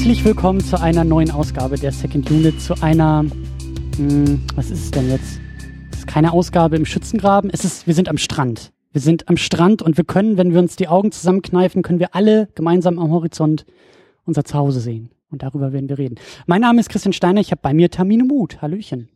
Herzlich 0.00 0.24
willkommen 0.24 0.64
zu 0.64 0.80
einer 0.80 1.04
neuen 1.04 1.30
Ausgabe 1.30 1.76
der 1.76 1.92
Second 1.92 2.30
Unit, 2.30 2.58
zu 2.58 2.72
einer, 2.82 3.22
hm, 3.98 4.40
was 4.54 4.70
ist 4.70 4.84
es 4.84 4.90
denn 4.92 5.10
jetzt? 5.10 5.38
Es 5.92 5.98
ist 5.98 6.06
keine 6.06 6.32
Ausgabe 6.32 6.76
im 6.76 6.86
Schützengraben, 6.86 7.50
es 7.52 7.66
ist, 7.66 7.86
wir 7.86 7.92
sind 7.92 8.08
am 8.08 8.16
Strand. 8.16 8.72
Wir 8.92 9.02
sind 9.02 9.28
am 9.28 9.36
Strand 9.36 9.82
und 9.82 9.98
wir 9.98 10.04
können, 10.04 10.38
wenn 10.38 10.54
wir 10.54 10.58
uns 10.58 10.74
die 10.76 10.88
Augen 10.88 11.12
zusammenkneifen, 11.12 11.82
können 11.82 11.98
wir 11.98 12.14
alle 12.14 12.48
gemeinsam 12.54 12.98
am 12.98 13.10
Horizont 13.10 13.66
unser 14.24 14.42
Zuhause 14.42 14.80
sehen. 14.80 15.10
Und 15.30 15.42
darüber 15.42 15.74
werden 15.74 15.90
wir 15.90 15.98
reden. 15.98 16.14
Mein 16.46 16.62
Name 16.62 16.80
ist 16.80 16.88
Christian 16.88 17.12
Steiner, 17.12 17.42
ich 17.42 17.50
habe 17.50 17.60
bei 17.62 17.74
mir 17.74 17.90
Tamine 17.90 18.24
Mut. 18.24 18.62
Hallöchen. 18.62 19.10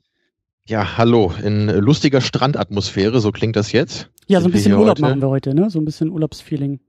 Ja, 0.66 0.98
hallo. 0.98 1.32
In 1.42 1.66
lustiger 1.66 2.20
Strandatmosphäre, 2.20 3.20
so 3.20 3.32
klingt 3.32 3.56
das 3.56 3.72
jetzt. 3.72 4.10
Ja, 4.26 4.42
so 4.42 4.48
ein 4.48 4.52
bisschen 4.52 4.74
Urlaub 4.74 4.98
heute? 4.98 5.00
machen 5.00 5.22
wir 5.22 5.30
heute, 5.30 5.54
ne? 5.54 5.70
So 5.70 5.78
ein 5.78 5.86
bisschen 5.86 6.10
Urlaubsfeeling. 6.10 6.80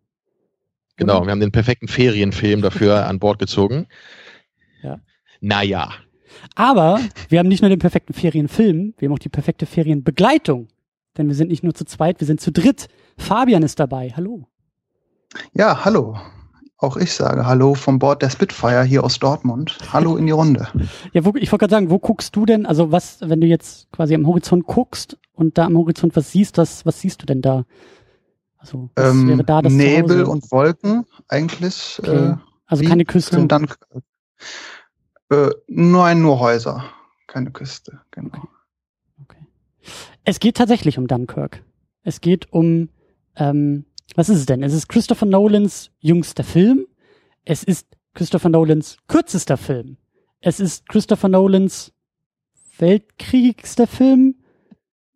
Genau, 0.98 1.26
wir 1.26 1.32
haben 1.32 1.40
den 1.40 1.52
perfekten 1.52 1.88
Ferienfilm 1.88 2.62
dafür 2.62 3.06
an 3.08 3.20
Bord 3.20 3.40
gezogen. 3.40 3.88
Ja. 4.82 5.00
Naja. 5.42 5.92
Aber 6.56 7.00
wir 7.30 7.40
haben 7.40 7.48
nicht 7.48 7.62
nur 7.62 7.70
den 7.70 7.80
perfekten 7.80 8.14
Ferienfilm, 8.14 8.94
wir 8.98 9.08
haben 9.08 9.14
auch 9.14 9.20
die 9.20 9.30
perfekte 9.30 9.66
Ferienbegleitung. 9.66 10.68
Denn 11.18 11.28
wir 11.28 11.36
sind 11.36 11.50
nicht 11.50 11.64
nur 11.64 11.74
zu 11.74 11.86
zweit, 11.86 12.20
wir 12.20 12.28
sind 12.28 12.42
zu 12.42 12.52
dritt. 12.52 12.88
Fabian 13.18 13.64
ist 13.64 13.80
dabei. 13.80 14.14
Hallo. 14.16 14.48
Ja, 15.54 15.86
hallo. 15.86 16.18
Auch 16.78 16.98
ich 16.98 17.14
sage 17.14 17.46
Hallo 17.46 17.74
vom 17.74 18.00
Bord 18.00 18.22
der 18.22 18.30
Spitfire 18.30 18.84
hier 18.84 19.04
aus 19.04 19.18
Dortmund. 19.18 19.78
Hallo 19.94 20.18
in 20.18 20.26
die 20.26 20.34
Runde. 20.34 20.68
Ja, 21.14 21.24
wo, 21.24 21.34
ich 21.36 21.52
wollte 21.52 21.64
gerade 21.64 21.72
sagen, 21.72 21.90
wo 21.90 22.00
guckst 22.00 22.36
du 22.36 22.46
denn, 22.46 22.66
also 22.66 22.92
was, 22.92 23.20
wenn 23.22 23.40
du 23.40 23.48
jetzt 23.48 23.90
quasi 23.92 24.14
am 24.14 24.28
Horizont 24.28 24.66
guckst 24.66 25.18
und 25.34 25.58
da 25.58 25.66
am 25.66 25.78
Horizont 25.78 26.16
was 26.18 26.34
siehst, 26.34 26.58
was, 26.58 26.86
was 26.86 27.00
siehst 27.00 27.22
du 27.22 27.26
denn 27.26 27.42
da? 27.42 27.64
Also, 28.66 28.90
was 28.96 29.12
Ähm, 29.12 29.28
wäre 29.28 29.44
da 29.44 29.62
das 29.62 29.72
Nebel 29.72 30.24
Zuhause? 30.26 30.32
und 30.32 30.52
Wolken 30.52 31.06
eigentlich. 31.28 32.00
Okay. 32.02 32.30
Äh, 32.32 32.36
Also 32.66 32.84
keine 32.84 33.06
Küste. 33.06 33.38
in 33.38 33.48
Dunkirk. 33.48 33.88
Äh, 35.30 35.50
nein, 35.68 36.22
nur 36.22 36.40
Häuser. 36.40 36.84
Keine 37.28 37.52
Küste, 37.52 38.02
genau. 38.12 38.48
Okay. 39.22 39.38
Es 40.24 40.40
geht 40.40 40.58
tatsächlich 40.58 40.98
um 40.98 41.08
Dunkirk. 41.08 41.64
Es 42.02 42.22
geht 42.22 42.52
um, 42.52 42.90
ähm, 43.36 43.86
was 44.16 44.30
ist 44.30 44.40
es 44.40 44.46
denn? 44.48 44.64
Es 44.64 44.74
ist 44.74 44.88
Christopher 44.90 45.26
Nolans 45.28 45.92
jüngster 46.00 46.44
Film. 46.44 46.88
Es 47.44 47.64
ist 47.64 47.88
Christopher 48.16 48.50
Nolans 48.50 48.98
kürzester 49.08 49.58
Film. 49.58 49.98
Es 50.42 50.60
ist 50.60 50.88
Christopher 50.90 51.30
Nolans 51.30 51.92
weltkrieigster 52.80 53.86
Film. 53.88 54.36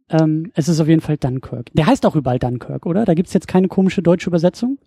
Ähm, 0.09 0.51
es 0.55 0.67
ist 0.67 0.79
auf 0.79 0.87
jeden 0.87 1.01
Fall 1.01 1.17
Dunkirk. 1.17 1.71
Der 1.73 1.85
heißt 1.85 2.05
auch 2.05 2.15
überall 2.15 2.39
Dunkirk, 2.39 2.85
oder? 2.85 3.05
Da 3.05 3.13
gibt's 3.13 3.33
jetzt 3.33 3.47
keine 3.47 3.67
komische 3.67 4.01
deutsche 4.01 4.29
Übersetzung. 4.29 4.79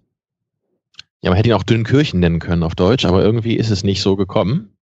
Ja, 1.20 1.30
man 1.30 1.36
hätte 1.36 1.50
ihn 1.50 1.54
auch 1.54 1.62
Dünnkirchen 1.62 2.18
nennen 2.20 2.40
können 2.40 2.64
auf 2.64 2.74
Deutsch, 2.74 3.04
aber 3.04 3.22
irgendwie 3.22 3.56
ist 3.56 3.70
es 3.70 3.84
nicht 3.84 4.02
so 4.02 4.16
gekommen. 4.16 4.76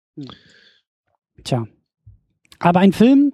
Tja. 1.44 1.66
Aber 2.58 2.80
ein 2.80 2.92
Film, 2.92 3.32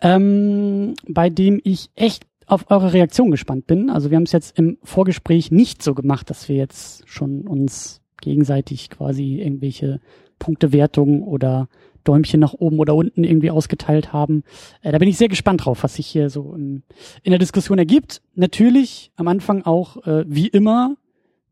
ähm, 0.00 0.94
bei 1.08 1.30
dem 1.30 1.60
ich 1.64 1.90
echt 1.96 2.26
auf 2.46 2.70
eure 2.70 2.92
Reaktion 2.92 3.30
gespannt 3.30 3.66
bin. 3.66 3.90
Also 3.90 4.10
wir 4.10 4.16
haben 4.16 4.24
es 4.24 4.32
jetzt 4.32 4.58
im 4.58 4.78
Vorgespräch 4.82 5.50
nicht 5.50 5.82
so 5.82 5.94
gemacht, 5.94 6.30
dass 6.30 6.48
wir 6.48 6.56
jetzt 6.56 7.08
schon 7.08 7.46
uns 7.46 8.02
gegenseitig 8.20 8.90
quasi 8.90 9.40
irgendwelche 9.40 10.00
Punktewertungen 10.38 11.22
oder 11.22 11.68
Däumchen 12.04 12.40
nach 12.40 12.54
oben 12.54 12.78
oder 12.78 12.94
unten 12.94 13.24
irgendwie 13.24 13.50
ausgeteilt 13.50 14.12
haben. 14.12 14.44
Äh, 14.82 14.92
da 14.92 14.98
bin 14.98 15.08
ich 15.08 15.16
sehr 15.16 15.28
gespannt 15.28 15.64
drauf, 15.64 15.82
was 15.82 15.94
sich 15.94 16.06
hier 16.06 16.30
so 16.30 16.54
in, 16.54 16.82
in 17.22 17.30
der 17.30 17.38
Diskussion 17.38 17.78
ergibt. 17.78 18.22
Natürlich 18.34 19.10
am 19.16 19.28
Anfang 19.28 19.62
auch, 19.62 20.06
äh, 20.06 20.24
wie 20.26 20.48
immer, 20.48 20.96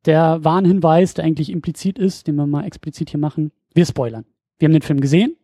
der 0.04 0.44
Warnhinweis, 0.44 1.14
der 1.14 1.24
eigentlich 1.24 1.50
implizit 1.50 1.98
ist, 1.98 2.26
den 2.26 2.36
wir 2.36 2.46
mal 2.46 2.64
explizit 2.64 3.10
hier 3.10 3.20
machen. 3.20 3.52
Wir 3.74 3.86
spoilern. 3.86 4.24
Wir 4.58 4.66
haben 4.66 4.72
den 4.72 4.82
Film 4.82 5.00
gesehen. 5.00 5.36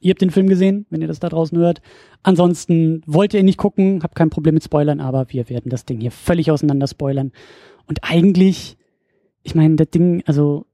Ihr 0.00 0.10
habt 0.10 0.20
den 0.20 0.30
Film 0.30 0.48
gesehen, 0.48 0.84
wenn 0.90 1.00
ihr 1.00 1.06
das 1.06 1.20
da 1.20 1.28
draußen 1.28 1.56
hört. 1.56 1.80
Ansonsten 2.24 3.02
wollt 3.06 3.34
ihr 3.34 3.42
nicht 3.44 3.56
gucken, 3.56 4.02
habt 4.02 4.16
kein 4.16 4.30
Problem 4.30 4.54
mit 4.54 4.64
Spoilern, 4.64 5.00
aber 5.00 5.26
wir 5.28 5.48
werden 5.48 5.70
das 5.70 5.84
Ding 5.84 6.00
hier 6.00 6.10
völlig 6.10 6.50
auseinander 6.50 6.88
spoilern. 6.88 7.30
Und 7.86 8.00
eigentlich, 8.02 8.76
ich 9.44 9.54
meine, 9.54 9.76
das 9.76 9.90
Ding, 9.90 10.24
also 10.26 10.66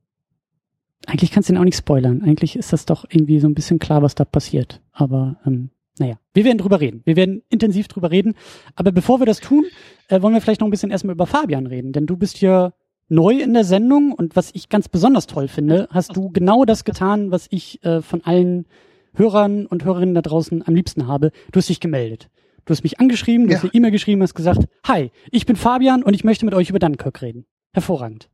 eigentlich 1.06 1.30
kannst 1.30 1.48
du 1.48 1.52
ihn 1.54 1.58
auch 1.58 1.64
nicht 1.64 1.76
spoilern. 1.76 2.22
Eigentlich 2.22 2.56
ist 2.56 2.72
das 2.72 2.84
doch 2.86 3.04
irgendwie 3.08 3.38
so 3.40 3.48
ein 3.48 3.54
bisschen 3.54 3.78
klar, 3.78 4.02
was 4.02 4.14
da 4.14 4.24
passiert. 4.24 4.80
Aber 4.92 5.36
ähm, 5.46 5.70
naja, 5.98 6.18
wir 6.34 6.44
werden 6.44 6.58
drüber 6.58 6.80
reden. 6.80 7.02
Wir 7.04 7.16
werden 7.16 7.42
intensiv 7.48 7.88
drüber 7.88 8.10
reden. 8.10 8.34
Aber 8.74 8.92
bevor 8.92 9.20
wir 9.20 9.26
das 9.26 9.40
tun, 9.40 9.64
äh, 10.08 10.20
wollen 10.22 10.34
wir 10.34 10.40
vielleicht 10.40 10.60
noch 10.60 10.68
ein 10.68 10.70
bisschen 10.72 10.90
erstmal 10.90 11.14
über 11.14 11.26
Fabian 11.26 11.66
reden. 11.66 11.92
Denn 11.92 12.06
du 12.06 12.16
bist 12.16 12.36
hier 12.36 12.72
neu 13.08 13.38
in 13.40 13.54
der 13.54 13.64
Sendung 13.64 14.12
und 14.12 14.36
was 14.36 14.50
ich 14.54 14.68
ganz 14.68 14.88
besonders 14.88 15.26
toll 15.26 15.48
finde, 15.48 15.88
hast 15.90 16.14
du 16.14 16.30
genau 16.30 16.64
das 16.64 16.84
getan, 16.84 17.30
was 17.30 17.46
ich 17.50 17.82
äh, 17.84 18.02
von 18.02 18.22
allen 18.24 18.66
Hörern 19.14 19.66
und 19.66 19.84
Hörerinnen 19.84 20.14
da 20.14 20.20
draußen 20.22 20.66
am 20.66 20.74
liebsten 20.74 21.06
habe. 21.06 21.32
Du 21.52 21.58
hast 21.58 21.68
dich 21.68 21.80
gemeldet. 21.80 22.28
Du 22.66 22.72
hast 22.72 22.82
mich 22.82 23.00
angeschrieben, 23.00 23.46
du 23.46 23.52
Ja. 23.52 23.56
hast 23.58 23.64
eine 23.64 23.72
E-Mail 23.74 23.90
geschrieben, 23.92 24.22
hast 24.22 24.34
gesagt, 24.34 24.64
hi, 24.86 25.10
ich 25.30 25.46
bin 25.46 25.56
Fabian 25.56 26.02
und 26.02 26.12
ich 26.14 26.22
möchte 26.22 26.44
mit 26.44 26.54
euch 26.54 26.68
über 26.68 26.78
Dunkirk 26.78 27.22
reden. 27.22 27.46
Hervorragend. 27.72 28.28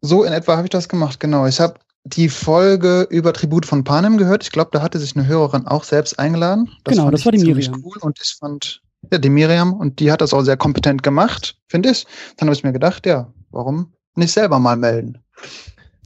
So 0.00 0.24
in 0.24 0.32
etwa 0.32 0.56
habe 0.56 0.66
ich 0.66 0.70
das 0.70 0.88
gemacht, 0.88 1.20
genau. 1.20 1.46
Ich 1.46 1.60
habe 1.60 1.74
die 2.04 2.28
Folge 2.30 3.06
über 3.10 3.32
Tribut 3.32 3.66
von 3.66 3.84
Panem 3.84 4.16
gehört. 4.16 4.42
Ich 4.42 4.50
glaube, 4.50 4.70
da 4.72 4.80
hatte 4.82 4.98
sich 4.98 5.14
eine 5.16 5.26
Hörerin 5.26 5.66
auch 5.66 5.84
selbst 5.84 6.18
eingeladen. 6.18 6.70
Genau, 6.84 7.02
fand 7.04 7.14
das 7.14 7.24
war 7.26 7.32
die 7.32 7.38
ziemlich 7.38 7.68
Miriam. 7.68 7.84
Cool 7.84 7.98
und 8.00 8.18
ich 8.22 8.36
fand, 8.38 8.80
ja, 9.12 9.18
die 9.18 9.28
Miriam, 9.28 9.74
und 9.74 10.00
die 10.00 10.10
hat 10.10 10.22
das 10.22 10.32
auch 10.32 10.42
sehr 10.42 10.56
kompetent 10.56 11.02
gemacht, 11.02 11.56
finde 11.68 11.90
ich. 11.90 12.06
Dann 12.38 12.48
habe 12.48 12.56
ich 12.56 12.64
mir 12.64 12.72
gedacht, 12.72 13.04
ja, 13.06 13.30
warum 13.50 13.92
nicht 14.14 14.32
selber 14.32 14.58
mal 14.58 14.76
melden? 14.76 15.18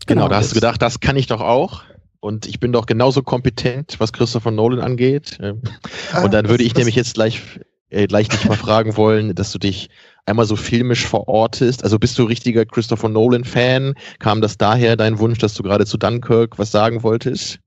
Genau, 0.06 0.22
Genau, 0.24 0.28
da 0.28 0.36
hast 0.36 0.46
das- 0.46 0.50
du 0.50 0.54
gedacht, 0.56 0.82
das 0.82 0.98
kann 1.00 1.16
ich 1.16 1.28
doch 1.28 1.40
auch. 1.40 1.82
Und 2.18 2.46
ich 2.46 2.58
bin 2.58 2.72
doch 2.72 2.86
genauso 2.86 3.22
kompetent, 3.22 4.00
was 4.00 4.12
Christopher 4.12 4.50
Nolan 4.50 4.80
angeht. 4.80 5.38
Ähm, 5.40 5.62
Und 6.22 6.32
dann 6.34 6.46
Ah, 6.46 6.48
würde 6.48 6.58
das- 6.64 6.66
ich 6.66 6.72
das- 6.72 6.78
nämlich 6.78 6.96
jetzt 6.96 7.14
gleich, 7.14 7.40
äh, 7.90 8.06
gleich 8.06 8.28
dich 8.28 8.44
mal 8.46 8.56
fragen 8.56 8.96
wollen, 8.96 9.34
dass 9.34 9.52
du 9.52 9.58
dich 9.58 9.90
einmal 10.26 10.46
so 10.46 10.56
filmisch 10.56 11.06
verortest. 11.06 11.84
Also 11.84 11.98
bist 11.98 12.18
du 12.18 12.24
richtiger 12.24 12.64
Christopher 12.64 13.08
Nolan-Fan? 13.08 13.94
Kam 14.18 14.40
das 14.40 14.56
daher, 14.56 14.96
dein 14.96 15.18
Wunsch, 15.18 15.38
dass 15.38 15.54
du 15.54 15.62
gerade 15.62 15.86
zu 15.86 15.98
Dunkirk 15.98 16.58
was 16.58 16.70
sagen 16.70 17.02
wolltest? 17.02 17.58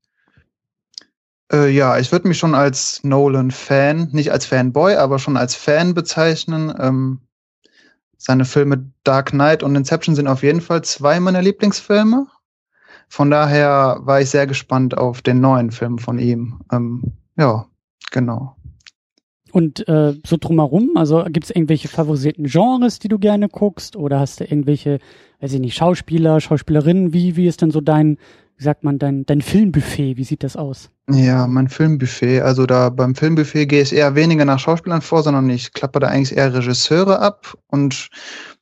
Äh, 1.51 1.69
ja, 1.69 1.97
ich 1.97 2.11
würde 2.11 2.27
mich 2.27 2.37
schon 2.37 2.55
als 2.55 3.03
Nolan-Fan, 3.03 4.09
nicht 4.11 4.31
als 4.31 4.45
Fanboy, 4.45 4.95
aber 4.95 5.19
schon 5.19 5.37
als 5.37 5.55
Fan 5.55 5.93
bezeichnen. 5.93 6.73
Ähm, 6.79 7.21
seine 8.17 8.45
Filme 8.45 8.91
Dark 9.03 9.29
Knight 9.29 9.63
und 9.63 9.75
Inception 9.75 10.15
sind 10.15 10.27
auf 10.27 10.43
jeden 10.43 10.61
Fall 10.61 10.83
zwei 10.83 11.19
meiner 11.19 11.41
Lieblingsfilme. 11.41 12.27
Von 13.07 13.31
daher 13.31 13.99
war 14.01 14.19
ich 14.19 14.29
sehr 14.29 14.47
gespannt 14.47 14.97
auf 14.97 15.21
den 15.21 15.39
neuen 15.39 15.71
Film 15.71 15.97
von 15.97 16.19
ihm. 16.19 16.59
Ähm, 16.71 17.13
ja, 17.37 17.67
genau. 18.11 18.56
Und 19.51 19.87
äh, 19.87 20.13
so 20.25 20.37
drumherum, 20.39 20.91
also 20.95 21.23
gibt 21.25 21.45
es 21.45 21.51
irgendwelche 21.51 21.87
favorisierten 21.87 22.45
Genres, 22.45 22.99
die 22.99 23.07
du 23.07 23.19
gerne 23.19 23.49
guckst? 23.49 23.95
Oder 23.95 24.19
hast 24.19 24.39
du 24.39 24.43
irgendwelche, 24.43 24.99
weiß 25.39 25.53
ich 25.53 25.59
nicht, 25.59 25.75
Schauspieler, 25.75 26.39
Schauspielerinnen? 26.41 27.13
Wie, 27.13 27.35
wie 27.35 27.47
ist 27.47 27.61
denn 27.61 27.71
so 27.71 27.81
dein, 27.81 28.17
wie 28.57 28.63
sagt 28.63 28.83
man, 28.83 28.99
dein, 28.99 29.25
dein 29.25 29.41
Filmbuffet? 29.41 30.17
Wie 30.17 30.23
sieht 30.23 30.43
das 30.43 30.55
aus? 30.55 30.89
Ja, 31.09 31.47
mein 31.47 31.69
Filmbuffet. 31.69 32.41
Also 32.41 32.65
da 32.65 32.89
beim 32.89 33.15
Filmbuffet 33.15 33.67
gehe 33.67 33.81
ich 33.81 33.93
eher 33.93 34.15
weniger 34.15 34.45
nach 34.45 34.59
Schauspielern 34.59 35.01
vor, 35.01 35.23
sondern 35.23 35.49
ich 35.49 35.73
klappe 35.73 35.99
da 35.99 36.07
eigentlich 36.07 36.35
eher 36.35 36.53
Regisseure 36.53 37.19
ab 37.19 37.57
und 37.67 38.09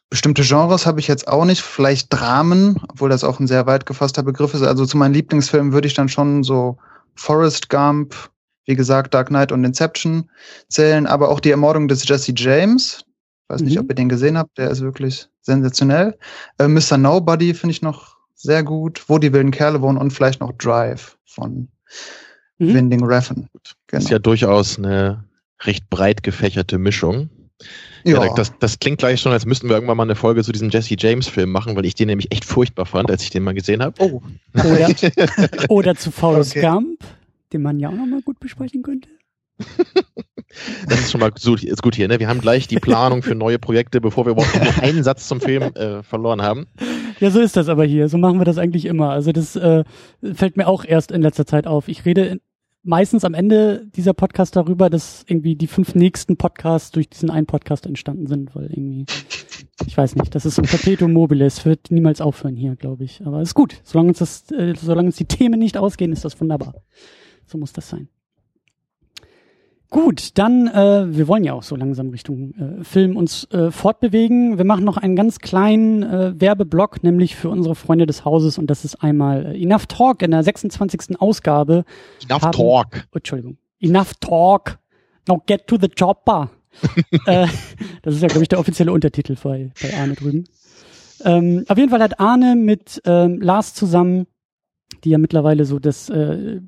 bestimmte 0.09 0.43
Genres 0.43 0.85
habe 0.85 0.99
ich 0.99 1.07
jetzt 1.07 1.27
auch 1.27 1.45
nicht. 1.45 1.61
Vielleicht 1.61 2.13
Dramen, 2.13 2.79
obwohl 2.89 3.09
das 3.09 3.23
auch 3.23 3.39
ein 3.39 3.47
sehr 3.47 3.65
weit 3.65 3.85
gefasster 3.85 4.23
Begriff 4.23 4.53
ist. 4.53 4.61
Also 4.61 4.85
zu 4.85 4.97
meinen 4.97 5.13
Lieblingsfilmen 5.13 5.73
würde 5.73 5.87
ich 5.87 5.93
dann 5.93 6.09
schon 6.09 6.43
so 6.43 6.77
Forrest 7.15 7.69
Gump, 7.69 8.15
wie 8.65 8.75
gesagt, 8.75 9.13
Dark 9.13 9.27
Knight 9.27 9.51
und 9.51 9.63
Inception 9.63 10.29
zählen, 10.69 11.05
aber 11.07 11.29
auch 11.29 11.39
die 11.39 11.51
Ermordung 11.51 11.87
des 11.87 12.07
Jesse 12.07 12.33
James. 12.35 13.03
Weiß 13.47 13.61
nicht, 13.61 13.75
Mhm. 13.75 13.81
ob 13.81 13.89
ihr 13.89 13.95
den 13.95 14.09
gesehen 14.09 14.37
habt, 14.37 14.57
der 14.57 14.71
ist 14.71 14.81
wirklich 14.81 15.27
sensationell. 15.41 16.17
Äh, 16.57 16.67
Mr. 16.67 16.97
Nobody 16.97 17.53
finde 17.53 17.71
ich 17.71 17.81
noch 17.83 18.15
sehr 18.33 18.63
gut. 18.63 19.03
Wo 19.07 19.19
die 19.19 19.31
wilden 19.33 19.51
Kerle 19.51 19.81
wohnen 19.81 19.97
und 19.99 20.11
vielleicht 20.11 20.39
noch 20.39 20.51
Drive 20.53 21.17
von 21.25 21.67
Mhm. 22.57 22.73
Winding 22.73 23.03
Refn. 23.05 23.47
Genau. 23.87 24.01
Ist 24.03 24.09
ja 24.09 24.17
durchaus 24.19 24.77
eine 24.77 25.25
recht 25.61 25.89
breit 25.89 26.23
gefächerte 26.23 26.77
Mischung. 26.77 27.29
ja, 28.03 28.23
Ja, 28.25 28.33
das, 28.33 28.51
das 28.59 28.79
klingt 28.79 28.97
gleich 28.99 29.19
schon, 29.21 29.31
als 29.31 29.45
müssten 29.45 29.67
wir 29.67 29.75
irgendwann 29.75 29.97
mal 29.97 30.03
eine 30.03 30.15
Folge 30.15 30.43
zu 30.43 30.51
diesem 30.51 30.69
Jesse 30.69 30.95
James 30.97 31.27
Film 31.27 31.51
machen, 31.51 31.75
weil 31.75 31.85
ich 31.85 31.95
den 31.95 32.07
nämlich 32.07 32.31
echt 32.31 32.45
furchtbar 32.45 32.85
fand, 32.85 33.11
als 33.11 33.23
ich 33.23 33.29
den 33.29 33.43
mal 33.43 33.53
gesehen 33.53 33.83
habe. 33.83 33.93
oh. 33.99 34.21
Oder, 34.55 34.89
oder 35.69 35.95
zu 35.95 36.11
Forrest 36.11 36.51
Okay. 36.51 36.61
Gump, 36.61 36.99
den 37.53 37.61
man 37.61 37.79
ja 37.79 37.89
auch 37.89 37.95
nochmal 37.95 38.21
gut 38.21 38.39
besprechen 38.39 38.83
könnte. 38.83 39.09
Das 40.87 40.99
ist 40.99 41.11
schon 41.11 41.19
mal 41.19 41.31
so, 41.35 41.55
ist 41.55 41.81
gut 41.81 41.95
hier, 41.95 42.07
ne? 42.07 42.19
Wir 42.19 42.29
haben 42.29 42.39
gleich 42.39 42.67
die 42.67 42.77
Planung 42.77 43.23
für 43.23 43.35
neue 43.35 43.59
Projekte, 43.59 43.99
bevor 43.99 44.25
wir 44.25 44.31
überhaupt 44.31 44.81
einen 44.81 45.03
Satz 45.03 45.27
zum 45.27 45.41
Film 45.41 45.63
äh, 45.63 46.01
verloren 46.03 46.41
haben. 46.41 46.67
Ja, 47.19 47.29
so 47.31 47.41
ist 47.41 47.57
das 47.57 47.67
aber 47.67 47.83
hier. 47.83 48.07
So 48.07 48.17
machen 48.17 48.39
wir 48.39 48.45
das 48.45 48.57
eigentlich 48.57 48.85
immer. 48.85 49.09
Also 49.09 49.31
das 49.31 49.55
äh, 49.55 49.83
fällt 50.33 50.55
mir 50.55 50.67
auch 50.67 50.85
erst 50.85 51.11
in 51.11 51.21
letzter 51.21 51.45
Zeit 51.45 51.67
auf. 51.67 51.87
Ich 51.87 52.05
rede 52.05 52.39
meistens 52.83 53.25
am 53.25 53.33
Ende 53.33 53.87
dieser 53.95 54.13
Podcast 54.13 54.55
darüber, 54.55 54.89
dass 54.89 55.25
irgendwie 55.27 55.55
die 55.55 55.67
fünf 55.67 55.95
nächsten 55.95 56.37
Podcasts 56.37 56.91
durch 56.91 57.09
diesen 57.09 57.31
einen 57.31 57.47
Podcast 57.47 57.85
entstanden 57.85 58.27
sind, 58.27 58.55
weil 58.55 58.65
irgendwie, 58.65 59.05
ich 59.87 59.97
weiß 59.97 60.15
nicht, 60.15 60.35
das 60.35 60.45
ist 60.45 60.55
so 60.55 60.61
ein 60.61 60.67
Perpetuum 60.67 61.11
mobile, 61.11 61.45
es 61.45 61.65
wird 61.65 61.89
niemals 61.89 62.21
aufhören 62.21 62.55
hier, 62.55 62.75
glaube 62.75 63.03
ich. 63.03 63.25
Aber 63.25 63.41
ist 63.41 63.55
gut, 63.55 63.81
solange 63.83 64.09
uns 64.09 64.19
das, 64.19 64.51
äh, 64.51 64.73
solange 64.75 65.07
uns 65.07 65.17
die 65.17 65.25
Themen 65.25 65.59
nicht 65.59 65.77
ausgehen, 65.77 66.11
ist 66.13 66.23
das 66.23 66.39
wunderbar. 66.39 66.75
So 67.45 67.57
muss 67.57 67.73
das 67.73 67.89
sein. 67.89 68.09
Gut, 69.91 70.37
dann, 70.37 70.67
äh, 70.67 71.15
wir 71.15 71.27
wollen 71.27 71.43
ja 71.43 71.53
auch 71.53 71.63
so 71.63 71.75
langsam 71.75 72.09
Richtung 72.09 72.53
äh, 72.55 72.83
Film 72.83 73.15
uns 73.15 73.45
äh, 73.51 73.71
fortbewegen. 73.71 74.57
Wir 74.57 74.65
machen 74.65 74.83
noch 74.83 74.97
einen 74.97 75.15
ganz 75.15 75.39
kleinen 75.39 76.03
äh, 76.03 76.33
Werbeblock, 76.37 77.03
nämlich 77.03 77.35
für 77.35 77.49
unsere 77.49 77.75
Freunde 77.75 78.05
des 78.05 78.25
Hauses 78.25 78.57
und 78.57 78.67
das 78.67 78.83
ist 78.83 78.95
einmal 78.95 79.45
äh, 79.45 79.61
Enough 79.61 79.85
Talk 79.85 80.21
in 80.21 80.31
der 80.31 80.43
26. 80.43 81.21
Ausgabe. 81.21 81.85
Enough 82.27 82.41
haben, 82.41 82.51
Talk. 82.51 83.07
Oh, 83.13 83.17
Entschuldigung. 83.17 83.57
Enough 83.79 84.15
Talk. 84.19 84.79
Now 85.27 85.41
get 85.45 85.67
to 85.67 85.77
the 85.79 85.87
chopper. 85.87 86.49
äh, 87.25 87.47
das 88.01 88.15
ist 88.15 88.21
ja, 88.21 88.27
glaube 88.27 88.41
ich, 88.41 88.49
der 88.49 88.59
offizielle 88.59 88.91
Untertitel 88.91 89.37
bei, 89.41 89.71
bei 89.81 89.97
Arne 89.97 90.15
drüben. 90.15 90.45
Ähm, 91.23 91.63
auf 91.69 91.77
jeden 91.77 91.89
Fall 91.89 92.01
hat 92.01 92.19
Arne 92.19 92.55
mit 92.55 93.01
ähm, 93.05 93.39
Lars 93.39 93.73
zusammen 93.73 94.27
die 95.03 95.09
ja 95.09 95.17
mittlerweile 95.17 95.65
so 95.65 95.79
das, 95.79 96.09
äh, 96.09 96.59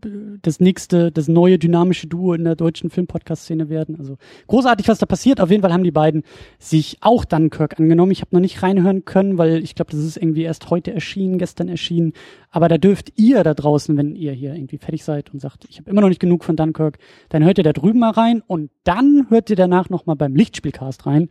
das 0.42 0.60
nächste, 0.60 1.12
das 1.12 1.28
neue 1.28 1.58
dynamische 1.58 2.08
Duo 2.08 2.34
in 2.34 2.44
der 2.44 2.56
deutschen 2.56 2.90
Filmpodcast-Szene 2.90 3.70
werden. 3.70 3.98
Also 3.98 4.18
großartig, 4.48 4.88
was 4.88 5.00
da 5.00 5.06
passiert. 5.06 5.42
Auf 5.42 5.50
jeden 5.50 5.62
Fall 5.62 5.74
haben 5.74 5.84
die 5.84 5.92
beiden 5.92 6.24
sich 6.60 6.98
auch 7.02 7.26
Dunkirk 7.26 7.80
angenommen. 7.80 8.12
Ich 8.12 8.22
habe 8.22 8.36
noch 8.36 8.42
nicht 8.42 8.62
reinhören 8.62 9.06
können, 9.06 9.38
weil 9.38 9.64
ich 9.64 9.76
glaube, 9.76 9.92
das 9.92 10.02
ist 10.02 10.18
irgendwie 10.18 10.44
erst 10.44 10.70
heute 10.70 10.94
erschienen, 10.94 11.38
gestern 11.38 11.70
erschienen. 11.70 12.14
Aber 12.50 12.68
da 12.68 12.78
dürft 12.78 13.14
ihr 13.18 13.44
da 13.44 13.54
draußen, 13.54 13.96
wenn 13.98 14.16
ihr 14.16 14.32
hier 14.32 14.54
irgendwie 14.54 14.78
fertig 14.78 15.04
seid 15.04 15.34
und 15.34 15.40
sagt, 15.40 15.66
ich 15.70 15.80
habe 15.80 15.90
immer 15.90 16.02
noch 16.02 16.10
nicht 16.10 16.22
genug 16.22 16.44
von 16.44 16.56
Dunkirk, 16.56 16.98
dann 17.30 17.44
hört 17.44 17.58
ihr 17.58 17.64
da 17.64 17.74
drüben 17.74 18.00
mal 18.00 18.12
rein 18.12 18.42
und 18.48 18.72
dann 18.84 19.28
hört 19.30 19.50
ihr 19.50 19.56
danach 19.56 19.90
nochmal 19.90 20.16
beim 20.16 20.36
Lichtspielcast 20.36 21.06
rein. 21.06 21.30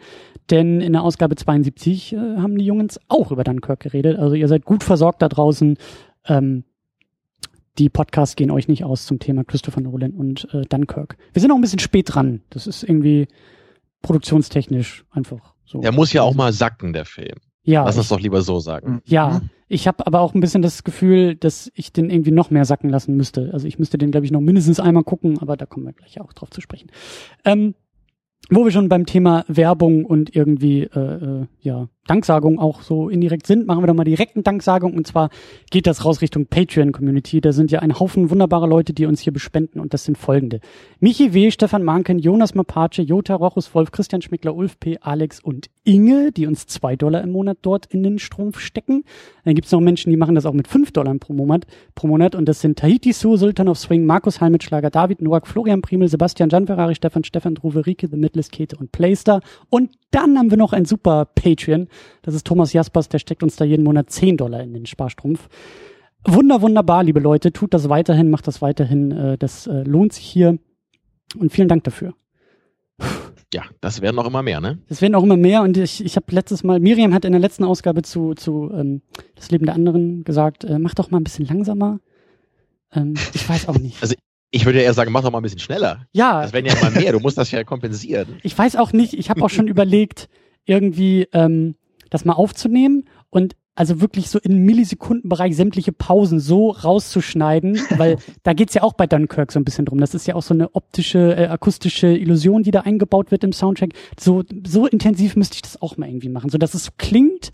Denn 0.51 0.81
in 0.81 0.93
der 0.93 1.03
Ausgabe 1.03 1.37
72 1.37 2.13
äh, 2.13 2.17
haben 2.17 2.59
die 2.59 2.67
Jungs 2.67 3.01
auch 3.09 3.33
über 3.33 3.45
Dunkirk 3.45 3.81
geredet. 3.81 4.19
Also 4.19 4.35
ihr 4.35 4.49
seid 4.49 4.65
gut 4.65 4.85
versorgt 4.85 5.23
da 5.23 5.29
draußen. 5.29 5.77
Ähm, 6.27 6.65
die 7.79 7.89
Podcasts 7.89 8.37
gehen 8.37 8.51
euch 8.51 8.69
nicht 8.69 8.85
aus 8.85 9.07
zum 9.07 9.19
Thema 9.19 9.45
Christopher 9.45 9.81
Nolan 9.81 10.13
und 10.13 10.49
äh, 10.53 10.63
Dunkirk. 10.63 11.17
Wir 11.33 11.41
sind 11.41 11.51
auch 11.51 11.57
ein 11.57 11.61
bisschen 11.61 11.79
spät 11.79 12.15
dran. 12.15 12.43
Das 12.51 12.67
ist 12.67 12.83
irgendwie 12.83 13.29
produktionstechnisch 14.03 15.05
einfach 15.11 15.55
so. 15.65 15.81
Der 15.81 15.93
muss 15.93 16.13
ja 16.13 16.23
auch 16.23 16.35
mal 16.35 16.53
sacken, 16.53 16.93
der 16.93 17.05
Film. 17.05 17.37
Ja. 17.63 17.85
Lass 17.85 17.99
uns 17.99 18.09
doch 18.09 18.21
lieber 18.21 18.43
so 18.43 18.61
sagen. 18.61 18.93
Mhm. 18.93 19.03
Ja, 19.05 19.43
ich 19.69 19.89
habe 19.89 20.07
aber 20.07 20.21
auch 20.21 20.35
ein 20.35 20.41
bisschen 20.41 20.63
das 20.63 20.85
Gefühl, 20.85 21.35
dass 21.35 21.71
ich 21.75 21.93
den 21.93 22.11
irgendwie 22.11 22.31
noch 22.31 22.51
mehr 22.51 22.65
sacken 22.65 22.89
lassen 22.89 23.17
müsste. 23.17 23.51
Also 23.53 23.67
ich 23.67 23.79
müsste 23.79 23.99
den, 23.99 24.13
glaube 24.13 24.25
ich, 24.25 24.33
noch 24.33 24.41
mindestens 24.41 24.79
einmal 24.79 25.03
gucken, 25.03 25.39
aber 25.41 25.57
da 25.57 25.67
kommen 25.67 25.87
wir 25.87 25.93
gleich 25.93 26.21
auch 26.21 26.33
drauf 26.33 26.51
zu 26.51 26.61
sprechen. 26.61 26.91
Ähm, 27.45 27.75
wo 28.49 28.65
wir 28.65 28.71
schon 28.71 28.89
beim 28.89 29.07
Thema 29.07 29.45
Werbung 29.49 30.05
und 30.05 30.35
irgendwie 30.37 30.85
äh, 30.85 30.99
äh, 31.01 31.47
ja 31.61 31.89
Danksagung 32.07 32.59
auch 32.59 32.83
so 32.83 33.09
indirekt 33.09 33.47
sind, 33.47 33.67
machen 33.67 33.83
wir 33.83 33.87
doch 33.87 33.95
mal 33.95 34.05
direkten 34.05 34.43
Danksagung 34.43 34.95
und 34.95 35.07
zwar 35.07 35.31
geht 35.71 35.87
das 35.87 36.05
raus 36.05 36.21
Richtung 36.21 36.47
Patreon 36.47 36.93
Community. 36.93 37.41
Da 37.41 37.53
sind 37.53 37.71
ja 37.71 37.81
ein 37.81 37.99
Haufen 37.99 38.31
wunderbarer 38.31 38.67
Leute, 38.67 38.93
die 38.93 39.07
uns 39.07 39.21
hier 39.21 39.33
bespenden 39.33 39.81
und 39.81 39.95
das 39.95 40.05
sind 40.05 40.19
folgende. 40.19 40.61
Michi 41.01 41.35
W., 41.35 41.51
Stefan 41.51 41.83
Manken, 41.83 42.19
Jonas 42.19 42.55
Mapace, 42.55 42.99
Jota 42.99 43.35
Rochus 43.35 43.75
Wolf, 43.75 43.91
Christian 43.91 44.23
Schmickler, 44.23 44.55
Ulf 44.55 44.79
P., 44.79 44.99
Alex 45.01 45.41
und 45.41 45.69
Inge, 45.85 46.33
die 46.33 46.47
uns 46.47 46.67
zwei 46.67 46.97
Dollar 46.97 47.23
im 47.23 47.33
Monat 47.33 47.59
dort 47.63 47.87
in 47.87 48.03
den 48.03 48.19
Strumpf 48.19 48.59
stecken. 48.61 49.05
Dann 49.45 49.55
gibt's 49.55 49.73
noch 49.73 49.81
Menschen, 49.81 50.11
die 50.11 50.17
machen 50.17 50.35
das 50.35 50.47
auch 50.47 50.53
mit 50.53 50.69
fünf 50.69 50.93
Dollar 50.93 51.15
pro 51.19 51.33
Monat, 51.33 51.67
pro 51.95 52.07
Monat 52.07 52.35
und 52.35 52.47
das 52.49 52.61
sind 52.61 52.79
Tahiti 52.79 53.13
Su, 53.13 53.37
Sultan 53.37 53.69
of 53.69 53.79
Swing, 53.79 54.07
Markus 54.07 54.41
Halmitschlager, 54.41 54.91
David 54.91 55.23
Noack, 55.23 55.47
Florian 55.47 55.83
Primel, 55.83 56.09
Sebastian 56.09 56.49
Gianferrari, 56.49 56.95
Stefan 56.95 57.25
Stefan 57.25 57.55
Druve, 57.55 57.87
Rike, 57.87 58.09
The 58.09 58.17
Midless 58.17 58.51
Kete 58.51 58.77
und 58.77 58.93
Playster 58.93 59.41
und 59.71 59.91
dann 60.17 60.39
haben 60.39 60.51
wir 60.51 60.57
noch 60.57 60.73
ein 60.73 60.87
super 60.87 61.27
Patreon. 61.27 61.89
Das 62.23 62.35
ist 62.35 62.47
Thomas 62.47 62.73
Jaspers, 62.73 63.09
der 63.09 63.19
steckt 63.19 63.43
uns 63.43 63.57
da 63.57 63.65
jeden 63.65 63.85
Monat 63.85 64.11
10 64.11 64.39
Dollar 64.39 64.63
in 64.63 64.73
den 64.73 64.87
Sparstrumpf. 64.87 65.49
Wunder, 66.25 66.63
wunderbar, 66.63 67.05
liebe 67.05 67.21
Leute. 67.21 67.53
Tut 67.53 67.75
das 67.75 67.89
weiterhin, 67.89 68.31
macht 68.31 68.47
das 68.47 68.63
weiterhin. 68.63 69.13
Äh, 69.13 69.39
das 69.39 69.67
äh, 69.67 69.83
lohnt 69.83 70.15
sich 70.15 70.25
hier. 70.25 70.59
Und 71.39 71.53
vielen 71.53 71.69
Dank 71.69 71.85
dafür. 71.85 72.15
Ja, 73.53 73.63
das 73.81 74.01
werden 74.01 74.19
auch 74.19 74.27
immer 74.27 74.43
mehr, 74.43 74.61
ne? 74.61 74.79
Das 74.89 75.03
werden 75.03 75.15
auch 75.15 75.23
immer 75.23 75.37
mehr. 75.37 75.63
Und 75.63 75.77
ich, 75.77 76.05
ich 76.05 76.17
habe 76.17 76.27
letztes 76.31 76.65
Mal, 76.65 76.81
Miriam 76.81 77.13
hat 77.15 77.25
in 77.25 77.33
der 77.33 77.41
letzten 77.41 77.65
Ausgabe 77.65 78.03
zu, 78.03 78.35
zu 78.35 78.71
ähm, 78.73 79.03
Das 79.35 79.51
Leben 79.51 79.67
der 79.67 79.75
anderen 79.75 80.25
gesagt, 80.25 80.65
äh, 80.65 80.79
mach 80.79 80.95
doch 80.95 81.11
mal 81.11 81.21
ein 81.21 81.25
bisschen 81.25 81.47
langsamer. 81.47 82.01
Ähm, 82.93 83.15
ich 83.35 83.49
weiß 83.49 83.69
auch 83.69 83.79
nicht. 83.79 84.03
Also 84.03 84.15
ich 84.51 84.65
würde 84.65 84.81
eher 84.81 84.95
sagen, 84.95 85.13
mach 85.13 85.23
doch 85.23 85.31
mal 85.31 85.39
ein 85.39 85.43
bisschen 85.43 85.59
schneller. 85.59 86.07
Ja. 86.13 86.43
Das 86.43 86.53
werden 86.53 86.67
ja 86.67 86.75
immer 86.75 86.91
mehr, 86.91 87.13
du 87.13 87.21
musst 87.21 87.39
das 87.39 87.51
ja 87.51 87.65
kompensieren. 87.65 88.39
Ich 88.43 88.57
weiß 88.57 88.77
auch 88.77 88.93
nicht, 88.93 89.15
ich 89.15 89.31
habe 89.31 89.43
auch 89.43 89.51
schon 89.51 89.69
überlegt, 89.69 90.29
irgendwie 90.65 91.29
ähm, 91.33 91.75
das 92.11 92.25
mal 92.25 92.35
aufzunehmen 92.35 93.05
und 93.31 93.57
also 93.75 94.01
wirklich 94.01 94.31
so 94.31 94.39
im 94.39 94.65
Millisekundenbereich 94.65 95.55
sämtliche 95.55 95.93
Pausen 95.93 96.41
so 96.41 96.71
rauszuschneiden, 96.71 97.79
weil 97.97 98.17
da 98.43 98.55
geht's 98.55 98.75
ja 98.75 98.83
auch 98.83 98.95
bei 98.95 99.07
Dunkirk 99.07 99.53
so 99.53 99.61
ein 99.61 99.65
bisschen 99.65 99.85
drum. 99.85 99.99
Das 99.99 100.15
ist 100.15 100.27
ja 100.27 100.35
auch 100.35 100.43
so 100.43 100.55
eine 100.55 100.75
optische, 100.75 101.37
äh, 101.37 101.47
akustische 101.47 102.09
Illusion, 102.09 102.63
die 102.63 102.71
da 102.71 102.81
eingebaut 102.81 103.31
wird 103.31 103.45
im 103.45 103.53
Soundtrack. 103.53 103.91
So, 104.19 104.43
so 104.67 104.87
intensiv 104.87 105.37
müsste 105.37 105.57
ich 105.57 105.63
das 105.63 105.81
auch 105.83 105.97
mal 105.99 106.09
irgendwie 106.09 106.31
machen, 106.31 106.51
so 106.51 106.57
dass 106.57 106.75
es 106.75 106.85
so 106.85 106.93
klingt, 106.97 107.53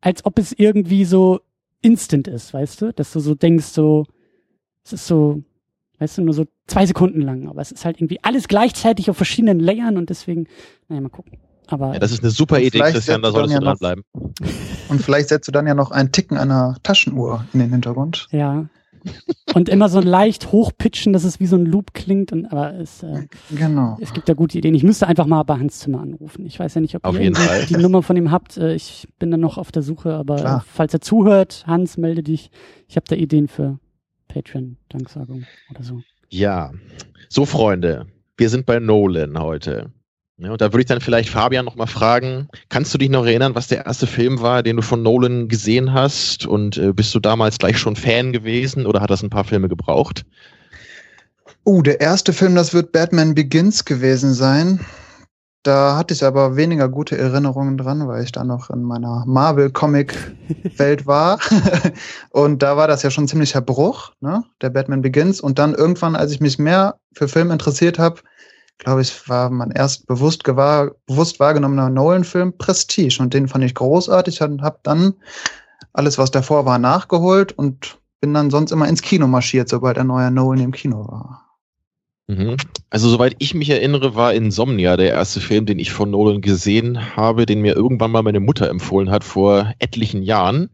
als 0.00 0.24
ob 0.24 0.38
es 0.38 0.52
irgendwie 0.52 1.04
so 1.04 1.40
instant 1.82 2.28
ist, 2.28 2.54
weißt 2.54 2.82
du? 2.82 2.92
Dass 2.92 3.12
du 3.12 3.20
so 3.20 3.34
denkst, 3.34 3.66
so, 3.66 4.06
es 4.84 4.92
ist 4.92 5.06
so, 5.06 5.42
Weißt 5.98 6.18
du, 6.18 6.22
nur 6.22 6.34
so 6.34 6.46
zwei 6.66 6.86
Sekunden 6.86 7.20
lang. 7.20 7.48
Aber 7.48 7.60
es 7.60 7.72
ist 7.72 7.84
halt 7.84 7.98
irgendwie 7.98 8.22
alles 8.22 8.48
gleichzeitig 8.48 9.10
auf 9.10 9.16
verschiedenen 9.16 9.58
Layern 9.58 9.96
und 9.96 10.10
deswegen, 10.10 10.46
naja, 10.88 11.00
mal 11.00 11.08
gucken. 11.08 11.38
Aber 11.68 11.92
ja, 11.92 11.98
das 11.98 12.12
ist 12.12 12.22
eine 12.22 12.30
super 12.30 12.60
Idee, 12.60 12.78
Christian, 12.78 13.20
da 13.20 13.30
solltest 13.30 13.54
du 13.54 13.58
ja 13.58 13.64
dranbleiben. 13.64 14.04
Und 14.88 15.02
vielleicht 15.02 15.28
setzt 15.28 15.46
du 15.48 15.52
dann 15.52 15.66
ja 15.66 15.74
noch 15.74 15.90
einen 15.90 16.12
Ticken 16.12 16.38
einer 16.38 16.76
Taschenuhr 16.82 17.44
in 17.52 17.60
den 17.60 17.70
Hintergrund. 17.70 18.26
Ja. 18.30 18.68
Und 19.54 19.68
immer 19.68 19.88
so 19.88 20.00
leicht 20.00 20.50
hochpitchen, 20.50 21.12
dass 21.12 21.24
es 21.24 21.40
wie 21.40 21.46
so 21.46 21.56
ein 21.56 21.66
Loop 21.66 21.92
klingt. 21.92 22.32
Und, 22.32 22.46
aber 22.46 22.74
es, 22.74 23.02
äh, 23.02 23.26
genau. 23.54 23.98
es 24.00 24.14
gibt 24.14 24.28
da 24.30 24.34
gute 24.34 24.56
Ideen. 24.58 24.74
Ich 24.74 24.82
müsste 24.82 25.06
einfach 25.06 25.26
mal 25.26 25.42
bei 25.42 25.58
Hans 25.58 25.80
Zimmer 25.80 26.00
anrufen. 26.00 26.46
Ich 26.46 26.58
weiß 26.58 26.74
ja 26.74 26.80
nicht, 26.80 26.94
ob 26.96 27.04
auf 27.04 27.18
ihr 27.18 27.32
die 27.68 27.76
Nummer 27.76 28.02
von 28.02 28.16
ihm 28.16 28.30
habt. 28.30 28.56
Äh, 28.56 28.74
ich 28.74 29.06
bin 29.18 29.30
dann 29.30 29.40
noch 29.40 29.58
auf 29.58 29.70
der 29.70 29.82
Suche, 29.82 30.14
aber 30.14 30.36
Klar. 30.36 30.64
falls 30.66 30.94
er 30.94 31.00
zuhört, 31.00 31.64
Hans, 31.66 31.98
melde 31.98 32.22
dich. 32.22 32.50
Ich 32.88 32.96
habe 32.96 33.04
da 33.06 33.14
Ideen 33.14 33.46
für 33.46 33.78
Patreon-Danksagung 34.38 35.44
oder 35.70 35.82
so. 35.82 36.02
Ja, 36.30 36.72
so 37.28 37.44
Freunde, 37.44 38.06
wir 38.36 38.48
sind 38.48 38.66
bei 38.66 38.78
Nolan 38.78 39.38
heute. 39.38 39.92
Ja, 40.36 40.52
und 40.52 40.60
da 40.60 40.66
würde 40.72 40.82
ich 40.82 40.86
dann 40.86 41.00
vielleicht 41.00 41.30
Fabian 41.30 41.64
nochmal 41.64 41.88
fragen, 41.88 42.48
kannst 42.68 42.94
du 42.94 42.98
dich 42.98 43.10
noch 43.10 43.26
erinnern, 43.26 43.56
was 43.56 43.66
der 43.66 43.86
erste 43.86 44.06
Film 44.06 44.40
war, 44.40 44.62
den 44.62 44.76
du 44.76 44.82
von 44.82 45.02
Nolan 45.02 45.48
gesehen 45.48 45.92
hast? 45.92 46.46
Und 46.46 46.76
äh, 46.76 46.92
bist 46.92 47.12
du 47.14 47.18
damals 47.18 47.58
gleich 47.58 47.76
schon 47.78 47.96
Fan 47.96 48.32
gewesen 48.32 48.86
oder 48.86 49.00
hat 49.00 49.10
das 49.10 49.22
ein 49.22 49.30
paar 49.30 49.42
Filme 49.42 49.68
gebraucht? 49.68 50.24
Uh, 51.66 51.82
der 51.82 52.00
erste 52.00 52.32
Film, 52.32 52.54
das 52.54 52.72
wird 52.72 52.92
Batman 52.92 53.34
Begins 53.34 53.84
gewesen 53.84 54.32
sein. 54.32 54.78
Da 55.64 55.96
hatte 55.96 56.14
ich 56.14 56.24
aber 56.24 56.56
weniger 56.56 56.88
gute 56.88 57.18
Erinnerungen 57.18 57.76
dran, 57.76 58.06
weil 58.06 58.22
ich 58.22 58.32
da 58.32 58.44
noch 58.44 58.70
in 58.70 58.82
meiner 58.82 59.24
Marvel-Comic-Welt 59.26 61.06
war. 61.06 61.40
und 62.30 62.62
da 62.62 62.76
war 62.76 62.86
das 62.86 63.02
ja 63.02 63.10
schon 63.10 63.24
ein 63.24 63.28
ziemlicher 63.28 63.60
Bruch, 63.60 64.12
ne? 64.20 64.44
der 64.62 64.70
Batman 64.70 65.02
Begins. 65.02 65.40
Und 65.40 65.58
dann 65.58 65.74
irgendwann, 65.74 66.14
als 66.14 66.30
ich 66.30 66.40
mich 66.40 66.58
mehr 66.58 66.98
für 67.12 67.26
Film 67.26 67.50
interessiert 67.50 67.98
habe, 67.98 68.20
glaube 68.78 69.02
ich, 69.02 69.28
war 69.28 69.50
mein 69.50 69.72
erst 69.72 70.06
bewusst, 70.06 70.44
gewahr, 70.44 70.92
bewusst 71.06 71.40
wahrgenommener 71.40 71.90
Nolan-Film 71.90 72.56
Prestige. 72.56 73.18
Und 73.20 73.34
den 73.34 73.48
fand 73.48 73.64
ich 73.64 73.74
großartig 73.74 74.40
und 74.42 74.62
habe 74.62 74.78
dann 74.84 75.14
alles, 75.92 76.18
was 76.18 76.30
davor 76.30 76.64
war, 76.64 76.78
nachgeholt 76.78 77.52
und 77.52 77.98
bin 78.20 78.32
dann 78.32 78.50
sonst 78.50 78.70
immer 78.70 78.88
ins 78.88 79.02
Kino 79.02 79.26
marschiert, 79.26 79.68
sobald 79.68 79.98
ein 79.98 80.06
neuer 80.06 80.30
Nolan 80.30 80.60
im 80.60 80.72
Kino 80.72 81.06
war. 81.08 81.47
Mhm. 82.28 82.56
Also 82.90 83.08
soweit 83.08 83.36
ich 83.38 83.54
mich 83.54 83.70
erinnere, 83.70 84.14
war 84.14 84.34
Insomnia 84.34 84.96
der 84.96 85.08
erste 85.08 85.40
Film, 85.40 85.64
den 85.64 85.78
ich 85.78 85.92
von 85.92 86.10
Nolan 86.10 86.42
gesehen 86.42 87.16
habe, 87.16 87.46
den 87.46 87.62
mir 87.62 87.74
irgendwann 87.74 88.10
mal 88.10 88.22
meine 88.22 88.40
Mutter 88.40 88.68
empfohlen 88.68 89.10
hat 89.10 89.24
vor 89.24 89.72
etlichen 89.78 90.22
Jahren. 90.22 90.68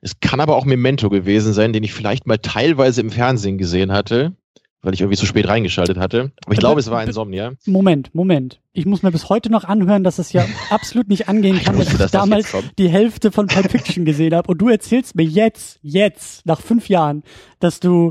Es 0.00 0.18
kann 0.18 0.40
aber 0.40 0.56
auch 0.56 0.64
Memento 0.64 1.08
gewesen 1.08 1.52
sein, 1.52 1.72
den 1.72 1.84
ich 1.84 1.94
vielleicht 1.94 2.26
mal 2.26 2.38
teilweise 2.38 3.00
im 3.00 3.10
Fernsehen 3.10 3.58
gesehen 3.58 3.92
hatte, 3.92 4.34
weil 4.82 4.94
ich 4.94 5.00
irgendwie 5.00 5.16
zu 5.16 5.26
spät 5.26 5.46
reingeschaltet 5.46 5.98
hatte. 5.98 6.32
Aber 6.44 6.54
ich 6.54 6.58
glaube, 6.58 6.80
es 6.80 6.90
war 6.90 7.04
Insomnia. 7.04 7.52
Moment, 7.66 8.12
Moment. 8.12 8.60
Ich 8.72 8.84
muss 8.84 9.04
mir 9.04 9.12
bis 9.12 9.28
heute 9.28 9.50
noch 9.52 9.62
anhören, 9.62 10.02
dass 10.02 10.18
es 10.18 10.32
ja 10.32 10.44
absolut 10.70 11.08
nicht 11.08 11.28
angehen 11.28 11.62
kann, 11.62 11.78
dass 11.78 11.92
ich 11.92 11.98
dass 11.98 12.10
damals 12.10 12.50
das 12.50 12.64
die 12.76 12.88
Hälfte 12.88 13.30
von 13.30 13.46
Pulp 13.46 13.70
Fiction 13.70 14.04
gesehen 14.04 14.34
habe. 14.34 14.50
Und 14.50 14.58
du 14.58 14.68
erzählst 14.68 15.14
mir 15.14 15.22
jetzt, 15.22 15.78
jetzt, 15.82 16.44
nach 16.44 16.60
fünf 16.60 16.88
Jahren, 16.88 17.22
dass 17.60 17.78
du 17.78 18.10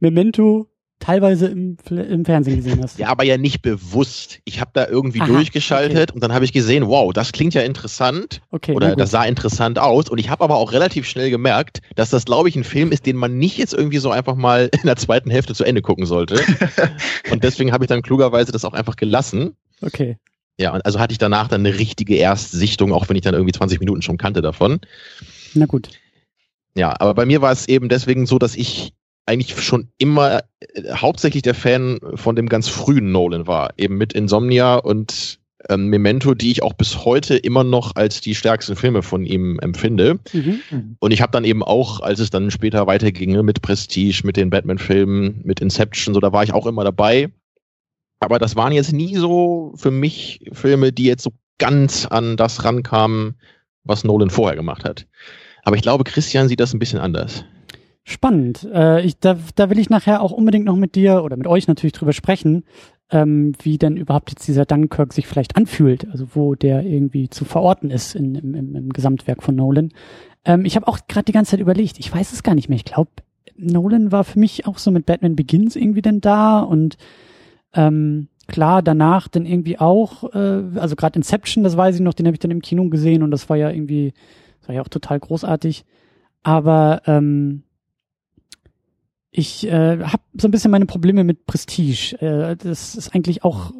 Memento 0.00 0.69
teilweise 1.10 1.46
im, 1.48 1.76
im 1.90 2.24
Fernsehen 2.24 2.56
gesehen 2.56 2.80
hast. 2.82 2.98
Ja, 2.98 3.08
aber 3.08 3.24
ja 3.24 3.36
nicht 3.36 3.62
bewusst. 3.62 4.38
Ich 4.44 4.60
habe 4.60 4.70
da 4.74 4.86
irgendwie 4.86 5.20
Aha, 5.20 5.26
durchgeschaltet 5.26 6.12
und 6.12 6.22
dann 6.22 6.32
habe 6.32 6.44
ich 6.44 6.52
gesehen, 6.52 6.86
wow, 6.86 7.12
das 7.12 7.32
klingt 7.32 7.52
ja 7.54 7.62
interessant 7.62 8.40
Okay, 8.50 8.74
oder 8.74 8.94
das 8.94 9.10
sah 9.10 9.24
interessant 9.24 9.78
aus. 9.78 10.08
Und 10.08 10.18
ich 10.18 10.30
habe 10.30 10.44
aber 10.44 10.56
auch 10.56 10.72
relativ 10.72 11.08
schnell 11.08 11.30
gemerkt, 11.30 11.80
dass 11.96 12.10
das, 12.10 12.24
glaube 12.26 12.48
ich, 12.48 12.54
ein 12.54 12.64
Film 12.64 12.92
ist, 12.92 13.06
den 13.06 13.16
man 13.16 13.38
nicht 13.38 13.58
jetzt 13.58 13.74
irgendwie 13.74 13.98
so 13.98 14.10
einfach 14.10 14.36
mal 14.36 14.70
in 14.80 14.86
der 14.86 14.96
zweiten 14.96 15.30
Hälfte 15.30 15.54
zu 15.54 15.64
Ende 15.64 15.82
gucken 15.82 16.06
sollte. 16.06 16.40
und 17.32 17.42
deswegen 17.42 17.72
habe 17.72 17.84
ich 17.84 17.88
dann 17.88 18.02
klugerweise 18.02 18.52
das 18.52 18.64
auch 18.64 18.74
einfach 18.74 18.96
gelassen. 18.96 19.56
Okay. 19.82 20.16
Ja, 20.58 20.74
und 20.74 20.84
also 20.84 21.00
hatte 21.00 21.12
ich 21.12 21.18
danach 21.18 21.48
dann 21.48 21.66
eine 21.66 21.76
richtige 21.76 22.16
Erstsichtung, 22.16 22.92
auch 22.92 23.08
wenn 23.08 23.16
ich 23.16 23.22
dann 23.22 23.34
irgendwie 23.34 23.52
20 23.52 23.80
Minuten 23.80 24.02
schon 24.02 24.18
kannte 24.18 24.42
davon. 24.42 24.80
Na 25.54 25.66
gut. 25.66 25.88
Ja, 26.76 26.94
aber 27.00 27.14
bei 27.14 27.26
mir 27.26 27.42
war 27.42 27.50
es 27.50 27.66
eben 27.66 27.88
deswegen 27.88 28.26
so, 28.26 28.38
dass 28.38 28.54
ich 28.54 28.92
eigentlich 29.26 29.60
schon 29.62 29.88
immer 29.98 30.42
äh, 30.60 30.92
hauptsächlich 30.92 31.42
der 31.42 31.54
Fan 31.54 32.00
von 32.14 32.36
dem 32.36 32.48
ganz 32.48 32.68
frühen 32.68 33.12
Nolan 33.12 33.46
war. 33.46 33.70
Eben 33.76 33.96
mit 33.96 34.12
Insomnia 34.12 34.76
und 34.76 35.40
ähm, 35.68 35.86
Memento, 35.88 36.34
die 36.34 36.50
ich 36.50 36.62
auch 36.62 36.72
bis 36.72 37.04
heute 37.04 37.36
immer 37.36 37.64
noch 37.64 37.94
als 37.96 38.20
die 38.20 38.34
stärksten 38.34 38.76
Filme 38.76 39.02
von 39.02 39.24
ihm 39.24 39.58
empfinde. 39.60 40.18
Mhm. 40.32 40.96
Und 40.98 41.10
ich 41.10 41.20
habe 41.20 41.32
dann 41.32 41.44
eben 41.44 41.62
auch, 41.62 42.00
als 42.00 42.18
es 42.18 42.30
dann 42.30 42.50
später 42.50 42.86
weiterging, 42.86 43.32
ne, 43.32 43.42
mit 43.42 43.62
Prestige, 43.62 44.22
mit 44.24 44.36
den 44.36 44.50
Batman-Filmen, 44.50 45.42
mit 45.44 45.60
Inception, 45.60 46.14
so 46.14 46.20
da 46.20 46.32
war 46.32 46.42
ich 46.42 46.54
auch 46.54 46.66
immer 46.66 46.84
dabei. 46.84 47.30
Aber 48.20 48.38
das 48.38 48.56
waren 48.56 48.72
jetzt 48.72 48.92
nie 48.92 49.16
so 49.16 49.72
für 49.76 49.90
mich 49.90 50.40
Filme, 50.52 50.92
die 50.92 51.04
jetzt 51.04 51.22
so 51.22 51.32
ganz 51.58 52.06
an 52.06 52.36
das 52.36 52.64
rankamen, 52.64 53.34
was 53.84 54.04
Nolan 54.04 54.30
vorher 54.30 54.56
gemacht 54.56 54.84
hat. 54.84 55.06
Aber 55.62 55.76
ich 55.76 55.82
glaube, 55.82 56.04
Christian 56.04 56.48
sieht 56.48 56.60
das 56.60 56.72
ein 56.72 56.78
bisschen 56.78 57.00
anders. 57.00 57.44
Spannend. 58.10 58.68
Äh, 58.74 59.06
ich, 59.06 59.20
da, 59.20 59.36
da 59.54 59.70
will 59.70 59.78
ich 59.78 59.88
nachher 59.88 60.20
auch 60.20 60.32
unbedingt 60.32 60.64
noch 60.64 60.74
mit 60.74 60.96
dir 60.96 61.22
oder 61.22 61.36
mit 61.36 61.46
euch 61.46 61.68
natürlich 61.68 61.92
drüber 61.92 62.12
sprechen, 62.12 62.64
ähm, 63.08 63.52
wie 63.62 63.78
denn 63.78 63.96
überhaupt 63.96 64.30
jetzt 64.30 64.48
dieser 64.48 64.64
Dunkirk 64.64 65.12
sich 65.12 65.28
vielleicht 65.28 65.56
anfühlt, 65.56 66.08
also 66.10 66.26
wo 66.34 66.56
der 66.56 66.84
irgendwie 66.84 67.30
zu 67.30 67.44
verorten 67.44 67.88
ist 67.88 68.16
in, 68.16 68.34
im, 68.34 68.56
im, 68.56 68.74
im 68.74 68.88
Gesamtwerk 68.92 69.44
von 69.44 69.54
Nolan. 69.54 69.92
Ähm, 70.44 70.64
ich 70.64 70.74
habe 70.74 70.88
auch 70.88 70.98
gerade 71.06 71.26
die 71.26 71.32
ganze 71.32 71.52
Zeit 71.52 71.60
überlegt, 71.60 72.00
ich 72.00 72.12
weiß 72.12 72.32
es 72.32 72.42
gar 72.42 72.56
nicht 72.56 72.68
mehr. 72.68 72.74
Ich 72.74 72.84
glaube, 72.84 73.12
Nolan 73.56 74.10
war 74.10 74.24
für 74.24 74.40
mich 74.40 74.66
auch 74.66 74.78
so 74.78 74.90
mit 74.90 75.06
Batman 75.06 75.36
Begins 75.36 75.76
irgendwie 75.76 76.02
denn 76.02 76.20
da 76.20 76.58
und 76.58 76.96
ähm, 77.74 78.26
klar, 78.48 78.82
danach 78.82 79.28
dann 79.28 79.46
irgendwie 79.46 79.78
auch, 79.78 80.34
äh, 80.34 80.62
also 80.80 80.96
gerade 80.96 81.16
Inception, 81.16 81.62
das 81.62 81.76
weiß 81.76 81.94
ich 81.94 82.00
noch, 82.00 82.14
den 82.14 82.26
habe 82.26 82.34
ich 82.34 82.40
dann 82.40 82.50
im 82.50 82.60
Kino 82.60 82.88
gesehen 82.88 83.22
und 83.22 83.30
das 83.30 83.48
war 83.48 83.56
ja 83.56 83.70
irgendwie, 83.70 84.14
das 84.58 84.68
war 84.68 84.74
ja 84.74 84.82
auch 84.82 84.88
total 84.88 85.20
großartig. 85.20 85.84
Aber 86.42 87.02
ähm, 87.06 87.62
ich 89.30 89.66
äh, 89.66 89.98
habe 90.02 90.22
so 90.38 90.48
ein 90.48 90.50
bisschen 90.50 90.70
meine 90.70 90.86
Probleme 90.86 91.24
mit 91.24 91.46
Prestige. 91.46 92.16
Äh, 92.20 92.56
das 92.56 92.94
ist 92.94 93.14
eigentlich 93.14 93.44
auch, 93.44 93.72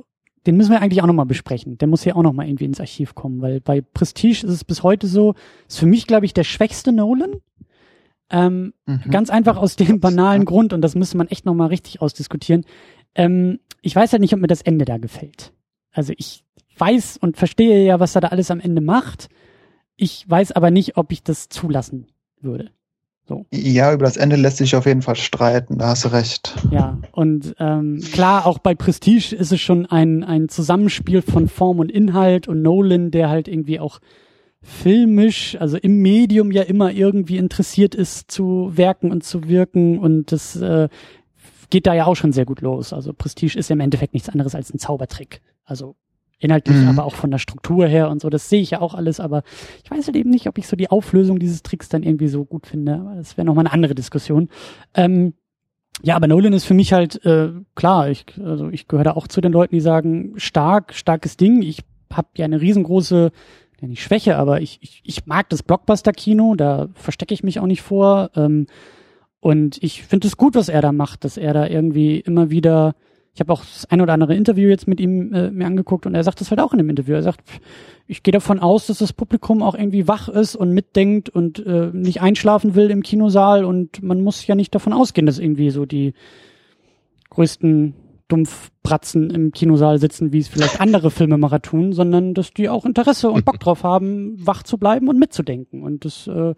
den 0.46 0.56
müssen 0.56 0.70
wir 0.70 0.80
eigentlich 0.80 1.02
auch 1.02 1.06
nochmal 1.06 1.26
besprechen. 1.26 1.76
Der 1.78 1.88
muss 1.88 2.04
ja 2.04 2.14
auch 2.14 2.22
nochmal 2.22 2.46
irgendwie 2.48 2.64
ins 2.66 2.80
Archiv 2.80 3.14
kommen, 3.14 3.40
weil 3.42 3.60
bei 3.60 3.80
Prestige 3.80 4.46
ist 4.46 4.52
es 4.52 4.64
bis 4.64 4.82
heute 4.82 5.06
so, 5.06 5.34
ist 5.68 5.78
für 5.78 5.86
mich, 5.86 6.06
glaube 6.06 6.26
ich, 6.26 6.34
der 6.34 6.44
schwächste 6.44 6.92
Nolan. 6.92 7.36
Ähm, 8.30 8.74
Mhm. 8.86 9.10
Ganz 9.10 9.28
einfach 9.30 9.56
aus 9.56 9.76
dem 9.76 9.98
banalen 10.00 10.44
Grund, 10.44 10.72
und 10.72 10.82
das 10.82 10.94
müsste 10.94 11.16
man 11.16 11.28
echt 11.28 11.44
nochmal 11.46 11.68
richtig 11.68 12.00
ausdiskutieren. 12.00 12.64
Ähm, 13.14 13.58
ich 13.82 13.96
weiß 13.96 14.12
halt 14.12 14.20
nicht, 14.20 14.34
ob 14.34 14.40
mir 14.40 14.46
das 14.46 14.62
Ende 14.62 14.84
da 14.84 14.98
gefällt. 14.98 15.52
Also 15.90 16.12
ich 16.16 16.44
weiß 16.78 17.18
und 17.20 17.36
verstehe 17.36 17.84
ja, 17.84 17.98
was 17.98 18.14
er 18.14 18.20
da 18.20 18.28
alles 18.28 18.50
am 18.50 18.60
Ende 18.60 18.80
macht. 18.80 19.28
Ich 19.96 20.24
weiß 20.28 20.52
aber 20.52 20.70
nicht, 20.70 20.96
ob 20.96 21.10
ich 21.12 21.22
das 21.24 21.48
zulassen 21.48 22.06
würde. 22.40 22.70
Ja, 23.50 23.92
über 23.92 24.04
das 24.04 24.16
Ende 24.16 24.36
lässt 24.36 24.58
sich 24.58 24.76
auf 24.76 24.86
jeden 24.86 25.02
Fall 25.02 25.16
streiten, 25.16 25.78
da 25.78 25.88
hast 25.88 26.04
du 26.04 26.08
recht. 26.08 26.54
Ja, 26.70 26.98
und 27.12 27.54
ähm, 27.58 28.00
klar, 28.12 28.46
auch 28.46 28.58
bei 28.58 28.74
Prestige 28.74 29.34
ist 29.34 29.52
es 29.52 29.60
schon 29.60 29.86
ein, 29.86 30.24
ein 30.24 30.48
Zusammenspiel 30.48 31.22
von 31.22 31.48
Form 31.48 31.78
und 31.78 31.90
Inhalt 31.90 32.48
und 32.48 32.62
Nolan, 32.62 33.10
der 33.10 33.28
halt 33.28 33.48
irgendwie 33.48 33.80
auch 33.80 34.00
filmisch, 34.62 35.56
also 35.58 35.76
im 35.78 36.02
Medium 36.02 36.50
ja 36.50 36.62
immer 36.62 36.92
irgendwie 36.92 37.38
interessiert 37.38 37.94
ist 37.94 38.30
zu 38.30 38.70
werken 38.74 39.10
und 39.10 39.24
zu 39.24 39.48
wirken 39.48 39.98
und 39.98 40.32
das 40.32 40.56
äh, 40.56 40.88
geht 41.70 41.86
da 41.86 41.94
ja 41.94 42.06
auch 42.06 42.16
schon 42.16 42.32
sehr 42.32 42.44
gut 42.44 42.60
los. 42.60 42.92
Also 42.92 43.12
Prestige 43.12 43.58
ist 43.58 43.70
ja 43.70 43.74
im 43.74 43.80
Endeffekt 43.80 44.12
nichts 44.12 44.28
anderes 44.28 44.54
als 44.54 44.72
ein 44.74 44.78
Zaubertrick. 44.78 45.40
Also 45.64 45.94
inhaltlich, 46.40 46.76
Mhm. 46.76 46.88
aber 46.88 47.04
auch 47.04 47.14
von 47.14 47.30
der 47.30 47.38
Struktur 47.38 47.86
her 47.86 48.10
und 48.10 48.20
so, 48.20 48.28
das 48.30 48.48
sehe 48.48 48.60
ich 48.60 48.70
ja 48.70 48.80
auch 48.80 48.94
alles, 48.94 49.20
aber 49.20 49.42
ich 49.84 49.90
weiß 49.90 50.06
halt 50.06 50.16
eben 50.16 50.30
nicht, 50.30 50.48
ob 50.48 50.58
ich 50.58 50.66
so 50.66 50.74
die 50.74 50.90
Auflösung 50.90 51.38
dieses 51.38 51.62
Tricks 51.62 51.88
dann 51.88 52.02
irgendwie 52.02 52.28
so 52.28 52.44
gut 52.44 52.66
finde. 52.66 52.94
Aber 52.94 53.14
das 53.14 53.36
wäre 53.36 53.44
nochmal 53.46 53.66
eine 53.66 53.72
andere 53.72 53.94
Diskussion. 53.94 54.48
Ähm, 54.94 55.34
ja, 56.02 56.16
aber 56.16 56.26
Nolan 56.28 56.54
ist 56.54 56.64
für 56.64 56.74
mich 56.74 56.92
halt 56.94 57.24
äh, 57.26 57.50
klar. 57.74 58.08
Ich, 58.08 58.24
also 58.42 58.70
ich 58.70 58.88
gehöre 58.88 59.04
da 59.04 59.12
auch 59.12 59.28
zu 59.28 59.40
den 59.40 59.52
Leuten, 59.52 59.74
die 59.74 59.80
sagen, 59.82 60.32
stark, 60.36 60.94
starkes 60.94 61.36
Ding. 61.36 61.60
Ich 61.62 61.84
habe 62.12 62.28
ja 62.36 62.46
eine 62.46 62.60
riesengroße, 62.60 63.30
ja 63.82 63.88
nicht 63.88 64.02
Schwäche, 64.02 64.36
aber 64.36 64.62
ich, 64.62 64.78
ich, 64.82 65.02
ich 65.04 65.26
mag 65.26 65.48
das 65.50 65.62
Blockbuster-Kino. 65.62 66.54
Da 66.54 66.88
verstecke 66.94 67.34
ich 67.34 67.42
mich 67.42 67.60
auch 67.60 67.66
nicht 67.66 67.82
vor. 67.82 68.30
Ähm, 68.34 68.66
und 69.40 69.82
ich 69.82 70.02
finde 70.02 70.26
es 70.26 70.36
gut, 70.38 70.54
was 70.54 70.70
er 70.70 70.80
da 70.80 70.92
macht, 70.92 71.24
dass 71.24 71.36
er 71.36 71.52
da 71.52 71.66
irgendwie 71.66 72.18
immer 72.20 72.50
wieder 72.50 72.94
ich 73.32 73.40
habe 73.40 73.52
auch 73.52 73.60
das 73.60 73.86
ein 73.86 74.00
oder 74.00 74.12
andere 74.12 74.34
Interview 74.34 74.68
jetzt 74.68 74.88
mit 74.88 75.00
ihm 75.00 75.32
äh, 75.32 75.50
mir 75.50 75.66
angeguckt 75.66 76.04
und 76.06 76.14
er 76.14 76.24
sagt 76.24 76.40
das 76.40 76.50
halt 76.50 76.60
auch 76.60 76.72
in 76.72 76.78
dem 76.78 76.90
Interview. 76.90 77.14
Er 77.14 77.22
sagt, 77.22 77.40
ich 78.06 78.22
gehe 78.22 78.32
davon 78.32 78.58
aus, 78.58 78.86
dass 78.86 78.98
das 78.98 79.12
Publikum 79.12 79.62
auch 79.62 79.74
irgendwie 79.74 80.08
wach 80.08 80.28
ist 80.28 80.56
und 80.56 80.72
mitdenkt 80.72 81.28
und 81.28 81.64
äh, 81.64 81.90
nicht 81.92 82.20
einschlafen 82.20 82.74
will 82.74 82.90
im 82.90 83.02
Kinosaal 83.02 83.64
und 83.64 84.02
man 84.02 84.22
muss 84.22 84.46
ja 84.46 84.54
nicht 84.54 84.74
davon 84.74 84.92
ausgehen, 84.92 85.26
dass 85.26 85.38
irgendwie 85.38 85.70
so 85.70 85.86
die 85.86 86.14
größten 87.30 87.94
Dumpfbratzen 88.30 89.30
im 89.30 89.52
Kinosaal 89.52 89.98
sitzen, 89.98 90.32
wie 90.32 90.38
es 90.38 90.48
vielleicht 90.48 90.80
andere 90.80 91.10
Filmemacher 91.10 91.62
tun, 91.62 91.92
sondern 91.92 92.34
dass 92.34 92.52
die 92.52 92.68
auch 92.68 92.84
Interesse 92.84 93.30
und 93.30 93.44
Bock 93.44 93.60
drauf 93.60 93.84
haben, 93.84 94.34
wach 94.44 94.62
zu 94.62 94.78
bleiben 94.78 95.08
und 95.08 95.18
mitzudenken. 95.18 95.82
Und 95.82 96.04
das, 96.04 96.26
äh, 96.26 96.54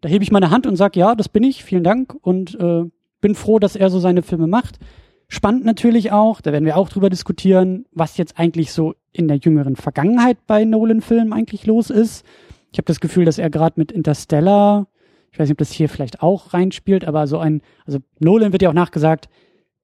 da 0.00 0.08
hebe 0.08 0.24
ich 0.24 0.32
meine 0.32 0.50
Hand 0.50 0.66
und 0.66 0.76
sage, 0.76 0.98
ja, 0.98 1.14
das 1.14 1.28
bin 1.28 1.44
ich, 1.44 1.64
vielen 1.64 1.84
Dank 1.84 2.14
und 2.20 2.58
äh, 2.58 2.84
bin 3.20 3.34
froh, 3.34 3.58
dass 3.58 3.76
er 3.76 3.90
so 3.90 4.00
seine 4.00 4.22
Filme 4.22 4.46
macht. 4.46 4.78
Spannend 5.34 5.64
natürlich 5.64 6.12
auch, 6.12 6.40
da 6.40 6.52
werden 6.52 6.64
wir 6.64 6.76
auch 6.76 6.88
drüber 6.88 7.10
diskutieren, 7.10 7.86
was 7.90 8.18
jetzt 8.18 8.38
eigentlich 8.38 8.70
so 8.70 8.94
in 9.10 9.26
der 9.26 9.38
jüngeren 9.38 9.74
Vergangenheit 9.74 10.38
bei 10.46 10.64
Nolan-Filmen 10.64 11.32
eigentlich 11.32 11.66
los 11.66 11.90
ist. 11.90 12.24
Ich 12.70 12.78
habe 12.78 12.86
das 12.86 13.00
Gefühl, 13.00 13.24
dass 13.24 13.38
er 13.38 13.50
gerade 13.50 13.74
mit 13.74 13.90
Interstellar, 13.90 14.86
ich 15.32 15.38
weiß 15.40 15.48
nicht, 15.48 15.54
ob 15.54 15.58
das 15.58 15.72
hier 15.72 15.88
vielleicht 15.88 16.22
auch 16.22 16.54
reinspielt, 16.54 17.04
aber 17.04 17.26
so 17.26 17.38
ein, 17.38 17.62
also 17.84 17.98
Nolan 18.20 18.52
wird 18.52 18.62
ja 18.62 18.68
auch 18.68 18.74
nachgesagt, 18.74 19.28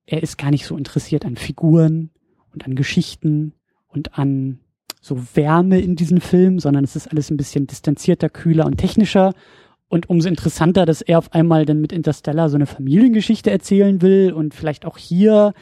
er 0.06 0.22
ist 0.22 0.38
gar 0.38 0.52
nicht 0.52 0.66
so 0.66 0.76
interessiert 0.76 1.24
an 1.24 1.34
Figuren 1.34 2.10
und 2.54 2.64
an 2.64 2.76
Geschichten 2.76 3.52
und 3.88 4.16
an 4.16 4.60
so 5.00 5.20
Wärme 5.34 5.80
in 5.80 5.96
diesen 5.96 6.20
Filmen, 6.20 6.60
sondern 6.60 6.84
es 6.84 6.94
ist 6.94 7.08
alles 7.08 7.28
ein 7.28 7.36
bisschen 7.36 7.66
distanzierter, 7.66 8.28
kühler 8.28 8.66
und 8.66 8.76
technischer. 8.76 9.34
Und 9.90 10.08
umso 10.08 10.28
interessanter, 10.28 10.86
dass 10.86 11.02
er 11.02 11.18
auf 11.18 11.34
einmal 11.34 11.66
dann 11.66 11.80
mit 11.82 11.92
Interstellar 11.92 12.48
so 12.48 12.54
eine 12.56 12.66
Familiengeschichte 12.66 13.50
erzählen 13.50 14.00
will 14.00 14.32
und 14.32 14.54
vielleicht 14.54 14.86
auch 14.86 14.96
hier 14.96 15.52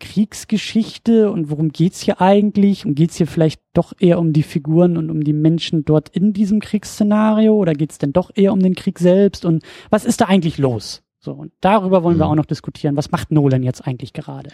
Kriegsgeschichte 0.00 1.30
und 1.30 1.50
worum 1.50 1.70
geht's 1.70 2.00
hier 2.00 2.20
eigentlich? 2.20 2.86
Und 2.86 2.94
geht's 2.94 3.16
hier 3.16 3.26
vielleicht 3.26 3.60
doch 3.72 3.92
eher 3.98 4.18
um 4.18 4.32
die 4.32 4.42
Figuren 4.42 4.96
und 4.96 5.10
um 5.10 5.22
die 5.24 5.32
Menschen 5.32 5.84
dort 5.84 6.08
in 6.08 6.32
diesem 6.32 6.60
Kriegsszenario 6.60 7.54
oder 7.54 7.72
geht's 7.74 7.98
denn 7.98 8.12
doch 8.12 8.30
eher 8.34 8.52
um 8.52 8.60
den 8.60 8.74
Krieg 8.74 8.98
selbst? 8.98 9.44
Und 9.44 9.62
was 9.90 10.04
ist 10.04 10.20
da 10.20 10.26
eigentlich 10.26 10.58
los? 10.58 11.02
So, 11.20 11.32
und 11.32 11.52
darüber 11.60 12.02
wollen 12.04 12.18
wir 12.18 12.26
Mhm. 12.26 12.30
auch 12.32 12.36
noch 12.36 12.46
diskutieren. 12.46 12.96
Was 12.96 13.10
macht 13.10 13.30
Nolan 13.32 13.62
jetzt 13.62 13.86
eigentlich 13.86 14.12
gerade? 14.12 14.50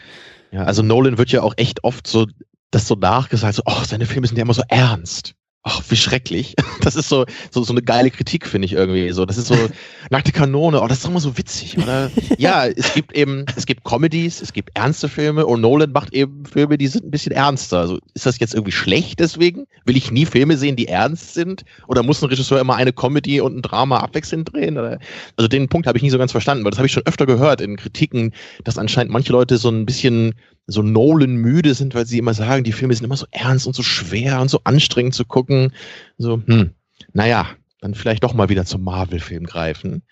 Ja, 0.51 0.65
also 0.65 0.83
Nolan 0.83 1.19
wird 1.19 1.31
ja 1.31 1.43
auch 1.43 1.55
echt 1.57 1.85
oft 1.85 2.07
so, 2.07 2.27
das 2.71 2.89
so 2.89 2.95
nachgesagt, 2.95 3.55
so, 3.55 3.63
oh, 3.67 3.83
seine 3.85 4.07
Filme 4.07 4.27
sind 4.27 4.37
ja 4.39 4.43
immer 4.43 4.55
so 4.55 4.63
ernst. 4.69 5.35
Ach, 5.67 5.83
wie 5.89 5.97
schrecklich. 5.97 6.55
Das 6.85 6.97
ist 6.97 7.09
so, 7.09 7.25
so, 7.51 7.65
so 7.65 7.73
eine 7.73 7.81
geile 7.81 8.11
Kritik, 8.11 8.47
finde 8.47 8.67
ich 8.67 8.75
irgendwie. 8.75 9.11
So, 9.13 9.25
das 9.25 9.39
ist 9.39 9.47
so 9.47 9.57
nackte 10.11 10.33
Kanone. 10.33 10.83
Oh, 10.83 10.87
das 10.87 10.99
ist 10.99 11.05
doch 11.07 11.11
immer 11.11 11.21
so 11.21 11.39
witzig, 11.39 11.79
oder? 11.79 12.11
ja, 12.37 12.67
es 12.67 12.93
gibt 12.93 13.17
eben, 13.17 13.47
es 13.57 13.65
gibt 13.65 13.85
Comedies, 13.85 14.43
es 14.43 14.53
gibt 14.53 14.77
ernste 14.77 15.09
Filme 15.09 15.47
und 15.47 15.63
Nolan 15.63 15.93
macht 15.93 16.13
eben 16.13 16.45
Filme, 16.45 16.77
die 16.77 16.89
sind 16.89 17.07
ein 17.07 17.11
bisschen 17.11 17.33
ernster. 17.33 17.79
Also, 17.79 18.01
ist 18.13 18.27
das 18.27 18.39
jetzt 18.39 18.53
irgendwie 18.53 18.73
schlecht 18.73 19.19
deswegen? 19.19 19.67
Will 19.87 19.97
ich 19.97 20.11
nie 20.11 20.27
Filme 20.27 20.59
sehen, 20.59 20.77
die 20.77 20.89
ernst 20.89 21.33
sind? 21.33 21.65
Oder 21.89 22.03
muss 22.03 22.21
ein 22.21 22.29
Regisseur 22.29 22.61
immer 22.61 22.77
eine 22.77 22.93
Comedy 22.93 23.41
und 23.41 23.57
ein 23.57 23.63
Drama 23.63 24.01
abwechselnd 24.01 24.53
drehen? 24.53 24.77
Oder? 24.77 24.99
Also, 25.37 25.49
den 25.49 25.71
Punkt 25.71 25.87
habe 25.87 25.97
ich 25.97 26.03
nie 26.03 26.11
so 26.11 26.19
ganz 26.19 26.33
verstanden, 26.33 26.65
weil 26.65 26.73
das 26.73 26.79
habe 26.79 26.87
ich 26.87 26.93
schon 26.93 27.07
öfter 27.07 27.25
gehört 27.25 27.63
in 27.63 27.79
Kritiken, 27.79 28.35
dass 28.65 28.77
anscheinend 28.77 29.11
manche 29.11 29.33
Leute 29.33 29.57
so 29.57 29.71
ein 29.71 29.87
bisschen 29.87 30.35
so 30.67 30.83
Nolan 30.83 31.37
müde 31.37 31.75
sind, 31.75 31.95
weil 31.95 32.07
sie 32.07 32.19
immer 32.19 32.35
sagen, 32.35 32.65
die 32.65 32.73
Filme 32.73 32.95
sind 32.95 33.05
immer 33.05 33.17
so 33.17 33.27
ernst 33.31 33.67
und 33.67 33.75
so 33.75 33.83
schwer 33.83 34.41
und 34.41 34.49
so 34.49 34.61
anstrengend 34.65 35.15
zu 35.15 35.25
gucken. 35.25 35.73
So, 36.19 36.43
hm, 36.47 36.71
naja, 37.13 37.47
dann 37.81 37.95
vielleicht 37.95 38.25
doch 38.25 38.35
mal 38.35 38.49
wieder 38.49 38.65
zum 38.65 38.83
Marvel-Film 38.83 39.45
greifen. 39.45 40.03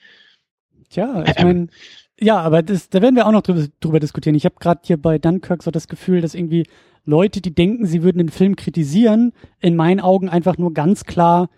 Tja, 0.90 1.24
ich 1.26 1.38
Ähm. 1.38 1.46
meine, 1.46 1.66
ja, 2.20 2.38
aber 2.40 2.62
das, 2.62 2.88
da 2.90 3.00
werden 3.02 3.16
wir 3.16 3.26
auch 3.26 3.32
noch 3.32 3.42
drüber, 3.42 3.66
drüber 3.80 3.98
diskutieren. 3.98 4.34
Ich 4.36 4.44
habe 4.44 4.56
gerade 4.60 4.82
hier 4.84 4.96
bei 4.96 5.18
Dunkirk 5.18 5.62
so 5.62 5.70
das 5.70 5.88
Gefühl, 5.88 6.20
dass 6.20 6.34
irgendwie 6.34 6.66
Leute, 7.04 7.40
die 7.40 7.54
denken, 7.54 7.86
sie 7.86 8.02
würden 8.02 8.18
den 8.18 8.28
Film 8.28 8.54
kritisieren, 8.54 9.32
in 9.58 9.74
meinen 9.74 10.00
Augen 10.00 10.28
einfach 10.28 10.58
nur 10.58 10.72
ganz 10.72 11.04
klar 11.04 11.48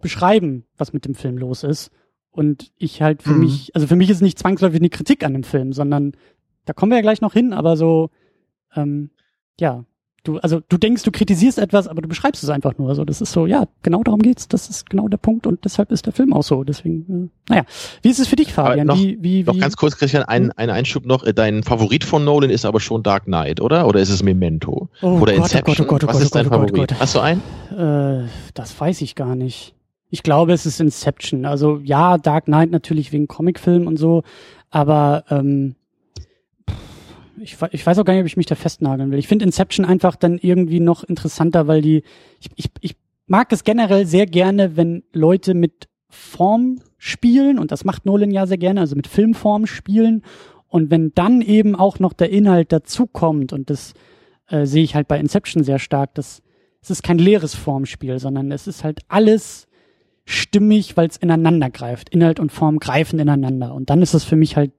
beschreiben, 0.00 0.64
was 0.76 0.92
mit 0.92 1.06
dem 1.06 1.14
Film 1.14 1.38
los 1.38 1.64
ist. 1.64 1.90
Und 2.30 2.70
ich 2.76 3.00
halt 3.02 3.22
für 3.22 3.32
Mhm. 3.32 3.40
mich, 3.40 3.70
also 3.74 3.86
für 3.86 3.96
mich 3.96 4.10
ist 4.10 4.20
nicht 4.20 4.38
zwangsläufig 4.38 4.78
eine 4.80 4.90
Kritik 4.90 5.24
an 5.24 5.32
dem 5.32 5.42
Film, 5.42 5.72
sondern 5.72 6.12
da 6.66 6.72
kommen 6.74 6.92
wir 6.92 6.96
ja 6.96 7.02
gleich 7.02 7.22
noch 7.22 7.32
hin, 7.32 7.52
aber 7.52 7.76
so, 7.76 8.10
ähm, 8.74 9.10
ja, 9.58 9.84
du, 10.26 10.38
also 10.38 10.60
du 10.68 10.76
denkst, 10.76 11.02
du 11.02 11.10
kritisierst 11.10 11.58
etwas, 11.58 11.88
aber 11.88 12.02
du 12.02 12.08
beschreibst 12.08 12.42
es 12.42 12.50
einfach 12.50 12.76
nur. 12.78 12.94
So, 12.94 13.04
das 13.04 13.20
ist 13.20 13.32
so, 13.32 13.46
ja, 13.46 13.66
genau 13.82 14.02
darum 14.02 14.20
geht's. 14.20 14.48
Das 14.48 14.68
ist 14.68 14.90
genau 14.90 15.08
der 15.08 15.16
Punkt 15.16 15.46
und 15.46 15.64
deshalb 15.64 15.90
ist 15.92 16.06
der 16.06 16.12
Film 16.12 16.32
auch 16.32 16.42
so. 16.42 16.64
Deswegen, 16.64 17.30
äh, 17.48 17.52
naja, 17.52 17.64
wie 18.02 18.08
ist 18.08 18.18
es 18.18 18.28
für 18.28 18.36
dich, 18.36 18.52
Fabian? 18.52 18.86
Noch, 18.86 18.96
wie, 18.96 19.18
wie, 19.22 19.44
noch 19.44 19.54
wie? 19.54 19.58
ganz 19.58 19.76
kurz, 19.76 19.96
Christian, 19.96 20.24
ein, 20.24 20.52
ein 20.52 20.70
Einschub 20.70 21.06
noch. 21.06 21.24
Dein 21.32 21.62
Favorit 21.62 22.04
von 22.04 22.24
Nolan 22.24 22.50
ist 22.50 22.64
aber 22.64 22.80
schon 22.80 23.02
Dark 23.02 23.24
Knight, 23.24 23.60
oder? 23.60 23.86
Oder 23.86 24.00
ist 24.00 24.10
es 24.10 24.22
Memento? 24.22 24.88
Oh 25.02 25.18
oder 25.20 25.32
Gott, 25.32 25.40
oh 25.40 25.42
Inception? 25.42 25.74
Gott, 25.76 25.80
oh 25.80 25.90
Gott, 25.90 26.04
oh 26.04 26.08
Was 26.08 26.16
Gott, 26.16 26.22
ist 26.22 26.34
dein 26.34 26.46
oh 26.46 26.50
Gott, 26.50 26.58
oh 26.58 26.60
Gott, 26.60 26.70
Favorit? 26.70 26.92
oh 26.92 26.94
Gott. 26.94 27.00
Hast 27.00 27.14
du 27.14 27.20
einen? 27.20 27.42
Äh, 28.24 28.28
das 28.54 28.78
weiß 28.78 29.00
ich 29.02 29.14
gar 29.14 29.34
nicht. 29.34 29.74
Ich 30.08 30.22
glaube, 30.22 30.52
es 30.52 30.66
ist 30.66 30.80
Inception. 30.80 31.44
Also 31.44 31.80
ja, 31.82 32.16
Dark 32.16 32.44
Knight 32.44 32.70
natürlich 32.70 33.12
wegen 33.12 33.26
Comicfilm 33.26 33.86
und 33.86 33.96
so, 33.96 34.22
aber 34.70 35.24
ähm, 35.30 35.74
ich, 37.40 37.56
ich 37.70 37.86
weiß 37.86 37.98
auch 37.98 38.04
gar 38.04 38.14
nicht, 38.14 38.22
ob 38.22 38.26
ich 38.26 38.36
mich 38.36 38.46
da 38.46 38.54
festnageln 38.54 39.10
will. 39.10 39.18
Ich 39.18 39.28
finde 39.28 39.44
Inception 39.44 39.84
einfach 39.84 40.16
dann 40.16 40.38
irgendwie 40.38 40.80
noch 40.80 41.04
interessanter, 41.04 41.66
weil 41.66 41.82
die, 41.82 42.02
ich, 42.40 42.50
ich, 42.56 42.70
ich 42.80 42.96
mag 43.26 43.52
es 43.52 43.64
generell 43.64 44.06
sehr 44.06 44.26
gerne, 44.26 44.76
wenn 44.76 45.02
Leute 45.12 45.54
mit 45.54 45.88
Form 46.08 46.80
spielen 46.98 47.58
und 47.58 47.72
das 47.72 47.84
macht 47.84 48.06
Nolan 48.06 48.30
ja 48.30 48.46
sehr 48.46 48.58
gerne, 48.58 48.80
also 48.80 48.96
mit 48.96 49.06
Filmform 49.06 49.66
spielen 49.66 50.22
und 50.68 50.90
wenn 50.90 51.12
dann 51.14 51.42
eben 51.42 51.74
auch 51.74 51.98
noch 51.98 52.12
der 52.12 52.30
Inhalt 52.30 52.72
dazukommt 52.72 53.52
und 53.52 53.70
das 53.70 53.94
äh, 54.48 54.66
sehe 54.66 54.84
ich 54.84 54.94
halt 54.94 55.08
bei 55.08 55.18
Inception 55.18 55.64
sehr 55.64 55.78
stark, 55.78 56.14
dass 56.14 56.42
es 56.80 56.90
ist 56.90 57.02
kein 57.02 57.18
leeres 57.18 57.54
Formspiel, 57.54 58.20
sondern 58.20 58.52
es 58.52 58.68
ist 58.68 58.84
halt 58.84 59.00
alles 59.08 59.66
stimmig, 60.24 60.96
weil 60.96 61.08
es 61.08 61.16
ineinander 61.16 61.70
greift. 61.70 62.10
Inhalt 62.10 62.38
und 62.38 62.52
Form 62.52 62.78
greifen 62.78 63.18
ineinander. 63.18 63.74
Und 63.74 63.90
dann 63.90 64.02
ist 64.02 64.14
es 64.14 64.22
für 64.22 64.36
mich 64.36 64.56
halt 64.56 64.72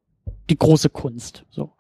die 0.50 0.58
große 0.58 0.90
Kunst. 0.90 1.46
So. 1.50 1.72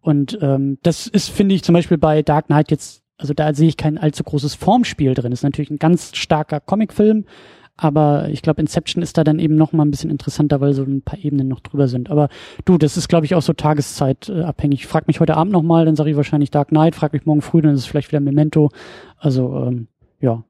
Und 0.00 0.38
ähm, 0.40 0.78
das 0.82 1.06
ist, 1.06 1.30
finde 1.30 1.54
ich, 1.54 1.62
zum 1.62 1.74
Beispiel 1.74 1.98
bei 1.98 2.22
Dark 2.22 2.46
Knight 2.46 2.70
jetzt, 2.70 3.02
also 3.18 3.34
da 3.34 3.52
sehe 3.52 3.68
ich 3.68 3.76
kein 3.76 3.98
allzu 3.98 4.24
großes 4.24 4.54
Formspiel 4.54 5.14
drin. 5.14 5.32
Ist 5.32 5.42
natürlich 5.42 5.70
ein 5.70 5.78
ganz 5.78 6.16
starker 6.16 6.60
Comicfilm, 6.60 7.26
aber 7.76 8.28
ich 8.28 8.42
glaube, 8.42 8.60
Inception 8.60 9.02
ist 9.02 9.16
da 9.16 9.24
dann 9.24 9.38
eben 9.38 9.56
noch 9.56 9.72
mal 9.72 9.84
ein 9.84 9.90
bisschen 9.90 10.10
interessanter, 10.10 10.60
weil 10.60 10.74
so 10.74 10.82
ein 10.82 11.02
paar 11.02 11.18
Ebenen 11.18 11.48
noch 11.48 11.60
drüber 11.60 11.88
sind. 11.88 12.10
Aber 12.10 12.28
du, 12.64 12.76
das 12.76 12.96
ist, 12.96 13.08
glaube 13.08 13.26
ich, 13.26 13.34
auch 13.34 13.42
so 13.42 13.52
tageszeitabhängig. 13.52 14.84
Äh, 14.84 14.86
frag 14.86 15.06
mich 15.06 15.20
heute 15.20 15.36
Abend 15.36 15.52
noch 15.52 15.62
mal, 15.62 15.86
dann 15.86 15.96
sage 15.96 16.10
ich 16.10 16.16
wahrscheinlich 16.16 16.50
Dark 16.50 16.68
Knight. 16.68 16.94
Frag 16.94 17.12
mich 17.12 17.24
morgen 17.24 17.42
früh, 17.42 17.62
dann 17.62 17.74
ist 17.74 17.80
es 17.80 17.86
vielleicht 17.86 18.10
wieder 18.10 18.20
Memento. 18.20 18.70
Also 19.18 19.64
ähm, 19.66 19.88
ja, 20.20 20.44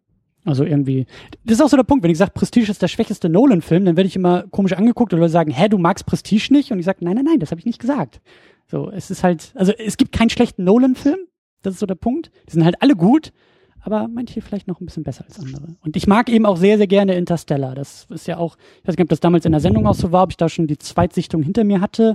also 0.45 0.65
irgendwie. 0.65 1.07
Das 1.45 1.59
ist 1.59 1.61
auch 1.63 1.69
so 1.69 1.77
der 1.77 1.85
Punkt, 1.85 2.03
wenn 2.03 2.11
ich 2.11 2.19
sage, 2.19 2.33
Prestige 2.33 2.71
ist 2.71 2.83
der 2.83 2.89
schwächeste 2.89 3.29
Nolan-Film, 3.29 3.85
dann 3.85 3.97
werde 3.97 4.09
ich 4.09 4.17
immer 4.17 4.45
komisch 4.51 4.73
angeguckt 4.73 5.13
oder 5.13 5.21
Leute 5.21 5.33
sagen, 5.33 5.51
hä, 5.51 5.69
du 5.69 5.79
magst 5.79 6.07
Prestige 6.07 6.53
nicht? 6.53 6.73
Und 6.73 6.79
ich 6.79 6.85
sage, 6.85 7.05
nein, 7.05 7.15
nein, 7.15 7.27
nein, 7.27 7.39
das 7.39 7.51
habe 7.51 7.61
ich 7.61 7.67
nicht 7.67 7.79
gesagt. 7.79 8.21
So, 8.71 8.91
es 8.91 9.11
ist 9.11 9.25
halt, 9.25 9.53
also 9.57 9.73
es 9.73 9.97
gibt 9.97 10.13
keinen 10.13 10.31
schlechten 10.31 10.63
Nolan-Film, 10.65 11.19
das 11.63 11.75
ist 11.75 11.81
so 11.81 11.87
der 11.87 11.97
Punkt. 11.97 12.31
Die 12.49 12.53
sind 12.53 12.65
halt 12.65 12.81
alle 12.81 12.95
gut, 12.95 13.33
aber 13.81 14.09
manche 14.09 14.41
vielleicht 14.41 14.69
noch 14.69 14.81
ein 14.81 14.87
bisschen 14.87 15.03
besser 15.03 15.25
als 15.27 15.41
andere. 15.41 15.77
Und 15.83 15.97
ich 15.97 16.07
mag 16.07 16.29
eben 16.29 16.47
auch 16.47 16.57
sehr, 16.57 16.79
sehr 16.79 16.87
gerne 16.87 17.15
Interstellar. 17.15 17.75
Das 17.75 18.07
ist 18.11 18.29
ja 18.29 18.37
auch, 18.37 18.57
ich 18.81 18.89
weiß 18.89 18.97
nicht, 18.97 19.03
ob 19.03 19.09
das 19.09 19.21
damals 19.21 19.45
in 19.45 19.53
der 19.53 19.61
Sendung 19.61 19.87
auch 19.87 19.95
so 19.95 20.13
war, 20.13 20.23
ob 20.23 20.31
ich 20.31 20.37
da 20.37 20.49
schon 20.49 20.69
die 20.69 20.79
Zweitsichtung 20.79 21.43
hinter 21.43 21.65
mir 21.65 21.81
hatte 21.81 22.15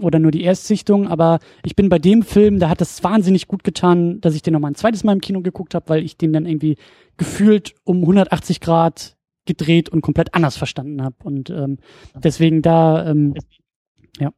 oder 0.00 0.18
nur 0.18 0.30
die 0.30 0.42
Erstsichtung, 0.42 1.08
aber 1.08 1.38
ich 1.64 1.76
bin 1.76 1.88
bei 1.88 1.98
dem 1.98 2.22
Film, 2.22 2.58
da 2.58 2.68
hat 2.68 2.80
es 2.80 3.02
wahnsinnig 3.02 3.46
gut 3.46 3.64
getan, 3.64 4.20
dass 4.20 4.34
ich 4.34 4.42
den 4.42 4.52
nochmal 4.52 4.72
ein 4.72 4.76
zweites 4.76 5.04
Mal 5.04 5.12
im 5.12 5.20
Kino 5.20 5.40
geguckt 5.40 5.74
habe, 5.74 5.88
weil 5.88 6.04
ich 6.04 6.16
den 6.16 6.32
dann 6.32 6.46
irgendwie 6.46 6.76
gefühlt 7.16 7.74
um 7.84 8.00
180 8.00 8.60
Grad 8.60 9.16
gedreht 9.46 9.88
und 9.88 10.00
komplett 10.00 10.34
anders 10.34 10.56
verstanden 10.56 11.02
habe. 11.02 11.16
Und 11.22 11.48
ähm, 11.50 11.78
deswegen 12.16 12.60
da, 12.60 13.06
ähm, 13.08 13.34
ja. 14.18 14.32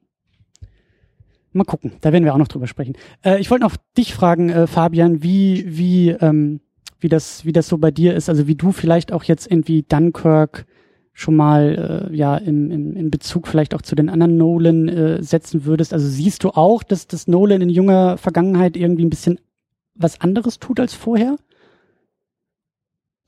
Mal 1.56 1.64
gucken, 1.64 1.92
da 2.00 2.12
werden 2.12 2.24
wir 2.24 2.34
auch 2.34 2.38
noch 2.38 2.48
drüber 2.48 2.66
sprechen. 2.66 2.96
Äh, 3.24 3.40
ich 3.40 3.50
wollte 3.50 3.64
noch 3.64 3.76
dich 3.96 4.14
fragen, 4.14 4.50
äh, 4.50 4.66
Fabian, 4.66 5.22
wie, 5.22 5.64
wie, 5.66 6.10
ähm, 6.10 6.60
wie 7.00 7.08
das, 7.08 7.44
wie 7.44 7.52
das 7.52 7.68
so 7.68 7.78
bei 7.78 7.90
dir 7.90 8.14
ist, 8.14 8.28
also 8.28 8.46
wie 8.46 8.54
du 8.54 8.72
vielleicht 8.72 9.12
auch 9.12 9.24
jetzt 9.24 9.50
irgendwie 9.50 9.82
Dunkirk 9.82 10.66
schon 11.14 11.34
mal 11.34 12.10
äh, 12.12 12.14
ja 12.14 12.36
im, 12.36 12.70
im, 12.70 12.94
in 12.94 13.10
Bezug 13.10 13.48
vielleicht 13.48 13.74
auch 13.74 13.80
zu 13.80 13.94
den 13.94 14.10
anderen 14.10 14.36
Nolan 14.36 14.88
äh, 14.88 15.22
setzen 15.22 15.64
würdest. 15.64 15.94
Also 15.94 16.06
siehst 16.06 16.44
du 16.44 16.50
auch, 16.50 16.82
dass 16.82 17.06
das 17.06 17.26
Nolan 17.26 17.62
in 17.62 17.70
junger 17.70 18.18
Vergangenheit 18.18 18.76
irgendwie 18.76 19.06
ein 19.06 19.10
bisschen 19.10 19.40
was 19.94 20.20
anderes 20.20 20.58
tut 20.58 20.78
als 20.78 20.92
vorher? 20.92 21.36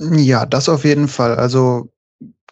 Ja, 0.00 0.44
das 0.44 0.68
auf 0.68 0.84
jeden 0.84 1.08
Fall. 1.08 1.36
Also 1.36 1.88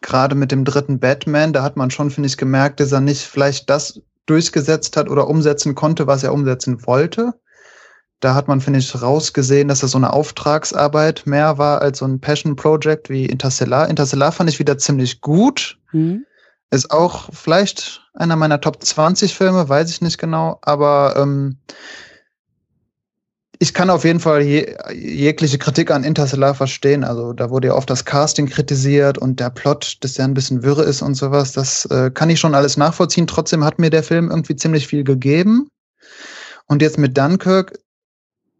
gerade 0.00 0.34
mit 0.34 0.52
dem 0.52 0.64
dritten 0.64 1.00
Batman, 1.00 1.52
da 1.52 1.62
hat 1.62 1.76
man 1.76 1.90
schon, 1.90 2.10
finde 2.10 2.28
ich, 2.28 2.38
gemerkt, 2.38 2.80
dass 2.80 2.92
er 2.92 3.02
nicht 3.02 3.22
vielleicht 3.22 3.68
das 3.68 4.00
durchgesetzt 4.26 4.96
hat 4.96 5.08
oder 5.08 5.28
umsetzen 5.28 5.74
konnte, 5.74 6.06
was 6.06 6.22
er 6.22 6.32
umsetzen 6.32 6.86
wollte. 6.86 7.34
Da 8.20 8.34
hat 8.34 8.48
man, 8.48 8.60
finde 8.60 8.78
ich, 8.78 9.02
rausgesehen, 9.02 9.68
dass 9.68 9.80
das 9.80 9.90
so 9.90 9.98
eine 9.98 10.12
Auftragsarbeit 10.12 11.26
mehr 11.26 11.58
war 11.58 11.82
als 11.82 11.98
so 11.98 12.06
ein 12.06 12.20
Passion 12.20 12.56
Project 12.56 13.10
wie 13.10 13.26
Interstellar. 13.26 13.88
Interstellar 13.88 14.32
fand 14.32 14.48
ich 14.48 14.58
wieder 14.58 14.78
ziemlich 14.78 15.20
gut. 15.20 15.78
Mhm. 15.92 16.24
Ist 16.70 16.90
auch 16.90 17.28
vielleicht 17.32 18.02
einer 18.14 18.36
meiner 18.36 18.60
Top 18.60 18.82
20 18.82 19.34
Filme, 19.34 19.68
weiß 19.68 19.90
ich 19.90 20.00
nicht 20.00 20.18
genau, 20.18 20.58
aber 20.62 21.14
ähm, 21.16 21.58
ich 23.58 23.74
kann 23.74 23.90
auf 23.90 24.04
jeden 24.04 24.20
Fall 24.20 24.42
je, 24.42 24.74
jegliche 24.92 25.58
Kritik 25.58 25.90
an 25.90 26.04
Interstellar 26.04 26.54
verstehen. 26.54 27.04
Also 27.04 27.32
da 27.32 27.50
wurde 27.50 27.68
ja 27.68 27.74
oft 27.74 27.88
das 27.88 28.04
Casting 28.04 28.46
kritisiert 28.46 29.18
und 29.18 29.40
der 29.40 29.50
Plot, 29.50 29.98
dass 30.00 30.14
der 30.14 30.26
ein 30.26 30.34
bisschen 30.34 30.62
wirre 30.62 30.82
ist 30.82 31.02
und 31.02 31.14
sowas. 31.14 31.52
Das 31.52 31.86
äh, 31.86 32.10
kann 32.10 32.30
ich 32.30 32.40
schon 32.40 32.54
alles 32.54 32.76
nachvollziehen. 32.76 33.26
Trotzdem 33.26 33.64
hat 33.64 33.78
mir 33.78 33.90
der 33.90 34.02
Film 34.02 34.30
irgendwie 34.30 34.56
ziemlich 34.56 34.86
viel 34.86 35.04
gegeben. 35.04 35.68
Und 36.66 36.82
jetzt 36.82 36.98
mit 36.98 37.16
Dunkirk 37.16 37.78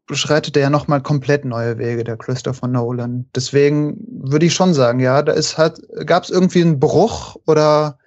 beschreitet 0.06 0.56
er 0.56 0.62
ja 0.62 0.70
nochmal 0.70 1.02
komplett 1.02 1.44
neue 1.44 1.78
Wege, 1.78 2.04
der 2.04 2.16
Christopher 2.16 2.68
Nolan. 2.68 3.28
Deswegen 3.34 3.96
würde 4.08 4.46
ich 4.46 4.54
schon 4.54 4.72
sagen, 4.72 5.00
ja, 5.00 5.22
da 5.22 5.32
ist 5.32 5.58
halt, 5.58 5.80
gab 6.06 6.22
es 6.22 6.30
irgendwie 6.30 6.62
einen 6.62 6.78
Bruch 6.78 7.36
oder 7.46 7.98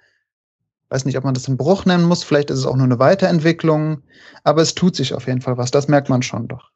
weiß 0.90 1.04
nicht, 1.04 1.16
ob 1.16 1.24
man 1.24 1.34
das 1.34 1.46
einen 1.46 1.56
Bruch 1.56 1.84
nennen 1.86 2.04
muss, 2.04 2.24
vielleicht 2.24 2.50
ist 2.50 2.58
es 2.58 2.66
auch 2.66 2.76
nur 2.76 2.84
eine 2.84 2.98
Weiterentwicklung, 2.98 4.02
aber 4.44 4.60
es 4.60 4.74
tut 4.74 4.96
sich 4.96 5.14
auf 5.14 5.26
jeden 5.26 5.40
Fall 5.40 5.56
was, 5.56 5.70
das 5.70 5.88
merkt 5.88 6.08
man 6.08 6.22
schon 6.22 6.48
doch. 6.48 6.69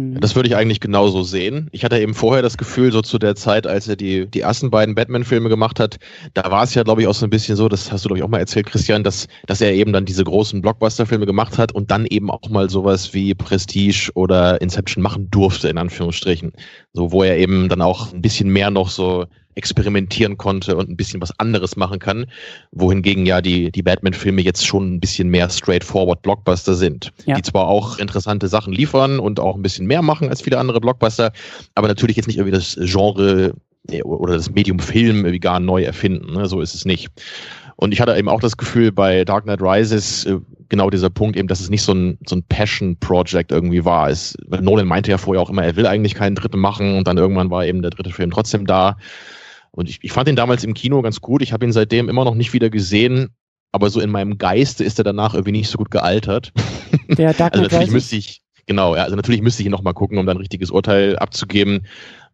Mhm. 0.00 0.20
Das 0.20 0.34
würde 0.34 0.48
ich 0.48 0.56
eigentlich 0.56 0.80
genauso 0.80 1.22
sehen. 1.22 1.68
Ich 1.72 1.84
hatte 1.84 1.98
eben 1.98 2.14
vorher 2.14 2.42
das 2.42 2.56
Gefühl, 2.56 2.90
so 2.90 3.02
zu 3.02 3.18
der 3.18 3.36
Zeit, 3.36 3.66
als 3.66 3.86
er 3.86 3.96
die, 3.96 4.26
die 4.26 4.40
ersten 4.40 4.70
beiden 4.70 4.94
Batman-Filme 4.94 5.48
gemacht 5.48 5.78
hat, 5.78 5.98
da 6.32 6.50
war 6.50 6.62
es 6.62 6.74
ja, 6.74 6.82
glaube 6.82 7.02
ich, 7.02 7.08
auch 7.08 7.14
so 7.14 7.26
ein 7.26 7.30
bisschen 7.30 7.56
so, 7.56 7.68
das 7.68 7.92
hast 7.92 8.04
du, 8.04 8.08
glaube 8.08 8.18
ich, 8.18 8.24
auch 8.24 8.28
mal 8.28 8.38
erzählt, 8.38 8.66
Christian, 8.66 9.04
dass, 9.04 9.28
dass 9.46 9.60
er 9.60 9.74
eben 9.74 9.92
dann 9.92 10.06
diese 10.06 10.24
großen 10.24 10.62
Blockbuster-Filme 10.62 11.26
gemacht 11.26 11.58
hat 11.58 11.72
und 11.72 11.90
dann 11.90 12.06
eben 12.06 12.30
auch 12.30 12.48
mal 12.48 12.70
sowas 12.70 13.12
wie 13.12 13.34
Prestige 13.34 14.10
oder 14.14 14.60
Inception 14.62 15.02
machen 15.02 15.30
durfte, 15.30 15.68
in 15.68 15.76
Anführungsstrichen. 15.76 16.52
So, 16.94 17.12
wo 17.12 17.22
er 17.22 17.36
eben 17.36 17.68
dann 17.68 17.82
auch 17.82 18.12
ein 18.12 18.22
bisschen 18.22 18.48
mehr 18.48 18.70
noch 18.70 18.88
so 18.88 19.26
experimentieren 19.60 20.38
konnte 20.38 20.74
und 20.74 20.88
ein 20.88 20.96
bisschen 20.96 21.20
was 21.20 21.38
anderes 21.38 21.76
machen 21.76 21.98
kann, 21.98 22.24
wohingegen 22.72 23.26
ja 23.26 23.42
die, 23.42 23.70
die 23.70 23.82
Batman-Filme 23.82 24.40
jetzt 24.40 24.66
schon 24.66 24.94
ein 24.94 25.00
bisschen 25.00 25.28
mehr 25.28 25.50
straightforward 25.50 26.22
Blockbuster 26.22 26.72
sind, 26.74 27.12
Ja. 27.26 27.34
die 27.34 27.42
zwar 27.42 27.68
auch 27.68 27.98
interessante 27.98 28.48
Sachen 28.48 28.72
liefern 28.72 29.20
und 29.20 29.38
auch 29.38 29.54
ein 29.54 29.62
bisschen 29.62 29.86
mehr 29.86 30.00
machen 30.00 30.30
als 30.30 30.40
viele 30.40 30.56
andere 30.56 30.80
Blockbuster, 30.80 31.32
aber 31.74 31.88
natürlich 31.88 32.16
jetzt 32.16 32.26
nicht 32.26 32.38
irgendwie 32.38 32.56
das 32.56 32.78
Genre 32.80 33.52
oder 34.04 34.34
das 34.34 34.50
Medium 34.50 34.78
Film 34.78 35.18
irgendwie 35.18 35.40
gar 35.40 35.60
neu 35.60 35.82
erfinden. 35.82 36.32
Ne? 36.32 36.46
So 36.46 36.62
ist 36.62 36.74
es 36.74 36.86
nicht. 36.86 37.08
Und 37.76 37.92
ich 37.92 38.00
hatte 38.00 38.16
eben 38.16 38.28
auch 38.28 38.40
das 38.40 38.56
Gefühl 38.56 38.92
bei 38.92 39.24
Dark 39.24 39.44
Knight 39.44 39.62
Rises, 39.62 40.24
äh, 40.26 40.38
genau 40.68 40.90
dieser 40.90 41.08
Punkt 41.10 41.36
eben, 41.36 41.48
dass 41.48 41.60
es 41.60 41.70
nicht 41.70 41.82
so 41.82 41.92
ein, 41.92 42.18
so 42.26 42.36
ein 42.36 42.42
Passion-Project 42.42 43.50
irgendwie 43.52 43.84
war. 43.84 44.10
Es, 44.10 44.36
Nolan 44.48 44.86
meinte 44.86 45.10
ja 45.10 45.18
vorher 45.18 45.42
auch 45.42 45.50
immer, 45.50 45.64
er 45.64 45.76
will 45.76 45.86
eigentlich 45.86 46.14
keinen 46.14 46.34
dritten 46.36 46.58
machen 46.58 46.96
und 46.96 47.08
dann 47.08 47.16
irgendwann 47.18 47.50
war 47.50 47.64
eben 47.66 47.82
der 47.82 47.90
dritte 47.90 48.10
Film 48.10 48.30
trotzdem 48.30 48.66
da. 48.66 48.96
Und 49.72 49.88
ich, 49.88 50.00
ich 50.02 50.12
fand 50.12 50.28
ihn 50.28 50.36
damals 50.36 50.64
im 50.64 50.74
Kino 50.74 51.00
ganz 51.02 51.20
gut. 51.20 51.42
Ich 51.42 51.52
habe 51.52 51.64
ihn 51.64 51.72
seitdem 51.72 52.08
immer 52.08 52.24
noch 52.24 52.34
nicht 52.34 52.52
wieder 52.52 52.70
gesehen, 52.70 53.30
aber 53.72 53.90
so 53.90 54.00
in 54.00 54.10
meinem 54.10 54.38
Geiste 54.38 54.84
ist 54.84 54.98
er 54.98 55.04
danach 55.04 55.34
irgendwie 55.34 55.52
nicht 55.52 55.70
so 55.70 55.78
gut 55.78 55.90
gealtert. 55.90 56.52
Der 57.08 57.34
Dark 57.34 57.52
Also 57.52 57.62
natürlich 57.62 57.90
müsste 57.90 58.16
ich, 58.16 58.42
genau, 58.66 58.96
ja, 58.96 59.04
also 59.04 59.16
natürlich 59.16 59.42
müsste 59.42 59.62
ich 59.62 59.66
ihn 59.66 59.72
nochmal 59.72 59.94
gucken, 59.94 60.18
um 60.18 60.26
dann 60.26 60.36
ein 60.36 60.40
richtiges 60.40 60.70
Urteil 60.70 61.16
abzugeben. 61.18 61.86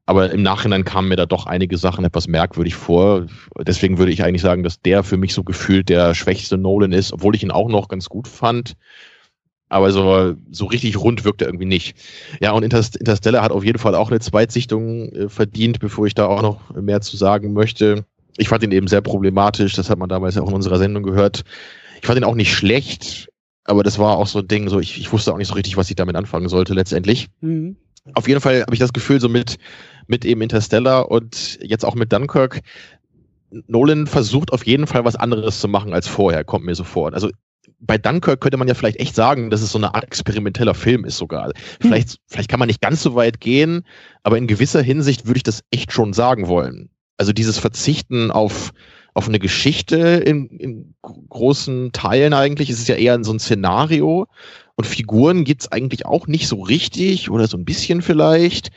Aber 0.09 0.31
im 0.31 0.43
Nachhinein 0.43 0.85
kamen 0.85 1.09
mir 1.09 1.17
da 1.17 1.27
doch 1.27 1.47
einige 1.47 1.77
Sachen 1.79 2.05
etwas 2.05 2.29
merkwürdig 2.29 2.77
vor. 2.77 3.27
Deswegen 3.67 3.99
würde 3.99 4.13
ich 4.13 4.23
eigentlich 4.23 4.43
sagen, 4.43 4.63
dass 4.63 4.81
der 4.81 5.03
für 5.03 5.17
mich 5.17 5.35
so 5.35 5.43
gefühlt 5.43 5.89
der 5.89 6.15
schwächste 6.15 6.57
Nolan 6.57 6.93
ist, 6.93 7.13
obwohl 7.13 7.35
ich 7.35 7.43
ihn 7.43 7.51
auch 7.51 7.69
noch 7.69 7.89
ganz 7.89 8.09
gut 8.09 8.29
fand. 8.29 8.75
Aber 9.69 9.91
so, 9.91 10.35
so 10.51 10.67
richtig 10.67 10.97
rund 10.97 11.25
wirkt 11.25 11.43
er 11.43 11.49
irgendwie 11.49 11.67
nicht. 11.67 11.97
Ja, 12.41 12.53
und 12.53 12.63
Interst 12.63 12.97
Interstellar 12.97 13.43
hat 13.43 13.51
auf 13.51 13.65
jeden 13.65 13.79
Fall 13.79 13.95
auch 13.95 14.11
eine 14.11 14.21
Zweitsichtung 14.21 15.09
äh, 15.13 15.29
verdient, 15.29 15.81
bevor 15.81 16.07
ich 16.07 16.15
da 16.15 16.27
auch 16.27 16.43
noch 16.43 16.75
mehr 16.75 17.01
zu 17.01 17.17
sagen 17.17 17.53
möchte. 17.53 18.05
Ich 18.37 18.49
fand 18.49 18.63
ihn 18.63 18.73
eben 18.73 18.87
sehr 18.87 19.01
problematisch, 19.01 19.75
das 19.75 19.91
hat 19.91 19.99
man 19.99 20.09
damals 20.09 20.35
ja 20.35 20.43
auch 20.43 20.49
in 20.49 20.55
unserer 20.55 20.79
Sendung 20.79 21.03
gehört. 21.03 21.43
Ich 22.01 22.07
fand 22.07 22.19
ihn 22.19 22.25
auch 22.25 22.35
nicht 22.35 22.55
schlecht, 22.55 23.29
aber 23.65 23.83
das 23.83 23.99
war 23.99 24.19
auch 24.19 24.27
so 24.27 24.41
ein 24.41 24.49
Ding, 24.49 24.69
so 24.69 24.79
ich, 24.79 24.99
ich 24.99 25.13
wusste 25.13 25.33
auch 25.33 25.39
nicht 25.39 25.49
so 25.49 25.55
richtig, 25.55 25.77
was 25.77 25.91
ich 25.91 25.97
damit 25.97 26.17
anfangen 26.17 26.49
sollte 26.49 26.75
letztendlich. 26.75 27.29
Mhm. 27.41 27.77
Auf 28.15 28.29
jeden 28.29 28.41
Fall 28.41 28.63
habe 28.63 28.75
ich 28.75 28.79
das 28.79 28.93
Gefühl, 28.93 29.21
so 29.21 29.29
mit, 29.29 29.57
mit 30.07 30.25
eben 30.25 30.43
Interstellar 30.43 31.11
und 31.11 31.59
jetzt 31.61 31.85
auch 31.85 31.97
mit 31.97 32.13
Dunkirk, 32.13 32.61
Nolan 33.67 34.07
versucht 34.07 34.53
auf 34.53 34.67
jeden 34.67 34.87
Fall 34.87 35.05
was 35.05 35.17
anderes 35.17 35.61
zu 35.61 35.69
machen 35.69 35.93
als 35.93 36.07
vorher, 36.07 36.45
kommt 36.45 36.65
mir 36.65 36.75
so 36.75 36.85
vor. 36.85 37.13
Also 37.13 37.31
bei 37.79 37.99
Dunkirk 37.99 38.41
könnte 38.41 38.57
man 38.57 38.69
ja 38.69 38.75
vielleicht 38.75 39.01
echt 39.01 39.15
sagen, 39.15 39.51
dass 39.51 39.63
es 39.63 39.71
so 39.71 39.79
eine 39.79 39.95
Art 39.95 40.05
experimenteller 40.05 40.75
Film 40.75 41.05
ist 41.05 41.19
sogar. 41.19 41.53
Vielleicht, 41.81 42.11
hm. 42.11 42.17
vielleicht 42.27 42.51
kann 42.51 42.59
man 42.59 42.69
nicht 42.69 42.81
ganz 42.81 43.03
so 43.03 43.15
weit 43.15 43.41
gehen, 43.41 43.85
aber 44.23 44.39
in 44.39 44.47
gewisser 44.47 44.83
Hinsicht 44.83 45.27
würde 45.27 45.39
ich 45.39 45.43
das 45.43 45.63
echt 45.71 45.93
schon 45.93 46.13
sagen 46.13 46.49
wollen. 46.49 46.91
Also 47.19 47.33
dieses 47.33 47.59
Verzichten 47.59 48.31
auf, 48.31 48.73
auf 49.15 49.29
eine 49.29 49.39
Geschichte 49.39 49.97
in, 49.97 50.49
in 50.49 50.95
großen 51.03 51.93
Teilen 51.93 52.35
eigentlich, 52.35 52.71
es 52.71 52.79
ist 52.79 52.89
ja 52.89 52.97
eher 52.97 53.23
so 53.25 53.33
ein 53.33 53.39
Szenario 53.39 54.27
und 54.77 54.87
Figuren 54.87 55.45
gibt's 55.45 55.71
eigentlich 55.71 56.07
auch 56.07 56.27
nicht 56.27 56.49
so 56.49 56.63
richtig 56.63 57.31
oder 57.31 57.47
so 57.47 57.57
ein 57.57 57.65
bisschen 57.65 58.03
vielleicht. 58.03 58.71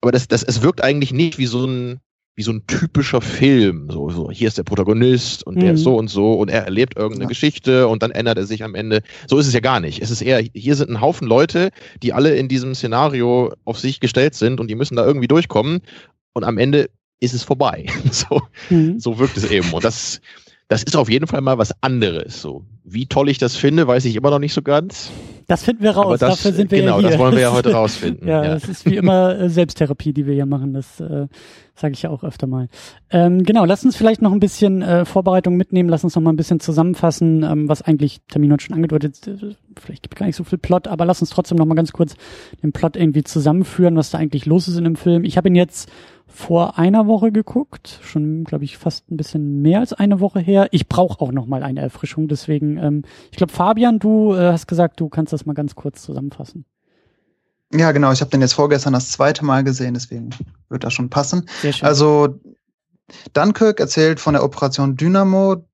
Aber 0.00 0.10
das, 0.10 0.26
das, 0.26 0.42
es 0.42 0.62
wirkt 0.62 0.82
eigentlich 0.82 1.12
nicht 1.12 1.38
wie 1.38 1.46
so 1.46 1.64
ein, 1.64 2.00
wie 2.34 2.42
so 2.42 2.52
ein 2.52 2.66
typischer 2.66 3.20
Film. 3.20 3.88
So, 3.90 4.08
so 4.10 4.30
hier 4.30 4.48
ist 4.48 4.58
der 4.58 4.62
Protagonist 4.62 5.46
und 5.46 5.56
mhm. 5.56 5.60
der 5.60 5.72
ist 5.72 5.80
mhm. 5.80 5.84
so 5.84 5.96
und 5.96 6.08
so 6.08 6.32
und 6.34 6.48
er 6.48 6.64
erlebt 6.64 6.96
irgendeine 6.96 7.24
ja. 7.24 7.28
Geschichte 7.28 7.88
und 7.88 8.02
dann 8.02 8.10
ändert 8.10 8.38
er 8.38 8.46
sich 8.46 8.64
am 8.64 8.74
Ende. 8.74 9.02
So 9.28 9.38
ist 9.38 9.46
es 9.46 9.52
ja 9.52 9.60
gar 9.60 9.80
nicht. 9.80 10.00
Es 10.00 10.10
ist 10.10 10.22
eher, 10.22 10.42
hier 10.54 10.76
sind 10.76 10.90
ein 10.90 11.00
Haufen 11.00 11.26
Leute, 11.28 11.70
die 12.02 12.12
alle 12.12 12.34
in 12.36 12.48
diesem 12.48 12.74
Szenario 12.74 13.52
auf 13.64 13.78
sich 13.78 14.00
gestellt 14.00 14.34
sind 14.34 14.60
und 14.60 14.68
die 14.68 14.74
müssen 14.74 14.96
da 14.96 15.04
irgendwie 15.04 15.28
durchkommen 15.28 15.80
und 16.32 16.44
am 16.44 16.58
Ende 16.58 16.88
ist 17.20 17.34
es 17.34 17.44
vorbei. 17.44 17.86
so, 18.10 18.42
mhm. 18.70 18.98
so 18.98 19.18
wirkt 19.18 19.36
es 19.36 19.50
eben. 19.50 19.72
Und 19.72 19.84
das, 19.84 20.20
das 20.72 20.82
ist 20.82 20.96
auf 20.96 21.10
jeden 21.10 21.26
Fall 21.26 21.42
mal 21.42 21.58
was 21.58 21.74
anderes. 21.82 22.40
So, 22.40 22.64
wie 22.82 23.04
toll 23.04 23.28
ich 23.28 23.36
das 23.36 23.56
finde, 23.56 23.86
weiß 23.86 24.06
ich 24.06 24.16
immer 24.16 24.30
noch 24.30 24.38
nicht 24.38 24.54
so 24.54 24.62
ganz. 24.62 25.10
Das 25.46 25.64
finden 25.64 25.82
wir 25.82 25.90
raus. 25.90 26.18
Das, 26.18 26.30
Dafür 26.30 26.52
sind 26.52 26.70
wir 26.70 26.80
genau, 26.80 26.94
ja 26.94 27.00
hier. 27.00 27.10
das 27.10 27.18
wollen 27.18 27.34
wir 27.34 27.42
ja 27.42 27.52
heute 27.52 27.72
rausfinden. 27.74 28.26
ja, 28.26 28.42
ja, 28.42 28.54
das 28.54 28.70
ist 28.70 28.86
wie 28.86 28.96
immer 28.96 29.38
äh, 29.38 29.50
Selbsttherapie, 29.50 30.14
die 30.14 30.24
wir 30.24 30.32
hier 30.32 30.46
machen. 30.46 30.72
Das 30.72 30.98
äh, 30.98 31.26
sage 31.74 31.92
ich 31.92 32.00
ja 32.00 32.08
auch 32.08 32.24
öfter 32.24 32.46
mal. 32.46 32.68
Ähm, 33.10 33.42
genau, 33.42 33.66
lass 33.66 33.84
uns 33.84 33.96
vielleicht 33.96 34.22
noch 34.22 34.32
ein 34.32 34.40
bisschen 34.40 34.80
äh, 34.80 35.04
Vorbereitung 35.04 35.58
mitnehmen. 35.58 35.90
Lass 35.90 36.04
uns 36.04 36.14
noch 36.14 36.22
mal 36.22 36.32
ein 36.32 36.36
bisschen 36.36 36.58
zusammenfassen, 36.58 37.42
ähm, 37.42 37.68
was 37.68 37.82
eigentlich 37.82 38.22
Termin 38.30 38.50
hat 38.50 38.62
schon 38.62 38.74
angedeutet. 38.74 39.26
Äh, 39.26 39.56
vielleicht 39.78 40.04
gibt 40.04 40.16
gar 40.16 40.24
nicht 40.24 40.36
so 40.36 40.44
viel 40.44 40.56
Plot, 40.56 40.88
aber 40.88 41.04
lass 41.04 41.20
uns 41.20 41.28
trotzdem 41.28 41.58
noch 41.58 41.66
mal 41.66 41.74
ganz 41.74 41.92
kurz 41.92 42.14
den 42.62 42.72
Plot 42.72 42.96
irgendwie 42.96 43.24
zusammenführen, 43.24 43.94
was 43.94 44.08
da 44.08 44.16
eigentlich 44.16 44.46
los 44.46 44.68
ist 44.68 44.78
in 44.78 44.84
dem 44.84 44.96
Film. 44.96 45.24
Ich 45.24 45.36
habe 45.36 45.48
ihn 45.48 45.54
jetzt 45.54 45.90
vor 46.32 46.78
einer 46.78 47.06
Woche 47.06 47.30
geguckt, 47.30 48.00
schon 48.02 48.44
glaube 48.44 48.64
ich 48.64 48.78
fast 48.78 49.10
ein 49.10 49.16
bisschen 49.16 49.62
mehr 49.62 49.80
als 49.80 49.92
eine 49.92 50.20
Woche 50.20 50.40
her. 50.40 50.68
Ich 50.70 50.88
brauche 50.88 51.20
auch 51.20 51.32
noch 51.32 51.46
mal 51.46 51.62
eine 51.62 51.80
Erfrischung, 51.80 52.28
deswegen 52.28 52.78
ähm, 52.78 53.02
ich 53.30 53.36
glaube 53.36 53.52
Fabian, 53.52 53.98
du 53.98 54.34
äh, 54.34 54.52
hast 54.52 54.66
gesagt, 54.66 55.00
du 55.00 55.08
kannst 55.08 55.32
das 55.32 55.46
mal 55.46 55.52
ganz 55.52 55.74
kurz 55.74 56.02
zusammenfassen. 56.02 56.64
Ja, 57.74 57.92
genau, 57.92 58.12
ich 58.12 58.20
habe 58.20 58.30
den 58.30 58.40
jetzt 58.40 58.52
vorgestern 58.54 58.92
das 58.92 59.10
zweite 59.10 59.44
Mal 59.44 59.64
gesehen, 59.64 59.94
deswegen 59.94 60.30
wird 60.68 60.84
das 60.84 60.92
schon 60.92 61.10
passen. 61.10 61.48
Sehr 61.60 61.72
schön. 61.72 61.88
Also 61.88 62.40
Dunkirk 63.32 63.80
erzählt 63.80 64.20
von 64.20 64.34
der 64.34 64.44
Operation 64.44 64.96
Dynamo, 64.96 65.64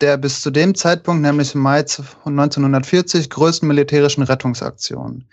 der 0.00 0.16
bis 0.16 0.40
zu 0.40 0.50
dem 0.50 0.74
Zeitpunkt, 0.74 1.22
nämlich 1.22 1.54
im 1.54 1.60
Mai 1.62 1.84
1940, 2.24 3.30
größten 3.30 3.66
militärischen 3.66 4.22
Rettungsaktion. 4.22 5.24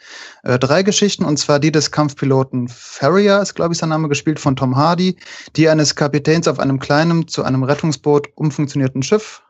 Äh, 0.43 0.57
drei 0.57 0.83
Geschichten, 0.83 1.25
und 1.25 1.37
zwar 1.37 1.59
die 1.59 1.71
des 1.71 1.91
Kampfpiloten 1.91 2.67
Farrier, 2.67 3.39
ist 3.41 3.53
glaube 3.53 3.73
ich 3.73 3.79
sein 3.79 3.89
Name, 3.89 4.09
gespielt 4.09 4.39
von 4.39 4.55
Tom 4.55 4.75
Hardy, 4.75 5.17
die 5.55 5.69
eines 5.69 5.95
Kapitäns 5.95 6.47
auf 6.47 6.59
einem 6.59 6.79
kleinen, 6.79 7.27
zu 7.27 7.43
einem 7.43 7.63
Rettungsboot 7.63 8.29
umfunktionierten 8.35 9.03
Schiff 9.03 9.43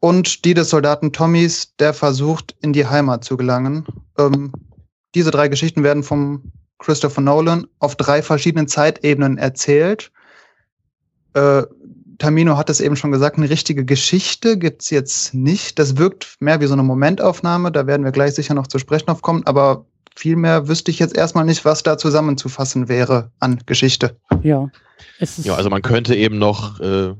und 0.00 0.44
die 0.44 0.54
des 0.54 0.70
Soldaten 0.70 1.12
Tommys, 1.12 1.74
der 1.78 1.92
versucht, 1.92 2.54
in 2.60 2.72
die 2.72 2.86
Heimat 2.86 3.24
zu 3.24 3.36
gelangen. 3.36 3.86
Ähm, 4.18 4.52
diese 5.14 5.30
drei 5.30 5.48
Geschichten 5.48 5.82
werden 5.82 6.02
vom 6.02 6.52
Christopher 6.78 7.20
Nolan 7.20 7.66
auf 7.80 7.96
drei 7.96 8.22
verschiedenen 8.22 8.68
Zeitebenen 8.68 9.38
erzählt. 9.38 10.12
Äh, 11.34 11.64
Tamino 12.18 12.56
hat 12.56 12.68
es 12.68 12.80
eben 12.80 12.96
schon 12.96 13.12
gesagt, 13.12 13.38
eine 13.38 13.48
richtige 13.48 13.84
Geschichte 13.84 14.58
gibt's 14.58 14.90
jetzt 14.90 15.34
nicht. 15.34 15.78
Das 15.78 15.96
wirkt 15.96 16.36
mehr 16.40 16.60
wie 16.60 16.66
so 16.66 16.72
eine 16.72 16.82
Momentaufnahme, 16.82 17.70
da 17.72 17.86
werden 17.86 18.04
wir 18.04 18.12
gleich 18.12 18.34
sicher 18.34 18.54
noch 18.54 18.66
zu 18.66 18.78
sprechen 18.78 19.08
aufkommen, 19.08 19.46
aber 19.46 19.86
viel 20.16 20.36
mehr 20.36 20.66
wüsste 20.66 20.90
ich 20.90 20.98
jetzt 20.98 21.16
erstmal 21.16 21.44
nicht, 21.44 21.64
was 21.64 21.84
da 21.84 21.96
zusammenzufassen 21.96 22.88
wäre 22.88 23.30
an 23.38 23.60
Geschichte. 23.66 24.16
Ja. 24.42 24.68
ja, 25.44 25.54
also 25.54 25.70
man 25.70 25.82
könnte 25.82 26.16
eben 26.16 26.38
noch 26.38 26.80
äh, 26.80 27.14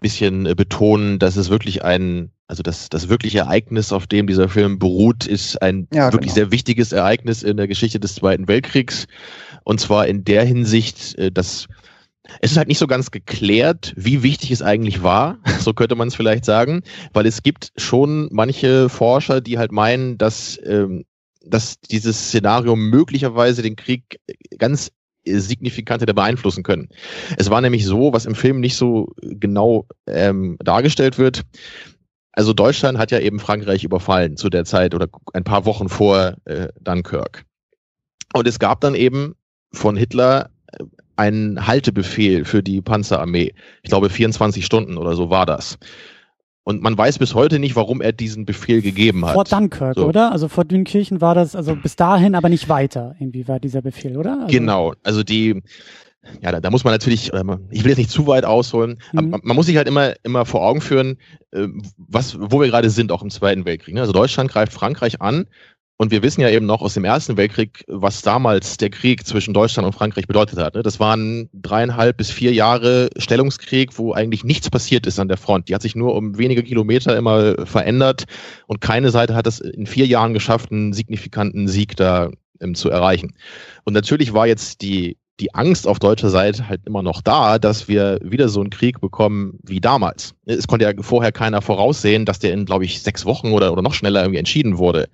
bisschen 0.00 0.46
äh, 0.46 0.54
betonen, 0.54 1.18
dass 1.18 1.36
es 1.36 1.50
wirklich 1.50 1.84
ein, 1.84 2.30
also 2.48 2.62
das, 2.62 2.88
das 2.88 3.08
wirkliche 3.08 3.40
Ereignis, 3.40 3.92
auf 3.92 4.06
dem 4.06 4.26
dieser 4.26 4.48
Film 4.48 4.78
beruht, 4.78 5.26
ist 5.26 5.60
ein 5.62 5.88
ja, 5.92 6.12
wirklich 6.12 6.34
genau. 6.34 6.46
sehr 6.46 6.50
wichtiges 6.52 6.92
Ereignis 6.92 7.42
in 7.42 7.56
der 7.56 7.68
Geschichte 7.68 8.00
des 8.00 8.14
Zweiten 8.16 8.48
Weltkriegs. 8.48 9.06
Und 9.64 9.80
zwar 9.80 10.06
in 10.06 10.24
der 10.24 10.44
Hinsicht, 10.44 11.16
äh, 11.18 11.30
dass 11.30 11.66
es 12.40 12.52
ist 12.52 12.56
halt 12.56 12.68
nicht 12.68 12.78
so 12.78 12.86
ganz 12.86 13.10
geklärt, 13.10 13.92
wie 13.96 14.22
wichtig 14.22 14.50
es 14.50 14.62
eigentlich 14.62 15.02
war, 15.02 15.38
so 15.60 15.72
könnte 15.72 15.94
man 15.94 16.08
es 16.08 16.14
vielleicht 16.14 16.44
sagen, 16.44 16.82
weil 17.12 17.26
es 17.26 17.42
gibt 17.42 17.72
schon 17.76 18.28
manche 18.32 18.88
Forscher, 18.88 19.40
die 19.40 19.58
halt 19.58 19.72
meinen, 19.72 20.18
dass, 20.18 20.58
ähm, 20.64 21.04
dass 21.44 21.80
dieses 21.80 22.28
Szenario 22.28 22.76
möglicherweise 22.76 23.62
den 23.62 23.76
Krieg 23.76 24.20
ganz 24.58 24.92
signifikant 25.24 26.02
hätte 26.02 26.14
beeinflussen 26.14 26.62
können. 26.62 26.88
Es 27.36 27.50
war 27.50 27.60
nämlich 27.60 27.84
so, 27.84 28.12
was 28.12 28.26
im 28.26 28.34
Film 28.34 28.60
nicht 28.60 28.76
so 28.76 29.12
genau 29.20 29.86
ähm, 30.06 30.56
dargestellt 30.62 31.18
wird. 31.18 31.42
Also 32.32 32.52
Deutschland 32.52 32.98
hat 32.98 33.10
ja 33.10 33.18
eben 33.18 33.38
Frankreich 33.38 33.84
überfallen 33.84 34.36
zu 34.36 34.48
der 34.48 34.64
Zeit 34.64 34.94
oder 34.94 35.08
ein 35.34 35.44
paar 35.44 35.66
Wochen 35.66 35.88
vor 35.88 36.36
äh, 36.44 36.68
Dunkirk. 36.80 37.44
Und 38.32 38.46
es 38.46 38.58
gab 38.58 38.80
dann 38.80 38.94
eben 38.94 39.34
von 39.72 39.96
Hitler 39.96 40.50
einen 41.20 41.66
Haltebefehl 41.66 42.46
für 42.46 42.62
die 42.62 42.80
Panzerarmee. 42.80 43.52
Ich 43.82 43.90
glaube, 43.90 44.08
24 44.08 44.64
Stunden 44.64 44.96
oder 44.96 45.14
so 45.14 45.28
war 45.28 45.44
das. 45.44 45.78
Und 46.64 46.82
man 46.82 46.96
weiß 46.96 47.18
bis 47.18 47.34
heute 47.34 47.58
nicht, 47.58 47.76
warum 47.76 48.00
er 48.00 48.12
diesen 48.12 48.46
Befehl 48.46 48.80
gegeben 48.80 49.26
hat. 49.26 49.34
Vor 49.34 49.44
Dunkirk, 49.44 49.96
so. 49.96 50.06
oder? 50.06 50.32
Also 50.32 50.48
vor 50.48 50.64
Dünkirchen 50.64 51.20
war 51.20 51.34
das, 51.34 51.54
also 51.54 51.76
bis 51.76 51.96
dahin, 51.96 52.34
aber 52.34 52.48
nicht 52.48 52.68
weiter. 52.68 53.16
Irgendwie 53.18 53.46
war 53.48 53.60
dieser 53.60 53.82
Befehl, 53.82 54.16
oder? 54.16 54.42
Also 54.42 54.46
genau. 54.46 54.94
Also 55.02 55.22
die, 55.22 55.62
ja, 56.40 56.52
da, 56.52 56.60
da 56.60 56.70
muss 56.70 56.84
man 56.84 56.94
natürlich, 56.94 57.32
ich 57.70 57.84
will 57.84 57.90
jetzt 57.90 57.98
nicht 57.98 58.10
zu 58.10 58.26
weit 58.26 58.44
ausholen, 58.44 58.98
mhm. 59.12 59.18
aber 59.18 59.28
man, 59.28 59.40
man, 59.44 59.56
muss 59.56 59.66
sich 59.66 59.76
halt 59.76 59.88
immer, 59.88 60.14
immer 60.22 60.46
vor 60.46 60.62
Augen 60.62 60.80
führen, 60.80 61.18
äh, 61.50 61.66
was, 61.96 62.38
wo 62.38 62.60
wir 62.60 62.68
gerade 62.68 62.88
sind, 62.88 63.12
auch 63.12 63.22
im 63.22 63.30
Zweiten 63.30 63.66
Weltkrieg. 63.66 63.94
Ne? 63.94 64.00
Also 64.00 64.12
Deutschland 64.12 64.50
greift 64.50 64.72
Frankreich 64.72 65.20
an 65.20 65.46
und 66.00 66.10
wir 66.10 66.22
wissen 66.22 66.40
ja 66.40 66.48
eben 66.48 66.64
noch 66.64 66.80
aus 66.80 66.94
dem 66.94 67.04
Ersten 67.04 67.36
Weltkrieg, 67.36 67.84
was 67.86 68.22
damals 68.22 68.78
der 68.78 68.88
Krieg 68.88 69.26
zwischen 69.26 69.52
Deutschland 69.52 69.84
und 69.84 69.92
Frankreich 69.92 70.26
bedeutet 70.26 70.58
hat. 70.58 70.74
Ne? 70.74 70.82
Das 70.82 70.98
waren 70.98 71.50
dreieinhalb 71.52 72.16
bis 72.16 72.30
vier 72.30 72.54
Jahre 72.54 73.10
Stellungskrieg, 73.18 73.98
wo 73.98 74.14
eigentlich 74.14 74.42
nichts 74.42 74.70
passiert 74.70 75.06
ist 75.06 75.20
an 75.20 75.28
der 75.28 75.36
Front. 75.36 75.68
Die 75.68 75.74
hat 75.74 75.82
sich 75.82 75.94
nur 75.94 76.14
um 76.14 76.38
wenige 76.38 76.62
Kilometer 76.62 77.14
immer 77.18 77.66
verändert 77.66 78.24
und 78.66 78.80
keine 78.80 79.10
Seite 79.10 79.34
hat 79.34 79.46
es 79.46 79.60
in 79.60 79.84
vier 79.84 80.06
Jahren 80.06 80.32
geschafft, 80.32 80.72
einen 80.72 80.94
signifikanten 80.94 81.68
Sieg 81.68 81.96
da 81.96 82.30
ähm, 82.60 82.74
zu 82.74 82.88
erreichen. 82.88 83.34
Und 83.84 83.92
natürlich 83.92 84.32
war 84.32 84.46
jetzt 84.46 84.80
die, 84.80 85.18
die 85.38 85.54
Angst 85.54 85.86
auf 85.86 85.98
deutscher 85.98 86.30
Seite 86.30 86.66
halt 86.66 86.80
immer 86.86 87.02
noch 87.02 87.20
da, 87.20 87.58
dass 87.58 87.88
wir 87.88 88.20
wieder 88.22 88.48
so 88.48 88.62
einen 88.62 88.70
Krieg 88.70 89.02
bekommen 89.02 89.58
wie 89.64 89.82
damals. 89.82 90.34
Es 90.46 90.66
konnte 90.66 90.86
ja 90.86 90.92
vorher 91.02 91.30
keiner 91.30 91.60
voraussehen, 91.60 92.24
dass 92.24 92.38
der 92.38 92.54
in, 92.54 92.64
glaube 92.64 92.86
ich, 92.86 93.02
sechs 93.02 93.26
Wochen 93.26 93.52
oder, 93.52 93.70
oder 93.70 93.82
noch 93.82 93.92
schneller 93.92 94.22
irgendwie 94.22 94.38
entschieden 94.38 94.78
wurde. 94.78 95.10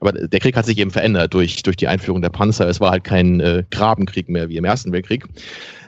Aber 0.00 0.12
der 0.12 0.40
Krieg 0.40 0.56
hat 0.56 0.66
sich 0.66 0.78
eben 0.78 0.90
verändert 0.90 1.34
durch, 1.34 1.62
durch 1.62 1.76
die 1.76 1.88
Einführung 1.88 2.22
der 2.22 2.30
Panzer. 2.30 2.68
Es 2.68 2.80
war 2.80 2.90
halt 2.90 3.04
kein 3.04 3.40
äh, 3.40 3.64
Grabenkrieg 3.70 4.28
mehr 4.28 4.48
wie 4.48 4.56
im 4.56 4.64
Ersten 4.64 4.92
Weltkrieg. 4.92 5.24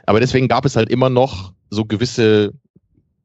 Aber 0.06 0.20
deswegen 0.20 0.48
gab 0.48 0.64
es 0.64 0.76
halt 0.76 0.90
immer 0.90 1.08
noch 1.08 1.52
so 1.70 1.84
gewisse 1.84 2.52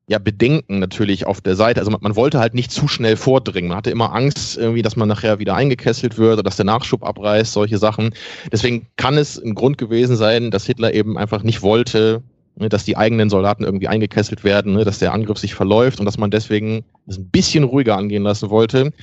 ja, 0.09 0.19
Bedenken 0.19 0.79
natürlich 0.79 1.27
auf 1.27 1.41
der 1.41 1.57
Seite. 1.57 1.81
Also 1.81 1.91
man, 1.91 1.99
man, 2.01 2.15
wollte 2.15 2.39
halt 2.39 2.53
nicht 2.53 2.71
zu 2.71 2.87
schnell 2.87 3.17
vordringen. 3.17 3.67
Man 3.67 3.77
hatte 3.77 3.91
immer 3.91 4.13
Angst, 4.13 4.57
irgendwie, 4.57 4.81
dass 4.81 4.95
man 4.95 5.09
nachher 5.09 5.39
wieder 5.39 5.55
eingekesselt 5.55 6.17
wird 6.17 6.33
oder 6.33 6.43
dass 6.43 6.55
der 6.55 6.65
Nachschub 6.65 7.03
abreißt, 7.03 7.51
solche 7.51 7.77
Sachen. 7.77 8.13
Deswegen 8.51 8.87
kann 8.95 9.17
es 9.17 9.37
ein 9.37 9.53
Grund 9.53 9.77
gewesen 9.77 10.15
sein, 10.15 10.49
dass 10.49 10.65
Hitler 10.65 10.93
eben 10.93 11.17
einfach 11.17 11.43
nicht 11.43 11.61
wollte, 11.61 12.23
ne, 12.55 12.69
dass 12.69 12.85
die 12.85 12.95
eigenen 12.95 13.29
Soldaten 13.29 13.65
irgendwie 13.65 13.89
eingekesselt 13.89 14.45
werden, 14.45 14.75
ne, 14.75 14.85
dass 14.85 14.99
der 14.99 15.13
Angriff 15.13 15.39
sich 15.39 15.53
verläuft 15.53 15.99
und 15.99 16.05
dass 16.05 16.17
man 16.17 16.31
deswegen 16.31 16.85
es 17.07 17.17
ein 17.17 17.29
bisschen 17.29 17.65
ruhiger 17.65 17.97
angehen 17.97 18.23
lassen 18.23 18.49
wollte. 18.49 18.93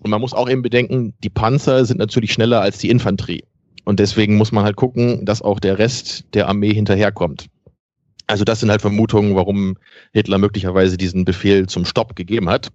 Und 0.00 0.10
man 0.10 0.20
muss 0.20 0.34
auch 0.34 0.48
eben 0.48 0.62
bedenken, 0.62 1.14
die 1.22 1.30
Panzer 1.30 1.84
sind 1.84 1.98
natürlich 1.98 2.32
schneller 2.32 2.60
als 2.60 2.78
die 2.78 2.90
Infanterie. 2.90 3.44
Und 3.84 4.00
deswegen 4.00 4.36
muss 4.36 4.52
man 4.52 4.64
halt 4.64 4.76
gucken, 4.76 5.24
dass 5.24 5.42
auch 5.42 5.60
der 5.60 5.78
Rest 5.78 6.24
der 6.34 6.48
Armee 6.48 6.72
hinterherkommt. 6.72 7.46
Also 8.26 8.44
das 8.44 8.60
sind 8.60 8.70
halt 8.70 8.80
Vermutungen, 8.80 9.36
warum 9.36 9.76
Hitler 10.12 10.38
möglicherweise 10.38 10.96
diesen 10.96 11.24
Befehl 11.24 11.66
zum 11.66 11.84
Stopp 11.84 12.16
gegeben 12.16 12.48
hat. 12.48 12.72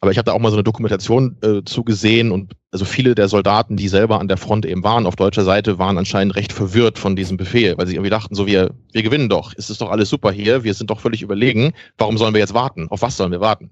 Aber 0.00 0.12
ich 0.12 0.18
habe 0.18 0.26
da 0.26 0.32
auch 0.32 0.38
mal 0.38 0.50
so 0.50 0.56
eine 0.56 0.64
Dokumentation 0.64 1.36
äh, 1.42 1.64
zugesehen 1.64 2.30
und 2.30 2.52
also 2.70 2.84
viele 2.84 3.16
der 3.16 3.26
Soldaten, 3.28 3.76
die 3.76 3.88
selber 3.88 4.20
an 4.20 4.28
der 4.28 4.36
Front 4.36 4.64
eben 4.64 4.84
waren, 4.84 5.06
auf 5.06 5.16
deutscher 5.16 5.42
Seite, 5.42 5.78
waren 5.78 5.98
anscheinend 5.98 6.36
recht 6.36 6.52
verwirrt 6.52 6.98
von 6.98 7.16
diesem 7.16 7.36
Befehl, 7.36 7.76
weil 7.76 7.86
sie 7.88 7.94
irgendwie 7.94 8.10
dachten, 8.10 8.34
so 8.36 8.46
wir, 8.46 8.74
wir 8.92 9.02
gewinnen 9.02 9.28
doch, 9.28 9.54
es 9.56 9.70
ist 9.70 9.80
doch 9.80 9.90
alles 9.90 10.08
super 10.08 10.30
hier, 10.30 10.62
wir 10.62 10.74
sind 10.74 10.90
doch 10.90 11.00
völlig 11.00 11.22
überlegen, 11.22 11.72
warum 11.96 12.16
sollen 12.16 12.34
wir 12.34 12.40
jetzt 12.40 12.54
warten? 12.54 12.86
Auf 12.90 13.02
was 13.02 13.16
sollen 13.16 13.32
wir 13.32 13.40
warten? 13.40 13.70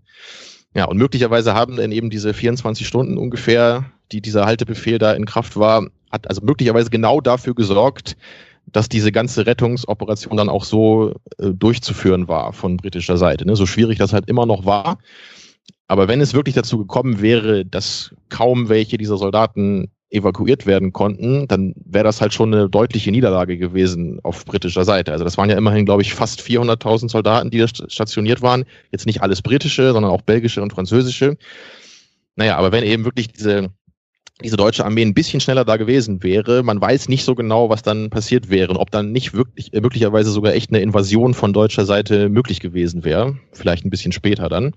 Ja, 0.76 0.84
und 0.84 0.98
möglicherweise 0.98 1.54
haben 1.54 1.76
dann 1.76 1.90
eben 1.90 2.10
diese 2.10 2.34
24 2.34 2.86
Stunden 2.86 3.16
ungefähr, 3.16 3.86
die 4.12 4.20
dieser 4.20 4.44
Haltebefehl 4.44 4.98
da 4.98 5.14
in 5.14 5.24
Kraft 5.24 5.56
war, 5.56 5.86
hat 6.12 6.28
also 6.28 6.42
möglicherweise 6.44 6.90
genau 6.90 7.22
dafür 7.22 7.54
gesorgt, 7.54 8.14
dass 8.66 8.90
diese 8.90 9.10
ganze 9.10 9.46
Rettungsoperation 9.46 10.36
dann 10.36 10.50
auch 10.50 10.64
so 10.64 11.14
äh, 11.38 11.48
durchzuführen 11.54 12.28
war 12.28 12.52
von 12.52 12.76
britischer 12.76 13.16
Seite. 13.16 13.46
Ne? 13.46 13.56
So 13.56 13.64
schwierig 13.64 13.96
das 13.96 14.12
halt 14.12 14.28
immer 14.28 14.44
noch 14.44 14.66
war. 14.66 14.98
Aber 15.88 16.08
wenn 16.08 16.20
es 16.20 16.34
wirklich 16.34 16.54
dazu 16.54 16.76
gekommen 16.76 17.22
wäre, 17.22 17.64
dass 17.64 18.14
kaum 18.28 18.68
welche 18.68 18.98
dieser 18.98 19.16
Soldaten 19.16 19.90
evakuiert 20.16 20.66
werden 20.66 20.92
konnten, 20.92 21.46
dann 21.48 21.74
wäre 21.84 22.04
das 22.04 22.20
halt 22.20 22.34
schon 22.34 22.52
eine 22.52 22.68
deutliche 22.68 23.10
Niederlage 23.10 23.58
gewesen 23.58 24.18
auf 24.22 24.44
britischer 24.44 24.84
Seite. 24.84 25.12
Also 25.12 25.24
das 25.24 25.38
waren 25.38 25.50
ja 25.50 25.56
immerhin, 25.56 25.86
glaube 25.86 26.02
ich, 26.02 26.14
fast 26.14 26.40
400.000 26.40 27.10
Soldaten, 27.10 27.50
die 27.50 27.58
da 27.58 27.68
stationiert 27.68 28.42
waren. 28.42 28.64
Jetzt 28.90 29.06
nicht 29.06 29.22
alles 29.22 29.42
britische, 29.42 29.92
sondern 29.92 30.10
auch 30.10 30.22
belgische 30.22 30.62
und 30.62 30.72
französische. 30.72 31.36
Naja, 32.36 32.56
aber 32.56 32.72
wenn 32.72 32.84
eben 32.84 33.04
wirklich 33.04 33.28
diese, 33.28 33.70
diese 34.42 34.56
deutsche 34.56 34.84
Armee 34.84 35.02
ein 35.02 35.14
bisschen 35.14 35.40
schneller 35.40 35.64
da 35.64 35.76
gewesen 35.76 36.22
wäre, 36.22 36.62
man 36.62 36.80
weiß 36.80 37.08
nicht 37.08 37.24
so 37.24 37.34
genau, 37.34 37.70
was 37.70 37.82
dann 37.82 38.10
passiert 38.10 38.50
wäre 38.50 38.70
und 38.70 38.76
ob 38.76 38.90
dann 38.90 39.12
nicht 39.12 39.32
wirklich, 39.32 39.72
äh, 39.72 39.80
möglicherweise 39.80 40.30
sogar 40.30 40.52
echt 40.54 40.70
eine 40.70 40.80
Invasion 40.80 41.34
von 41.34 41.52
deutscher 41.52 41.86
Seite 41.86 42.28
möglich 42.28 42.60
gewesen 42.60 43.04
wäre. 43.04 43.38
Vielleicht 43.52 43.84
ein 43.84 43.90
bisschen 43.90 44.12
später 44.12 44.48
dann. 44.48 44.74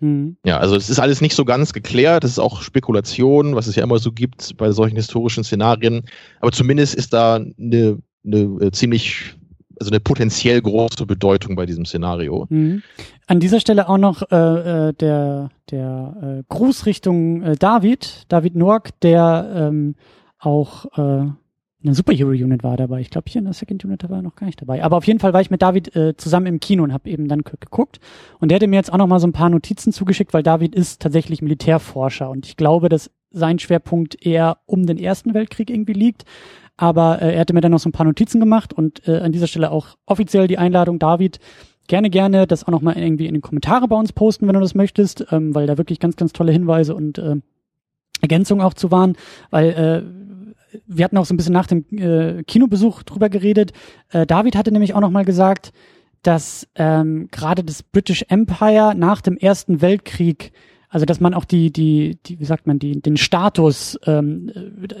Mhm. 0.00 0.36
Ja, 0.44 0.58
also 0.58 0.76
es 0.76 0.88
ist 0.88 0.98
alles 0.98 1.20
nicht 1.20 1.34
so 1.34 1.44
ganz 1.44 1.72
geklärt. 1.72 2.24
Es 2.24 2.32
ist 2.32 2.38
auch 2.38 2.62
Spekulation, 2.62 3.54
was 3.54 3.66
es 3.66 3.76
ja 3.76 3.82
immer 3.82 3.98
so 3.98 4.12
gibt 4.12 4.56
bei 4.56 4.72
solchen 4.72 4.96
historischen 4.96 5.44
Szenarien. 5.44 6.02
Aber 6.40 6.52
zumindest 6.52 6.94
ist 6.94 7.12
da 7.12 7.36
eine, 7.36 7.98
eine 8.24 8.38
äh, 8.60 8.70
ziemlich 8.72 9.36
also 9.82 9.90
eine 9.90 10.00
potenziell 10.00 10.60
große 10.60 11.06
Bedeutung 11.06 11.56
bei 11.56 11.66
diesem 11.66 11.84
Szenario. 11.84 12.46
Mhm. 12.48 12.82
An 13.26 13.40
dieser 13.40 13.60
Stelle 13.60 13.88
auch 13.88 13.98
noch 13.98 14.22
äh, 14.30 14.36
äh 14.88 14.92
der, 14.92 15.50
der 15.70 16.38
äh, 16.40 16.42
Gruß 16.48 16.86
Richtung 16.86 17.42
äh, 17.42 17.56
David, 17.56 18.24
David 18.28 18.54
Noack, 18.54 19.00
der 19.00 19.50
ähm, 19.54 19.96
auch 20.38 20.86
äh, 20.96 21.26
eine 21.84 21.94
Superhero-Unit 21.94 22.62
war 22.62 22.76
dabei. 22.76 23.00
Ich 23.00 23.10
glaube, 23.10 23.28
hier 23.28 23.40
in 23.40 23.44
der 23.44 23.54
Second 23.54 23.84
Unit 23.84 24.08
war 24.08 24.18
er 24.18 24.22
noch 24.22 24.36
gar 24.36 24.46
nicht 24.46 24.60
dabei. 24.60 24.84
Aber 24.84 24.96
auf 24.96 25.06
jeden 25.06 25.18
Fall 25.18 25.32
war 25.32 25.40
ich 25.40 25.50
mit 25.50 25.62
David 25.62 25.94
äh, 25.96 26.16
zusammen 26.16 26.46
im 26.46 26.60
Kino 26.60 26.84
und 26.84 26.92
habe 26.92 27.10
eben 27.10 27.26
dann 27.26 27.42
geguckt. 27.42 27.98
Und 28.38 28.50
der 28.50 28.56
hatte 28.56 28.68
mir 28.68 28.76
jetzt 28.76 28.92
auch 28.92 28.98
noch 28.98 29.08
mal 29.08 29.18
so 29.18 29.26
ein 29.26 29.32
paar 29.32 29.50
Notizen 29.50 29.92
zugeschickt, 29.92 30.32
weil 30.32 30.44
David 30.44 30.74
ist 30.74 31.02
tatsächlich 31.02 31.42
Militärforscher. 31.42 32.30
Und 32.30 32.46
ich 32.46 32.56
glaube, 32.56 32.88
dass 32.88 33.10
sein 33.30 33.58
Schwerpunkt 33.58 34.24
eher 34.24 34.58
um 34.66 34.86
den 34.86 34.98
Ersten 34.98 35.34
Weltkrieg 35.34 35.70
irgendwie 35.70 35.94
liegt. 35.94 36.24
Aber 36.76 37.20
äh, 37.20 37.34
er 37.34 37.40
hatte 37.40 37.54
mir 37.54 37.60
dann 37.60 37.72
noch 37.72 37.78
so 37.78 37.88
ein 37.88 37.92
paar 37.92 38.06
Notizen 38.06 38.40
gemacht 38.40 38.72
und 38.72 39.06
äh, 39.06 39.18
an 39.18 39.32
dieser 39.32 39.46
Stelle 39.46 39.70
auch 39.70 39.96
offiziell 40.06 40.48
die 40.48 40.58
Einladung, 40.58 40.98
David, 40.98 41.38
gerne, 41.88 42.10
gerne 42.10 42.46
das 42.46 42.64
auch 42.64 42.70
noch 42.70 42.82
mal 42.82 42.96
irgendwie 42.96 43.26
in 43.26 43.34
den 43.34 43.42
Kommentare 43.42 43.88
bei 43.88 43.96
uns 43.96 44.12
posten, 44.12 44.46
wenn 44.46 44.54
du 44.54 44.60
das 44.60 44.74
möchtest, 44.74 45.26
ähm, 45.30 45.54
weil 45.54 45.66
da 45.66 45.78
wirklich 45.78 46.00
ganz, 46.00 46.16
ganz 46.16 46.32
tolle 46.32 46.52
Hinweise 46.52 46.94
und 46.94 47.18
äh, 47.18 47.36
Ergänzungen 48.20 48.64
auch 48.64 48.74
zu 48.74 48.90
waren, 48.90 49.16
weil 49.50 49.70
äh, 49.70 50.22
wir 50.86 51.04
hatten 51.04 51.18
auch 51.18 51.26
so 51.26 51.34
ein 51.34 51.36
bisschen 51.36 51.52
nach 51.52 51.66
dem 51.66 51.84
äh, 51.90 52.42
Kinobesuch 52.44 53.02
drüber 53.02 53.28
geredet. 53.28 53.72
Äh, 54.10 54.26
David 54.26 54.56
hatte 54.56 54.72
nämlich 54.72 54.94
auch 54.94 55.00
noch 55.00 55.10
mal 55.10 55.24
gesagt, 55.24 55.72
dass 56.22 56.68
ähm, 56.76 57.28
gerade 57.30 57.64
das 57.64 57.82
British 57.82 58.24
Empire 58.28 58.94
nach 58.96 59.20
dem 59.20 59.36
Ersten 59.36 59.82
Weltkrieg, 59.82 60.52
also 60.92 61.06
dass 61.06 61.20
man 61.20 61.32
auch 61.32 61.46
die, 61.46 61.72
die, 61.72 62.18
die, 62.26 62.38
wie 62.38 62.44
sagt 62.44 62.66
man, 62.66 62.78
die, 62.78 63.00
den 63.00 63.16
Status 63.16 63.98
ähm, 64.04 64.52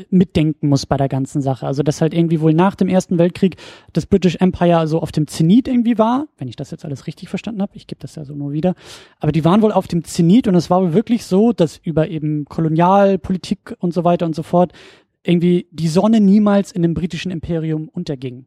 mitdenken 0.08 0.70
muss 0.70 0.86
bei 0.86 0.96
der 0.96 1.08
ganzen 1.08 1.42
Sache. 1.42 1.66
Also 1.66 1.82
dass 1.82 2.00
halt 2.00 2.14
irgendwie 2.14 2.40
wohl 2.40 2.54
nach 2.54 2.74
dem 2.76 2.88
Ersten 2.88 3.18
Weltkrieg 3.18 3.56
das 3.92 4.06
British 4.06 4.36
Empire 4.36 4.88
so 4.88 5.00
auf 5.00 5.12
dem 5.12 5.26
Zenit 5.26 5.68
irgendwie 5.68 5.98
war, 5.98 6.28
wenn 6.38 6.48
ich 6.48 6.56
das 6.56 6.70
jetzt 6.70 6.86
alles 6.86 7.06
richtig 7.06 7.28
verstanden 7.28 7.60
habe, 7.60 7.76
ich 7.76 7.86
gebe 7.86 8.00
das 8.00 8.14
ja 8.14 8.24
so 8.24 8.34
nur 8.34 8.52
wieder. 8.52 8.74
Aber 9.20 9.32
die 9.32 9.44
waren 9.44 9.60
wohl 9.60 9.70
auf 9.70 9.86
dem 9.86 10.02
Zenit 10.02 10.48
und 10.48 10.54
es 10.54 10.70
war 10.70 10.80
wohl 10.80 10.94
wirklich 10.94 11.26
so, 11.26 11.52
dass 11.52 11.76
über 11.76 12.08
eben 12.08 12.46
Kolonialpolitik 12.46 13.76
und 13.78 13.92
so 13.92 14.02
weiter 14.02 14.24
und 14.24 14.34
so 14.34 14.42
fort 14.42 14.72
irgendwie 15.22 15.66
die 15.72 15.88
Sonne 15.88 16.20
niemals 16.20 16.72
in 16.72 16.80
dem 16.80 16.94
britischen 16.94 17.30
Imperium 17.30 17.90
unterging. 17.90 18.46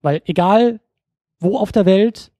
Weil 0.00 0.22
egal 0.24 0.80
wo 1.38 1.58
auf 1.58 1.70
der 1.70 1.84
Welt, 1.84 2.32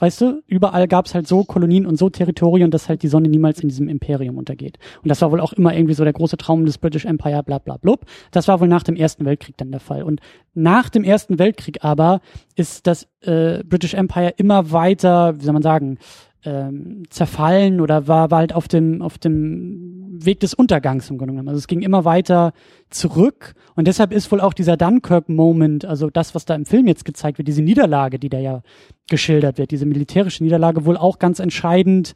weißt 0.00 0.20
du, 0.20 0.42
überall 0.46 0.88
gab 0.88 1.06
es 1.06 1.14
halt 1.14 1.28
so 1.28 1.44
Kolonien 1.44 1.86
und 1.86 1.96
so 1.96 2.10
Territorien, 2.10 2.70
dass 2.70 2.88
halt 2.88 3.02
die 3.02 3.08
Sonne 3.08 3.28
niemals 3.28 3.60
in 3.60 3.68
diesem 3.68 3.88
Imperium 3.88 4.38
untergeht. 4.38 4.78
Und 5.02 5.08
das 5.08 5.22
war 5.22 5.30
wohl 5.30 5.40
auch 5.40 5.52
immer 5.52 5.74
irgendwie 5.74 5.94
so 5.94 6.04
der 6.04 6.12
große 6.12 6.36
Traum 6.36 6.64
des 6.66 6.78
British 6.78 7.04
Empire, 7.04 7.42
bla 7.42 7.58
bla 7.58 7.76
blub. 7.76 8.06
Das 8.30 8.48
war 8.48 8.60
wohl 8.60 8.68
nach 8.68 8.82
dem 8.82 8.96
Ersten 8.96 9.24
Weltkrieg 9.24 9.56
dann 9.56 9.70
der 9.70 9.80
Fall. 9.80 10.02
Und 10.02 10.20
nach 10.54 10.88
dem 10.88 11.04
Ersten 11.04 11.38
Weltkrieg 11.38 11.84
aber 11.84 12.20
ist 12.56 12.86
das 12.86 13.06
äh, 13.20 13.62
British 13.64 13.94
Empire 13.94 14.34
immer 14.36 14.72
weiter, 14.72 15.38
wie 15.38 15.44
soll 15.44 15.52
man 15.52 15.62
sagen, 15.62 15.98
ähm, 16.44 17.02
zerfallen 17.10 17.80
oder 17.80 18.08
war, 18.08 18.30
war 18.30 18.38
halt 18.38 18.54
auf 18.54 18.68
dem, 18.68 19.02
auf 19.02 19.18
dem 19.18 20.18
Weg 20.24 20.40
des 20.40 20.54
Untergangs 20.54 21.10
im 21.10 21.18
Grunde 21.18 21.32
genommen. 21.32 21.48
Also 21.48 21.58
es 21.58 21.66
ging 21.66 21.80
immer 21.82 22.04
weiter 22.04 22.52
zurück 22.90 23.54
und 23.74 23.86
deshalb 23.86 24.12
ist 24.12 24.30
wohl 24.32 24.40
auch 24.40 24.52
dieser 24.52 24.76
Dunkirk-Moment, 24.76 25.84
also 25.84 26.10
das, 26.10 26.34
was 26.34 26.44
da 26.44 26.54
im 26.54 26.66
Film 26.66 26.86
jetzt 26.86 27.04
gezeigt 27.04 27.38
wird, 27.38 27.48
diese 27.48 27.62
Niederlage, 27.62 28.18
die 28.18 28.28
da 28.28 28.38
ja 28.38 28.62
geschildert 29.08 29.58
wird, 29.58 29.70
diese 29.70 29.86
militärische 29.86 30.42
Niederlage, 30.42 30.84
wohl 30.84 30.96
auch 30.96 31.18
ganz 31.18 31.38
entscheidend 31.38 32.14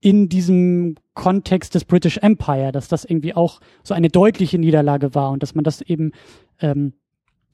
in 0.00 0.28
diesem 0.28 0.96
Kontext 1.14 1.74
des 1.74 1.84
British 1.84 2.18
Empire, 2.18 2.72
dass 2.72 2.88
das 2.88 3.04
irgendwie 3.04 3.34
auch 3.34 3.60
so 3.82 3.94
eine 3.94 4.08
deutliche 4.08 4.58
Niederlage 4.58 5.14
war 5.14 5.30
und 5.30 5.42
dass 5.42 5.54
man 5.54 5.64
das 5.64 5.82
eben 5.82 6.12
ähm, 6.60 6.94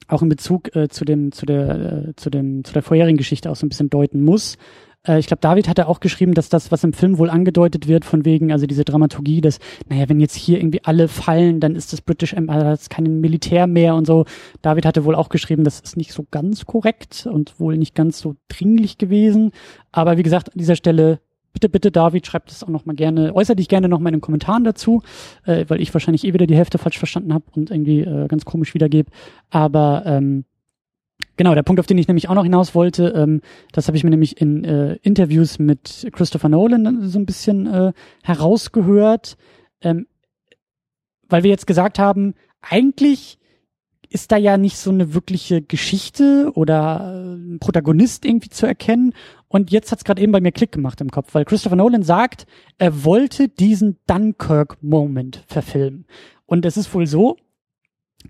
auch 0.07 0.21
in 0.21 0.29
Bezug 0.29 0.73
äh, 0.75 0.87
zu 0.87 1.03
dem 1.03 1.31
zu 1.33 1.45
der 1.45 2.07
äh, 2.09 2.15
zu 2.15 2.29
dem 2.29 2.63
zu 2.63 2.71
der 2.71 2.83
vorherigen 2.83 3.17
Geschichte 3.17 3.51
auch 3.51 3.57
so 3.57 3.65
ein 3.65 3.69
bisschen 3.69 3.89
deuten 3.89 4.23
muss 4.23 4.57
äh, 5.07 5.19
ich 5.19 5.27
glaube, 5.27 5.41
David 5.41 5.67
hatte 5.67 5.87
auch 5.87 5.99
geschrieben, 5.99 6.33
dass 6.33 6.49
das, 6.49 6.71
was 6.71 6.83
im 6.83 6.93
Film 6.93 7.17
wohl 7.17 7.29
angedeutet 7.29 7.87
wird, 7.87 8.05
von 8.05 8.25
wegen, 8.25 8.51
also 8.51 8.65
diese 8.65 8.83
Dramaturgie, 8.83 9.41
dass, 9.41 9.59
naja, 9.89 10.09
wenn 10.09 10.19
jetzt 10.19 10.35
hier 10.35 10.59
irgendwie 10.59 10.83
alle 10.83 11.07
fallen, 11.07 11.59
dann 11.59 11.75
ist 11.75 11.93
das 11.93 12.01
British 12.01 12.33
Empire, 12.33 12.63
das 12.63 12.83
ist 12.83 12.89
kein 12.89 13.21
Militär 13.21 13.67
mehr 13.67 13.95
und 13.95 14.05
so. 14.05 14.25
David 14.61 14.85
hatte 14.85 15.05
wohl 15.05 15.15
auch 15.15 15.29
geschrieben, 15.29 15.63
das 15.63 15.79
ist 15.79 15.97
nicht 15.97 16.13
so 16.13 16.25
ganz 16.29 16.65
korrekt 16.65 17.27
und 17.31 17.59
wohl 17.59 17.77
nicht 17.77 17.95
ganz 17.95 18.19
so 18.19 18.35
dringlich 18.47 18.97
gewesen. 18.97 19.51
Aber 19.91 20.17
wie 20.17 20.23
gesagt, 20.23 20.49
an 20.53 20.59
dieser 20.59 20.75
Stelle 20.75 21.19
bitte, 21.53 21.69
bitte, 21.69 21.91
David, 21.91 22.27
schreibt 22.27 22.51
das 22.51 22.63
auch 22.63 22.67
noch 22.67 22.85
mal 22.85 22.95
gerne, 22.95 23.33
äußere 23.33 23.55
dich 23.55 23.67
gerne 23.67 23.89
noch 23.89 23.99
mal 23.99 24.09
in 24.09 24.15
den 24.15 24.21
Kommentaren 24.21 24.63
dazu, 24.63 25.01
äh, 25.45 25.65
weil 25.67 25.81
ich 25.81 25.91
wahrscheinlich 25.91 26.23
eh 26.23 26.33
wieder 26.33 26.45
die 26.45 26.55
Hälfte 26.55 26.77
falsch 26.77 26.99
verstanden 26.99 27.33
habe 27.33 27.45
und 27.55 27.71
irgendwie 27.71 28.01
äh, 28.01 28.27
ganz 28.27 28.45
komisch 28.45 28.75
wiedergebe. 28.75 29.09
Aber 29.49 30.03
ähm, 30.05 30.45
Genau, 31.37 31.53
der 31.53 31.63
Punkt, 31.63 31.79
auf 31.79 31.85
den 31.85 31.99
ich 31.99 32.07
nämlich 32.07 32.29
auch 32.29 32.35
noch 32.35 32.43
hinaus 32.43 32.73
wollte, 32.73 33.09
ähm, 33.15 33.41
das 33.71 33.87
habe 33.87 33.95
ich 33.95 34.03
mir 34.03 34.09
nämlich 34.09 34.41
in 34.41 34.63
äh, 34.63 34.95
Interviews 35.03 35.59
mit 35.59 36.07
Christopher 36.11 36.49
Nolan 36.49 37.07
so 37.07 37.19
ein 37.19 37.27
bisschen 37.27 37.67
äh, 37.67 37.93
herausgehört, 38.23 39.37
ähm, 39.81 40.07
weil 41.29 41.43
wir 41.43 41.51
jetzt 41.51 41.67
gesagt 41.67 41.99
haben, 41.99 42.33
eigentlich 42.61 43.37
ist 44.09 44.31
da 44.31 44.37
ja 44.37 44.57
nicht 44.57 44.77
so 44.77 44.89
eine 44.89 45.13
wirkliche 45.13 45.61
Geschichte 45.61 46.51
oder 46.55 47.13
äh, 47.13 47.35
ein 47.35 47.59
Protagonist 47.59 48.25
irgendwie 48.25 48.49
zu 48.49 48.65
erkennen. 48.65 49.13
Und 49.47 49.69
jetzt 49.71 49.91
hat 49.91 49.99
es 49.99 50.05
gerade 50.05 50.21
eben 50.21 50.31
bei 50.31 50.41
mir 50.41 50.51
Klick 50.51 50.71
gemacht 50.71 51.01
im 51.01 51.11
Kopf, 51.11 51.33
weil 51.35 51.45
Christopher 51.45 51.75
Nolan 51.75 52.03
sagt, 52.03 52.47
er 52.77 53.03
wollte 53.03 53.47
diesen 53.47 53.97
Dunkirk-Moment 54.07 55.43
verfilmen. 55.47 56.05
Und 56.45 56.65
es 56.65 56.77
ist 56.77 56.93
wohl 56.93 57.05
so, 57.05 57.37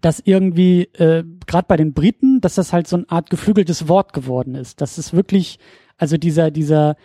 dass 0.01 0.21
irgendwie 0.23 0.83
äh, 0.93 1.23
gerade 1.45 1.65
bei 1.67 1.77
den 1.77 1.93
Briten, 1.93 2.41
dass 2.41 2.55
das 2.55 2.73
halt 2.73 2.87
so 2.87 2.97
eine 2.97 3.09
Art 3.09 3.29
geflügeltes 3.29 3.87
Wort 3.87 4.13
geworden 4.13 4.55
ist. 4.55 4.81
Dass 4.81 4.97
es 4.97 5.13
wirklich, 5.13 5.59
also 5.97 6.17
dieser, 6.17 6.51
dieser, 6.51 6.95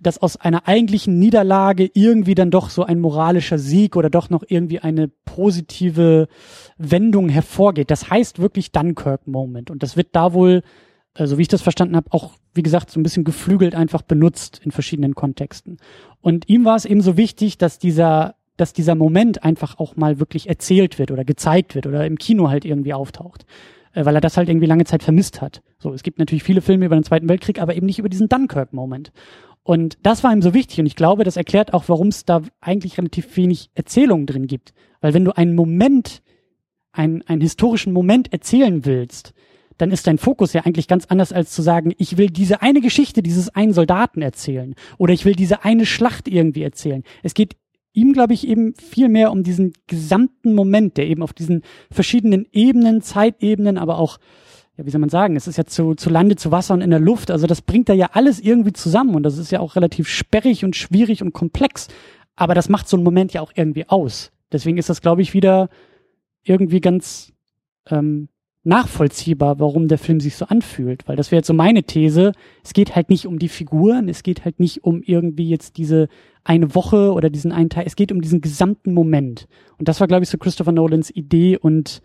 dass 0.00 0.18
aus 0.18 0.36
einer 0.36 0.68
eigentlichen 0.68 1.18
Niederlage 1.18 1.90
irgendwie 1.92 2.34
dann 2.34 2.50
doch 2.50 2.70
so 2.70 2.84
ein 2.84 3.00
moralischer 3.00 3.58
Sieg 3.58 3.96
oder 3.96 4.10
doch 4.10 4.30
noch 4.30 4.44
irgendwie 4.46 4.80
eine 4.80 5.08
positive 5.08 6.28
Wendung 6.78 7.28
hervorgeht. 7.28 7.90
Das 7.90 8.10
heißt 8.10 8.38
wirklich 8.38 8.72
Dunkirk-Moment. 8.72 9.70
Und 9.70 9.82
das 9.82 9.96
wird 9.96 10.08
da 10.12 10.32
wohl, 10.32 10.62
äh, 11.14 11.26
so 11.26 11.38
wie 11.38 11.42
ich 11.42 11.48
das 11.48 11.62
verstanden 11.62 11.96
habe, 11.96 12.12
auch, 12.12 12.34
wie 12.54 12.62
gesagt, 12.62 12.90
so 12.90 13.00
ein 13.00 13.02
bisschen 13.02 13.24
geflügelt 13.24 13.74
einfach 13.74 14.02
benutzt 14.02 14.60
in 14.64 14.70
verschiedenen 14.70 15.14
Kontexten. 15.14 15.78
Und 16.20 16.48
ihm 16.48 16.64
war 16.64 16.76
es 16.76 16.84
eben 16.84 17.00
so 17.00 17.16
wichtig, 17.16 17.58
dass 17.58 17.78
dieser 17.78 18.34
dass 18.56 18.72
dieser 18.72 18.94
Moment 18.94 19.42
einfach 19.42 19.78
auch 19.78 19.96
mal 19.96 20.20
wirklich 20.20 20.48
erzählt 20.48 20.98
wird 20.98 21.10
oder 21.10 21.24
gezeigt 21.24 21.74
wird 21.74 21.86
oder 21.86 22.06
im 22.06 22.18
Kino 22.18 22.50
halt 22.50 22.64
irgendwie 22.64 22.94
auftaucht. 22.94 23.46
Äh, 23.92 24.04
weil 24.04 24.14
er 24.14 24.20
das 24.20 24.36
halt 24.36 24.48
irgendwie 24.48 24.66
lange 24.66 24.84
Zeit 24.84 25.02
vermisst 25.02 25.40
hat. 25.40 25.62
So, 25.78 25.92
es 25.92 26.02
gibt 26.02 26.18
natürlich 26.18 26.44
viele 26.44 26.60
Filme 26.60 26.86
über 26.86 26.96
den 26.96 27.04
Zweiten 27.04 27.28
Weltkrieg, 27.28 27.60
aber 27.60 27.74
eben 27.74 27.86
nicht 27.86 27.98
über 27.98 28.08
diesen 28.08 28.28
Dunkirk-Moment. 28.28 29.12
Und 29.62 29.98
das 30.02 30.24
war 30.24 30.32
ihm 30.32 30.42
so 30.42 30.54
wichtig 30.54 30.80
und 30.80 30.86
ich 30.86 30.96
glaube, 30.96 31.24
das 31.24 31.36
erklärt 31.36 31.74
auch, 31.74 31.84
warum 31.88 32.08
es 32.08 32.24
da 32.24 32.42
eigentlich 32.60 32.98
relativ 32.98 33.36
wenig 33.36 33.70
Erzählung 33.74 34.26
drin 34.26 34.46
gibt. 34.46 34.72
Weil 35.00 35.12
wenn 35.14 35.24
du 35.24 35.36
einen 35.36 35.54
Moment, 35.54 36.22
einen, 36.92 37.22
einen 37.22 37.42
historischen 37.42 37.92
Moment 37.92 38.32
erzählen 38.32 38.84
willst, 38.84 39.34
dann 39.76 39.90
ist 39.90 40.06
dein 40.06 40.18
Fokus 40.18 40.52
ja 40.52 40.62
eigentlich 40.62 40.88
ganz 40.88 41.06
anders 41.06 41.32
als 41.32 41.52
zu 41.52 41.62
sagen, 41.62 41.92
ich 41.98 42.16
will 42.16 42.28
diese 42.28 42.62
eine 42.62 42.80
Geschichte 42.80 43.22
dieses 43.22 43.48
einen 43.50 43.72
Soldaten 43.72 44.22
erzählen 44.22 44.74
oder 44.98 45.12
ich 45.12 45.24
will 45.24 45.34
diese 45.34 45.64
eine 45.64 45.86
Schlacht 45.86 46.28
irgendwie 46.28 46.62
erzählen. 46.62 47.02
Es 47.22 47.34
geht 47.34 47.56
ihm, 47.92 48.12
glaube 48.12 48.34
ich, 48.34 48.46
eben 48.46 48.74
viel 48.74 49.08
mehr 49.08 49.32
um 49.32 49.42
diesen 49.42 49.72
gesamten 49.86 50.54
Moment, 50.54 50.96
der 50.96 51.06
eben 51.06 51.22
auf 51.22 51.32
diesen 51.32 51.62
verschiedenen 51.90 52.46
Ebenen, 52.52 53.02
Zeitebenen, 53.02 53.78
aber 53.78 53.98
auch, 53.98 54.18
ja, 54.76 54.86
wie 54.86 54.90
soll 54.90 55.00
man 55.00 55.10
sagen, 55.10 55.36
es 55.36 55.48
ist 55.48 55.58
ja 55.58 55.64
zu, 55.64 55.94
zu 55.94 56.10
Lande, 56.10 56.36
zu 56.36 56.52
Wasser 56.52 56.74
und 56.74 56.80
in 56.80 56.90
der 56.90 57.00
Luft, 57.00 57.30
also 57.30 57.46
das 57.46 57.62
bringt 57.62 57.88
da 57.88 57.92
ja 57.92 58.10
alles 58.12 58.40
irgendwie 58.40 58.72
zusammen 58.72 59.14
und 59.14 59.22
das 59.24 59.38
ist 59.38 59.50
ja 59.50 59.60
auch 59.60 59.76
relativ 59.76 60.08
sperrig 60.08 60.64
und 60.64 60.76
schwierig 60.76 61.22
und 61.22 61.32
komplex, 61.32 61.88
aber 62.36 62.54
das 62.54 62.68
macht 62.68 62.88
so 62.88 62.96
einen 62.96 63.04
Moment 63.04 63.32
ja 63.32 63.40
auch 63.40 63.52
irgendwie 63.54 63.88
aus. 63.88 64.30
Deswegen 64.52 64.78
ist 64.78 64.88
das, 64.88 65.00
glaube 65.00 65.22
ich, 65.22 65.34
wieder 65.34 65.68
irgendwie 66.42 66.80
ganz, 66.80 67.32
ähm, 67.88 68.28
nachvollziehbar, 68.62 69.58
warum 69.58 69.88
der 69.88 69.98
Film 69.98 70.20
sich 70.20 70.36
so 70.36 70.46
anfühlt. 70.46 71.08
Weil 71.08 71.16
das 71.16 71.30
wäre 71.30 71.38
jetzt 71.38 71.46
so 71.46 71.54
meine 71.54 71.82
These. 71.82 72.32
Es 72.62 72.72
geht 72.72 72.94
halt 72.94 73.08
nicht 73.08 73.26
um 73.26 73.38
die 73.38 73.48
Figuren, 73.48 74.08
es 74.08 74.22
geht 74.22 74.44
halt 74.44 74.60
nicht 74.60 74.84
um 74.84 75.02
irgendwie 75.02 75.48
jetzt 75.48 75.76
diese 75.78 76.08
eine 76.44 76.74
Woche 76.74 77.12
oder 77.12 77.30
diesen 77.30 77.52
einen 77.52 77.70
Teil. 77.70 77.84
Es 77.86 77.96
geht 77.96 78.12
um 78.12 78.20
diesen 78.20 78.40
gesamten 78.40 78.94
Moment. 78.94 79.46
Und 79.78 79.88
das 79.88 80.00
war, 80.00 80.06
glaube 80.06 80.24
ich, 80.24 80.30
so 80.30 80.38
Christopher 80.38 80.72
Nolans 80.72 81.10
Idee 81.10 81.56
und, 81.58 82.02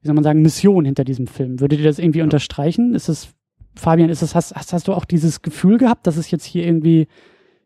wie 0.00 0.06
soll 0.06 0.14
man 0.14 0.24
sagen, 0.24 0.42
Mission 0.42 0.84
hinter 0.84 1.04
diesem 1.04 1.26
Film. 1.26 1.60
Würdet 1.60 1.80
ihr 1.80 1.84
das 1.84 1.98
irgendwie 1.98 2.18
ja. 2.18 2.24
unterstreichen? 2.24 2.94
Ist 2.94 3.08
es, 3.08 3.28
Fabian, 3.74 4.10
ist 4.10 4.22
es, 4.22 4.34
hast, 4.34 4.54
hast, 4.54 4.72
hast 4.72 4.88
du 4.88 4.92
auch 4.92 5.04
dieses 5.04 5.42
Gefühl 5.42 5.78
gehabt, 5.78 6.06
dass 6.06 6.16
es 6.16 6.30
jetzt 6.30 6.44
hier 6.44 6.64
irgendwie 6.64 7.08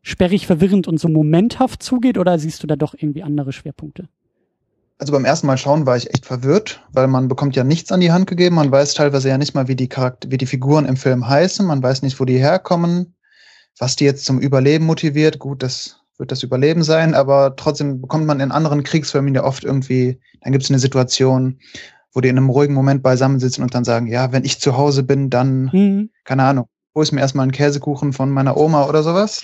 sperrig, 0.02 0.46
verwirrend 0.46 0.88
und 0.88 0.98
so 0.98 1.08
momenthaft 1.08 1.82
zugeht 1.82 2.18
oder 2.18 2.38
siehst 2.38 2.62
du 2.62 2.66
da 2.66 2.76
doch 2.76 2.94
irgendwie 2.96 3.22
andere 3.22 3.52
Schwerpunkte? 3.52 4.08
Also 4.98 5.12
beim 5.12 5.24
ersten 5.24 5.46
Mal 5.46 5.58
schauen 5.58 5.86
war 5.86 5.96
ich 5.96 6.10
echt 6.10 6.26
verwirrt, 6.26 6.82
weil 6.92 7.06
man 7.06 7.28
bekommt 7.28 7.54
ja 7.54 7.62
nichts 7.62 7.92
an 7.92 8.00
die 8.00 8.10
Hand 8.10 8.26
gegeben. 8.26 8.56
Man 8.56 8.72
weiß 8.72 8.94
teilweise 8.94 9.28
ja 9.28 9.38
nicht 9.38 9.54
mal, 9.54 9.68
wie 9.68 9.76
die 9.76 9.88
Charakter, 9.88 10.30
wie 10.32 10.38
die 10.38 10.46
Figuren 10.46 10.86
im 10.86 10.96
Film 10.96 11.28
heißen. 11.28 11.64
Man 11.64 11.82
weiß 11.82 12.02
nicht, 12.02 12.18
wo 12.18 12.24
die 12.24 12.38
herkommen, 12.38 13.14
was 13.78 13.96
die 13.96 14.04
jetzt 14.04 14.24
zum 14.24 14.40
Überleben 14.40 14.86
motiviert. 14.86 15.38
Gut, 15.38 15.62
das 15.62 16.00
wird 16.18 16.32
das 16.32 16.42
Überleben 16.42 16.82
sein, 16.82 17.14
aber 17.14 17.54
trotzdem 17.56 18.00
bekommt 18.00 18.26
man 18.26 18.40
in 18.40 18.50
anderen 18.50 18.82
Kriegsfilmen 18.82 19.34
ja 19.34 19.44
oft 19.44 19.64
irgendwie, 19.64 20.18
dann 20.42 20.52
gibt 20.52 20.64
es 20.64 20.70
eine 20.70 20.80
Situation, 20.80 21.58
wo 22.12 22.20
die 22.20 22.28
in 22.28 22.36
einem 22.36 22.50
ruhigen 22.50 22.74
Moment 22.74 23.02
beisammensitzen 23.02 23.62
und 23.62 23.74
dann 23.74 23.84
sagen, 23.84 24.08
ja, 24.08 24.32
wenn 24.32 24.44
ich 24.44 24.60
zu 24.60 24.76
Hause 24.76 25.04
bin, 25.04 25.30
dann, 25.30 25.70
mhm. 25.72 26.10
keine 26.24 26.42
Ahnung, 26.42 26.66
hol 26.94 27.04
ich 27.04 27.12
mir 27.12 27.20
erstmal 27.20 27.44
einen 27.44 27.52
Käsekuchen 27.52 28.12
von 28.12 28.30
meiner 28.30 28.56
Oma 28.56 28.86
oder 28.86 29.04
sowas. 29.04 29.42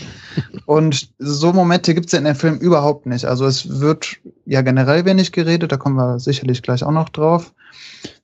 Und 0.66 1.10
so 1.18 1.52
Momente 1.52 1.94
gibt 1.94 2.08
es 2.08 2.14
in 2.14 2.24
dem 2.24 2.34
Film 2.34 2.56
überhaupt 2.56 3.06
nicht. 3.06 3.26
Also 3.26 3.46
es 3.46 3.80
wird 3.80 4.16
ja 4.44 4.62
generell 4.62 5.04
wenig 5.04 5.30
geredet, 5.30 5.70
da 5.70 5.76
kommen 5.76 5.94
wir 5.94 6.18
sicherlich 6.18 6.62
gleich 6.62 6.82
auch 6.82 6.90
noch 6.90 7.10
drauf 7.10 7.54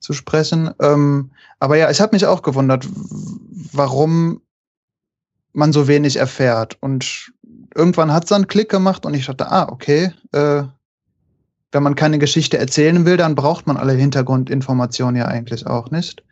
zu 0.01 0.13
sprechen. 0.13 0.71
Ähm, 0.81 1.31
aber 1.61 1.77
ja, 1.77 1.91
ich 1.91 2.01
habe 2.01 2.17
mich 2.17 2.27
auch 2.27 2.43
gewundert, 2.43 2.89
warum 3.73 4.41
man 5.53 5.73
so 5.73 5.89
wenig 5.89 6.17
erfährt. 6.17 6.77
Und 6.81 7.33
irgendwann 7.75 8.13
hat 8.13 8.25
es 8.25 8.31
dann 8.31 8.47
Klick 8.49 8.69
gemacht 8.69 9.07
und 9.07 9.15
ich 9.15 9.27
dachte, 9.27 9.51
ah, 9.51 9.69
okay, 9.71 10.13
äh, 10.33 10.63
wenn 11.73 11.83
man 11.83 11.95
keine 11.95 12.19
Geschichte 12.19 12.59
erzählen 12.59 13.05
will, 13.05 13.17
dann 13.17 13.35
braucht 13.35 13.67
man 13.67 13.77
alle 13.77 13.93
Hintergrundinformationen 13.93 15.17
ja 15.17 15.27
eigentlich 15.27 15.67
auch 15.67 15.91
nicht. 15.91 16.23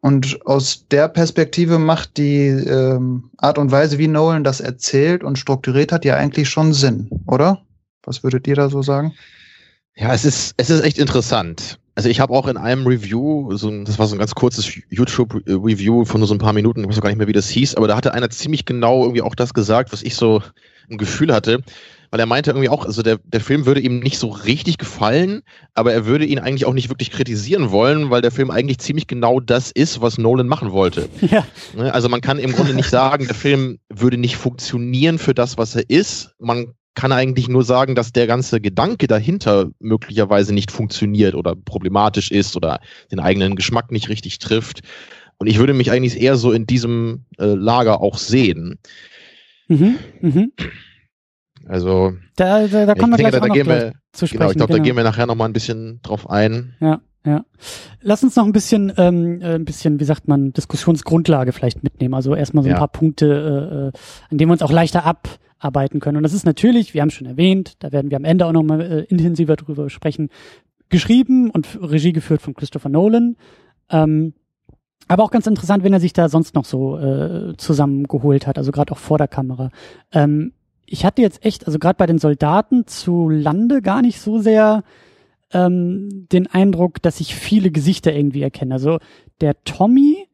Und 0.00 0.44
aus 0.46 0.88
der 0.90 1.08
Perspektive 1.08 1.78
macht 1.78 2.16
die 2.16 2.48
ähm, 2.48 3.30
Art 3.36 3.58
und 3.58 3.70
Weise, 3.70 3.98
wie 3.98 4.08
Nolan 4.08 4.42
das 4.42 4.60
erzählt 4.60 5.22
und 5.22 5.38
strukturiert 5.38 5.92
hat, 5.92 6.04
ja 6.04 6.16
eigentlich 6.16 6.48
schon 6.48 6.72
Sinn, 6.72 7.08
oder? 7.26 7.62
Was 8.02 8.24
würdet 8.24 8.48
ihr 8.48 8.56
da 8.56 8.68
so 8.68 8.82
sagen? 8.82 9.12
Ja, 9.94 10.12
es 10.12 10.24
ist, 10.24 10.54
es 10.56 10.70
ist 10.70 10.82
echt 10.82 10.98
interessant. 10.98 11.78
Also 11.94 12.08
ich 12.08 12.20
habe 12.20 12.32
auch 12.32 12.48
in 12.48 12.56
einem 12.56 12.86
Review, 12.86 13.54
so 13.56 13.68
ein, 13.68 13.84
das 13.84 13.98
war 13.98 14.06
so 14.06 14.14
ein 14.14 14.18
ganz 14.18 14.34
kurzes 14.34 14.66
YouTube-Review 14.88 16.06
von 16.06 16.20
nur 16.20 16.28
so 16.28 16.34
ein 16.34 16.38
paar 16.38 16.54
Minuten, 16.54 16.80
ich 16.80 16.88
weiß 16.88 17.00
gar 17.02 17.10
nicht 17.10 17.18
mehr, 17.18 17.28
wie 17.28 17.34
das 17.34 17.50
hieß, 17.50 17.74
aber 17.74 17.86
da 17.86 17.96
hatte 17.96 18.14
einer 18.14 18.30
ziemlich 18.30 18.64
genau 18.64 19.02
irgendwie 19.02 19.20
auch 19.20 19.34
das 19.34 19.52
gesagt, 19.52 19.92
was 19.92 20.02
ich 20.02 20.16
so 20.16 20.42
ein 20.88 20.96
Gefühl 20.96 21.34
hatte 21.34 21.62
weil 22.12 22.20
er 22.20 22.26
meinte 22.26 22.50
irgendwie 22.50 22.68
auch, 22.68 22.84
also 22.84 23.00
der, 23.00 23.18
der 23.24 23.40
Film 23.40 23.64
würde 23.64 23.80
ihm 23.80 24.00
nicht 24.00 24.18
so 24.18 24.28
richtig 24.28 24.76
gefallen, 24.76 25.40
aber 25.72 25.94
er 25.94 26.04
würde 26.04 26.26
ihn 26.26 26.38
eigentlich 26.38 26.66
auch 26.66 26.74
nicht 26.74 26.90
wirklich 26.90 27.10
kritisieren 27.10 27.70
wollen, 27.70 28.10
weil 28.10 28.20
der 28.20 28.30
Film 28.30 28.50
eigentlich 28.50 28.80
ziemlich 28.80 29.06
genau 29.06 29.40
das 29.40 29.70
ist, 29.70 30.02
was 30.02 30.18
Nolan 30.18 30.46
machen 30.46 30.70
wollte. 30.70 31.08
Ja. 31.32 31.46
Ne, 31.74 31.94
also 31.94 32.10
man 32.10 32.20
kann 32.20 32.38
im 32.38 32.52
Grunde 32.52 32.74
nicht 32.74 32.90
sagen, 32.90 33.26
der 33.26 33.34
Film 33.34 33.78
würde 33.88 34.18
nicht 34.18 34.36
funktionieren 34.36 35.18
für 35.18 35.32
das, 35.32 35.56
was 35.56 35.74
er 35.74 35.88
ist. 35.88 36.34
Man 36.38 36.74
kann 36.94 37.12
eigentlich 37.12 37.48
nur 37.48 37.64
sagen, 37.64 37.94
dass 37.94 38.12
der 38.12 38.26
ganze 38.26 38.60
Gedanke 38.60 39.06
dahinter 39.06 39.70
möglicherweise 39.78 40.52
nicht 40.52 40.70
funktioniert 40.70 41.34
oder 41.34 41.54
problematisch 41.56 42.30
ist 42.30 42.56
oder 42.56 42.80
den 43.10 43.20
eigenen 43.20 43.56
Geschmack 43.56 43.90
nicht 43.90 44.08
richtig 44.08 44.38
trifft. 44.38 44.80
Und 45.38 45.46
ich 45.46 45.58
würde 45.58 45.72
mich 45.72 45.90
eigentlich 45.90 46.20
eher 46.20 46.36
so 46.36 46.52
in 46.52 46.66
diesem 46.66 47.24
äh, 47.38 47.46
Lager 47.46 48.00
auch 48.00 48.18
sehen. 48.18 48.78
Mhm, 49.68 49.96
mhm. 50.20 50.52
Also 51.66 52.12
da, 52.36 52.66
da, 52.66 52.86
da 52.86 52.94
kommen 52.94 53.12
wir 53.12 53.18
gleich 53.18 53.32
da, 53.32 53.40
da 53.40 53.46
noch 53.46 53.54
wir, 53.54 53.92
zu 54.12 54.26
sprechen. 54.26 54.38
Genau, 54.38 54.50
ich 54.50 54.56
glaube, 54.56 54.72
genau. 54.72 54.82
da 54.82 54.84
gehen 54.84 54.96
wir 54.96 55.04
nachher 55.04 55.26
noch 55.26 55.34
mal 55.34 55.46
ein 55.46 55.52
bisschen 55.52 56.00
drauf 56.02 56.28
ein. 56.28 56.74
Ja, 56.80 57.00
ja. 57.24 57.44
Lass 58.00 58.22
uns 58.22 58.36
noch 58.36 58.44
ein 58.44 58.52
bisschen, 58.52 58.92
ähm, 58.96 59.40
äh, 59.40 59.54
ein 59.54 59.64
bisschen, 59.64 60.00
wie 60.00 60.04
sagt 60.04 60.28
man, 60.28 60.52
Diskussionsgrundlage 60.52 61.52
vielleicht 61.52 61.82
mitnehmen. 61.82 62.14
Also 62.14 62.34
erstmal 62.34 62.64
so 62.64 62.68
ein 62.68 62.74
ja. 62.74 62.78
paar 62.78 62.88
Punkte, 62.88 63.26
äh, 63.26 63.74
äh, 63.76 63.92
an 64.30 64.38
denen 64.38 64.48
wir 64.48 64.52
uns 64.52 64.62
auch 64.62 64.72
leichter 64.72 65.06
abarbeiten 65.62 66.00
können. 66.00 66.16
Und 66.16 66.22
das 66.22 66.32
ist 66.32 66.44
natürlich, 66.44 66.94
wir 66.94 67.02
haben 67.02 67.10
schon 67.10 67.26
erwähnt, 67.26 67.74
da 67.78 67.92
werden 67.92 68.10
wir 68.10 68.16
am 68.16 68.24
Ende 68.24 68.46
auch 68.46 68.52
noch 68.52 68.62
mal 68.62 68.80
äh, 68.80 69.00
intensiver 69.04 69.56
drüber 69.56 69.88
sprechen, 69.90 70.28
geschrieben 70.88 71.50
und 71.50 71.78
Regie 71.80 72.12
geführt 72.12 72.42
von 72.42 72.54
Christopher 72.54 72.88
Nolan. 72.88 73.36
Ähm, 73.90 74.34
aber 75.08 75.24
auch 75.24 75.30
ganz 75.30 75.46
interessant, 75.46 75.84
wenn 75.84 75.92
er 75.92 76.00
sich 76.00 76.12
da 76.12 76.28
sonst 76.28 76.54
noch 76.54 76.64
so 76.64 76.98
äh, 76.98 77.56
zusammengeholt 77.56 78.46
hat, 78.46 78.58
also 78.58 78.72
gerade 78.72 78.92
auch 78.92 78.98
vor 78.98 79.18
der 79.18 79.28
Kamera. 79.28 79.70
Ähm, 80.12 80.52
ich 80.86 81.04
hatte 81.04 81.22
jetzt 81.22 81.44
echt, 81.44 81.66
also 81.66 81.78
gerade 81.78 81.96
bei 81.96 82.06
den 82.06 82.18
Soldaten 82.18 82.86
zu 82.86 83.28
Lande 83.28 83.82
gar 83.82 84.02
nicht 84.02 84.20
so 84.20 84.38
sehr 84.38 84.84
ähm, 85.52 86.26
den 86.30 86.46
Eindruck, 86.46 87.02
dass 87.02 87.20
ich 87.20 87.34
viele 87.34 87.70
Gesichter 87.70 88.12
irgendwie 88.12 88.42
erkenne. 88.42 88.74
Also 88.74 88.98
der 89.40 89.62
Tommy, 89.64 90.28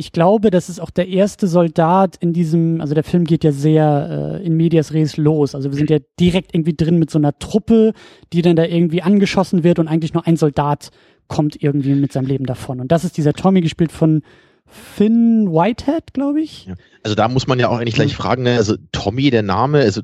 ich 0.00 0.12
glaube, 0.12 0.52
das 0.52 0.68
ist 0.68 0.80
auch 0.80 0.90
der 0.90 1.08
erste 1.08 1.48
Soldat 1.48 2.16
in 2.20 2.32
diesem, 2.32 2.80
also 2.80 2.94
der 2.94 3.02
Film 3.02 3.24
geht 3.24 3.42
ja 3.42 3.50
sehr 3.50 4.38
äh, 4.40 4.46
in 4.46 4.56
medias 4.56 4.92
res 4.92 5.16
los. 5.16 5.56
Also 5.56 5.70
wir 5.72 5.76
sind 5.76 5.90
ja 5.90 5.98
direkt 6.20 6.54
irgendwie 6.54 6.76
drin 6.76 7.00
mit 7.00 7.10
so 7.10 7.18
einer 7.18 7.36
Truppe, 7.36 7.92
die 8.32 8.40
dann 8.40 8.54
da 8.54 8.64
irgendwie 8.64 9.02
angeschossen 9.02 9.64
wird 9.64 9.80
und 9.80 9.88
eigentlich 9.88 10.14
nur 10.14 10.24
ein 10.24 10.36
Soldat 10.36 10.90
kommt 11.26 11.60
irgendwie 11.60 11.96
mit 11.96 12.12
seinem 12.12 12.26
Leben 12.26 12.46
davon. 12.46 12.78
Und 12.78 12.92
das 12.92 13.04
ist 13.04 13.16
dieser 13.16 13.32
Tommy 13.32 13.60
gespielt 13.60 13.90
von 13.90 14.22
Finn 14.66 15.48
Whitehead, 15.50 16.14
glaube 16.14 16.42
ich. 16.42 16.70
Also 17.02 17.16
da 17.16 17.26
muss 17.26 17.48
man 17.48 17.58
ja 17.58 17.68
auch 17.68 17.78
eigentlich 17.78 17.96
gleich 17.96 18.14
fragen, 18.14 18.44
ne? 18.44 18.56
also 18.56 18.76
Tommy, 18.92 19.30
der 19.30 19.42
Name, 19.42 19.80
also 19.80 20.02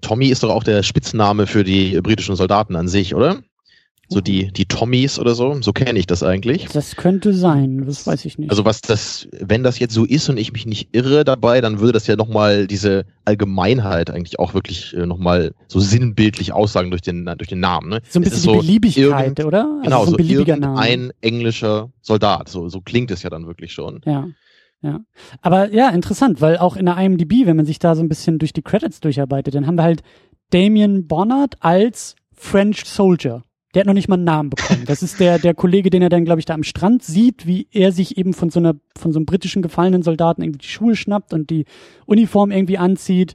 Tommy 0.00 0.26
ist 0.26 0.42
doch 0.42 0.50
auch 0.50 0.64
der 0.64 0.82
Spitzname 0.82 1.46
für 1.46 1.62
die 1.62 2.00
britischen 2.00 2.34
Soldaten 2.34 2.74
an 2.74 2.88
sich, 2.88 3.14
oder? 3.14 3.44
So 4.12 4.20
die, 4.20 4.50
die 4.52 4.66
Tommys 4.66 5.20
oder 5.20 5.36
so, 5.36 5.62
so 5.62 5.72
kenne 5.72 5.96
ich 5.96 6.06
das 6.06 6.24
eigentlich. 6.24 6.66
Das 6.72 6.96
könnte 6.96 7.32
sein, 7.32 7.84
das 7.86 8.08
weiß 8.08 8.24
ich 8.24 8.38
nicht. 8.38 8.50
Also 8.50 8.64
was 8.64 8.80
das, 8.80 9.28
wenn 9.38 9.62
das 9.62 9.78
jetzt 9.78 9.94
so 9.94 10.04
ist 10.04 10.28
und 10.28 10.36
ich 10.36 10.52
mich 10.52 10.66
nicht 10.66 10.88
irre 10.90 11.24
dabei, 11.24 11.60
dann 11.60 11.78
würde 11.78 11.92
das 11.92 12.08
ja 12.08 12.16
nochmal 12.16 12.66
diese 12.66 13.04
Allgemeinheit 13.24 14.10
eigentlich 14.10 14.40
auch 14.40 14.52
wirklich 14.52 14.96
äh, 14.96 15.06
nochmal 15.06 15.54
so 15.68 15.78
sinnbildlich 15.78 16.52
aussagen 16.52 16.90
durch 16.90 17.02
den, 17.02 17.24
durch 17.24 17.48
den 17.48 17.60
Namen. 17.60 17.88
Ne? 17.88 18.00
So 18.08 18.18
ein 18.18 18.24
bisschen 18.24 18.40
die 18.40 18.46
so 18.46 18.56
Beliebigkeit, 18.58 19.44
oder? 19.44 19.64
Also 19.64 19.82
genau, 19.82 20.04
so 20.04 20.10
ein 20.10 20.16
beliebiger 20.16 20.54
so 20.54 20.60
Name. 20.60 20.78
ein 20.80 21.12
englischer 21.20 21.92
Soldat, 22.02 22.48
so, 22.48 22.68
so 22.68 22.80
klingt 22.80 23.12
es 23.12 23.22
ja 23.22 23.30
dann 23.30 23.46
wirklich 23.46 23.72
schon. 23.72 24.00
Ja. 24.04 24.26
Ja, 24.82 25.00
aber 25.42 25.72
ja, 25.74 25.90
interessant, 25.90 26.40
weil 26.40 26.56
auch 26.56 26.74
in 26.74 26.86
der 26.86 26.96
IMDb, 26.96 27.44
wenn 27.46 27.56
man 27.56 27.66
sich 27.66 27.78
da 27.78 27.94
so 27.94 28.02
ein 28.02 28.08
bisschen 28.08 28.38
durch 28.38 28.54
die 28.54 28.62
Credits 28.62 29.00
durcharbeitet, 29.00 29.54
dann 29.54 29.66
haben 29.66 29.74
wir 29.74 29.82
halt 29.82 30.02
Damien 30.50 31.06
Bonnard 31.06 31.56
als 31.60 32.16
French 32.32 32.86
Soldier. 32.86 33.44
Der 33.74 33.80
hat 33.80 33.86
noch 33.86 33.94
nicht 33.94 34.08
mal 34.08 34.16
einen 34.16 34.24
Namen 34.24 34.50
bekommen. 34.50 34.84
Das 34.84 35.02
ist 35.02 35.20
der, 35.20 35.38
der 35.38 35.54
Kollege, 35.54 35.90
den 35.90 36.02
er 36.02 36.08
dann, 36.08 36.24
glaube 36.24 36.40
ich, 36.40 36.44
da 36.44 36.54
am 36.54 36.64
Strand 36.64 37.04
sieht, 37.04 37.46
wie 37.46 37.68
er 37.70 37.92
sich 37.92 38.18
eben 38.18 38.34
von 38.34 38.50
so 38.50 38.58
einer, 38.58 38.74
von 38.98 39.12
so 39.12 39.18
einem 39.18 39.26
britischen 39.26 39.62
gefallenen 39.62 40.02
Soldaten 40.02 40.42
irgendwie 40.42 40.58
die 40.58 40.68
Schuhe 40.68 40.96
schnappt 40.96 41.32
und 41.32 41.50
die 41.50 41.66
Uniform 42.06 42.50
irgendwie 42.50 42.78
anzieht. 42.78 43.34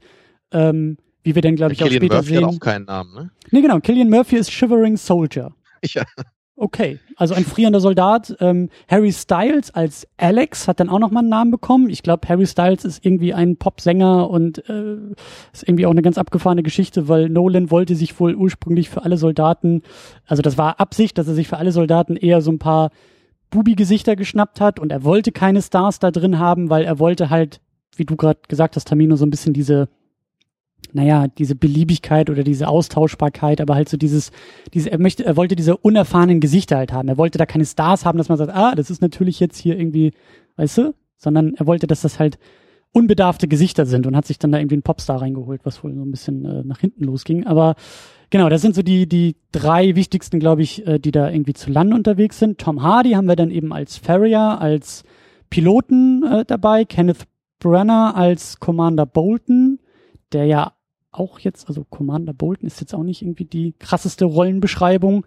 Ähm, 0.51 0.97
wie 1.23 1.33
wir 1.33 1.41
dann, 1.41 1.55
glaube 1.55 1.73
ich, 1.73 1.83
auch 1.83 1.87
später 1.87 2.17
Murphy 2.17 2.29
sehen. 2.35 2.45
Hat 2.45 2.53
auch 2.53 2.59
keinen 2.59 2.85
Namen, 2.85 3.13
ne? 3.13 3.31
Nee, 3.51 3.61
genau. 3.61 3.79
Killian 3.79 4.09
Murphy 4.09 4.35
ist 4.37 4.51
Shivering 4.51 4.97
Soldier. 4.97 5.51
Ja. 5.93 6.03
Okay, 6.57 6.99
also 7.17 7.33
ein 7.33 7.43
frierender 7.43 7.81
Soldat. 7.81 8.33
Ähm, 8.39 8.69
Harry 8.87 9.11
Styles 9.11 9.71
als 9.71 10.07
Alex 10.15 10.69
hat 10.69 10.79
dann 10.79 10.87
auch 10.87 10.99
nochmal 10.99 11.23
einen 11.23 11.29
Namen 11.29 11.51
bekommen. 11.51 11.89
Ich 11.89 12.01
glaube, 12.01 12.29
Harry 12.29 12.45
Styles 12.45 12.85
ist 12.85 13.05
irgendwie 13.05 13.33
ein 13.33 13.57
Popsänger 13.57 14.29
und 14.29 14.59
äh, 14.69 14.95
ist 15.51 15.67
irgendwie 15.67 15.85
auch 15.85 15.91
eine 15.91 16.01
ganz 16.01 16.17
abgefahrene 16.17 16.63
Geschichte, 16.63 17.09
weil 17.09 17.27
Nolan 17.27 17.71
wollte 17.71 17.95
sich 17.95 18.17
wohl 18.21 18.35
ursprünglich 18.35 18.89
für 18.89 19.03
alle 19.03 19.17
Soldaten, 19.17 19.81
also 20.25 20.41
das 20.41 20.57
war 20.57 20.79
Absicht, 20.79 21.17
dass 21.17 21.27
er 21.27 21.33
sich 21.33 21.49
für 21.49 21.57
alle 21.57 21.73
Soldaten 21.73 22.15
eher 22.15 22.39
so 22.39 22.51
ein 22.51 22.59
paar 22.59 22.91
Bubi-Gesichter 23.49 24.15
geschnappt 24.15 24.61
hat 24.61 24.79
und 24.79 24.93
er 24.93 25.03
wollte 25.03 25.33
keine 25.33 25.61
Stars 25.61 25.99
da 25.99 26.09
drin 26.09 26.39
haben, 26.39 26.69
weil 26.69 26.85
er 26.85 26.99
wollte 26.99 27.29
halt, 27.29 27.59
wie 27.97 28.05
du 28.05 28.15
gerade 28.15 28.39
gesagt 28.47 28.77
hast, 28.77 28.87
Tamino, 28.87 29.17
so 29.17 29.25
ein 29.25 29.29
bisschen 29.29 29.53
diese 29.53 29.89
naja, 30.93 31.27
diese 31.27 31.55
Beliebigkeit 31.55 32.29
oder 32.29 32.43
diese 32.43 32.67
Austauschbarkeit, 32.67 33.61
aber 33.61 33.75
halt 33.75 33.89
so 33.89 33.97
dieses, 33.97 34.31
diese, 34.73 34.91
er 34.91 34.99
möchte, 34.99 35.25
er 35.25 35.35
wollte 35.37 35.55
diese 35.55 35.77
unerfahrenen 35.77 36.39
Gesichter 36.39 36.77
halt 36.77 36.93
haben. 36.93 37.07
Er 37.07 37.17
wollte 37.17 37.37
da 37.37 37.45
keine 37.45 37.65
Stars 37.65 38.05
haben, 38.05 38.17
dass 38.17 38.29
man 38.29 38.37
sagt, 38.37 38.53
ah, 38.53 38.75
das 38.75 38.89
ist 38.89 39.01
natürlich 39.01 39.39
jetzt 39.39 39.57
hier 39.57 39.77
irgendwie, 39.77 40.11
weißt 40.57 40.77
du, 40.79 40.95
sondern 41.17 41.55
er 41.55 41.67
wollte, 41.67 41.87
dass 41.87 42.01
das 42.01 42.19
halt 42.19 42.37
unbedarfte 42.91 43.47
Gesichter 43.47 43.85
sind 43.85 44.07
und 44.07 44.15
hat 44.15 44.25
sich 44.25 44.39
dann 44.39 44.51
da 44.51 44.59
irgendwie 44.59 44.75
einen 44.75 44.83
Popstar 44.83 45.21
reingeholt, 45.21 45.61
was 45.65 45.83
wohl 45.83 45.93
so 45.93 46.01
ein 46.01 46.11
bisschen 46.11 46.45
äh, 46.45 46.63
nach 46.63 46.79
hinten 46.79 47.03
losging. 47.03 47.45
Aber 47.45 47.75
genau, 48.29 48.47
das 48.47 48.61
sind 48.61 48.73
so 48.73 48.83
die, 48.83 49.07
die 49.07 49.35
drei 49.51 49.95
wichtigsten, 49.95 50.39
glaube 50.39 50.61
ich, 50.61 50.87
äh, 50.87 50.97
die 50.97 51.11
da 51.11 51.29
irgendwie 51.29 51.53
zu 51.53 51.71
Lande 51.71 51.95
unterwegs 51.95 52.39
sind. 52.39 52.57
Tom 52.57 52.83
Hardy 52.83 53.11
haben 53.11 53.27
wir 53.27 53.35
dann 53.35 53.51
eben 53.51 53.73
als 53.73 53.97
Farrier, 53.97 54.61
als 54.61 55.03
Piloten 55.49 56.23
äh, 56.23 56.45
dabei, 56.45 56.85
Kenneth 56.85 57.27
Brenner 57.59 58.15
als 58.15 58.59
Commander 58.59 59.05
Bolton, 59.05 59.74
der 60.33 60.45
ja 60.45 60.73
auch 61.11 61.39
jetzt, 61.39 61.67
also 61.67 61.85
Commander 61.89 62.33
Bolton 62.33 62.67
ist 62.67 62.81
jetzt 62.81 62.93
auch 62.93 63.03
nicht 63.03 63.21
irgendwie 63.21 63.45
die 63.45 63.73
krasseste 63.79 64.25
Rollenbeschreibung. 64.25 65.25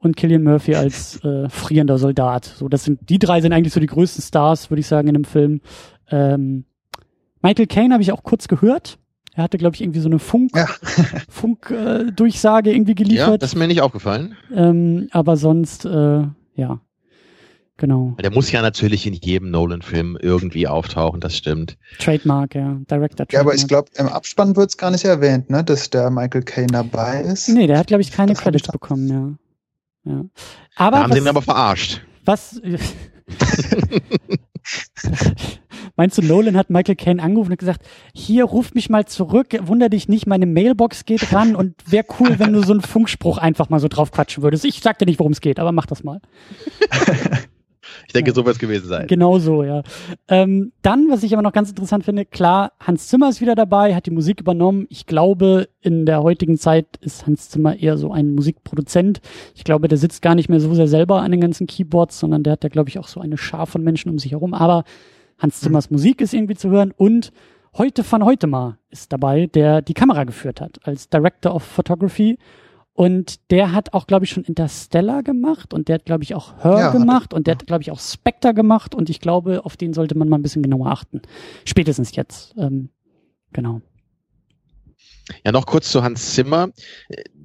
und 0.00 0.16
Killian 0.16 0.42
Murphy 0.44 0.74
als 0.76 1.16
äh, 1.24 1.48
frierender 1.48 1.98
Soldat. 1.98 2.44
So, 2.44 2.68
das 2.68 2.84
sind 2.84 3.08
die 3.08 3.18
drei 3.18 3.40
sind 3.40 3.52
eigentlich 3.52 3.72
so 3.72 3.80
die 3.80 3.86
größten 3.86 4.22
Stars, 4.22 4.70
würde 4.70 4.80
ich 4.80 4.86
sagen, 4.86 5.08
in 5.08 5.14
dem 5.14 5.24
Film. 5.24 5.60
Ähm, 6.10 6.64
Michael 7.42 7.66
Caine 7.66 7.92
habe 7.94 8.02
ich 8.02 8.12
auch 8.12 8.22
kurz 8.24 8.48
gehört. 8.48 8.98
Er 9.34 9.44
hatte, 9.44 9.58
glaube 9.58 9.74
ich, 9.76 9.82
irgendwie 9.82 10.00
so 10.00 10.08
eine 10.08 10.18
Funk, 10.18 10.50
Ja. 10.56 10.66
Funk 11.28 11.70
äh, 11.70 12.10
Durchsage 12.10 12.72
irgendwie 12.72 12.92
Ja, 12.92 12.96
geliefert. 13.04 13.42
das 13.42 13.52
ist 13.52 13.58
mir 13.58 13.68
nicht 13.68 13.80
aufgefallen. 13.80 14.34
ähm, 14.52 15.08
aber 15.12 15.36
sonst, 15.36 15.84
äh, 15.84 16.22
ja, 16.54 16.80
genau. 17.78 18.14
Der 18.20 18.30
muss 18.30 18.52
ja 18.52 18.60
natürlich 18.60 19.06
in 19.06 19.14
jedem 19.14 19.50
Nolan-Film 19.50 20.18
irgendwie 20.20 20.68
auftauchen, 20.68 21.20
das 21.20 21.34
stimmt. 21.36 21.78
Trademark, 21.98 22.54
ja, 22.54 22.78
Director. 22.90 23.26
Ja, 23.30 23.40
aber 23.40 23.52
Trademark. 23.52 23.56
ich 23.56 23.68
glaube, 23.68 23.88
im 23.96 24.08
Abspann 24.08 24.54
wird 24.56 24.68
es 24.68 24.76
gar 24.76 24.90
nicht 24.90 25.06
erwähnt, 25.06 25.48
ne, 25.48 25.64
dass 25.64 25.88
der 25.88 26.10
Michael 26.10 26.42
Caine 26.42 26.66
dabei 26.72 27.22
ist. 27.22 27.48
Nee, 27.48 27.66
der 27.66 27.78
hat, 27.78 27.86
glaube 27.86 28.02
ich, 28.02 28.12
keine 28.12 28.34
Das 28.34 28.42
Credits 28.42 28.68
bekommen, 28.70 29.08
ja. 30.04 30.12
ja. 30.12 30.24
Da 30.76 30.84
Aber, 30.84 30.98
haben 30.98 31.12
sie 31.12 31.18
ihn 31.18 31.24
was, 31.24 31.30
aber 31.30 31.42
verarscht. 31.42 32.02
was 32.24 32.60
Meinst 35.96 36.16
du, 36.16 36.22
Nolan 36.22 36.56
hat 36.56 36.70
Michael 36.70 36.94
Caine 36.94 37.20
angerufen 37.22 37.50
und 37.52 37.58
gesagt, 37.58 37.82
hier, 38.14 38.44
ruf 38.44 38.72
mich 38.74 38.88
mal 38.88 39.06
zurück, 39.06 39.48
wunder 39.62 39.88
dich 39.88 40.08
nicht, 40.08 40.26
meine 40.28 40.46
Mailbox 40.46 41.04
geht 41.04 41.32
ran 41.32 41.56
und 41.56 41.74
wäre 41.90 42.04
cool, 42.20 42.38
wenn 42.38 42.52
du 42.52 42.62
so 42.62 42.72
einen 42.72 42.82
Funkspruch 42.82 43.38
einfach 43.38 43.68
mal 43.68 43.80
so 43.80 43.88
drauf 43.88 44.12
quatschen 44.12 44.42
würdest. 44.44 44.64
Ich 44.64 44.80
sag 44.80 44.98
dir 44.98 45.06
nicht, 45.06 45.18
worum 45.18 45.32
es 45.32 45.40
geht, 45.40 45.58
aber 45.58 45.72
mach 45.72 45.86
das 45.86 46.04
mal. 46.04 46.20
Ich 48.06 48.12
denke, 48.12 48.30
Ja. 48.30 48.34
so 48.34 48.44
wird 48.44 48.54
es 48.54 48.58
gewesen 48.58 48.88
sein. 48.88 49.06
Genau 49.06 49.38
so, 49.38 49.62
ja. 49.62 49.82
Ähm, 50.28 50.72
dann, 50.82 51.08
was 51.10 51.22
ich 51.22 51.32
aber 51.32 51.42
noch 51.42 51.52
ganz 51.52 51.70
interessant 51.70 52.04
finde, 52.04 52.24
klar, 52.24 52.72
Hans 52.80 53.08
Zimmer 53.08 53.28
ist 53.28 53.40
wieder 53.40 53.54
dabei, 53.54 53.94
hat 53.94 54.06
die 54.06 54.10
Musik 54.10 54.40
übernommen. 54.40 54.86
Ich 54.90 55.06
glaube, 55.06 55.68
in 55.80 56.06
der 56.06 56.22
heutigen 56.22 56.56
Zeit 56.56 56.86
ist 57.00 57.26
Hans 57.26 57.48
Zimmer 57.50 57.76
eher 57.76 57.96
so 57.98 58.12
ein 58.12 58.30
Musikproduzent. 58.34 59.20
Ich 59.54 59.64
glaube, 59.64 59.88
der 59.88 59.98
sitzt 59.98 60.22
gar 60.22 60.34
nicht 60.34 60.48
mehr 60.48 60.60
so 60.60 60.72
sehr 60.74 60.88
selber 60.88 61.22
an 61.22 61.30
den 61.30 61.40
ganzen 61.40 61.66
Keyboards, 61.66 62.18
sondern 62.18 62.42
der 62.42 62.54
hat 62.54 62.64
da, 62.64 62.68
glaube 62.68 62.88
ich, 62.88 62.98
auch 62.98 63.08
so 63.08 63.20
eine 63.20 63.38
Schar 63.38 63.66
von 63.66 63.82
Menschen 63.82 64.10
um 64.10 64.18
sich 64.18 64.32
herum. 64.32 64.54
Aber 64.54 64.84
Hans 65.38 65.60
Zimmers 65.60 65.90
Musik 65.90 66.20
ist 66.20 66.34
irgendwie 66.34 66.56
zu 66.56 66.70
hören 66.70 66.92
und 66.96 67.32
heute 67.76 68.02
von 68.02 68.24
heute 68.24 68.46
mal 68.46 68.78
ist 68.90 69.12
dabei, 69.12 69.46
der 69.46 69.82
die 69.82 69.94
Kamera 69.94 70.24
geführt 70.24 70.60
hat 70.60 70.80
als 70.84 71.08
Director 71.08 71.54
of 71.54 71.62
Photography. 71.62 72.38
Und 72.98 73.52
der 73.52 73.70
hat 73.70 73.92
auch, 73.92 74.08
glaube 74.08 74.24
ich, 74.24 74.32
schon 74.32 74.42
Interstellar 74.42 75.22
gemacht 75.22 75.72
und 75.72 75.86
der 75.86 75.94
hat, 75.94 76.04
glaube 76.04 76.24
ich, 76.24 76.34
auch 76.34 76.64
Her 76.64 76.72
Ja, 76.72 76.84
hat 76.86 76.92
gemacht 76.94 77.32
und 77.32 77.46
der 77.46 77.54
hat, 77.54 77.64
glaube 77.64 77.82
ich, 77.82 77.92
auch 77.92 78.00
Spectre 78.00 78.52
gemacht 78.52 78.92
und 78.92 79.08
ich 79.08 79.20
glaube, 79.20 79.64
auf 79.64 79.76
den 79.76 79.94
sollte 79.94 80.18
man 80.18 80.28
mal 80.28 80.36
ein 80.36 80.42
bisschen 80.42 80.64
genauer 80.64 80.88
achten. 80.88 81.22
Spätestens 81.64 82.16
jetzt. 82.16 82.56
Ähm, 82.58 82.88
genau. 83.52 83.82
Ja, 85.44 85.52
noch 85.52 85.66
kurz 85.66 85.92
zu 85.92 86.02
Hans 86.02 86.34
Zimmer. 86.34 86.70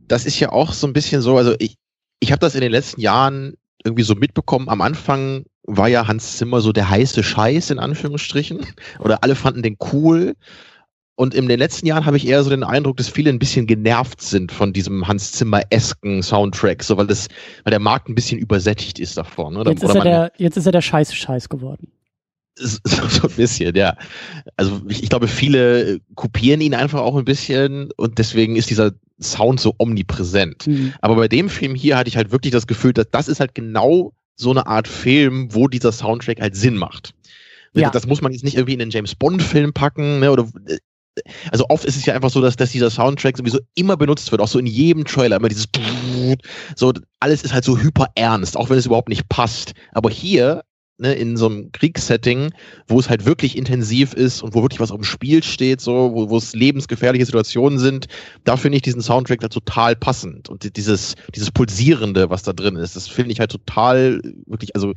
Das 0.08 0.26
ist 0.26 0.39
ja 0.39 0.51
auch 0.51 0.74
so 0.74 0.88
ein 0.88 0.93
bisschen 0.93 1.22
so, 1.22 1.38
also 1.38 1.54
ich, 1.60 1.76
ich 2.20 2.32
habe 2.32 2.39
das 2.39 2.56
in 2.56 2.62
den 2.62 2.72
letzten 2.72 3.01
Jahren 3.01 3.54
irgendwie 3.86 4.01
so 4.01 4.16
mitbekommen. 4.16 4.70
Am 4.70 4.82
Anfang 4.82 5.45
war 5.68 5.88
ja 5.88 6.08
Hans 6.08 6.38
Zimmer 6.38 6.62
so 6.62 6.72
der 6.72 6.89
heiße 6.89 7.22
Scheiß 7.22 7.70
in 7.70 7.78
Anführungsstrichen. 7.78 8.66
Oder 8.97 9.24
alle 9.24 9.36
fanden 9.36 9.62
den 9.62 9.78
cool. 9.93 10.34
Und 11.16 11.36
in 11.36 11.47
den 11.47 11.59
letzten 11.59 11.86
Jahren 11.86 12.05
habe 12.05 12.18
ich 12.18 12.28
eher 12.28 12.43
so 12.43 12.49
den 12.49 12.64
Eindruck, 12.64 12.97
dass 12.97 13.07
viele 13.07 13.30
ein 13.30 13.38
bisschen 13.38 13.68
genervt 13.68 14.22
sind 14.22 14.51
von 14.51 14.74
diesem 14.74 15.07
Hans 15.07 15.32
Zimmer-esken 15.34 16.24
Soundtrack, 16.24 16.82
so 16.84 16.97
weil 16.97 17.05
das, 17.05 17.28
weil 17.64 17.72
der 17.72 17.80
Markt 17.80 18.09
ein 18.09 18.16
bisschen 18.16 18.39
übersättigt 18.39 18.99
ist 18.99 19.16
davon. 19.16 19.55
Oder, 19.57 19.72
Jetzt 19.72 19.84
ist, 19.84 19.91
oder 19.91 19.99
er 19.99 20.03
der, 20.03 20.32
jetzt 20.38 20.57
ist 20.57 20.66
er 20.66 20.72
der 20.72 20.82
scheiße 20.82 21.16
Scheiß 21.16 21.49
geworden. 21.49 21.91
so, 22.55 22.80
so 22.84 23.28
ein 23.28 23.36
bisschen, 23.36 23.76
ja. 23.76 23.95
Also 24.57 24.82
ich, 24.88 25.03
ich 25.03 25.09
glaube, 25.09 25.28
viele 25.28 25.99
kopieren 26.16 26.61
ihn 26.61 26.74
einfach 26.74 27.01
auch 27.01 27.16
ein 27.16 27.26
bisschen 27.26 27.91
und 27.95 28.18
deswegen 28.18 28.55
ist 28.55 28.70
dieser 28.70 28.91
Sound 29.22 29.59
so 29.59 29.76
omnipräsent. 29.78 30.66
Hm. 30.66 30.93
Aber 31.01 31.16
bei 31.16 31.28
dem 31.28 31.49
Film 31.49 31.76
hier 31.76 31.97
hatte 31.97 32.09
ich 32.09 32.18
halt 32.18 32.32
wirklich 32.32 32.51
das 32.51 32.68
Gefühl, 32.68 32.93
dass 32.93 33.09
das 33.11 33.28
ist 33.28 33.39
halt 33.39 33.55
genau 33.55 34.14
so 34.36 34.51
eine 34.51 34.66
Art 34.66 34.88
Film, 34.88 35.53
wo 35.53 35.68
dieser 35.68 35.91
Soundtrack 35.91 36.41
halt 36.41 36.55
Sinn 36.55 36.76
macht. 36.76 37.14
Ja. 37.74 37.89
Das 37.89 38.05
muss 38.05 38.22
man 38.22 38.32
jetzt 38.32 38.43
nicht 38.43 38.55
irgendwie 38.55 38.74
in 38.74 38.82
einen 38.82 38.91
James 38.91 39.16
Bond-Film 39.16 39.74
packen, 39.74 40.20
ne, 40.20 40.32
oder 40.32 40.47
äh, 40.68 40.78
also 41.51 41.66
oft 41.70 41.86
ist 41.86 41.95
es 41.95 42.05
ja 42.05 42.14
einfach 42.16 42.30
so, 42.30 42.41
dass, 42.41 42.55
dass 42.55 42.72
dieser 42.72 42.89
Soundtrack 42.89 43.38
sowieso 43.38 43.59
immer 43.76 43.97
benutzt 43.97 44.32
wird, 44.32 44.41
auch 44.41 44.47
so 44.47 44.59
in 44.59 44.66
jedem 44.66 45.05
Trailer, 45.05 45.38
immer 45.38 45.49
dieses 45.49 45.68
so, 46.76 46.93
alles 47.20 47.43
ist 47.43 47.53
halt 47.53 47.64
so 47.64 47.78
hyper 47.78 48.07
ernst, 48.16 48.57
auch 48.57 48.70
wenn 48.70 48.78
es 48.78 48.86
überhaupt 48.86 49.09
nicht 49.09 49.30
passt. 49.30 49.74
Aber 49.91 50.09
hier, 50.09 50.64
ne, 50.97 51.14
in 51.14 51.38
so 51.38 51.47
einem 51.47 51.72
Kriegssetting, 51.72 52.51
wo 52.88 52.99
es 52.99 53.09
halt 53.09 53.26
wirklich 53.26 53.57
intensiv 53.57 54.14
ist 54.14 54.41
und 54.41 54.55
wo 54.55 54.61
wirklich 54.64 54.80
was 54.80 54.91
auf 54.91 54.99
dem 54.99 55.03
Spiel 55.03 55.43
steht, 55.43 55.82
so, 55.82 56.11
wo, 56.14 56.30
wo 56.30 56.38
es 56.38 56.53
lebensgefährliche 56.53 57.26
Situationen 57.26 57.80
sind, 57.80 58.07
da 58.43 58.57
finde 58.57 58.78
ich 58.78 58.82
diesen 58.82 59.01
Soundtrack 59.01 59.39
da 59.41 59.49
total 59.49 59.95
passend. 59.95 60.49
Und 60.49 60.64
die- 60.64 60.72
dieses, 60.74 61.16
dieses 61.36 61.51
Pulsierende, 61.51 62.30
was 62.30 62.43
da 62.43 62.53
drin 62.53 62.76
ist, 62.76 62.95
das 62.95 63.07
finde 63.07 63.32
ich 63.34 63.39
halt 63.39 63.51
total, 63.51 64.22
wirklich, 64.47 64.76
also 64.76 64.93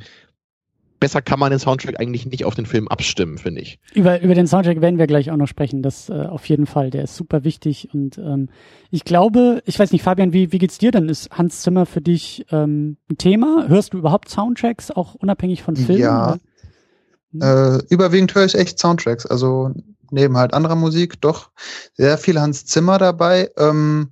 besser 0.99 1.21
kann 1.21 1.39
man 1.39 1.51
den 1.51 1.59
Soundtrack 1.59 1.99
eigentlich 1.99 2.25
nicht 2.25 2.45
auf 2.45 2.55
den 2.55 2.65
Film 2.65 2.87
abstimmen, 2.87 3.37
finde 3.37 3.61
ich. 3.61 3.79
Über, 3.93 4.21
über 4.21 4.35
den 4.35 4.47
Soundtrack 4.47 4.81
werden 4.81 4.97
wir 4.97 5.07
gleich 5.07 5.31
auch 5.31 5.37
noch 5.37 5.47
sprechen. 5.47 5.81
Das 5.81 6.09
äh, 6.09 6.13
auf 6.13 6.47
jeden 6.47 6.65
Fall. 6.65 6.89
Der 6.89 7.03
ist 7.03 7.15
super 7.15 7.43
wichtig. 7.43 7.89
Und 7.93 8.17
ähm, 8.17 8.49
ich 8.91 9.03
glaube, 9.03 9.61
ich 9.65 9.77
weiß 9.77 9.91
nicht, 9.91 10.03
Fabian, 10.03 10.33
wie, 10.33 10.51
wie 10.51 10.57
geht's 10.57 10.77
dir 10.77 10.91
denn? 10.91 11.09
Ist 11.09 11.29
Hans 11.31 11.61
Zimmer 11.61 11.85
für 11.85 12.01
dich 12.01 12.45
ähm, 12.51 12.97
ein 13.09 13.17
Thema? 13.17 13.65
Hörst 13.67 13.93
du 13.93 13.97
überhaupt 13.97 14.29
Soundtracks, 14.29 14.91
auch 14.91 15.15
unabhängig 15.15 15.63
von 15.63 15.75
Filmen? 15.75 16.01
Ja. 16.01 16.37
Äh, 17.39 17.79
überwiegend 17.89 18.33
höre 18.33 18.45
ich 18.45 18.55
echt 18.55 18.79
Soundtracks, 18.79 19.25
also 19.25 19.71
neben 20.11 20.37
halt 20.37 20.53
anderer 20.53 20.75
Musik 20.75 21.21
doch 21.21 21.51
sehr 21.93 22.17
viel 22.17 22.39
Hans 22.39 22.65
Zimmer 22.65 22.97
dabei. 22.97 23.51
Ähm, 23.57 24.09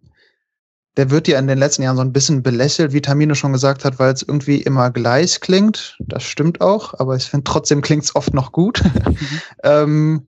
der 0.98 1.12
wird 1.12 1.28
ja 1.28 1.38
in 1.39 1.48
den 1.48 1.58
letzten 1.58 1.84
Jahren 1.84 1.98
so 1.98 2.02
ein 2.02 2.14
bisschen 2.14 2.41
belächelt, 2.41 2.93
wie 2.93 3.02
Tamino 3.02 3.36
schon 3.36 3.54
gesagt 3.54 3.84
hat, 3.84 4.00
weil 4.00 4.14
es 4.14 4.24
irgendwie 4.24 4.62
immer 4.62 4.91
gleich 4.91 5.41
klingt. 5.41 5.98
Das 6.00 6.24
stimmt 6.24 6.62
auch, 6.62 6.93
aber 7.00 7.16
ich 7.16 7.26
finde 7.26 7.43
trotzdem 7.43 7.82
klingt 7.82 8.04
es 8.04 8.16
oft 8.16 8.34
noch 8.34 8.52
gut. 8.52 8.82
ähm, 9.64 10.28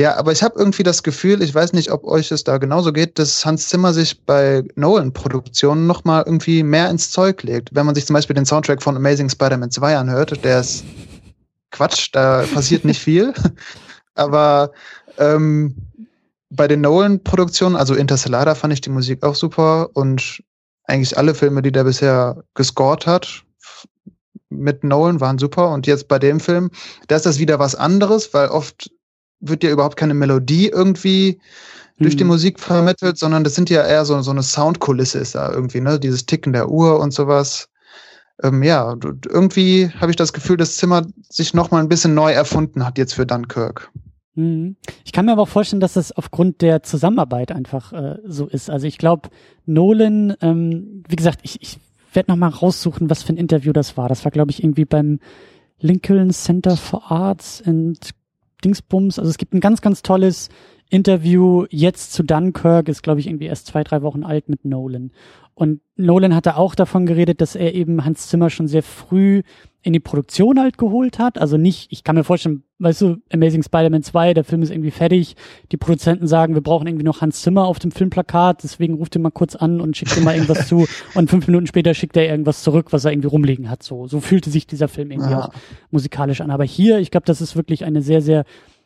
ja, 0.00 0.16
aber 0.16 0.32
ich 0.32 0.42
habe 0.42 0.58
irgendwie 0.58 0.82
das 0.82 1.02
Gefühl, 1.02 1.42
ich 1.42 1.54
weiß 1.54 1.72
nicht, 1.74 1.90
ob 1.90 2.04
euch 2.04 2.30
es 2.30 2.42
da 2.44 2.56
genauso 2.56 2.92
geht, 2.92 3.18
dass 3.18 3.44
Hans 3.44 3.68
Zimmer 3.68 3.92
sich 3.92 4.24
bei 4.24 4.62
Nolan-Produktionen 4.74 5.86
noch 5.86 6.04
mal 6.04 6.22
irgendwie 6.24 6.62
mehr 6.62 6.88
ins 6.88 7.10
Zeug 7.10 7.42
legt. 7.42 7.74
Wenn 7.74 7.84
man 7.84 7.94
sich 7.94 8.06
zum 8.06 8.14
Beispiel 8.14 8.34
den 8.34 8.46
Soundtrack 8.46 8.82
von 8.82 8.96
Amazing 8.96 9.28
Spider-Man 9.28 9.70
2 9.70 9.98
anhört, 9.98 10.42
der 10.42 10.60
ist 10.60 10.84
Quatsch, 11.70 12.08
da 12.12 12.44
passiert 12.54 12.84
nicht 12.84 13.02
viel. 13.02 13.34
Aber 14.14 14.72
ähm, 15.18 15.76
bei 16.50 16.68
den 16.68 16.80
Nolan-Produktionen, 16.80 17.76
also 17.76 17.94
Interstellar, 17.94 18.44
da 18.44 18.54
fand 18.54 18.72
ich 18.72 18.80
die 18.80 18.90
Musik 18.90 19.22
auch 19.22 19.34
super 19.34 19.90
und 19.94 20.42
eigentlich 20.84 21.16
alle 21.16 21.34
Filme, 21.34 21.62
die 21.62 21.72
der 21.72 21.84
bisher 21.84 22.42
gescored 22.54 23.06
hat, 23.06 23.44
mit 24.48 24.82
Nolan 24.82 25.20
waren 25.20 25.38
super. 25.38 25.70
Und 25.70 25.86
jetzt 25.86 26.08
bei 26.08 26.18
dem 26.18 26.40
Film, 26.40 26.70
da 27.06 27.16
ist 27.16 27.26
das 27.26 27.38
wieder 27.38 27.60
was 27.60 27.76
anderes, 27.76 28.34
weil 28.34 28.48
oft 28.48 28.90
wird 29.38 29.62
ja 29.62 29.70
überhaupt 29.70 29.96
keine 29.96 30.14
Melodie 30.14 30.68
irgendwie 30.68 31.40
durch 31.98 32.16
die 32.16 32.22
Hm. 32.22 32.28
Musik 32.28 32.58
vermittelt, 32.58 33.18
sondern 33.18 33.44
das 33.44 33.54
sind 33.54 33.70
ja 33.70 33.86
eher 33.86 34.04
so, 34.04 34.20
so 34.22 34.30
eine 34.30 34.42
Soundkulisse 34.42 35.18
ist 35.18 35.34
da 35.34 35.52
irgendwie, 35.52 35.80
ne? 35.80 36.00
Dieses 36.00 36.26
Ticken 36.26 36.52
der 36.52 36.68
Uhr 36.68 36.98
und 36.98 37.12
sowas. 37.12 37.68
Ähm, 38.42 38.62
ja, 38.62 38.96
irgendwie 39.28 39.90
habe 40.00 40.10
ich 40.10 40.16
das 40.16 40.32
Gefühl, 40.32 40.56
dass 40.56 40.76
Zimmer 40.76 41.06
sich 41.28 41.54
noch 41.54 41.70
mal 41.70 41.80
ein 41.80 41.88
bisschen 41.88 42.14
neu 42.14 42.32
erfunden 42.32 42.84
hat 42.84 42.98
jetzt 42.98 43.14
für 43.14 43.26
Dunkirk. 43.26 43.90
Mhm. 44.40 44.76
Ich 45.04 45.12
kann 45.12 45.26
mir 45.26 45.32
aber 45.32 45.42
auch 45.42 45.48
vorstellen, 45.48 45.80
dass 45.80 45.94
das 45.94 46.12
aufgrund 46.12 46.62
der 46.62 46.82
Zusammenarbeit 46.82 47.52
einfach 47.52 47.92
äh, 47.92 48.18
so 48.24 48.46
ist. 48.46 48.70
Also 48.70 48.86
ich 48.86 48.96
glaube, 48.96 49.28
Nolan, 49.66 50.34
ähm, 50.40 51.04
wie 51.08 51.16
gesagt, 51.16 51.40
ich, 51.42 51.60
ich 51.60 51.78
werde 52.12 52.30
noch 52.30 52.36
mal 52.36 52.48
raussuchen, 52.48 53.10
was 53.10 53.22
für 53.22 53.34
ein 53.34 53.36
Interview 53.36 53.72
das 53.72 53.96
war. 53.96 54.08
Das 54.08 54.24
war, 54.24 54.32
glaube 54.32 54.50
ich, 54.50 54.64
irgendwie 54.64 54.86
beim 54.86 55.20
Lincoln 55.78 56.30
Center 56.30 56.76
for 56.76 57.10
Arts 57.10 57.62
and 57.64 58.10
Dingsbums. 58.64 59.18
Also 59.18 59.30
es 59.30 59.38
gibt 59.38 59.54
ein 59.54 59.60
ganz, 59.60 59.80
ganz 59.82 60.02
tolles 60.02 60.48
Interview 60.88 61.66
jetzt 61.70 62.12
zu 62.12 62.22
Dunkirk, 62.22 62.88
ist, 62.88 63.02
glaube 63.02 63.20
ich, 63.20 63.26
irgendwie 63.26 63.46
erst 63.46 63.66
zwei, 63.66 63.84
drei 63.84 64.02
Wochen 64.02 64.24
alt 64.24 64.48
mit 64.48 64.64
Nolan. 64.64 65.12
Und 65.54 65.82
Nolan 65.96 66.34
hatte 66.34 66.56
auch 66.56 66.74
davon 66.74 67.06
geredet, 67.06 67.40
dass 67.40 67.54
er 67.54 67.74
eben 67.74 68.04
Hans 68.04 68.28
Zimmer 68.28 68.48
schon 68.50 68.66
sehr 68.66 68.82
früh 68.82 69.42
in 69.82 69.92
die 69.92 70.00
Produktion 70.00 70.60
halt 70.60 70.76
geholt 70.78 71.18
hat. 71.18 71.38
Also 71.38 71.56
nicht, 71.56 71.90
ich 71.90 72.04
kann 72.04 72.14
mir 72.14 72.24
vorstellen, 72.24 72.64
weißt 72.80 73.00
du, 73.00 73.16
Amazing 73.32 73.62
Spider-Man 73.62 74.02
2, 74.02 74.34
der 74.34 74.44
Film 74.44 74.62
ist 74.62 74.70
irgendwie 74.70 74.90
fertig. 74.90 75.36
Die 75.72 75.76
Produzenten 75.78 76.26
sagen, 76.26 76.54
wir 76.54 76.60
brauchen 76.62 76.86
irgendwie 76.86 77.04
noch 77.04 77.20
Hans 77.22 77.40
Zimmer 77.42 77.64
auf 77.64 77.78
dem 77.78 77.90
Filmplakat, 77.90 78.62
deswegen 78.62 78.94
ruft 78.94 79.16
ihn 79.16 79.22
mal 79.22 79.30
kurz 79.30 79.56
an 79.56 79.80
und 79.80 79.96
schickt 79.96 80.16
ihm 80.16 80.24
mal 80.24 80.34
irgendwas 80.34 80.68
zu. 80.68 80.86
Und 81.14 81.30
fünf 81.30 81.46
Minuten 81.46 81.66
später 81.66 81.94
schickt 81.94 82.16
er 82.16 82.28
irgendwas 82.28 82.62
zurück, 82.62 82.92
was 82.92 83.04
er 83.04 83.12
irgendwie 83.12 83.28
rumliegen 83.28 83.70
hat. 83.70 83.82
So, 83.82 84.06
so 84.06 84.20
fühlte 84.20 84.50
sich 84.50 84.66
dieser 84.66 84.88
Film 84.88 85.10
irgendwie 85.10 85.30
Ja. 85.30 85.44
auch 85.46 85.50
musikalisch 85.90 86.40
an. 86.40 86.50
Aber 86.50 86.64
hier, 86.64 86.98
ich 86.98 87.10
glaube, 87.10 87.26
das 87.26 87.40
ist 87.40 87.56
wirklich 87.56 87.84
eine 87.84 88.02
sehr, 88.02 88.20
sehr 88.22 88.44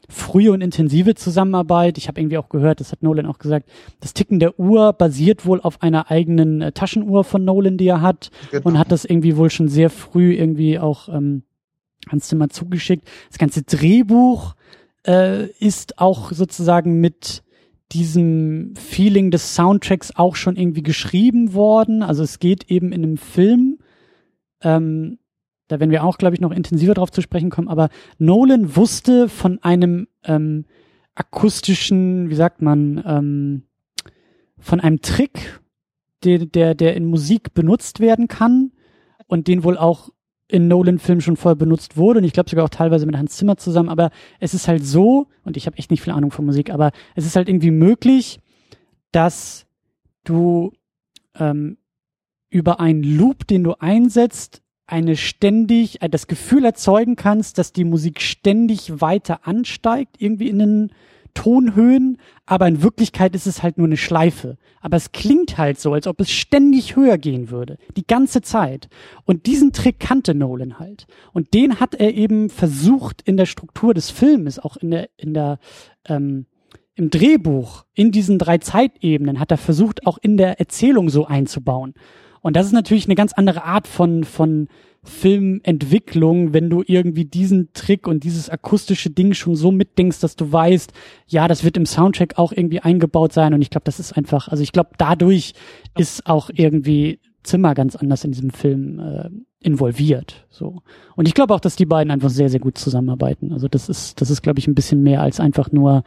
frühe 0.08 0.52
und 0.52 0.60
intensive 0.60 1.14
Zusammenarbeit. 1.14 1.98
Ich 1.98 2.08
habe 2.08 2.20
irgendwie 2.20 2.38
auch 2.38 2.48
gehört, 2.48 2.80
das 2.80 2.92
hat 2.92 3.02
Nolan 3.02 3.26
auch 3.26 3.38
gesagt, 3.38 3.68
das 4.00 4.14
Ticken 4.14 4.38
der 4.38 4.58
Uhr 4.58 4.92
basiert 4.92 5.46
wohl 5.46 5.60
auf 5.60 5.82
einer 5.82 6.10
eigenen 6.10 6.60
äh, 6.62 6.72
Taschenuhr 6.72 7.24
von 7.24 7.44
Nolan, 7.44 7.76
die 7.76 7.86
er 7.88 8.00
hat 8.00 8.30
Genau. 8.50 8.68
und 8.68 8.78
hat 8.78 8.92
das 8.92 9.04
irgendwie 9.04 9.36
wohl 9.36 9.50
schon 9.50 9.68
sehr 9.68 9.90
früh 9.90 10.34
irgendwie 10.34 10.78
auch 10.78 11.08
ähm, 11.08 11.42
Hans 12.08 12.28
Zimmer 12.28 12.48
zugeschickt. 12.48 13.08
Das 13.28 13.38
ganze 13.38 13.62
Drehbuch 13.62 14.54
äh, 15.06 15.46
ist 15.58 15.98
auch 15.98 16.32
sozusagen 16.32 17.00
mit 17.00 17.42
diesem 17.92 18.74
Feeling 18.76 19.30
des 19.30 19.54
Soundtracks 19.54 20.16
auch 20.16 20.36
schon 20.36 20.56
irgendwie 20.56 20.82
geschrieben 20.82 21.54
worden. 21.54 22.02
Also 22.02 22.22
es 22.22 22.38
geht 22.38 22.70
eben 22.70 22.92
in 22.92 23.04
einem 23.04 23.16
Film, 23.16 23.78
ähm, 24.62 25.18
da 25.68 25.80
werden 25.80 25.90
wir 25.90 26.04
auch, 26.04 26.18
glaube 26.18 26.34
ich, 26.34 26.40
noch 26.40 26.50
intensiver 26.50 26.94
drauf 26.94 27.10
zu 27.10 27.22
sprechen 27.22 27.50
kommen, 27.50 27.68
aber 27.68 27.88
Nolan 28.18 28.76
wusste 28.76 29.28
von 29.28 29.62
einem 29.62 30.08
ähm, 30.24 30.66
akustischen, 31.14 32.30
wie 32.30 32.34
sagt 32.34 32.60
man, 32.62 33.02
ähm, 33.06 33.62
von 34.58 34.80
einem 34.80 35.00
Trick, 35.00 35.60
der, 36.24 36.46
der, 36.46 36.74
der 36.74 36.96
in 36.96 37.06
Musik 37.06 37.54
benutzt 37.54 38.00
werden 38.00 38.28
kann 38.28 38.72
und 39.26 39.46
den 39.46 39.62
wohl 39.64 39.76
auch 39.76 40.10
in 40.48 40.68
Nolan-Filmen 40.68 41.20
schon 41.20 41.36
vorher 41.36 41.56
benutzt 41.56 41.96
wurde 41.96 42.18
und 42.18 42.24
ich 42.24 42.32
glaube 42.32 42.50
sogar 42.50 42.64
auch 42.64 42.70
teilweise 42.70 43.06
mit 43.06 43.16
Hans 43.16 43.36
Zimmer 43.36 43.56
zusammen, 43.56 43.88
aber 43.88 44.10
es 44.40 44.54
ist 44.54 44.68
halt 44.68 44.84
so, 44.84 45.28
und 45.44 45.56
ich 45.56 45.66
habe 45.66 45.78
echt 45.78 45.90
nicht 45.90 46.02
viel 46.02 46.12
Ahnung 46.12 46.30
von 46.30 46.44
Musik, 46.44 46.70
aber 46.70 46.92
es 47.14 47.24
ist 47.24 47.36
halt 47.36 47.48
irgendwie 47.48 47.70
möglich, 47.70 48.40
dass 49.12 49.66
du 50.24 50.72
ähm, 51.38 51.78
über 52.50 52.78
einen 52.80 53.02
Loop, 53.02 53.46
den 53.46 53.64
du 53.64 53.74
einsetzt, 53.78 54.62
eine 54.86 55.16
ständig, 55.16 56.02
äh, 56.02 56.08
das 56.08 56.26
Gefühl 56.26 56.64
erzeugen 56.64 57.16
kannst, 57.16 57.58
dass 57.58 57.72
die 57.72 57.84
Musik 57.84 58.20
ständig 58.20 59.00
weiter 59.00 59.46
ansteigt, 59.46 60.16
irgendwie 60.18 60.48
in 60.48 60.58
den 60.58 60.92
Tonhöhen, 61.34 62.18
aber 62.46 62.68
in 62.68 62.82
Wirklichkeit 62.82 63.34
ist 63.34 63.46
es 63.46 63.62
halt 63.62 63.76
nur 63.76 63.88
eine 63.88 63.96
Schleife. 63.96 64.56
Aber 64.80 64.96
es 64.96 65.12
klingt 65.12 65.58
halt 65.58 65.80
so, 65.80 65.92
als 65.92 66.06
ob 66.06 66.20
es 66.20 66.30
ständig 66.30 66.96
höher 66.96 67.18
gehen 67.18 67.50
würde. 67.50 67.76
Die 67.96 68.06
ganze 68.06 68.40
Zeit. 68.40 68.88
Und 69.24 69.46
diesen 69.46 69.72
Trick 69.72 69.98
kannte 69.98 70.34
Nolan 70.34 70.78
halt. 70.78 71.06
Und 71.32 71.52
den 71.52 71.80
hat 71.80 71.94
er 71.96 72.14
eben 72.14 72.50
versucht 72.50 73.22
in 73.22 73.36
der 73.36 73.46
Struktur 73.46 73.94
des 73.94 74.10
Filmes, 74.10 74.58
auch 74.60 74.76
in 74.76 74.92
der, 74.92 75.10
in 75.16 75.34
der, 75.34 75.58
ähm, 76.06 76.46
im 76.94 77.10
Drehbuch, 77.10 77.84
in 77.94 78.12
diesen 78.12 78.38
drei 78.38 78.58
Zeitebenen, 78.58 79.40
hat 79.40 79.50
er 79.50 79.58
versucht, 79.58 80.06
auch 80.06 80.18
in 80.18 80.36
der 80.36 80.60
Erzählung 80.60 81.08
so 81.10 81.26
einzubauen. 81.26 81.94
Und 82.44 82.56
das 82.56 82.66
ist 82.66 82.72
natürlich 82.72 83.06
eine 83.06 83.14
ganz 83.14 83.32
andere 83.32 83.64
Art 83.64 83.86
von, 83.86 84.22
von 84.22 84.68
Filmentwicklung, 85.02 86.52
wenn 86.52 86.68
du 86.68 86.84
irgendwie 86.86 87.24
diesen 87.24 87.72
Trick 87.72 88.06
und 88.06 88.22
dieses 88.22 88.50
akustische 88.50 89.08
Ding 89.08 89.32
schon 89.32 89.56
so 89.56 89.72
mitdenkst, 89.72 90.20
dass 90.20 90.36
du 90.36 90.52
weißt, 90.52 90.92
ja, 91.26 91.48
das 91.48 91.64
wird 91.64 91.78
im 91.78 91.86
Soundtrack 91.86 92.36
auch 92.36 92.52
irgendwie 92.52 92.80
eingebaut 92.80 93.32
sein. 93.32 93.54
Und 93.54 93.62
ich 93.62 93.70
glaube, 93.70 93.86
das 93.86 93.98
ist 93.98 94.12
einfach, 94.12 94.48
also 94.48 94.62
ich 94.62 94.72
glaube, 94.72 94.90
dadurch 94.98 95.54
ist 95.96 96.26
auch 96.26 96.50
irgendwie 96.52 97.18
Zimmer 97.44 97.74
ganz 97.74 97.96
anders 97.96 98.24
in 98.24 98.32
diesem 98.32 98.50
Film 98.50 99.00
äh, 99.00 99.30
involviert. 99.60 100.46
So. 100.50 100.82
Und 101.16 101.26
ich 101.26 101.32
glaube 101.32 101.54
auch, 101.54 101.60
dass 101.60 101.76
die 101.76 101.86
beiden 101.86 102.10
einfach 102.10 102.28
sehr, 102.28 102.50
sehr 102.50 102.60
gut 102.60 102.76
zusammenarbeiten. 102.76 103.54
Also 103.54 103.68
das 103.68 103.88
ist, 103.88 104.20
das 104.20 104.28
ist, 104.28 104.42
glaube 104.42 104.58
ich, 104.58 104.66
ein 104.66 104.74
bisschen 104.74 105.02
mehr 105.02 105.22
als 105.22 105.40
einfach 105.40 105.72
nur 105.72 106.04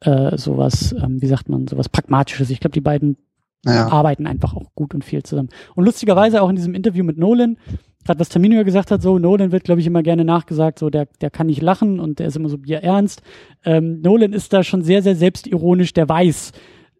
äh, 0.00 0.36
sowas, 0.36 0.94
ähm, 1.02 1.22
wie 1.22 1.28
sagt 1.28 1.48
man, 1.48 1.66
sowas 1.66 1.88
Pragmatisches. 1.88 2.50
Ich 2.50 2.60
glaube, 2.60 2.74
die 2.74 2.82
beiden 2.82 3.16
ja. 3.64 3.88
arbeiten 3.88 4.26
einfach 4.26 4.54
auch 4.54 4.74
gut 4.74 4.94
und 4.94 5.04
viel 5.04 5.22
zusammen. 5.22 5.48
Und 5.74 5.84
lustigerweise 5.84 6.42
auch 6.42 6.48
in 6.48 6.56
diesem 6.56 6.74
Interview 6.74 7.04
mit 7.04 7.18
Nolan, 7.18 7.56
gerade 8.04 8.20
was 8.20 8.28
Terminio 8.28 8.64
gesagt 8.64 8.90
hat, 8.90 9.02
so 9.02 9.18
Nolan 9.18 9.52
wird, 9.52 9.64
glaube 9.64 9.80
ich, 9.80 9.86
immer 9.86 10.02
gerne 10.02 10.24
nachgesagt, 10.24 10.78
so 10.78 10.90
der, 10.90 11.08
der 11.20 11.30
kann 11.30 11.48
nicht 11.48 11.62
lachen 11.62 12.00
und 12.00 12.18
der 12.18 12.28
ist 12.28 12.36
immer 12.36 12.48
so 12.48 12.58
bierernst. 12.58 13.22
Ähm, 13.64 14.00
Nolan 14.00 14.32
ist 14.32 14.52
da 14.52 14.62
schon 14.62 14.82
sehr, 14.82 15.02
sehr 15.02 15.16
selbstironisch, 15.16 15.92
der 15.92 16.08
weiß, 16.08 16.52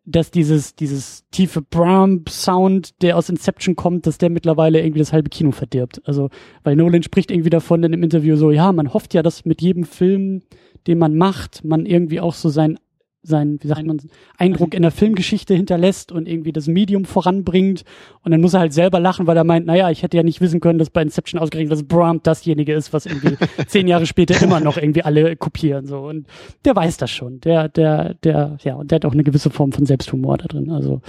dass 0.04 0.30
dieses, 0.30 0.74
dieses 0.74 1.28
tiefe 1.30 1.61
Bram-Sound, 1.61 3.02
der 3.02 3.16
aus 3.16 3.28
Inception 3.28 3.76
kommt, 3.76 4.06
dass 4.06 4.16
der 4.16 4.30
mittlerweile 4.30 4.80
irgendwie 4.80 5.00
das 5.00 5.12
halbe 5.12 5.28
Kino 5.28 5.50
verdirbt. 5.50 6.00
Also, 6.06 6.30
weil 6.64 6.76
Nolan 6.76 7.02
spricht 7.02 7.30
irgendwie 7.30 7.50
davon 7.50 7.82
in 7.84 7.92
dem 7.92 8.02
Interview 8.02 8.36
so, 8.36 8.50
ja, 8.50 8.72
man 8.72 8.94
hofft 8.94 9.12
ja, 9.12 9.22
dass 9.22 9.44
mit 9.44 9.61
jedem 9.61 9.84
Film, 9.84 10.40
den 10.86 10.98
man 10.98 11.16
macht, 11.16 11.62
man 11.62 11.84
irgendwie 11.84 12.20
auch 12.20 12.32
so 12.32 12.48
sein 12.48 12.78
seinen, 13.22 13.62
wie 13.62 13.68
sagt 13.68 13.84
man, 13.84 14.00
Eindruck 14.36 14.74
in 14.74 14.82
der 14.82 14.90
Filmgeschichte 14.90 15.54
hinterlässt 15.54 16.12
und 16.12 16.28
irgendwie 16.28 16.52
das 16.52 16.66
Medium 16.66 17.04
voranbringt. 17.04 17.84
Und 18.22 18.30
dann 18.30 18.40
muss 18.40 18.54
er 18.54 18.60
halt 18.60 18.72
selber 18.72 19.00
lachen, 19.00 19.26
weil 19.26 19.36
er 19.36 19.44
meint, 19.44 19.66
naja, 19.66 19.90
ich 19.90 20.02
hätte 20.02 20.16
ja 20.16 20.22
nicht 20.22 20.40
wissen 20.40 20.60
können, 20.60 20.78
dass 20.78 20.90
bei 20.90 21.02
Inception 21.02 21.40
ausgerechnet 21.40 21.72
das 21.72 21.84
Bram 21.84 22.22
dasjenige 22.22 22.72
ist, 22.74 22.92
was 22.92 23.06
irgendwie 23.06 23.36
zehn 23.66 23.88
Jahre 23.88 24.06
später 24.06 24.40
immer 24.42 24.60
noch 24.60 24.76
irgendwie 24.76 25.02
alle 25.02 25.36
kopieren. 25.36 25.86
So. 25.86 26.00
Und 26.00 26.26
der 26.64 26.76
weiß 26.76 26.96
das 26.96 27.10
schon. 27.10 27.40
Der, 27.40 27.68
der, 27.68 28.14
der, 28.14 28.56
ja, 28.62 28.74
und 28.74 28.90
der 28.90 28.96
hat 28.96 29.04
auch 29.04 29.12
eine 29.12 29.24
gewisse 29.24 29.50
Form 29.50 29.72
von 29.72 29.86
Selbsthumor 29.86 30.38
da 30.38 30.46
drin. 30.46 30.70
Also 30.70 31.02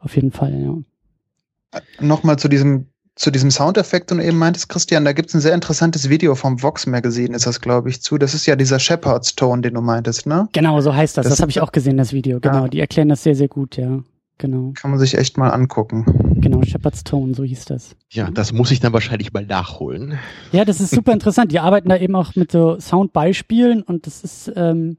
auf 0.00 0.16
jeden 0.16 0.32
Fall, 0.32 0.60
ja. 0.60 1.80
Nochmal 2.00 2.38
zu 2.38 2.48
diesem 2.48 2.91
zu 3.14 3.30
diesem 3.30 3.50
Soundeffekt 3.50 4.10
und 4.10 4.20
eben 4.20 4.38
meintest, 4.38 4.68
Christian, 4.68 5.04
da 5.04 5.12
gibt 5.12 5.28
es 5.28 5.34
ein 5.34 5.40
sehr 5.40 5.54
interessantes 5.54 6.08
Video 6.08 6.34
vom 6.34 6.62
Vox 6.62 6.86
Magazine, 6.86 7.36
ist 7.36 7.46
das, 7.46 7.60
glaube 7.60 7.90
ich, 7.90 8.02
zu. 8.02 8.16
Das 8.16 8.34
ist 8.34 8.46
ja 8.46 8.56
dieser 8.56 8.78
Shepard's 8.78 9.34
Tone, 9.34 9.62
den 9.62 9.74
du 9.74 9.82
meintest, 9.82 10.26
ne? 10.26 10.48
Genau, 10.52 10.80
so 10.80 10.94
heißt 10.94 11.18
das. 11.18 11.24
Das, 11.24 11.34
das 11.34 11.40
habe 11.40 11.50
ich 11.50 11.60
auch 11.60 11.72
gesehen, 11.72 11.98
das 11.98 12.12
Video. 12.12 12.40
Genau, 12.40 12.62
ja. 12.62 12.68
die 12.68 12.80
erklären 12.80 13.08
das 13.08 13.22
sehr, 13.22 13.34
sehr 13.34 13.48
gut, 13.48 13.76
ja. 13.76 14.00
Genau. 14.38 14.72
Kann 14.74 14.90
man 14.90 14.98
sich 14.98 15.16
echt 15.16 15.36
mal 15.36 15.50
angucken. 15.50 16.40
Genau, 16.40 16.62
Shepard's 16.62 17.04
Tone, 17.04 17.34
so 17.34 17.44
hieß 17.44 17.66
das. 17.66 17.94
Ja, 18.10 18.30
das 18.30 18.52
muss 18.52 18.70
ich 18.70 18.80
dann 18.80 18.92
wahrscheinlich 18.92 19.32
mal 19.32 19.44
nachholen. 19.46 20.18
Ja, 20.50 20.64
das 20.64 20.80
ist 20.80 20.90
super 20.90 21.12
interessant. 21.12 21.52
Die 21.52 21.60
arbeiten 21.60 21.90
da 21.90 21.96
eben 21.96 22.16
auch 22.16 22.34
mit 22.34 22.50
so 22.50 22.80
Soundbeispielen 22.80 23.82
und 23.82 24.06
das 24.06 24.24
ist, 24.24 24.52
ähm, 24.56 24.96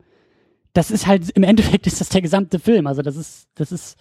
das 0.74 0.91
ist 0.91 1.07
halt, 1.07 1.30
im 1.32 1.43
Endeffekt 1.43 1.88
ist 1.88 1.99
das 1.99 2.09
der 2.09 2.22
gesamte 2.22 2.59
Film. 2.59 2.88
Also 2.88 3.01
das 3.01 3.18
ist, 3.18 3.47
das 3.55 3.72
ist, 3.72 3.97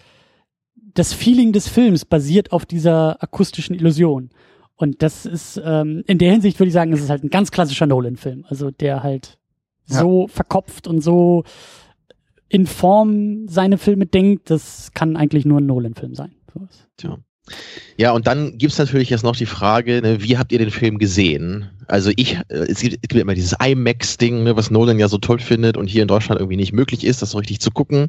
das 0.75 1.13
Feeling 1.13 1.53
des 1.53 1.69
Films 1.69 2.05
basiert 2.05 2.53
auf 2.53 2.67
dieser 2.67 3.23
akustischen 3.23 3.75
Illusion. 3.75 4.31
Und 4.77 5.03
das 5.03 5.27
ist, 5.27 5.61
ähm, 5.65 6.03
in 6.07 6.19
der 6.19 6.33
Hinsicht 6.33 6.59
würde 6.59 6.69
ich 6.69 6.75
sagen, 6.75 6.93
es 6.93 7.01
ist 7.01 7.11
halt 7.11 7.25
ein 7.25 7.31
ganz 7.31 7.51
klassischer 7.51 7.87
Nolan-Film. 7.87 8.45
Also 8.49 8.71
der 8.71 9.03
halt 9.03 9.39
ja. 9.89 10.01
so 10.01 10.27
verkopft 10.29 10.87
und 10.87 11.01
so 11.01 11.45
in 12.49 12.67
Form 12.67 13.49
seine 13.49 13.79
Filme 13.79 14.07
denkt, 14.07 14.51
das 14.51 14.93
kann 14.93 15.17
eigentlich 15.17 15.45
nur 15.45 15.61
ein 15.61 15.67
Nolan-Film 15.67 16.15
sein. 16.15 16.33
Sowas. 16.53 16.87
Tja. 16.97 17.19
Ja, 17.97 18.13
und 18.13 18.27
dann 18.27 18.57
gibt's 18.59 18.79
natürlich 18.79 19.11
jetzt 19.11 19.25
noch 19.25 19.37
die 19.37 19.47
Frage, 19.47 20.01
ne, 20.01 20.23
wie 20.23 20.39
habt 20.39 20.53
ihr 20.53 20.59
den 20.59 20.71
Film 20.71 20.99
gesehen? 20.99 21.71
Also 21.89 22.11
ich, 22.17 22.37
äh, 22.49 22.67
es 22.69 22.81
gibt, 22.81 22.99
es 23.03 23.09
gibt 23.09 23.15
immer 23.15 23.35
dieses 23.35 23.57
IMAX-Ding, 23.61 24.45
ne, 24.45 24.57
was 24.57 24.71
Nolan 24.71 24.99
ja 24.99 25.09
so 25.09 25.19
toll 25.19 25.41
findet 25.41 25.77
und 25.77 25.89
hier 25.89 26.03
in 26.03 26.09
Deutschland 26.09 26.41
irgendwie 26.41 26.57
nicht 26.57 26.73
möglich 26.73 27.05
ist, 27.05 27.21
das 27.21 27.33
so 27.33 27.39
richtig 27.39 27.61
zu 27.61 27.71
gucken. 27.71 28.09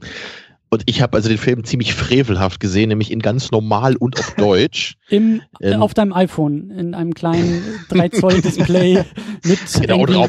Und 0.73 0.81
ich 0.87 1.03
habe 1.03 1.15
also 1.15 1.29
den 1.29 1.37
Film 1.37 1.63
ziemlich 1.63 1.93
frevelhaft 1.93 2.59
gesehen, 2.59 2.89
nämlich 2.89 3.11
in 3.11 3.19
ganz 3.19 3.51
normal 3.51 3.95
und 3.95 4.17
auf 4.17 4.33
Deutsch. 4.33 4.95
Im, 5.07 5.43
ähm, 5.61 5.83
auf 5.83 5.93
deinem 5.93 6.13
iPhone, 6.13 6.71
in 6.71 6.95
einem 6.95 7.13
kleinen 7.13 7.61
3 7.89 8.09
Zoll 8.09 8.41
Display 8.41 9.05
mit 9.45 9.59
genau, 9.79 10.27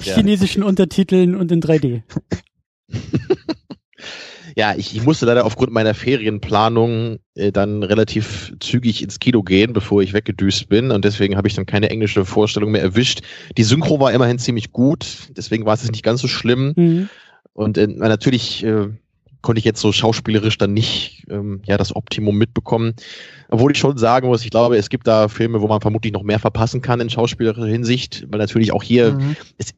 chinesischen 0.00 0.62
ja. 0.62 0.68
Untertiteln 0.68 1.36
und 1.36 1.52
in 1.52 1.62
3D. 1.62 2.02
ja, 4.56 4.74
ich, 4.76 4.96
ich 4.96 5.04
musste 5.04 5.26
leider 5.26 5.44
aufgrund 5.44 5.70
meiner 5.70 5.94
Ferienplanung 5.94 7.20
äh, 7.36 7.52
dann 7.52 7.84
relativ 7.84 8.52
zügig 8.58 9.00
ins 9.00 9.20
Kino 9.20 9.44
gehen, 9.44 9.74
bevor 9.74 10.02
ich 10.02 10.12
weggedüst 10.12 10.68
bin. 10.68 10.90
Und 10.90 11.04
deswegen 11.04 11.36
habe 11.36 11.46
ich 11.46 11.54
dann 11.54 11.66
keine 11.66 11.90
englische 11.90 12.24
Vorstellung 12.24 12.72
mehr 12.72 12.82
erwischt. 12.82 13.20
Die 13.56 13.62
Synchro 13.62 14.00
war 14.00 14.12
immerhin 14.12 14.40
ziemlich 14.40 14.72
gut, 14.72 15.06
deswegen 15.36 15.64
war 15.66 15.74
es 15.74 15.88
nicht 15.88 16.02
ganz 16.02 16.20
so 16.20 16.26
schlimm. 16.26 16.72
Mhm. 16.74 17.08
Und 17.52 17.78
äh, 17.78 17.86
natürlich 17.86 18.64
äh, 18.64 18.88
konnte 19.44 19.60
ich 19.60 19.64
jetzt 19.64 19.80
so 19.80 19.92
schauspielerisch 19.92 20.58
dann 20.58 20.72
nicht 20.72 21.24
ähm, 21.30 21.60
ja 21.66 21.76
das 21.76 21.94
Optimum 21.94 22.36
mitbekommen. 22.36 22.94
Obwohl 23.48 23.70
ich 23.70 23.78
schon 23.78 23.96
sagen 23.98 24.26
muss, 24.26 24.42
ich 24.42 24.50
glaube, 24.50 24.76
es 24.76 24.88
gibt 24.88 25.06
da 25.06 25.28
Filme, 25.28 25.60
wo 25.60 25.68
man 25.68 25.80
vermutlich 25.80 26.12
noch 26.12 26.24
mehr 26.24 26.40
verpassen 26.40 26.80
kann 26.80 27.00
in 27.00 27.10
schauspielerischer 27.10 27.66
Hinsicht, 27.66 28.26
weil 28.30 28.40
natürlich 28.40 28.72
auch 28.72 28.82
hier 28.82 29.12
mhm. 29.12 29.36
es, 29.58 29.74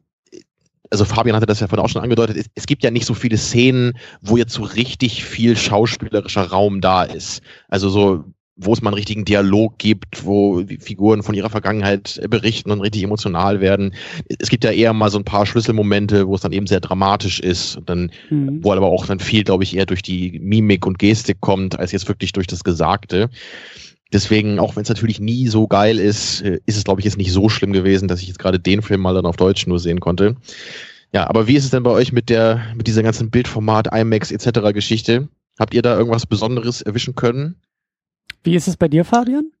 also 0.89 1.03
Fabian 1.03 1.35
hatte 1.35 1.45
das 1.45 1.59
ja 1.59 1.67
vorhin 1.67 1.85
auch 1.85 1.89
schon 1.89 2.01
angedeutet, 2.01 2.37
es, 2.37 2.45
es, 2.55 2.65
gibt 2.65 2.81
ja 2.81 2.91
nicht 2.91 3.05
so 3.05 3.13
viele 3.13 3.37
Szenen, 3.37 3.97
wo 4.21 4.37
jetzt 4.37 4.53
so 4.53 4.63
richtig 4.63 5.25
viel 5.25 5.57
schauspielerischer 5.57 6.43
Raum 6.43 6.79
da 6.79 7.03
ist. 7.03 7.41
Also 7.67 7.89
so 7.89 8.23
wo 8.57 8.73
es 8.73 8.81
mal 8.81 8.89
einen 8.89 8.95
richtigen 8.95 9.23
Dialog 9.23 9.77
gibt, 9.77 10.25
wo 10.25 10.63
Figuren 10.79 11.21
von 11.21 11.35
ihrer 11.35 11.49
Vergangenheit 11.49 12.19
berichten 12.29 12.71
und 12.71 12.81
richtig 12.81 13.03
emotional 13.03 13.61
werden. 13.61 13.93
Es 14.39 14.49
gibt 14.49 14.63
ja 14.63 14.71
eher 14.71 14.93
mal 14.93 15.11
so 15.11 15.19
ein 15.19 15.25
paar 15.25 15.45
Schlüsselmomente, 15.45 16.27
wo 16.27 16.35
es 16.35 16.41
dann 16.41 16.51
eben 16.51 16.67
sehr 16.67 16.79
dramatisch 16.79 17.39
ist, 17.39 17.77
und 17.77 17.89
dann, 17.89 18.11
mhm. 18.29 18.63
wo 18.63 18.71
aber 18.73 18.87
auch 18.87 19.05
dann 19.05 19.19
viel, 19.19 19.43
glaube 19.43 19.63
ich, 19.63 19.75
eher 19.75 19.85
durch 19.85 20.01
die 20.01 20.39
Mimik 20.39 20.85
und 20.85 20.97
Gestik 20.97 21.39
kommt, 21.39 21.79
als 21.79 21.91
jetzt 21.91 22.07
wirklich 22.07 22.31
durch 22.31 22.47
das 22.47 22.63
Gesagte. 22.63 23.29
Deswegen, 24.11 24.57
auch 24.59 24.75
wenn 24.75 24.83
es 24.83 24.89
natürlich 24.89 25.19
nie 25.19 25.47
so 25.47 25.67
geil 25.67 25.99
ist, 25.99 26.41
äh, 26.41 26.59
ist 26.65 26.77
es, 26.77 26.83
glaube 26.83 27.01
ich, 27.01 27.05
jetzt 27.05 27.17
nicht 27.17 27.31
so 27.31 27.49
schlimm 27.49 27.73
gewesen, 27.73 28.07
dass 28.07 28.21
ich 28.21 28.27
jetzt 28.27 28.39
gerade 28.39 28.59
den 28.59 28.81
Film 28.81 29.01
mal 29.01 29.13
dann 29.13 29.25
auf 29.25 29.35
Deutsch 29.35 29.67
nur 29.67 29.79
sehen 29.79 29.99
konnte. 29.99 30.35
Ja, 31.13 31.29
aber 31.29 31.47
wie 31.47 31.55
ist 31.55 31.65
es 31.65 31.71
denn 31.71 31.83
bei 31.83 31.91
euch 31.91 32.11
mit 32.11 32.29
der, 32.29 32.61
mit 32.75 32.87
dieser 32.87 33.03
ganzen 33.03 33.29
Bildformat, 33.29 33.93
IMAX 33.93 34.31
etc. 34.31 34.73
Geschichte? 34.73 35.29
Habt 35.59 35.73
ihr 35.73 35.81
da 35.81 35.97
irgendwas 35.97 36.25
Besonderes 36.25 36.81
erwischen 36.81 37.15
können? 37.15 37.55
Wie 38.43 38.55
ist 38.55 38.67
es 38.67 38.77
bei 38.77 38.87
dir, 38.87 39.05
Fabian? 39.05 39.51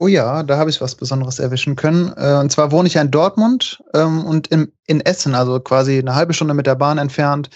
Oh 0.00 0.06
ja, 0.06 0.44
da 0.44 0.58
habe 0.58 0.70
ich 0.70 0.80
was 0.80 0.94
Besonderes 0.94 1.40
erwischen 1.40 1.74
können. 1.74 2.12
Äh, 2.16 2.38
und 2.40 2.52
zwar 2.52 2.70
wohne 2.70 2.86
ich 2.86 2.94
ja 2.94 3.02
in 3.02 3.10
Dortmund 3.10 3.82
ähm, 3.94 4.24
und 4.24 4.46
in, 4.46 4.72
in 4.86 5.00
Essen, 5.00 5.34
also 5.34 5.58
quasi 5.58 5.98
eine 5.98 6.14
halbe 6.14 6.34
Stunde 6.34 6.54
mit 6.54 6.66
der 6.66 6.76
Bahn 6.76 6.98
entfernt, 6.98 7.50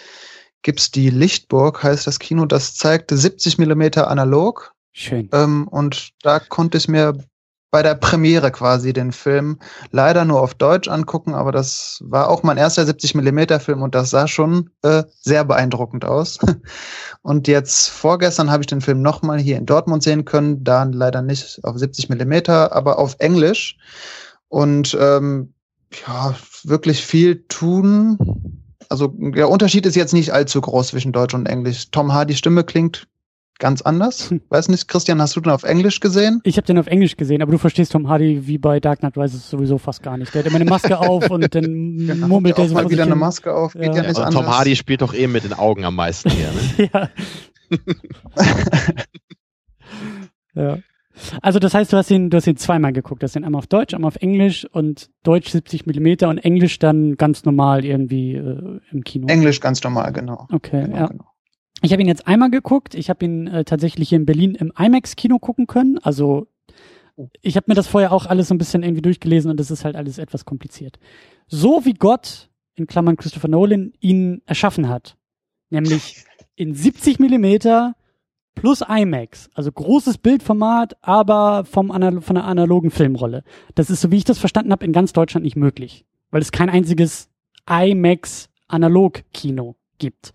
gibt's 0.62 0.90
die 0.90 1.10
Lichtburg, 1.10 1.82
heißt 1.82 2.06
das 2.06 2.18
Kino. 2.18 2.44
Das 2.46 2.74
zeigte 2.74 3.16
70 3.16 3.58
Millimeter 3.58 4.08
analog. 4.08 4.74
Schön. 4.92 5.28
Ähm, 5.32 5.68
und 5.68 6.10
da 6.22 6.40
konnte 6.40 6.78
ich 6.78 6.88
mir 6.88 7.16
bei 7.72 7.82
der 7.82 7.94
Premiere 7.94 8.50
quasi 8.52 8.92
den 8.92 9.12
Film 9.12 9.58
leider 9.90 10.26
nur 10.26 10.42
auf 10.42 10.52
Deutsch 10.52 10.88
angucken, 10.88 11.34
aber 11.34 11.52
das 11.52 12.02
war 12.04 12.28
auch 12.28 12.42
mein 12.42 12.58
erster 12.58 12.84
70 12.84 13.14
Millimeter 13.14 13.58
Film 13.60 13.80
und 13.80 13.94
das 13.94 14.10
sah 14.10 14.28
schon 14.28 14.70
äh, 14.82 15.04
sehr 15.22 15.44
beeindruckend 15.44 16.04
aus. 16.04 16.38
Und 17.24 17.46
jetzt 17.46 17.88
vorgestern 17.88 18.50
habe 18.50 18.64
ich 18.64 18.66
den 18.66 18.80
Film 18.80 19.00
nochmal 19.00 19.38
hier 19.38 19.56
in 19.56 19.64
Dortmund 19.64 20.02
sehen 20.02 20.24
können, 20.24 20.64
da 20.64 20.82
leider 20.82 21.22
nicht 21.22 21.60
auf 21.62 21.78
70 21.78 22.08
Millimeter, 22.08 22.74
aber 22.74 22.98
auf 22.98 23.14
Englisch. 23.20 23.78
Und 24.48 24.98
ähm, 25.00 25.54
ja, 26.04 26.34
wirklich 26.64 27.06
viel 27.06 27.44
tun. 27.46 28.18
Also 28.88 29.14
der 29.16 29.48
Unterschied 29.48 29.86
ist 29.86 29.94
jetzt 29.94 30.12
nicht 30.12 30.32
allzu 30.32 30.60
groß 30.60 30.88
zwischen 30.88 31.12
Deutsch 31.12 31.34
und 31.34 31.46
Englisch. 31.46 31.92
Tom 31.92 32.12
Hardy 32.12 32.34
Stimme 32.34 32.64
klingt 32.64 33.06
ganz 33.62 33.80
anders. 33.80 34.28
Hm. 34.30 34.42
Weiß 34.48 34.68
nicht, 34.68 34.88
Christian, 34.88 35.22
hast 35.22 35.36
du 35.36 35.40
den 35.40 35.52
auf 35.52 35.62
Englisch 35.62 36.00
gesehen? 36.00 36.40
Ich 36.42 36.56
habe 36.56 36.66
den 36.66 36.78
auf 36.78 36.88
Englisch 36.88 37.16
gesehen, 37.16 37.42
aber 37.42 37.52
du 37.52 37.58
verstehst 37.58 37.92
Tom 37.92 38.08
Hardy 38.08 38.46
wie 38.46 38.58
bei 38.58 38.80
Dark 38.80 38.98
Knight 38.98 39.16
Rises 39.16 39.48
sowieso 39.48 39.78
fast 39.78 40.02
gar 40.02 40.16
nicht. 40.16 40.34
Der 40.34 40.40
hat 40.40 40.48
immer 40.48 40.56
eine 40.56 40.68
Maske 40.68 40.98
auf 40.98 41.30
und 41.30 41.54
dann 41.54 41.96
genau, 41.96 42.26
murmelt 42.26 42.58
er 42.58 42.66
so 42.66 42.74
mal 42.74 42.90
wieder 42.90 43.04
eine 43.04 43.14
Maske 43.14 43.54
auf. 43.54 43.74
Geht 43.74 43.84
ja. 43.84 43.94
ja 43.94 44.02
nicht 44.02 44.18
ja, 44.18 44.30
Tom 44.30 44.46
Hardy 44.48 44.74
spielt 44.74 45.00
doch 45.00 45.14
eh 45.14 45.28
mit 45.28 45.44
den 45.44 45.52
Augen 45.52 45.84
am 45.84 45.94
meisten 45.94 46.28
hier. 46.30 46.48
Ne? 46.48 46.90
ja. 46.92 47.08
ja. 50.62 50.78
Also 51.40 51.60
das 51.60 51.72
heißt, 51.72 51.92
du 51.92 51.96
hast 51.98 52.10
ihn, 52.10 52.30
du 52.30 52.38
hast 52.38 52.48
ihn 52.48 52.56
zweimal 52.56 52.92
geguckt. 52.92 53.22
Du 53.22 53.24
hast 53.24 53.36
ihn 53.36 53.44
einmal 53.44 53.60
auf 53.60 53.68
Deutsch, 53.68 53.94
einmal 53.94 54.08
auf 54.08 54.16
Englisch 54.16 54.66
und 54.72 55.08
Deutsch 55.22 55.50
70 55.50 55.86
Millimeter 55.86 56.28
und 56.30 56.38
Englisch 56.38 56.80
dann 56.80 57.16
ganz 57.16 57.44
normal 57.44 57.84
irgendwie 57.84 58.34
äh, 58.34 58.80
im 58.90 59.04
Kino. 59.04 59.28
Englisch 59.28 59.60
ganz 59.60 59.80
normal, 59.84 60.12
genau. 60.12 60.48
Okay, 60.50 60.82
genau, 60.82 60.96
ja. 60.96 61.06
Genau. 61.06 61.31
Ich 61.82 61.92
habe 61.92 62.00
ihn 62.00 62.08
jetzt 62.08 62.28
einmal 62.28 62.50
geguckt. 62.50 62.94
Ich 62.94 63.10
habe 63.10 63.24
ihn 63.24 63.48
äh, 63.48 63.64
tatsächlich 63.64 64.08
hier 64.08 64.18
in 64.18 64.26
Berlin 64.26 64.54
im 64.54 64.72
IMAX-Kino 64.78 65.40
gucken 65.40 65.66
können. 65.66 65.98
Also 65.98 66.46
oh. 67.16 67.28
ich 67.42 67.56
habe 67.56 67.64
mir 67.68 67.74
das 67.74 67.88
vorher 67.88 68.12
auch 68.12 68.26
alles 68.26 68.46
so 68.48 68.54
ein 68.54 68.58
bisschen 68.58 68.84
irgendwie 68.84 69.02
durchgelesen 69.02 69.50
und 69.50 69.58
das 69.58 69.72
ist 69.72 69.84
halt 69.84 69.96
alles 69.96 70.18
etwas 70.18 70.44
kompliziert. 70.44 71.00
So 71.48 71.84
wie 71.84 71.94
Gott, 71.94 72.50
in 72.76 72.86
Klammern 72.86 73.16
Christopher 73.16 73.48
Nolan, 73.48 73.94
ihn 73.98 74.42
erschaffen 74.46 74.88
hat. 74.88 75.16
Nämlich 75.70 76.24
in 76.54 76.72
70 76.72 77.18
Millimeter 77.18 77.96
plus 78.54 78.84
IMAX. 78.88 79.50
Also 79.54 79.72
großes 79.72 80.18
Bildformat, 80.18 80.96
aber 81.00 81.64
vom 81.64 81.90
Anal 81.90 82.20
von 82.20 82.36
einer 82.36 82.46
analogen 82.46 82.92
Filmrolle. 82.92 83.42
Das 83.74 83.90
ist, 83.90 84.02
so 84.02 84.12
wie 84.12 84.18
ich 84.18 84.24
das 84.24 84.38
verstanden 84.38 84.70
habe, 84.70 84.84
in 84.84 84.92
ganz 84.92 85.12
Deutschland 85.12 85.42
nicht 85.42 85.56
möglich. 85.56 86.06
Weil 86.30 86.42
es 86.42 86.52
kein 86.52 86.70
einziges 86.70 87.28
IMAX-Analog-Kino 87.68 89.74
gibt. 89.98 90.32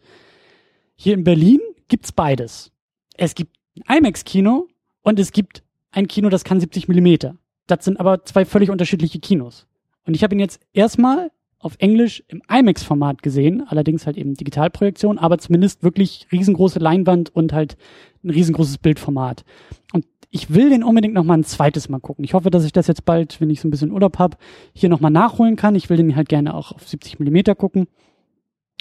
Hier 1.00 1.14
in 1.14 1.24
Berlin 1.24 1.60
gibt's 1.88 2.12
beides. 2.12 2.72
Es 3.16 3.36
gibt 3.36 3.56
ein 3.86 3.98
IMAX-Kino 3.98 4.68
und 5.04 5.20
es 5.20 5.32
gibt 5.32 5.64
ein 5.91 6.08
Kino, 6.08 6.30
das 6.30 6.43
kann 6.43 6.60
70 6.60 6.88
Millimeter. 6.88 7.36
Das 7.68 7.86
sind 7.86 8.00
aber 8.00 8.26
zwei 8.26 8.45
völlig 8.45 8.72
unterschiedliche 8.72 9.20
Kinos. 9.20 9.68
Und 10.08 10.16
ich 10.16 10.24
habe 10.24 10.34
ihn 10.34 10.39
jetzt 10.39 10.60
erstmal 10.74 11.32
auf 11.60 11.76
Englisch 11.78 12.24
im 12.28 12.41
IMAX-Format 12.50 13.22
gesehen, 13.22 13.64
allerdings 13.68 14.08
halt 14.08 14.18
eben 14.18 14.34
Digitalprojektion, 14.34 15.20
aber 15.20 15.38
zumindest 15.38 15.84
wirklich 15.84 16.28
riesengroße 16.32 16.80
Leinwand 16.80 17.34
und 17.36 17.54
halt 17.54 17.78
ein 18.24 18.32
riesengroßes 18.32 18.80
Bildformat. 18.80 19.43
Und 19.93 20.06
ich 20.32 20.54
will 20.54 20.72
den 20.72 20.84
unbedingt 20.84 21.14
noch 21.14 21.24
mal 21.24 21.38
ein 21.38 21.43
zweites 21.43 21.89
Mal 21.89 22.00
gucken. 22.00 22.26
Ich 22.26 22.34
hoffe, 22.34 22.50
dass 22.50 22.66
ich 22.66 22.74
das 22.74 22.88
jetzt 22.88 23.06
bald, 23.06 23.39
wenn 23.39 23.52
ich 23.52 23.62
so 23.62 23.68
ein 23.68 23.72
bisschen 23.72 23.91
Urlaub 23.91 24.18
habe, 24.18 24.38
hier 24.74 24.89
noch 24.89 25.00
mal 25.00 25.10
nachholen 25.12 25.56
kann. 25.58 25.76
Ich 25.76 25.89
will 25.89 25.98
den 25.98 26.16
halt 26.16 26.30
gerne 26.30 26.56
auch 26.56 26.72
auf 26.72 26.88
70 26.88 27.20
Millimeter 27.20 27.54
gucken. 27.54 27.88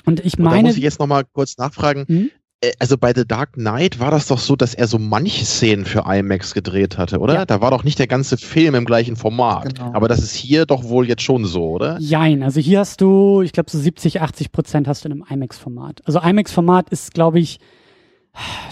Und 0.07 0.25
ich 0.25 0.39
meine. 0.39 0.57
Und 0.57 0.63
da 0.63 0.69
muss 0.69 0.77
ich 0.77 0.83
jetzt 0.83 0.99
noch 0.99 1.07
mal 1.07 1.25
kurz 1.25 1.59
nachfragen. 1.59 2.05
Hm? 2.07 2.31
Äh, 2.61 2.73
also 2.79 2.97
bei 2.97 3.13
The 3.15 3.27
Dark 3.27 3.55
Knight 3.55 3.99
war 3.99 4.11
das 4.11 4.29
doch 4.29 4.39
so, 4.39 4.57
dass 4.57 4.75
er 4.75 4.87
so 4.87 4.99
manche 4.99 5.45
Szenen 5.45 5.85
für 5.85 6.05
IMAX 6.07 6.55
gedreht 6.55 6.97
hatte, 6.97 7.19
oder? 7.19 7.35
Ja. 7.35 7.45
Da 7.45 7.61
war 7.61 7.71
doch 7.71 7.85
nicht 7.85 7.99
der 7.99 8.07
ganze 8.07 8.37
Film 8.37 8.75
im 8.75 8.85
gleichen 8.85 9.17
Format. 9.17 9.75
Genau. 9.77 9.93
Aber 9.93 10.09
das 10.09 10.23
ist 10.23 10.35
hier 10.35 10.67
doch 10.67 10.85
wohl 10.85 11.09
jetzt 11.09 11.23
schon 11.23 11.45
so, 11.45 11.71
oder? 11.71 11.99
Jein, 12.01 12.43
also 12.43 12.61
hier 12.61 12.81
hast 12.81 13.01
du, 13.01 13.43
ich 13.43 13.53
glaube 13.53 13.71
so 13.71 13.79
70, 13.79 14.23
80 14.23 14.53
Prozent 14.53 14.89
hast 14.89 15.05
du 15.05 15.09
in 15.09 15.13
einem 15.13 15.25
IMAX-Format. 15.29 16.03
Also 16.05 16.21
IMAX-Format 16.21 16.91
ist, 16.91 17.13
glaube 17.15 17.41
ich, 17.41 17.59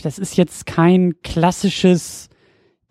das 0.03 0.19
ist 0.19 0.37
jetzt 0.37 0.67
kein 0.67 1.15
klassisches 1.23 2.29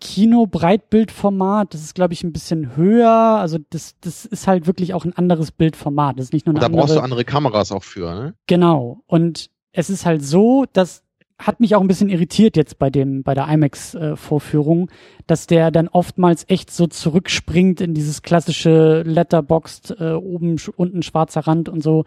Kino-Breitbildformat. 0.04 1.72
Das 1.72 1.80
ist, 1.80 1.94
glaube 1.94 2.12
ich, 2.12 2.22
ein 2.22 2.32
bisschen 2.32 2.76
höher. 2.76 3.08
Also 3.08 3.58
das, 3.70 3.96
das 4.00 4.26
ist 4.26 4.46
halt 4.46 4.66
wirklich 4.66 4.92
auch 4.92 5.04
ein 5.04 5.16
anderes 5.16 5.50
Bildformat. 5.50 6.18
Das 6.18 6.26
ist 6.26 6.32
nicht 6.32 6.46
nur 6.46 6.52
eine 6.52 6.58
Und 6.58 6.62
da 6.62 6.66
andere, 6.66 6.82
brauchst 6.82 6.96
du 6.96 7.00
andere 7.00 7.24
Kameras 7.24 7.72
auch 7.72 7.82
für, 7.82 8.14
ne? 8.14 8.34
Genau. 8.46 9.02
Und 9.06 9.50
es 9.72 9.90
ist 9.90 10.04
halt 10.04 10.24
so, 10.24 10.66
dass 10.72 11.02
hat 11.36 11.58
mich 11.58 11.74
auch 11.74 11.80
ein 11.80 11.88
bisschen 11.88 12.10
irritiert 12.10 12.56
jetzt 12.56 12.78
bei 12.78 12.90
dem 12.90 13.24
bei 13.24 13.34
der 13.34 13.48
IMAX 13.48 13.94
äh, 13.94 14.14
Vorführung, 14.14 14.88
dass 15.26 15.48
der 15.48 15.72
dann 15.72 15.88
oftmals 15.88 16.44
echt 16.48 16.70
so 16.70 16.86
zurückspringt 16.86 17.80
in 17.80 17.92
dieses 17.92 18.22
klassische 18.22 19.02
Letterboxd 19.02 19.96
äh, 19.98 20.12
oben 20.12 20.56
unten 20.76 21.02
schwarzer 21.02 21.40
Rand 21.40 21.68
und 21.68 21.82
so. 21.82 22.04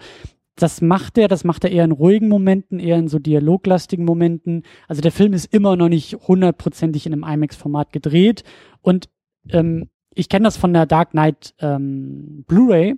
Das 0.58 0.82
macht 0.82 1.18
er, 1.18 1.28
das 1.28 1.43
macht 1.43 1.64
er 1.64 1.72
eher 1.72 1.86
in 1.86 1.91
ruhigen 1.91 2.28
Momenten, 2.28 2.80
eher 2.80 2.97
in 2.97 3.08
so 3.08 3.20
dialoglastigen 3.20 4.05
Momenten. 4.05 4.64
Also 4.88 5.01
der 5.01 5.12
Film 5.12 5.34
ist 5.34 5.53
immer 5.53 5.76
noch 5.76 5.89
nicht 5.89 6.18
hundertprozentig 6.28 7.05
in 7.05 7.14
einem 7.14 7.24
IMAX-Format 7.24 7.93
gedreht. 7.93 8.43
Und 8.82 9.10
ähm, 9.49 9.89
ich 10.14 10.30
kenne 10.30 10.45
das 10.45 10.58
von 10.58 10.74
der 10.74 10.86
Dark 10.86 11.12
Knight 11.12 11.53
ähm, 11.60 12.43
Blu-ray 12.47 12.95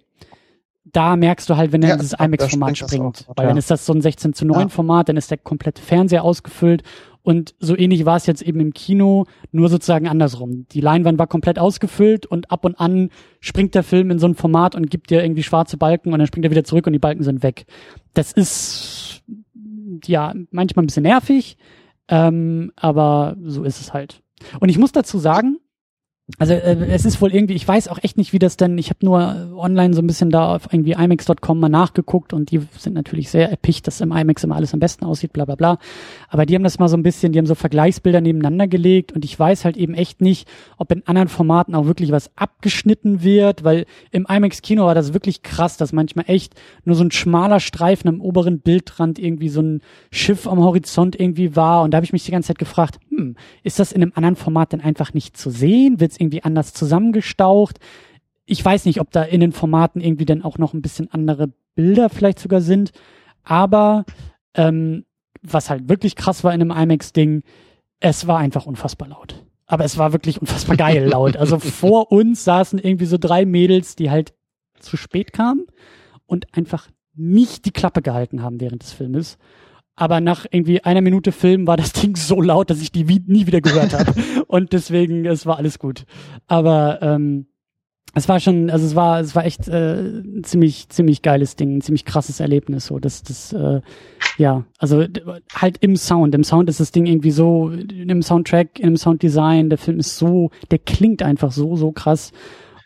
da 0.92 1.16
merkst 1.16 1.50
du 1.50 1.58
halt, 1.58 1.72
wenn 1.72 1.82
er 1.82 1.90
ja, 1.90 1.96
in 1.96 2.02
dieses 2.02 2.20
IMAX-Format 2.20 2.78
springt. 2.78 3.26
Weil 3.36 3.46
ja. 3.46 3.50
dann 3.50 3.58
ist 3.58 3.70
das 3.70 3.86
so 3.86 3.94
ein 3.94 4.02
16 4.02 4.34
zu 4.34 4.46
9 4.46 4.60
ja. 4.60 4.68
Format, 4.70 5.10
dann 5.10 5.18
ist 5.18 5.32
der 5.32 5.38
komplette 5.38 5.82
Fernseher 5.82 6.24
ausgefüllt. 6.24 6.84
Und 7.22 7.54
so 7.60 7.78
ähnlich 7.78 8.06
war 8.06 8.16
es 8.16 8.26
jetzt 8.26 8.42
eben 8.42 8.60
im 8.60 8.74
Kino, 8.74 9.26
nur 9.52 9.70
sozusagen 9.70 10.08
andersrum. 10.08 10.66
Die 10.72 10.82
Leinwand 10.82 11.20
war 11.20 11.28
komplett 11.28 11.60
ausgefüllt 11.60 12.26
und 12.26 12.52
ab 12.52 12.66
und 12.66 12.80
an 12.80 13.10
springt 13.40 13.76
der 13.76 13.84
Film 13.84 14.10
in 14.10 14.20
so 14.20 14.28
ein 14.28 14.36
Format 14.36 14.76
und 14.76 14.90
gibt 14.90 15.10
dir 15.10 15.22
irgendwie 15.22 15.44
schwarze 15.44 15.78
Balken 15.78 16.14
und 16.14 16.20
dann 16.20 16.28
springt 16.28 16.46
er 16.46 16.52
wieder 16.52 16.64
zurück 16.64 16.88
und 16.88 16.94
die 16.94 17.00
Balken 17.00 17.24
sind 17.24 17.44
weg. 17.44 17.66
Das 18.14 18.32
ist 18.32 19.22
ja 20.06 20.34
manchmal 20.52 20.84
ein 20.84 20.88
bisschen 20.88 21.04
nervig, 21.04 21.58
ähm, 22.08 22.72
aber 22.76 23.36
so 23.44 23.64
ist 23.64 23.82
es 23.82 23.94
halt. 23.94 24.24
Und 24.60 24.70
ich 24.70 24.78
muss 24.78 24.94
dazu 24.94 25.20
sagen, 25.20 25.58
also 26.38 26.54
äh, 26.54 26.86
es 26.92 27.06
ist 27.06 27.22
wohl 27.22 27.34
irgendwie, 27.34 27.56
ich 27.56 27.68
weiß 27.68 27.88
auch 27.88 27.98
echt 28.04 28.18
nicht, 28.18 28.34
wie 28.34 28.40
das 28.40 28.56
denn, 28.56 28.78
ich 28.78 28.90
habe 28.90 29.04
nur 29.04 29.58
online 29.58 29.94
so 29.94 30.02
ein 30.02 30.08
bisschen 30.08 30.30
da 30.30 30.56
auf 30.56 30.72
irgendwie 30.72 30.92
IMAX.com 30.92 31.60
mal 31.60 31.70
nachgeguckt 31.70 32.34
und 32.34 32.52
die 32.52 32.62
sind 32.78 32.94
natürlich 32.94 33.30
sehr 33.30 33.50
erpicht, 33.50 33.88
dass 33.88 34.00
im 34.00 34.12
IMAX 34.12 34.44
immer 34.44 34.56
alles 34.56 34.74
am 34.74 34.80
besten 34.80 35.06
aussieht, 35.06 35.34
bla 35.34 35.46
bla 35.46 35.56
bla. 35.56 35.80
Aber 36.28 36.46
die 36.46 36.54
haben 36.54 36.64
das 36.64 36.78
mal 36.78 36.88
so 36.88 36.98
ein 36.98 37.04
bisschen, 37.04 37.32
die 37.32 37.40
haben 37.40 37.48
so 37.48 37.56
Vergleichsbilder 37.56 38.22
nebeneinander 38.22 38.68
gelegt 38.68 39.12
und 39.12 39.26
ich 39.26 39.40
weiß 39.40 39.66
halt 39.66 39.76
eben 39.76 39.96
echt 39.96 40.22
nicht, 40.22 40.48
ob 40.78 40.92
in 40.92 41.06
anderen 41.08 41.30
Formaten 41.30 41.74
auch 41.74 41.86
wirklich 41.86 42.12
was 42.12 42.30
abgeschnitten 42.36 43.24
wird, 43.24 43.64
weil 43.64 43.86
im 44.12 44.28
IMAX-Kino 44.30 44.86
war 44.86 44.96
das 44.96 45.14
wirklich 45.14 45.42
krass, 45.42 45.78
dass 45.78 45.94
manchmal 45.94 46.26
echt 46.28 46.54
nur 46.86 46.96
so 46.96 47.04
ein 47.04 47.12
schmaler 47.12 47.60
Streifen 47.60 48.08
am 48.08 48.22
oberen 48.22 48.60
Bildrand 48.60 49.18
irgendwie 49.18 49.50
so 49.50 49.62
ein 49.62 49.82
Schiff 50.12 50.48
am 50.48 50.60
Horizont 50.60 51.20
irgendwie 51.20 51.56
war 51.56 51.82
und 51.82 51.92
da 51.92 51.98
habe 51.98 52.06
ich 52.06 52.14
mich 52.14 52.26
die 52.26 52.32
ganze 52.32 52.50
Zeit 52.50 52.60
gefragt, 52.60 53.00
hm, 53.10 53.36
ist 53.64 53.80
das 53.80 53.92
in 53.92 54.04
einem 54.04 54.12
anderen 54.14 54.36
Format 54.36 54.74
denn 54.74 54.82
einfach 54.82 55.14
nicht 55.14 55.36
zu 55.36 55.50
sehen? 55.50 56.00
Wird's 56.00 56.19
irgendwie 56.20 56.44
anders 56.44 56.74
zusammengestaucht. 56.74 57.80
Ich 58.46 58.64
weiß 58.64 58.86
nicht, 58.86 59.00
ob 59.00 59.12
da 59.12 59.24
in 59.24 59.42
den 59.42 59.52
Formaten 59.52 60.02
irgendwie 60.02 60.26
dann 60.26 60.44
auch 60.44 60.58
noch 60.58 60.74
ein 60.74 60.82
bisschen 60.82 61.12
andere 61.12 61.50
Bilder 61.76 62.10
vielleicht 62.10 62.40
sogar 62.40 62.62
sind. 62.62 62.92
Aber 63.44 64.06
ähm, 64.54 65.06
was 65.42 65.70
halt 65.70 65.90
wirklich 65.90 66.16
krass 66.16 66.44
war 66.44 66.54
in 66.54 66.62
einem 66.62 66.72
IMAX-Ding, 66.72 67.44
es 68.00 68.28
war 68.28 68.40
einfach 68.40 68.66
unfassbar 68.66 69.08
laut. 69.08 69.44
Aber 69.66 69.86
es 69.86 69.98
war 69.98 70.14
wirklich 70.14 70.42
unfassbar 70.42 70.76
geil 70.78 71.08
laut. 71.08 71.38
Also 71.38 71.60
vor 71.60 72.12
uns 72.12 72.44
saßen 72.44 72.80
irgendwie 72.80 73.06
so 73.06 73.18
drei 73.18 73.46
Mädels, 73.46 73.96
die 73.96 74.10
halt 74.10 74.34
zu 74.80 74.98
spät 74.98 75.34
kamen 75.34 75.68
und 76.26 76.48
einfach 76.56 76.90
nicht 77.14 77.66
die 77.66 77.72
Klappe 77.72 78.02
gehalten 78.02 78.42
haben 78.42 78.60
während 78.60 78.82
des 78.84 78.94
Filmes 78.94 79.38
aber 80.00 80.22
nach 80.22 80.46
irgendwie 80.50 80.82
einer 80.84 81.02
Minute 81.02 81.34
Film 81.34 81.68
war 81.68 81.76
das 81.76 81.92
Ding 82.02 82.16
so 82.16 82.42
laut, 82.42 82.70
dass 82.70 82.82
ich 82.82 82.92
die 82.92 83.10
wie, 83.10 83.22
nie 83.28 83.46
wieder 83.46 83.60
gehört 83.60 83.94
habe. 83.94 84.14
und 84.48 84.72
deswegen, 84.72 85.26
es 85.26 85.46
war 85.46 85.58
alles 85.58 85.78
gut. 85.78 86.06
Aber 86.48 87.00
ähm, 87.02 87.48
es 88.16 88.30
war 88.30 88.40
schon, 88.40 88.70
also 88.70 88.86
es 88.86 88.96
war, 88.96 89.20
es 89.20 89.36
war 89.36 89.46
echt 89.46 89.68
äh, 89.68 90.00
ein 90.00 90.44
ziemlich, 90.46 90.88
ziemlich 90.88 91.22
geiles 91.22 91.58
Ding, 91.58 91.78
ein 91.78 91.82
ziemlich 91.82 92.06
krasses 92.06 92.40
Erlebnis. 92.40 92.86
So, 92.86 92.98
das, 92.98 93.24
das, 93.24 93.52
äh, 93.52 93.82
ja, 94.38 94.64
also 94.78 95.06
halt 95.54 95.78
im 95.82 95.98
Sound. 95.98 96.34
Im 96.34 96.46
Sound 96.46 96.70
ist 96.70 96.80
das 96.80 96.92
Ding 96.92 97.06
irgendwie 97.06 97.32
so, 97.32 97.70
im 97.70 98.22
Soundtrack, 98.22 98.80
im 98.80 98.96
Sounddesign, 98.96 99.70
der 99.70 99.78
Film 99.78 100.00
ist 100.00 100.18
so, 100.18 100.50
der 100.72 100.80
klingt 100.80 101.22
einfach 101.22 101.52
so, 101.52 101.76
so 101.76 101.92
krass. 101.92 102.32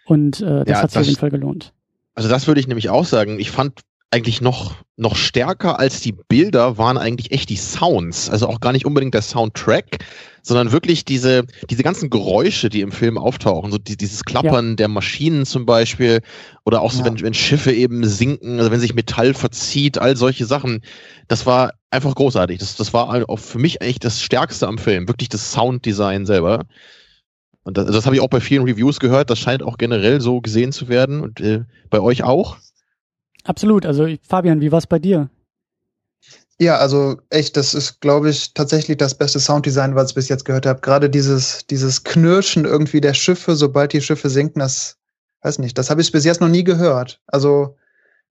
Und 0.06 0.42
äh, 0.42 0.66
das 0.66 0.68
ja, 0.68 0.82
hat 0.82 0.92
sich 0.92 1.00
auf 1.00 1.06
jeden 1.06 1.20
Fall 1.20 1.32
gelohnt. 1.32 1.74
Also 2.16 2.28
das 2.28 2.48
würde 2.48 2.60
ich 2.60 2.68
nämlich 2.68 2.90
auch 2.90 3.06
sagen. 3.06 3.40
Ich 3.40 3.52
fand 3.52 3.82
eigentlich 4.14 4.42
noch, 4.42 4.76
noch 4.96 5.16
stärker 5.16 5.80
als 5.80 6.00
die 6.02 6.12
Bilder 6.12 6.78
waren 6.78 7.00
eigentlich 7.00 7.32
echt 7.32 7.50
die 7.50 7.58
Sounds. 7.58 8.30
Also 8.30 8.48
auch 8.48 8.60
gar 8.60 8.72
nicht 8.72 8.86
unbedingt 8.86 9.16
der 9.16 9.24
Soundtrack, 9.24 10.06
sondern 10.44 10.72
wirklich 10.72 11.04
diese, 11.04 11.46
diese 11.68 11.82
ganzen 11.82 12.12
Geräusche, 12.12 12.70
die 12.70 12.82
im 12.82 12.92
Film 12.92 13.18
auftauchen. 13.18 13.72
So 13.72 13.80
die, 13.80 13.98
dieses 13.98 14.24
Klappern 14.24 14.70
ja. 14.70 14.76
der 14.76 14.88
Maschinen 14.88 15.48
zum 15.48 15.66
Beispiel 15.66 16.22
oder 16.64 16.82
auch 16.82 16.92
so, 16.92 17.00
ja. 17.00 17.06
wenn, 17.06 17.20
wenn 17.22 17.34
Schiffe 17.34 17.74
eben 17.74 18.06
sinken, 18.06 18.60
also 18.60 18.70
wenn 18.70 18.80
sich 18.80 18.94
Metall 18.94 19.34
verzieht, 19.34 19.98
all 19.98 20.16
solche 20.16 20.46
Sachen. 20.46 20.82
Das 21.28 21.48
war 21.48 21.74
einfach 21.90 22.14
großartig. 22.14 22.60
Das, 22.60 22.76
das 22.76 22.94
war 22.94 23.28
auch 23.28 23.40
für 23.40 23.58
mich 23.58 23.82
eigentlich 23.82 24.00
das 24.00 24.22
Stärkste 24.22 24.68
am 24.68 24.78
Film. 24.78 25.08
Wirklich 25.08 25.30
das 25.30 25.52
Sounddesign 25.52 26.28
selber. 26.28 26.66
Und 27.64 27.78
das, 27.80 27.88
das 27.88 28.06
habe 28.06 28.16
ich 28.16 28.22
auch 28.22 28.30
bei 28.30 28.42
vielen 28.42 28.66
Reviews 28.66 29.00
gehört. 29.00 29.32
Das 29.32 29.40
scheint 29.40 29.64
auch 29.64 29.78
generell 29.78 30.22
so 30.22 30.40
gesehen 30.40 30.72
zu 30.72 30.88
werden. 30.88 31.22
Und 31.22 31.40
äh, 31.40 31.64
bei 31.90 32.00
euch 32.00 32.24
auch? 32.24 32.58
Absolut. 33.44 33.86
Also 33.86 34.08
Fabian, 34.22 34.62
wie 34.62 34.72
war 34.72 34.80
es 34.80 34.88
bei 34.88 35.00
dir? 35.00 35.30
Ja, 36.60 36.78
also 36.78 37.18
echt, 37.30 37.58
das 37.58 37.74
ist, 37.74 38.00
glaube 38.00 38.30
ich, 38.30 38.54
tatsächlich 38.54 38.98
das 38.98 39.16
beste 39.16 39.40
Sounddesign, 39.40 39.96
was 39.96 40.10
ich 40.10 40.16
bis 40.16 40.30
jetzt 40.30 40.46
gehört 40.46 40.66
habe. 40.66 40.82
Gerade 40.82 41.10
dieses, 41.10 41.66
dieses 41.68 42.04
Knirschen 42.04 42.66
irgendwie 42.66 43.02
der 43.02 43.14
Schiffe, 43.14 43.56
sobald 43.56 43.92
die 43.94 44.02
Schiffe 44.02 44.30
sinken, 44.30 44.60
das, 44.60 44.98
weiß 45.42 45.60
nicht, 45.60 45.78
das 45.78 45.90
habe 45.90 46.02
ich 46.02 46.12
bis 46.12 46.26
jetzt 46.26 46.42
noch 46.42 46.50
nie 46.50 46.64
gehört. 46.64 47.20
Also, 47.28 47.76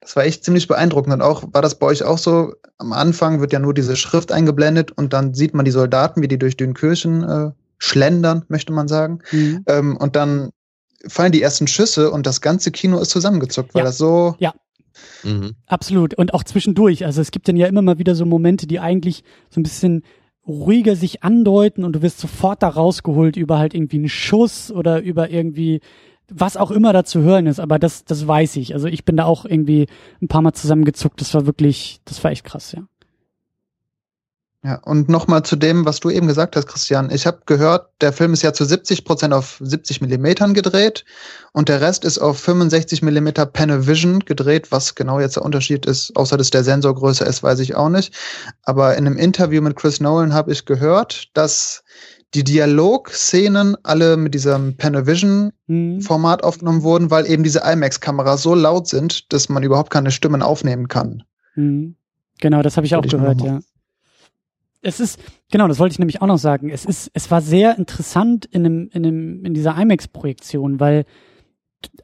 das 0.01 0.17
war 0.17 0.25
echt 0.25 0.45
ziemlich 0.45 0.69
beeindruckend. 0.69 1.13
Und 1.13 1.23
auch, 1.23 1.45
war 1.53 1.63
das 1.63 1.79
bei 1.79 1.87
euch 1.87 2.05
auch 2.05 2.19
so? 2.19 2.55
Am 2.79 2.93
Anfang 2.93 3.41
wird 3.41 3.53
ja 3.53 3.59
nur 3.59 3.75
diese 3.75 3.97
Schrift 3.97 4.33
eingeblendet 4.33 4.93
und 4.93 5.13
dann 5.13 5.35
sieht 5.35 5.55
man 5.55 5.65
die 5.65 5.71
Soldaten, 5.71 6.23
wie 6.23 6.29
die 6.29 6.39
durch 6.39 6.57
Dünkirchen 6.57 7.23
äh, 7.23 7.51
schlendern, 7.79 8.45
möchte 8.49 8.73
man 8.73 8.89
sagen. 8.89 9.19
Mhm. 9.31 9.65
Ähm, 9.67 9.97
und 9.97 10.17
dann 10.17 10.51
fallen 11.07 11.33
die 11.33 11.43
ersten 11.43 11.67
Schüsse 11.67 12.11
und 12.11 12.27
das 12.27 12.41
ganze 12.41 12.71
Kino 12.71 12.99
ist 12.99 13.11
zusammengezuckt, 13.11 13.75
weil 13.75 13.81
ja. 13.81 13.87
das 13.87 13.99
so 13.99 14.37
ja. 14.39 14.55
Mhm. 15.25 15.55
Absolut. 15.67 16.15
Und 16.15 16.35
auch 16.35 16.45
zwischendurch. 16.45 17.05
Also 17.05 17.21
es 17.21 17.31
gibt 17.31 17.49
dann 17.49 17.57
ja 17.57 17.67
immer 17.67 17.83
mal 17.83 17.99
wieder 17.99 18.15
so 18.15 18.25
Momente, 18.27 18.67
die 18.67 18.81
eigentlich 18.81 19.25
so 19.51 19.61
ein 19.61 19.63
bisschen 19.63 20.03
ruhiger 20.47 20.97
sich 20.97 21.23
andeuten 21.23 21.85
und 21.85 21.95
du 21.95 22.03
wirst 22.03 22.19
sofort 22.19 22.63
da 22.63 22.69
rausgeholt 22.69 23.37
über 23.37 23.59
halt 23.59 23.75
irgendwie 23.75 23.99
einen 23.99 24.09
Schuss 24.09 24.73
oder 24.73 25.01
über 25.01 25.31
irgendwie 25.31 25.81
was 26.35 26.57
auch 26.57 26.71
immer 26.71 26.93
da 26.93 27.05
zu 27.05 27.21
hören 27.21 27.47
ist, 27.47 27.61
aber 27.61 27.79
das, 27.79 28.05
das 28.05 28.27
weiß 28.27 28.57
ich. 28.57 28.75
Also 28.75 28.89
ich 28.89 29.05
bin 29.05 29.17
da 29.17 29.25
auch 29.25 29.45
irgendwie 29.45 29.87
ein 30.21 30.29
paar 30.29 30.43
Mal 30.43 30.53
zusammengezuckt. 30.53 31.21
Das 31.21 31.35
war 31.35 31.47
wirklich, 31.47 32.01
das 32.05 32.23
war 32.25 32.31
echt 32.31 32.45
krass, 32.45 32.73
ja. 32.73 32.85
Ja, 34.65 34.77
und 34.77 35.09
nochmal 35.09 35.43
zu 35.43 35.57
dem, 35.57 35.85
was 35.87 35.99
du 35.99 36.09
eben 36.09 36.29
gesagt 36.29 36.55
hast, 36.55 36.69
Christian. 36.69 37.11
Ich 37.11 37.27
habe 37.27 37.41
gehört, 37.47 37.89
der 38.01 38.13
Film 38.13 38.33
ist 38.33 38.43
ja 38.43 38.53
zu 38.53 38.65
70 38.65 39.05
Prozent 39.05 39.35
auf 39.35 39.59
70 39.61 40.01
Millimetern 40.01 40.55
gedreht 40.55 41.05
und 41.53 41.69
der 41.69 41.81
Rest 41.81 42.05
ist 42.05 42.19
auf 42.19 42.39
65 42.39 43.03
Millimeter 43.03 43.45
Panavision 43.45 44.21
gedreht. 44.21 44.71
Was 44.71 44.95
genau 44.95 45.19
jetzt 45.19 45.35
der 45.35 45.45
Unterschied 45.45 45.85
ist, 45.85 46.15
außer 46.15 46.37
dass 46.37 46.51
der 46.51 46.63
Sensor 46.63 46.95
größer 46.95 47.27
ist, 47.27 47.43
weiß 47.43 47.59
ich 47.59 47.75
auch 47.75 47.89
nicht. 47.89 48.15
Aber 48.63 48.97
in 48.97 49.05
einem 49.05 49.17
Interview 49.17 49.61
mit 49.63 49.75
Chris 49.75 49.99
Nolan 49.99 50.33
habe 50.33 50.53
ich 50.53 50.65
gehört, 50.65 51.31
dass 51.35 51.83
die 52.33 52.45
Dialogszenen 52.45 53.77
alle 53.83 54.17
mit 54.17 54.33
diesem 54.33 54.77
Panavision-Format 54.77 56.41
mhm. 56.41 56.47
aufgenommen 56.47 56.83
wurden, 56.85 57.11
weil 57.11 57.29
eben 57.29 57.43
diese 57.43 57.63
IMAX-Kameras 57.65 58.43
so 58.43 58.55
laut 58.55 58.87
sind, 58.87 59.33
dass 59.33 59.49
man 59.49 59.65
überhaupt 59.65 59.91
keine 59.91 60.13
Stimmen 60.13 60.41
aufnehmen 60.41 60.87
kann. 60.87 61.25
Mhm. 61.57 61.97
Genau, 62.41 62.63
das 62.63 62.77
habe 62.77 62.87
ich 62.87 62.95
auch 62.95 63.03
gehört, 63.03 63.41
ja 63.41 63.59
es 64.83 65.01
ist, 65.01 65.19
genau, 65.51 65.69
das 65.69 65.79
wollte 65.79 65.93
ich 65.93 65.99
nämlich 65.99 66.21
auch 66.21 66.27
noch 66.27 66.39
sagen. 66.39 66.69
Es 66.69 66.85
ist, 66.85 67.11
es 67.15 67.31
war 67.31 67.41
sehr 67.41 67.79
interessant 67.79 68.45
in 68.47 68.67
einem, 68.67 68.91
in 68.93 69.07
einem, 69.07 69.45
in 69.45 69.55
dieser 69.55 69.81
IMAX-Projektion, 69.81 70.81
weil 70.81 71.05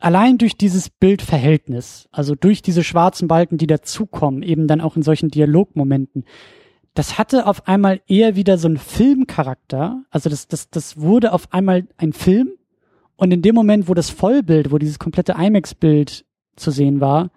allein 0.01 0.39
durch 0.39 0.57
dieses 0.57 0.89
Bildverhältnis, 0.89 2.09
also 2.13 2.35
durch 2.35 2.63
diese 2.63 2.85
schwarzen 2.85 3.29
Balken, 3.29 3.59
die 3.59 3.67
dazukommen, 3.67 4.43
eben 4.43 4.67
dann 4.67 4.81
auch 4.81 4.97
in 4.97 5.03
solchen 5.03 5.29
Dialogmomenten, 5.29 6.25
das 6.95 7.19
hatte 7.19 7.47
auf 7.47 7.69
einmal 7.69 8.01
eher 8.07 8.35
wieder 8.35 8.59
so 8.59 8.67
einen 8.67 8.79
Filmcharakter. 8.79 10.03
Also 10.11 10.31
das, 10.31 10.49
das, 10.49 10.71
das 10.71 11.01
wurde 11.01 11.33
auf 11.33 11.53
einmal 11.53 11.87
ein 11.97 12.13
Film. 12.13 12.51
Und 13.17 13.33
in 13.33 13.43
dem 13.43 13.55
Moment, 13.55 13.89
wo 13.89 13.95
das 13.95 14.11
Vollbild, 14.11 14.73
wo 14.73 14.79
dieses 14.79 14.99
komplette 14.99 15.35
IMAX-Bild 15.39 16.25
zu 16.57 16.71
sehen 16.71 17.01
war, 17.01 17.31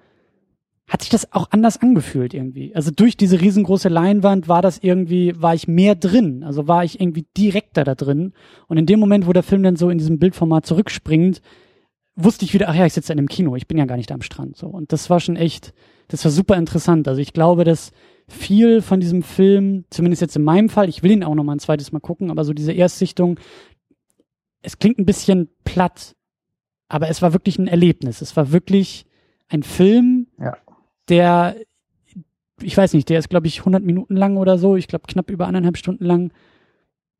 hat 0.91 1.03
sich 1.03 1.09
das 1.09 1.31
auch 1.31 1.47
anders 1.51 1.81
angefühlt 1.81 2.33
irgendwie. 2.33 2.75
Also 2.75 2.91
durch 2.91 3.15
diese 3.15 3.39
riesengroße 3.39 3.87
Leinwand 3.87 4.49
war 4.49 4.61
das 4.61 4.79
irgendwie, 4.79 5.41
war 5.41 5.55
ich 5.55 5.65
mehr 5.65 5.95
drin. 5.95 6.43
Also 6.43 6.67
war 6.67 6.83
ich 6.83 6.99
irgendwie 6.99 7.25
direkter 7.37 7.85
da 7.85 7.95
drin. 7.95 8.33
Und 8.67 8.75
in 8.75 8.85
dem 8.85 8.99
Moment, 8.99 9.25
wo 9.25 9.31
der 9.31 9.41
Film 9.41 9.63
dann 9.63 9.77
so 9.77 9.89
in 9.89 9.99
diesem 9.99 10.19
Bildformat 10.19 10.65
zurückspringt, 10.65 11.41
wusste 12.17 12.43
ich 12.43 12.53
wieder, 12.53 12.67
ach 12.67 12.75
ja, 12.75 12.85
ich 12.85 12.91
sitze 12.91 13.13
in 13.13 13.19
einem 13.19 13.29
Kino, 13.29 13.55
ich 13.55 13.69
bin 13.69 13.77
ja 13.77 13.85
gar 13.85 13.95
nicht 13.95 14.11
am 14.11 14.21
Strand. 14.21 14.57
So. 14.57 14.67
Und 14.67 14.91
das 14.91 15.09
war 15.09 15.21
schon 15.21 15.37
echt, 15.37 15.73
das 16.09 16.25
war 16.25 16.31
super 16.31 16.57
interessant. 16.57 17.07
Also 17.07 17.21
ich 17.21 17.31
glaube, 17.31 17.63
dass 17.63 17.93
viel 18.27 18.81
von 18.81 18.99
diesem 18.99 19.23
Film, 19.23 19.85
zumindest 19.91 20.21
jetzt 20.21 20.35
in 20.35 20.43
meinem 20.43 20.67
Fall, 20.67 20.89
ich 20.89 21.03
will 21.03 21.11
ihn 21.11 21.23
auch 21.23 21.35
noch 21.35 21.45
mal 21.45 21.53
ein 21.53 21.59
zweites 21.59 21.93
Mal 21.93 22.01
gucken, 22.01 22.29
aber 22.31 22.43
so 22.43 22.51
diese 22.51 22.73
Erstsichtung, 22.73 23.39
es 24.61 24.77
klingt 24.77 24.99
ein 24.99 25.05
bisschen 25.05 25.47
platt, 25.63 26.17
aber 26.89 27.07
es 27.07 27.21
war 27.21 27.31
wirklich 27.31 27.57
ein 27.59 27.67
Erlebnis. 27.67 28.21
Es 28.21 28.35
war 28.35 28.51
wirklich 28.51 29.05
ein 29.47 29.63
Film, 29.63 30.27
ja 30.37 30.57
der, 31.11 31.55
ich 32.61 32.75
weiß 32.75 32.93
nicht, 32.93 33.09
der 33.09 33.19
ist, 33.19 33.29
glaube 33.29 33.47
ich, 33.47 33.59
100 33.59 33.83
Minuten 33.83 34.15
lang 34.15 34.37
oder 34.37 34.57
so, 34.57 34.75
ich 34.75 34.87
glaube 34.87 35.05
knapp 35.07 35.29
über 35.29 35.47
anderthalb 35.47 35.77
Stunden 35.77 36.05
lang. 36.05 36.31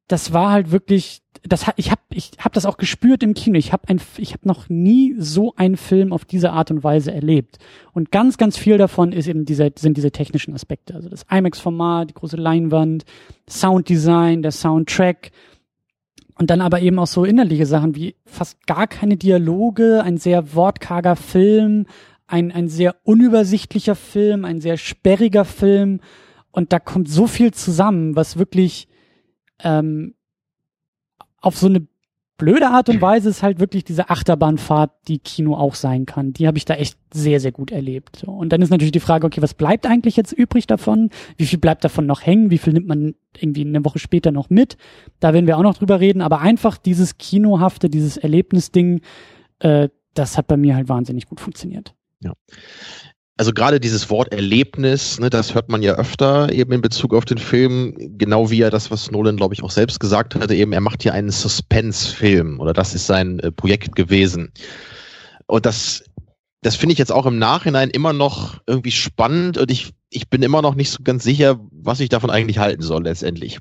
Das 0.08 0.34
war 0.34 0.52
halt 0.52 0.72
wirklich, 0.72 1.22
das 1.44 1.66
ich 1.78 1.92
habe, 1.92 2.02
ich 2.14 2.32
habe 2.40 2.54
das 2.54 2.66
auch 2.66 2.78
gespürt 2.78 3.24
im 3.24 3.34
Kino. 3.34 3.58
Ich 3.58 3.72
habe 3.72 3.84
ich 4.18 4.34
habe 4.34 4.48
noch 4.48 4.68
nie 4.68 5.16
so 5.18 5.54
einen 5.56 5.78
Film 5.78 6.12
auf 6.12 6.26
diese 6.26 6.52
Art 6.52 6.72
und 6.72 6.84
Weise 6.84 7.14
erlebt. 7.14 7.60
Und 7.94 8.12
ganz, 8.12 8.38
ganz 8.38 8.58
viel 8.58 8.78
davon 8.78 9.14
ist 9.14 9.28
eben 9.28 9.46
diese, 9.46 9.72
sind 9.78 9.96
diese 9.96 10.12
technischen 10.12 10.54
Aspekte. 10.54 10.96
Also 10.96 11.08
das 11.08 11.26
IMAX-Format, 11.32 12.10
die 12.10 12.14
große 12.14 12.36
Leinwand, 12.36 13.06
Sounddesign, 13.48 14.42
der 14.42 14.52
Soundtrack. 14.52 15.32
Und 16.38 16.50
dann 16.50 16.62
aber 16.62 16.82
eben 16.82 17.00
auch 17.00 17.08
so 17.08 17.24
innerliche 17.24 17.66
Sachen 17.66 17.96
wie 17.96 18.16
fast 18.26 18.66
gar 18.66 18.88
keine 18.88 19.16
Dialoge, 19.16 20.02
ein 20.04 20.18
sehr 20.18 20.56
wortkarger 20.56 21.16
Film, 21.16 21.86
ein, 22.32 22.52
ein 22.52 22.68
sehr 22.68 22.96
unübersichtlicher 23.04 23.96
Film, 23.96 24.46
ein 24.46 24.62
sehr 24.62 24.78
sperriger 24.78 25.46
Film. 25.46 26.00
Und 26.52 26.74
da 26.74 26.80
kommt 26.80 27.10
so 27.10 27.28
viel 27.28 27.54
zusammen, 27.54 28.16
was 28.16 28.38
wirklich 28.38 28.88
ähm, 29.60 30.16
auf 31.42 31.58
so 31.58 31.68
eine 31.68 31.88
blöde 32.38 32.70
Art 32.70 32.90
und 32.90 33.00
Weise 33.02 33.30
ist 33.30 33.44
halt 33.44 33.60
wirklich 33.60 33.84
diese 33.84 34.10
Achterbahnfahrt, 34.10 34.92
die 35.08 35.20
Kino 35.20 35.56
auch 35.56 35.76
sein 35.76 36.08
kann. 36.08 36.34
Die 36.34 36.48
habe 36.48 36.58
ich 36.58 36.66
da 36.66 36.74
echt 36.74 36.98
sehr, 37.14 37.40
sehr 37.40 37.52
gut 37.52 37.70
erlebt. 37.70 38.24
Und 38.24 38.52
dann 38.52 38.64
ist 38.64 38.72
natürlich 38.72 38.92
die 38.92 39.00
Frage, 39.00 39.28
okay, 39.28 39.44
was 39.44 39.54
bleibt 39.54 39.86
eigentlich 39.86 40.16
jetzt 40.16 40.32
übrig 40.32 40.66
davon? 40.66 41.12
Wie 41.38 41.46
viel 41.46 41.60
bleibt 41.60 41.84
davon 41.84 42.08
noch 42.08 42.26
hängen? 42.26 42.50
Wie 42.50 42.58
viel 42.58 42.74
nimmt 42.74 42.88
man 42.88 43.14
irgendwie 43.38 43.64
eine 43.64 43.86
Woche 43.86 44.00
später 44.00 44.32
noch 44.32 44.50
mit? 44.50 44.78
Da 45.20 45.34
werden 45.34 45.46
wir 45.46 45.56
auch 45.58 45.62
noch 45.62 45.78
drüber 45.78 46.00
reden. 46.00 46.22
Aber 46.22 46.40
einfach 46.40 46.78
dieses 46.78 47.20
Kinohafte, 47.20 47.90
dieses 47.90 48.18
Erlebnisding, 48.18 49.02
äh, 49.60 49.90
das 50.16 50.38
hat 50.38 50.48
bei 50.48 50.58
mir 50.58 50.76
halt 50.76 50.90
wahnsinnig 50.90 51.28
gut 51.28 51.40
funktioniert. 51.40 51.94
Ja. 52.22 52.34
Also 53.38 53.54
gerade 53.54 53.80
dieses 53.80 54.10
Wort 54.12 54.32
Erlebnis, 54.32 55.20
ne, 55.20 55.32
das 55.32 55.56
hört 55.56 55.68
man 55.70 55.82
ja 55.82 55.94
öfter 55.94 56.52
eben 56.52 56.74
in 56.74 56.82
Bezug 56.82 57.16
auf 57.16 57.26
den 57.26 57.40
Film, 57.40 57.96
genau 58.18 58.52
wie 58.52 58.62
er 58.62 58.70
das, 58.70 58.92
was 58.92 59.10
Nolan, 59.10 59.38
glaube 59.38 59.56
ich, 59.56 59.64
auch 59.64 59.72
selbst 59.72 60.00
gesagt 60.00 60.36
hatte, 60.36 60.54
eben 60.54 60.74
er 60.74 60.82
macht 60.82 61.02
hier 61.02 61.16
einen 61.16 61.32
Suspense-Film 61.32 62.60
oder 62.60 62.74
das 62.74 62.94
ist 62.94 63.08
sein 63.08 63.40
äh, 63.40 63.52
Projekt 63.52 63.96
gewesen. 63.96 64.52
Und 65.48 65.66
das, 65.66 66.04
das 66.62 66.76
finde 66.76 66.94
ich 66.94 67.00
jetzt 67.00 67.12
auch 67.12 67.26
im 67.26 67.40
Nachhinein 67.40 67.90
immer 67.90 68.14
noch 68.14 68.60
irgendwie 68.68 68.92
spannend 68.92 69.58
und 69.58 69.72
ich, 69.72 69.92
ich 70.12 70.30
bin 70.30 70.44
immer 70.44 70.62
noch 70.62 70.76
nicht 70.76 70.92
so 70.92 71.00
ganz 71.04 71.24
sicher, 71.24 71.60
was 71.72 72.00
ich 72.00 72.10
davon 72.10 72.30
eigentlich 72.30 72.60
halten 72.60 72.84
soll 72.84 73.06
letztendlich. 73.06 73.58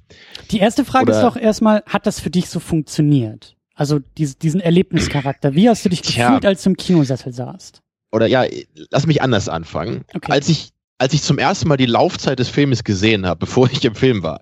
Die 0.50 0.58
erste 0.58 0.84
Frage 0.84 1.04
oder, 1.04 1.16
ist 1.16 1.24
doch 1.24 1.36
erstmal, 1.40 1.82
hat 1.86 2.06
das 2.06 2.20
für 2.20 2.30
dich 2.30 2.50
so 2.50 2.61
funktioniert? 2.61 3.56
Also 3.74 4.00
diese, 4.18 4.34
diesen 4.34 4.61
Erlebnischarakter. 4.61 5.54
Wie 5.54 5.70
hast 5.70 5.86
du 5.86 5.88
dich 5.88 6.02
gefühlt, 6.02 6.44
als 6.44 6.64
du 6.64 6.70
im 6.70 6.76
Kinosessel 6.76 7.32
saßt? 7.32 7.80
Oder 8.12 8.26
ja, 8.26 8.44
lass 8.90 9.06
mich 9.06 9.22
anders 9.22 9.48
anfangen. 9.48 10.04
Okay. 10.14 10.32
Als 10.32 10.48
ich 10.48 10.72
als 11.00 11.14
ich 11.14 11.22
zum 11.22 11.38
ersten 11.38 11.66
Mal 11.66 11.78
die 11.78 11.86
Laufzeit 11.86 12.38
des 12.38 12.50
Filmes 12.50 12.84
gesehen 12.84 13.26
habe, 13.26 13.38
bevor 13.46 13.68
ich 13.72 13.84
im 13.84 13.94
Film 13.94 14.22
war, 14.22 14.40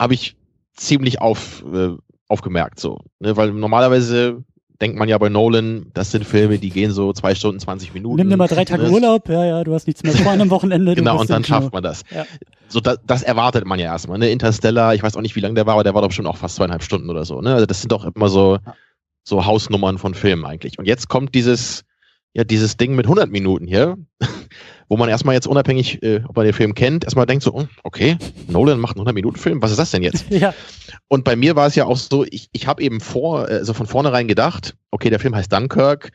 habe 0.00 0.14
ich 0.14 0.36
ziemlich 0.74 1.20
auf, 1.20 1.64
äh, 1.72 1.90
aufgemerkt 2.28 2.80
so, 2.80 3.00
ne? 3.20 3.36
weil 3.36 3.52
normalerweise 3.52 4.42
denkt 4.80 4.96
man 4.96 5.08
ja 5.08 5.18
bei 5.18 5.28
Nolan, 5.28 5.90
das 5.92 6.12
sind 6.12 6.24
Filme, 6.24 6.58
die 6.58 6.70
gehen 6.70 6.92
so 6.92 7.12
zwei 7.12 7.34
Stunden, 7.34 7.58
20 7.58 7.94
Minuten. 7.94 8.16
Nimm 8.16 8.30
dir 8.30 8.36
mal 8.36 8.46
drei 8.46 8.64
Tage 8.64 8.84
ne? 8.84 8.90
Urlaub, 8.90 9.28
ja, 9.28 9.44
ja, 9.44 9.64
du 9.64 9.74
hast 9.74 9.88
nichts 9.88 10.04
mehr 10.04 10.12
vor 10.12 10.30
einem 10.30 10.50
Wochenende. 10.50 10.94
genau, 10.94 11.20
und 11.20 11.28
dann 11.28 11.42
schafft 11.42 11.72
man 11.72 11.82
das. 11.82 12.02
Ja. 12.14 12.24
So, 12.68 12.80
das, 12.80 12.98
das 13.04 13.24
erwartet 13.24 13.66
man 13.66 13.80
ja 13.80 13.86
erstmal. 13.86 14.18
Ne? 14.18 14.30
Interstellar, 14.30 14.94
ich 14.94 15.02
weiß 15.02 15.16
auch 15.16 15.20
nicht, 15.20 15.34
wie 15.34 15.40
lange 15.40 15.54
der 15.54 15.66
war, 15.66 15.74
aber 15.74 15.82
der 15.82 15.94
war 15.94 16.02
doch 16.02 16.12
schon 16.12 16.26
auch 16.26 16.36
fast 16.36 16.56
zweieinhalb 16.56 16.84
Stunden 16.84 17.10
oder 17.10 17.24
so. 17.24 17.40
Ne? 17.40 17.54
Also 17.54 17.66
das 17.66 17.80
sind 17.80 17.90
doch 17.90 18.04
immer 18.04 18.28
so, 18.28 18.58
so 19.24 19.44
Hausnummern 19.44 19.98
von 19.98 20.14
Filmen 20.14 20.44
eigentlich. 20.44 20.78
Und 20.78 20.84
jetzt 20.84 21.08
kommt 21.08 21.34
dieses, 21.34 21.84
ja 22.38 22.44
dieses 22.44 22.76
Ding 22.76 22.94
mit 22.94 23.06
100 23.06 23.30
Minuten 23.30 23.66
hier, 23.66 23.98
wo 24.88 24.96
man 24.96 25.08
erstmal 25.08 25.34
jetzt 25.34 25.48
unabhängig, 25.48 26.04
äh, 26.04 26.22
ob 26.28 26.36
man 26.36 26.44
den 26.44 26.54
Film 26.54 26.72
kennt, 26.72 27.02
erstmal 27.02 27.26
denkt 27.26 27.42
so, 27.42 27.52
hm, 27.52 27.68
okay, 27.82 28.16
Nolan 28.46 28.78
macht 28.78 28.92
einen 28.92 29.00
100 29.00 29.14
Minuten 29.16 29.38
Film, 29.38 29.60
was 29.60 29.72
ist 29.72 29.78
das 29.78 29.90
denn 29.90 30.04
jetzt? 30.04 30.24
ja. 30.30 30.54
Und 31.08 31.24
bei 31.24 31.34
mir 31.34 31.56
war 31.56 31.66
es 31.66 31.74
ja 31.74 31.84
auch 31.84 31.96
so, 31.96 32.24
ich, 32.24 32.48
ich 32.52 32.68
habe 32.68 32.80
eben 32.82 33.00
vor, 33.00 33.48
also 33.48 33.74
von 33.74 33.88
vornherein 33.88 34.28
gedacht, 34.28 34.76
okay, 34.92 35.10
der 35.10 35.18
Film 35.18 35.34
heißt 35.34 35.52
Dunkirk 35.52 36.12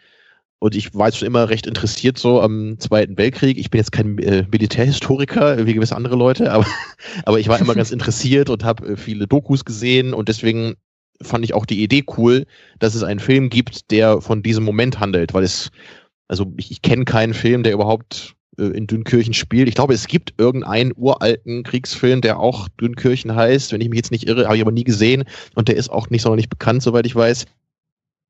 und 0.59 0.75
ich 0.75 0.95
war 0.95 1.07
jetzt 1.07 1.17
schon 1.17 1.27
immer 1.27 1.49
recht 1.49 1.67
interessiert 1.67 2.17
so 2.17 2.39
am 2.39 2.79
Zweiten 2.79 3.17
Weltkrieg. 3.17 3.57
Ich 3.57 3.69
bin 3.69 3.79
jetzt 3.79 3.91
kein 3.91 4.17
äh, 4.19 4.45
Militärhistoriker 4.49 5.65
wie 5.65 5.73
gewisse 5.73 5.97
andere 5.97 6.15
Leute, 6.15 6.53
aber, 6.53 6.65
aber 7.25 7.37
ich 7.37 7.49
war 7.49 7.59
immer 7.59 7.75
ganz 7.75 7.91
interessiert 7.91 8.49
und 8.49 8.63
habe 8.63 8.93
äh, 8.93 8.95
viele 8.95 9.27
Dokus 9.27 9.65
gesehen 9.65 10.13
und 10.13 10.29
deswegen 10.29 10.75
fand 11.21 11.43
ich 11.43 11.53
auch 11.53 11.65
die 11.65 11.83
Idee 11.83 12.05
cool, 12.17 12.45
dass 12.79 12.95
es 12.95 13.03
einen 13.03 13.19
Film 13.19 13.49
gibt, 13.49 13.91
der 13.91 14.21
von 14.21 14.41
diesem 14.41 14.63
Moment 14.63 14.99
handelt, 15.01 15.33
weil 15.33 15.43
es 15.43 15.69
also 16.33 16.51
ich, 16.57 16.71
ich 16.71 16.81
kenne 16.81 17.05
keinen 17.05 17.35
Film, 17.35 17.61
der 17.61 17.73
überhaupt 17.73 18.33
äh, 18.57 18.63
in 18.63 18.87
Dünkirchen 18.87 19.35
spielt. 19.35 19.67
Ich 19.67 19.75
glaube, 19.75 19.93
es 19.93 20.07
gibt 20.07 20.33
irgendeinen 20.39 20.91
uralten 20.95 21.61
Kriegsfilm, 21.61 22.21
der 22.21 22.39
auch 22.39 22.67
Dünkirchen 22.69 23.35
heißt. 23.35 23.71
Wenn 23.71 23.81
ich 23.81 23.89
mich 23.89 23.97
jetzt 23.97 24.09
nicht 24.09 24.27
irre, 24.27 24.45
habe 24.45 24.55
ich 24.55 24.63
aber 24.63 24.71
nie 24.71 24.83
gesehen. 24.83 25.25
Und 25.53 25.67
der 25.67 25.75
ist 25.75 25.91
auch 25.91 26.09
nicht 26.09 26.23
sonderlich 26.23 26.49
bekannt, 26.49 26.81
soweit 26.81 27.05
ich 27.05 27.15
weiß. 27.15 27.45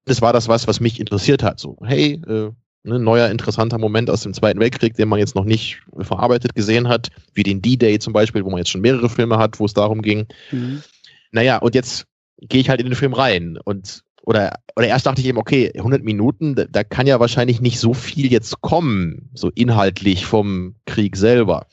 das 0.03 0.21
war 0.21 0.33
das 0.33 0.49
was, 0.49 0.67
was 0.67 0.81
mich 0.81 0.99
interessiert 0.99 1.43
hat. 1.43 1.61
So, 1.61 1.77
hey, 1.81 2.21
äh, 2.27 2.51
ne, 2.83 2.99
neuer 2.99 3.29
interessanter 3.29 3.77
Moment 3.77 4.09
aus 4.09 4.23
dem 4.23 4.33
Zweiten 4.33 4.59
Weltkrieg, 4.59 4.95
den 4.95 5.07
man 5.07 5.19
jetzt 5.19 5.35
noch 5.35 5.45
nicht 5.45 5.81
verarbeitet 5.99 6.55
gesehen 6.55 6.89
hat, 6.89 7.07
wie 7.33 7.43
den 7.43 7.61
D-Day 7.61 7.99
zum 7.99 8.11
Beispiel, 8.11 8.43
wo 8.43 8.49
man 8.49 8.57
jetzt 8.57 8.69
schon 8.69 8.81
mehrere 8.81 9.07
Filme 9.07 9.37
hat, 9.37 9.61
wo 9.61 9.65
es 9.65 9.73
darum 9.73 10.01
ging. 10.01 10.27
Mhm. 10.51 10.83
Naja, 11.31 11.59
und 11.59 11.73
jetzt 11.73 12.05
gehe 12.41 12.59
ich 12.59 12.67
halt 12.67 12.81
in 12.81 12.87
den 12.87 12.95
Film 12.95 13.13
rein 13.13 13.57
und 13.63 14.03
oder, 14.25 14.59
oder 14.75 14.87
erst 14.87 15.05
dachte 15.05 15.21
ich 15.21 15.27
eben, 15.27 15.37
okay, 15.37 15.71
100 15.75 16.03
Minuten, 16.03 16.55
da, 16.55 16.65
da 16.65 16.83
kann 16.83 17.07
ja 17.07 17.19
wahrscheinlich 17.19 17.61
nicht 17.61 17.79
so 17.79 17.93
viel 17.93 18.31
jetzt 18.31 18.61
kommen, 18.61 19.29
so 19.33 19.49
inhaltlich 19.49 20.25
vom 20.25 20.75
Krieg 20.85 21.17
selber. 21.17 21.67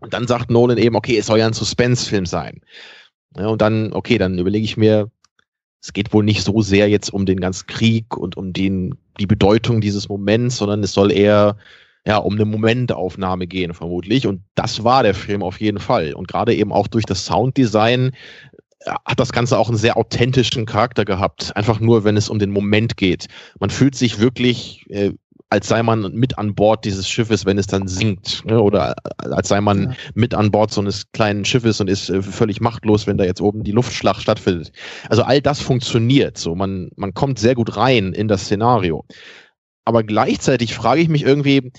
Und 0.00 0.12
dann 0.12 0.26
sagt 0.26 0.50
Nolan 0.50 0.78
eben, 0.78 0.96
okay, 0.96 1.18
es 1.18 1.26
soll 1.26 1.38
ja 1.38 1.46
ein 1.46 1.52
Suspense-Film 1.52 2.26
sein. 2.26 2.60
Ja, 3.36 3.46
und 3.48 3.62
dann, 3.62 3.92
okay, 3.92 4.18
dann 4.18 4.38
überlege 4.38 4.64
ich 4.64 4.76
mir, 4.76 5.10
es 5.82 5.92
geht 5.94 6.12
wohl 6.12 6.24
nicht 6.24 6.42
so 6.42 6.60
sehr 6.60 6.88
jetzt 6.88 7.10
um 7.10 7.24
den 7.24 7.40
ganzen 7.40 7.66
Krieg 7.66 8.16
und 8.16 8.36
um 8.36 8.52
den, 8.52 8.96
die 9.18 9.26
Bedeutung 9.26 9.80
dieses 9.80 10.08
Moments, 10.08 10.58
sondern 10.58 10.82
es 10.82 10.92
soll 10.92 11.10
eher 11.10 11.56
ja, 12.06 12.16
um 12.16 12.34
eine 12.34 12.46
Momentaufnahme 12.46 13.46
gehen, 13.46 13.74
vermutlich. 13.74 14.26
Und 14.26 14.42
das 14.54 14.84
war 14.84 15.02
der 15.02 15.14
Film 15.14 15.42
auf 15.42 15.60
jeden 15.60 15.78
Fall. 15.78 16.14
Und 16.14 16.28
gerade 16.28 16.54
eben 16.54 16.72
auch 16.72 16.86
durch 16.86 17.04
das 17.04 17.26
Sounddesign 17.26 18.12
hat 18.86 19.20
das 19.20 19.32
Ganze 19.32 19.58
auch 19.58 19.68
einen 19.68 19.76
sehr 19.76 19.96
authentischen 19.96 20.66
Charakter 20.66 21.04
gehabt. 21.04 21.54
Einfach 21.54 21.80
nur, 21.80 22.04
wenn 22.04 22.16
es 22.16 22.28
um 22.28 22.38
den 22.38 22.50
Moment 22.50 22.96
geht. 22.96 23.26
Man 23.58 23.70
fühlt 23.70 23.94
sich 23.94 24.18
wirklich 24.18 24.86
äh, 24.88 25.12
als 25.50 25.66
sei 25.66 25.82
man 25.82 26.12
mit 26.14 26.38
an 26.38 26.54
Bord 26.54 26.84
dieses 26.84 27.08
Schiffes, 27.08 27.44
wenn 27.44 27.58
es 27.58 27.66
dann 27.66 27.88
sinkt. 27.88 28.44
Ne? 28.46 28.60
Oder 28.62 28.94
als 29.18 29.48
sei 29.48 29.60
man 29.60 29.82
ja. 29.82 29.96
mit 30.14 30.32
an 30.32 30.52
Bord 30.52 30.70
so 30.70 30.80
eines 30.80 31.10
kleinen 31.10 31.44
Schiffes 31.44 31.80
und 31.80 31.90
ist 31.90 32.08
äh, 32.08 32.22
völlig 32.22 32.60
machtlos, 32.60 33.08
wenn 33.08 33.18
da 33.18 33.24
jetzt 33.24 33.40
oben 33.40 33.64
die 33.64 33.72
Luftschlacht 33.72 34.22
stattfindet. 34.22 34.70
Also 35.08 35.24
all 35.24 35.42
das 35.42 35.60
funktioniert 35.60 36.38
so. 36.38 36.54
Man, 36.54 36.90
man 36.94 37.14
kommt 37.14 37.40
sehr 37.40 37.56
gut 37.56 37.76
rein 37.76 38.12
in 38.12 38.28
das 38.28 38.44
Szenario. 38.44 39.04
Aber 39.84 40.04
gleichzeitig 40.04 40.72
frage 40.72 41.00
ich 41.00 41.08
mich 41.08 41.24
irgendwie, 41.24 41.72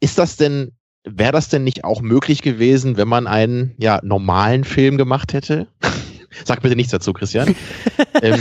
ist 0.00 0.16
das 0.16 0.36
denn, 0.38 0.72
wäre 1.04 1.32
das 1.32 1.48
denn 1.48 1.64
nicht 1.64 1.84
auch 1.84 2.00
möglich 2.00 2.42
gewesen, 2.42 2.96
wenn 2.96 3.08
man 3.08 3.26
einen 3.26 3.74
ja, 3.78 4.00
normalen 4.02 4.64
Film 4.64 4.96
gemacht 4.96 5.32
hätte? 5.32 5.68
Sag 6.44 6.62
bitte 6.62 6.74
nichts 6.74 6.90
dazu, 6.90 7.12
Christian. 7.12 7.54
ähm, 8.22 8.40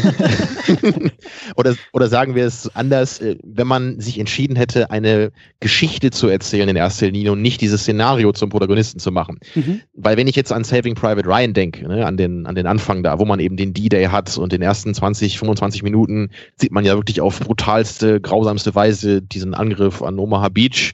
oder, 1.56 1.76
oder 1.92 2.08
sagen 2.08 2.34
wir 2.34 2.46
es 2.46 2.76
anders, 2.76 3.20
äh, 3.20 3.38
wenn 3.44 3.68
man 3.68 4.00
sich 4.00 4.20
entschieden 4.20 4.56
hätte, 4.56 4.90
eine 4.90 5.32
Geschichte 5.60 6.10
zu 6.10 6.28
erzählen 6.28 6.68
in 6.70 6.76
erster 6.76 7.12
Linie 7.12 7.34
und 7.34 7.42
nicht 7.44 7.62
dieses 7.62 7.82
Szenario 7.82 8.32
zum 8.32 8.50
Protagonisten 8.50 9.00
zu 9.00 9.12
machen. 9.12 9.40
Mhm. 9.54 9.82
Weil 9.94 10.18
wenn 10.18 10.28
ich 10.28 10.36
jetzt 10.36 10.52
an 10.52 10.64
Saving 10.64 10.96
Private 10.96 11.28
Ryan 11.28 11.54
denke, 11.54 11.88
ne, 11.88 12.06
an, 12.06 12.18
den, 12.18 12.48
an 12.48 12.56
den 12.56 12.66
Anfang 12.66 13.04
da, 13.04 13.20
wo 13.20 13.26
man 13.26 13.40
eben 13.40 13.58
den 13.58 13.74
D-Day 13.74 14.06
hat 14.06 14.38
und 14.38 14.52
den 14.52 14.64
ersten 14.64 14.94
20, 14.94 15.38
25 15.38 15.84
Minuten 15.84 16.32
sieht 16.56 16.72
man 16.72 16.86
ja 16.86 16.96
wirklich 16.96 17.22
auf 17.22 17.40
brutalste, 17.40 18.20
grausamste 18.22 18.74
Weise 18.74 19.22
diesen 19.22 19.54
Angriff 19.54 20.02
an 20.02 20.18
Omaha 20.18 20.50
Beach. 20.50 20.94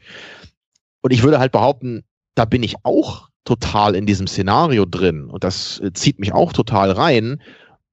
Und 1.02 1.12
ich 1.12 1.24
würde 1.24 1.40
halt 1.40 1.52
behaupten, 1.52 2.04
da 2.36 2.46
bin 2.46 2.64
ich 2.64 2.76
auch 2.84 3.30
total 3.46 3.96
in 3.96 4.06
diesem 4.06 4.28
Szenario 4.28 4.86
drin 4.86 5.26
und 5.26 5.44
das 5.44 5.80
äh, 5.80 5.92
zieht 5.94 6.20
mich 6.20 6.34
auch 6.34 6.54
total 6.54 6.92
rein, 6.92 7.42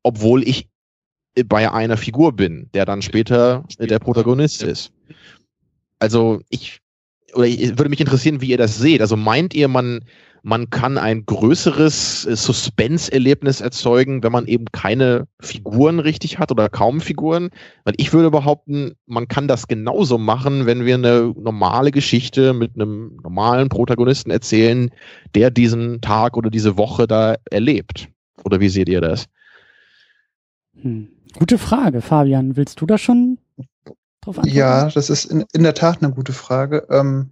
obwohl 0.03 0.47
ich 0.47 0.69
äh, 1.35 1.45
bei 1.45 1.71
einer 1.71 1.97
Figur 1.97 2.35
bin, 2.35 2.69
der 2.75 2.85
dann 2.85 3.03
später 3.03 3.65
äh, 3.79 3.87
der 3.87 3.99
Protagonist 3.99 4.63
ist. 4.63 4.93
Also 5.99 6.41
ich, 6.51 6.81
oder 7.35 7.47
ich 7.47 7.71
würde 7.71 7.89
mich 7.89 8.01
interessieren, 8.01 8.41
wie 8.41 8.51
ihr 8.51 8.59
das 8.59 8.77
seht. 8.77 9.01
Also 9.01 9.17
meint 9.17 9.55
ihr, 9.55 9.69
man, 9.69 10.05
man 10.47 10.71
kann 10.71 10.97
ein 10.97 11.27
größeres 11.27 12.25
äh, 12.25 12.37
Suspense-Erlebnis 12.37 13.61
erzeugen, 13.61 14.23
wenn 14.23 14.31
man 14.31 14.47
eben 14.47 14.67
keine 14.67 15.27
Figuren 15.41 15.99
richtig 15.99 16.39
hat 16.39 16.53
oder 16.53 16.69
kaum 16.69 17.01
Figuren. 17.01 17.51
Weil 17.83 17.95
ich 17.97 18.13
würde 18.13 18.31
behaupten, 18.31 18.93
man 19.07 19.27
kann 19.27 19.49
das 19.49 19.67
genauso 19.67 20.19
machen, 20.19 20.65
wenn 20.65 20.85
wir 20.85 20.95
eine 20.95 21.35
normale 21.37 21.91
Geschichte 21.91 22.53
mit 22.53 22.77
einem 22.77 23.17
normalen 23.25 23.69
Protagonisten 23.69 24.31
erzählen, 24.31 24.93
der 25.35 25.51
diesen 25.51 26.01
Tag 26.01 26.37
oder 26.37 26.49
diese 26.49 26.79
Woche 26.79 27.09
da 27.09 27.35
erlebt. 27.51 28.09
Oder 28.45 28.61
wie 28.61 28.69
seht 28.69 28.89
ihr 28.89 29.01
das? 29.01 29.27
Hm. 30.81 31.09
Gute 31.37 31.59
Frage, 31.59 32.03
Fabian. 32.03 32.57
Willst 32.57 32.81
du 32.81 32.87
da 32.87 32.99
schon 32.99 33.39
drauf 34.21 34.39
antworten? 34.39 34.57
Ja, 34.57 34.91
das 34.91 35.11
ist 35.11 35.25
in, 35.25 35.45
in 35.53 35.65
der 35.65 35.75
Tat 35.75 36.05
eine 36.05 36.13
gute 36.13 36.33
Frage. 36.33 36.87
Ähm, 36.89 37.31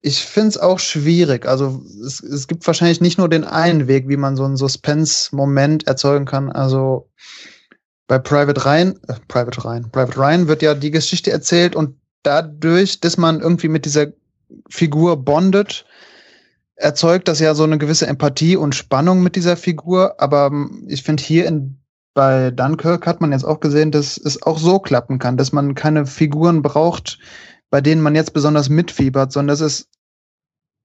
ich 0.00 0.24
finde 0.24 0.48
es 0.50 0.58
auch 0.58 0.78
schwierig. 0.78 1.46
Also 1.46 1.82
es, 2.04 2.20
es 2.22 2.46
gibt 2.46 2.66
wahrscheinlich 2.66 3.00
nicht 3.00 3.18
nur 3.18 3.28
den 3.28 3.44
einen 3.44 3.88
Weg, 3.88 4.08
wie 4.08 4.16
man 4.16 4.36
so 4.36 4.44
einen 4.44 4.56
Suspense-Moment 4.56 5.86
erzeugen 5.86 6.24
kann. 6.24 6.50
Also 6.50 7.10
bei 8.06 8.18
Private 8.18 8.64
Ryan, 8.64 8.98
äh, 9.08 9.14
Private 9.26 9.64
Ryan, 9.64 9.90
Private 9.90 10.18
Ryan 10.18 10.48
wird 10.48 10.62
ja 10.62 10.74
die 10.74 10.90
Geschichte 10.90 11.30
erzählt 11.30 11.74
und 11.74 11.96
dadurch, 12.22 13.00
dass 13.00 13.16
man 13.16 13.40
irgendwie 13.40 13.68
mit 13.68 13.84
dieser 13.84 14.08
Figur 14.70 15.16
bondet, 15.16 15.84
erzeugt 16.76 17.26
das 17.26 17.40
ja 17.40 17.54
so 17.54 17.64
eine 17.64 17.78
gewisse 17.78 18.06
Empathie 18.06 18.56
und 18.56 18.74
Spannung 18.74 19.22
mit 19.22 19.34
dieser 19.34 19.56
Figur. 19.56 20.20
Aber 20.20 20.46
ähm, 20.46 20.84
ich 20.88 21.02
finde 21.02 21.22
hier 21.22 21.46
in 21.46 21.78
bei 22.14 22.50
Dunkirk 22.50 23.06
hat 23.06 23.20
man 23.20 23.30
jetzt 23.30 23.44
auch 23.44 23.60
gesehen, 23.60 23.92
dass 23.92 24.18
es 24.18 24.42
auch 24.42 24.58
so 24.58 24.80
klappen 24.80 25.20
kann, 25.20 25.36
dass 25.36 25.52
man 25.52 25.76
keine 25.76 26.04
Figuren 26.04 26.62
braucht, 26.62 27.20
bei 27.70 27.80
denen 27.80 28.02
man 28.02 28.14
jetzt 28.14 28.32
besonders 28.32 28.68
mitfiebert, 28.68 29.32
sondern 29.32 29.48
dass 29.48 29.60
es 29.60 29.88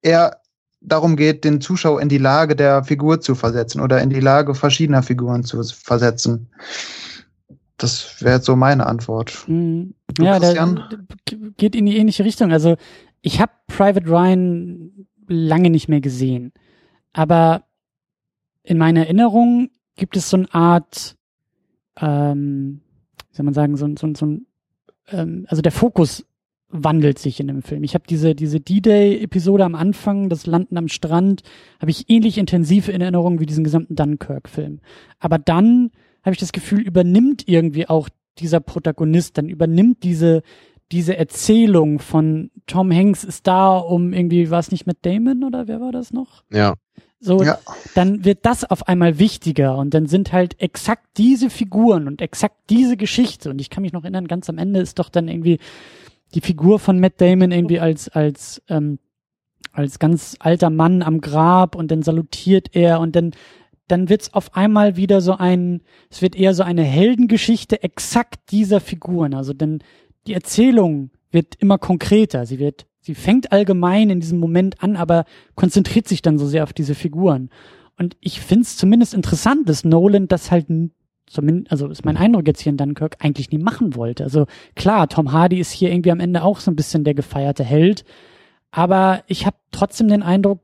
eher 0.01 0.41
darum 0.81 1.15
geht, 1.15 1.43
den 1.43 1.61
Zuschauer 1.61 2.01
in 2.01 2.09
die 2.09 2.17
Lage 2.17 2.55
der 2.55 2.83
Figur 2.83 3.21
zu 3.21 3.35
versetzen 3.35 3.81
oder 3.81 4.01
in 4.01 4.09
die 4.09 4.19
Lage 4.19 4.53
verschiedener 4.53 5.03
Figuren 5.03 5.43
zu 5.43 5.63
versetzen. 5.63 6.49
Das 7.77 8.21
wäre 8.21 8.35
jetzt 8.35 8.45
so 8.45 8.55
meine 8.55 8.85
Antwort. 8.85 9.45
Mhm. 9.47 9.95
Ja, 10.19 10.39
Christian? 10.39 10.83
da 10.89 10.97
geht 11.57 11.75
in 11.75 11.85
die 11.85 11.97
ähnliche 11.97 12.25
Richtung. 12.25 12.51
Also 12.51 12.75
ich 13.21 13.39
habe 13.39 13.51
Private 13.67 14.07
Ryan 14.07 15.07
lange 15.27 15.69
nicht 15.69 15.87
mehr 15.87 16.01
gesehen, 16.01 16.51
aber 17.13 17.63
in 18.63 18.77
meiner 18.77 19.01
Erinnerung 19.01 19.69
gibt 19.95 20.17
es 20.17 20.29
so 20.29 20.37
eine 20.37 20.53
Art, 20.53 21.15
ähm, 21.97 22.81
wie 23.29 23.35
soll 23.35 23.45
man 23.45 23.53
sagen, 23.53 23.77
so, 23.77 23.87
so, 23.97 24.13
so 24.15 24.25
ein, 24.25 24.47
ähm, 25.07 25.45
also 25.49 25.61
der 25.61 25.71
Fokus 25.71 26.25
wandelt 26.73 27.19
sich 27.19 27.39
in 27.39 27.47
dem 27.47 27.61
Film. 27.61 27.83
Ich 27.83 27.93
habe 27.93 28.05
diese 28.09 28.35
diese 28.35 28.59
D-Day-Episode 28.59 29.63
am 29.63 29.75
Anfang, 29.75 30.29
das 30.29 30.45
Landen 30.45 30.77
am 30.77 30.87
Strand, 30.87 31.43
habe 31.79 31.91
ich 31.91 32.09
ähnlich 32.09 32.37
intensiv 32.37 32.89
in 32.89 33.01
Erinnerung 33.01 33.39
wie 33.39 33.45
diesen 33.45 33.63
gesamten 33.63 33.95
Dunkirk-Film. 33.95 34.79
Aber 35.19 35.37
dann 35.37 35.91
habe 36.23 36.33
ich 36.33 36.39
das 36.39 36.51
Gefühl, 36.51 36.81
übernimmt 36.81 37.47
irgendwie 37.47 37.87
auch 37.87 38.09
dieser 38.39 38.59
Protagonist, 38.59 39.37
dann 39.37 39.47
übernimmt 39.47 40.03
diese 40.03 40.41
diese 40.91 41.17
Erzählung 41.17 41.97
von 41.97 42.51
Tom 42.67 42.91
Hanks 42.91 43.23
ist 43.23 43.47
da, 43.47 43.77
um 43.77 44.13
irgendwie, 44.13 44.51
war 44.51 44.59
es 44.59 44.71
nicht 44.71 44.85
mit 44.85 45.05
Damon 45.05 45.43
oder 45.43 45.67
wer 45.67 45.81
war 45.81 45.91
das 45.91 46.11
noch? 46.11 46.43
Ja. 46.51 46.75
So, 47.19 47.41
ja. 47.41 47.57
dann 47.95 48.25
wird 48.25 48.45
das 48.45 48.63
auf 48.65 48.87
einmal 48.87 49.17
wichtiger 49.17 49.77
und 49.77 49.93
dann 49.93 50.07
sind 50.07 50.33
halt 50.33 50.61
exakt 50.61 51.07
diese 51.17 51.49
Figuren 51.49 52.07
und 52.07 52.21
exakt 52.21 52.57
diese 52.69 52.97
Geschichte 52.97 53.49
und 53.49 53.61
ich 53.61 53.69
kann 53.69 53.81
mich 53.81 53.93
noch 53.93 54.03
erinnern, 54.03 54.27
ganz 54.27 54.49
am 54.49 54.57
Ende 54.57 54.81
ist 54.81 54.99
doch 54.99 55.07
dann 55.07 55.29
irgendwie 55.29 55.59
die 56.33 56.41
Figur 56.41 56.79
von 56.79 56.99
Matt 56.99 57.19
Damon 57.21 57.51
irgendwie 57.51 57.79
als, 57.79 58.09
als, 58.09 58.61
ähm, 58.69 58.99
als 59.71 59.99
ganz 59.99 60.35
alter 60.39 60.69
Mann 60.69 61.01
am 61.01 61.21
Grab 61.21 61.75
und 61.75 61.91
dann 61.91 62.03
salutiert 62.03 62.75
er 62.75 62.99
und 62.99 63.15
dann, 63.15 63.31
dann 63.87 64.09
wird's 64.09 64.33
auf 64.33 64.55
einmal 64.55 64.95
wieder 64.95 65.21
so 65.21 65.33
ein, 65.33 65.81
es 66.09 66.21
wird 66.21 66.35
eher 66.35 66.53
so 66.53 66.63
eine 66.63 66.83
Heldengeschichte 66.83 67.83
exakt 67.83 68.51
dieser 68.51 68.79
Figuren. 68.79 69.33
Also 69.33 69.53
denn 69.53 69.79
die 70.27 70.33
Erzählung 70.33 71.11
wird 71.31 71.55
immer 71.55 71.77
konkreter. 71.77 72.45
Sie 72.45 72.59
wird, 72.59 72.85
sie 73.01 73.15
fängt 73.15 73.51
allgemein 73.51 74.09
in 74.09 74.19
diesem 74.19 74.39
Moment 74.39 74.81
an, 74.81 74.95
aber 74.95 75.25
konzentriert 75.55 76.07
sich 76.07 76.21
dann 76.21 76.37
so 76.37 76.47
sehr 76.47 76.63
auf 76.63 76.73
diese 76.73 76.95
Figuren. 76.95 77.49
Und 77.97 78.15
ich 78.21 78.39
find's 78.39 78.77
zumindest 78.77 79.13
interessant, 79.13 79.69
dass 79.69 79.83
Nolan 79.83 80.27
das 80.27 80.51
halt 80.51 80.67
zumindest, 81.27 81.71
also 81.71 81.87
ist 81.87 82.05
mein 82.05 82.17
Eindruck 82.17 82.47
jetzt 82.47 82.61
hier 82.61 82.71
in 82.71 82.77
Dunkirk, 82.77 83.17
eigentlich 83.19 83.51
nie 83.51 83.57
machen 83.57 83.95
wollte. 83.95 84.23
Also 84.23 84.45
klar, 84.75 85.07
Tom 85.07 85.31
Hardy 85.31 85.59
ist 85.59 85.71
hier 85.71 85.91
irgendwie 85.91 86.11
am 86.11 86.19
Ende 86.19 86.43
auch 86.43 86.59
so 86.59 86.71
ein 86.71 86.75
bisschen 86.75 87.03
der 87.03 87.13
gefeierte 87.13 87.63
Held, 87.63 88.03
aber 88.71 89.23
ich 89.27 89.45
habe 89.45 89.57
trotzdem 89.71 90.07
den 90.07 90.23
Eindruck, 90.23 90.61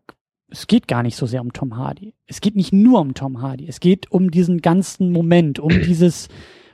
es 0.49 0.66
geht 0.66 0.88
gar 0.88 1.03
nicht 1.03 1.16
so 1.16 1.28
sehr 1.28 1.41
um 1.41 1.53
Tom 1.53 1.78
Hardy. 1.78 2.16
Es 2.26 2.41
geht 2.41 2.55
nicht 2.55 2.74
nur 2.74 2.99
um 2.99 3.14
Tom 3.14 3.39
Hardy. 3.41 3.68
Es 3.68 3.80
geht 3.80 4.12
um 4.12 4.32
diesen 4.32 4.62
ganzen 4.62 5.12
Moment, 5.12 5.60
um 5.60 5.70
dieses, 5.86 6.28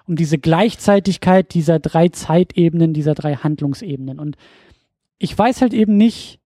um 0.07 0.15
diese 0.15 0.37
Gleichzeitigkeit 0.37 1.53
dieser 1.53 1.79
drei 1.79 2.07
Zeitebenen, 2.07 2.93
dieser 2.93 3.15
drei 3.15 3.35
Handlungsebenen. 3.35 4.17
Und 4.17 4.37
ich 5.17 5.37
weiß 5.37 5.61
halt 5.61 5.73
eben 5.73 5.97
nicht, 5.97 6.39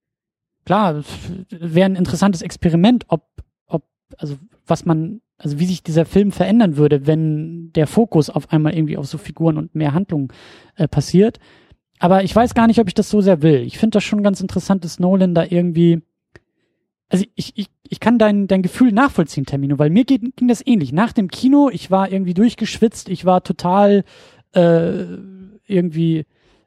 klar, 0.65 1.03
wäre 1.49 1.85
ein 1.85 1.95
interessantes 1.95 2.41
Experiment, 2.41 3.05
ob, 3.09 3.27
ob, 3.67 3.83
also 4.17 4.37
was 4.65 4.85
man 4.85 5.21
also 5.39 5.57
wie 5.57 5.65
sich 5.65 5.81
dieser 5.81 6.05
Film 6.05 6.31
verändern 6.31 6.77
würde, 6.77 7.07
wenn 7.07 7.71
der 7.73 7.87
Fokus 7.87 8.29
auf 8.29 8.51
einmal 8.51 8.75
irgendwie 8.75 8.97
auf 8.97 9.07
so 9.07 9.17
Figuren 9.17 9.57
und 9.57 9.73
mehr 9.73 9.93
Handlungen 9.93 10.27
äh, 10.75 10.87
passiert. 10.87 11.39
Aber 11.97 12.23
ich 12.23 12.35
weiß 12.35 12.53
gar 12.53 12.67
nicht, 12.67 12.79
ob 12.79 12.87
ich 12.87 12.93
das 12.93 13.09
so 13.09 13.21
sehr 13.21 13.41
will. 13.41 13.61
Ich 13.63 13.77
finde 13.77 13.95
das 13.95 14.03
schon 14.03 14.21
ganz 14.21 14.39
interessant, 14.41 14.85
dass 14.85 14.99
Nolan 14.99 15.33
da 15.33 15.43
irgendwie 15.43 16.01
also 17.09 17.25
ich, 17.35 17.53
ich, 17.55 17.67
ich 17.87 17.99
kann 17.99 18.19
dein, 18.19 18.47
dein 18.47 18.61
Gefühl 18.61 18.91
nachvollziehen, 18.91 19.45
Termino, 19.45 19.79
weil 19.79 19.89
mir 19.89 20.05
geht, 20.05 20.35
ging 20.35 20.47
das 20.47 20.65
ähnlich. 20.65 20.93
Nach 20.93 21.11
dem 21.11 21.27
Kino, 21.27 21.69
ich 21.71 21.89
war 21.89 22.11
irgendwie 22.11 22.35
durchgeschwitzt, 22.35 23.09
ich 23.09 23.25
war 23.25 23.43
total 23.43 24.03
äh, 24.53 25.05
irgendwie 25.65 26.25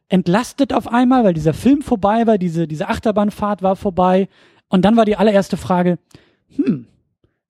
entlastet 0.09 0.73
auf 0.73 0.89
einmal, 0.89 1.25
weil 1.25 1.33
dieser 1.33 1.55
Film 1.55 1.81
vorbei 1.81 2.27
war, 2.27 2.39
diese, 2.39 2.67
diese 2.67 2.89
Achterbahnfahrt 2.89 3.63
war 3.63 3.77
vorbei. 3.77 4.29
Und 4.69 4.85
dann 4.85 4.97
war 4.97 5.05
die 5.05 5.17
allererste 5.17 5.57
Frage, 5.57 5.99
hm, 6.57 6.87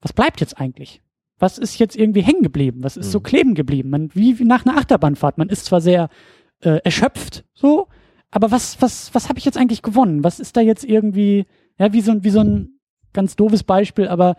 was 0.00 0.12
bleibt 0.12 0.40
jetzt 0.40 0.58
eigentlich? 0.60 1.00
Was 1.42 1.58
ist 1.58 1.76
jetzt 1.80 1.96
irgendwie 1.96 2.22
hängen 2.22 2.44
geblieben? 2.44 2.84
Was 2.84 2.96
ist 2.96 3.08
mhm. 3.08 3.10
so 3.10 3.20
kleben 3.20 3.54
geblieben? 3.56 3.90
Man, 3.90 4.14
wie, 4.14 4.38
wie 4.38 4.44
nach 4.44 4.64
einer 4.64 4.78
Achterbahnfahrt. 4.78 5.38
Man 5.38 5.48
ist 5.48 5.64
zwar 5.64 5.80
sehr 5.80 6.08
äh, 6.60 6.78
erschöpft, 6.84 7.44
so, 7.52 7.88
aber 8.30 8.52
was, 8.52 8.80
was, 8.80 9.12
was 9.12 9.28
habe 9.28 9.40
ich 9.40 9.44
jetzt 9.44 9.58
eigentlich 9.58 9.82
gewonnen? 9.82 10.22
Was 10.22 10.38
ist 10.38 10.56
da 10.56 10.60
jetzt 10.60 10.84
irgendwie, 10.84 11.46
ja, 11.80 11.92
wie 11.92 12.00
so, 12.00 12.12
ein 12.12 12.22
wie 12.22 12.30
so 12.30 12.38
ein 12.38 12.78
ganz 13.12 13.34
doofes 13.34 13.64
Beispiel, 13.64 14.06
aber 14.06 14.36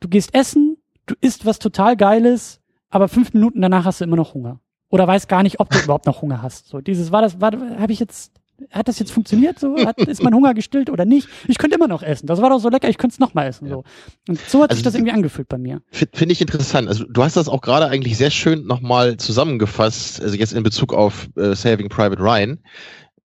du 0.00 0.08
gehst 0.08 0.34
essen, 0.34 0.78
du 1.06 1.14
isst 1.20 1.46
was 1.46 1.60
total 1.60 1.96
Geiles, 1.96 2.60
aber 2.90 3.06
fünf 3.06 3.32
Minuten 3.32 3.60
danach 3.60 3.84
hast 3.84 4.00
du 4.00 4.04
immer 4.04 4.16
noch 4.16 4.34
Hunger. 4.34 4.60
Oder 4.90 5.06
weißt 5.06 5.28
gar 5.28 5.44
nicht, 5.44 5.60
ob 5.60 5.70
du 5.70 5.78
überhaupt 5.78 6.06
noch 6.06 6.22
Hunger 6.22 6.42
hast. 6.42 6.66
So, 6.66 6.80
dieses, 6.80 7.12
war 7.12 7.22
das, 7.22 7.40
war, 7.40 7.52
habe 7.52 7.92
ich 7.92 8.00
jetzt, 8.00 8.37
hat 8.70 8.88
das 8.88 8.98
jetzt 8.98 9.12
funktioniert 9.12 9.58
so? 9.58 9.76
Hat, 9.84 9.98
ist 10.00 10.22
mein 10.22 10.34
Hunger 10.34 10.54
gestillt 10.54 10.90
oder 10.90 11.04
nicht? 11.04 11.28
Ich 11.46 11.58
könnte 11.58 11.76
immer 11.76 11.88
noch 11.88 12.02
essen. 12.02 12.26
Das 12.26 12.42
war 12.42 12.50
doch 12.50 12.58
so 12.58 12.68
lecker, 12.68 12.88
ich 12.88 12.98
könnte 12.98 13.14
es 13.14 13.20
noch 13.20 13.34
mal 13.34 13.46
essen. 13.46 13.68
So. 13.68 13.84
Und 14.28 14.40
so 14.40 14.62
hat 14.62 14.70
also, 14.70 14.78
sich 14.78 14.84
das 14.84 14.94
irgendwie 14.94 15.12
angefühlt 15.12 15.48
bei 15.48 15.58
mir. 15.58 15.80
Finde 15.90 16.32
ich 16.32 16.40
interessant. 16.40 16.88
Also 16.88 17.04
du 17.04 17.22
hast 17.22 17.36
das 17.36 17.48
auch 17.48 17.60
gerade 17.60 17.86
eigentlich 17.86 18.16
sehr 18.16 18.30
schön 18.30 18.66
nochmal 18.66 19.16
zusammengefasst, 19.16 20.20
also 20.22 20.34
jetzt 20.36 20.52
in 20.52 20.62
Bezug 20.62 20.92
auf 20.92 21.28
äh, 21.36 21.54
Saving 21.54 21.88
Private 21.88 22.20
Ryan. 22.20 22.58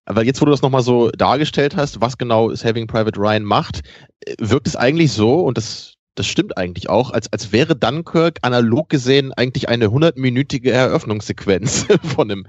Weil 0.06 0.26
jetzt, 0.26 0.40
wo 0.40 0.44
du 0.44 0.50
das 0.50 0.60
nochmal 0.60 0.82
so 0.82 1.10
dargestellt 1.10 1.76
hast, 1.76 2.00
was 2.00 2.18
genau 2.18 2.54
Saving 2.54 2.86
Private 2.86 3.18
Ryan 3.18 3.42
macht, 3.42 3.80
äh, 4.20 4.34
wirkt 4.38 4.66
es 4.66 4.76
eigentlich 4.76 5.12
so, 5.12 5.40
und 5.40 5.56
das 5.56 5.94
das 6.14 6.26
stimmt 6.26 6.56
eigentlich 6.56 6.88
auch, 6.88 7.10
als, 7.10 7.32
als 7.32 7.52
wäre 7.52 7.74
Dunkirk 7.74 8.38
analog 8.42 8.88
gesehen 8.88 9.32
eigentlich 9.32 9.68
eine 9.68 9.90
hundertminütige 9.90 10.70
Eröffnungssequenz 10.70 11.86
von 12.02 12.30
einem, 12.30 12.46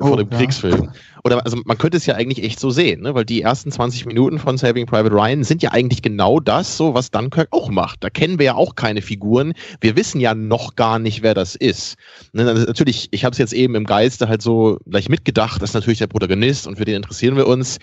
oh, 0.00 0.08
von 0.08 0.20
einem 0.20 0.28
ja. 0.30 0.38
Kriegsfilm. 0.38 0.90
Oder 1.24 1.44
also 1.44 1.58
man 1.64 1.78
könnte 1.78 1.96
es 1.96 2.06
ja 2.06 2.14
eigentlich 2.14 2.44
echt 2.44 2.60
so 2.60 2.70
sehen, 2.70 3.02
ne? 3.02 3.14
weil 3.14 3.24
die 3.24 3.42
ersten 3.42 3.70
20 3.70 4.06
Minuten 4.06 4.38
von 4.38 4.58
Saving 4.58 4.86
Private 4.86 5.14
Ryan 5.14 5.44
sind 5.44 5.62
ja 5.62 5.72
eigentlich 5.72 6.02
genau 6.02 6.40
das, 6.40 6.76
so 6.76 6.94
was 6.94 7.10
Dunkirk 7.10 7.48
auch 7.50 7.68
macht. 7.70 8.04
Da 8.04 8.10
kennen 8.10 8.38
wir 8.38 8.46
ja 8.46 8.54
auch 8.54 8.74
keine 8.74 9.02
Figuren. 9.02 9.52
Wir 9.80 9.96
wissen 9.96 10.20
ja 10.20 10.34
noch 10.34 10.76
gar 10.76 10.98
nicht, 10.98 11.22
wer 11.22 11.34
das 11.34 11.54
ist. 11.54 11.96
Ne? 12.32 12.44
Natürlich, 12.44 13.08
ich 13.10 13.24
habe 13.24 13.32
es 13.32 13.38
jetzt 13.38 13.52
eben 13.52 13.74
im 13.74 13.84
Geiste 13.84 14.28
halt 14.28 14.42
so 14.42 14.78
gleich 14.88 15.08
mitgedacht, 15.08 15.62
das 15.62 15.70
ist 15.70 15.74
natürlich 15.74 15.98
der 15.98 16.06
Protagonist 16.06 16.66
und 16.66 16.76
für 16.76 16.84
den 16.84 16.96
interessieren 16.96 17.36
wir 17.36 17.46
uns 17.46 17.78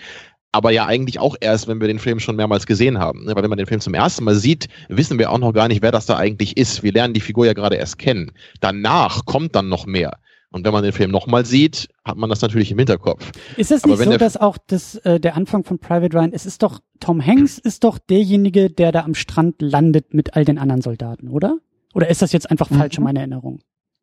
aber 0.54 0.70
ja 0.70 0.86
eigentlich 0.86 1.18
auch 1.18 1.34
erst, 1.40 1.66
wenn 1.66 1.80
wir 1.80 1.88
den 1.88 1.98
Film 1.98 2.20
schon 2.20 2.36
mehrmals 2.36 2.64
gesehen 2.64 3.00
haben. 3.00 3.24
Ne? 3.24 3.34
Weil 3.34 3.42
wenn 3.42 3.50
man 3.50 3.58
den 3.58 3.66
Film 3.66 3.80
zum 3.80 3.92
ersten 3.92 4.22
Mal 4.22 4.36
sieht, 4.36 4.68
wissen 4.88 5.18
wir 5.18 5.32
auch 5.32 5.38
noch 5.38 5.52
gar 5.52 5.66
nicht, 5.66 5.82
wer 5.82 5.90
das 5.90 6.06
da 6.06 6.16
eigentlich 6.16 6.56
ist. 6.56 6.84
Wir 6.84 6.92
lernen 6.92 7.12
die 7.12 7.20
Figur 7.20 7.44
ja 7.44 7.54
gerade 7.54 7.74
erst 7.74 7.98
kennen. 7.98 8.30
Danach 8.60 9.24
kommt 9.24 9.56
dann 9.56 9.68
noch 9.68 9.84
mehr. 9.86 10.16
Und 10.54 10.64
wenn 10.64 10.72
man 10.72 10.84
den 10.84 10.92
Film 10.92 11.10
nochmal 11.10 11.44
sieht, 11.44 11.88
hat 12.04 12.16
man 12.16 12.30
das 12.30 12.40
natürlich 12.40 12.70
im 12.70 12.78
Hinterkopf. 12.78 13.32
Ist 13.56 13.72
es 13.72 13.84
nicht 13.84 13.98
so, 13.98 14.16
dass 14.16 14.36
auch 14.36 14.56
das, 14.68 14.94
äh, 14.98 15.18
der 15.18 15.34
Anfang 15.34 15.64
von 15.64 15.80
Private 15.80 16.16
Ryan, 16.16 16.32
es 16.32 16.46
ist 16.46 16.62
doch, 16.62 16.78
Tom 17.00 17.20
Hanks 17.20 17.58
ist 17.58 17.82
doch 17.82 17.98
derjenige, 17.98 18.70
der 18.70 18.92
da 18.92 19.02
am 19.02 19.16
Strand 19.16 19.56
landet 19.60 20.14
mit 20.14 20.36
all 20.36 20.44
den 20.44 20.58
anderen 20.58 20.80
Soldaten, 20.80 21.26
oder? 21.26 21.58
Oder 21.92 22.08
ist 22.08 22.22
das 22.22 22.30
jetzt 22.30 22.52
einfach 22.52 22.68
falsch 22.68 22.96
mhm. 22.96 23.00
in 23.00 23.04
meiner 23.04 23.20
Erinnerung? 23.20 23.58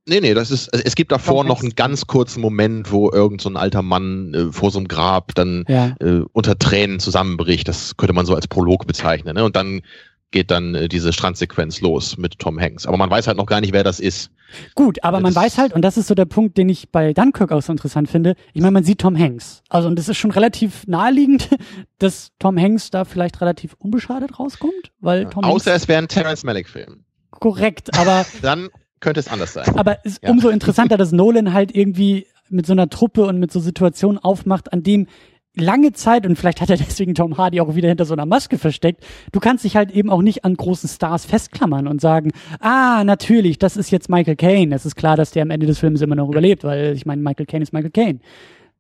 Nee, 0.06 0.20
nee, 0.20 0.34
das 0.34 0.52
ist, 0.52 0.68
es 0.74 0.96
gibt 0.96 1.14
davor 1.14 1.46
noch 1.46 1.62
einen 1.62 1.76
ganz 1.76 2.06
kurzen 2.06 2.42
Moment, 2.42 2.92
wo 2.92 3.10
irgend 3.10 3.40
so 3.40 3.50
ein 3.50 3.56
alter 3.56 3.82
Mann 3.82 4.34
äh, 4.34 4.52
vor 4.52 4.72
so 4.72 4.80
einem 4.80 4.90
Grab 4.90 5.34
dann 5.36 5.64
ja. 5.70 5.96
äh, 6.02 6.24
unter 6.34 6.60
Tränen 6.60 7.00
zusammenbricht. 7.00 7.66
Das 7.70 7.96
könnte 7.96 8.12
man 8.12 8.26
so 8.26 8.36
als 8.36 8.50
Prolog 8.50 8.88
bezeichnen. 8.88 9.36
Ne? 9.36 9.46
Und 9.46 9.56
dann 9.56 9.84
geht 10.32 10.50
dann 10.50 10.76
äh, 10.76 10.88
diese 10.88 11.14
Strandsequenz 11.14 11.82
los 11.82 12.18
mit 12.18 12.40
Tom 12.40 12.60
Hanks. 12.60 12.86
Aber 12.86 12.98
man 12.98 13.10
weiß 13.10 13.28
halt 13.28 13.38
noch 13.38 13.46
gar 13.46 13.62
nicht, 13.62 13.74
wer 13.74 13.84
das 13.84 14.00
ist. 14.00 14.32
Gut, 14.76 15.04
aber 15.04 15.18
das 15.18 15.24
man 15.24 15.36
weiß 15.36 15.58
halt, 15.58 15.74
und 15.74 15.82
das 15.82 15.98
ist 15.98 16.08
so 16.08 16.16
der 16.16 16.26
Punkt, 16.26 16.58
den 16.58 16.70
ich 16.70 16.90
bei 16.90 17.14
Dunkirk 17.14 17.52
auch 17.52 17.62
so 17.62 17.72
interessant 17.72 18.10
finde, 18.10 18.36
ich 18.54 18.62
meine, 18.62 18.72
man 18.72 18.84
sieht 18.84 19.00
Tom 19.00 19.18
Hanks. 19.18 19.62
Also, 19.70 19.88
und 19.88 19.98
das 19.98 20.10
ist 20.10 20.18
schon 20.18 20.32
relativ 20.32 20.88
naheliegend, 20.88 21.50
dass 22.00 22.32
Tom 22.40 22.58
Hanks 22.58 22.90
da 22.90 23.06
vielleicht 23.06 23.40
relativ 23.42 23.76
unbeschadet 23.78 24.40
rauskommt, 24.40 24.92
weil 25.00 25.26
Tom 25.26 25.44
Außer 25.44 25.72
Hanks 25.72 25.84
es 25.84 25.88
wäre 25.88 26.02
ein 26.02 26.08
Terrence 26.08 26.44
Malick-Film. 26.44 27.04
Korrekt, 27.32 27.98
aber. 27.98 28.26
dann 28.42 28.70
könnte 29.00 29.20
es 29.20 29.28
anders 29.28 29.54
sein. 29.54 29.76
Aber 29.78 29.98
es 30.04 30.14
ist 30.14 30.24
ja. 30.24 30.30
umso 30.30 30.50
interessanter, 30.50 30.98
dass 30.98 31.12
Nolan 31.12 31.54
halt 31.54 31.76
irgendwie 31.76 32.28
mit 32.50 32.66
so 32.66 32.74
einer 32.74 32.90
Truppe 32.90 33.26
und 33.26 33.40
mit 33.40 33.52
so 33.52 33.60
Situationen 33.60 34.18
aufmacht, 34.18 34.74
an 34.74 34.84
dem 34.84 35.08
lange 35.56 35.92
Zeit, 35.94 36.26
und 36.26 36.38
vielleicht 36.38 36.62
hat 36.62 36.70
er 36.70 36.78
deswegen 36.78 37.16
Tom 37.16 37.38
Hardy 37.38 37.62
auch 37.62 37.76
wieder 37.76 37.90
hinter 37.90 38.06
so 38.06 38.14
einer 38.14 38.26
Maske 38.26 38.58
versteckt, 38.58 39.04
du 39.32 39.40
kannst 39.40 39.64
dich 39.64 39.76
halt 39.76 39.92
eben 39.92 40.10
auch 40.10 40.22
nicht 40.22 40.46
an 40.46 40.56
großen 40.56 40.90
Stars 40.90 41.26
festklammern 41.26 41.88
und 41.88 42.02
sagen, 42.02 42.32
ah, 42.60 43.04
natürlich, 43.04 43.60
das 43.60 43.78
ist 43.78 43.92
jetzt 43.92 44.10
Michael 44.10 44.36
Caine. 44.36 44.76
Es 44.76 44.86
ist 44.86 44.96
klar, 44.96 45.18
dass 45.18 45.32
der 45.32 45.44
am 45.44 45.52
Ende 45.52 45.66
des 45.66 45.80
Films 45.80 46.02
immer 46.02 46.16
noch 46.16 46.30
überlebt, 46.30 46.64
weil 46.64 46.94
ich 46.94 47.06
meine, 47.06 47.22
Michael 47.22 47.46
Caine 47.46 47.64
ist 47.64 47.74
Michael 47.74 47.92
Caine. 47.92 48.20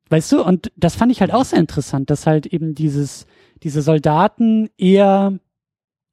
Weißt 0.10 0.32
du, 0.34 0.44
und 0.44 0.72
das 0.76 0.96
fand 0.96 1.12
ich 1.12 1.22
halt 1.22 1.34
auch 1.34 1.46
sehr 1.46 1.60
interessant, 1.60 2.10
dass 2.10 2.28
halt 2.28 2.46
eben 2.46 2.76
dieses, 2.76 3.26
diese 3.64 3.82
Soldaten 3.82 4.70
eher 4.78 5.40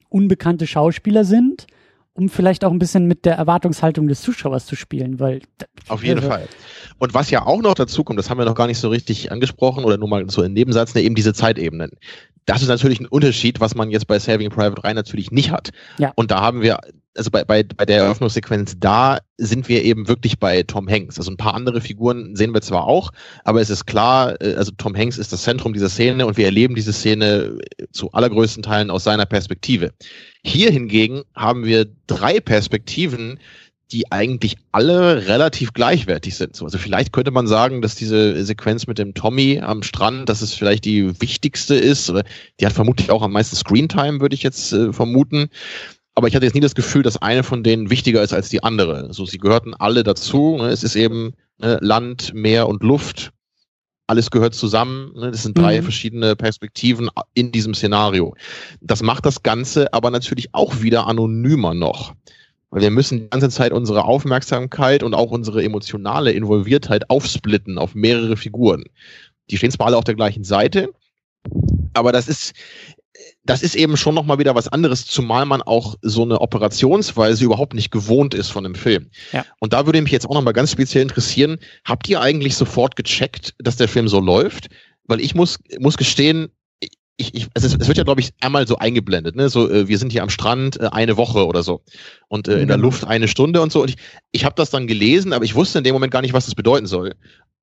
unbekannte 0.08 0.66
Schauspieler 0.66 1.24
sind, 1.24 1.66
um 2.18 2.28
vielleicht 2.28 2.64
auch 2.64 2.72
ein 2.72 2.80
bisschen 2.80 3.06
mit 3.06 3.24
der 3.24 3.36
Erwartungshaltung 3.36 4.08
des 4.08 4.22
Zuschauers 4.22 4.66
zu 4.66 4.74
spielen, 4.74 5.20
weil 5.20 5.40
auf 5.86 6.02
jeden 6.02 6.18
also, 6.18 6.30
Fall. 6.30 6.48
Und 6.98 7.14
was 7.14 7.30
ja 7.30 7.46
auch 7.46 7.62
noch 7.62 7.74
dazu 7.74 8.02
kommt, 8.02 8.18
das 8.18 8.28
haben 8.28 8.38
wir 8.38 8.44
noch 8.44 8.56
gar 8.56 8.66
nicht 8.66 8.80
so 8.80 8.88
richtig 8.88 9.30
angesprochen 9.30 9.84
oder 9.84 9.96
nur 9.98 10.08
mal 10.08 10.28
so 10.28 10.42
in 10.42 10.52
Nebensatz, 10.52 10.94
ne, 10.96 11.02
eben 11.02 11.14
diese 11.14 11.32
Zeitebenen. 11.32 11.92
Das 12.44 12.60
ist 12.60 12.68
natürlich 12.68 12.98
ein 12.98 13.06
Unterschied, 13.06 13.60
was 13.60 13.76
man 13.76 13.90
jetzt 13.90 14.08
bei 14.08 14.18
Saving 14.18 14.50
Private 14.50 14.82
Ryan 14.82 14.96
natürlich 14.96 15.30
nicht 15.30 15.52
hat. 15.52 15.70
Ja. 15.98 16.12
Und 16.16 16.32
da 16.32 16.40
haben 16.40 16.60
wir, 16.60 16.80
also 17.14 17.30
bei, 17.30 17.44
bei, 17.44 17.62
bei 17.62 17.84
der 17.84 17.98
Eröffnungssequenz, 17.98 18.74
da 18.78 19.18
sind 19.36 19.68
wir 19.68 19.84
eben 19.84 20.08
wirklich 20.08 20.40
bei 20.40 20.64
Tom 20.64 20.88
Hanks. 20.88 21.18
Also 21.18 21.30
ein 21.30 21.36
paar 21.36 21.54
andere 21.54 21.80
Figuren 21.80 22.34
sehen 22.34 22.52
wir 22.52 22.62
zwar 22.62 22.84
auch, 22.84 23.12
aber 23.44 23.60
es 23.60 23.70
ist 23.70 23.86
klar, 23.86 24.40
äh, 24.40 24.54
also 24.54 24.72
Tom 24.76 24.96
Hanks 24.96 25.18
ist 25.18 25.32
das 25.32 25.42
Zentrum 25.42 25.72
dieser 25.72 25.90
Szene 25.90 26.26
und 26.26 26.36
wir 26.36 26.46
erleben 26.46 26.74
diese 26.74 26.92
Szene 26.92 27.58
zu 27.92 28.10
allergrößten 28.10 28.62
Teilen 28.64 28.90
aus 28.90 29.04
seiner 29.04 29.26
Perspektive. 29.26 29.92
Hier 30.48 30.70
hingegen 30.70 31.24
haben 31.34 31.66
wir 31.66 31.86
drei 32.06 32.40
Perspektiven, 32.40 33.38
die 33.92 34.10
eigentlich 34.10 34.56
alle 34.72 35.26
relativ 35.26 35.74
gleichwertig 35.74 36.36
sind. 36.36 36.60
Also 36.62 36.78
vielleicht 36.78 37.12
könnte 37.12 37.30
man 37.30 37.46
sagen, 37.46 37.82
dass 37.82 37.96
diese 37.96 38.42
Sequenz 38.42 38.86
mit 38.86 38.98
dem 38.98 39.12
Tommy 39.12 39.60
am 39.60 39.82
Strand, 39.82 40.26
dass 40.30 40.40
es 40.40 40.54
vielleicht 40.54 40.86
die 40.86 41.20
wichtigste 41.20 41.74
ist. 41.74 42.10
Die 42.60 42.66
hat 42.66 42.72
vermutlich 42.72 43.10
auch 43.10 43.20
am 43.20 43.32
meisten 43.32 43.56
Screentime, 43.56 44.22
würde 44.22 44.34
ich 44.34 44.42
jetzt 44.42 44.72
äh, 44.72 44.90
vermuten. 44.90 45.50
Aber 46.14 46.28
ich 46.28 46.34
hatte 46.34 46.46
jetzt 46.46 46.54
nie 46.54 46.60
das 46.60 46.74
Gefühl, 46.74 47.02
dass 47.02 47.20
eine 47.20 47.42
von 47.42 47.62
denen 47.62 47.90
wichtiger 47.90 48.22
ist 48.22 48.32
als 48.32 48.48
die 48.48 48.62
andere. 48.62 49.04
Also 49.04 49.26
sie 49.26 49.38
gehörten 49.38 49.74
alle 49.74 50.02
dazu. 50.02 50.56
Ne? 50.56 50.68
Es 50.68 50.82
ist 50.82 50.96
eben 50.96 51.34
ne, 51.58 51.78
Land, 51.82 52.32
Meer 52.32 52.68
und 52.68 52.82
Luft. 52.82 53.32
Alles 54.08 54.30
gehört 54.30 54.54
zusammen. 54.54 55.12
Ne? 55.14 55.30
Das 55.30 55.42
sind 55.44 55.56
drei 55.56 55.78
mhm. 55.78 55.84
verschiedene 55.84 56.34
Perspektiven 56.34 57.10
in 57.34 57.52
diesem 57.52 57.74
Szenario. 57.74 58.34
Das 58.80 59.02
macht 59.02 59.24
das 59.26 59.42
Ganze 59.42 59.92
aber 59.92 60.10
natürlich 60.10 60.48
auch 60.52 60.80
wieder 60.80 61.06
anonymer 61.06 61.74
noch. 61.74 62.14
Weil 62.70 62.82
wir 62.82 62.90
müssen 62.90 63.18
die 63.20 63.30
ganze 63.30 63.50
Zeit 63.50 63.72
unsere 63.72 64.04
Aufmerksamkeit 64.04 65.02
und 65.02 65.14
auch 65.14 65.30
unsere 65.30 65.62
emotionale 65.62 66.32
Involviertheit 66.32 67.08
aufsplitten 67.08 67.78
auf 67.78 67.94
mehrere 67.94 68.36
Figuren. 68.36 68.84
Die 69.50 69.56
stehen 69.56 69.70
zwar 69.70 69.86
alle 69.86 69.96
auf 69.96 70.04
der 70.04 70.16
gleichen 70.16 70.44
Seite, 70.44 70.90
aber 71.94 72.12
das 72.12 72.28
ist, 72.28 72.54
das 73.48 73.62
ist 73.62 73.74
eben 73.74 73.96
schon 73.96 74.14
nochmal 74.14 74.38
wieder 74.38 74.54
was 74.54 74.68
anderes, 74.68 75.06
zumal 75.06 75.46
man 75.46 75.62
auch 75.62 75.94
so 76.02 76.22
eine 76.22 76.42
Operationsweise 76.42 77.44
überhaupt 77.44 77.72
nicht 77.72 77.90
gewohnt 77.90 78.34
ist 78.34 78.50
von 78.50 78.66
einem 78.66 78.74
Film. 78.74 79.08
Ja. 79.32 79.46
Und 79.58 79.72
da 79.72 79.86
würde 79.86 80.02
mich 80.02 80.12
jetzt 80.12 80.28
auch 80.28 80.34
nochmal 80.34 80.52
ganz 80.52 80.70
speziell 80.70 81.00
interessieren, 81.02 81.56
habt 81.86 82.06
ihr 82.10 82.20
eigentlich 82.20 82.56
sofort 82.56 82.94
gecheckt, 82.94 83.54
dass 83.58 83.76
der 83.76 83.88
Film 83.88 84.06
so 84.06 84.20
läuft? 84.20 84.68
Weil 85.04 85.22
ich 85.22 85.34
muss, 85.34 85.58
muss 85.80 85.96
gestehen, 85.96 86.50
ich, 87.16 87.34
ich, 87.34 87.48
es, 87.54 87.64
ist, 87.64 87.80
es 87.80 87.88
wird 87.88 87.96
ja, 87.96 88.04
glaube 88.04 88.20
ich, 88.20 88.32
einmal 88.42 88.66
so 88.68 88.76
eingeblendet, 88.76 89.34
ne? 89.34 89.48
So, 89.48 89.68
äh, 89.68 89.88
wir 89.88 89.98
sind 89.98 90.12
hier 90.12 90.22
am 90.22 90.30
Strand 90.30 90.78
äh, 90.78 90.88
eine 90.92 91.16
Woche 91.16 91.46
oder 91.46 91.62
so. 91.62 91.82
Und 92.28 92.48
äh, 92.48 92.60
in 92.60 92.68
der 92.68 92.76
genau. 92.76 92.88
Luft 92.88 93.06
eine 93.06 93.28
Stunde 93.28 93.62
und 93.62 93.72
so. 93.72 93.80
Und 93.82 93.88
ich, 93.88 93.96
ich 94.30 94.44
habe 94.44 94.54
das 94.56 94.68
dann 94.68 94.86
gelesen, 94.86 95.32
aber 95.32 95.44
ich 95.46 95.54
wusste 95.54 95.78
in 95.78 95.84
dem 95.84 95.94
Moment 95.94 96.12
gar 96.12 96.20
nicht, 96.20 96.34
was 96.34 96.44
das 96.44 96.54
bedeuten 96.54 96.86
soll. 96.86 97.14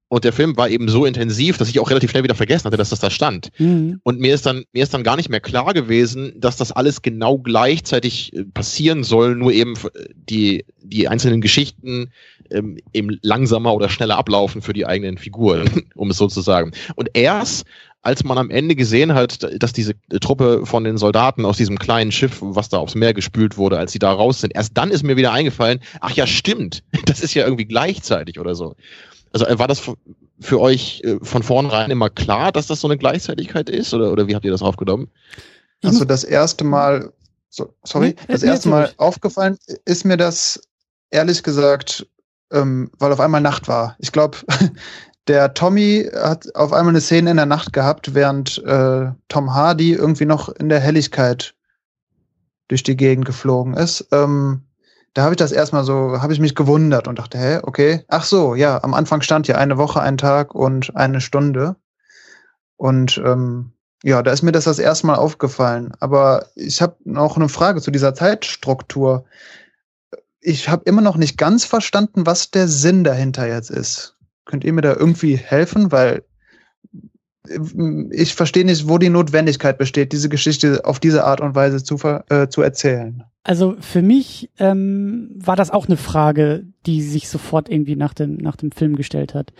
Und 0.07 0.23
der 0.23 0.33
Film 0.33 0.55
war 0.55 0.69
eben 0.69 0.87
so 0.87 1.05
intensiv, 1.05 1.57
dass 1.57 1.69
ich 1.69 1.79
auch 1.79 1.89
relativ 1.89 2.11
schnell 2.11 2.23
wieder 2.23 2.35
vergessen 2.35 2.65
hatte, 2.65 2.77
dass 2.77 2.89
das 2.89 2.99
da 2.99 3.09
stand. 3.09 3.49
Mhm. 3.57 3.99
Und 4.03 4.19
mir 4.19 4.35
ist 4.35 4.45
dann, 4.45 4.63
mir 4.71 4.83
ist 4.83 4.93
dann 4.93 5.03
gar 5.03 5.15
nicht 5.15 5.29
mehr 5.29 5.39
klar 5.39 5.73
gewesen, 5.73 6.33
dass 6.37 6.57
das 6.57 6.71
alles 6.71 7.01
genau 7.01 7.39
gleichzeitig 7.39 8.33
äh, 8.33 8.43
passieren 8.43 9.03
soll, 9.03 9.35
nur 9.35 9.51
eben 9.51 9.73
äh, 9.73 10.09
die, 10.13 10.65
die 10.81 11.07
einzelnen 11.07 11.41
Geschichten 11.41 12.11
ähm, 12.51 12.77
eben 12.93 13.17
langsamer 13.23 13.73
oder 13.73 13.89
schneller 13.89 14.17
ablaufen 14.17 14.61
für 14.61 14.73
die 14.73 14.85
eigenen 14.85 15.17
Figuren, 15.17 15.69
um 15.95 16.11
es 16.11 16.17
so 16.17 16.27
zu 16.27 16.41
sagen. 16.41 16.71
Und 16.95 17.09
erst 17.13 17.65
als 18.05 18.23
man 18.23 18.37
am 18.37 18.51
Ende 18.51 18.75
gesehen 18.75 19.15
hat, 19.15 19.39
dass 19.57 19.73
diese 19.73 19.95
Truppe 20.21 20.67
von 20.67 20.83
den 20.83 20.95
Soldaten 20.95 21.43
aus 21.43 21.57
diesem 21.57 21.79
kleinen 21.79 22.11
Schiff, 22.11 22.37
was 22.39 22.69
da 22.69 22.77
aufs 22.77 22.93
Meer 22.93 23.15
gespült 23.15 23.57
wurde, 23.57 23.79
als 23.79 23.93
sie 23.93 23.99
da 23.99 24.11
raus 24.11 24.41
sind, 24.41 24.53
erst 24.53 24.77
dann 24.77 24.91
ist 24.91 25.01
mir 25.01 25.17
wieder 25.17 25.31
eingefallen, 25.31 25.79
ach 26.01 26.11
ja, 26.11 26.27
stimmt, 26.27 26.83
das 27.05 27.21
ist 27.21 27.33
ja 27.33 27.43
irgendwie 27.43 27.65
gleichzeitig 27.65 28.39
oder 28.39 28.53
so. 28.53 28.75
Also 29.35 29.47
äh, 29.47 29.59
war 29.59 29.67
das 29.67 29.81
für 30.39 30.61
euch 30.61 31.01
äh, 31.03 31.17
von 31.21 31.43
vornherein 31.43 31.91
immer 31.91 32.09
klar, 32.09 32.53
dass 32.53 32.67
das 32.67 32.79
so 32.79 32.87
eine 32.87 32.97
Gleichzeitigkeit 32.97 33.69
ist 33.69 33.93
oder, 33.93 34.09
oder 34.13 34.27
wie 34.27 34.35
habt 34.35 34.45
ihr 34.45 34.51
das 34.51 34.61
aufgenommen? 34.61 35.11
Also 35.83 36.05
das 36.05 36.23
erste 36.23 36.63
Mal, 36.63 37.11
so, 37.49 37.73
sorry, 37.83 38.15
das 38.29 38.43
erste 38.43 38.69
Mal 38.69 38.93
aufgefallen 38.95 39.57
ist 39.83 40.05
mir 40.05 40.15
das 40.15 40.61
ehrlich 41.11 41.43
gesagt, 41.43 42.07
ähm, 42.53 42.89
weil 42.97 43.11
auf 43.11 43.19
einmal 43.19 43.41
Nacht 43.41 43.67
war. 43.67 43.97
Ich 43.99 44.13
glaube, 44.13 44.37
der 45.27 45.53
Tommy 45.53 46.09
hat 46.15 46.55
auf 46.55 46.71
einmal 46.71 46.93
eine 46.93 47.01
Szene 47.01 47.31
in 47.31 47.37
der 47.37 47.45
Nacht 47.45 47.73
gehabt, 47.73 48.13
während 48.13 48.63
äh, 48.63 49.11
Tom 49.27 49.53
Hardy 49.53 49.91
irgendwie 49.91 50.25
noch 50.25 50.47
in 50.47 50.69
der 50.69 50.79
Helligkeit 50.79 51.55
durch 52.69 52.83
die 52.83 52.95
Gegend 52.95 53.25
geflogen 53.25 53.73
ist. 53.73 54.07
Ähm, 54.13 54.61
da 55.15 55.23
habe 55.23 55.33
ich 55.33 55.37
das 55.37 55.53
erstmal 55.53 55.85
so, 55.85 56.21
habe 56.21 56.33
ich 56.33 56.41
mich 56.41 56.55
gewundert 56.55 57.07
und 57.07 57.17
dachte, 57.17 57.37
hä, 57.37 57.59
okay. 57.63 58.03
Ach 58.09 58.25
so, 58.25 58.53
ja, 58.53 58.83
am 58.83 58.93
Anfang 58.93 59.21
stand 59.21 59.47
ja 59.47 59.55
eine 59.55 59.77
Woche, 59.77 60.01
ein 60.01 60.17
Tag 60.17 60.53
und 60.53 60.93
eine 60.97 61.21
Stunde. 61.21 61.77
Und 62.75 63.17
ähm, 63.25 63.71
ja, 64.03 64.21
da 64.21 64.31
ist 64.31 64.41
mir 64.41 64.51
das 64.51 64.65
das 64.65 64.77
erste 64.77 65.07
Mal 65.07 65.15
aufgefallen. 65.15 65.93
Aber 66.01 66.47
ich 66.55 66.81
habe 66.81 66.97
noch 67.05 67.37
eine 67.37 67.47
Frage 67.47 67.81
zu 67.81 67.91
dieser 67.91 68.13
Zeitstruktur. 68.13 69.23
Ich 70.41 70.67
habe 70.67 70.83
immer 70.83 71.01
noch 71.01 71.15
nicht 71.15 71.37
ganz 71.37 71.63
verstanden, 71.63 72.25
was 72.25 72.51
der 72.51 72.67
Sinn 72.67 73.05
dahinter 73.05 73.47
jetzt 73.47 73.71
ist. 73.71 74.17
Könnt 74.43 74.65
ihr 74.65 74.73
mir 74.73 74.81
da 74.81 74.93
irgendwie 74.93 75.37
helfen? 75.37 75.93
Weil 75.93 76.25
ich 78.11 78.35
verstehe 78.35 78.65
nicht, 78.65 78.87
wo 78.87 78.97
die 78.97 79.09
Notwendigkeit 79.09 79.77
besteht, 79.77 80.11
diese 80.11 80.29
Geschichte 80.29 80.85
auf 80.85 80.99
diese 80.99 81.23
Art 81.23 81.41
und 81.41 81.55
Weise 81.55 81.83
zu, 81.83 81.97
äh, 82.29 82.47
zu 82.47 82.61
erzählen. 82.61 83.23
Also 83.43 83.75
für 83.79 84.01
mich 84.01 84.49
ähm, 84.57 85.29
war 85.35 85.55
das 85.55 85.71
auch 85.71 85.87
eine 85.87 85.97
Frage, 85.97 86.65
die 86.85 87.01
sich 87.01 87.29
sofort 87.29 87.69
irgendwie 87.69 87.95
nach 87.95 88.13
dem, 88.13 88.37
nach 88.37 88.55
dem 88.55 88.71
Film 88.71 88.95
gestellt 88.95 89.33
hat. 89.33 89.53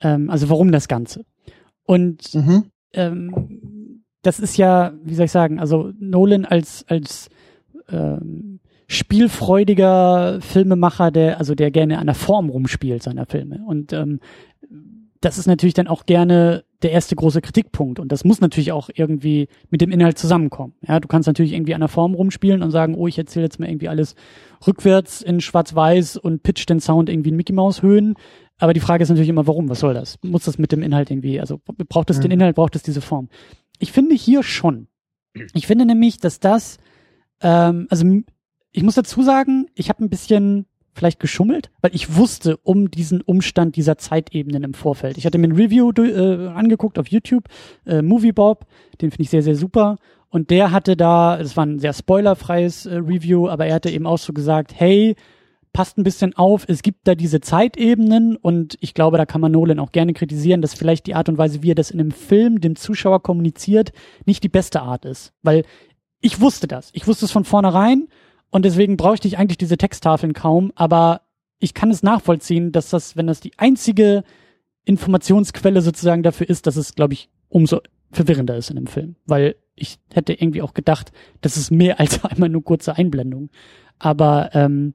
Ähm, 0.00 0.30
also 0.30 0.48
warum 0.48 0.72
das 0.72 0.88
Ganze? 0.88 1.24
Und 1.84 2.34
mhm. 2.34 2.64
ähm, 2.92 4.02
das 4.22 4.40
ist 4.40 4.56
ja, 4.56 4.92
wie 5.02 5.14
soll 5.14 5.26
ich 5.26 5.32
sagen, 5.32 5.58
also 5.58 5.92
Nolan 5.98 6.44
als, 6.44 6.84
als 6.88 7.30
ähm, 7.88 8.60
spielfreudiger 8.86 10.40
Filmemacher, 10.40 11.10
der, 11.10 11.38
also 11.38 11.54
der 11.54 11.70
gerne 11.70 11.98
an 11.98 12.06
der 12.06 12.14
Form 12.14 12.50
rumspielt 12.50 13.02
seiner 13.02 13.24
Filme. 13.24 13.62
Und 13.66 13.92
ähm, 13.92 14.20
das 15.20 15.38
ist 15.38 15.46
natürlich 15.46 15.74
dann 15.74 15.88
auch 15.88 16.06
gerne 16.06 16.64
der 16.82 16.92
erste 16.92 17.14
große 17.14 17.40
Kritikpunkt. 17.40 17.98
Und 17.98 18.10
das 18.10 18.24
muss 18.24 18.40
natürlich 18.40 18.72
auch 18.72 18.88
irgendwie 18.94 19.48
mit 19.68 19.80
dem 19.80 19.90
Inhalt 19.90 20.18
zusammenkommen. 20.18 20.74
Ja, 20.86 21.00
du 21.00 21.08
kannst 21.08 21.26
natürlich 21.26 21.52
irgendwie 21.52 21.74
an 21.74 21.80
der 21.80 21.88
Form 21.88 22.14
rumspielen 22.14 22.62
und 22.62 22.70
sagen, 22.70 22.94
oh, 22.94 23.06
ich 23.06 23.18
erzähle 23.18 23.44
jetzt 23.44 23.60
mal 23.60 23.68
irgendwie 23.68 23.88
alles 23.88 24.14
rückwärts 24.66 25.22
in 25.22 25.40
schwarz-weiß 25.40 26.16
und 26.16 26.42
pitch 26.42 26.66
den 26.68 26.80
Sound 26.80 27.08
irgendwie 27.08 27.30
in 27.30 27.36
Mickey 27.36 27.52
Maus 27.52 27.82
Höhen. 27.82 28.14
Aber 28.58 28.72
die 28.74 28.80
Frage 28.80 29.02
ist 29.02 29.08
natürlich 29.08 29.28
immer, 29.28 29.46
warum? 29.46 29.68
Was 29.68 29.80
soll 29.80 29.94
das? 29.94 30.18
Muss 30.22 30.44
das 30.44 30.58
mit 30.58 30.72
dem 30.72 30.82
Inhalt 30.82 31.10
irgendwie, 31.10 31.40
also 31.40 31.60
braucht 31.88 32.10
es 32.10 32.18
mhm. 32.18 32.22
den 32.22 32.30
Inhalt, 32.32 32.56
braucht 32.56 32.76
es 32.76 32.82
diese 32.82 33.00
Form? 33.00 33.28
Ich 33.78 33.92
finde 33.92 34.14
hier 34.14 34.42
schon. 34.42 34.88
Ich 35.54 35.66
finde 35.66 35.86
nämlich, 35.86 36.18
dass 36.18 36.40
das, 36.40 36.78
ähm, 37.40 37.86
also 37.90 38.04
ich 38.72 38.82
muss 38.82 38.94
dazu 38.94 39.22
sagen, 39.22 39.66
ich 39.74 39.88
habe 39.88 40.04
ein 40.04 40.10
bisschen 40.10 40.66
vielleicht 40.94 41.20
geschummelt, 41.20 41.70
weil 41.80 41.94
ich 41.94 42.16
wusste 42.16 42.56
um 42.58 42.90
diesen 42.90 43.20
Umstand 43.20 43.76
dieser 43.76 43.96
Zeitebenen 43.98 44.64
im 44.64 44.74
Vorfeld. 44.74 45.18
Ich 45.18 45.26
hatte 45.26 45.38
mir 45.38 45.48
ein 45.48 45.56
Review 45.56 45.92
äh, 45.92 46.48
angeguckt 46.48 46.98
auf 46.98 47.08
YouTube, 47.08 47.44
äh, 47.86 48.02
Movie 48.02 48.32
Bob, 48.32 48.66
den 49.00 49.10
finde 49.10 49.22
ich 49.22 49.30
sehr, 49.30 49.42
sehr 49.42 49.56
super. 49.56 49.96
Und 50.28 50.50
der 50.50 50.70
hatte 50.70 50.96
da, 50.96 51.38
das 51.38 51.56
war 51.56 51.66
ein 51.66 51.78
sehr 51.78 51.92
spoilerfreies 51.92 52.86
äh, 52.86 52.96
Review, 52.96 53.48
aber 53.48 53.66
er 53.66 53.74
hatte 53.74 53.90
eben 53.90 54.06
auch 54.06 54.18
so 54.18 54.32
gesagt, 54.32 54.72
hey, 54.74 55.16
passt 55.72 55.98
ein 55.98 56.04
bisschen 56.04 56.36
auf, 56.36 56.64
es 56.68 56.82
gibt 56.82 57.06
da 57.06 57.14
diese 57.14 57.40
Zeitebenen 57.40 58.36
und 58.36 58.76
ich 58.80 58.94
glaube, 58.94 59.18
da 59.18 59.26
kann 59.26 59.40
man 59.40 59.52
Nolan 59.52 59.78
auch 59.78 59.92
gerne 59.92 60.12
kritisieren, 60.12 60.62
dass 60.62 60.74
vielleicht 60.74 61.06
die 61.06 61.14
Art 61.14 61.28
und 61.28 61.38
Weise, 61.38 61.62
wie 61.62 61.70
er 61.70 61.76
das 61.76 61.90
in 61.90 62.00
einem 62.00 62.10
Film 62.10 62.60
dem 62.60 62.74
Zuschauer 62.76 63.22
kommuniziert, 63.22 63.92
nicht 64.24 64.42
die 64.42 64.48
beste 64.48 64.82
Art 64.82 65.04
ist. 65.04 65.32
Weil 65.42 65.64
ich 66.20 66.40
wusste 66.40 66.66
das. 66.66 66.90
Ich 66.92 67.06
wusste 67.06 67.24
es 67.24 67.32
von 67.32 67.44
vornherein 67.44 68.08
und 68.50 68.64
deswegen 68.64 68.96
bräuchte 68.96 69.28
ich 69.28 69.38
eigentlich 69.38 69.58
diese 69.58 69.78
Texttafeln 69.78 70.32
kaum, 70.32 70.72
aber 70.74 71.22
ich 71.58 71.74
kann 71.74 71.90
es 71.90 72.02
nachvollziehen, 72.02 72.72
dass 72.72 72.90
das, 72.90 73.16
wenn 73.16 73.26
das 73.26 73.40
die 73.40 73.52
einzige 73.58 74.24
Informationsquelle 74.84 75.82
sozusagen 75.82 76.22
dafür 76.22 76.48
ist, 76.48 76.66
dass 76.66 76.76
es, 76.76 76.94
glaube 76.94 77.14
ich, 77.14 77.28
umso 77.48 77.80
verwirrender 78.10 78.56
ist 78.56 78.70
in 78.70 78.76
dem 78.76 78.86
Film. 78.86 79.16
Weil 79.26 79.56
ich 79.76 79.98
hätte 80.12 80.32
irgendwie 80.32 80.62
auch 80.62 80.74
gedacht, 80.74 81.12
das 81.42 81.56
ist 81.56 81.70
mehr 81.70 82.00
als 82.00 82.24
einmal 82.24 82.48
nur 82.48 82.64
kurze 82.64 82.96
Einblendung. 82.96 83.50
Aber 83.98 84.50
ähm, 84.54 84.94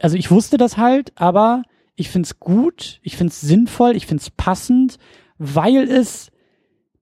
also 0.00 0.16
ich 0.16 0.30
wusste 0.30 0.56
das 0.56 0.76
halt, 0.76 1.12
aber 1.16 1.62
ich 1.96 2.08
find's 2.08 2.38
gut, 2.38 3.00
ich 3.02 3.16
find's 3.16 3.40
sinnvoll, 3.40 3.96
ich 3.96 4.06
find's 4.06 4.30
passend, 4.30 4.98
weil 5.38 5.90
es 5.90 6.30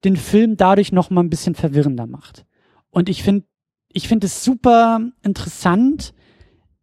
den 0.04 0.16
Film 0.16 0.56
dadurch 0.56 0.92
noch 0.92 1.10
mal 1.10 1.22
ein 1.22 1.30
bisschen 1.30 1.54
verwirrender 1.54 2.06
macht. 2.06 2.46
Und 2.90 3.08
ich 3.08 3.22
finde 3.22 3.46
ich 3.94 4.08
finde 4.08 4.26
es 4.26 4.44
super 4.44 5.00
interessant, 5.22 6.12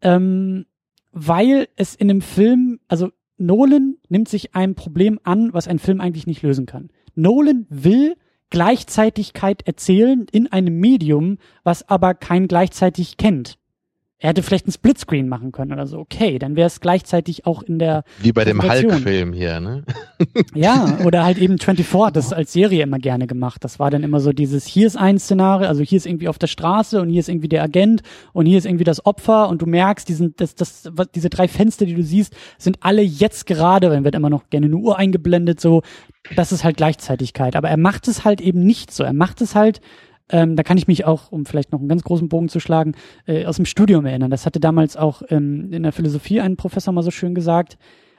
ähm, 0.02 0.66
weil 1.12 1.68
es 1.76 1.94
in 1.94 2.10
einem 2.10 2.22
Film, 2.22 2.80
also 2.88 3.12
Nolan 3.38 3.98
nimmt 4.10 4.30
sich 4.30 4.56
ein 4.56 4.76
Problem 4.76 5.20
an, 5.24 5.54
was 5.54 5.68
ein 5.68 5.78
Film 5.78 6.00
eigentlich 6.02 6.26
nicht 6.26 6.42
lösen 6.42 6.66
kann. 6.66 6.90
Nolan 7.14 7.68
will 7.70 8.16
Gleichzeitigkeit 8.50 9.66
erzählen 9.68 10.26
in 10.32 10.52
einem 10.52 10.80
Medium, 10.80 11.38
was 11.64 11.88
aber 11.88 12.14
kein 12.14 12.48
gleichzeitig 12.48 13.18
kennt. 13.18 13.58
Er 14.24 14.30
hätte 14.30 14.44
vielleicht 14.44 14.68
einen 14.68 14.74
Splitscreen 14.74 15.28
machen 15.28 15.52
können 15.52 15.74
oder 15.74 15.88
so. 15.88 15.98
Okay, 15.98 16.38
dann 16.38 16.56
wäre 16.56 16.68
es 16.68 16.80
gleichzeitig 16.80 17.48
auch 17.48 17.64
in 17.64 17.80
der. 17.80 18.04
Wie 18.20 18.32
bei 18.32 18.46
dem 18.46 18.62
Hulk-Film 18.62 19.34
hier, 19.34 19.60
ne? 19.60 19.84
ja, 20.54 21.00
oder 21.06 21.24
halt 21.24 21.40
eben 21.40 21.58
24 21.58 22.06
hat 22.06 22.16
das 22.16 22.32
als 22.32 22.54
Serie 22.54 22.84
immer 22.84 23.00
gerne 23.00 23.26
gemacht. 23.26 23.64
Das 23.64 23.80
war 23.80 23.90
dann 23.90 24.04
immer 24.04 24.20
so 24.20 24.32
dieses, 24.32 24.68
hier 24.68 24.86
ist 24.86 24.96
ein 24.96 25.18
Szenario, 25.18 25.68
also 25.68 25.82
hier 25.82 25.98
ist 25.98 26.06
irgendwie 26.06 26.28
auf 26.28 26.38
der 26.38 26.46
Straße 26.46 27.02
und 27.02 27.10
hier 27.10 27.20
ist 27.20 27.30
irgendwie 27.30 27.50
der 27.50 27.64
Agent 27.64 28.04
und 28.32 28.46
hier 28.46 28.60
ist 28.60 28.66
irgendwie 28.66 28.84
das 28.84 29.04
Opfer 29.08 29.50
und 29.50 29.60
du 29.64 29.66
merkst, 29.66 30.08
diesen, 30.08 30.36
das, 30.36 30.54
das, 30.54 30.92
diese 31.16 31.32
drei 31.32 31.48
Fenster, 31.48 31.88
die 31.88 31.96
du 31.96 32.04
siehst, 32.04 32.36
sind 32.60 32.78
alle 32.82 33.02
jetzt 33.02 33.48
gerade, 33.48 33.90
dann 33.90 34.04
wird 34.04 34.14
immer 34.14 34.30
noch 34.30 34.52
gerne 34.52 34.68
eine 34.68 34.76
Uhr 34.76 35.00
eingeblendet, 35.00 35.60
so. 35.60 35.82
Das 36.36 36.52
ist 36.52 36.64
halt 36.64 36.78
Gleichzeitigkeit. 36.78 37.56
Aber 37.56 37.70
er 37.70 37.78
macht 37.78 38.08
es 38.08 38.24
halt 38.24 38.42
eben 38.42 38.64
nicht 38.64 38.92
so. 38.92 39.04
Er 39.04 39.14
macht 39.14 39.42
es 39.42 39.56
halt 39.56 39.82
ähm, 40.32 40.56
da 40.56 40.64
kann 40.64 40.78
ich 40.78 40.88
mich 40.88 41.06
auch, 41.06 41.32
um 41.32 41.46
vielleicht 41.46 41.72
noch 41.72 41.80
einen 41.80 41.90
ganz 41.90 42.04
großen 42.04 42.30
Bogen 42.30 42.50
zu 42.50 42.60
schlagen, 42.60 42.94
äh, 43.28 43.46
aus 43.46 43.58
dem 43.58 43.66
Studium 43.66 44.06
erinnern. 44.06 44.32
Das 44.32 44.46
hatte 44.46 44.60
damals 44.60 44.98
auch 44.98 45.22
ähm, 45.30 45.72
in 45.72 45.84
der 45.84 45.92
Philosophie 45.92 46.42
ein 46.42 46.58
Professor 46.58 46.94
mal 46.94 47.04
so 47.04 47.12
schön 47.12 47.36
gesagt. 47.36 47.78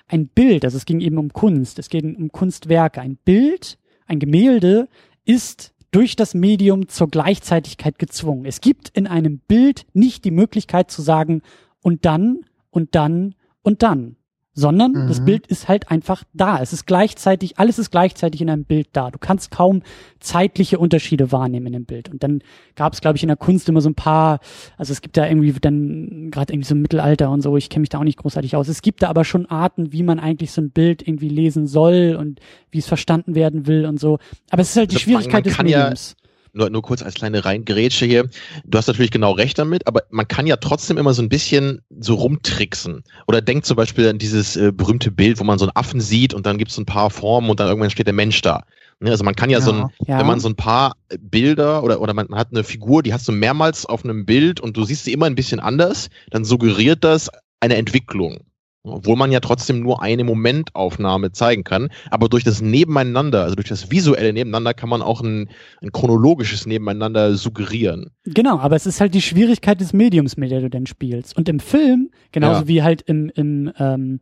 Ein 0.08 0.28
Bild, 0.28 0.64
also 0.64 0.76
es 0.76 0.84
ging 0.84 1.00
eben 1.00 1.18
um 1.18 1.32
Kunst, 1.32 1.78
es 1.78 1.88
geht 1.88 2.04
um 2.04 2.30
Kunstwerke. 2.30 3.00
Ein 3.00 3.16
Bild, 3.16 3.78
ein 4.06 4.18
Gemälde 4.18 4.88
ist 5.24 5.72
durch 5.90 6.16
das 6.16 6.34
Medium 6.34 6.88
zur 6.88 7.08
Gleichzeitigkeit 7.08 7.98
gezwungen. 7.98 8.44
Es 8.44 8.60
gibt 8.60 8.90
in 8.90 9.06
einem 9.06 9.38
Bild 9.38 9.86
nicht 9.92 10.24
die 10.24 10.30
Möglichkeit 10.30 10.90
zu 10.90 11.02
sagen, 11.02 11.42
und 11.82 12.04
dann, 12.04 12.44
und 12.70 12.94
dann, 12.94 13.34
und 13.62 13.82
dann 13.82 14.16
sondern 14.54 14.92
mhm. 14.92 15.08
das 15.08 15.24
Bild 15.24 15.46
ist 15.46 15.68
halt 15.68 15.90
einfach 15.90 16.24
da. 16.34 16.60
Es 16.60 16.72
ist 16.72 16.86
gleichzeitig, 16.86 17.58
alles 17.58 17.78
ist 17.78 17.90
gleichzeitig 17.90 18.40
in 18.40 18.50
einem 18.50 18.64
Bild 18.64 18.88
da. 18.92 19.10
Du 19.10 19.18
kannst 19.18 19.50
kaum 19.50 19.82
zeitliche 20.20 20.78
Unterschiede 20.78 21.32
wahrnehmen 21.32 21.68
in 21.68 21.72
dem 21.72 21.84
Bild. 21.86 22.10
Und 22.10 22.22
dann 22.22 22.42
gab 22.74 22.92
es, 22.92 23.00
glaube 23.00 23.16
ich, 23.16 23.22
in 23.22 23.28
der 23.28 23.36
Kunst 23.36 23.68
immer 23.68 23.80
so 23.80 23.88
ein 23.88 23.94
paar, 23.94 24.40
also 24.76 24.92
es 24.92 25.00
gibt 25.00 25.16
da 25.16 25.26
irgendwie 25.26 25.52
dann 25.60 26.30
gerade 26.30 26.52
irgendwie 26.52 26.68
so 26.68 26.74
ein 26.74 26.82
Mittelalter 26.82 27.30
und 27.30 27.40
so, 27.40 27.56
ich 27.56 27.70
kenne 27.70 27.80
mich 27.80 27.88
da 27.88 27.98
auch 27.98 28.04
nicht 28.04 28.18
großartig 28.18 28.54
aus. 28.54 28.68
Es 28.68 28.82
gibt 28.82 29.02
da 29.02 29.08
aber 29.08 29.24
schon 29.24 29.46
Arten, 29.46 29.92
wie 29.92 30.02
man 30.02 30.20
eigentlich 30.20 30.52
so 30.52 30.60
ein 30.60 30.70
Bild 30.70 31.06
irgendwie 31.06 31.28
lesen 31.28 31.66
soll 31.66 32.16
und 32.18 32.40
wie 32.70 32.78
es 32.78 32.86
verstanden 32.86 33.34
werden 33.34 33.66
will 33.66 33.86
und 33.86 33.98
so. 33.98 34.18
Aber 34.50 34.62
es 34.62 34.70
ist 34.70 34.76
halt 34.76 34.90
die 34.90 34.96
also 34.96 35.04
Schwierigkeit 35.04 35.46
des 35.46 35.56
Mediums. 35.58 36.16
Ja 36.16 36.21
nur, 36.52 36.70
nur 36.70 36.82
kurz 36.82 37.02
als 37.02 37.14
kleine 37.14 37.44
Reingrätsche 37.44 38.06
hier. 38.06 38.28
Du 38.64 38.78
hast 38.78 38.86
natürlich 38.86 39.10
genau 39.10 39.32
recht 39.32 39.58
damit, 39.58 39.86
aber 39.86 40.02
man 40.10 40.28
kann 40.28 40.46
ja 40.46 40.56
trotzdem 40.56 40.98
immer 40.98 41.14
so 41.14 41.22
ein 41.22 41.28
bisschen 41.28 41.80
so 41.98 42.14
rumtricksen. 42.14 43.02
Oder 43.26 43.40
denkt 43.40 43.66
zum 43.66 43.76
Beispiel 43.76 44.08
an 44.08 44.18
dieses 44.18 44.56
äh, 44.56 44.72
berühmte 44.72 45.10
Bild, 45.10 45.40
wo 45.40 45.44
man 45.44 45.58
so 45.58 45.64
einen 45.64 45.76
Affen 45.76 46.00
sieht 46.00 46.34
und 46.34 46.46
dann 46.46 46.58
gibt 46.58 46.70
es 46.70 46.78
ein 46.78 46.86
paar 46.86 47.10
Formen 47.10 47.50
und 47.50 47.60
dann 47.60 47.68
irgendwann 47.68 47.90
steht 47.90 48.06
der 48.06 48.14
Mensch 48.14 48.40
da. 48.42 48.64
Ne, 49.00 49.10
also 49.10 49.24
man 49.24 49.34
kann 49.34 49.50
ja, 49.50 49.58
ja 49.58 49.64
so 49.64 49.72
ein, 49.72 49.86
ja. 50.06 50.18
wenn 50.18 50.26
man 50.26 50.40
so 50.40 50.48
ein 50.48 50.54
paar 50.54 50.94
Bilder 51.18 51.82
oder, 51.82 52.00
oder 52.00 52.14
man 52.14 52.28
hat 52.34 52.48
eine 52.52 52.62
Figur, 52.62 53.02
die 53.02 53.12
hast 53.12 53.26
du 53.26 53.32
mehrmals 53.32 53.84
auf 53.84 54.04
einem 54.04 54.24
Bild 54.26 54.60
und 54.60 54.76
du 54.76 54.84
siehst 54.84 55.04
sie 55.04 55.12
immer 55.12 55.26
ein 55.26 55.34
bisschen 55.34 55.58
anders, 55.58 56.08
dann 56.30 56.44
suggeriert 56.44 57.02
das 57.02 57.28
eine 57.60 57.76
Entwicklung. 57.76 58.44
Obwohl 58.84 59.14
man 59.16 59.30
ja 59.30 59.38
trotzdem 59.38 59.80
nur 59.80 60.02
eine 60.02 60.24
Momentaufnahme 60.24 61.30
zeigen 61.30 61.62
kann. 61.62 61.90
Aber 62.10 62.28
durch 62.28 62.42
das 62.42 62.60
Nebeneinander, 62.60 63.44
also 63.44 63.54
durch 63.54 63.68
das 63.68 63.92
visuelle 63.92 64.32
Nebeneinander, 64.32 64.74
kann 64.74 64.88
man 64.88 65.02
auch 65.02 65.20
ein, 65.20 65.48
ein 65.80 65.92
chronologisches 65.92 66.66
Nebeneinander 66.66 67.36
suggerieren. 67.36 68.10
Genau, 68.24 68.58
aber 68.58 68.74
es 68.74 68.86
ist 68.86 69.00
halt 69.00 69.14
die 69.14 69.22
Schwierigkeit 69.22 69.80
des 69.80 69.92
Mediums, 69.92 70.36
mit 70.36 70.50
der 70.50 70.60
du 70.60 70.68
denn 70.68 70.86
spielst. 70.86 71.36
Und 71.36 71.48
im 71.48 71.60
Film, 71.60 72.10
genauso 72.32 72.62
ja. 72.62 72.68
wie 72.68 72.82
halt 72.82 73.02
im, 73.02 73.30
im 73.30 73.70
ähm, 73.78 74.20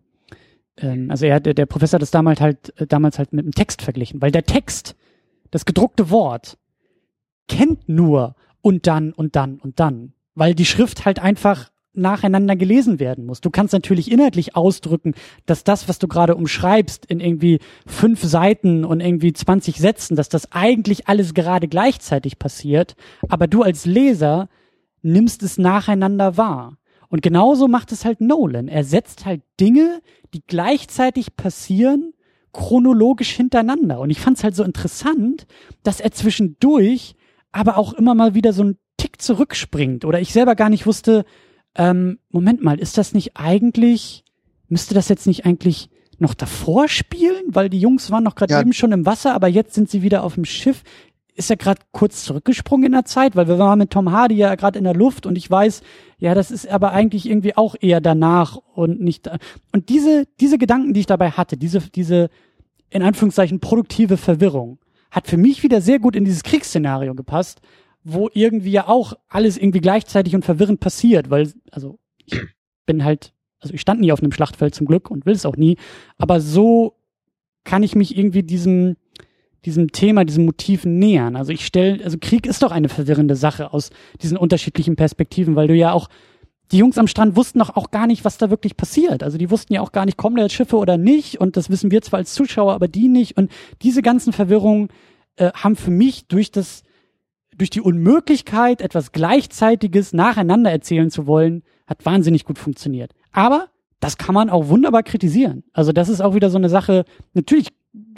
ähm, 0.81 1.11
also 1.11 1.27
er, 1.27 1.41
der, 1.41 1.55
der 1.55 1.67
Professor 1.67 1.97
hat 1.97 2.03
das 2.03 2.11
damals 2.11 2.41
halt, 2.41 2.79
äh, 2.79 2.87
damals 2.87 3.19
halt 3.19 3.33
mit 3.33 3.45
dem 3.45 3.53
Text 3.53 3.83
verglichen, 3.83 4.21
weil 4.21 4.31
der 4.31 4.45
Text, 4.45 4.97
das 5.51 5.65
gedruckte 5.65 6.11
Wort, 6.11 6.59
kennt 7.49 7.89
nur 7.89 8.35
und 8.63 8.87
dann 8.87 9.13
und 9.13 9.37
dann 9.37 9.59
und 9.59 9.81
dann. 9.81 10.13
Weil 10.35 10.55
die 10.55 10.67
Schrift 10.67 11.05
halt 11.05 11.19
einfach 11.19 11.71
nacheinander 11.93 12.57
gelesen 12.57 13.01
werden 13.01 13.27
muss. 13.27 13.41
Du 13.41 13.51
kannst 13.51 13.73
natürlich 13.73 14.11
inhaltlich 14.11 14.55
ausdrücken, 14.55 15.15
dass 15.47 15.65
das, 15.65 15.89
was 15.89 15.99
du 15.99 16.09
gerade 16.09 16.37
umschreibst, 16.37 17.07
in 17.07 17.21
irgendwie 17.21 17.59
fünf 17.87 18.23
Seiten 18.23 18.85
und 18.85 19.01
irgendwie 19.01 19.33
20 19.33 19.79
Sätzen, 19.79 20.17
dass 20.17 20.29
das 20.29 20.53
eigentlich 20.53 21.09
alles 21.09 21.35
gerade 21.35 21.69
gleichzeitig 21.69 22.39
passiert, 22.39 22.95
aber 23.29 23.47
du 23.47 23.63
als 23.63 23.87
Leser 23.87 24.49
nimmst 25.03 25.43
es 25.43 25.59
nacheinander 25.59 26.37
wahr. 26.37 26.77
Und 27.09 27.23
genauso 27.23 27.67
macht 27.67 27.91
es 27.91 28.05
halt 28.05 28.21
Nolan. 28.21 28.69
Er 28.69 28.85
setzt 28.85 29.27
halt 29.27 29.43
Dinge, 29.59 30.01
die 30.33 30.43
gleichzeitig 30.47 31.35
passieren, 31.37 32.13
chronologisch 32.53 33.31
hintereinander. 33.31 34.01
Und 34.01 34.11
ich 34.11 34.21
fand 34.21 34.39
es 34.39 34.45
halt 34.45 34.55
so 34.55 34.63
interessant, 34.63 35.47
dass 35.83 36.01
er 36.01 36.13
zwischendurch 36.13 37.15
aber 37.53 37.79
auch 37.79 37.93
immer 37.95 38.15
mal 38.15 38.35
wieder 38.35 38.53
so 38.53 38.63
einen 38.63 38.79
Tick 38.97 39.21
zurückspringt 39.21 40.05
oder 40.05 40.21
ich 40.21 40.33
selber 40.33 40.55
gar 40.55 40.69
nicht 40.69 40.87
wusste, 40.87 41.25
ähm, 41.75 42.19
Moment 42.31 42.63
mal, 42.63 42.79
ist 42.79 42.99
das 42.99 43.13
nicht 43.15 43.37
eigentlich, 43.37 44.25
müsste 44.69 44.95
das 44.95 45.09
jetzt 45.09 45.27
nicht 45.27 45.47
eigentlich 45.47 45.89
noch 46.19 46.35
davor 46.35 46.89
spielen? 46.89 47.43
Weil 47.49 47.71
die 47.71 47.81
Jungs 47.81 48.11
waren 48.11 48.25
noch 48.25 48.35
gerade 48.35 48.55
ja. 48.55 48.61
eben 48.61 48.73
schon 48.73 48.93
im 48.93 49.07
Wasser, 49.07 49.35
aber 49.35 49.49
jetzt 49.49 49.75
sind 49.75 49.91
sie 49.91 50.03
wieder 50.03 50.25
auf 50.25 50.35
dem 50.35 50.45
Schiff. 50.45 50.83
Ist 51.35 51.51
er 51.51 51.57
gerade 51.57 51.81
kurz 51.93 52.25
zurückgesprungen 52.25 52.87
in 52.87 52.93
der 52.93 53.05
Zeit? 53.05 53.37
Weil 53.37 53.49
wir 53.49 53.59
waren 53.59 53.79
mit 53.79 53.91
Tom 53.91 54.11
Hardy 54.11 54.35
ja 54.35 54.55
gerade 54.57 54.79
in 54.79 54.85
der 54.85 54.95
Luft 54.95 55.27
und 55.27 55.37
ich 55.37 55.51
weiß, 55.51 55.83
ja, 56.19 56.35
das 56.35 56.51
ist 56.51 56.69
aber 56.69 56.93
eigentlich 56.93 57.29
irgendwie 57.29 57.57
auch 57.57 57.75
eher 57.81 58.01
danach 58.01 58.57
und 58.75 59.01
nicht. 59.01 59.27
Da. 59.27 59.39
Und 59.73 59.89
diese, 59.89 60.27
diese 60.41 60.59
Gedanken, 60.59 60.93
die 60.93 61.01
ich 61.01 61.07
dabei 61.07 61.31
hatte, 61.31 61.57
diese, 61.57 61.81
diese, 61.81 62.29
in 62.91 63.03
Anführungszeichen, 63.03 63.61
produktive 63.61 64.17
Verwirrung, 64.17 64.79
hat 65.11 65.29
für 65.29 65.37
mich 65.37 65.63
wieder 65.63 65.81
sehr 65.81 65.99
gut 65.99 66.15
in 66.15 66.25
dieses 66.25 66.43
Kriegsszenario 66.43 67.15
gepasst, 67.15 67.61
wo 68.03 68.31
irgendwie 68.33 68.71
ja 68.71 68.89
auch 68.89 69.15
alles 69.29 69.57
irgendwie 69.57 69.81
gleichzeitig 69.81 70.35
und 70.35 70.45
verwirrend 70.45 70.81
passiert, 70.81 71.31
weil, 71.31 71.53
also 71.71 71.99
ich 72.25 72.39
bin 72.87 73.05
halt, 73.05 73.33
also 73.61 73.75
ich 73.75 73.81
stand 73.81 74.01
nie 74.01 74.13
auf 74.13 74.21
einem 74.21 74.33
Schlachtfeld 74.33 74.75
zum 74.75 74.87
Glück 74.87 75.11
und 75.11 75.27
will 75.27 75.35
es 75.35 75.47
auch 75.47 75.57
nie, 75.57 75.77
aber 76.19 76.41
so 76.41 76.95
kann 77.65 77.83
ich 77.83 77.95
mich 77.95 78.17
irgendwie 78.17 78.43
diesem, 78.43 78.97
diesem 79.67 79.93
Thema, 79.93 80.25
diesem 80.25 80.47
Motiven 80.47 80.99
nähern. 80.99 81.37
Also 81.37 81.53
ich 81.53 81.67
stelle, 81.67 82.03
also 82.03 82.17
Krieg 82.19 82.47
ist 82.47 82.63
doch 82.63 82.73
eine 82.73 82.89
verwirrende 82.89 83.37
Sache 83.37 83.75
aus 83.75 83.91
diesen 84.23 84.39
unterschiedlichen 84.39 84.97
Perspektiven, 84.97 85.57
weil 85.57 85.69
du 85.69 85.75
ja 85.75 85.93
auch, 85.93 86.09
die 86.73 86.79
Jungs 86.79 86.99
am 86.99 87.09
Strand 87.09 87.37
wussten 87.37 87.59
doch 87.59 87.77
auch 87.77 87.91
gar 87.91 88.07
nicht, 88.07 88.25
was 88.25 88.39
da 88.39 88.49
wirklich 88.49 88.77
passiert. 88.77 89.23
Also 89.23 89.37
die 89.37 89.51
wussten 89.51 89.75
ja 89.75 89.81
auch 89.83 89.93
gar 89.93 90.07
nicht, 90.07 90.17
kommen 90.17 90.37
da 90.37 90.43
jetzt 90.43 90.55
Schiffe 90.55 90.77
oder 90.77 90.97
nicht 90.97 91.41
und 91.41 91.57
das 91.57 91.69
wissen 91.69 91.91
wir 91.91 92.01
zwar 92.01 92.19
als 92.19 92.33
Zuschauer, 92.33 92.73
aber 92.73 92.89
die 92.89 93.09
nicht 93.09 93.37
und 93.37 93.51
diese 93.83 94.03
ganzen 94.03 94.33
Verwirrungen 94.33 94.89
äh, 95.37 95.51
haben 95.53 95.77
für 95.77 95.91
mich 95.91 96.27
durch 96.29 96.51
das 96.51 96.85
durch 97.61 97.71
die 97.71 97.83
Unmöglichkeit, 97.83 98.81
etwas 98.81 99.13
Gleichzeitiges 99.13 100.15
nacheinander 100.15 100.71
erzählen 100.71 101.11
zu 101.11 101.27
wollen, 101.27 101.63
hat 101.87 102.07
wahnsinnig 102.07 102.47
gut 102.47 102.59
funktioniert. 102.59 103.13
Aber 103.33 103.69
das 104.01 104.17
kann 104.17 104.35
man 104.35 104.49
auch 104.49 104.69
wunderbar 104.69 105.03
kritisieren. 105.03 105.63
Also 105.75 105.93
das 105.93 106.09
ist 106.09 106.23
auch 106.23 106.35
wieder 106.35 106.49
so 106.49 106.57
eine 106.57 106.71
Sache, 106.71 107.05
natürlich, 107.35 107.69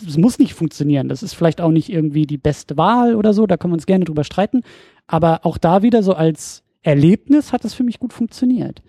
es 0.06 0.16
muss 0.16 0.38
nicht 0.38 0.54
funktionieren. 0.54 1.08
Das 1.08 1.24
ist 1.24 1.34
vielleicht 1.34 1.60
auch 1.60 1.72
nicht 1.72 1.90
irgendwie 1.90 2.24
die 2.24 2.38
beste 2.38 2.76
Wahl 2.76 3.16
oder 3.16 3.34
so, 3.34 3.48
da 3.48 3.56
können 3.56 3.72
wir 3.72 3.76
uns 3.76 3.86
gerne 3.86 4.04
drüber 4.04 4.22
streiten. 4.22 4.62
Aber 5.08 5.44
auch 5.44 5.58
da 5.58 5.82
wieder 5.82 6.04
so 6.04 6.12
als 6.12 6.62
Erlebnis 6.82 7.52
hat 7.52 7.64
es 7.64 7.74
für 7.74 7.82
mich 7.82 7.98
gut 7.98 8.12
funktioniert. 8.12 8.80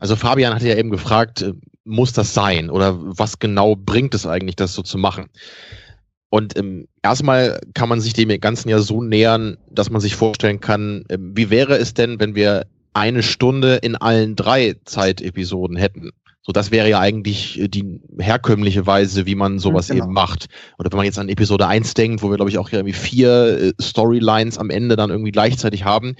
Also 0.00 0.16
Fabian 0.16 0.54
hatte 0.54 0.68
ja 0.68 0.76
eben 0.76 0.90
gefragt, 0.90 1.42
äh, 1.42 1.52
muss 1.84 2.12
das 2.12 2.34
sein 2.34 2.68
oder 2.68 2.96
was 2.98 3.38
genau 3.38 3.76
bringt 3.76 4.14
es 4.14 4.26
eigentlich, 4.26 4.56
das 4.56 4.74
so 4.74 4.82
zu 4.82 4.98
machen? 4.98 5.26
Und 6.30 6.58
ähm, 6.58 6.88
erstmal 7.02 7.60
kann 7.74 7.88
man 7.88 8.00
sich 8.00 8.12
dem 8.12 8.28
Ganzen 8.40 8.68
ja 8.68 8.80
so 8.80 9.02
nähern, 9.02 9.56
dass 9.70 9.90
man 9.90 10.00
sich 10.00 10.14
vorstellen 10.14 10.60
kann, 10.60 11.04
ähm, 11.08 11.32
wie 11.34 11.50
wäre 11.50 11.76
es 11.76 11.94
denn, 11.94 12.20
wenn 12.20 12.34
wir 12.34 12.66
eine 12.92 13.22
Stunde 13.22 13.76
in 13.76 13.96
allen 13.96 14.36
drei 14.36 14.76
Zeitepisoden 14.84 15.76
hätten? 15.76 16.10
So, 16.42 16.52
das 16.52 16.70
wäre 16.70 16.88
ja 16.88 17.00
eigentlich 17.00 17.60
äh, 17.60 17.68
die 17.68 18.00
herkömmliche 18.18 18.86
Weise, 18.86 19.26
wie 19.26 19.34
man 19.34 19.58
sowas 19.58 19.88
genau. 19.88 20.04
eben 20.04 20.12
macht. 20.12 20.46
Oder 20.78 20.90
wenn 20.90 20.98
man 20.98 21.06
jetzt 21.06 21.18
an 21.18 21.28
Episode 21.28 21.66
1 21.66 21.94
denkt, 21.94 22.22
wo 22.22 22.30
wir, 22.30 22.36
glaube 22.36 22.50
ich, 22.50 22.58
auch 22.58 22.70
irgendwie 22.70 22.94
vier 22.94 23.58
äh, 23.60 23.72
Storylines 23.80 24.58
am 24.58 24.70
Ende 24.70 24.96
dann 24.96 25.10
irgendwie 25.10 25.32
gleichzeitig 25.32 25.84
haben, 25.84 26.16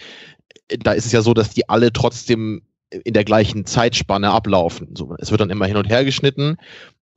äh, 0.69 0.79
da 0.79 0.93
ist 0.93 1.07
es 1.07 1.13
ja 1.13 1.21
so, 1.21 1.35
dass 1.35 1.51
die 1.51 1.69
alle 1.69 1.93
trotzdem 1.93 2.63
in 2.91 3.13
der 3.13 3.25
gleichen 3.25 3.67
Zeitspanne 3.67 4.31
ablaufen. 4.31 4.95
So, 4.95 5.15
es 5.19 5.31
wird 5.31 5.43
dann 5.43 5.51
immer 5.51 5.67
hin 5.67 5.77
und 5.77 5.89
her 5.89 6.05
geschnitten 6.05 6.57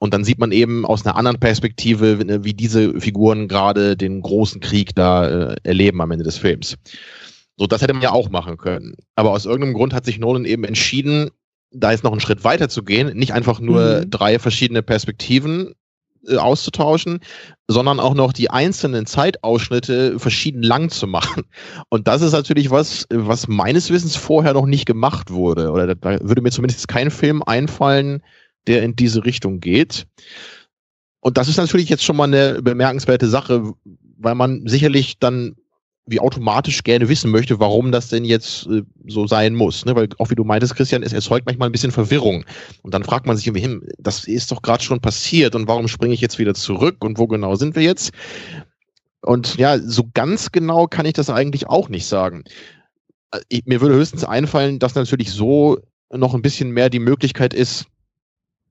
und 0.02 0.16
dann 0.16 0.24
sieht 0.24 0.40
man 0.40 0.52
eben 0.52 0.84
aus 0.84 1.06
einer 1.06 1.16
anderen 1.16 1.40
Perspektive, 1.40 2.44
wie 2.44 2.56
diese 2.56 3.00
Figuren 3.00 3.48
gerade 3.48 3.96
den 3.96 4.22
großen 4.24 4.60
Krieg 4.60 4.96
da 4.96 5.52
äh, 5.52 5.56
erleben 5.62 6.02
am 6.02 6.10
Ende 6.10 6.24
des 6.24 6.40
Films. 6.40 6.76
So, 7.56 7.68
das 7.68 7.84
hätte 7.84 7.94
man 7.94 8.02
ja 8.02 8.12
auch 8.12 8.32
machen 8.32 8.58
können. 8.58 8.96
Aber 9.14 9.30
aus 9.30 9.46
irgendeinem 9.46 9.76
Grund 9.76 9.94
hat 9.94 10.06
sich 10.06 10.18
Nolan 10.18 10.46
eben 10.46 10.64
entschieden, 10.64 11.30
da 11.70 11.92
jetzt 11.92 12.04
noch 12.04 12.14
einen 12.14 12.20
Schritt 12.20 12.44
weiter 12.44 12.68
zu 12.68 12.82
gehen, 12.82 13.16
nicht 13.16 13.34
einfach 13.34 13.60
nur 13.60 14.00
mhm. 14.00 14.10
drei 14.10 14.40
verschiedene 14.40 14.82
Perspektiven 14.82 15.76
äh, 16.28 16.38
auszutauschen, 16.38 17.20
sondern 17.68 18.00
auch 18.00 18.16
noch 18.16 18.34
die 18.34 18.50
einzelnen 18.50 19.06
Zeitausschnitte 19.06 20.18
verschieden 20.18 20.64
lang 20.64 20.90
zu 20.90 21.06
machen. 21.06 21.44
Und 21.90 22.08
das 22.08 22.24
ist 22.24 22.32
natürlich 22.32 22.72
was, 22.72 23.06
was 23.14 23.48
meines 23.48 23.92
Wissens 23.92 24.16
vorher 24.16 24.54
noch 24.54 24.66
nicht 24.66 24.88
gemacht 24.88 25.30
wurde. 25.30 25.70
Oder 25.70 25.94
da 25.94 26.20
würde 26.22 26.42
mir 26.42 26.50
zumindest 26.50 26.88
kein 26.88 27.12
Film 27.12 27.44
einfallen, 27.44 28.24
der 28.68 28.84
in 28.84 28.96
diese 28.96 29.26
Richtung 29.26 29.60
geht. 29.60 30.08
Und 31.20 31.38
das 31.38 31.48
ist 31.48 31.58
natürlich 31.58 31.90
jetzt 31.90 32.04
schon 32.04 32.18
mal 32.18 32.26
eine 32.26 32.62
bemerkenswerte 32.62 33.28
Sache, 33.28 33.74
weil 34.18 34.36
man 34.36 34.68
sicherlich 34.68 35.20
dann 35.20 35.56
wie 36.08 36.20
automatisch 36.20 36.84
gerne 36.84 37.10
wissen 37.10 37.32
möchte, 37.32 37.60
warum 37.60 37.92
das 37.92 38.10
denn 38.10 38.26
jetzt 38.26 38.68
äh, 38.68 38.82
so 39.08 39.28
sein 39.28 39.56
muss. 39.56 39.86
Ne? 39.86 39.96
Weil 39.96 40.10
auch 40.18 40.30
wie 40.30 40.36
du 40.36 40.44
meintest, 40.44 40.76
Christian, 40.76 41.04
es 41.04 41.14
erzeugt 41.14 41.46
manchmal 41.46 41.70
ein 41.70 41.72
bisschen 41.72 41.92
Verwirrung. 41.92 42.44
Und 42.82 42.94
dann 42.94 43.04
fragt 43.04 43.28
man 43.28 43.38
sich 43.38 43.48
irgendwie, 43.48 43.62
hin, 43.62 43.88
das 44.00 44.26
ist 44.26 44.52
doch 44.52 44.62
gerade 44.62 44.84
schon 44.84 45.00
passiert 45.00 45.56
und 45.56 45.68
warum 45.68 45.88
springe 45.88 46.14
ich 46.14 46.22
jetzt 46.22 46.40
wieder 46.40 46.54
zurück 46.54 47.04
und 47.04 47.18
wo 47.18 47.28
genau 47.28 47.56
sind 47.56 47.76
wir 47.76 47.84
jetzt? 47.84 48.12
Und 49.22 49.58
ja, 49.58 49.78
so 49.78 50.10
ganz 50.14 50.52
genau 50.52 50.88
kann 50.88 51.06
ich 51.06 51.14
das 51.14 51.30
eigentlich 51.30 51.68
auch 51.68 51.90
nicht 51.90 52.08
sagen. 52.08 52.44
Äh, 53.32 53.40
ich, 53.48 53.66
mir 53.66 53.80
würde 53.80 53.96
höchstens 53.96 54.24
einfallen, 54.24 54.80
dass 54.80 54.96
natürlich 54.96 55.32
so 55.32 55.78
noch 56.12 56.34
ein 56.34 56.42
bisschen 56.42 56.72
mehr 56.72 56.90
die 56.90 57.00
Möglichkeit 57.00 57.54
ist, 57.54 57.86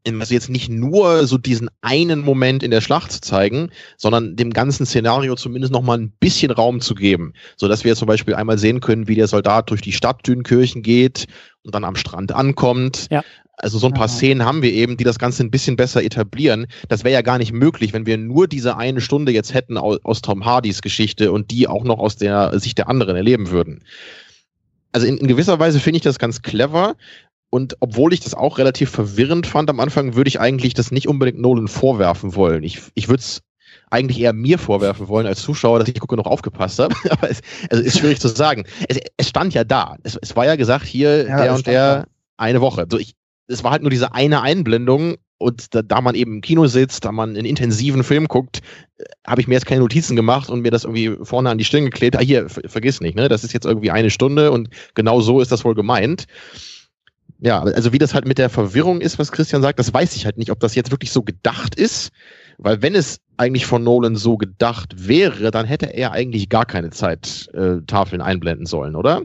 also 0.07 0.35
jetzt 0.35 0.49
nicht 0.49 0.69
nur 0.69 1.27
so 1.27 1.39
diesen 1.39 1.69
einen 1.83 2.21
Moment 2.21 2.63
in 2.63 2.71
der 2.71 2.81
Schlacht 2.81 3.13
zu 3.13 3.21
zeigen, 3.21 3.71
sondern 3.97 4.37
dem 4.37 4.53
ganzen 4.53 4.87
Szenario 4.87 5.35
zumindest 5.35 5.73
noch 5.73 5.83
mal 5.83 5.99
ein 5.99 6.11
bisschen 6.11 6.51
Raum 6.51 6.81
zu 6.81 6.95
geben, 6.95 7.35
so 7.57 7.69
dass 7.69 7.85
wir 7.85 7.95
zum 7.97 8.07
Beispiel 8.07 8.35
einmal 8.35 8.59
sehen 8.59 8.81
können, 8.81 9.09
wie 9.09 9.15
der 9.15 9.29
Soldat 9.29 9.71
durch 9.71 9.83
die 9.83 9.93
Stadt 9.93 10.27
Dünkirchen 10.27 10.83
geht 10.83 11.27
und 11.65 11.75
dann 11.75 11.85
am 11.85 11.97
Strand 11.97 12.33
ankommt. 12.33 13.09
Ja. 13.11 13.23
Also 13.63 13.77
so 13.77 13.89
ein 13.89 13.93
paar 13.93 14.07
ja. 14.07 14.15
Szenen 14.15 14.47
haben 14.47 14.63
wir 14.63 14.73
eben, 14.73 14.97
die 14.97 15.05
das 15.05 15.19
Ganze 15.19 15.43
ein 15.43 15.51
bisschen 15.51 15.77
besser 15.77 16.03
etablieren. 16.03 16.67
Das 16.89 17.05
wäre 17.05 17.13
ja 17.13 17.21
gar 17.21 17.37
nicht 17.37 17.53
möglich, 17.53 17.93
wenn 17.93 18.07
wir 18.07 18.17
nur 18.17 18.49
diese 18.49 18.79
eine 18.79 19.03
Stunde 19.03 19.33
jetzt 19.33 19.53
hätten 19.53 19.77
aus, 19.77 19.99
aus 20.03 20.23
Tom 20.23 20.47
Hardys 20.47 20.81
Geschichte 20.81 21.31
und 21.31 21.51
die 21.51 21.69
auch 21.69 21.85
noch 21.85 21.99
aus 21.99 22.17
der 22.17 22.59
Sicht 22.59 22.79
der 22.79 22.89
anderen 22.89 23.17
erleben 23.17 23.51
würden 23.51 23.85
also 24.93 25.07
in, 25.07 25.19
in 25.19 25.29
gewisser 25.29 25.59
Weise 25.59 25.81
finde 25.81 25.99
ich 25.99 26.03
das 26.03 26.19
ganz 26.19 26.43
clever, 26.43 26.97
und 27.51 27.77
obwohl 27.81 28.13
ich 28.13 28.21
das 28.21 28.35
auch 28.35 28.59
relativ 28.59 28.91
verwirrend 28.91 29.47
fand 29.47 29.69
am 29.71 29.81
Anfang, 29.81 30.15
würde 30.15 30.29
ich 30.29 30.41
eigentlich 30.41 30.73
das 30.75 30.93
nicht 30.93 31.09
unbedingt 31.09 31.41
Nolan 31.41 31.67
vorwerfen 31.67 32.37
wollen. 32.37 32.63
Ich, 32.63 32.81
ich 32.95 33.09
würde 33.09 33.21
es 33.21 33.43
eigentlich 33.91 34.21
eher 34.21 34.33
mir 34.33 34.59
vorwerfen 34.59 35.09
wollen 35.09 35.27
als 35.27 35.43
Zuschauer, 35.43 35.81
dass 35.81 35.89
ich 35.89 35.99
gucke 35.99 36.17
noch 36.17 36.27
aufgepasst 36.27 36.79
habe. 36.79 36.95
Aber 37.11 37.29
es 37.29 37.41
also 37.69 37.83
ist 37.83 37.99
schwierig 37.99 38.21
zu 38.21 38.29
sagen. 38.29 38.65
Es, 38.89 38.99
es 39.17 39.29
stand 39.29 39.53
ja 39.53 39.65
da. 39.65 39.97
Es, 40.05 40.17
es, 40.23 40.37
war 40.37 40.47
ja 40.47 40.55
gesagt, 40.55 40.87
hier 40.87 41.27
ja, 41.27 41.43
der 41.43 41.55
und 41.55 41.67
der 41.67 41.97
da. 41.97 42.07
eine 42.37 42.61
Woche. 42.61 42.87
So 42.89 42.99
ich, 42.99 43.15
es 43.49 43.65
war 43.65 43.73
halt 43.73 43.83
nur 43.83 43.91
diese 43.91 44.15
eine 44.15 44.43
Einblendung 44.43 45.17
und 45.39 45.75
da, 45.75 45.83
da 45.83 46.01
man 46.01 46.15
eben 46.15 46.35
im 46.35 46.41
Kino 46.43 46.67
sitzt, 46.69 47.05
da 47.05 47.11
man 47.11 47.31
einen 47.31 47.47
intensiven 47.47 48.05
Film 48.05 48.29
guckt, 48.29 48.61
äh, 48.99 49.05
habe 49.27 49.41
ich 49.41 49.49
mir 49.49 49.55
jetzt 49.55 49.67
keine 49.67 49.81
Notizen 49.81 50.15
gemacht 50.15 50.51
und 50.51 50.61
mir 50.61 50.71
das 50.71 50.85
irgendwie 50.85 51.17
vorne 51.25 51.51
an 51.51 51.59
die 51.59 51.65
Stirn 51.65 51.85
geklebt. 51.85 52.17
Ah, 52.17 52.21
hier, 52.21 52.49
vergiss 52.49 53.01
nicht, 53.01 53.17
ne? 53.17 53.29
Das 53.29 53.43
ist 53.43 53.53
jetzt 53.53 53.67
irgendwie 53.67 53.91
eine 53.91 54.11
Stunde 54.11 54.53
und 54.53 54.69
genau 54.95 55.21
so 55.21 55.41
ist 55.41 55.51
das 55.51 55.65
wohl 55.65 55.75
gemeint 55.75 56.27
ja, 57.41 57.63
also 57.63 57.93
wie 57.93 57.99
das 57.99 58.15
halt 58.15 58.27
mit 58.27 58.39
der 58.39 58.51
Verwirrung 58.51 59.01
ist, 59.01 59.19
was 59.19 59.33
Christian 59.33 59.63
sagt, 59.63 59.79
das 59.79 59.93
weiß 59.93 60.15
ich 60.17 60.27
halt 60.27 60.37
nicht, 60.37 60.51
ob 60.51 60.61
das 60.61 60.75
jetzt 60.75 60.91
wirklich 60.91 61.13
so 61.13 61.23
gedacht 61.23 61.75
ist, 61.75 62.11
weil 62.59 62.83
wenn 62.83 62.95
es 62.95 63.21
eigentlich 63.39 63.65
von 63.65 63.83
Nolan 63.83 64.17
so 64.17 64.37
gedacht 64.37 65.09
wäre, 65.09 65.51
dann 65.51 65.67
hätte 65.67 65.87
er 65.87 66.13
eigentlich 66.13 66.51
gar 66.51 66.67
keine 66.67 66.91
Zeittafeln 66.91 68.21
äh, 68.21 68.25
einblenden 68.25 68.67
sollen, 68.67 68.95
oder? 68.95 69.23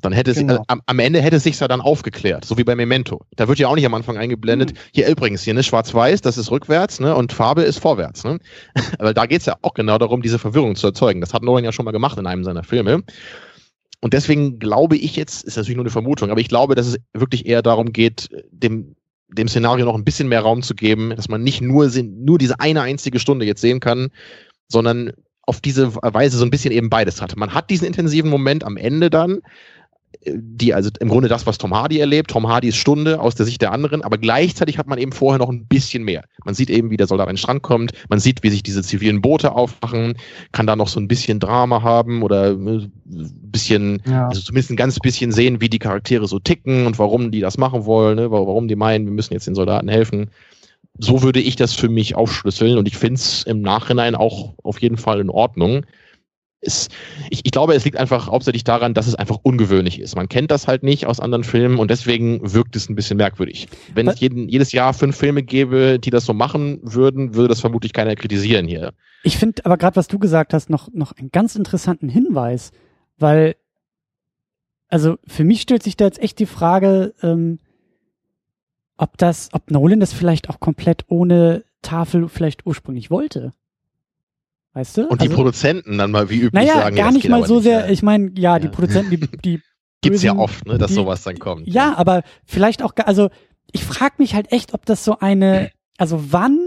Dann 0.00 0.12
hätte 0.12 0.30
es, 0.30 0.38
genau. 0.38 0.56
äh, 0.56 0.60
am, 0.68 0.82
am, 0.86 0.98
Ende 0.98 1.20
hätte 1.20 1.36
es 1.36 1.42
sich 1.42 1.58
ja 1.58 1.68
dann 1.68 1.80
aufgeklärt, 1.80 2.44
so 2.44 2.56
wie 2.58 2.64
bei 2.64 2.74
Memento. 2.74 3.24
Da 3.36 3.48
wird 3.48 3.58
ja 3.58 3.68
auch 3.68 3.74
nicht 3.74 3.86
am 3.86 3.94
Anfang 3.94 4.16
eingeblendet, 4.16 4.72
mhm. 4.72 4.78
hier 4.92 5.08
übrigens, 5.08 5.42
hier, 5.42 5.54
ne, 5.54 5.62
schwarz-weiß, 5.62 6.20
das 6.22 6.38
ist 6.38 6.50
rückwärts, 6.50 7.00
ne, 7.00 7.14
und 7.14 7.32
Farbe 7.32 7.62
ist 7.62 7.78
vorwärts, 7.78 8.24
ne. 8.24 8.38
Weil 8.98 9.14
da 9.14 9.26
geht's 9.26 9.46
ja 9.46 9.56
auch 9.62 9.74
genau 9.74 9.98
darum, 9.98 10.22
diese 10.22 10.38
Verwirrung 10.38 10.76
zu 10.76 10.86
erzeugen. 10.86 11.20
Das 11.20 11.34
hat 11.34 11.42
Nolan 11.42 11.64
ja 11.64 11.72
schon 11.72 11.84
mal 11.84 11.92
gemacht 11.92 12.18
in 12.18 12.26
einem 12.26 12.44
seiner 12.44 12.62
Filme. 12.62 13.02
Und 14.00 14.12
deswegen 14.12 14.58
glaube 14.58 14.96
ich 14.96 15.16
jetzt, 15.16 15.44
ist 15.44 15.56
natürlich 15.56 15.76
nur 15.76 15.84
eine 15.84 15.90
Vermutung, 15.90 16.30
aber 16.30 16.40
ich 16.40 16.48
glaube, 16.48 16.74
dass 16.74 16.86
es 16.86 16.98
wirklich 17.12 17.46
eher 17.46 17.62
darum 17.62 17.92
geht, 17.92 18.28
dem, 18.50 18.94
dem 19.28 19.48
Szenario 19.48 19.84
noch 19.84 19.94
ein 19.94 20.04
bisschen 20.04 20.28
mehr 20.28 20.42
Raum 20.42 20.62
zu 20.62 20.74
geben, 20.74 21.14
dass 21.16 21.28
man 21.28 21.42
nicht 21.42 21.60
nur, 21.60 21.90
nur 22.02 22.38
diese 22.38 22.60
eine 22.60 22.82
einzige 22.82 23.18
Stunde 23.18 23.46
jetzt 23.46 23.60
sehen 23.60 23.80
kann, 23.80 24.08
sondern 24.68 25.12
auf 25.42 25.60
diese 25.60 25.94
Weise 25.94 26.36
so 26.36 26.44
ein 26.44 26.50
bisschen 26.50 26.72
eben 26.72 26.90
beides 26.90 27.22
hat. 27.22 27.36
Man 27.36 27.54
hat 27.54 27.70
diesen 27.70 27.86
intensiven 27.86 28.30
Moment 28.30 28.64
am 28.64 28.76
Ende 28.76 29.10
dann, 29.10 29.40
die, 30.34 30.74
also 30.74 30.90
im 31.00 31.08
Grunde 31.08 31.28
das, 31.28 31.46
was 31.46 31.58
Tom 31.58 31.74
Hardy 31.74 31.98
erlebt, 31.98 32.30
Tom 32.30 32.48
Hardys 32.48 32.76
Stunde 32.76 33.20
aus 33.20 33.34
der 33.34 33.46
Sicht 33.46 33.62
der 33.62 33.72
anderen, 33.72 34.02
aber 34.02 34.18
gleichzeitig 34.18 34.78
hat 34.78 34.86
man 34.86 34.98
eben 34.98 35.12
vorher 35.12 35.38
noch 35.38 35.48
ein 35.48 35.66
bisschen 35.66 36.02
mehr. 36.02 36.24
Man 36.44 36.54
sieht 36.54 36.70
eben, 36.70 36.90
wie 36.90 36.96
der 36.96 37.06
Soldat 37.06 37.28
an 37.28 37.34
den 37.34 37.38
Strand 37.38 37.62
kommt, 37.62 37.92
man 38.08 38.18
sieht, 38.18 38.42
wie 38.42 38.50
sich 38.50 38.62
diese 38.62 38.82
zivilen 38.82 39.20
Boote 39.20 39.52
aufmachen, 39.52 40.14
kann 40.52 40.66
da 40.66 40.76
noch 40.76 40.88
so 40.88 41.00
ein 41.00 41.08
bisschen 41.08 41.40
Drama 41.40 41.82
haben 41.82 42.22
oder 42.22 42.50
ein 42.50 42.66
äh, 42.66 42.88
bisschen, 43.06 44.02
ja. 44.06 44.28
also 44.28 44.40
zumindest 44.40 44.70
ein 44.70 44.76
ganz 44.76 44.98
bisschen 44.98 45.32
sehen, 45.32 45.60
wie 45.60 45.68
die 45.68 45.78
Charaktere 45.78 46.26
so 46.26 46.38
ticken 46.38 46.86
und 46.86 46.98
warum 46.98 47.30
die 47.30 47.40
das 47.40 47.58
machen 47.58 47.84
wollen, 47.84 48.16
ne? 48.16 48.30
warum 48.30 48.68
die 48.68 48.76
meinen, 48.76 49.06
wir 49.06 49.12
müssen 49.12 49.34
jetzt 49.34 49.46
den 49.46 49.54
Soldaten 49.54 49.88
helfen. 49.88 50.30
So 50.98 51.22
würde 51.22 51.40
ich 51.40 51.56
das 51.56 51.74
für 51.74 51.90
mich 51.90 52.14
aufschlüsseln 52.14 52.78
und 52.78 52.88
ich 52.88 52.96
finde 52.96 53.16
es 53.16 53.42
im 53.42 53.60
Nachhinein 53.60 54.14
auch 54.14 54.54
auf 54.62 54.80
jeden 54.80 54.96
Fall 54.96 55.20
in 55.20 55.28
Ordnung 55.28 55.84
es, 56.60 56.88
ich, 57.30 57.40
ich 57.44 57.50
glaube, 57.52 57.74
es 57.74 57.84
liegt 57.84 57.96
einfach 57.96 58.28
hauptsächlich 58.28 58.64
daran, 58.64 58.94
dass 58.94 59.06
es 59.06 59.14
einfach 59.14 59.38
ungewöhnlich 59.42 60.00
ist. 60.00 60.16
Man 60.16 60.28
kennt 60.28 60.50
das 60.50 60.66
halt 60.66 60.82
nicht 60.82 61.06
aus 61.06 61.20
anderen 61.20 61.44
Filmen 61.44 61.78
und 61.78 61.90
deswegen 61.90 62.40
wirkt 62.52 62.76
es 62.76 62.88
ein 62.88 62.94
bisschen 62.94 63.16
merkwürdig. 63.16 63.68
Wenn 63.94 64.08
es 64.08 64.20
jeden, 64.20 64.48
jedes 64.48 64.72
Jahr 64.72 64.94
fünf 64.94 65.16
Filme 65.16 65.42
gäbe, 65.42 65.98
die 65.98 66.10
das 66.10 66.24
so 66.24 66.32
machen 66.32 66.80
würden, 66.82 67.34
würde 67.34 67.48
das 67.48 67.60
vermutlich 67.60 67.92
keiner 67.92 68.16
kritisieren 68.16 68.66
hier. 68.66 68.92
Ich 69.22 69.38
finde 69.38 69.64
aber 69.64 69.76
gerade, 69.76 69.96
was 69.96 70.08
du 70.08 70.18
gesagt 70.18 70.54
hast, 70.54 70.70
noch, 70.70 70.92
noch 70.92 71.12
einen 71.16 71.30
ganz 71.30 71.56
interessanten 71.56 72.08
Hinweis, 72.08 72.72
weil, 73.18 73.56
also 74.88 75.16
für 75.26 75.44
mich 75.44 75.60
stellt 75.60 75.82
sich 75.82 75.96
da 75.96 76.04
jetzt 76.06 76.20
echt 76.20 76.38
die 76.38 76.46
Frage, 76.46 77.14
ähm, 77.22 77.58
ob 78.96 79.18
das, 79.18 79.50
ob 79.52 79.70
Nolan 79.70 80.00
das 80.00 80.12
vielleicht 80.12 80.48
auch 80.48 80.58
komplett 80.58 81.04
ohne 81.08 81.64
Tafel 81.82 82.28
vielleicht 82.28 82.66
ursprünglich 82.66 83.10
wollte. 83.10 83.52
Weißt 84.76 84.98
du? 84.98 85.06
Und 85.08 85.22
die 85.22 85.28
also, 85.28 85.36
Produzenten 85.36 85.96
dann 85.96 86.10
mal 86.10 86.28
wie 86.28 86.36
üblich 86.36 86.52
naja, 86.52 86.74
sagen, 86.74 86.96
gar 86.96 87.10
nicht 87.10 87.30
mal 87.30 87.46
so 87.46 87.54
nicht, 87.54 87.62
sehr. 87.62 87.86
Ja. 87.86 87.88
Ich 87.88 88.02
meine, 88.02 88.26
ja, 88.36 88.52
ja, 88.52 88.58
die 88.58 88.68
Produzenten, 88.68 89.08
die, 89.08 89.26
die 89.42 89.60
gibt's 90.02 90.22
ja 90.22 90.36
oft, 90.36 90.66
ne, 90.66 90.76
dass 90.76 90.88
die, 90.88 90.94
sowas 90.96 91.22
dann 91.22 91.38
kommt. 91.38 91.66
Ja, 91.66 91.72
ja, 91.72 91.96
aber 91.96 92.24
vielleicht 92.44 92.82
auch, 92.82 92.92
also 93.06 93.30
ich 93.72 93.84
frage 93.84 94.16
mich 94.18 94.34
halt 94.34 94.52
echt, 94.52 94.74
ob 94.74 94.84
das 94.84 95.02
so 95.02 95.18
eine, 95.18 95.70
also 95.96 96.24
wann 96.30 96.58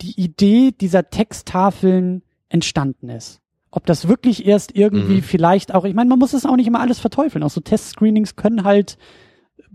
die 0.00 0.18
Idee 0.18 0.70
dieser 0.70 1.10
Texttafeln 1.10 2.22
entstanden 2.48 3.10
ist. 3.10 3.42
Ob 3.70 3.84
das 3.84 4.08
wirklich 4.08 4.46
erst 4.46 4.74
irgendwie 4.74 5.16
mhm. 5.16 5.22
vielleicht 5.22 5.74
auch, 5.74 5.84
ich 5.84 5.92
meine, 5.92 6.08
man 6.08 6.18
muss 6.18 6.32
es 6.32 6.46
auch 6.46 6.56
nicht 6.56 6.66
immer 6.66 6.80
alles 6.80 7.00
verteufeln. 7.00 7.44
Auch 7.44 7.50
so 7.50 7.60
Testscreenings 7.60 8.34
können 8.34 8.64
halt 8.64 8.96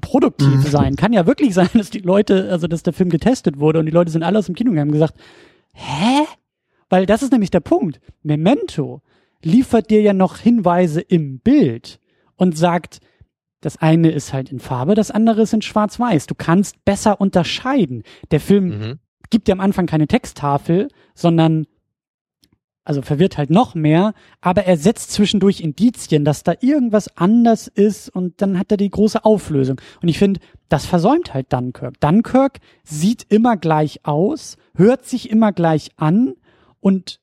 produktiv 0.01 0.47
mhm. 0.47 0.61
sein. 0.63 0.95
Kann 0.95 1.13
ja 1.13 1.27
wirklich 1.27 1.53
sein, 1.53 1.69
dass 1.75 1.91
die 1.91 1.99
Leute, 1.99 2.49
also 2.49 2.65
dass 2.65 2.81
der 2.81 2.93
Film 2.93 3.11
getestet 3.11 3.59
wurde 3.59 3.77
und 3.77 3.85
die 3.85 3.91
Leute 3.91 4.09
sind 4.09 4.23
alle 4.23 4.39
aus 4.39 4.47
dem 4.47 4.55
Kino 4.55 4.71
gegangen 4.71 4.89
und 4.89 4.93
gesagt, 4.93 5.13
hä? 5.73 6.25
Weil 6.89 7.05
das 7.05 7.23
ist 7.23 7.31
nämlich 7.31 7.51
der 7.51 7.59
Punkt. 7.59 7.99
Memento 8.23 9.01
liefert 9.43 9.89
dir 9.89 10.01
ja 10.01 10.13
noch 10.13 10.37
Hinweise 10.37 11.01
im 11.01 11.39
Bild 11.39 11.99
und 12.35 12.57
sagt, 12.57 12.99
das 13.61 13.77
eine 13.77 14.11
ist 14.11 14.33
halt 14.33 14.51
in 14.51 14.59
Farbe, 14.59 14.95
das 14.95 15.11
andere 15.11 15.41
ist 15.41 15.53
in 15.53 15.61
Schwarz-Weiß. 15.61 16.27
Du 16.27 16.35
kannst 16.35 16.83
besser 16.85 17.19
unterscheiden. 17.19 18.03
Der 18.31 18.39
Film 18.39 18.65
mhm. 18.67 18.99
gibt 19.29 19.47
dir 19.47 19.53
am 19.53 19.59
Anfang 19.59 19.87
keine 19.87 20.07
Texttafel, 20.07 20.89
sondern 21.15 21.65
also 22.87 23.01
verwirrt 23.01 23.37
halt 23.37 23.49
noch 23.49 23.75
mehr, 23.75 24.13
aber 24.39 24.63
er 24.63 24.77
setzt 24.77 25.11
zwischendurch 25.11 25.59
Indizien, 25.59 26.23
dass 26.23 26.43
da 26.43 26.53
irgendwas 26.61 27.17
anders 27.17 27.67
ist 27.67 28.07
und 28.07 28.41
dann 28.41 28.57
hat 28.57 28.71
er 28.71 28.77
die 28.77 28.89
große 28.89 29.25
Auflösung. 29.25 29.81
Und 30.01 30.07
ich 30.07 30.17
finde, 30.17 30.39
das 30.69 30.85
versäumt 30.85 31.33
halt 31.33 31.51
Dunkirk. 31.51 31.99
Dunkirk 31.99 32.59
sieht 32.85 33.25
immer 33.27 33.57
gleich 33.57 34.05
aus, 34.05 34.55
hört 34.73 35.03
sich 35.03 35.29
immer 35.29 35.51
gleich 35.51 35.91
an 35.97 36.35
und 36.79 37.19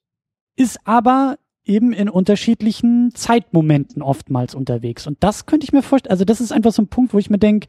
ist 0.56 0.78
aber 0.85 1.39
eben 1.64 1.93
in 1.93 2.09
unterschiedlichen 2.09 3.14
Zeitmomenten 3.14 4.02
oftmals 4.02 4.55
unterwegs. 4.55 5.06
Und 5.06 5.16
das 5.20 5.47
könnte 5.47 5.64
ich 5.64 5.72
mir 5.72 5.82
vorstellen, 5.82 6.12
also 6.12 6.24
das 6.24 6.40
ist 6.40 6.52
einfach 6.52 6.72
so 6.72 6.82
ein 6.82 6.89
Punkt, 6.89 7.14
wo 7.14 7.18
ich 7.18 7.31
mir 7.31 7.39
denke, 7.39 7.68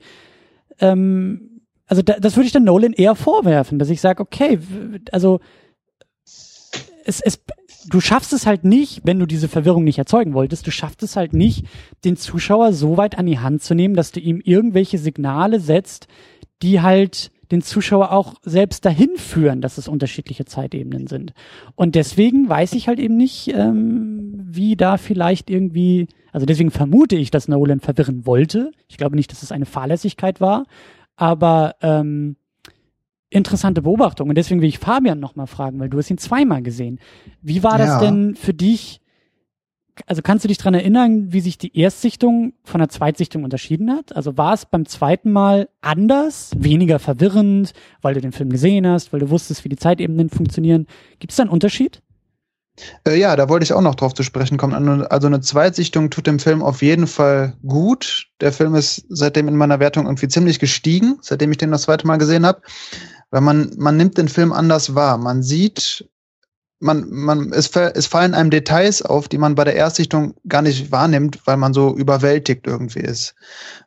ähm, 0.80 1.62
also 1.88 2.02
da, 2.02 2.20
das 2.20 2.36
würde 2.36 2.48
ich 2.48 2.54
dann 2.54 2.64
Nolan 2.64 2.94
eher 2.94 3.16
vorwerfen, 3.16 3.80
dass 3.80 3.90
ich 3.90 4.02
sage, 4.02 4.22
okay, 4.22 4.60
also 5.12 5.40
es, 7.06 7.22
es, 7.22 7.40
du 7.88 8.02
schaffst 8.02 8.34
es 8.34 8.46
halt 8.46 8.64
nicht, 8.64 9.02
wenn 9.06 9.20
du 9.20 9.26
diese 9.26 9.48
Verwirrung 9.48 9.84
nicht 9.84 10.00
erzeugen 10.00 10.34
wolltest, 10.34 10.66
du 10.68 10.72
schaffst 10.72 11.04
es 11.04 11.16
halt 11.16 11.34
nicht, 11.34 11.66
den 12.04 12.18
Zuschauer 12.18 12.74
so 12.74 12.98
weit 12.98 13.18
an 13.18 13.28
die 13.28 13.40
Hand 13.40 13.62
zu 13.64 13.76
nehmen, 13.76 13.96
dass 13.96 14.12
du 14.12 14.20
ihm 14.20 14.42
irgendwelche 14.44 14.98
Signale 14.98 15.60
setzt, 15.60 16.08
die 16.62 16.82
halt 16.82 17.32
den 17.52 17.62
Zuschauer 17.62 18.12
auch 18.12 18.36
selbst 18.44 18.86
dahin 18.86 19.18
führen, 19.18 19.62
dass 19.62 19.78
es 19.78 19.88
unterschiedliche 19.88 20.46
Zeitebenen 20.46 21.08
sind. 21.08 21.34
Und 21.76 21.96
deswegen 21.96 22.50
weiß 22.50 22.74
ich 22.74 22.88
halt 22.88 23.00
eben 23.00 23.18
nicht, 23.18 23.54
ähm, 23.54 24.34
wie 24.46 24.76
da 24.76 24.98
vielleicht 24.98 25.50
irgendwie, 25.50 26.08
also 26.32 26.46
deswegen 26.46 26.72
vermute 26.72 27.16
ich, 27.16 27.32
dass 27.32 27.48
Nolan 27.48 27.80
verwirren 27.80 28.26
wollte. 28.26 28.72
Ich 28.88 28.98
glaube 28.98 29.16
nicht, 29.16 29.32
dass 29.32 29.44
es 29.44 29.52
eine 29.52 29.66
Fahrlässigkeit 29.66 30.42
war, 30.42 30.66
aber 31.16 31.76
ähm, 31.82 32.36
interessante 33.30 33.82
Beobachtung. 33.82 34.30
Und 34.30 34.36
deswegen 34.36 34.62
will 34.62 34.70
ich 34.70 34.80
Fabian 34.80 35.20
nochmal 35.20 35.48
fragen, 35.48 35.80
weil 35.80 35.90
du 35.90 35.98
hast 35.98 36.10
ihn 36.10 36.18
zweimal 36.18 36.62
gesehen. 36.62 37.00
Wie 37.42 37.64
war 37.64 37.80
ja. 37.80 37.86
das 37.86 38.00
denn 38.00 38.36
für 38.36 38.54
dich? 38.54 39.02
Also 40.08 40.22
kannst 40.22 40.44
du 40.44 40.48
dich 40.48 40.58
dran 40.58 40.74
erinnern, 40.74 41.32
wie 41.32 41.40
sich 41.40 41.58
die 41.58 41.78
Erstsichtung 41.78 42.54
von 42.64 42.80
der 42.80 42.90
Zweitsichtung 42.90 43.44
unterschieden 43.44 43.92
hat? 43.92 44.16
Also 44.16 44.38
war 44.38 44.54
es 44.54 44.66
beim 44.66 44.86
zweiten 44.86 45.32
Mal 45.32 45.70
anders, 45.82 46.52
weniger 46.58 47.00
verwirrend, 47.00 47.74
weil 48.02 48.14
du 48.14 48.22
den 48.22 48.32
Film 48.32 48.50
gesehen 48.50 48.86
hast, 48.88 49.14
weil 49.14 49.20
du 49.20 49.30
wusstest, 49.30 49.64
wie 49.64 49.70
die 49.70 49.78
Zeitebenen 49.78 50.30
funktionieren? 50.30 50.88
Gibt 51.20 51.32
es 51.32 51.38
da 51.38 51.44
einen 51.44 51.52
Unterschied? 51.52 52.02
Äh, 53.08 53.18
ja, 53.18 53.36
da 53.36 53.48
wollte 53.48 53.64
ich 53.64 53.74
auch 53.74 53.82
noch 53.82 53.96
drauf 53.96 54.14
zu 54.14 54.24
sprechen 54.24 54.58
kommen. 54.58 55.04
Also 55.06 55.28
eine 55.28 55.40
Zweitsichtung 55.40 56.10
tut 56.10 56.28
dem 56.28 56.40
Film 56.40 56.62
auf 56.62 56.82
jeden 56.82 57.08
Fall 57.08 57.56
gut. 57.66 58.28
Der 58.42 58.52
Film 58.52 58.76
ist 58.76 59.06
seitdem 59.10 59.48
in 59.48 59.56
meiner 59.56 59.80
Wertung 59.80 60.06
irgendwie 60.06 60.28
ziemlich 60.28 60.60
gestiegen, 60.60 61.18
seitdem 61.22 61.52
ich 61.52 61.58
den 61.58 61.72
das 61.72 61.84
zweite 61.84 62.06
Mal 62.06 62.18
gesehen 62.18 62.46
habe. 62.46 62.62
Weil 63.32 63.42
man, 63.42 63.72
man 63.78 63.98
nimmt 63.98 64.18
den 64.18 64.28
Film 64.28 64.52
anders 64.52 64.94
wahr. 64.94 65.18
Man 65.18 65.42
sieht 65.42 66.10
man, 66.86 67.10
man, 67.10 67.52
es, 67.52 67.76
es 67.76 68.06
fallen 68.06 68.36
einem 68.36 68.52
Details 68.52 69.02
auf, 69.02 69.28
die 69.28 69.40
man 69.40 69.56
bei 69.56 69.64
der 69.64 69.76
Erstsichtung 69.76 70.36
gar 70.48 70.62
nicht 70.62 70.92
wahrnimmt, 70.92 71.40
weil 71.46 71.58
man 71.58 71.74
so 71.74 71.96
überwältigt 71.96 72.68
irgendwie 72.68 73.00
ist. 73.00 73.34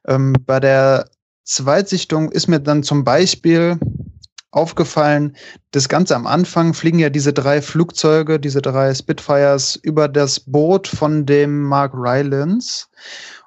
Ähm, 0.06 0.34
bei 0.44 0.58
der 0.58 1.08
Zweitsichtung 1.44 2.30
ist 2.32 2.48
mir 2.48 2.58
dann 2.58 2.82
zum 2.82 3.04
Beispiel 3.04 3.78
aufgefallen, 4.50 5.36
das 5.70 5.88
Ganze 5.88 6.16
am 6.16 6.26
Anfang 6.26 6.74
fliegen 6.74 6.98
ja 6.98 7.08
diese 7.08 7.32
drei 7.32 7.62
Flugzeuge, 7.62 8.40
diese 8.40 8.62
drei 8.62 8.92
Spitfires 8.92 9.76
über 9.76 10.08
das 10.08 10.40
Boot 10.40 10.88
von 10.88 11.24
dem 11.24 11.62
Mark 11.62 11.94
Rylance. 11.94 12.86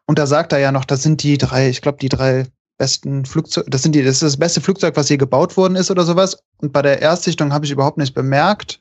Und 0.06 0.18
da 0.18 0.28
sagt 0.28 0.54
er 0.54 0.60
ja 0.60 0.72
noch, 0.72 0.86
das 0.86 1.04
sind 1.04 1.24
die 1.24 1.38
drei, 1.38 1.70
ich 1.70 1.82
glaube, 1.82 1.98
die 2.00 2.10
drei 2.10 2.46
besten 2.78 3.26
Flugzeuge, 3.26 3.70
das 3.70 3.84
sind 3.84 3.96
die, 3.96 4.04
das 4.04 4.16
ist 4.16 4.24
das 4.24 4.38
beste 4.38 4.62
Flugzeug, 4.62 4.96
was 4.96 5.10
hier 5.10 5.18
gebaut 5.18 5.58
worden 5.58 5.76
ist 5.76 5.92
oder 5.92 6.04
sowas. 6.04 6.38
Und 6.58 6.72
bei 6.72 6.82
der 6.82 7.02
Erstsichtung 7.02 7.52
habe 7.52 7.66
ich 7.66 7.72
überhaupt 7.72 7.98
nicht 7.98 8.14
bemerkt, 8.14 8.80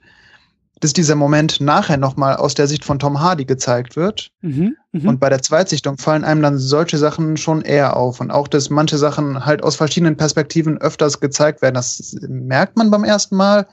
dass 0.81 0.95
dieser 0.95 1.15
Moment 1.15 1.61
nachher 1.61 1.99
nochmal 1.99 2.37
aus 2.37 2.55
der 2.55 2.67
Sicht 2.67 2.85
von 2.87 2.99
Tom 2.99 3.21
Hardy 3.21 3.45
gezeigt 3.45 3.97
wird. 3.97 4.33
Mhm, 4.41 4.77
mh. 4.93 5.09
Und 5.09 5.21
bei 5.21 5.29
der 5.29 5.43
Zweitsichtung 5.43 5.99
fallen 5.99 6.25
einem 6.25 6.41
dann 6.41 6.59
solche 6.59 6.97
Sachen 6.97 7.37
schon 7.37 7.61
eher 7.61 7.97
auf. 7.97 8.21
Und 8.21 8.31
auch, 8.31 8.49
dass 8.49 8.71
manche 8.71 8.97
Sachen 8.97 9.45
halt 9.45 9.63
aus 9.63 9.77
verschiedenen 9.77 10.17
Perspektiven 10.17 10.79
öfters 10.79 11.21
gezeigt 11.21 11.61
werden. 11.61 11.75
Das 11.75 12.17
merkt 12.27 12.77
man 12.77 12.91
beim 12.91 13.05
ersten 13.05 13.37
Mal, 13.37 13.69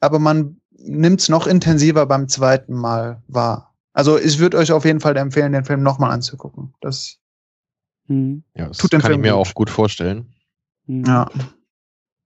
aber 0.00 0.20
man 0.20 0.60
nimmt 0.70 1.20
es 1.20 1.28
noch 1.28 1.48
intensiver 1.48 2.06
beim 2.06 2.28
zweiten 2.28 2.74
Mal 2.74 3.22
wahr. 3.26 3.74
Also 3.92 4.16
ich 4.18 4.38
würde 4.38 4.56
euch 4.56 4.70
auf 4.70 4.84
jeden 4.84 5.00
Fall 5.00 5.16
empfehlen, 5.16 5.52
den 5.52 5.64
Film 5.64 5.82
nochmal 5.82 6.12
anzugucken. 6.12 6.74
Das, 6.80 7.18
mhm. 8.06 8.44
ja, 8.54 8.68
das 8.68 8.78
tut 8.78 8.92
den 8.92 9.00
kann 9.00 9.10
Film 9.10 9.20
ich 9.20 9.30
mir 9.30 9.36
gut. 9.36 9.48
auch 9.48 9.54
gut 9.54 9.68
vorstellen. 9.68 10.32
Mhm. 10.86 11.04
Ja. 11.04 11.28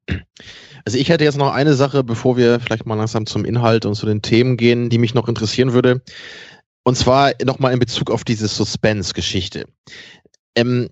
Also 0.86 0.98
ich 0.98 1.08
hätte 1.08 1.24
jetzt 1.24 1.36
noch 1.36 1.52
eine 1.52 1.74
Sache, 1.74 2.04
bevor 2.04 2.36
wir 2.36 2.60
vielleicht 2.60 2.86
mal 2.86 2.94
langsam 2.94 3.26
zum 3.26 3.44
Inhalt 3.44 3.84
und 3.86 3.96
zu 3.96 4.06
den 4.06 4.22
Themen 4.22 4.56
gehen, 4.56 4.88
die 4.88 4.98
mich 4.98 5.14
noch 5.14 5.26
interessieren 5.26 5.72
würde. 5.72 6.00
Und 6.84 6.96
zwar 6.96 7.32
nochmal 7.44 7.72
in 7.72 7.80
Bezug 7.80 8.08
auf 8.08 8.22
diese 8.22 8.46
Suspense-Geschichte. 8.46 9.64
Ähm, 10.54 10.88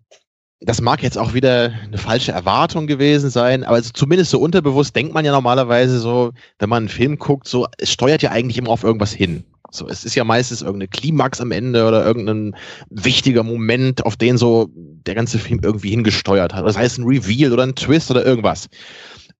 das 0.58 0.80
mag 0.80 1.00
jetzt 1.04 1.16
auch 1.16 1.32
wieder 1.32 1.72
eine 1.84 1.98
falsche 1.98 2.32
Erwartung 2.32 2.88
gewesen 2.88 3.30
sein, 3.30 3.62
aber 3.62 3.76
also 3.76 3.90
zumindest 3.94 4.32
so 4.32 4.40
unterbewusst 4.40 4.96
denkt 4.96 5.14
man 5.14 5.24
ja 5.24 5.30
normalerweise 5.30 6.00
so, 6.00 6.32
wenn 6.58 6.68
man 6.68 6.84
einen 6.84 6.88
Film 6.88 7.18
guckt, 7.18 7.46
so, 7.46 7.68
es 7.78 7.92
steuert 7.92 8.22
ja 8.22 8.32
eigentlich 8.32 8.58
immer 8.58 8.70
auf 8.70 8.82
irgendwas 8.82 9.12
hin. 9.12 9.44
So, 9.70 9.86
es 9.86 10.04
ist 10.04 10.16
ja 10.16 10.24
meistens 10.24 10.62
irgendeine 10.62 10.88
Klimax 10.88 11.40
am 11.40 11.52
Ende 11.52 11.86
oder 11.86 12.04
irgendein 12.04 12.56
wichtiger 12.90 13.44
Moment, 13.44 14.04
auf 14.04 14.16
den 14.16 14.38
so 14.38 14.70
der 14.74 15.14
ganze 15.14 15.38
Film 15.38 15.60
irgendwie 15.62 15.90
hingesteuert 15.90 16.52
hat. 16.52 16.66
Das 16.66 16.76
heißt 16.76 16.98
ein 16.98 17.04
Reveal 17.04 17.52
oder 17.52 17.62
ein 17.62 17.76
Twist 17.76 18.10
oder 18.10 18.26
irgendwas. 18.26 18.68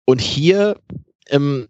Und 0.05 0.21
hier, 0.21 0.79
ähm, 1.29 1.67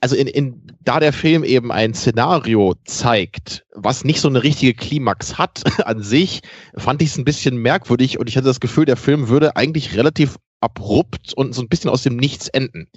also 0.00 0.16
in, 0.16 0.26
in, 0.26 0.62
da 0.80 0.98
der 0.98 1.12
Film 1.12 1.44
eben 1.44 1.70
ein 1.70 1.94
Szenario 1.94 2.74
zeigt, 2.84 3.64
was 3.72 4.04
nicht 4.04 4.20
so 4.20 4.28
eine 4.28 4.42
richtige 4.42 4.74
Klimax 4.74 5.38
hat 5.38 5.62
an 5.86 6.02
sich, 6.02 6.42
fand 6.76 7.02
ich 7.02 7.10
es 7.10 7.18
ein 7.18 7.24
bisschen 7.24 7.56
merkwürdig 7.56 8.18
und 8.18 8.28
ich 8.28 8.36
hatte 8.36 8.46
das 8.46 8.60
Gefühl, 8.60 8.84
der 8.84 8.96
Film 8.96 9.28
würde 9.28 9.56
eigentlich 9.56 9.96
relativ 9.96 10.36
abrupt 10.60 11.32
und 11.34 11.54
so 11.54 11.62
ein 11.62 11.68
bisschen 11.68 11.90
aus 11.90 12.02
dem 12.02 12.16
Nichts 12.16 12.48
enden. 12.48 12.88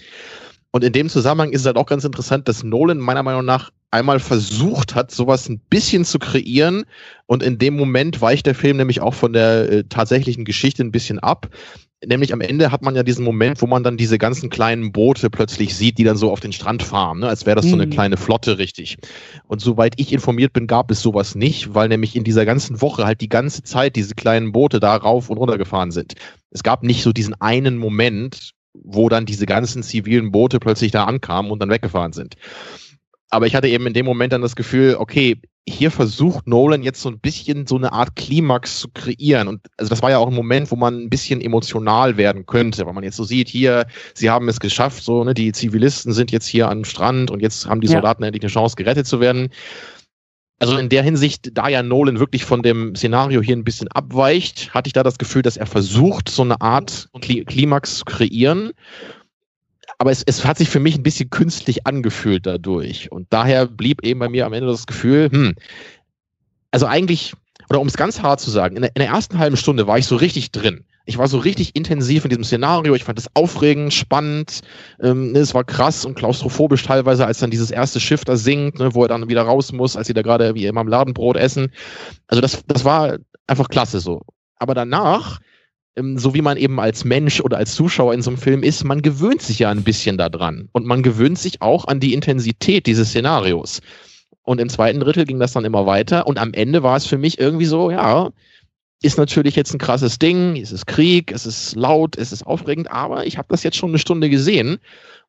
Und 0.72 0.84
in 0.84 0.92
dem 0.92 1.08
Zusammenhang 1.08 1.52
ist 1.52 1.62
es 1.62 1.68
halt 1.68 1.78
auch 1.78 1.86
ganz 1.86 2.04
interessant, 2.04 2.50
dass 2.50 2.64
Nolan 2.64 2.98
meiner 2.98 3.24
Meinung 3.24 3.46
nach 3.46 3.72
einmal 3.92 4.20
versucht 4.20 4.94
hat, 4.94 5.10
sowas 5.10 5.48
ein 5.48 5.60
bisschen 5.60 6.04
zu 6.04 6.20
kreieren. 6.20 6.84
Und 7.28 7.44
in 7.44 7.58
dem 7.58 7.78
Moment 7.78 8.20
weicht 8.20 8.46
der 8.46 8.56
Film 8.56 8.76
nämlich 8.76 9.00
auch 9.00 9.14
von 9.14 9.32
der 9.32 9.72
äh, 9.72 9.84
tatsächlichen 9.86 10.44
Geschichte 10.44 10.84
ein 10.84 10.92
bisschen 10.92 11.20
ab. 11.20 11.48
Nämlich 12.07 12.34
am 12.34 12.41
Ende 12.41 12.72
hat 12.72 12.82
man 12.82 12.95
ja 12.95 13.03
diesen 13.03 13.23
Moment, 13.23 13.61
wo 13.61 13.68
man 13.68 13.84
dann 13.84 13.98
diese 13.98 14.18
ganzen 14.18 14.49
kleinen 14.49 14.91
Boote 14.91 15.30
plötzlich 15.30 15.76
sieht, 15.76 15.98
die 15.98 16.03
dann 16.03 16.18
so 16.18 16.32
auf 16.32 16.40
den 16.40 16.52
Strand 16.52 16.84
fahren, 16.84 17.19
ne? 17.19 17.27
als 17.27 17.45
wäre 17.45 17.56
das 17.56 17.65
so 17.65 17.76
eine 17.76 17.86
mhm. 17.86 17.91
kleine 17.91 18.18
Flotte, 18.18 18.57
richtig. 18.57 18.98
Und 19.48 19.61
soweit 19.61 19.94
ich 19.98 20.14
informiert 20.14 20.53
bin, 20.53 20.68
gab 20.68 20.91
es 20.91 21.02
sowas 21.02 21.36
nicht, 21.36 21.73
weil 21.73 21.88
nämlich 21.88 22.15
in 22.15 22.23
dieser 22.23 22.45
ganzen 22.45 22.82
Woche 22.82 23.06
halt 23.06 23.22
die 23.22 23.30
ganze 23.30 23.64
Zeit 23.64 23.95
diese 23.95 24.15
kleinen 24.15 24.52
Boote 24.52 24.80
da 24.80 24.95
rauf 24.95 25.30
und 25.30 25.38
runter 25.38 25.57
gefahren 25.57 25.91
sind. 25.91 26.14
Es 26.52 26.64
gab 26.64 26.84
nicht 26.84 27.03
so 27.03 27.11
diesen 27.11 27.40
einen 27.41 27.77
Moment, 27.77 28.52
wo 28.73 29.10
dann 29.10 29.26
diese 29.26 29.45
ganzen 29.45 29.84
zivilen 29.84 30.32
Boote 30.32 30.60
plötzlich 30.60 30.91
da 30.91 31.06
ankamen 31.06 31.52
und 31.52 31.60
dann 31.60 31.69
weggefahren 31.69 32.14
sind. 32.14 32.36
Aber 33.30 33.47
ich 33.47 33.56
hatte 33.56 33.68
eben 33.68 33.88
in 33.88 33.93
dem 33.93 34.06
Moment 34.06 34.34
dann 34.34 34.41
das 34.41 34.56
Gefühl, 34.56 34.95
okay, 34.97 35.39
hier 35.68 35.89
versucht 35.89 36.47
Nolan 36.47 36.84
jetzt 36.84 37.02
so 37.02 37.10
ein 37.10 37.19
bisschen 37.19 37.65
so 37.65 37.76
eine 37.76 37.91
Art 37.91 38.15
Klimax 38.15 38.80
zu 38.80 38.88
kreieren. 38.93 39.47
Und 39.47 39.61
also 39.77 39.89
das 39.89 40.03
war 40.03 40.11
ja 40.11 40.19
auch 40.19 40.27
ein 40.27 40.35
Moment, 40.35 40.69
wo 40.69 40.76
man 40.76 40.95
ein 40.99 41.10
bisschen 41.10 41.41
emotional 41.41 42.18
werden 42.18 42.45
könnte, 42.45 42.85
weil 42.85 42.93
man 42.93 43.03
jetzt 43.03 43.15
so 43.15 43.23
sieht, 43.23 43.49
hier, 43.49 43.88
sie 44.14 44.30
haben 44.30 44.47
es 44.47 44.60
geschafft, 44.60 45.03
so, 45.03 45.23
ne, 45.23 45.34
die 45.34 45.52
Zivilisten 45.52 46.14
sind 46.14 46.31
jetzt 46.31 46.47
hier 46.47 46.69
am 46.69 46.85
Strand 46.85 47.31
und 47.31 47.41
jetzt 47.41 47.68
haben 47.68 47.81
die 47.81 47.88
Soldaten 47.88 48.22
ja. 48.22 48.27
endlich 48.27 48.43
eine 48.43 48.52
Chance, 48.52 48.76
gerettet 48.76 49.07
zu 49.07 49.19
werden. 49.19 49.49
Also 50.60 50.77
in 50.77 50.88
der 50.88 51.03
Hinsicht, 51.03 51.57
da 51.57 51.68
ja 51.68 51.84
Nolan 51.84 52.19
wirklich 52.19 52.45
von 52.45 52.61
dem 52.61 52.95
Szenario 52.95 53.41
hier 53.41 53.57
ein 53.57 53.65
bisschen 53.65 53.89
abweicht, 53.89 54.73
hatte 54.73 54.88
ich 54.88 54.93
da 54.93 55.03
das 55.03 55.18
Gefühl, 55.18 55.41
dass 55.41 55.57
er 55.57 55.65
versucht, 55.65 56.30
so 56.30 56.43
eine 56.43 56.61
Art 56.61 57.10
Klimax 57.19 57.97
zu 57.97 58.06
kreieren. 58.06 58.72
Aber 59.98 60.12
es, 60.12 60.24
es 60.24 60.46
hat 60.46 60.58
sich 60.58 60.70
für 60.70 60.80
mich 60.80 60.98
ein 60.98 61.04
bisschen 61.04 61.30
künstlich 61.30 61.88
angefühlt 61.88 62.46
dadurch. 62.46 63.12
Und 63.12 63.28
daher 63.32 63.66
blieb 63.66 64.04
eben 64.04 64.20
bei 64.20 64.30
mir 64.30 64.46
am 64.46 64.54
Ende 64.54 64.68
das 64.68 64.88
Gefühl, 64.88 65.30
hm, 65.32 65.56
also 66.72 66.86
eigentlich, 66.86 67.34
oder 67.70 67.80
um 67.80 67.88
es 67.88 67.98
ganz 67.98 68.22
hart 68.22 68.42
zu 68.42 68.52
sagen, 68.52 68.76
in 68.76 68.82
der, 68.82 68.92
in 68.96 69.00
der 69.00 69.10
ersten 69.10 69.38
halben 69.38 69.58
Stunde 69.58 69.88
war 69.88 69.98
ich 69.98 70.06
so 70.06 70.16
richtig 70.16 70.52
drin 70.52 70.86
ich 71.06 71.18
war 71.18 71.28
so 71.28 71.38
richtig 71.38 71.76
intensiv 71.76 72.26
in 72.26 72.30
diesem 72.30 72.44
Szenario. 72.44 72.96
Ich 72.96 73.04
fand 73.04 73.20
es 73.20 73.30
aufregend, 73.36 73.94
spannend. 73.94 74.62
Ähm, 75.00 75.32
ne, 75.32 75.40
es 75.40 75.54
war 75.54 75.64
krass 75.64 76.04
und 76.04 76.16
klaustrophobisch 76.16 76.84
teilweise, 76.84 77.26
als 77.26 77.40
dann 77.40 77.52
dieses 77.52 77.72
erste 77.72 78.00
Schiff 78.00 78.26
da 78.26 78.36
sinkt, 78.36 78.80
ne, 78.80 78.94
wo 78.96 79.04
er 79.04 79.08
dann 79.08 79.30
wieder 79.30 79.44
raus 79.44 79.72
muss, 79.72 79.96
als 79.96 80.08
sie 80.08 80.14
da 80.14 80.24
gerade 80.24 80.56
wie 80.56 80.66
immer 80.66 80.82
am 80.82 80.88
Ladenbrot 80.88 81.38
essen. 81.38 81.72
Also 82.28 82.42
das, 82.42 82.64
das 82.68 82.84
war 82.86 83.18
einfach 83.46 83.70
klasse 83.70 84.00
so. 84.00 84.22
Aber 84.58 84.74
danach, 84.74 85.40
so 86.16 86.34
wie 86.34 86.42
man 86.42 86.58
eben 86.58 86.80
als 86.80 87.06
Mensch 87.06 87.40
oder 87.42 87.58
als 87.58 87.76
Zuschauer 87.76 88.14
in 88.14 88.22
so 88.22 88.30
einem 88.30 88.38
Film 88.38 88.64
ist, 88.64 88.84
man 88.84 89.02
gewöhnt 89.02 89.42
sich 89.42 89.60
ja 89.60 89.70
ein 89.70 89.84
bisschen 89.84 90.18
daran. 90.18 90.70
Und 90.74 90.86
man 90.86 91.04
gewöhnt 91.04 91.40
sich 91.40 91.62
auch 91.62 91.86
an 91.86 92.00
die 92.00 92.14
Intensität 92.14 92.86
dieses 92.86 93.10
Szenarios. 93.10 93.82
Und 94.44 94.60
im 94.60 94.70
zweiten 94.70 95.00
Drittel 95.00 95.26
ging 95.26 95.40
das 95.40 95.54
dann 95.54 95.66
immer 95.66 95.86
weiter. 95.86 96.28
Und 96.28 96.38
am 96.38 96.54
Ende 96.54 96.84
war 96.84 96.98
es 96.98 97.06
für 97.06 97.18
mich 97.18 97.40
irgendwie 97.40 97.66
so, 97.66 97.92
ja, 97.92 98.30
ist 99.02 99.18
natürlich 99.18 99.56
jetzt 99.56 99.74
ein 99.74 99.80
krasses 99.80 100.20
Ding, 100.20 100.58
es 100.58 100.72
ist 100.72 100.88
Krieg, 100.88 101.32
es 101.32 101.46
ist 101.46 101.76
laut, 101.76 102.18
es 102.18 102.32
ist 102.32 102.46
aufregend, 102.46 102.92
aber 102.92 103.26
ich 103.26 103.38
habe 103.38 103.48
das 103.50 103.64
jetzt 103.64 103.78
schon 103.78 103.90
eine 103.90 104.00
Stunde 104.00 104.30
gesehen 104.30 104.80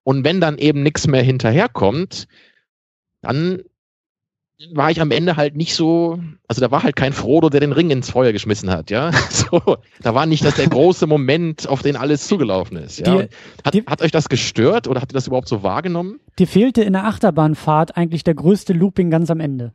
und 0.03 0.25
wenn 0.25 0.41
dann 0.41 0.59
eben 0.59 0.83
nichts 0.83 1.07
mehr 1.07 1.23
hinterherkommt, 1.23 2.29
dann 3.23 3.63
war 4.73 4.91
ich 4.91 5.01
am 5.01 5.11
Ende 5.11 5.37
halt 5.37 5.55
nicht 5.55 5.75
so, 5.75 6.19
also 6.49 6.61
da 6.61 6.71
war 6.71 6.83
halt 6.83 6.97
kein 6.97 7.13
Frodo, 7.13 7.51
der 7.51 7.61
den 7.61 7.73
Ring 7.73 7.91
ins 7.91 8.11
Feuer 8.11 8.33
geschmissen 8.33 8.71
hat, 8.71 8.91
ja. 8.91 9.11
So, 9.31 9.77
da 10.03 10.15
war 10.15 10.27
nicht 10.27 10.45
das 10.45 10.55
der 10.55 10.69
große 10.69 11.07
Moment, 11.07 11.69
auf 11.69 11.83
den 11.83 11.97
alles 11.97 12.27
zugelaufen 12.27 12.79
ist. 12.79 12.99
Ja? 12.99 13.05
Die, 13.05 13.29
hat, 13.65 13.75
die, 13.75 13.85
hat 13.87 14.03
euch 14.03 14.11
das 14.11 14.29
gestört 14.29 14.89
oder 14.89 15.01
habt 15.01 15.13
ihr 15.13 15.15
das 15.15 15.27
überhaupt 15.27 15.49
so 15.49 15.63
wahrgenommen? 15.63 16.21
Dir 16.39 16.47
fehlte 16.47 16.83
in 16.83 16.95
der 16.95 17.05
Achterbahnfahrt 17.05 17.97
eigentlich 17.97 18.25
der 18.25 18.35
größte 18.35 18.73
Looping 18.73 19.11
ganz 19.11 19.31
am 19.31 19.41
Ende. 19.41 19.73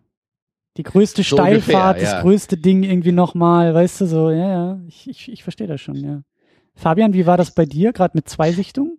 Die 0.77 0.83
größte 0.83 1.23
so 1.23 1.35
Steilfahrt, 1.35 1.97
ungefähr, 1.97 2.09
ja. 2.09 2.15
das 2.15 2.21
größte 2.23 2.57
Ding 2.57 2.83
irgendwie 2.83 3.11
nochmal, 3.11 3.73
weißt 3.73 4.01
du, 4.01 4.05
so, 4.07 4.29
ja, 4.31 4.49
ja, 4.49 4.79
ich, 4.87 5.09
ich, 5.09 5.31
ich 5.31 5.43
verstehe 5.43 5.67
das 5.67 5.79
schon, 5.79 5.95
ja. 5.95 6.21
Fabian, 6.75 7.13
wie 7.13 7.25
war 7.25 7.37
das 7.37 7.53
bei 7.53 7.65
dir, 7.65 7.93
gerade 7.93 8.13
mit 8.15 8.27
zwei 8.29 8.51
Sichtungen? 8.51 8.97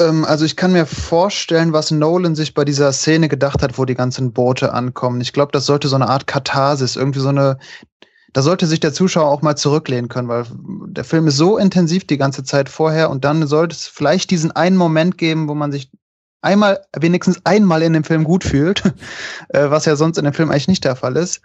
Ähm, 0.00 0.24
also 0.24 0.44
ich 0.44 0.56
kann 0.56 0.72
mir 0.72 0.86
vorstellen, 0.86 1.72
was 1.72 1.90
Nolan 1.90 2.34
sich 2.34 2.54
bei 2.54 2.64
dieser 2.64 2.92
Szene 2.92 3.28
gedacht 3.28 3.62
hat, 3.62 3.78
wo 3.78 3.84
die 3.84 3.94
ganzen 3.94 4.32
Boote 4.32 4.72
ankommen. 4.72 5.20
Ich 5.20 5.32
glaube, 5.32 5.52
das 5.52 5.66
sollte 5.66 5.88
so 5.88 5.96
eine 5.96 6.08
Art 6.08 6.26
Katharsis, 6.26 6.96
irgendwie 6.96 7.20
so 7.20 7.28
eine, 7.28 7.58
da 8.32 8.42
sollte 8.42 8.66
sich 8.66 8.80
der 8.80 8.92
Zuschauer 8.92 9.28
auch 9.28 9.42
mal 9.42 9.56
zurücklehnen 9.56 10.08
können, 10.08 10.28
weil 10.28 10.44
der 10.86 11.04
Film 11.04 11.26
ist 11.26 11.36
so 11.36 11.58
intensiv 11.58 12.06
die 12.06 12.18
ganze 12.18 12.44
Zeit 12.44 12.68
vorher 12.68 13.10
und 13.10 13.24
dann 13.24 13.46
sollte 13.46 13.74
es 13.74 13.86
vielleicht 13.86 14.30
diesen 14.30 14.52
einen 14.52 14.76
Moment 14.76 15.18
geben, 15.18 15.48
wo 15.48 15.54
man 15.54 15.72
sich 15.72 15.90
einmal, 16.42 16.80
wenigstens 16.96 17.40
einmal 17.44 17.82
in 17.82 17.92
dem 17.92 18.04
Film 18.04 18.24
gut 18.24 18.44
fühlt, 18.44 18.82
äh, 19.48 19.70
was 19.70 19.84
ja 19.84 19.96
sonst 19.96 20.18
in 20.18 20.24
dem 20.24 20.34
Film 20.34 20.50
eigentlich 20.50 20.68
nicht 20.68 20.84
der 20.84 20.96
Fall 20.96 21.16
ist. 21.16 21.42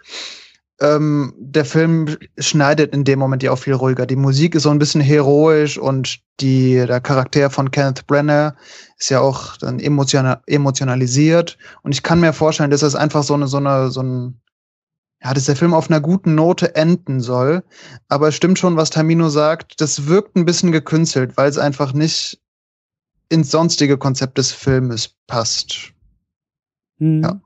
Ähm, 0.78 1.32
der 1.38 1.64
Film 1.64 2.18
schneidet 2.38 2.92
in 2.92 3.04
dem 3.04 3.18
Moment 3.18 3.42
ja 3.42 3.50
auch 3.50 3.58
viel 3.58 3.72
ruhiger. 3.72 4.04
Die 4.04 4.16
Musik 4.16 4.54
ist 4.54 4.64
so 4.64 4.70
ein 4.70 4.78
bisschen 4.78 5.00
heroisch 5.00 5.78
und 5.78 6.20
die, 6.40 6.74
der 6.74 7.00
Charakter 7.00 7.48
von 7.48 7.70
Kenneth 7.70 8.06
Brenner 8.06 8.56
ist 8.98 9.08
ja 9.08 9.20
auch 9.20 9.56
dann 9.56 9.80
emotional, 9.80 10.42
emotionalisiert. 10.46 11.56
Und 11.82 11.92
ich 11.92 12.02
kann 12.02 12.20
mir 12.20 12.34
vorstellen, 12.34 12.70
dass 12.70 12.80
das 12.80 12.94
einfach 12.94 13.22
so 13.22 13.34
eine, 13.34 13.46
so 13.46 13.56
eine, 13.56 13.90
so 13.90 14.02
ein, 14.02 14.40
ja, 15.22 15.32
dass 15.32 15.46
der 15.46 15.56
Film 15.56 15.72
auf 15.72 15.88
einer 15.88 16.00
guten 16.00 16.34
Note 16.34 16.74
enden 16.74 17.20
soll. 17.20 17.64
Aber 18.08 18.28
es 18.28 18.34
stimmt 18.34 18.58
schon, 18.58 18.76
was 18.76 18.90
Tamino 18.90 19.30
sagt. 19.30 19.80
Das 19.80 20.06
wirkt 20.06 20.36
ein 20.36 20.44
bisschen 20.44 20.72
gekünstelt, 20.72 21.38
weil 21.38 21.48
es 21.48 21.56
einfach 21.56 21.94
nicht 21.94 22.38
ins 23.30 23.50
sonstige 23.50 23.96
Konzept 23.96 24.36
des 24.36 24.52
Filmes 24.52 25.14
passt. 25.26 25.92
Mhm. 26.98 27.22
Ja. 27.22 27.40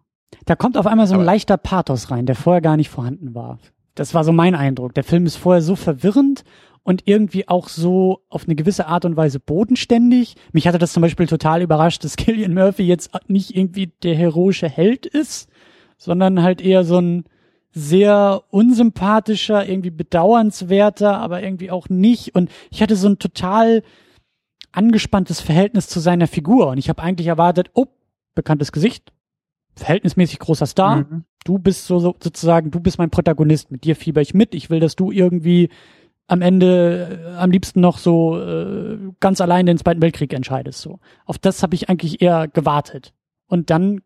Da 0.46 0.56
kommt 0.56 0.76
auf 0.76 0.86
einmal 0.86 1.06
so 1.06 1.14
ein 1.14 1.20
Aber 1.20 1.26
leichter 1.26 1.56
Pathos 1.56 2.10
rein, 2.10 2.26
der 2.26 2.36
vorher 2.36 2.60
gar 2.60 2.76
nicht 2.76 2.88
vorhanden 2.88 3.34
war. 3.34 3.58
Das 3.94 4.14
war 4.14 4.24
so 4.24 4.32
mein 4.32 4.54
Eindruck. 4.54 4.94
Der 4.94 5.04
Film 5.04 5.26
ist 5.26 5.36
vorher 5.36 5.62
so 5.62 5.76
verwirrend 5.76 6.44
und 6.82 7.02
irgendwie 7.06 7.48
auch 7.48 7.68
so 7.68 8.20
auf 8.28 8.44
eine 8.44 8.54
gewisse 8.54 8.86
Art 8.86 9.04
und 9.04 9.16
Weise 9.16 9.40
bodenständig. 9.40 10.36
Mich 10.52 10.66
hatte 10.66 10.78
das 10.78 10.92
zum 10.92 11.02
Beispiel 11.02 11.26
total 11.26 11.62
überrascht, 11.62 12.04
dass 12.04 12.16
Killian 12.16 12.54
Murphy 12.54 12.84
jetzt 12.84 13.10
nicht 13.28 13.56
irgendwie 13.56 13.92
der 14.02 14.14
heroische 14.14 14.68
Held 14.68 15.06
ist, 15.06 15.48
sondern 15.98 16.42
halt 16.42 16.60
eher 16.60 16.84
so 16.84 16.98
ein 16.98 17.24
sehr 17.72 18.42
unsympathischer, 18.50 19.68
irgendwie 19.68 19.90
bedauernswerter, 19.90 21.18
aber 21.18 21.42
irgendwie 21.42 21.70
auch 21.70 21.88
nicht. 21.88 22.34
Und 22.34 22.50
ich 22.70 22.82
hatte 22.82 22.96
so 22.96 23.08
ein 23.08 23.18
total 23.18 23.82
angespanntes 24.72 25.40
Verhältnis 25.40 25.88
zu 25.88 26.00
seiner 26.00 26.26
Figur. 26.26 26.68
Und 26.68 26.78
ich 26.78 26.88
habe 26.88 27.02
eigentlich 27.02 27.28
erwartet, 27.28 27.70
oh, 27.74 27.86
bekanntes 28.34 28.72
Gesicht, 28.72 29.12
verhältnismäßig 29.76 30.38
großer 30.38 30.66
Star. 30.66 30.96
Mhm. 30.96 31.24
Du 31.44 31.58
bist 31.58 31.86
so, 31.86 31.98
so 31.98 32.14
sozusagen, 32.22 32.70
du 32.70 32.80
bist 32.80 32.98
mein 32.98 33.10
Protagonist. 33.10 33.70
Mit 33.70 33.84
dir 33.84 33.96
fieber 33.96 34.20
ich 34.20 34.34
mit. 34.34 34.54
Ich 34.54 34.70
will, 34.70 34.80
dass 34.80 34.96
du 34.96 35.10
irgendwie 35.10 35.70
am 36.26 36.42
Ende 36.42 37.22
äh, 37.24 37.36
am 37.36 37.50
liebsten 37.50 37.80
noch 37.80 37.98
so 37.98 38.38
äh, 38.40 38.98
ganz 39.20 39.40
allein 39.40 39.66
den 39.66 39.78
Zweiten 39.78 40.02
Weltkrieg 40.02 40.32
entscheidest. 40.32 40.80
So 40.80 41.00
auf 41.24 41.38
das 41.38 41.62
habe 41.62 41.74
ich 41.74 41.88
eigentlich 41.88 42.22
eher 42.22 42.48
gewartet. 42.48 43.14
Und 43.46 43.70
dann 43.70 44.02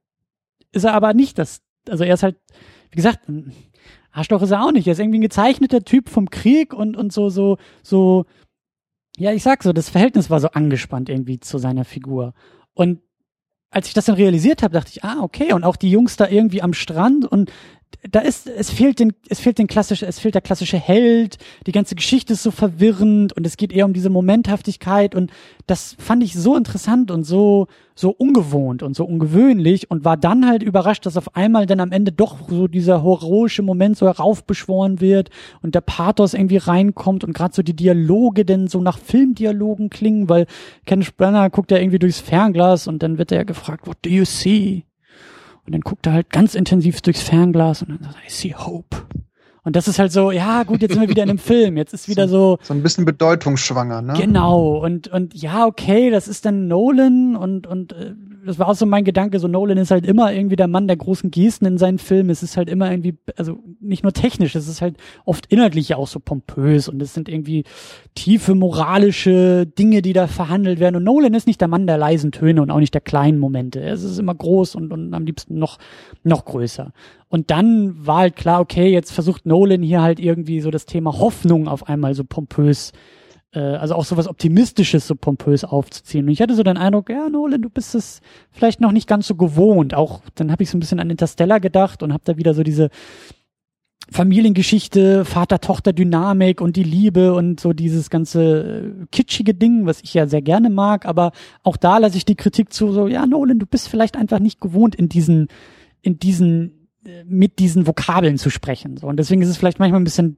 ist 0.73 0.85
er 0.85 0.95
aber 0.95 1.13
nicht 1.13 1.39
das. 1.39 1.61
Also 1.89 2.05
er 2.05 2.15
ist 2.15 2.23
halt, 2.23 2.37
wie 2.91 2.97
gesagt, 2.97 3.31
Arschloch 4.11 4.43
ist 4.43 4.53
er 4.53 4.65
auch 4.65 4.73
nicht. 4.73 4.87
Er 4.87 4.93
ist 4.93 5.01
irgendwie 5.01 5.19
ein 5.19 5.23
gezeichneter 5.23 5.83
Typ 5.83 6.09
vom 6.09 6.31
Krieg 6.31 6.73
und 6.73 6.97
und 6.97 7.13
so 7.13 7.29
so 7.29 7.59
so 7.83 8.25
ja, 9.17 9.33
ich 9.33 9.43
sag 9.43 9.63
so, 9.63 9.73
das 9.73 9.91
Verhältnis 9.91 10.31
war 10.31 10.41
so 10.41 10.49
angespannt 10.49 11.09
irgendwie 11.09 11.39
zu 11.39 11.59
seiner 11.59 11.85
Figur. 11.85 12.35
Und 12.73 13.01
als 13.75 13.89
ich 13.89 13.95
das 13.95 14.05
dann 14.05 14.15
realisiert 14.15 14.63
habe, 14.63 14.73
dachte 14.75 14.91
ich, 14.93 15.05
ah, 15.05 15.19
okay, 15.21 15.53
und 15.53 15.65
auch 15.65 15.77
die 15.77 15.91
Jungs 15.91 16.17
da 16.17 16.29
irgendwie 16.29 16.63
am 16.63 16.73
Strand 16.73 17.27
und 17.27 17.51
da 18.11 18.21
ist, 18.21 18.47
es 18.47 18.71
fehlt 18.71 18.99
den, 18.99 19.13
es 19.29 19.41
fehlt 19.41 19.59
den 19.59 19.67
klassische, 19.67 20.07
es 20.07 20.19
fehlt 20.19 20.35
der 20.35 20.43
klassische 20.43 20.79
Held, 20.79 21.39
die 21.67 21.73
ganze 21.73 21.95
Geschichte 21.95 22.35
ist 22.35 22.43
so 22.43 22.51
verwirrend 22.51 23.33
und 23.33 23.47
es 23.47 23.57
geht 23.57 23.73
eher 23.73 23.87
um 23.87 23.93
diese 23.93 24.11
Momenthaftigkeit 24.11 25.15
und 25.15 25.31
das 25.67 25.97
fand 25.99 26.23
ich 26.23 26.35
so 26.35 26.57
interessant 26.57 27.11
und 27.11 27.25
so, 27.25 27.67
so 27.95 28.11
ungewohnt 28.11 28.83
und 28.83 28.95
so 28.95 29.05
ungewöhnlich 29.05 29.91
und 29.91 30.05
war 30.05 30.17
dann 30.17 30.47
halt 30.47 30.63
überrascht, 30.63 31.07
dass 31.07 31.17
auf 31.17 31.37
einmal 31.37 31.67
dann 31.67 31.81
am 31.81 31.93
Ende 31.93 32.13
doch 32.13 32.49
so 32.49 32.69
dieser 32.69 33.03
heroische 33.03 33.63
Moment 33.63 33.97
so 33.97 34.07
heraufbeschworen 34.07 35.01
wird 35.01 35.31
und 35.63 35.75
der 35.75 35.81
Pathos 35.81 36.35
irgendwie 36.35 36.57
reinkommt 36.57 37.25
und 37.25 37.33
gerade 37.33 37.55
so 37.55 37.63
die 37.63 37.77
Dialoge 37.77 38.45
denn 38.45 38.69
so 38.69 38.81
nach 38.81 38.99
Filmdialogen 38.99 39.91
klingen, 39.91 40.29
weil 40.29 40.47
Kenneth 40.87 41.17
Brenner 41.17 41.51
guckt 41.51 41.71
ja 41.71 41.79
irgendwie 41.79 41.99
durchs 41.99 42.21
Fernglas 42.21 42.87
und 42.87 43.03
dann 43.03 43.19
wird 43.19 43.33
er 43.33 43.45
gefragt, 43.45 43.87
what 43.87 43.99
do 44.03 44.11
you 44.11 44.25
see? 44.25 44.85
Und 45.67 45.73
dann 45.73 45.81
guckt 45.81 46.07
er 46.07 46.13
halt 46.13 46.31
ganz 46.31 46.55
intensiv 46.55 47.01
durchs 47.01 47.23
Fernglas 47.23 47.83
und 47.83 47.91
dann 47.91 48.03
sagt 48.03 48.17
er, 48.17 48.27
I 48.27 48.31
see 48.31 48.55
hope. 48.55 48.97
Und 49.65 49.77
das 49.77 49.89
ist 49.89 49.99
halt 49.99 50.13
so, 50.13 50.31
ja, 50.31 50.63
gut, 50.65 50.83
jetzt 50.83 50.93
sind 50.93 51.01
wir 51.01 51.09
wieder 51.09 51.23
in 51.23 51.31
einem 51.31 51.39
Film. 51.53 51.79
Jetzt 51.79 51.95
ist 51.95 52.07
wieder 52.09 52.29
so. 52.29 52.59
So 52.63 52.75
ein 52.75 52.83
bisschen 52.83 53.07
bedeutungsschwanger, 53.07 54.03
ne? 54.03 54.13
Genau. 54.13 54.77
Und, 54.85 55.09
und 55.09 55.35
ja, 55.35 55.67
okay, 55.67 56.11
das 56.11 56.29
ist 56.29 56.45
dann 56.45 56.69
Nolan 56.69 57.35
und, 57.35 57.67
und 57.67 57.95
äh, 57.95 58.15
das 58.45 58.59
war 58.59 58.69
auch 58.69 58.75
so 58.75 58.87
mein 58.87 59.05
Gedanke, 59.05 59.39
so 59.39 59.49
Nolan 59.49 59.79
ist 59.79 59.91
halt 59.91 60.07
immer 60.07 60.33
irgendwie 60.33 60.57
der 60.57 60.69
Mann 60.69 60.87
der 60.87 60.97
großen 60.97 61.31
Gesten 61.31 61.67
in 61.67 61.79
seinen 61.79 61.99
Filmen. 61.99 62.31
Es 62.31 62.43
ist 62.43 62.57
halt 62.57 62.69
immer 62.69 62.91
irgendwie, 62.91 63.17
also 63.37 63.59
nicht 63.81 64.03
nur 64.03 64.13
technisch, 64.13 64.55
es 64.55 64.69
ist 64.69 64.83
halt 64.83 64.97
oft 65.25 65.47
inhaltlich 65.47 65.95
auch 65.95 66.07
so 66.07 66.21
pompös 66.21 66.89
und 66.89 67.01
es 67.03 67.15
sind 67.15 67.29
irgendwie 67.29 67.65
tiefe 68.15 68.55
moralische 68.55 69.67
Dinge, 69.67 70.03
die 70.03 70.13
da 70.13 70.27
verhandelt 70.27 70.81
werden. 70.81 70.97
Und 70.97 71.05
Nolan 71.05 71.35
ist 71.35 71.47
nicht 71.47 71.61
der 71.61 71.69
Mann 71.69 71.87
der 71.87 71.99
leisen 71.99 72.33
Töne 72.33 72.63
und 72.63 72.71
auch 72.71 72.81
nicht 72.81 72.95
der 72.95 73.01
kleinen 73.01 73.39
Momente. 73.39 73.81
Es 73.81 74.03
ist 74.03 74.19
immer 74.19 74.35
groß 74.35 74.75
und, 74.75 74.93
und 74.93 75.15
am 75.15 75.25
liebsten 75.25 75.59
noch, 75.59 75.79
noch 76.23 76.45
größer. 76.45 76.93
Und 77.29 77.51
dann 77.51 78.07
war 78.07 78.19
halt 78.19 78.37
klar, 78.37 78.61
okay, 78.61 78.93
jetzt 78.93 79.13
versucht 79.13 79.47
Nolan 79.47 79.83
hier 79.83 80.03
halt 80.03 80.21
irgendwie 80.21 80.61
so 80.61 80.71
das 80.71 80.87
Thema 80.87 81.19
Hoffnung 81.19 81.69
auf 81.69 81.89
einmal 81.89 82.15
so 82.15 82.25
pompös 82.25 82.93
äh, 83.55 83.59
also 83.59 83.95
auch 83.95 84.05
so 84.05 84.17
was 84.17 84.29
Optimistisches 84.29 85.07
so 85.07 85.15
pompös 85.15 85.65
aufzuziehen. 85.65 86.27
Und 86.27 86.33
ich 86.33 86.41
hatte 86.41 86.55
so 86.55 86.63
den 86.63 86.77
Eindruck, 86.77 87.11
ja, 87.11 87.29
Nolan, 87.29 87.63
du 87.63 87.71
bist 87.71 87.95
es 87.95 88.21
vielleicht 88.51 88.81
noch 88.81 88.93
nicht 88.93 89.09
ganz 89.09 89.27
so 89.27 89.35
gewohnt. 89.35 89.95
Auch 89.95 90.21
dann 90.35 90.51
habe 90.51 90.63
ich 90.63 90.71
so 90.71 90.77
ein 90.77 90.81
bisschen 90.81 91.01
an 91.01 91.11
Interstellar 91.11 91.61
gedacht 91.61 92.03
und 92.03 92.13
habe 92.13 92.25
da 92.25 92.37
wieder 92.37 92.55
so 92.55 92.63
diese 92.63 92.91
Familiengeschichte, 94.11 95.25
Vater-Tochter-Dynamik 95.25 96.61
und 96.61 96.77
die 96.77 96.83
Liebe 96.83 97.33
und 97.33 97.59
so 97.59 97.73
dieses 97.73 98.11
ganze 98.11 99.03
äh, 99.03 99.07
kitschige 99.11 99.55
Ding, 99.55 99.87
was 99.87 100.03
ich 100.03 100.13
ja 100.13 100.27
sehr 100.27 100.43
gerne 100.43 100.69
mag, 100.69 101.07
aber 101.07 101.33
auch 101.63 101.77
da 101.77 101.99
lasse 101.99 102.17
ich 102.19 102.27
die 102.27 102.35
Kritik 102.35 102.73
zu, 102.73 102.93
so, 102.93 103.09
ja, 103.09 103.27
Nolan, 103.27 103.59
du 103.59 103.67
bist 103.67 103.89
vielleicht 103.89 104.17
einfach 104.17 104.41
nicht 104.41 104.61
gewohnt 104.61 104.95
in 104.95 105.09
diesen, 105.09 105.49
in 106.03 106.19
diesen, 106.19 106.89
äh, 107.07 107.25
mit 107.25 107.59
diesen 107.59 107.87
Vokabeln 107.87 108.37
zu 108.37 108.51
sprechen. 108.51 108.99
So. 108.99 109.07
Und 109.07 109.17
deswegen 109.17 109.41
ist 109.41 109.49
es 109.49 109.57
vielleicht 109.57 109.79
manchmal 109.79 110.03
ein 110.03 110.05
bisschen, 110.05 110.37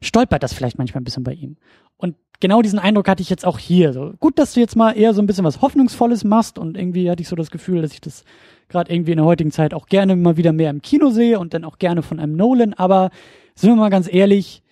stolpert 0.00 0.42
das 0.42 0.54
vielleicht 0.54 0.78
manchmal 0.78 1.02
ein 1.02 1.04
bisschen 1.04 1.24
bei 1.24 1.34
ihm. 1.34 1.56
Und 2.02 2.16
genau 2.40 2.60
diesen 2.60 2.78
Eindruck 2.78 3.08
hatte 3.08 3.22
ich 3.22 3.30
jetzt 3.30 3.46
auch 3.46 3.58
hier. 3.58 3.92
So 3.92 4.12
gut, 4.20 4.38
dass 4.38 4.52
du 4.52 4.60
jetzt 4.60 4.76
mal 4.76 4.92
eher 4.92 5.14
so 5.14 5.22
ein 5.22 5.26
bisschen 5.26 5.44
was 5.44 5.62
Hoffnungsvolles 5.62 6.24
machst 6.24 6.58
und 6.58 6.76
irgendwie 6.76 7.10
hatte 7.10 7.22
ich 7.22 7.28
so 7.28 7.36
das 7.36 7.50
Gefühl, 7.50 7.80
dass 7.80 7.92
ich 7.92 8.00
das 8.02 8.24
gerade 8.68 8.92
irgendwie 8.92 9.12
in 9.12 9.18
der 9.18 9.26
heutigen 9.26 9.50
Zeit 9.50 9.72
auch 9.72 9.86
gerne 9.86 10.16
mal 10.16 10.36
wieder 10.36 10.52
mehr 10.52 10.70
im 10.70 10.82
Kino 10.82 11.10
sehe 11.10 11.38
und 11.38 11.54
dann 11.54 11.64
auch 11.64 11.78
gerne 11.78 12.02
von 12.02 12.20
einem 12.20 12.36
Nolan. 12.36 12.74
Aber 12.74 13.10
sind 13.54 13.70
wir 13.70 13.76
mal 13.76 13.88
ganz 13.88 14.12
ehrlich, 14.12 14.62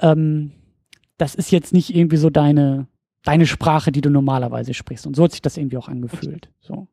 ähm, 0.00 0.52
das 1.16 1.34
ist 1.34 1.50
jetzt 1.50 1.72
nicht 1.72 1.94
irgendwie 1.94 2.16
so 2.18 2.28
deine 2.28 2.86
deine 3.22 3.46
Sprache, 3.46 3.92
die 3.92 4.00
du 4.00 4.10
normalerweise 4.10 4.74
sprichst. 4.74 5.06
Und 5.06 5.16
so 5.16 5.24
hat 5.24 5.32
sich 5.32 5.42
das 5.42 5.56
irgendwie 5.56 5.76
auch 5.76 5.88
angefühlt. 5.88 6.50
So. 6.60 6.88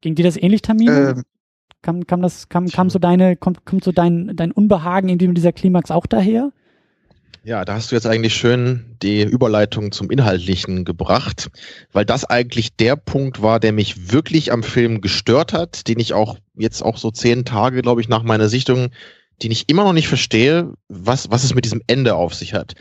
Ging 0.00 0.14
dir 0.14 0.24
das 0.24 0.36
ähnlich, 0.36 0.62
Tamino? 0.62 0.92
Ähm, 0.92 1.22
kam, 1.82 2.06
kam 2.06 2.22
das, 2.22 2.48
kam, 2.48 2.66
kam 2.66 2.90
so 2.90 2.98
deine, 2.98 3.36
kommt, 3.36 3.64
kommt 3.64 3.84
so 3.84 3.92
dein, 3.92 4.36
dein 4.36 4.52
Unbehagen 4.52 5.08
in 5.08 5.18
dieser 5.18 5.52
Klimax 5.52 5.90
auch 5.90 6.06
daher? 6.06 6.52
Ja, 7.42 7.64
da 7.64 7.74
hast 7.74 7.90
du 7.90 7.94
jetzt 7.94 8.06
eigentlich 8.06 8.34
schön 8.34 8.96
die 9.02 9.22
Überleitung 9.22 9.92
zum 9.92 10.10
Inhaltlichen 10.10 10.84
gebracht, 10.84 11.50
weil 11.90 12.04
das 12.04 12.26
eigentlich 12.26 12.76
der 12.76 12.96
Punkt 12.96 13.40
war, 13.40 13.58
der 13.60 13.72
mich 13.72 14.12
wirklich 14.12 14.52
am 14.52 14.62
Film 14.62 15.00
gestört 15.00 15.54
hat, 15.54 15.88
den 15.88 15.98
ich 16.00 16.12
auch 16.12 16.36
jetzt 16.54 16.82
auch 16.82 16.98
so 16.98 17.10
zehn 17.10 17.46
Tage, 17.46 17.80
glaube 17.80 18.02
ich, 18.02 18.08
nach 18.08 18.22
meiner 18.22 18.50
Sichtung, 18.50 18.90
den 19.42 19.52
ich 19.52 19.70
immer 19.70 19.84
noch 19.84 19.94
nicht 19.94 20.08
verstehe, 20.08 20.74
was, 20.88 21.30
was 21.30 21.44
es 21.44 21.54
mit 21.54 21.64
diesem 21.64 21.80
Ende 21.86 22.14
auf 22.14 22.34
sich 22.34 22.52
hat. 22.52 22.74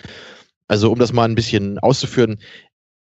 Also 0.68 0.91
um 0.91 0.99
das 0.99 1.14
mal 1.14 1.23
ein 1.23 1.36
bisschen 1.36 1.80
auszuführen, 1.80 2.40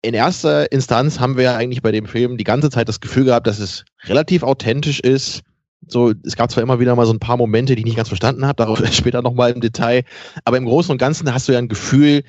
in 0.01 0.13
erster 0.13 0.71
Instanz 0.71 1.19
haben 1.19 1.35
wir 1.35 1.43
ja 1.43 1.57
eigentlich 1.57 1.81
bei 1.81 1.91
dem 1.91 2.05
Film 2.05 2.37
die 2.37 2.45
ganze 2.45 2.69
Zeit 2.69 2.87
das 2.87 3.01
Gefühl 3.01 3.25
gehabt, 3.25 3.47
dass 3.47 3.59
es 3.59 3.83
relativ 4.05 4.43
authentisch 4.43 5.01
ist, 5.01 5.41
so, 5.91 6.13
es 6.23 6.35
gab 6.35 6.51
zwar 6.51 6.63
immer 6.63 6.79
wieder 6.79 6.95
mal 6.95 7.05
so 7.05 7.13
ein 7.13 7.19
paar 7.19 7.37
Momente, 7.37 7.75
die 7.75 7.81
ich 7.81 7.85
nicht 7.85 7.97
ganz 7.97 8.07
verstanden 8.07 8.45
habe, 8.45 8.55
darauf 8.55 8.81
später 8.93 9.21
nochmal 9.21 9.51
im 9.51 9.61
Detail, 9.61 10.03
aber 10.45 10.57
im 10.57 10.65
Großen 10.65 10.91
und 10.91 10.97
Ganzen 10.97 11.33
hast 11.33 11.47
du 11.47 11.53
ja 11.53 11.59
ein 11.59 11.67
Gefühl, 11.67 12.23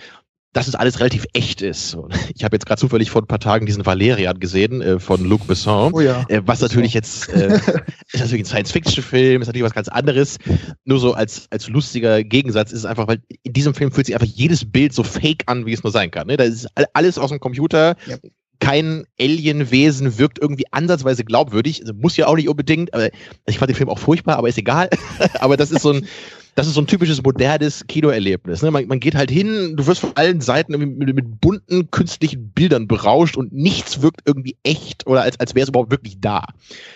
dass 0.52 0.66
es 0.66 0.74
alles 0.74 0.98
relativ 0.98 1.26
echt 1.32 1.62
ist. 1.62 1.96
Ich 2.34 2.44
habe 2.44 2.56
jetzt 2.56 2.64
gerade 2.64 2.80
zufällig 2.80 3.10
vor 3.10 3.22
ein 3.22 3.26
paar 3.26 3.38
Tagen 3.38 3.66
diesen 3.66 3.84
Valerian 3.84 4.40
gesehen 4.40 4.80
äh, 4.80 4.98
von 4.98 5.24
Luc 5.24 5.46
Besson, 5.46 5.92
oh 5.92 6.00
ja. 6.00 6.24
äh, 6.28 6.40
was 6.46 6.60
natürlich 6.60 6.94
jetzt 6.94 7.28
äh, 7.28 7.54
ist 8.12 8.20
natürlich 8.20 8.42
ein 8.42 8.44
Science-Fiction-Film, 8.46 9.42
ist 9.42 9.48
natürlich 9.48 9.66
was 9.66 9.74
ganz 9.74 9.88
anderes. 9.88 10.38
Nur 10.84 10.98
so 10.98 11.12
als 11.12 11.46
als 11.50 11.68
lustiger 11.68 12.24
Gegensatz 12.24 12.72
ist 12.72 12.80
es 12.80 12.84
einfach, 12.86 13.08
weil 13.08 13.20
in 13.42 13.52
diesem 13.52 13.74
Film 13.74 13.92
fühlt 13.92 14.06
sich 14.06 14.14
einfach 14.14 14.26
jedes 14.26 14.70
Bild 14.70 14.94
so 14.94 15.02
fake 15.02 15.42
an, 15.46 15.66
wie 15.66 15.72
es 15.72 15.82
nur 15.82 15.92
sein 15.92 16.10
kann. 16.10 16.28
Ne? 16.28 16.36
Da 16.36 16.44
ist 16.44 16.66
alles 16.94 17.18
aus 17.18 17.30
dem 17.30 17.40
Computer. 17.40 17.96
Ja 18.06 18.16
kein 18.60 19.04
Alienwesen 19.18 20.18
wirkt 20.18 20.38
irgendwie 20.38 20.64
ansatzweise 20.70 21.24
glaubwürdig. 21.24 21.80
Also 21.80 21.94
muss 21.94 22.16
ja 22.16 22.26
auch 22.26 22.36
nicht 22.36 22.48
unbedingt, 22.48 22.94
aber 22.94 23.08
ich 23.46 23.58
fand 23.58 23.70
den 23.70 23.76
Film 23.76 23.88
auch 23.88 23.98
furchtbar, 23.98 24.36
aber 24.36 24.48
ist 24.48 24.58
egal. 24.58 24.88
aber 25.40 25.56
das 25.56 25.70
ist 25.70 25.82
so 25.82 25.92
ein, 25.92 26.06
das 26.54 26.66
ist 26.66 26.74
so 26.74 26.82
ein 26.82 26.86
typisches 26.86 27.22
modernes 27.22 27.86
Kinoerlebnis. 27.86 28.62
Ne? 28.62 28.70
Man, 28.70 28.86
man 28.86 29.00
geht 29.00 29.14
halt 29.14 29.30
hin, 29.30 29.76
du 29.76 29.86
wirst 29.86 30.00
von 30.00 30.12
allen 30.14 30.40
Seiten 30.40 30.76
mit, 30.78 31.14
mit, 31.14 31.40
bunten 31.40 31.90
künstlichen 31.90 32.50
Bildern 32.50 32.86
berauscht 32.86 33.36
und 33.36 33.52
nichts 33.52 34.02
wirkt 34.02 34.20
irgendwie 34.26 34.56
echt 34.62 35.06
oder 35.06 35.22
als, 35.22 35.40
als 35.40 35.54
wäre 35.54 35.62
es 35.64 35.68
überhaupt 35.70 35.90
wirklich 35.90 36.20
da. 36.20 36.44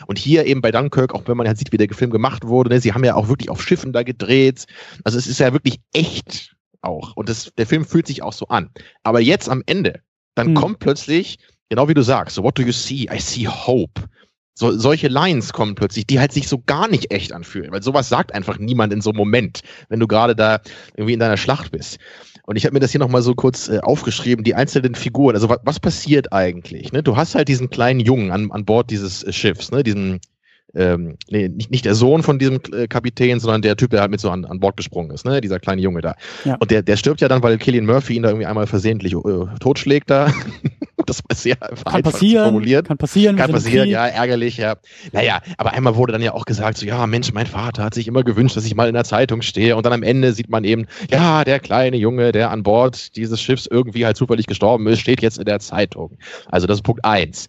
Und 0.06 0.18
hier 0.18 0.44
eben 0.46 0.60
bei 0.60 0.70
Dunkirk, 0.70 1.14
auch 1.14 1.22
wenn 1.26 1.36
man 1.36 1.46
halt 1.46 1.58
sieht, 1.58 1.72
wie 1.72 1.78
der 1.78 1.88
Film 1.90 2.10
gemacht 2.10 2.46
wurde, 2.46 2.70
ne? 2.70 2.80
sie 2.80 2.92
haben 2.92 3.04
ja 3.04 3.14
auch 3.14 3.28
wirklich 3.28 3.48
auf 3.48 3.62
Schiffen 3.62 3.92
da 3.92 4.02
gedreht. 4.02 4.66
Also 5.02 5.18
es 5.18 5.26
ist 5.26 5.40
ja 5.40 5.52
wirklich 5.52 5.80
echt 5.92 6.54
auch. 6.82 7.16
Und 7.16 7.28
das, 7.28 7.52
der 7.56 7.66
Film 7.66 7.84
fühlt 7.84 8.06
sich 8.06 8.22
auch 8.22 8.32
so 8.32 8.48
an. 8.48 8.70
Aber 9.02 9.20
jetzt 9.20 9.48
am 9.48 9.62
Ende, 9.66 10.00
dann 10.34 10.48
hm. 10.48 10.54
kommt 10.54 10.78
plötzlich 10.80 11.38
genau 11.68 11.88
wie 11.88 11.94
du 11.94 12.02
sagst, 12.02 12.36
so 12.36 12.42
what 12.42 12.58
do 12.58 12.62
you 12.62 12.72
see? 12.72 13.08
I 13.12 13.18
see 13.18 13.46
hope. 13.46 14.02
So, 14.56 14.70
solche 14.70 15.08
Lines 15.08 15.52
kommen 15.52 15.74
plötzlich, 15.74 16.06
die 16.06 16.20
halt 16.20 16.32
sich 16.32 16.46
so 16.46 16.62
gar 16.64 16.86
nicht 16.86 17.10
echt 17.10 17.32
anfühlen, 17.32 17.72
weil 17.72 17.82
sowas 17.82 18.08
sagt 18.08 18.32
einfach 18.32 18.58
niemand 18.58 18.92
in 18.92 19.00
so 19.00 19.10
einem 19.10 19.16
Moment, 19.16 19.62
wenn 19.88 19.98
du 19.98 20.06
gerade 20.06 20.36
da 20.36 20.60
irgendwie 20.94 21.14
in 21.14 21.18
deiner 21.18 21.36
Schlacht 21.36 21.72
bist. 21.72 21.98
Und 22.46 22.54
ich 22.54 22.64
habe 22.64 22.74
mir 22.74 22.80
das 22.80 22.92
hier 22.92 23.00
nochmal 23.00 23.22
so 23.22 23.34
kurz 23.34 23.68
äh, 23.68 23.80
aufgeschrieben, 23.80 24.44
die 24.44 24.54
einzelnen 24.54 24.94
Figuren. 24.94 25.34
Also 25.34 25.48
was, 25.48 25.58
was 25.64 25.80
passiert 25.80 26.32
eigentlich? 26.32 26.92
Ne? 26.92 27.02
Du 27.02 27.16
hast 27.16 27.34
halt 27.34 27.48
diesen 27.48 27.68
kleinen 27.68 27.98
Jungen 27.98 28.30
an, 28.30 28.52
an 28.52 28.64
Bord 28.64 28.90
dieses 28.90 29.24
äh, 29.24 29.32
Schiffs, 29.32 29.72
ne? 29.72 29.82
diesen 29.82 30.20
ähm, 30.76 31.16
nee, 31.30 31.48
nicht, 31.48 31.70
nicht 31.70 31.84
der 31.84 31.94
Sohn 31.94 32.22
von 32.22 32.38
diesem 32.38 32.60
äh, 32.72 32.88
Kapitän, 32.88 33.40
sondern 33.40 33.62
der 33.62 33.76
Typ, 33.76 33.90
der 33.90 34.00
halt 34.00 34.10
mit 34.10 34.20
so 34.20 34.30
an, 34.30 34.44
an 34.44 34.60
Bord 34.60 34.76
gesprungen 34.76 35.10
ist, 35.12 35.24
ne? 35.24 35.40
Dieser 35.40 35.60
kleine 35.60 35.80
Junge 35.80 36.00
da. 36.00 36.16
Ja. 36.44 36.56
Und 36.56 36.70
der, 36.70 36.82
der 36.82 36.96
stirbt 36.96 37.20
ja 37.20 37.28
dann, 37.28 37.42
weil 37.44 37.58
Killian 37.58 37.86
Murphy 37.86 38.16
ihn 38.16 38.24
da 38.24 38.30
irgendwie 38.30 38.46
einmal 38.46 38.66
versehentlich 38.66 39.14
äh, 39.14 39.46
totschlägt 39.60 40.10
da. 40.10 40.32
das 41.06 41.20
war 41.28 41.36
sehr 41.36 41.56
kann 41.56 42.02
passieren, 42.02 42.44
formuliert. 42.44 42.89
Kann 42.89 42.98
passieren. 42.98 43.36
Kann 43.36 43.52
passieren, 43.52 43.89
ja, 43.89 44.06
ärgerlich, 44.06 44.56
ja. 44.56 44.76
Naja, 45.12 45.40
aber 45.59 45.72
einmal 45.72 45.97
wurde 45.97 46.12
dann 46.12 46.22
ja 46.22 46.32
auch 46.32 46.44
gesagt, 46.44 46.78
so, 46.78 46.86
ja, 46.86 47.06
Mensch, 47.06 47.32
mein 47.32 47.47
Vater 47.47 47.85
hat 47.85 47.94
sich 47.94 48.09
immer 48.09 48.22
gewünscht, 48.22 48.56
dass 48.56 48.64
ich 48.64 48.74
mal 48.74 48.89
in 48.89 48.94
der 48.94 49.05
Zeitung 49.05 49.43
stehe. 49.43 49.76
Und 49.76 49.86
dann 49.86 49.93
am 49.93 50.02
Ende 50.02 50.32
sieht 50.32 50.48
man 50.48 50.64
eben, 50.64 50.86
ja, 51.10 51.44
der 51.44 51.60
kleine 51.60 51.97
Junge, 51.97 52.32
der 52.32 52.51
an 52.51 52.62
Bord 52.62 53.16
dieses 53.16 53.40
Schiffs 53.40 53.66
irgendwie 53.70 54.06
halt 54.06 54.16
zufällig 54.16 54.47
gestorben 54.47 54.86
ist, 54.86 55.01
steht 55.01 55.22
jetzt 55.22 55.39
in 55.39 55.44
der 55.44 55.60
Zeitung. 55.60 56.18
Also 56.51 56.66
das 56.66 56.78
ist 56.78 56.82
Punkt 56.82 57.05
eins. 57.05 57.48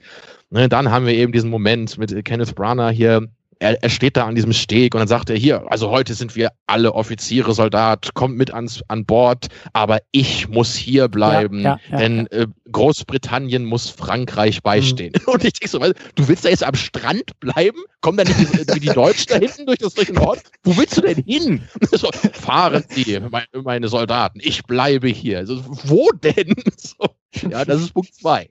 Ne, 0.51 0.69
dann 0.69 0.91
haben 0.91 1.07
wir 1.07 1.13
eben 1.13 1.31
diesen 1.31 1.49
Moment 1.49 1.97
mit 1.97 2.23
Kenneth 2.23 2.53
Branagh 2.55 2.91
hier, 2.91 3.27
er, 3.59 3.81
er 3.81 3.89
steht 3.89 4.17
da 4.17 4.25
an 4.25 4.35
diesem 4.35 4.53
Steg 4.53 4.93
und 4.93 4.99
dann 4.99 5.07
sagt 5.07 5.29
er 5.29 5.37
hier, 5.37 5.69
also 5.71 5.89
heute 5.89 6.13
sind 6.13 6.35
wir 6.35 6.51
alle 6.67 6.93
Offiziere, 6.93 7.53
Soldat, 7.53 8.13
kommt 8.13 8.37
mit 8.37 8.53
ans, 8.53 8.81
an 8.87 9.05
Bord, 9.05 9.47
aber 9.73 9.99
ich 10.11 10.47
muss 10.47 10.75
hier 10.75 11.07
bleiben, 11.07 11.61
ja, 11.61 11.79
ja, 11.89 11.91
ja, 11.91 11.97
denn 11.97 12.27
äh, 12.27 12.47
Großbritannien 12.71 13.65
muss 13.65 13.89
Frankreich 13.89 14.61
beistehen. 14.63 15.13
Mhm. 15.25 15.25
Und 15.33 15.43
ich 15.43 15.53
denke 15.53 15.69
so, 15.69 15.79
du 15.79 16.27
willst 16.27 16.45
da 16.45 16.49
jetzt 16.49 16.63
am 16.63 16.75
Strand 16.75 17.39
bleiben? 17.39 17.79
Kommen 18.01 18.17
da 18.17 18.23
nicht 18.23 18.39
wie, 18.39 18.75
wie 18.75 18.79
die 18.79 18.93
Deutschen 18.93 19.27
da 19.29 19.37
hinten 19.37 19.65
durch 19.65 19.79
das 19.79 19.93
durch 19.93 20.07
den 20.07 20.17
Ort? 20.17 20.41
Wo 20.63 20.75
willst 20.77 20.97
du 20.97 21.01
denn 21.01 21.23
hin? 21.25 21.63
So, 21.95 22.09
fahren 22.33 22.83
Sie, 22.89 23.19
meine, 23.31 23.47
meine 23.63 23.87
Soldaten, 23.87 24.39
ich 24.41 24.63
bleibe 24.63 25.07
hier. 25.07 25.45
So, 25.45 25.63
wo 25.65 26.09
denn? 26.11 26.53
So, 26.77 27.49
ja, 27.49 27.65
das 27.65 27.81
ist 27.81 27.93
Punkt 27.93 28.13
zwei. 28.13 28.49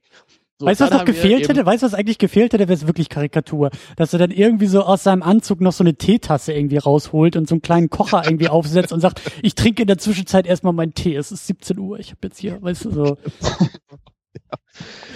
So, 0.64 0.70
weißt 0.70 0.80
du, 0.80 0.84
was 0.84 0.90
noch 0.92 1.04
gefehlt 1.04 1.48
hätte? 1.48 1.66
Weißt 1.66 1.82
du, 1.82 1.86
was 1.86 1.94
eigentlich 1.94 2.18
gefehlt 2.18 2.54
hätte? 2.54 2.68
Wäre 2.68 2.72
es 2.72 2.86
wirklich 2.86 3.10
Karikatur. 3.10 3.70
Dass 3.96 4.12
er 4.14 4.18
dann 4.18 4.30
irgendwie 4.30 4.66
so 4.66 4.82
aus 4.82 5.02
seinem 5.02 5.22
Anzug 5.22 5.60
noch 5.60 5.72
so 5.72 5.84
eine 5.84 5.94
Teetasse 5.94 6.54
irgendwie 6.54 6.78
rausholt 6.78 7.36
und 7.36 7.46
so 7.46 7.54
einen 7.54 7.62
kleinen 7.62 7.90
Kocher 7.90 8.22
irgendwie 8.24 8.48
aufsetzt 8.48 8.92
und 8.92 9.00
sagt, 9.00 9.20
ich 9.42 9.54
trinke 9.54 9.82
in 9.82 9.88
der 9.88 9.98
Zwischenzeit 9.98 10.46
erstmal 10.46 10.72
meinen 10.72 10.94
Tee. 10.94 11.14
Es 11.16 11.30
ist 11.32 11.46
17 11.46 11.78
Uhr. 11.78 11.98
Ich 11.98 12.10
habe 12.10 12.20
jetzt 12.24 12.38
hier, 12.38 12.62
weißt 12.62 12.86
du, 12.86 12.90
so. 12.90 13.18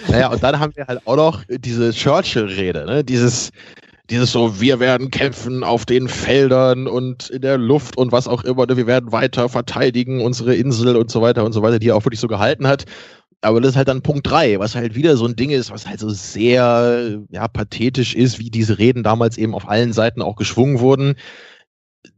Naja, 0.07 0.31
und 0.31 0.41
dann 0.41 0.59
haben 0.59 0.75
wir 0.75 0.87
halt 0.87 1.01
auch 1.05 1.15
noch 1.15 1.43
diese 1.49 1.91
Churchill-Rede, 1.91 2.85
ne? 2.85 3.03
Dieses, 3.03 3.51
dieses 4.09 4.31
so, 4.31 4.61
wir 4.61 4.79
werden 4.79 5.11
kämpfen 5.11 5.63
auf 5.63 5.85
den 5.85 6.07
Feldern 6.07 6.87
und 6.87 7.29
in 7.29 7.41
der 7.41 7.57
Luft 7.57 7.97
und 7.97 8.11
was 8.11 8.27
auch 8.27 8.43
immer, 8.43 8.65
ne? 8.65 8.77
wir 8.77 8.87
werden 8.87 9.11
weiter 9.11 9.49
verteidigen 9.49 10.21
unsere 10.21 10.55
Insel 10.55 10.95
und 10.95 11.11
so 11.11 11.21
weiter 11.21 11.43
und 11.43 11.53
so 11.53 11.61
weiter, 11.61 11.79
die 11.79 11.89
er 11.89 11.95
auch 11.95 12.05
wirklich 12.05 12.19
so 12.19 12.27
gehalten 12.27 12.67
hat 12.67 12.85
aber 13.41 13.61
das 13.61 13.71
ist 13.71 13.77
halt 13.77 13.87
dann 13.87 14.01
Punkt 14.01 14.29
drei, 14.29 14.59
was 14.59 14.75
halt 14.75 14.95
wieder 14.95 15.15
so 15.15 15.25
ein 15.25 15.35
Ding 15.35 15.49
ist, 15.49 15.71
was 15.71 15.87
halt 15.87 15.99
so 15.99 16.09
sehr 16.09 17.21
ja, 17.29 17.47
pathetisch 17.47 18.15
ist, 18.15 18.39
wie 18.39 18.49
diese 18.49 18.79
Reden 18.79 19.03
damals 19.03 19.37
eben 19.37 19.55
auf 19.55 19.67
allen 19.67 19.93
Seiten 19.93 20.21
auch 20.21 20.35
geschwungen 20.35 20.79
wurden. 20.79 21.15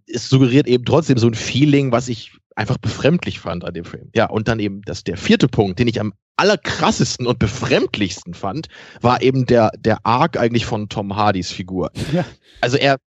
Es 0.08 0.30
suggeriert 0.30 0.68
eben 0.68 0.84
trotzdem 0.84 1.18
so 1.18 1.28
ein 1.28 1.36
Feeling, 1.36 1.92
was 1.92 2.10
ich 2.10 2.32
einfach 2.56 2.78
befremdlich 2.78 3.40
fand 3.40 3.64
an 3.64 3.74
dem 3.74 3.86
Film. 3.86 4.10
Ja, 4.16 4.30
und 4.30 4.48
dann 4.48 4.60
eben 4.60 4.82
das, 4.82 5.04
der 5.04 5.18
vierte 5.18 5.48
Punkt, 5.48 5.80
den 5.80 5.88
ich 5.88 6.00
am 6.00 6.14
allerkrassesten 6.38 7.28
und 7.28 7.40
befremdlichsten 7.40 8.34
fand, 8.34 8.68
war 9.00 9.22
eben 9.22 9.46
der, 9.46 9.72
der 9.78 10.06
Arc 10.06 10.38
eigentlich 10.38 10.66
von 10.66 10.90
Tom 10.90 11.16
Hardys 11.16 11.52
Figur. 11.52 11.92
Ja. 12.12 12.26
Also 12.62 12.78
er, 12.78 12.98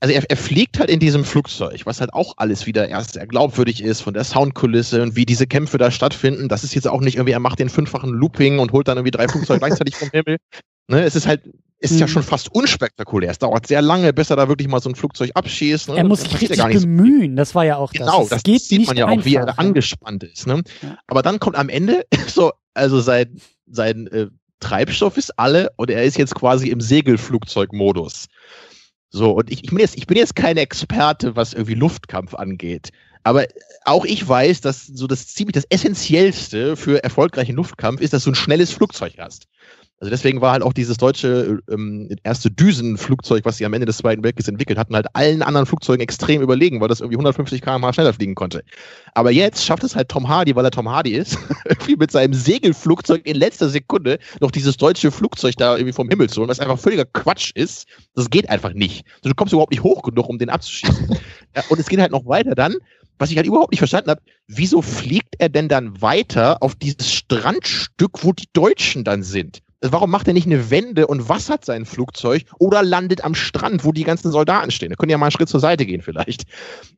also 0.00 0.14
er, 0.14 0.22
er 0.28 0.36
fliegt 0.36 0.78
halt 0.78 0.90
in 0.90 1.00
diesem 1.00 1.24
Flugzeug, 1.24 1.86
was 1.86 2.00
halt 2.00 2.12
auch 2.12 2.34
alles 2.36 2.66
wieder 2.66 2.88
erst 2.88 3.14
sehr 3.14 3.26
glaubwürdig 3.26 3.82
ist 3.82 4.02
von 4.02 4.14
der 4.14 4.24
Soundkulisse 4.24 5.02
und 5.02 5.16
wie 5.16 5.24
diese 5.24 5.46
Kämpfe 5.46 5.78
da 5.78 5.90
stattfinden. 5.90 6.48
Das 6.48 6.64
ist 6.64 6.74
jetzt 6.74 6.86
auch 6.86 7.00
nicht 7.00 7.16
irgendwie, 7.16 7.32
er 7.32 7.40
macht 7.40 7.58
den 7.58 7.70
fünffachen 7.70 8.10
Looping 8.10 8.58
und 8.58 8.72
holt 8.72 8.88
dann 8.88 8.98
irgendwie 8.98 9.10
drei 9.12 9.28
Flugzeuge 9.28 9.58
gleichzeitig 9.66 9.96
vom 9.96 10.10
Himmel. 10.10 10.36
Ne, 10.88 11.02
es 11.02 11.16
ist 11.16 11.26
halt 11.26 11.42
ist 11.78 11.92
mhm. 11.92 11.98
ja 11.98 12.08
schon 12.08 12.22
fast 12.22 12.54
unspektakulär. 12.54 13.30
Es 13.30 13.38
dauert 13.38 13.66
sehr 13.66 13.82
lange, 13.82 14.12
bis 14.12 14.30
er 14.30 14.36
da 14.36 14.48
wirklich 14.48 14.68
mal 14.68 14.80
so 14.80 14.88
ein 14.88 14.94
Flugzeug 14.94 15.30
abschießt. 15.34 15.88
Ne? 15.90 15.96
Er 15.96 16.04
muss 16.04 16.22
sich 16.22 16.40
richtig 16.40 16.62
bemühen, 16.62 17.32
so. 17.32 17.36
das 17.36 17.54
war 17.54 17.64
ja 17.64 17.76
auch 17.76 17.92
genau, 17.92 18.06
das. 18.06 18.14
Genau, 18.14 18.28
das, 18.28 18.42
geht 18.42 18.62
sieht 18.62 18.86
man 18.86 18.96
ja 18.96 19.06
einfach, 19.06 19.20
auch, 19.20 19.24
wie 19.26 19.34
er 19.34 19.58
angespannt 19.58 20.24
ist. 20.24 20.46
Ne? 20.46 20.62
Ja. 20.82 20.98
Aber 21.06 21.22
dann 21.22 21.38
kommt 21.38 21.56
am 21.56 21.68
Ende 21.68 22.06
so, 22.28 22.52
also 22.74 23.00
sein, 23.00 23.40
sein 23.66 24.06
äh, 24.06 24.28
Treibstoff 24.60 25.18
ist 25.18 25.38
alle 25.38 25.70
und 25.76 25.90
er 25.90 26.04
ist 26.04 26.16
jetzt 26.16 26.34
quasi 26.34 26.68
im 26.68 26.80
Segelflugzeugmodus. 26.80 28.26
So, 29.10 29.32
und 29.32 29.50
ich, 29.50 29.64
ich, 29.64 29.70
bin 29.70 29.78
jetzt, 29.78 29.96
ich 29.96 30.06
bin 30.06 30.16
jetzt 30.16 30.36
kein 30.36 30.56
Experte, 30.56 31.36
was 31.36 31.52
irgendwie 31.52 31.74
Luftkampf 31.74 32.34
angeht. 32.34 32.90
Aber 33.22 33.46
auch 33.84 34.04
ich 34.04 34.26
weiß, 34.26 34.60
dass 34.60 34.86
so 34.86 35.06
das 35.06 35.28
ziemlich 35.28 35.54
das 35.54 35.64
Essentiellste 35.68 36.76
für 36.76 37.02
erfolgreichen 37.02 37.56
Luftkampf 37.56 38.00
ist, 38.00 38.12
dass 38.12 38.24
du 38.24 38.30
ein 38.30 38.36
schnelles 38.36 38.72
Flugzeug 38.72 39.14
hast. 39.18 39.48
Also 39.98 40.10
deswegen 40.10 40.42
war 40.42 40.52
halt 40.52 40.62
auch 40.62 40.74
dieses 40.74 40.98
deutsche 40.98 41.60
ähm, 41.70 42.10
erste 42.22 42.50
Düsenflugzeug, 42.50 43.46
was 43.46 43.56
sie 43.56 43.64
am 43.64 43.72
Ende 43.72 43.86
des 43.86 43.96
Zweiten 43.96 44.22
Weltkriegs 44.22 44.46
entwickelt 44.46 44.78
hatten, 44.78 44.94
halt 44.94 45.06
allen 45.14 45.40
anderen 45.40 45.64
Flugzeugen 45.64 46.02
extrem 46.02 46.42
überlegen, 46.42 46.82
weil 46.82 46.88
das 46.88 47.00
irgendwie 47.00 47.16
150 47.16 47.62
km/h 47.62 47.94
schneller 47.94 48.12
fliegen 48.12 48.34
konnte. 48.34 48.62
Aber 49.14 49.30
jetzt 49.30 49.64
schafft 49.64 49.84
es 49.84 49.96
halt 49.96 50.10
Tom 50.10 50.28
Hardy, 50.28 50.54
weil 50.54 50.66
er 50.66 50.70
Tom 50.70 50.90
Hardy 50.90 51.12
ist, 51.12 51.38
irgendwie 51.64 51.96
mit 51.96 52.10
seinem 52.10 52.34
Segelflugzeug 52.34 53.26
in 53.26 53.36
letzter 53.36 53.70
Sekunde 53.70 54.18
noch 54.40 54.50
dieses 54.50 54.76
deutsche 54.76 55.10
Flugzeug 55.10 55.54
da 55.56 55.76
irgendwie 55.76 55.94
vom 55.94 56.10
Himmel 56.10 56.28
zu 56.28 56.40
holen, 56.40 56.50
was 56.50 56.60
einfach 56.60 56.78
völliger 56.78 57.06
Quatsch 57.06 57.52
ist. 57.54 57.86
Das 58.14 58.28
geht 58.28 58.50
einfach 58.50 58.74
nicht. 58.74 59.06
Du 59.22 59.32
kommst 59.34 59.54
überhaupt 59.54 59.72
nicht 59.72 59.82
hoch 59.82 60.02
genug, 60.02 60.28
um 60.28 60.36
den 60.36 60.50
abzuschießen. 60.50 61.08
ja, 61.56 61.62
und 61.70 61.80
es 61.80 61.86
geht 61.86 62.00
halt 62.00 62.12
noch 62.12 62.26
weiter 62.26 62.54
dann 62.54 62.74
was 63.18 63.30
ich 63.30 63.38
halt 63.38 63.46
überhaupt 63.46 63.70
nicht 63.70 63.78
verstanden 63.78 64.10
habe, 64.10 64.20
wieso 64.46 64.82
fliegt 64.82 65.36
er 65.38 65.48
denn 65.48 65.68
dann 65.68 66.02
weiter 66.02 66.62
auf 66.62 66.74
dieses 66.74 67.10
Strandstück, 67.10 68.22
wo 68.22 68.32
die 68.32 68.48
Deutschen 68.52 69.04
dann 69.04 69.22
sind? 69.22 69.62
Warum 69.82 70.10
macht 70.10 70.26
er 70.28 70.34
nicht 70.34 70.46
eine 70.46 70.70
Wende 70.70 71.06
und 71.06 71.28
wassert 71.28 71.64
sein 71.64 71.84
Flugzeug 71.84 72.44
oder 72.58 72.82
landet 72.82 73.24
am 73.24 73.34
Strand, 73.34 73.84
wo 73.84 73.92
die 73.92 74.04
ganzen 74.04 74.30
Soldaten 74.30 74.70
stehen? 74.70 74.90
Da 74.90 74.96
können 74.96 75.10
ja 75.10 75.18
mal 75.18 75.26
einen 75.26 75.32
Schritt 75.32 75.48
zur 75.48 75.60
Seite 75.60 75.86
gehen 75.86 76.02
vielleicht. 76.02 76.44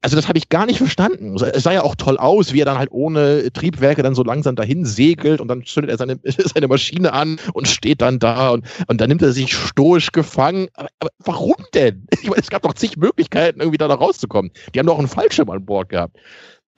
Also 0.03 0.17
das 0.17 0.29
habe 0.29 0.39
ich 0.39 0.49
gar 0.49 0.67
nicht 0.67 0.79
verstanden. 0.79 1.37
Es 1.37 1.63
sah 1.63 1.73
ja 1.73 1.83
auch 1.83 1.97
toll 1.97 2.19
aus, 2.19 2.53
wie 2.53 2.61
er 2.61 2.65
dann 2.65 2.79
halt 2.79 2.91
ohne 2.93 3.53
Triebwerke 3.53 4.03
dann 4.03 4.15
so 4.15 4.23
langsam 4.23 4.57
dahin 4.57 4.85
segelt 4.85 5.41
und 5.41 5.49
dann 5.49 5.65
zündet 5.65 5.91
er 5.91 5.99
seine, 5.99 6.21
seine 6.25 6.69
Maschine 6.69 7.13
an 7.13 7.39
und 7.53 7.69
steht 7.69 8.01
dann 8.01 8.19
da 8.19 8.51
und, 8.51 8.65
und 8.87 9.01
dann 9.01 9.09
nimmt 9.09 9.23
er 9.23 9.33
sich 9.33 9.55
stoisch 9.55 10.13
gefangen. 10.13 10.69
Aber, 10.75 10.89
aber 11.01 11.11
warum 11.25 11.57
denn? 11.75 12.07
Ich 12.21 12.29
meine, 12.29 12.41
es 12.41 12.51
gab 12.51 12.63
doch 12.63 12.75
zig 12.75 12.97
Möglichkeiten, 12.97 13.61
irgendwie 13.61 13.79
da 13.79 13.87
rauszukommen. 13.87 14.51
Die 14.75 14.79
haben 14.79 14.87
doch 14.87 14.99
einen 14.99 15.09
Fallschirm 15.09 15.51
an 15.51 15.65
Bord 15.65 15.89
gehabt. 15.89 16.17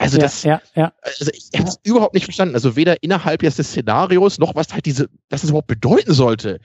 Also 0.00 0.16
ja, 0.16 0.22
das, 0.22 0.42
ja, 0.44 0.62
ja. 0.74 0.94
also 1.02 1.30
ich 1.30 1.50
habe 1.58 1.68
es 1.68 1.78
überhaupt 1.82 2.14
nicht 2.14 2.24
verstanden. 2.24 2.54
Also 2.54 2.74
weder 2.74 3.02
innerhalb 3.02 3.42
jetzt 3.42 3.58
des 3.58 3.68
Szenarios 3.68 4.38
noch 4.38 4.54
was 4.54 4.72
halt 4.72 4.86
diese, 4.86 5.10
was 5.28 5.44
es 5.44 5.50
überhaupt 5.50 5.66
bedeuten 5.66 6.14
sollte. 6.14 6.58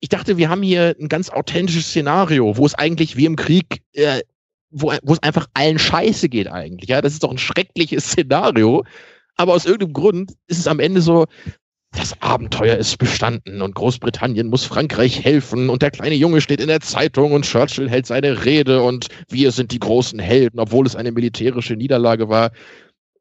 Ich 0.00 0.08
dachte, 0.08 0.38
wir 0.38 0.48
haben 0.48 0.62
hier 0.62 0.96
ein 0.98 1.08
ganz 1.08 1.28
authentisches 1.28 1.88
Szenario, 1.88 2.56
wo 2.56 2.64
es 2.64 2.74
eigentlich 2.74 3.16
wie 3.18 3.26
im 3.26 3.36
Krieg, 3.36 3.82
äh, 3.92 4.22
wo, 4.70 4.94
wo 5.02 5.12
es 5.12 5.22
einfach 5.22 5.48
allen 5.52 5.78
Scheiße 5.78 6.30
geht 6.30 6.48
eigentlich. 6.48 6.88
Ja, 6.88 7.02
das 7.02 7.12
ist 7.12 7.22
doch 7.22 7.30
ein 7.30 7.36
schreckliches 7.36 8.06
Szenario. 8.06 8.84
Aber 9.36 9.52
aus 9.52 9.66
irgendeinem 9.66 9.92
Grund 9.92 10.32
ist 10.46 10.58
es 10.58 10.66
am 10.66 10.80
Ende 10.80 11.02
so, 11.02 11.26
das 11.98 12.22
Abenteuer 12.22 12.76
ist 12.76 12.96
bestanden 12.98 13.60
und 13.60 13.74
Großbritannien 13.74 14.48
muss 14.48 14.64
Frankreich 14.64 15.24
helfen 15.24 15.68
und 15.68 15.82
der 15.82 15.90
kleine 15.90 16.14
Junge 16.14 16.40
steht 16.40 16.60
in 16.60 16.68
der 16.68 16.80
Zeitung 16.80 17.32
und 17.32 17.44
Churchill 17.44 17.90
hält 17.90 18.06
seine 18.06 18.44
Rede 18.44 18.82
und 18.82 19.08
wir 19.28 19.50
sind 19.50 19.72
die 19.72 19.80
großen 19.80 20.18
Helden, 20.18 20.60
obwohl 20.60 20.86
es 20.86 20.96
eine 20.96 21.12
militärische 21.12 21.74
Niederlage 21.74 22.28
war. 22.28 22.52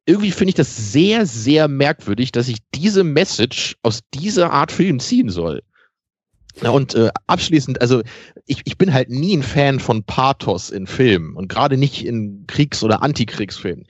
Irgendwie 0.06 0.32
finde 0.32 0.50
ich 0.50 0.56
das 0.56 0.94
sehr, 0.94 1.26
sehr 1.26 1.68
merkwürdig, 1.68 2.32
dass 2.32 2.48
ich 2.48 2.60
diese 2.74 3.04
Message 3.04 3.76
aus 3.84 4.02
dieser 4.14 4.54
Art 4.54 4.72
Film 4.72 5.00
ziehen 5.00 5.30
soll. 5.30 5.64
Und 6.64 6.96
äh, 6.96 7.10
abschließend, 7.28 7.82
also 7.82 8.02
ich, 8.46 8.62
ich 8.66 8.78
bin 8.78 8.94
halt 8.94 9.10
nie 9.10 9.38
ein 9.38 9.44
Fan 9.44 9.80
von 9.80 10.04
Pathos 10.04 10.70
in 10.70 10.88
Filmen 10.88 11.36
und 11.36 11.50
gerade 11.50 11.78
nicht 11.78 12.06
in 12.06 12.46
Kriegs- 12.48 12.84
oder 12.84 13.04
Antikriegsfilmen. 13.04 13.86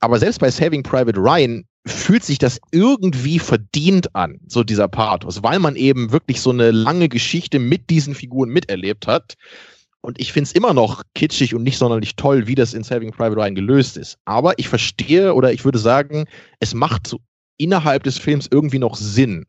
Aber 0.00 0.18
selbst 0.18 0.40
bei 0.40 0.50
Saving 0.50 0.82
Private 0.82 1.18
Ryan 1.18 1.64
fühlt 1.88 2.24
sich 2.24 2.38
das 2.38 2.60
irgendwie 2.70 3.38
verdient 3.38 4.14
an, 4.14 4.40
so 4.46 4.64
dieser 4.64 4.88
Pathos, 4.88 5.42
weil 5.42 5.58
man 5.58 5.76
eben 5.76 6.12
wirklich 6.12 6.40
so 6.40 6.50
eine 6.50 6.70
lange 6.70 7.08
Geschichte 7.08 7.58
mit 7.58 7.90
diesen 7.90 8.14
Figuren 8.14 8.50
miterlebt 8.50 9.06
hat. 9.06 9.34
Und 10.00 10.20
ich 10.20 10.32
finde 10.32 10.48
es 10.48 10.52
immer 10.52 10.74
noch 10.74 11.02
kitschig 11.14 11.54
und 11.54 11.64
nicht 11.64 11.78
sonderlich 11.78 12.16
toll, 12.16 12.46
wie 12.46 12.54
das 12.54 12.72
in 12.72 12.84
Saving 12.84 13.10
Private 13.10 13.36
Ryan 13.36 13.54
gelöst 13.54 13.96
ist. 13.96 14.18
Aber 14.24 14.58
ich 14.58 14.68
verstehe 14.68 15.34
oder 15.34 15.52
ich 15.52 15.64
würde 15.64 15.78
sagen, 15.78 16.26
es 16.60 16.72
macht 16.72 17.06
so 17.06 17.18
innerhalb 17.56 18.04
des 18.04 18.18
Films 18.18 18.48
irgendwie 18.50 18.78
noch 18.78 18.96
Sinn. 18.96 19.44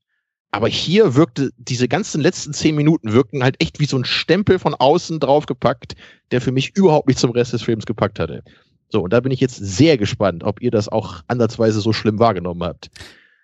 Aber 0.52 0.68
hier 0.68 1.14
wirkte, 1.14 1.52
diese 1.58 1.88
ganzen 1.88 2.22
letzten 2.22 2.54
zehn 2.54 2.76
Minuten 2.76 3.14
wirken 3.14 3.44
halt 3.44 3.62
echt 3.62 3.80
wie 3.80 3.86
so 3.86 3.98
ein 3.98 4.06
Stempel 4.06 4.58
von 4.58 4.74
außen 4.74 5.20
draufgepackt, 5.20 5.96
der 6.32 6.42
für 6.42 6.52
mich 6.52 6.76
überhaupt 6.76 7.08
nicht 7.08 7.20
zum 7.20 7.32
Rest 7.32 7.54
des 7.54 7.62
Films 7.62 7.86
gepackt 7.86 8.20
hatte. 8.20 8.44
So, 8.90 9.04
und 9.04 9.14
da 9.14 9.20
bin 9.20 9.32
ich 9.32 9.40
jetzt 9.40 9.58
sehr 9.58 9.98
gespannt, 9.98 10.44
ob 10.44 10.62
ihr 10.62 10.72
das 10.72 10.90
auch 10.90 11.22
ansatzweise 11.28 11.80
so 11.80 11.94
schlimm 11.94 12.20
wahrgenommen 12.20 12.64
habt. 12.64 12.90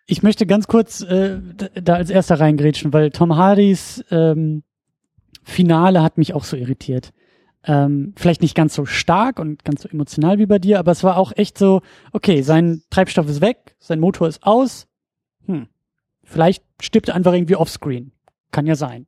Ich 0.08 0.24
möchte 0.24 0.46
ganz 0.46 0.68
kurz 0.68 1.02
äh, 1.02 1.40
da 1.82 1.96
als 1.96 2.10
erster 2.10 2.40
reingrätschen, 2.40 2.94
weil 2.94 3.12
Tom 3.12 3.36
Hardys 3.36 4.04
ähm, 4.12 4.64
Finale 5.44 6.04
hat 6.04 6.18
mich 6.18 6.34
auch 6.34 6.44
so 6.44 6.58
irritiert. 6.58 7.12
Ähm, 7.64 8.14
vielleicht 8.16 8.42
nicht 8.42 8.56
ganz 8.56 8.76
so 8.76 8.86
stark 8.86 9.40
und 9.40 9.64
ganz 9.64 9.84
so 9.84 9.90
emotional 9.90 10.38
wie 10.38 10.46
bei 10.46 10.60
dir, 10.60 10.78
aber 10.78 10.92
es 10.92 11.04
war 11.04 11.18
auch 11.18 11.32
echt 11.36 11.58
so, 11.58 11.82
okay, 12.12 12.42
sein 12.44 12.84
Treibstoff 12.92 13.28
ist 13.28 13.42
weg, 13.42 13.76
sein 13.80 14.00
Motor 14.00 14.28
ist 14.28 14.44
aus. 14.44 14.88
Hm. 15.46 15.68
Vielleicht 16.24 16.64
stirbt 16.82 17.10
er 17.10 17.16
einfach 17.16 17.34
irgendwie 17.34 17.56
offscreen. 17.56 18.12
Kann 18.52 18.68
ja 18.68 18.76
sein. 18.76 19.08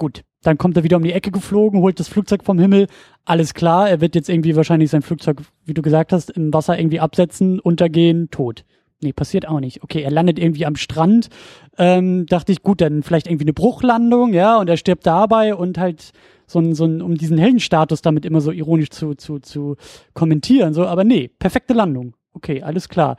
Gut. 0.00 0.22
Dann 0.42 0.56
kommt 0.56 0.78
er 0.78 0.82
wieder 0.82 0.96
um 0.96 1.02
die 1.02 1.12
Ecke 1.12 1.30
geflogen, 1.30 1.82
holt 1.82 2.00
das 2.00 2.08
Flugzeug 2.08 2.42
vom 2.42 2.58
Himmel. 2.58 2.86
Alles 3.26 3.52
klar, 3.52 3.90
er 3.90 4.00
wird 4.00 4.14
jetzt 4.14 4.30
irgendwie 4.30 4.56
wahrscheinlich 4.56 4.88
sein 4.88 5.02
Flugzeug, 5.02 5.42
wie 5.66 5.74
du 5.74 5.82
gesagt 5.82 6.14
hast, 6.14 6.30
im 6.30 6.54
Wasser 6.54 6.78
irgendwie 6.78 7.00
absetzen, 7.00 7.60
untergehen, 7.60 8.30
tot. 8.30 8.64
Nee, 9.02 9.12
passiert 9.12 9.46
auch 9.46 9.60
nicht. 9.60 9.82
Okay, 9.82 10.00
er 10.00 10.10
landet 10.10 10.38
irgendwie 10.38 10.64
am 10.64 10.76
Strand. 10.76 11.28
Ähm, 11.76 12.24
dachte 12.24 12.50
ich, 12.50 12.62
gut, 12.62 12.80
dann 12.80 13.02
vielleicht 13.02 13.26
irgendwie 13.26 13.44
eine 13.44 13.52
Bruchlandung, 13.52 14.32
ja, 14.32 14.58
und 14.58 14.70
er 14.70 14.78
stirbt 14.78 15.06
dabei 15.06 15.54
und 15.54 15.76
halt 15.76 16.12
so 16.46 16.60
ein, 16.60 16.74
so 16.74 16.86
ein, 16.86 17.02
um 17.02 17.16
diesen 17.16 17.36
Heldenstatus 17.36 18.00
damit 18.00 18.24
immer 18.24 18.40
so 18.40 18.52
ironisch 18.52 18.88
zu, 18.88 19.14
zu, 19.14 19.38
zu 19.38 19.76
kommentieren, 20.14 20.72
so, 20.72 20.86
aber 20.86 21.04
nee, 21.04 21.28
perfekte 21.28 21.74
Landung. 21.74 22.14
Okay, 22.32 22.62
alles 22.62 22.88
klar. 22.88 23.18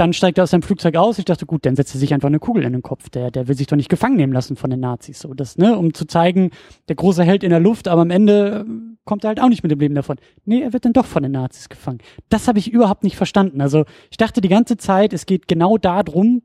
Dann 0.00 0.14
steigt 0.14 0.38
er 0.38 0.44
aus 0.44 0.50
seinem 0.50 0.62
Flugzeug 0.62 0.96
aus. 0.96 1.18
Ich 1.18 1.26
dachte, 1.26 1.44
gut, 1.44 1.66
dann 1.66 1.76
setzt 1.76 1.94
er 1.94 1.98
sich 1.98 2.14
einfach 2.14 2.28
eine 2.28 2.38
Kugel 2.38 2.64
in 2.64 2.72
den 2.72 2.80
Kopf. 2.80 3.10
Der, 3.10 3.30
der 3.30 3.48
will 3.48 3.54
sich 3.54 3.66
doch 3.66 3.76
nicht 3.76 3.90
gefangen 3.90 4.16
nehmen 4.16 4.32
lassen 4.32 4.56
von 4.56 4.70
den 4.70 4.80
Nazis. 4.80 5.20
So, 5.20 5.34
das, 5.34 5.58
ne, 5.58 5.76
um 5.76 5.92
zu 5.92 6.06
zeigen, 6.06 6.52
der 6.88 6.96
große 6.96 7.22
Held 7.22 7.44
in 7.44 7.50
der 7.50 7.60
Luft, 7.60 7.86
aber 7.86 8.00
am 8.00 8.10
Ende 8.10 8.64
äh, 8.66 8.96
kommt 9.04 9.24
er 9.24 9.28
halt 9.28 9.42
auch 9.42 9.50
nicht 9.50 9.62
mit 9.62 9.70
dem 9.70 9.78
Leben 9.78 9.94
davon. 9.94 10.16
Nee, 10.46 10.62
er 10.62 10.72
wird 10.72 10.86
dann 10.86 10.94
doch 10.94 11.04
von 11.04 11.22
den 11.22 11.32
Nazis 11.32 11.68
gefangen. 11.68 11.98
Das 12.30 12.48
habe 12.48 12.58
ich 12.58 12.72
überhaupt 12.72 13.04
nicht 13.04 13.16
verstanden. 13.16 13.60
Also, 13.60 13.84
ich 14.10 14.16
dachte 14.16 14.40
die 14.40 14.48
ganze 14.48 14.78
Zeit, 14.78 15.12
es 15.12 15.26
geht 15.26 15.48
genau 15.48 15.76
darum, 15.76 16.40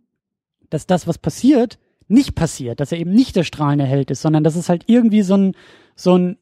dass 0.70 0.86
das, 0.86 1.08
was 1.08 1.18
passiert, 1.18 1.80
nicht 2.10 2.36
passiert, 2.36 2.82
dass 2.82 2.92
er 2.92 2.98
eben 2.98 3.14
nicht 3.14 3.38
der 3.38 3.46
strahlende 3.46 3.86
Held 3.86 4.12
ist, 4.12 4.22
sondern 4.22 4.44
dass 4.44 4.58
es 4.58 4.68
halt 4.68 4.84
irgendwie 4.88 5.22
so 5.22 5.38
ein, 5.38 5.56
so 5.96 6.18
ein 6.18 6.38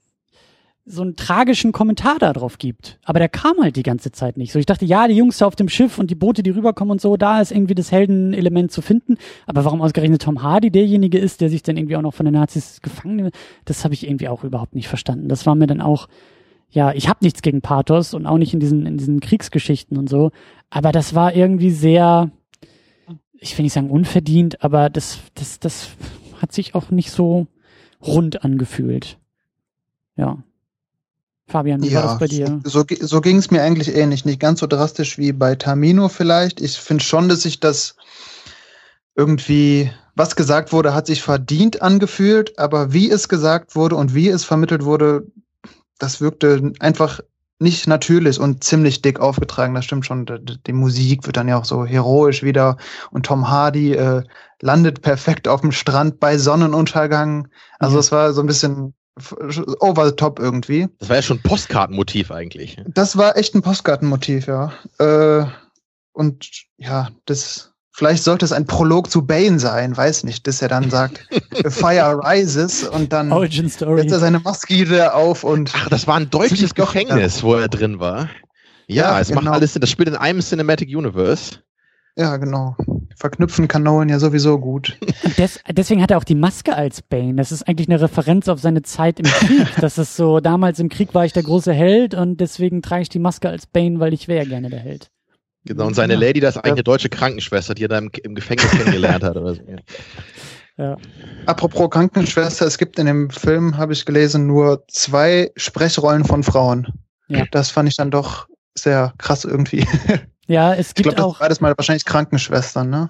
so 0.86 1.02
einen 1.02 1.16
tragischen 1.16 1.72
Kommentar 1.72 2.20
darauf 2.20 2.58
gibt. 2.58 3.00
Aber 3.06 3.20
der 3.20 3.30
kam 3.30 3.58
halt 3.62 3.78
die 3.78 3.84
ganze 3.84 4.12
Zeit 4.12 4.36
nicht. 4.36 4.52
So, 4.52 4.60
ich 4.60 4.66
dachte, 4.66 4.84
ja, 4.86 5.08
die 5.08 5.16
Jungs 5.16 5.38
da 5.38 5.46
auf 5.46 5.56
dem 5.56 5.70
Schiff 5.70 5.98
und 5.98 6.12
die 6.12 6.16
Boote, 6.16 6.44
die 6.44 6.50
rüberkommen 6.50 6.92
und 6.92 7.02
so, 7.02 7.16
da 7.16 7.40
ist 7.40 7.52
irgendwie 7.52 7.76
das 7.76 7.92
Heldenelement 7.92 8.72
zu 8.72 8.82
finden. 8.82 9.16
Aber 9.46 9.64
warum 9.64 9.82
ausgerechnet 9.82 10.22
Tom 10.22 10.44
Hardy 10.44 10.72
derjenige 10.72 11.20
ist, 11.20 11.40
der 11.40 11.50
sich 11.50 11.64
dann 11.64 11.78
irgendwie 11.78 11.96
auch 11.96 12.02
noch 12.02 12.14
von 12.14 12.26
den 12.26 12.34
Nazis 12.34 12.82
gefangen 12.82 13.16
nimmt, 13.16 13.36
das 13.64 13.86
habe 13.86 13.94
ich 13.94 14.06
irgendwie 14.06 14.28
auch 14.28 14.44
überhaupt 14.44 14.76
nicht 14.76 14.90
verstanden. 14.90 15.30
Das 15.30 15.46
war 15.46 15.56
mir 15.56 15.68
dann 15.68 15.80
auch, 15.80 16.10
ja, 16.70 16.92
ich 16.92 17.08
habe 17.08 17.20
nichts 17.22 17.42
gegen 17.42 17.62
Pathos 17.62 18.14
und 18.14 18.26
auch 18.26 18.38
nicht 18.38 18.54
in 18.54 18.60
diesen, 18.60 18.86
in 18.86 18.98
diesen 18.98 19.22
Kriegsgeschichten 19.22 19.98
und 19.98 20.10
so. 20.10 20.32
Aber 20.70 20.92
das 20.92 21.16
war 21.16 21.34
irgendwie 21.34 21.72
sehr, 21.72 22.30
ich 23.40 23.58
will 23.58 23.64
nicht 23.64 23.74
sagen 23.74 23.90
unverdient, 23.90 24.62
aber 24.62 24.90
das, 24.90 25.20
das, 25.36 25.62
das 25.62 25.92
hat 26.42 26.52
sich 26.52 26.76
auch 26.76 26.92
nicht 26.92 27.12
so 27.12 27.48
rund 28.06 28.44
angefühlt. 28.44 29.18
Ja. 30.18 30.44
Fabian, 31.48 31.82
wie 31.82 31.90
ja, 31.90 32.02
war 32.02 32.04
das 32.10 32.20
bei 32.20 32.28
dir? 32.28 32.62
So, 32.64 32.86
so 33.02 33.22
ging 33.22 33.38
es 33.38 33.52
mir 33.52 33.62
eigentlich 33.62 33.94
ähnlich. 33.96 34.26
Nicht 34.26 34.40
ganz 34.40 34.62
so 34.62 34.68
drastisch 34.68 35.18
wie 35.18 35.34
bei 35.34 35.56
Tamino 35.56 36.10
vielleicht. 36.10 36.62
Ich 36.62 36.78
finde 36.78 37.04
schon, 37.04 37.30
dass 37.30 37.42
sich 37.42 37.60
das 37.60 37.96
irgendwie, 39.16 39.92
was 40.16 40.36
gesagt 40.36 40.72
wurde, 40.72 40.94
hat 40.94 41.08
sich 41.08 41.22
verdient 41.22 41.82
angefühlt, 41.82 42.58
aber 42.58 42.94
wie 42.94 43.10
es 43.10 43.28
gesagt 43.30 43.76
wurde 43.76 43.96
und 43.96 44.16
wie 44.16 44.30
es 44.30 44.46
vermittelt 44.46 44.86
wurde, 44.86 45.28
das 46.00 46.22
wirkte 46.22 46.72
einfach 46.80 47.20
nicht 47.60 47.88
natürlich 47.88 48.40
und 48.40 48.64
ziemlich 48.64 49.02
dick 49.02 49.20
aufgetragen. 49.20 49.74
Das 49.74 49.86
stimmt 49.86 50.06
schon. 50.06 50.26
Die, 50.68 50.74
Musik 50.74 51.26
wird 51.26 51.38
dann 51.38 51.48
ja 51.48 51.58
auch 51.58 51.66
so 51.66 51.86
heroisch 51.86 52.44
wieder 52.44 52.78
und 53.12 53.26
Tom 53.26 53.50
Hardy 53.50 53.94
äh, 53.94 54.24
landet 54.62 55.02
perfekt 55.02 55.48
auf 55.48 55.62
dem 55.62 55.72
Strand 55.72 56.20
bei 56.20 56.38
Sonnenuntergang. 56.38 57.48
Also 57.80 58.00
es 58.00 58.12
war 58.12 58.34
so 58.34 58.42
ein 58.42 58.48
bisschen 58.48 58.94
over 59.80 60.08
the 60.08 60.16
top 60.16 60.40
irgendwie. 60.40 60.88
Das 61.00 61.10
war 61.10 61.16
ja 61.18 61.22
schon 61.22 61.38
ein 61.38 61.44
Postkartenmotiv 61.44 62.32
eigentlich. 62.32 62.78
Das 62.88 63.18
war 63.18 63.38
echt 63.38 63.56
ein 63.56 63.62
Postkartenmotiv, 63.62 64.48
ja. 64.48 64.74
Äh, 65.00 65.46
und 66.14 66.50
ja, 66.78 67.10
das 67.26 67.74
Vielleicht 67.96 68.24
sollte 68.24 68.44
es 68.44 68.52
ein 68.52 68.66
Prolog 68.66 69.12
zu 69.12 69.24
Bane 69.24 69.60
sein, 69.60 69.96
weiß 69.96 70.24
nicht, 70.24 70.48
dass 70.48 70.64
er 70.64 70.68
dann 70.68 70.90
sagt, 70.90 71.28
Fire 71.68 72.20
rises 72.24 72.84
und 72.88 73.14
dann 73.14 73.32
Origin 73.32 73.70
Story. 73.70 74.02
setzt 74.02 74.14
er 74.14 74.20
seine 74.20 74.40
Maske 74.40 74.74
wieder 74.74 75.14
auf 75.14 75.44
und 75.44 75.72
Ach, 75.76 75.90
das 75.90 76.08
war 76.08 76.16
ein 76.16 76.28
deutsches 76.28 76.74
Gefängnis, 76.74 77.44
wo 77.44 77.54
er 77.54 77.68
drin 77.68 78.00
war. 78.00 78.30
Ja, 78.88 79.12
Ja, 79.12 79.20
es 79.20 79.30
macht 79.30 79.42
genau. 79.42 79.52
alles 79.52 79.74
Sinn. 79.74 79.82
Das 79.82 79.92
spielt 79.92 80.10
in 80.10 80.16
einem 80.16 80.40
Cinematic 80.40 80.90
Universe. 80.90 81.60
ja, 82.16 82.36
genau. 82.38 82.76
Verknüpfen 83.24 83.70
kann 83.70 83.84
Nolan 83.84 84.10
ja 84.10 84.20
sowieso 84.20 84.60
gut. 84.60 84.98
Und 85.24 85.38
des, 85.38 85.58
deswegen 85.72 86.04
hat 86.04 86.12
er 86.12 86.18
auch 86.18 86.26
die 86.26 86.36
Maske 86.36 86.76
als 86.76 87.02
Bane. 87.02 87.36
Das 87.36 87.54
ist 87.54 87.64
eigentlich 87.64 87.88
eine 87.88 88.02
Referenz 88.02 88.50
auf 88.50 88.60
seine 88.60 88.82
Zeit 88.82 89.18
im 89.22 89.26
Krieg. 89.26 89.66
Das 89.80 89.98
ist 89.98 90.18
so, 90.18 90.42
damals 90.42 90.80
im 90.80 90.90
Krieg 90.90 91.14
war 91.14 91.24
ich 91.24 91.32
der 91.32 91.44
große 91.44 91.72
Held 91.72 92.16
und 92.16 92.42
deswegen 92.42 92.82
trage 92.82 93.04
ich 93.04 93.08
die 93.08 93.20
Maske 93.20 93.48
als 93.48 93.66
Bane, 93.66 94.02
weil 94.02 94.14
ich 94.14 94.28
wäre 94.28 94.46
gerne 94.46 94.70
der 94.70 94.82
Held. 94.82 95.10
Genau, 95.64 95.88
und 95.88 95.94
seine 95.94 96.16
Ja. 96.16 96.20
Lady, 96.20 96.42
das 96.42 96.58
ist 96.58 96.66
eigentlich 96.66 96.74
eine 96.74 96.84
deutsche 96.84 97.08
Krankenschwester, 97.08 97.74
die 97.74 97.86
er 97.86 97.88
da 97.88 97.98
im, 97.98 98.12
im 98.24 98.36
Gefängnis 98.36 98.70
kennengelernt 98.72 99.24
hat. 99.24 99.38
Oder 99.38 99.56
so. 99.56 99.62
Ja. 100.78 100.98
Apropos 101.46 101.92
Krankenschwester, 101.92 102.66
es 102.66 102.78
gibt 102.78 103.00
in 103.00 103.06
dem 103.06 103.30
Film, 103.30 103.78
habe 103.78 103.94
ich 103.94 104.06
gelesen, 104.06 104.48
nur 104.48 104.84
zwei 104.90 105.50
Sprechrollen 105.56 106.26
von 106.26 106.44
Frauen. 106.44 106.88
Ja. 107.30 107.46
Das 107.52 107.70
fand 107.70 107.88
ich 107.88 107.96
dann 107.96 108.12
doch 108.12 108.50
sehr 108.76 109.14
krass 109.18 109.46
irgendwie. 109.46 109.88
Ja, 110.48 110.74
es 110.74 110.90
Ich 110.90 110.96
gibt 110.96 111.04
glaube, 111.04 111.16
das 111.18 111.26
auch, 111.26 111.40
beides 111.40 111.62
mal 111.62 111.74
wahrscheinlich 111.78 112.06
Krankenschwestern, 112.06 112.90
ne? 112.90 113.10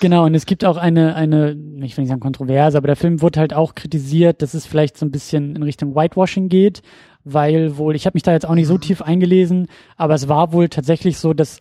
genau, 0.00 0.26
und 0.26 0.34
es 0.34 0.46
gibt 0.46 0.64
auch 0.64 0.76
eine, 0.76 1.14
eine, 1.14 1.52
ich 1.82 1.96
will 1.96 2.02
nicht 2.02 2.08
sagen 2.08 2.20
Kontroverse, 2.20 2.76
aber 2.76 2.86
der 2.86 2.96
Film 2.96 3.22
wurde 3.22 3.40
halt 3.40 3.54
auch 3.54 3.74
kritisiert, 3.74 4.42
dass 4.42 4.54
es 4.54 4.66
vielleicht 4.66 4.98
so 4.98 5.06
ein 5.06 5.10
bisschen 5.10 5.56
in 5.56 5.62
Richtung 5.62 5.94
Whitewashing 5.94 6.48
geht, 6.48 6.82
weil 7.24 7.76
wohl, 7.76 7.94
ich 7.96 8.06
habe 8.06 8.14
mich 8.16 8.22
da 8.22 8.32
jetzt 8.32 8.46
auch 8.46 8.54
nicht 8.54 8.66
so 8.66 8.74
Mhm. 8.74 8.80
tief 8.80 9.02
eingelesen, 9.02 9.68
aber 9.96 10.14
es 10.14 10.28
war 10.28 10.52
wohl 10.52 10.68
tatsächlich 10.68 11.18
so, 11.18 11.32
dass 11.32 11.60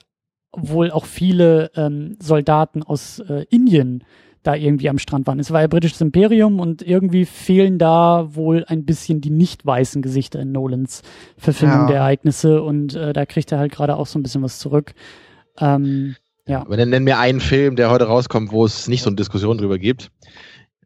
wohl 0.56 0.92
auch 0.92 1.06
viele 1.06 1.72
ähm, 1.76 2.18
Soldaten 2.20 2.82
aus 2.84 3.20
äh, 3.20 3.46
Indien 3.50 4.04
da 4.44 4.56
irgendwie 4.56 4.90
am 4.90 4.98
Strand 4.99 5.28
waren. 5.28 5.40
Es 5.40 5.52
war 5.52 5.61
ja 5.61 5.68
britisches 5.68 5.99
Imperium 6.02 6.60
und 6.60 6.82
irgendwie 6.82 7.26
fehlen 7.26 7.78
da 7.78 8.30
wohl 8.36 8.64
ein 8.68 8.86
bisschen 8.86 9.22
die 9.22 9.30
nicht 9.32 9.66
weißen 9.66 10.02
Gesichter 10.02 10.40
in 10.40 10.52
Nolans 10.52 11.02
Verfilmung 11.38 11.82
Ja. 11.82 11.88
der 11.88 11.98
Ereignisse 11.98 12.61
und 12.61 12.95
äh, 12.95 13.11
da 13.14 13.26
kriegt 13.26 13.52
er 13.52 13.60
halt 13.60 13.72
gerade 13.72 13.98
auch 13.98 14.07
so 14.07 14.18
ein 14.18 14.24
bisschen 14.24 14.41
was 14.41 14.60
zurück. 14.60 14.94
Ähm, 15.60 16.16
ja. 16.48 16.61
Aber 16.61 16.78
dann 16.78 16.90
nenn 16.90 17.03
mir 17.03 17.20
einen 17.20 17.41
Film, 17.41 17.76
der 17.76 17.91
heute 17.91 18.06
rauskommt, 18.06 18.52
wo 18.52 18.66
es 18.66 18.88
nicht 18.88 19.03
so 19.03 19.10
eine 19.10 19.18
Diskussion 19.18 19.57
drüber 19.57 19.78
gibt. 19.78 20.10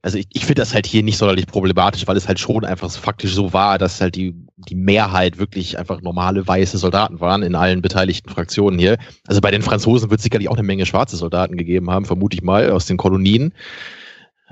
Also 0.02 0.18
ich, 0.18 0.28
ich 0.34 0.46
finde 0.46 0.62
das 0.62 0.74
halt 0.74 0.86
hier 0.86 1.04
nicht 1.04 1.18
sonderlich 1.18 1.48
problematisch, 1.48 2.06
weil 2.08 2.18
es 2.18 2.28
halt 2.28 2.40
schon 2.40 2.66
einfach 2.66 2.92
faktisch 2.92 3.34
so 3.34 3.54
war, 3.54 3.78
dass 3.78 4.02
halt 4.02 4.16
die, 4.16 4.36
die 4.70 4.76
Mehrheit 4.76 5.38
wirklich 5.38 5.78
einfach 5.78 6.02
normale 6.02 6.48
weiße 6.48 6.78
Soldaten 6.78 7.20
waren 7.20 7.44
in 7.44 7.56
allen 7.56 7.82
beteiligten 7.82 8.30
Fraktionen 8.30 8.80
hier. 8.80 8.98
Also 9.28 9.42
bei 9.42 9.52
den 9.52 9.62
Franzosen 9.62 10.10
wird 10.10 10.20
es 10.20 10.24
sicherlich 10.24 10.50
auch 10.50 10.56
eine 10.58 10.64
Menge 10.64 10.86
schwarze 10.86 11.16
Soldaten 11.18 11.58
gegeben 11.58 11.90
haben, 11.92 12.06
vermute 12.06 12.36
ich 12.36 12.44
mal, 12.44 12.70
aus 12.72 12.86
den 12.86 12.98
Kolonien. 12.98 13.54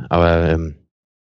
Aber 0.10 0.50
ähm, 0.50 0.76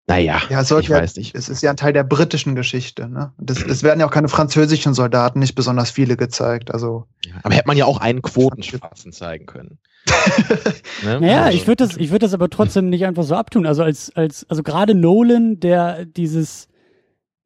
naja, 0.07 0.41
Ja, 0.49 0.61
ich 0.61 0.69
ja, 0.87 0.89
weiß 0.97 1.15
nicht. 1.17 1.35
es 1.35 1.47
ist 1.47 1.61
ja 1.61 1.69
ein 1.69 1.77
Teil 1.77 1.93
der 1.93 2.03
britischen 2.03 2.55
Geschichte, 2.55 3.07
ne? 3.07 3.31
Das, 3.37 3.61
es 3.61 3.83
werden 3.83 3.99
ja 3.99 4.07
auch 4.07 4.11
keine 4.11 4.27
französischen 4.27 4.93
Soldaten, 4.93 5.39
nicht 5.39 5.55
besonders 5.55 5.91
viele 5.91 6.17
gezeigt. 6.17 6.73
Also 6.73 7.05
Aber 7.43 7.53
hätte 7.55 7.67
man 7.67 7.77
ja 7.77 7.85
auch 7.85 7.99
einen 7.99 8.21
Quotenschwarzen 8.21 9.11
zeigen 9.13 9.45
können. 9.45 9.77
Ne? 11.03 11.19
Naja, 11.19 11.43
Also- 11.45 11.57
ich 11.57 11.67
würde 11.67 11.85
das, 11.87 11.97
ich 11.97 12.09
würde 12.11 12.25
das 12.25 12.33
aber 12.33 12.49
trotzdem 12.49 12.89
nicht 12.89 13.05
einfach 13.05 13.23
so 13.23 13.35
abtun. 13.35 13.65
Also 13.65 13.81
als, 13.83 14.11
als, 14.15 14.45
also 14.49 14.61
gerade 14.63 14.93
Nolan, 14.93 15.59
der 15.59 16.05
dieses, 16.05 16.67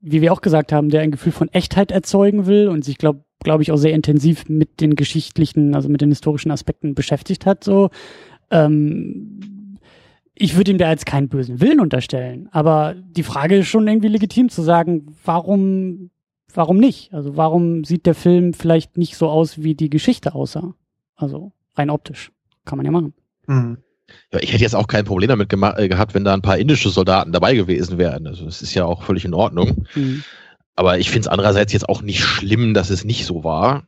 wie 0.06 0.22
wir 0.22 0.32
auch 0.32 0.42
gesagt 0.42 0.72
haben, 0.72 0.90
der 0.90 1.02
ein 1.02 1.12
Gefühl 1.12 1.32
von 1.32 1.50
Echtheit 1.50 1.92
erzeugen 1.92 2.46
will 2.46 2.68
und 2.68 2.86
sich, 2.86 2.98
glaube 2.98 3.26
glaube 3.40 3.64
ich, 3.64 3.72
auch 3.72 3.78
sehr 3.78 3.94
intensiv 3.94 4.50
mit 4.50 4.82
den 4.82 4.96
geschichtlichen, 4.96 5.76
also 5.76 5.88
mit 5.88 6.02
den 6.02 6.10
historischen 6.10 6.52
Aspekten 6.52 6.96
beschäftigt 6.96 7.46
hat, 7.46 7.64
so, 7.64 7.90
ähm, 8.50 9.78
ich 10.34 10.58
würde 10.58 10.72
ihm 10.72 10.78
da 10.78 10.90
jetzt 10.90 11.06
keinen 11.06 11.30
bösen 11.30 11.62
Willen 11.62 11.80
unterstellen. 11.80 12.50
Aber 12.52 12.96
die 12.96 13.24
Frage 13.24 13.58
ist 13.58 13.68
schon 13.68 13.88
irgendwie 13.88 14.10
legitim 14.10 14.50
zu 14.50 14.62
sagen, 14.62 15.16
warum, 15.24 16.10
warum 16.54 16.78
nicht? 16.78 17.14
Also 17.14 17.38
warum 17.38 17.84
sieht 17.84 18.06
der 18.06 18.16
Film 18.16 18.54
vielleicht 18.54 18.98
nicht 18.98 19.16
so 19.16 19.30
aus, 19.30 19.64
wie 19.64 19.76
die 19.76 19.90
Geschichte 19.90 20.36
aussah? 20.36 20.74
Also 21.16 21.54
rein 21.76 21.90
optisch. 21.90 22.32
Kann 22.66 22.78
man 22.78 22.86
ja 22.86 22.92
machen. 22.92 23.14
hm. 23.48 23.78
Ja, 24.32 24.40
ich 24.40 24.52
hätte 24.52 24.64
jetzt 24.64 24.76
auch 24.76 24.88
kein 24.88 25.06
Problem 25.06 25.30
damit 25.30 25.52
äh, 25.52 25.88
gehabt, 25.88 26.14
wenn 26.14 26.24
da 26.24 26.34
ein 26.34 26.42
paar 26.42 26.58
indische 26.58 26.90
Soldaten 26.90 27.32
dabei 27.32 27.56
gewesen 27.56 27.98
wären. 27.98 28.28
Also 28.28 28.46
das 28.46 28.62
ist 28.62 28.74
ja 28.74 28.86
auch 28.86 29.04
völlig 29.04 29.26
in 29.26 29.34
Ordnung. 29.34 29.88
Mhm. 29.96 30.24
Aber 30.76 31.00
ich 31.00 31.10
finde 31.10 31.22
es 31.22 31.28
andererseits 31.28 31.74
jetzt 31.74 31.88
auch 31.88 32.02
nicht 32.02 32.22
schlimm, 32.22 32.74
dass 32.74 32.90
es 32.90 33.06
nicht 33.06 33.26
so 33.26 33.44
war. 33.44 33.88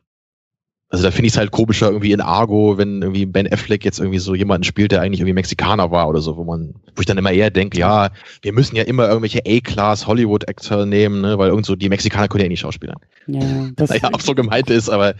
Also 0.90 1.04
da 1.04 1.10
finde 1.10 1.26
ich 1.26 1.34
es 1.34 1.38
halt 1.38 1.50
komischer 1.50 1.88
irgendwie 1.88 2.12
in 2.12 2.22
Argo, 2.22 2.78
wenn 2.78 3.02
irgendwie 3.02 3.26
Ben 3.26 3.52
Affleck 3.52 3.84
jetzt 3.84 3.98
irgendwie 3.98 4.20
so 4.20 4.34
jemanden 4.34 4.64
spielt, 4.64 4.90
der 4.90 5.02
eigentlich 5.02 5.20
irgendwie 5.20 5.34
Mexikaner 5.34 5.90
war 5.90 6.08
oder 6.08 6.22
so, 6.22 6.38
wo 6.38 6.44
man, 6.44 6.76
wo 6.96 7.00
ich 7.00 7.06
dann 7.06 7.18
immer 7.18 7.30
eher 7.30 7.50
denke, 7.50 7.78
ja, 7.78 8.08
wir 8.40 8.54
müssen 8.54 8.74
ja 8.74 8.84
immer 8.84 9.06
irgendwelche 9.06 9.42
A-Class 9.46 10.06
Hollywood-Actor 10.06 10.86
nehmen, 10.86 11.20
ne, 11.20 11.36
weil 11.36 11.50
irgend 11.50 11.66
so 11.66 11.76
die 11.76 11.90
Mexikaner 11.90 12.28
können 12.28 12.40
ja 12.40 12.46
eh 12.46 12.48
nicht 12.48 12.60
schauspielern. 12.60 12.96
Ja, 13.26 13.68
das, 13.76 13.90
Naja, 13.90 14.08
auch 14.14 14.20
so 14.22 14.34
gemeint 14.34 14.70
ist, 14.70 14.88
aber 14.88 15.14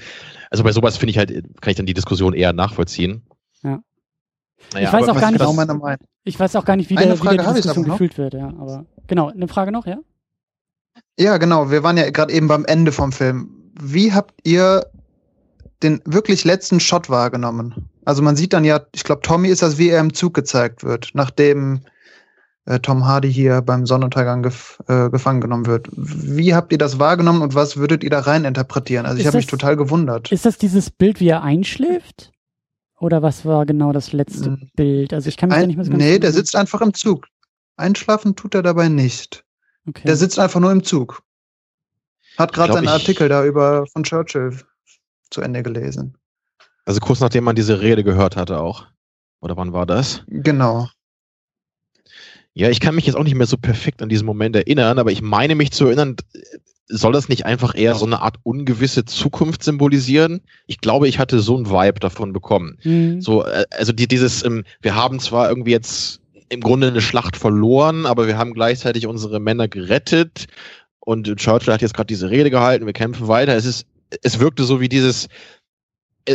also 0.50 0.64
bei 0.64 0.72
sowas 0.72 0.96
finde 0.96 1.10
ich 1.10 1.18
halt, 1.18 1.30
kann 1.60 1.70
ich 1.70 1.76
dann 1.76 1.84
die 1.84 1.94
Diskussion 1.94 2.32
eher 2.32 2.54
nachvollziehen. 2.54 3.22
Ja. 4.72 4.80
Naja, 4.80 4.88
Ich 4.88 4.92
weiß 4.92 5.08
auch 5.08 5.20
gar 5.20 5.30
nicht- 5.30 5.40
genau 5.40 5.96
ich 6.24 6.38
weiß 6.38 6.56
auch 6.56 6.64
gar 6.64 6.76
nicht, 6.76 6.90
wie, 6.90 6.96
Eine 6.96 7.06
der, 7.06 7.14
wie 7.14 7.18
Frage 7.24 7.36
der 7.38 7.46
habe 7.46 7.58
ich 7.58 7.62
Diskussion 7.62 7.90
gefühlt 7.90 8.18
wird, 8.18 8.34
ja. 8.34 8.48
Aber 8.48 8.84
genau, 9.06 9.28
eine 9.28 9.48
Frage 9.48 9.72
noch, 9.72 9.86
ja? 9.86 9.98
Ja, 11.18 11.38
genau. 11.38 11.70
Wir 11.70 11.82
waren 11.82 11.96
ja 11.96 12.10
gerade 12.10 12.32
eben 12.32 12.48
beim 12.48 12.64
Ende 12.66 12.92
vom 12.92 13.12
Film. 13.12 13.72
Wie 13.80 14.12
habt 14.12 14.34
ihr 14.44 14.86
den 15.82 16.02
wirklich 16.04 16.44
letzten 16.44 16.80
Shot 16.80 17.08
wahrgenommen? 17.08 17.88
Also 18.04 18.22
man 18.22 18.36
sieht 18.36 18.52
dann 18.52 18.64
ja, 18.64 18.80
ich 18.94 19.04
glaube, 19.04 19.22
Tommy 19.22 19.48
ist 19.48 19.62
das, 19.62 19.78
wie 19.78 19.88
er 19.88 20.00
im 20.00 20.12
Zug 20.12 20.34
gezeigt 20.34 20.84
wird, 20.84 21.10
nachdem 21.14 21.80
äh, 22.66 22.80
Tom 22.80 23.06
Hardy 23.06 23.32
hier 23.32 23.62
beim 23.62 23.86
Sonnenuntergang 23.86 24.42
gef 24.42 24.78
äh, 24.88 25.08
gefangen 25.10 25.40
genommen 25.40 25.66
wird. 25.66 25.88
Wie 25.92 26.54
habt 26.54 26.72
ihr 26.72 26.78
das 26.78 26.98
wahrgenommen 26.98 27.42
und 27.42 27.54
was 27.54 27.76
würdet 27.76 28.04
ihr 28.04 28.10
da 28.10 28.20
rein 28.20 28.44
interpretieren? 28.44 29.06
Also 29.06 29.16
ich 29.18 29.22
Ist 29.22 29.28
habe 29.28 29.36
mich 29.38 29.46
total 29.46 29.76
gewundert. 29.76 30.30
Ist 30.30 30.44
das 30.44 30.58
dieses 30.58 30.90
Bild, 30.90 31.20
wie 31.20 31.28
er 31.28 31.42
einschläft? 31.42 32.32
Oder 33.00 33.22
was 33.22 33.44
war 33.44 33.64
genau 33.66 33.92
das 33.92 34.12
letzte 34.12 34.50
Mhm. 34.50 34.70
Bild? 34.74 35.12
Also 35.12 35.28
ich 35.28 35.36
kann 35.36 35.48
mich 35.48 35.56
da 35.56 35.62
Ein, 35.62 35.68
nicht 35.68 35.76
mehr 35.76 35.84
so 35.84 35.90
ganz 35.90 36.02
nee, 36.02 36.18
der 36.18 36.28
erinnern. 36.28 36.32
sitzt 36.32 36.56
einfach 36.56 36.80
im 36.80 36.94
Zug. 36.94 37.28
Einschlafen 37.76 38.34
tut 38.34 38.54
er 38.54 38.62
dabei 38.62 38.88
nicht. 38.88 39.44
Okay. 39.86 40.02
Der 40.06 40.16
sitzt 40.16 40.38
einfach 40.38 40.60
nur 40.60 40.72
im 40.72 40.82
Zug. 40.82 41.22
Hat 42.36 42.52
gerade 42.52 42.72
seinen 42.72 42.88
Artikel 42.88 43.28
da 43.28 43.44
über 43.44 43.86
von 43.86 44.02
Churchill 44.04 44.56
zu 45.30 45.40
Ende 45.40 45.62
gelesen. 45.62 46.16
Also 46.84 47.00
kurz 47.00 47.20
nachdem 47.20 47.44
man 47.44 47.56
diese 47.56 47.80
Rede 47.80 48.02
gehört 48.04 48.36
hatte 48.36 48.58
auch. 48.60 48.86
Oder 49.40 49.56
wann 49.56 49.72
war 49.72 49.86
das? 49.86 50.22
Genau. 50.26 50.88
Ja, 52.54 52.70
ich 52.70 52.80
kann 52.80 52.94
mich 52.96 53.06
jetzt 53.06 53.14
auch 53.14 53.22
nicht 53.24 53.34
mehr 53.36 53.46
so 53.46 53.56
perfekt 53.56 54.02
an 54.02 54.08
diesen 54.08 54.26
Moment 54.26 54.56
erinnern, 54.56 54.98
aber 54.98 55.12
ich 55.12 55.22
meine 55.22 55.54
mich 55.54 55.70
zu 55.70 55.86
erinnern, 55.86 56.16
soll 56.88 57.12
das 57.12 57.28
nicht 57.28 57.44
einfach 57.44 57.74
eher 57.74 57.94
so 57.94 58.06
eine 58.06 58.22
Art 58.22 58.36
ungewisse 58.42 59.04
Zukunft 59.04 59.62
symbolisieren? 59.62 60.40
Ich 60.66 60.80
glaube, 60.80 61.08
ich 61.08 61.18
hatte 61.18 61.40
so 61.40 61.56
ein 61.56 61.70
Vibe 61.70 62.00
davon 62.00 62.32
bekommen. 62.32 62.78
Mhm. 62.82 63.20
So, 63.20 63.44
äh, 63.44 63.64
also 63.70 63.92
die, 63.92 64.08
dieses, 64.08 64.44
ähm, 64.44 64.64
wir 64.80 64.94
haben 64.94 65.20
zwar 65.20 65.48
irgendwie 65.48 65.72
jetzt 65.72 66.20
im 66.48 66.60
Grunde 66.60 66.88
eine 66.88 67.02
Schlacht 67.02 67.36
verloren, 67.36 68.06
aber 68.06 68.26
wir 68.26 68.38
haben 68.38 68.54
gleichzeitig 68.54 69.06
unsere 69.06 69.38
Männer 69.38 69.68
gerettet 69.68 70.46
und 71.00 71.36
Churchill 71.36 71.74
hat 71.74 71.82
jetzt 71.82 71.94
gerade 71.94 72.06
diese 72.06 72.30
Rede 72.30 72.50
gehalten, 72.50 72.86
wir 72.86 72.92
kämpfen 72.94 73.28
weiter. 73.28 73.54
Es 73.54 73.66
ist, 73.66 73.86
es 74.22 74.38
wirkte 74.38 74.64
so 74.64 74.80
wie 74.80 74.88
dieses, 74.88 75.28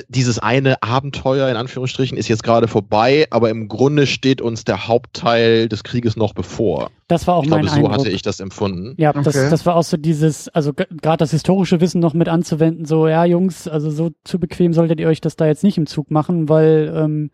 dieses 0.10 0.40
eine 0.40 0.82
Abenteuer 0.82 1.48
in 1.50 1.56
Anführungsstrichen 1.56 2.18
ist 2.18 2.28
jetzt 2.28 2.42
gerade 2.44 2.68
vorbei, 2.68 3.28
aber 3.30 3.50
im 3.52 3.68
Grunde 3.68 4.08
steht 4.08 4.42
uns 4.42 4.64
der 4.64 4.88
Hauptteil 4.88 5.70
des 5.70 5.84
Krieges 5.84 6.16
noch 6.18 6.34
bevor. 6.34 6.90
Das 7.08 7.28
war 7.28 7.36
auch 7.36 7.44
Ich 7.44 7.50
mein 7.50 7.62
glaube, 7.62 7.70
so 7.70 7.86
Eindruck. 7.86 7.94
hatte 8.00 8.10
ich 8.10 8.24
das 8.24 8.40
empfunden. 8.40 8.96
Ja, 8.98 9.14
das, 9.14 9.28
Okay. 9.28 9.50
das 9.52 9.66
war 9.68 9.76
auch 9.76 9.84
so 9.84 9.98
dieses, 9.98 10.50
also 10.50 10.74
gerade 10.74 11.18
das 11.18 11.30
historische 11.32 11.80
Wissen 11.80 12.00
noch 12.02 12.16
mit 12.16 12.28
anzuwenden, 12.28 12.86
so, 12.86 13.08
ja, 13.08 13.24
Jungs, 13.26 13.68
also 13.68 13.92
so 13.92 14.10
zu 14.24 14.40
bequem 14.40 14.74
solltet 14.74 15.00
ihr 15.00 15.08
euch 15.08 15.22
das 15.22 15.36
da 15.36 15.46
jetzt 15.46 15.64
nicht 15.64 15.78
im 15.78 15.86
Zug 15.86 16.10
machen, 16.10 16.50
weil, 16.50 16.92
ähm, 16.96 17.30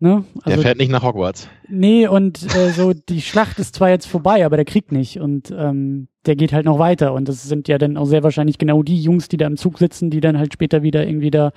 ne? 0.00 0.24
Der 0.46 0.52
Also, 0.54 0.62
fährt 0.62 0.78
nicht 0.78 0.90
nach 0.90 1.04
Hogwarts. 1.04 1.48
nee, 1.68 2.08
und 2.08 2.42
äh, 2.56 2.70
so, 2.72 2.92
die 2.92 3.22
Schlacht 3.22 3.60
ist 3.60 3.76
zwar 3.76 3.90
jetzt 3.90 4.06
vorbei, 4.08 4.44
aber 4.44 4.56
der 4.56 4.64
Krieg 4.64 4.90
nicht. 4.90 5.20
Und 5.20 5.52
ähm, 5.56 6.08
der 6.28 6.36
geht 6.36 6.52
halt 6.52 6.66
noch 6.66 6.78
weiter. 6.78 7.12
Und 7.14 7.28
das 7.28 7.42
sind 7.42 7.66
ja 7.68 7.78
dann 7.78 7.96
auch 7.96 8.04
sehr 8.04 8.22
wahrscheinlich 8.22 8.58
genau 8.58 8.82
die 8.82 9.00
Jungs, 9.00 9.28
die 9.28 9.38
da 9.38 9.46
im 9.46 9.56
Zug 9.56 9.78
sitzen, 9.78 10.10
die 10.10 10.20
dann 10.20 10.38
halt 10.38 10.52
später 10.52 10.82
wieder 10.82 11.06
irgendwie 11.06 11.30
da 11.30 11.52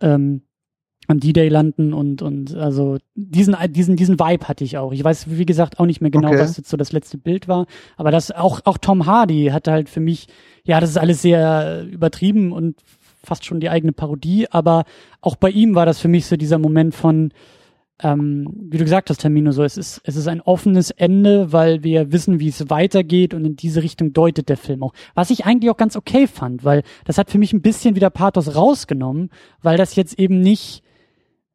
ähm, 0.00 0.42
an 1.08 1.18
D-Day 1.18 1.48
landen 1.48 1.92
und 1.92 2.22
und 2.22 2.54
also 2.54 2.98
diesen 3.16 3.56
diesen 3.70 3.96
diesen 3.96 4.20
Vibe 4.20 4.46
hatte 4.46 4.62
ich 4.62 4.78
auch. 4.78 4.92
Ich 4.92 5.02
weiß 5.02 5.26
wie 5.30 5.46
gesagt 5.46 5.80
auch 5.80 5.86
nicht 5.86 6.00
mehr 6.00 6.10
genau, 6.10 6.28
Okay. 6.28 6.38
was 6.38 6.56
jetzt 6.56 6.70
so 6.70 6.76
das 6.76 6.92
letzte 6.92 7.18
Bild 7.18 7.48
war, 7.48 7.66
aber 7.96 8.12
das 8.12 8.30
auch 8.30 8.60
auch 8.64 8.78
Tom 8.78 9.06
Hardy 9.06 9.46
hatte 9.46 9.72
halt 9.72 9.88
für 9.88 9.98
mich 10.00 10.28
ja, 10.64 10.78
das 10.78 10.90
ist 10.90 10.98
alles 10.98 11.22
sehr 11.22 11.84
übertrieben 11.90 12.52
und 12.52 12.76
fast 13.24 13.44
schon 13.44 13.58
die 13.60 13.70
eigene 13.70 13.92
Parodie, 13.92 14.46
aber 14.50 14.84
auch 15.20 15.34
bei 15.36 15.50
ihm 15.50 15.74
war 15.74 15.86
das 15.86 15.98
für 15.98 16.08
mich 16.08 16.26
so 16.26 16.36
dieser 16.36 16.58
Moment 16.58 16.94
von 16.94 17.32
ähm, 18.02 18.48
wie 18.70 18.78
du 18.78 18.84
gesagt 18.84 19.10
hast, 19.10 19.18
Termino, 19.18 19.52
so 19.52 19.62
es 19.62 19.76
ist 19.76 20.00
es 20.04 20.16
ist 20.16 20.28
ein 20.28 20.40
offenes 20.40 20.90
Ende, 20.90 21.52
weil 21.52 21.82
wir 21.84 22.12
wissen, 22.12 22.40
wie 22.40 22.48
es 22.48 22.70
weitergeht 22.70 23.34
und 23.34 23.44
in 23.44 23.56
diese 23.56 23.82
Richtung 23.82 24.12
deutet 24.12 24.48
der 24.48 24.56
Film 24.56 24.82
auch. 24.82 24.92
Was 25.14 25.30
ich 25.30 25.44
eigentlich 25.44 25.70
auch 25.70 25.76
ganz 25.76 25.96
okay 25.96 26.26
fand, 26.26 26.64
weil 26.64 26.82
das 27.04 27.18
hat 27.18 27.30
für 27.30 27.38
mich 27.38 27.52
ein 27.52 27.62
bisschen 27.62 27.96
wieder 27.96 28.10
Pathos 28.10 28.54
rausgenommen, 28.54 29.30
weil 29.62 29.76
das 29.76 29.96
jetzt 29.96 30.18
eben 30.18 30.40
nicht 30.40 30.82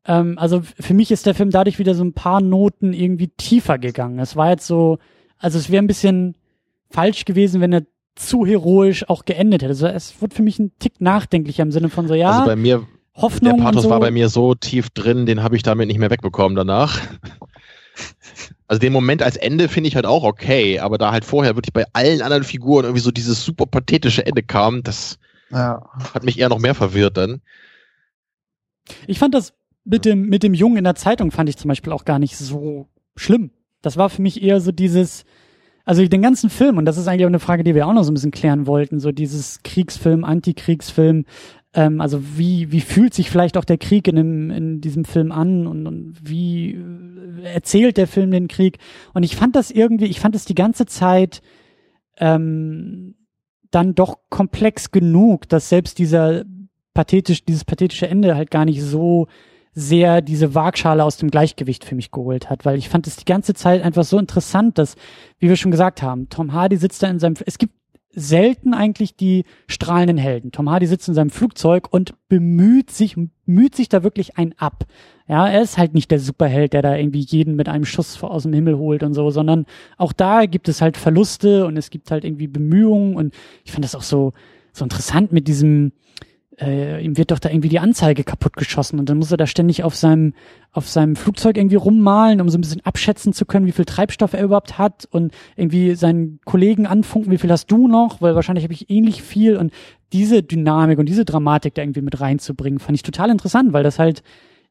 Ähm, 0.07 0.37
also 0.37 0.61
für 0.61 0.93
mich 0.93 1.09
ist 1.11 1.25
der 1.25 1.33
Film 1.33 1.49
dadurch 1.49 1.79
wieder 1.79 1.95
so 1.95 2.03
ein 2.03 2.13
paar 2.13 2.39
Noten 2.41 2.93
irgendwie 2.93 3.29
tiefer 3.29 3.79
gegangen. 3.79 4.19
Es 4.19 4.35
war 4.35 4.51
jetzt 4.51 4.67
so, 4.67 4.99
also 5.39 5.57
es 5.57 5.71
wäre 5.71 5.83
ein 5.83 5.87
bisschen 5.87 6.35
falsch 6.91 7.25
gewesen, 7.25 7.59
wenn 7.59 7.73
er 7.73 7.83
zu 8.15 8.45
heroisch 8.45 9.09
auch 9.09 9.25
geendet 9.25 9.63
hätte. 9.63 9.71
Also 9.71 9.87
es 9.87 10.21
wurde 10.21 10.35
für 10.35 10.43
mich 10.43 10.59
ein 10.59 10.71
Tick 10.77 11.01
nachdenklicher 11.01 11.63
im 11.63 11.71
Sinne 11.71 11.89
von 11.89 12.07
so, 12.07 12.13
ja. 12.13 12.29
Also 12.29 12.45
bei 12.45 12.55
mir, 12.55 12.83
Hoffnung 13.15 13.57
der 13.57 13.63
Pathos 13.63 13.83
so. 13.83 13.89
war 13.89 13.99
bei 13.99 14.11
mir 14.11 14.29
so 14.29 14.55
tief 14.55 14.89
drin, 14.89 15.25
den 15.25 15.41
habe 15.41 15.55
ich 15.55 15.63
damit 15.63 15.87
nicht 15.87 15.99
mehr 15.99 16.11
wegbekommen 16.11 16.55
danach. 16.55 16.99
Also 18.67 18.79
den 18.79 18.91
Moment 18.91 19.21
als 19.21 19.37
Ende 19.37 19.69
finde 19.69 19.87
ich 19.87 19.95
halt 19.95 20.07
auch 20.07 20.23
okay, 20.23 20.79
aber 20.79 20.97
da 20.97 21.11
halt 21.11 21.23
vorher 21.23 21.55
wirklich 21.55 21.71
bei 21.71 21.85
allen 21.93 22.21
anderen 22.21 22.43
Figuren 22.43 22.83
irgendwie 22.83 23.01
so 23.01 23.11
dieses 23.11 23.45
super 23.45 23.67
pathetische 23.67 24.25
Ende 24.25 24.41
kam, 24.43 24.81
das 24.83 25.19
Ja. 25.51 25.87
hat 26.13 26.23
mich 26.23 26.39
eher 26.39 26.49
noch 26.49 26.59
mehr 26.59 26.73
verwirrt 26.75 27.15
dann. 27.15 27.41
Ich 29.07 29.19
fand 29.19 29.33
das 29.35 29.53
mit 29.83 30.03
dem, 30.03 30.27
mit 30.27 30.43
dem 30.43 30.53
Jungen 30.55 30.77
in 30.77 30.83
der 30.83 30.95
Zeitung 30.95 31.31
fand 31.31 31.47
ich 31.47 31.57
zum 31.57 31.69
Beispiel 31.69 31.93
auch 31.93 32.05
gar 32.05 32.17
nicht 32.19 32.35
so 32.37 32.87
schlimm. 33.15 33.51
Das 33.81 33.97
war 33.97 34.09
für 34.09 34.21
mich 34.23 34.41
eher 34.41 34.59
so 34.59 34.71
dieses, 34.71 35.25
also 35.85 36.05
den 36.05 36.23
ganzen 36.23 36.49
Film, 36.49 36.77
und 36.77 36.85
das 36.85 36.97
ist 36.97 37.07
eigentlich 37.07 37.25
auch 37.25 37.29
eine 37.29 37.39
Frage, 37.39 37.63
die 37.63 37.75
wir 37.75 37.85
auch 37.87 37.93
noch 37.93 38.03
so 38.03 38.11
ein 38.11 38.15
bisschen 38.15 38.31
klären 38.31 38.65
wollten, 38.65 38.99
so 38.99 39.11
dieses 39.11 39.61
Kriegsfilm, 39.63 40.23
Antikriegsfilm, 40.23 41.25
ähm, 41.75 42.01
also 42.01 42.21
wie, 42.37 42.71
wie 42.71 42.81
fühlt 42.81 43.13
sich 43.13 43.29
vielleicht 43.29 43.57
auch 43.57 43.65
der 43.65 43.77
Krieg 43.77 44.07
in, 44.07 44.15
dem, 44.15 44.49
in 44.49 44.81
diesem 44.81 45.05
Film 45.05 45.31
an 45.31 45.67
und, 45.67 45.85
und 45.85 46.15
wie 46.23 46.71
äh, 46.71 47.53
erzählt 47.53 47.97
der 47.97 48.07
Film 48.07 48.31
den 48.31 48.47
Krieg? 48.47 48.79
Und 49.13 49.23
ich 49.23 49.35
fand 49.35 49.55
das 49.55 49.69
irgendwie, 49.69 50.05
ich 50.05 50.19
fand 50.19 50.35
es 50.35 50.45
die 50.45 50.55
ganze 50.55 50.85
Zeit 50.85 51.41
ähm, 52.17 53.15
dann 53.71 53.93
doch 53.93 54.19
komplex 54.29 54.91
genug, 54.91 55.49
dass 55.49 55.69
selbst 55.69 55.99
dieser 55.99 56.45
pathetisch, 56.93 57.43
dieses 57.43 57.65
pathetische 57.65 58.07
Ende 58.07 58.35
halt 58.35 58.49
gar 58.49 58.63
nicht 58.63 58.81
so 58.81 59.27
sehr 59.73 60.21
diese 60.21 60.55
Waagschale 60.55 61.03
aus 61.03 61.17
dem 61.17 61.29
Gleichgewicht 61.29 61.83
für 61.83 61.95
mich 61.95 62.09
geholt 62.09 62.49
hat, 62.49 62.63
weil 62.63 62.77
ich 62.77 62.87
fand 62.87 63.05
es 63.07 63.17
die 63.17 63.25
ganze 63.25 63.53
Zeit 63.53 63.83
einfach 63.83 64.05
so 64.05 64.17
interessant, 64.17 64.77
dass, 64.77 64.95
wie 65.37 65.49
wir 65.49 65.57
schon 65.57 65.71
gesagt 65.71 66.01
haben, 66.01 66.29
Tom 66.29 66.53
Hardy 66.53 66.77
sitzt 66.77 67.03
da 67.03 67.09
in 67.09 67.19
seinem, 67.19 67.35
es 67.45 67.57
gibt 67.57 67.73
selten 68.15 68.73
eigentlich 68.73 69.15
die 69.15 69.43
strahlenden 69.67 70.17
Helden. 70.17 70.51
Tom 70.51 70.69
Hardy 70.69 70.87
sitzt 70.87 71.07
in 71.07 71.13
seinem 71.13 71.29
Flugzeug 71.29 71.87
und 71.91 72.15
bemüht 72.29 72.89
sich, 72.89 73.15
müht 73.45 73.75
sich 73.75 73.89
da 73.89 74.03
wirklich 74.03 74.37
ein 74.37 74.55
ab. 74.57 74.85
Ja, 75.27 75.47
er 75.47 75.61
ist 75.61 75.77
halt 75.77 75.93
nicht 75.93 76.11
der 76.11 76.19
Superheld, 76.19 76.73
der 76.73 76.81
da 76.81 76.95
irgendwie 76.95 77.19
jeden 77.19 77.55
mit 77.55 77.67
einem 77.67 77.85
Schuss 77.85 78.23
aus 78.23 78.43
dem 78.43 78.53
Himmel 78.53 78.77
holt 78.77 79.03
und 79.03 79.13
so, 79.13 79.29
sondern 79.31 79.65
auch 79.97 80.13
da 80.13 80.45
gibt 80.45 80.69
es 80.69 80.81
halt 80.81 80.97
Verluste 80.97 81.65
und 81.65 81.77
es 81.77 81.89
gibt 81.89 82.09
halt 82.11 82.23
irgendwie 82.23 82.47
Bemühungen 82.47 83.15
und 83.15 83.33
ich 83.63 83.71
fand 83.71 83.83
das 83.83 83.95
auch 83.95 84.03
so, 84.03 84.33
so 84.71 84.85
interessant 84.85 85.31
mit 85.31 85.47
diesem, 85.47 85.91
äh, 86.59 87.03
ihm 87.03 87.17
wird 87.17 87.31
doch 87.31 87.39
da 87.39 87.49
irgendwie 87.49 87.69
die 87.69 87.79
Anzeige 87.79 88.23
kaputtgeschossen 88.23 88.99
und 88.99 89.09
dann 89.09 89.17
muss 89.17 89.31
er 89.31 89.37
da 89.37 89.47
ständig 89.47 89.83
auf 89.83 89.95
seinem 89.95 90.33
auf 90.71 90.89
seinem 90.89 91.15
Flugzeug 91.15 91.57
irgendwie 91.57 91.75
rummalen, 91.75 92.41
um 92.41 92.49
so 92.49 92.57
ein 92.57 92.61
bisschen 92.61 92.85
abschätzen 92.85 93.31
zu 93.31 93.45
können, 93.45 93.65
wie 93.65 93.71
viel 93.71 93.85
Treibstoff 93.85 94.33
er 94.33 94.43
überhaupt 94.43 94.77
hat 94.77 95.07
und 95.09 95.33
irgendwie 95.55 95.95
seinen 95.95 96.39
Kollegen 96.43 96.85
anfunken, 96.85 97.31
wie 97.31 97.37
viel 97.37 97.51
hast 97.51 97.71
du 97.71 97.87
noch, 97.87 98.21
weil 98.21 98.35
wahrscheinlich 98.35 98.65
habe 98.65 98.73
ich 98.73 98.89
ähnlich 98.89 99.21
viel 99.21 99.57
und 99.57 99.71
diese 100.11 100.43
Dynamik 100.43 100.99
und 100.99 101.07
diese 101.07 101.25
Dramatik 101.25 101.75
da 101.75 101.81
irgendwie 101.81 102.01
mit 102.01 102.19
reinzubringen, 102.19 102.79
fand 102.79 102.95
ich 102.95 103.03
total 103.03 103.29
interessant, 103.29 103.71
weil 103.73 103.83
das 103.83 103.99
halt 103.99 104.21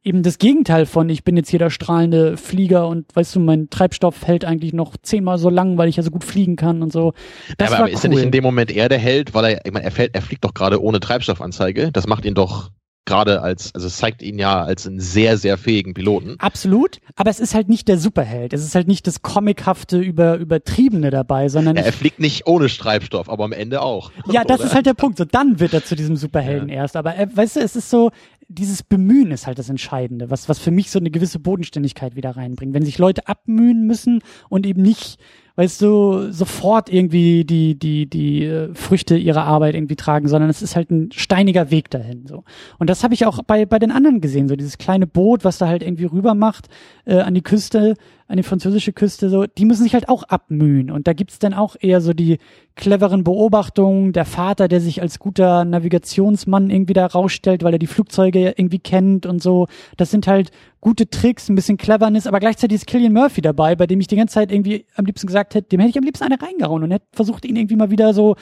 eben 0.05 0.23
das 0.23 0.39
Gegenteil 0.39 0.87
von, 0.87 1.09
ich 1.09 1.25
bin 1.25 1.37
jetzt 1.37 1.49
hier 1.49 1.59
der 1.59 1.71
strahlende 1.71 2.37
Flieger 2.37 2.87
und 2.87 3.07
weißt 3.17 3.35
du, 3.35 3.41
mein 3.41 3.71
Treibstoff 3.71 4.27
hält 4.27 4.45
eigentlich 4.45 4.73
noch 4.73 4.97
zehnmal 5.03 5.39
so 5.39 5.49
lang, 5.49 5.79
weil 5.79 5.89
ich 5.89 5.97
ja 5.97 6.03
so 6.03 6.11
gut 6.11 6.25
fliegen 6.25 6.57
kann 6.57 6.83
und 6.83 6.93
so. 6.93 7.15
Das 7.57 7.69
aber 7.69 7.79
war 7.79 7.85
aber 7.87 7.91
ist 7.91 8.05
cool. 8.05 8.05
er 8.05 8.09
nicht 8.11 8.25
in 8.25 8.31
dem 8.31 8.45
Moment 8.45 8.71
eher 8.71 8.89
der 8.89 8.99
Held, 8.99 9.35
weil 9.35 9.45
er, 9.55 9.67
ich 9.67 9.73
meine, 9.73 9.85
er, 9.85 9.91
fällt, 9.91 10.15
er 10.15 10.23
fliegt 10.23 10.45
doch 10.45 10.55
gerade 10.55 10.83
ohne 10.83 11.01
Treibstoffanzeige. 11.01 11.91
Das 11.93 12.07
macht 12.07 12.25
ihn 12.27 12.35
doch 12.35 12.71
gerade 13.05 13.43
als, 13.43 13.75
also 13.75 13.87
es 13.87 13.97
zeigt 13.97 14.23
ihn 14.23 14.39
ja 14.39 14.63
als 14.63 14.87
einen 14.87 15.01
sehr, 15.01 15.37
sehr 15.37 15.59
fähigen 15.59 15.95
Piloten. 15.95 16.37
Absolut, 16.39 17.01
aber 17.17 17.31
es 17.31 17.41
ist 17.41 17.55
halt 17.55 17.69
nicht 17.69 17.89
der 17.89 17.99
Superheld. 17.99 18.53
Es 18.53 18.65
ist 18.65 18.75
halt 18.75 18.89
nicht 18.89 19.07
das 19.07 19.23
comichafte, 19.23 19.99
über, 19.99 20.37
übertriebene 20.37 21.11
dabei, 21.11 21.49
sondern 21.49 21.77
Ja, 21.77 21.83
er 21.83 21.93
fliegt 21.93 22.21
nicht 22.21 22.47
ohne 22.47 22.69
Treibstoff, 22.69 23.29
aber 23.29 23.45
am 23.45 23.53
Ende 23.53 23.83
auch. 23.83 24.11
ja, 24.31 24.45
das 24.45 24.61
Oder? 24.61 24.69
ist 24.69 24.75
halt 24.75 24.87
der 24.87 24.95
Punkt. 24.95 25.19
So 25.19 25.25
dann 25.25 25.61
wird 25.61 25.75
er 25.75 25.85
zu 25.85 25.97
diesem 25.97 26.17
Superhelden 26.17 26.69
erst. 26.69 26.97
Aber 26.97 27.17
äh, 27.17 27.27
weißt 27.33 27.57
du, 27.57 27.61
es 27.61 27.77
ist 27.77 27.91
so, 27.91 28.11
dieses 28.55 28.83
Bemühen 28.83 29.31
ist 29.31 29.47
halt 29.47 29.59
das 29.59 29.69
Entscheidende, 29.69 30.31
was, 30.31 30.49
was 30.49 30.59
für 30.59 30.71
mich 30.71 30.91
so 30.91 30.99
eine 30.99 31.11
gewisse 31.11 31.39
Bodenständigkeit 31.39 32.17
wieder 32.17 32.37
reinbringt. 32.37 32.75
Wenn 32.75 32.85
sich 32.85 32.99
Leute 32.99 33.27
abmühen 33.27 33.87
müssen 33.87 34.21
und 34.49 34.67
eben 34.67 34.83
nicht, 34.83 35.19
weißt 35.57 35.81
du, 35.83 36.33
sofort 36.33 36.93
irgendwie 36.93 37.45
die, 37.45 37.79
die, 37.79 38.07
die 38.07 38.45
äh, 38.45 38.75
Früchte 38.75 39.17
ihrer 39.17 39.45
Arbeit 39.45 39.75
irgendwie 39.75 39.95
tragen, 39.95 40.27
sondern 40.27 40.51
es 40.51 40.63
ist 40.63 40.75
halt 40.75 40.91
ein 40.91 41.13
steiniger 41.13 41.71
Weg 41.71 41.91
dahin. 41.91 42.27
So. 42.27 42.43
Und 42.79 42.91
das 42.91 43.05
habe 43.05 43.15
ich 43.15 43.25
auch 43.25 43.43
bei, 43.45 43.65
bei 43.65 43.79
den 43.79 43.93
anderen 43.93 44.21
gesehen, 44.21 44.49
so 44.49 44.57
dieses 44.57 44.79
kleine 44.79 45.07
Boot, 45.07 45.45
was 45.45 45.59
da 45.59 45.69
halt 45.69 45.83
irgendwie 45.83 46.07
rüber 46.07 46.35
macht 46.35 46.69
äh, 47.05 47.21
an 47.21 47.35
die 47.35 47.43
Küste, 47.43 47.95
an 48.27 48.39
die 48.39 48.43
französische 48.43 48.93
Küste, 48.93 49.29
so, 49.29 49.45
die 49.47 49.67
müssen 49.67 49.83
sich 49.83 49.95
halt 49.95 50.09
auch 50.09 50.23
abmühen. 50.25 50.91
Und 50.91 51.07
da 51.07 51.13
gibt's 51.13 51.39
dann 51.39 51.53
auch 51.53 51.77
eher 51.79 52.01
so 52.01 52.15
die 52.15 52.39
cleveren 52.75 53.23
Beobachtungen, 53.23 54.13
der 54.13 54.25
Vater, 54.25 54.67
der 54.67 54.81
sich 54.81 55.03
als 55.03 55.19
guter 55.19 55.65
Navigationsmann 55.65 56.71
irgendwie 56.71 56.95
da 56.95 57.07
rausstellt, 57.07 57.63
weil 57.63 57.75
er 57.75 57.79
die 57.79 57.87
Flugzeuge 57.87 58.55
irgendwie 58.57 58.79
kennt 58.79 59.27
und 59.27 59.43
so. 59.43 59.69
Das 59.99 60.11
sind 60.11 60.27
halt 60.27 60.51
gute 60.81 61.09
Tricks, 61.09 61.49
ein 61.49 61.55
bisschen 61.55 61.77
Cleverness, 61.77 62.27
aber 62.27 62.41
gleichzeitig 62.41 62.77
ist 62.77 62.87
Killian 62.87 63.13
Murphy 63.13 63.43
dabei, 63.43 63.77
bei 63.77 63.87
dem 63.87 64.01
ich 64.01 64.07
die 64.07 64.17
ganze 64.17 64.35
Zeit 64.35 64.51
irgendwie 64.51 64.87
am 64.97 65.05
liebsten 65.05 65.27
gesagt 65.27 65.44
hätte, 65.53 65.69
dem 65.69 65.81
hätte 65.81 65.91
ich 65.91 65.99
am 65.99 66.05
liebsten 66.05 66.25
eine 66.25 66.41
reingehauen 66.41 66.85
und 66.85 66.91
hätte 66.93 67.07
versucht, 67.13 67.45
ihn 67.45 67.57
irgendwie 67.57 67.77
mal 67.77 67.91
wieder 67.91 68.15
so 68.15 68.37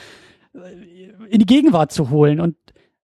äh, 0.53 1.29
in 1.29 1.39
die 1.39 1.45
Gegenwart 1.45 1.91
zu 1.91 2.09
holen. 2.11 2.39
Und 2.39 2.55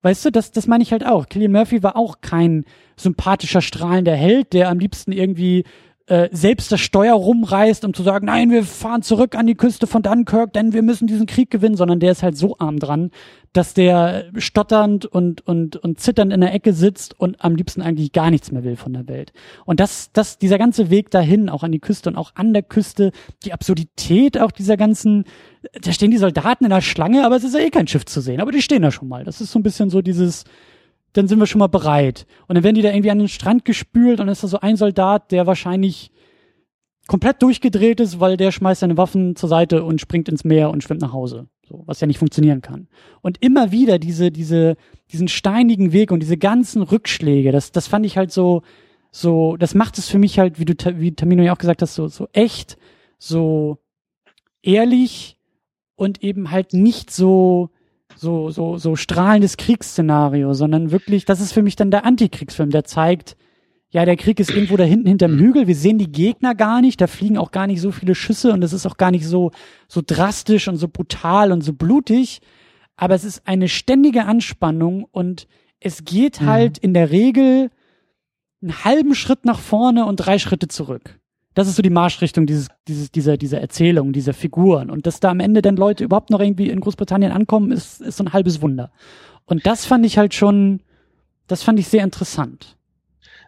weißt 0.04 0.26
du, 0.26 0.32
das, 0.32 0.52
das 0.52 0.68
meine 0.68 0.84
ich 0.84 0.92
halt 0.92 1.06
auch. 1.06 1.28
Killian 1.28 1.52
Murphy 1.52 1.82
war 1.84 1.98
auch 1.98 2.22
kein 2.22 2.66
sympathischer, 2.96 3.62
strahlender 3.62 4.16
Held, 4.16 4.54
der 4.54 4.70
am 4.70 4.80
liebsten 4.80 5.12
irgendwie 5.12 5.66
äh, 6.10 6.28
selbst 6.32 6.72
das 6.72 6.82
Steuer 6.82 7.14
rumreißt, 7.14 7.86
um 7.86 7.94
zu 7.94 8.02
sagen, 8.02 8.26
nein, 8.26 8.50
wir 8.50 8.64
fahren 8.64 9.04
zurück 9.04 9.36
an 9.36 9.46
die 9.46 9.54
Küste 9.54 9.86
von 9.86 10.02
Dunkirk, 10.02 10.54
denn 10.54 10.74
wir 10.74 10.82
müssen 10.82 11.06
diesen 11.06 11.28
Krieg 11.28 11.52
gewinnen, 11.52 11.78
sondern 11.78 12.00
der 12.00 12.12
ist 12.12 12.24
halt 12.24 12.36
so 12.36 12.58
arm 12.58 12.80
dran, 12.80 13.12
dass 13.54 13.76
der 13.76 14.26
stotternd 14.36 15.06
und, 15.06 15.46
und, 15.46 15.76
und 15.76 16.00
zitternd 16.00 16.34
in 16.34 16.42
der 16.42 16.52
Ecke 16.54 16.74
sitzt 16.74 17.20
und 17.20 17.44
am 17.44 17.56
liebsten 17.56 17.84
eigentlich 17.84 18.12
gar 18.12 18.32
nichts 18.32 18.52
mehr 18.52 18.64
will 18.64 18.76
von 18.76 18.94
der 18.94 19.08
Welt. 19.08 19.34
Und 19.66 19.80
das, 19.80 20.12
das, 20.12 20.40
dieser 20.40 20.58
ganze 20.58 20.90
Weg 20.90 21.12
dahin, 21.12 21.48
auch 21.48 21.62
an 21.62 21.72
die 21.72 21.80
Küste 21.80 22.10
und 22.10 22.16
auch 22.16 22.32
an 22.34 22.54
der 22.54 22.64
Küste, 22.64 23.12
die 23.46 23.54
Absurdität 23.54 24.40
auch 24.40 24.52
dieser 24.52 24.78
ganzen, 24.78 25.26
da 25.80 25.92
stehen 25.92 26.10
die 26.10 26.18
Soldaten 26.18 26.64
in 26.64 26.72
der 26.72 26.82
Schlange, 26.82 27.24
aber 27.24 27.36
es 27.36 27.44
ist 27.44 27.54
ja 27.54 27.60
eh 27.60 27.70
kein 27.70 27.88
Schiff 27.88 28.06
zu 28.06 28.20
sehen, 28.20 28.42
aber 28.42 28.52
die 28.52 28.64
stehen 28.64 28.82
da 28.82 28.92
schon 28.92 29.08
mal. 29.08 29.24
Das 29.26 29.42
ist 29.42 29.52
so 29.52 29.60
ein 29.60 29.64
bisschen 29.64 29.92
so 29.92 30.02
dieses, 30.02 30.46
dann 31.14 31.28
sind 31.28 31.40
wir 31.40 31.48
schon 31.48 31.60
mal 31.60 31.68
bereit. 31.68 32.26
Und 32.48 32.56
dann 32.56 32.64
werden 32.64 32.76
die 32.76 32.82
da 32.82 32.90
irgendwie 32.90 33.12
an 33.12 33.20
den 33.20 33.28
Strand 33.28 33.66
gespült 33.66 34.20
und 34.20 34.28
dann 34.28 34.30
ist 34.30 34.44
da 34.44 34.48
so 34.48 34.60
ein 34.60 34.76
Soldat, 34.76 35.32
der 35.32 35.48
wahrscheinlich 35.48 36.12
komplett 37.08 37.42
durchgedreht 37.42 38.00
ist, 38.00 38.20
weil 38.20 38.38
der 38.38 38.52
schmeißt 38.52 38.82
seine 38.82 38.98
Waffen 38.98 39.36
zur 39.36 39.50
Seite 39.50 39.84
und 39.84 40.00
springt 40.00 40.30
ins 40.30 40.44
Meer 40.44 40.70
und 40.70 40.84
schwimmt 40.84 41.02
nach 41.02 41.12
Hause. 41.12 41.48
So, 41.68 41.84
was 41.86 42.00
ja 42.00 42.08
nicht 42.08 42.20
funktionieren 42.20 42.62
kann. 42.62 42.88
Und 43.22 43.42
immer 43.44 43.72
wieder 43.72 44.00
diese, 44.00 44.32
diese, 44.32 44.76
diesen 45.12 45.28
steinigen 45.28 45.92
Weg 45.92 46.12
und 46.12 46.20
diese 46.20 46.38
ganzen 46.38 46.82
Rückschläge, 46.82 47.52
das, 47.52 47.72
das 47.72 47.88
fand 47.88 48.06
ich 48.06 48.18
halt 48.18 48.32
so, 48.32 48.62
so, 49.12 49.58
das 49.58 49.74
macht 49.76 49.98
es 49.98 50.08
für 50.08 50.20
mich 50.20 50.40
halt, 50.40 50.60
wie 50.60 50.66
du, 50.66 50.74
wie 51.00 51.14
Tamino 51.14 51.44
ja 51.44 51.54
auch 51.54 51.58
gesagt 51.58 51.82
hast, 51.82 51.96
so, 51.96 52.08
so 52.08 52.28
echt, 52.32 52.78
so 53.18 53.80
ehrlich 54.62 55.40
und 55.96 56.24
eben 56.24 56.52
halt 56.52 56.74
nicht 56.74 57.12
so, 57.12 57.70
so, 58.20 58.50
so, 58.50 58.78
so 58.78 58.96
strahlendes 58.96 59.56
Kriegsszenario, 59.56 60.54
sondern 60.54 60.92
wirklich, 60.92 61.24
das 61.24 61.40
ist 61.40 61.54
für 61.54 61.64
mich 61.64 61.76
dann 61.76 61.90
der 61.90 62.06
Antikriegsfilm, 62.06 62.70
der 62.70 62.84
zeigt, 62.84 63.38
ja, 63.92 64.06
der 64.06 64.18
Krieg 64.18 64.40
ist 64.40 64.52
irgendwo 64.52 64.78
da 64.78 64.84
hinten 64.84 65.08
hinterm 65.08 65.40
Hügel, 65.40 65.68
wir 65.68 65.76
sehen 65.76 65.98
die 65.98 66.12
Gegner 66.12 66.54
gar 66.54 66.82
nicht, 66.82 67.00
da 67.02 67.08
fliegen 67.08 67.38
auch 67.38 67.52
gar 67.52 67.66
nicht 67.66 67.82
so 67.82 67.92
viele 67.92 68.16
Schüsse 68.16 68.52
und 68.52 68.62
es 68.64 68.74
ist 68.74 68.86
auch 68.86 68.98
gar 68.98 69.10
nicht 69.10 69.26
so, 69.26 69.52
so 69.88 70.02
drastisch 70.06 70.68
und 70.68 70.76
so 70.76 70.88
brutal 70.88 71.52
und 71.52 71.62
so 71.62 71.74
blutig, 71.74 72.42
aber 72.98 73.16
es 73.16 73.24
ist 73.24 73.48
eine 73.48 73.70
ständige 73.70 74.26
Anspannung 74.26 75.06
und 75.12 75.48
es 75.80 76.04
geht 76.04 76.42
halt 76.42 76.78
in 76.78 76.94
der 76.94 77.12
Regel 77.12 77.72
einen 78.62 78.84
halben 78.84 79.16
Schritt 79.16 79.46
nach 79.46 79.60
vorne 79.60 80.06
und 80.06 80.18
drei 80.18 80.38
Schritte 80.38 80.68
zurück. 80.68 81.19
Das 81.60 81.68
ist 81.68 81.76
so 81.76 81.82
die 81.82 81.90
Marschrichtung 81.90 82.46
dieses, 82.46 82.70
dieses, 82.88 83.12
dieser, 83.12 83.36
dieser 83.36 83.60
Erzählung, 83.60 84.14
dieser 84.14 84.34
Figuren. 84.34 84.90
Und 84.90 85.06
dass 85.06 85.20
da 85.20 85.30
am 85.30 85.42
Ende 85.42 85.62
dann 85.62 85.76
Leute 85.76 86.06
überhaupt 86.06 86.30
noch 86.30 86.40
irgendwie 86.40 86.70
in 86.70 86.80
Großbritannien 86.80 87.34
ankommen, 87.34 87.74
ist, 87.74 88.00
ist 88.00 88.16
so 88.16 88.24
ein 88.24 88.32
halbes 88.32 88.62
Wunder. 88.62 88.94
Und 89.44 89.66
das 89.66 89.86
fand 89.86 90.06
ich 90.06 90.18
halt 90.18 90.34
schon, 90.34 90.80
das 91.48 91.62
fand 91.62 91.78
ich 91.78 91.90
sehr 91.90 92.06
interessant. 92.06 92.78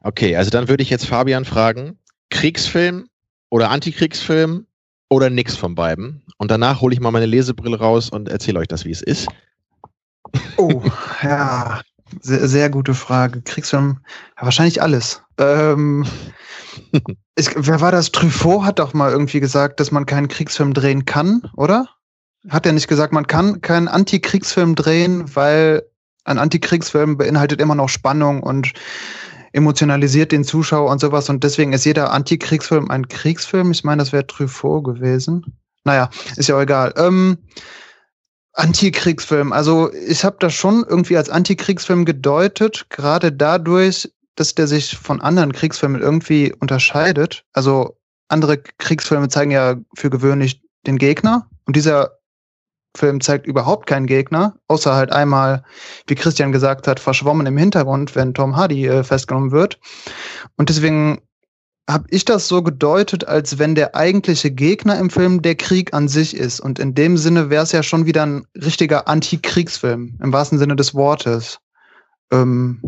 Okay, 0.03 0.35
also 0.35 0.49
dann 0.49 0.67
würde 0.67 0.83
ich 0.83 0.89
jetzt 0.89 1.05
Fabian 1.05 1.45
fragen, 1.45 1.99
Kriegsfilm 2.29 3.07
oder 3.49 3.69
Antikriegsfilm 3.69 4.65
oder 5.09 5.29
nix 5.29 5.55
von 5.55 5.73
beiden? 5.75 6.21
Und 6.37 6.51
danach 6.51 6.81
hole 6.81 6.93
ich 6.93 6.99
mal 6.99 7.11
meine 7.11 7.27
Lesebrille 7.27 7.79
raus 7.79 8.09
und 8.09 8.27
erzähle 8.27 8.59
euch 8.59 8.67
das, 8.67 8.83
wie 8.83 8.91
es 8.91 9.01
ist. 9.01 9.29
Oh, 10.57 10.83
ja, 11.23 11.79
sehr, 12.19 12.45
sehr 12.49 12.69
gute 12.69 12.93
Frage. 12.93 13.41
Kriegsfilm, 13.41 13.99
ja, 14.37 14.43
wahrscheinlich 14.43 14.81
alles. 14.81 15.23
Ähm, 15.37 16.05
ist, 17.35 17.53
wer 17.55 17.81
war 17.81 17.91
das? 17.91 18.11
Truffaut 18.11 18.63
hat 18.63 18.79
doch 18.79 18.93
mal 18.93 19.11
irgendwie 19.11 19.39
gesagt, 19.39 19.79
dass 19.79 19.91
man 19.91 20.05
keinen 20.05 20.27
Kriegsfilm 20.27 20.73
drehen 20.73 21.05
kann, 21.05 21.49
oder? 21.55 21.87
Hat 22.49 22.65
er 22.65 22.73
nicht 22.73 22.87
gesagt, 22.87 23.13
man 23.13 23.27
kann 23.27 23.61
keinen 23.61 23.87
Antikriegsfilm 23.87 24.75
drehen, 24.75 25.35
weil 25.35 25.83
ein 26.23 26.37
Antikriegsfilm 26.37 27.17
beinhaltet 27.17 27.61
immer 27.61 27.75
noch 27.75 27.89
Spannung 27.89 28.41
und 28.41 28.73
emotionalisiert 29.53 30.31
den 30.31 30.43
Zuschauer 30.43 30.89
und 30.89 30.99
sowas. 30.99 31.29
Und 31.29 31.43
deswegen 31.43 31.73
ist 31.73 31.85
jeder 31.85 32.11
Antikriegsfilm 32.11 32.89
ein 32.89 33.07
Kriegsfilm. 33.07 33.71
Ich 33.71 33.83
meine, 33.83 34.01
das 34.01 34.11
wäre 34.11 34.25
Truffaut 34.25 34.83
gewesen. 34.85 35.57
Naja, 35.83 36.09
ist 36.35 36.47
ja 36.47 36.55
auch 36.55 36.61
egal. 36.61 36.93
Ähm, 36.95 37.37
Antikriegsfilm. 38.53 39.53
Also 39.53 39.91
ich 39.93 40.23
habe 40.23 40.37
das 40.39 40.53
schon 40.53 40.85
irgendwie 40.87 41.17
als 41.17 41.29
Antikriegsfilm 41.29 42.05
gedeutet, 42.05 42.87
gerade 42.89 43.31
dadurch, 43.31 44.11
dass 44.41 44.55
der 44.55 44.67
sich 44.67 44.97
von 44.97 45.21
anderen 45.21 45.53
Kriegsfilmen 45.53 46.01
irgendwie 46.01 46.51
unterscheidet. 46.59 47.45
Also 47.53 47.97
andere 48.27 48.57
Kriegsfilme 48.57 49.29
zeigen 49.29 49.51
ja 49.51 49.75
für 49.95 50.09
gewöhnlich 50.09 50.61
den 50.87 50.97
Gegner 50.97 51.47
und 51.65 51.75
dieser 51.75 52.17
Film 52.97 53.21
zeigt 53.21 53.45
überhaupt 53.45 53.85
keinen 53.85 54.07
Gegner, 54.07 54.55
außer 54.67 54.95
halt 54.95 55.11
einmal, 55.11 55.63
wie 56.07 56.15
Christian 56.15 56.51
gesagt 56.51 56.87
hat, 56.87 56.99
verschwommen 56.99 57.45
im 57.45 57.57
Hintergrund, 57.57 58.15
wenn 58.15 58.33
Tom 58.33 58.55
Hardy 58.57 58.87
äh, 58.87 59.03
festgenommen 59.03 59.51
wird. 59.51 59.79
Und 60.57 60.69
deswegen 60.69 61.21
habe 61.89 62.05
ich 62.09 62.25
das 62.25 62.47
so 62.47 62.63
gedeutet, 62.63 63.27
als 63.27 63.59
wenn 63.59 63.75
der 63.75 63.95
eigentliche 63.95 64.51
Gegner 64.51 64.97
im 64.97 65.09
Film 65.09 65.41
der 65.41 65.55
Krieg 65.55 65.93
an 65.93 66.07
sich 66.07 66.35
ist. 66.35 66.59
Und 66.59 66.79
in 66.79 66.95
dem 66.95 67.17
Sinne 67.17 67.49
wäre 67.49 67.63
es 67.63 67.71
ja 67.71 67.83
schon 67.83 68.05
wieder 68.05 68.23
ein 68.25 68.45
richtiger 68.55 69.07
Antikriegsfilm, 69.07 70.17
im 70.21 70.33
wahrsten 70.33 70.57
Sinne 70.57 70.75
des 70.75 70.93
Wortes. 70.93 71.59
Ähm 72.31 72.81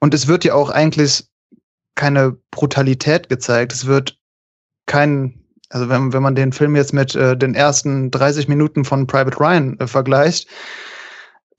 und 0.00 0.14
es 0.14 0.26
wird 0.26 0.44
ja 0.44 0.54
auch 0.54 0.70
eigentlich 0.70 1.24
keine 1.94 2.36
Brutalität 2.50 3.28
gezeigt. 3.28 3.72
Es 3.72 3.86
wird 3.86 4.18
kein, 4.86 5.42
also 5.70 5.88
wenn, 5.88 6.12
wenn 6.12 6.22
man 6.22 6.34
den 6.34 6.52
Film 6.52 6.76
jetzt 6.76 6.92
mit 6.92 7.14
äh, 7.14 7.36
den 7.36 7.54
ersten 7.54 8.10
30 8.10 8.48
Minuten 8.48 8.84
von 8.84 9.06
Private 9.06 9.38
Ryan 9.38 9.80
äh, 9.80 9.86
vergleicht, 9.86 10.48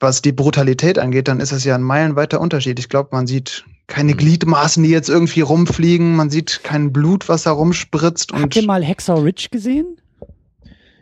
was 0.00 0.22
die 0.22 0.32
Brutalität 0.32 0.98
angeht, 0.98 1.28
dann 1.28 1.40
ist 1.40 1.52
es 1.52 1.64
ja 1.64 1.74
ein 1.74 1.82
meilenweiter 1.82 2.40
Unterschied. 2.40 2.78
Ich 2.78 2.88
glaube, 2.88 3.10
man 3.12 3.26
sieht 3.26 3.64
keine 3.88 4.12
mhm. 4.12 4.18
Gliedmaßen, 4.18 4.82
die 4.82 4.90
jetzt 4.90 5.08
irgendwie 5.08 5.40
rumfliegen, 5.40 6.14
man 6.14 6.30
sieht 6.30 6.60
kein 6.62 6.92
Blut, 6.92 7.28
was 7.28 7.42
da 7.42 7.50
rumspritzt. 7.50 8.32
Habt 8.32 8.54
ihr 8.54 8.66
mal 8.66 8.84
Hexer 8.84 9.22
Ridge 9.22 9.48
gesehen? 9.50 10.00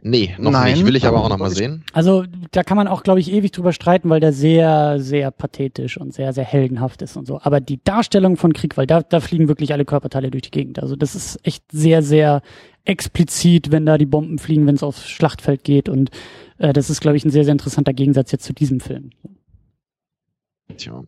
Nee, 0.02 0.34
noch 0.38 0.52
Nein. 0.52 0.74
nicht. 0.74 0.86
Will 0.86 0.96
ich 0.96 1.06
aber 1.06 1.22
auch 1.22 1.28
noch 1.28 1.38
mal 1.38 1.50
sehen. 1.50 1.84
Also 1.92 2.24
da 2.52 2.62
kann 2.62 2.76
man 2.76 2.86
auch, 2.86 3.02
glaube 3.02 3.20
ich, 3.20 3.32
ewig 3.32 3.50
drüber 3.52 3.72
streiten, 3.72 4.08
weil 4.08 4.20
der 4.20 4.32
sehr, 4.32 5.00
sehr 5.00 5.30
pathetisch 5.30 5.98
und 5.98 6.14
sehr, 6.14 6.32
sehr 6.32 6.44
heldenhaft 6.44 7.02
ist 7.02 7.16
und 7.16 7.26
so. 7.26 7.40
Aber 7.42 7.60
die 7.60 7.82
Darstellung 7.82 8.36
von 8.36 8.52
Krieg, 8.52 8.76
weil 8.76 8.86
da, 8.86 9.02
da 9.02 9.20
fliegen 9.20 9.48
wirklich 9.48 9.72
alle 9.72 9.84
Körperteile 9.84 10.30
durch 10.30 10.42
die 10.42 10.50
Gegend. 10.50 10.80
Also 10.80 10.96
das 10.96 11.14
ist 11.14 11.40
echt 11.42 11.64
sehr, 11.72 12.02
sehr 12.02 12.42
explizit, 12.84 13.72
wenn 13.72 13.84
da 13.84 13.98
die 13.98 14.06
Bomben 14.06 14.38
fliegen, 14.38 14.66
wenn 14.66 14.76
es 14.76 14.82
aufs 14.82 15.08
Schlachtfeld 15.08 15.64
geht. 15.64 15.88
Und 15.88 16.10
äh, 16.58 16.72
das 16.72 16.88
ist, 16.88 17.00
glaube 17.00 17.16
ich, 17.16 17.24
ein 17.24 17.30
sehr, 17.30 17.44
sehr 17.44 17.52
interessanter 17.52 17.92
Gegensatz 17.92 18.32
jetzt 18.32 18.44
zu 18.44 18.52
diesem 18.52 18.80
Film. 18.80 19.10
Tja. 20.76 21.02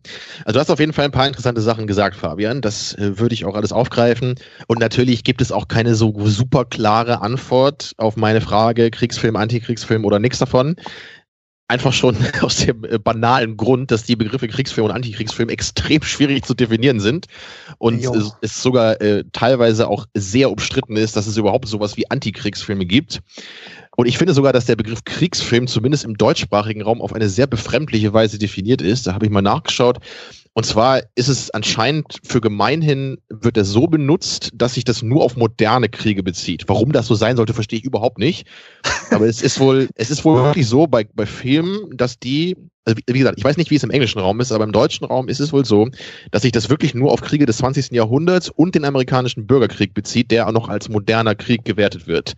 Also 0.45 0.53
du 0.53 0.59
hast 0.59 0.71
auf 0.71 0.79
jeden 0.79 0.93
Fall 0.93 1.05
ein 1.05 1.11
paar 1.11 1.27
interessante 1.27 1.61
Sachen 1.61 1.85
gesagt, 1.85 2.15
Fabian. 2.15 2.61
Das 2.61 2.93
äh, 2.95 3.19
würde 3.19 3.33
ich 3.33 3.45
auch 3.45 3.55
alles 3.55 3.71
aufgreifen. 3.71 4.35
Und 4.67 4.79
natürlich 4.79 5.23
gibt 5.23 5.41
es 5.41 5.51
auch 5.51 5.67
keine 5.67 5.95
so 5.95 6.13
super 6.27 6.65
klare 6.65 7.21
Antwort 7.21 7.93
auf 7.97 8.15
meine 8.15 8.41
Frage, 8.41 8.89
Kriegsfilm, 8.89 9.35
Antikriegsfilm 9.35 10.05
oder 10.05 10.19
nichts 10.19 10.39
davon. 10.39 10.75
Einfach 11.67 11.93
schon 11.93 12.15
aus 12.41 12.65
dem 12.65 12.85
äh, 12.85 12.97
banalen 12.97 13.57
Grund, 13.57 13.91
dass 13.91 14.03
die 14.03 14.15
Begriffe 14.15 14.47
Kriegsfilm 14.47 14.85
und 14.85 14.91
Antikriegsfilm 14.91 15.49
extrem 15.49 16.01
schwierig 16.03 16.45
zu 16.45 16.53
definieren 16.53 17.01
sind 17.01 17.27
und 17.77 18.03
es, 18.03 18.33
es, 18.41 18.63
sogar 18.63 18.99
äh, 19.01 19.25
teilweise 19.33 19.87
auch 19.87 20.07
sehr 20.15 20.51
umstritten 20.51 20.95
ist, 20.95 21.15
dass 21.15 21.27
es 21.27 21.37
überhaupt 21.37 21.67
sowas 21.67 21.97
wie 21.97 22.09
Antikriegsfilme 22.09 22.85
gibt. 22.85 23.19
Und 23.99 24.05
ich 24.05 24.17
finde 24.17 24.33
sogar, 24.33 24.53
dass 24.53 24.63
der 24.63 24.77
Begriff 24.77 25.03
Kriegsfilm 25.03 25.67
zumindest 25.67 26.05
im 26.05 26.15
deutschsprachigen 26.15 26.81
Raum 26.81 27.01
auf 27.01 27.11
eine 27.11 27.27
sehr 27.27 27.47
befremdliche 27.47 28.13
Weise 28.13 28.39
definiert 28.39 28.81
ist. 28.81 29.05
Da 29.05 29.13
habe 29.13 29.25
ich 29.25 29.29
mal 29.29 29.41
nachgeschaut. 29.41 29.97
Und 30.53 30.65
zwar 30.65 31.01
ist 31.15 31.27
es 31.27 31.51
anscheinend 31.51 32.15
für 32.23 32.39
gemeinhin 32.39 33.17
wird 33.27 33.57
er 33.57 33.65
so 33.65 33.87
benutzt, 33.87 34.51
dass 34.53 34.75
sich 34.75 34.85
das 34.85 35.01
nur 35.01 35.21
auf 35.21 35.35
moderne 35.35 35.89
Kriege 35.89 36.23
bezieht. 36.23 36.63
Warum 36.67 36.93
das 36.93 37.07
so 37.07 37.15
sein 37.15 37.35
sollte, 37.35 37.53
verstehe 37.53 37.79
ich 37.79 37.83
überhaupt 37.83 38.19
nicht. 38.19 38.47
Aber 39.11 39.27
es 39.27 39.41
ist 39.41 39.59
wohl, 39.59 39.89
es 39.95 40.09
ist 40.11 40.23
wohl 40.23 40.45
wirklich 40.45 40.67
so 40.67 40.87
bei, 40.87 41.05
bei 41.13 41.25
Filmen, 41.25 41.97
dass 41.97 42.19
die, 42.19 42.55
also 42.85 42.97
wie 43.05 43.19
gesagt, 43.19 43.37
ich 43.37 43.43
weiß 43.43 43.57
nicht, 43.57 43.69
wie 43.69 43.75
es 43.75 43.83
im 43.83 43.91
englischen 43.91 44.19
Raum 44.19 44.39
ist, 44.39 44.53
aber 44.53 44.63
im 44.63 44.71
deutschen 44.71 45.07
Raum 45.07 45.27
ist 45.27 45.41
es 45.41 45.51
wohl 45.51 45.65
so, 45.65 45.89
dass 46.31 46.43
sich 46.43 46.53
das 46.53 46.69
wirklich 46.69 46.93
nur 46.93 47.11
auf 47.11 47.19
Kriege 47.19 47.45
des 47.45 47.57
20. 47.57 47.91
Jahrhunderts 47.91 48.47
und 48.47 48.75
den 48.75 48.85
amerikanischen 48.85 49.45
Bürgerkrieg 49.45 49.93
bezieht, 49.93 50.31
der 50.31 50.47
auch 50.47 50.53
noch 50.53 50.69
als 50.69 50.87
moderner 50.87 51.35
Krieg 51.35 51.65
gewertet 51.65 52.07
wird. 52.07 52.35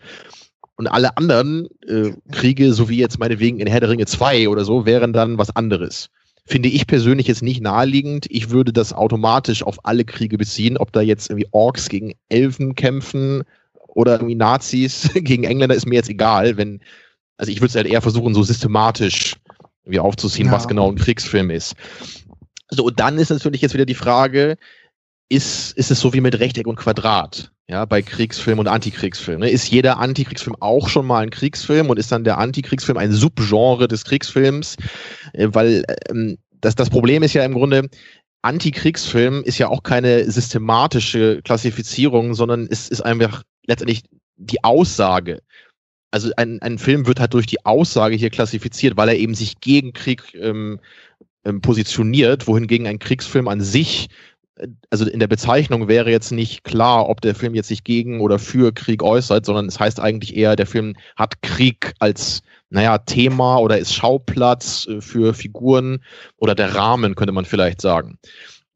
Und 0.81 0.87
alle 0.87 1.15
anderen 1.15 1.67
äh, 1.87 2.09
Kriege, 2.31 2.73
so 2.73 2.89
wie 2.89 2.97
jetzt 2.97 3.19
meinetwegen 3.19 3.59
in 3.59 3.67
Herr 3.67 3.81
der 3.81 3.89
Ringe 3.89 4.07
2 4.07 4.49
oder 4.49 4.65
so, 4.65 4.87
wären 4.87 5.13
dann 5.13 5.37
was 5.37 5.55
anderes. 5.55 6.09
Finde 6.43 6.69
ich 6.69 6.87
persönlich 6.87 7.27
jetzt 7.27 7.43
nicht 7.43 7.61
naheliegend. 7.61 8.25
Ich 8.31 8.49
würde 8.49 8.73
das 8.73 8.91
automatisch 8.91 9.61
auf 9.61 9.85
alle 9.85 10.05
Kriege 10.05 10.39
beziehen, 10.39 10.77
ob 10.77 10.91
da 10.91 11.01
jetzt 11.01 11.29
irgendwie 11.29 11.47
Orks 11.51 11.87
gegen 11.87 12.15
Elfen 12.29 12.73
kämpfen 12.73 13.43
oder 13.89 14.13
irgendwie 14.13 14.33
Nazis 14.33 15.11
gegen 15.13 15.43
Engländer, 15.43 15.75
ist 15.75 15.85
mir 15.85 15.97
jetzt 15.97 16.09
egal. 16.09 16.57
Wenn, 16.57 16.79
also 17.37 17.51
ich 17.51 17.59
würde 17.59 17.67
es 17.67 17.75
halt 17.75 17.85
eher 17.85 18.01
versuchen, 18.01 18.33
so 18.33 18.41
systematisch 18.41 19.35
irgendwie 19.83 19.99
aufzuziehen, 19.99 20.47
ja. 20.47 20.51
was 20.51 20.67
genau 20.67 20.89
ein 20.89 20.97
Kriegsfilm 20.97 21.51
ist. 21.51 21.75
So, 22.71 22.85
und 22.85 22.99
dann 22.99 23.19
ist 23.19 23.29
natürlich 23.29 23.61
jetzt 23.61 23.75
wieder 23.75 23.85
die 23.85 23.93
Frage, 23.93 24.57
ist, 25.31 25.77
ist 25.77 25.91
es 25.91 25.99
so 25.99 26.13
wie 26.13 26.21
mit 26.21 26.39
Rechteck 26.39 26.67
und 26.67 26.75
Quadrat? 26.75 27.51
ja, 27.71 27.85
bei 27.85 28.01
Kriegsfilm 28.01 28.59
und 28.59 28.67
Antikriegsfilm. 28.67 29.39
Ne? 29.39 29.49
Ist 29.49 29.71
jeder 29.71 29.97
Antikriegsfilm 29.97 30.57
auch 30.59 30.89
schon 30.89 31.07
mal 31.07 31.23
ein 31.23 31.29
Kriegsfilm 31.29 31.89
und 31.89 31.97
ist 31.97 32.11
dann 32.11 32.25
der 32.25 32.37
Antikriegsfilm 32.37 32.97
ein 32.97 33.13
Subgenre 33.13 33.87
des 33.87 34.03
Kriegsfilms? 34.03 34.75
Äh, 35.31 35.47
weil 35.51 35.85
ähm, 36.09 36.37
das, 36.59 36.75
das 36.75 36.89
Problem 36.89 37.23
ist 37.23 37.33
ja 37.33 37.45
im 37.45 37.53
Grunde, 37.53 37.89
Antikriegsfilm 38.41 39.43
ist 39.43 39.57
ja 39.57 39.69
auch 39.69 39.83
keine 39.83 40.29
systematische 40.29 41.41
Klassifizierung, 41.43 42.33
sondern 42.33 42.67
es 42.69 42.89
ist 42.89 43.01
einfach 43.01 43.43
letztendlich 43.65 44.03
die 44.35 44.61
Aussage. 44.65 45.41
Also 46.11 46.29
ein, 46.35 46.61
ein 46.61 46.77
Film 46.77 47.07
wird 47.07 47.21
halt 47.21 47.33
durch 47.33 47.45
die 47.45 47.65
Aussage 47.65 48.17
hier 48.17 48.31
klassifiziert, 48.31 48.97
weil 48.97 49.07
er 49.07 49.17
eben 49.17 49.33
sich 49.33 49.61
gegen 49.61 49.93
Krieg 49.93 50.33
ähm, 50.33 50.81
ähm 51.45 51.61
positioniert, 51.61 52.47
wohingegen 52.47 52.85
ein 52.85 52.99
Kriegsfilm 52.99 53.47
an 53.47 53.61
sich 53.61 54.09
also 54.89 55.07
in 55.07 55.19
der 55.19 55.27
Bezeichnung 55.27 55.87
wäre 55.87 56.11
jetzt 56.11 56.31
nicht 56.31 56.63
klar, 56.63 57.09
ob 57.09 57.21
der 57.21 57.35
Film 57.35 57.55
jetzt 57.55 57.69
sich 57.69 57.83
gegen 57.83 58.21
oder 58.21 58.39
für 58.39 58.73
Krieg 58.73 59.03
äußert, 59.03 59.45
sondern 59.45 59.67
es 59.67 59.79
heißt 59.79 59.99
eigentlich 59.99 60.35
eher, 60.35 60.55
der 60.55 60.67
Film 60.67 60.95
hat 61.15 61.41
Krieg 61.41 61.93
als, 61.99 62.41
naja, 62.69 62.97
Thema 62.99 63.57
oder 63.57 63.77
ist 63.77 63.93
Schauplatz 63.93 64.87
äh, 64.87 65.01
für 65.01 65.33
Figuren 65.33 66.03
oder 66.37 66.55
der 66.55 66.75
Rahmen, 66.75 67.15
könnte 67.15 67.33
man 67.33 67.45
vielleicht 67.45 67.81
sagen. 67.81 68.17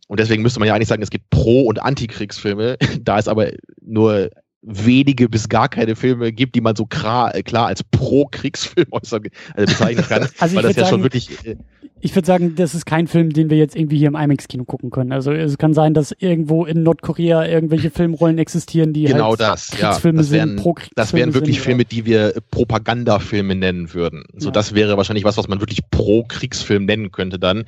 Und 0.08 0.20
deswegen 0.20 0.44
müsste 0.44 0.60
man 0.60 0.68
ja 0.68 0.76
eigentlich 0.76 0.88
sagen, 0.88 1.02
es 1.02 1.10
gibt 1.10 1.30
Pro- 1.30 1.64
und 1.64 1.82
Antikriegsfilme. 1.82 2.78
Da 3.02 3.20
es 3.20 3.28
aber 3.28 3.52
nur 3.82 4.30
wenige 4.62 5.30
bis 5.30 5.48
gar 5.48 5.70
keine 5.70 5.96
Filme 5.96 6.32
gibt, 6.32 6.56
die 6.56 6.62
man 6.62 6.76
so 6.76 6.86
klar, 6.86 7.32
klar 7.44 7.68
als 7.68 7.84
Pro-Kriegsfilm 7.84 8.88
äußern, 8.92 9.24
also 9.54 9.74
bezeichnen 9.74 10.06
kann, 10.08 10.28
also 10.40 10.56
weil 10.56 10.64
das 10.64 10.76
ja 10.76 10.84
sagen, 10.84 10.90
schon 10.90 11.04
wirklich 11.04 11.46
äh, 11.46 11.56
ich 12.06 12.15
würde 12.15 12.27
sagen, 12.27 12.53
das 12.56 12.76
ist 12.76 12.86
kein 12.86 13.07
Film, 13.07 13.34
den 13.34 13.49
wir 13.49 13.57
jetzt 13.57 13.76
irgendwie 13.76 13.98
hier 13.98 14.10
im 14.10 14.15
IMAX-Kino 14.15 14.64
gucken 14.65 14.91
können. 14.91 15.11
Also 15.11 15.32
es 15.32 15.57
kann 15.57 15.73
sein, 15.73 15.95
dass 15.95 16.11
irgendwo 16.11 16.64
in 16.64 16.84
Nordkorea 16.84 17.48
irgendwelche 17.48 17.90
Filmrollen 17.90 18.38
existieren, 18.38 18.94
die 18.94 19.06
genau 19.06 19.32
halt 19.32 19.40
das, 19.40 19.72
Kriegsfilme 19.72 20.19
ja, 20.19 20.22
das 20.22 20.32
wären, 20.32 20.49
sind, 20.49 20.61
pro 20.61 20.76
Das 20.95 21.14
wären 21.14 21.34
wirklich 21.34 21.56
sind, 21.56 21.65
Filme, 21.65 21.84
die 21.84 22.06
wir 22.06 22.36
Propagandafilme 22.52 23.56
nennen 23.56 23.91
würden. 23.95 24.23
So, 24.38 24.49
ja. 24.49 24.52
das 24.52 24.76
wäre 24.76 24.98
wahrscheinlich 24.98 25.23
was, 25.23 25.38
was 25.38 25.48
man 25.48 25.61
wirklich 25.61 25.80
pro 25.90 26.23
Kriegsfilm 26.23 26.86
nennen 26.86 27.11
könnte 27.11 27.40
dann. 27.40 27.65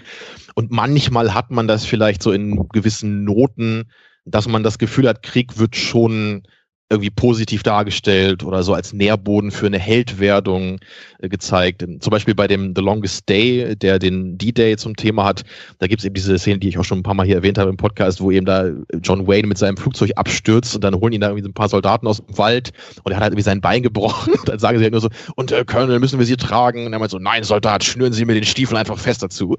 Und 0.54 0.70
manchmal 0.70 1.34
hat 1.34 1.50
man 1.50 1.68
das 1.68 1.86
vielleicht 1.86 2.22
so 2.22 2.32
in 2.32 2.70
gewissen 2.70 3.24
Noten, 3.24 3.86
dass 4.26 4.48
man 4.48 4.62
das 4.62 4.78
Gefühl 4.78 5.08
hat, 5.08 5.24
Krieg 5.24 5.58
wird 5.58 5.76
schon 5.76 6.44
irgendwie 6.90 7.10
positiv 7.10 7.64
dargestellt 7.64 8.44
oder 8.44 8.64
so 8.64 8.74
als 8.74 8.94
Nährboden 8.94 9.52
für 9.52 9.66
eine 9.66 9.80
Heldwerdung 9.80 10.80
äh, 11.20 11.28
gezeigt. 11.28 11.86
Zum 12.00 12.12
Beispiel 12.12 12.34
bei 12.34 12.48
dem 12.48 12.74
The 12.76 12.82
Longest 12.82 13.28
Day, 13.28 13.76
der 13.76 14.00
den 14.00 14.38
D-Day 14.38 14.78
zum 14.78 14.96
Thema 14.96 15.26
hat, 15.26 15.44
da 15.80 15.88
gibt 15.88 16.00
es 16.00 16.06
eben 16.06 16.16
diese 16.16 16.40
Szene, 16.40 16.60
die 16.60 16.70
ich 16.70 16.78
auch 16.78 16.86
schon 16.86 17.00
ein 17.00 17.04
paar 17.04 17.14
Mal 17.14 17.26
hier 17.26 17.36
erwähnt 17.36 17.58
habe 17.58 17.70
im 17.70 17.78
Podcast, 17.78 18.22
wo 18.22 18.32
eben 18.32 18.46
da 18.46 18.70
John 19.04 19.28
Wayne 19.28 19.48
mit 19.48 19.58
seinem 19.58 19.76
Flugzeug 19.76 20.12
abstürzt 20.16 20.76
und 20.76 20.84
dann 20.84 20.96
holen 20.96 21.12
ihn 21.12 21.22
da 21.22 21.28
irgendwie 21.28 21.44
so 21.44 21.50
ein 21.50 21.54
paar 21.54 21.70
Soldaten 21.70 22.08
aus 22.08 22.18
dem 22.26 22.38
Wald 22.38 22.72
und 23.04 23.12
er 23.12 23.18
hat 23.18 23.24
halt 23.24 23.34
irgendwie 23.34 23.44
sein 23.44 23.62
Bein 23.62 23.84
gebrochen. 23.84 24.34
Und 24.38 24.48
dann 24.48 24.60
sagen 24.60 24.78
sie 24.78 24.84
halt 24.84 24.94
nur 24.94 25.02
so, 25.02 25.10
und 25.36 25.52
äh, 25.52 25.66
Colonel, 25.66 26.00
müssen 26.00 26.20
wir 26.20 26.26
sie 26.26 26.38
tragen? 26.38 26.86
Und 26.86 26.94
er 26.94 27.00
meint 27.00 27.12
so, 27.12 27.20
nein, 27.20 27.44
Soldat, 27.44 27.84
schnüren 27.84 28.14
Sie 28.14 28.24
mir 28.24 28.34
den 28.34 28.46
Stiefel 28.46 28.78
einfach 28.78 28.98
fest 28.98 29.24
dazu. 29.24 29.58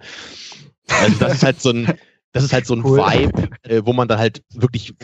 Also 0.88 1.18
das 1.18 1.34
ist 1.34 1.42
halt 1.42 1.60
so 1.60 1.70
ein, 1.70 1.98
das 2.32 2.44
ist 2.44 2.52
halt 2.52 2.66
so 2.66 2.74
ein 2.74 2.84
cool. 2.84 2.98
Vibe, 2.98 3.48
äh, 3.62 3.82
wo 3.84 3.92
man 3.92 4.06
dann 4.06 4.18
halt 4.18 4.42
wirklich, 4.54 4.94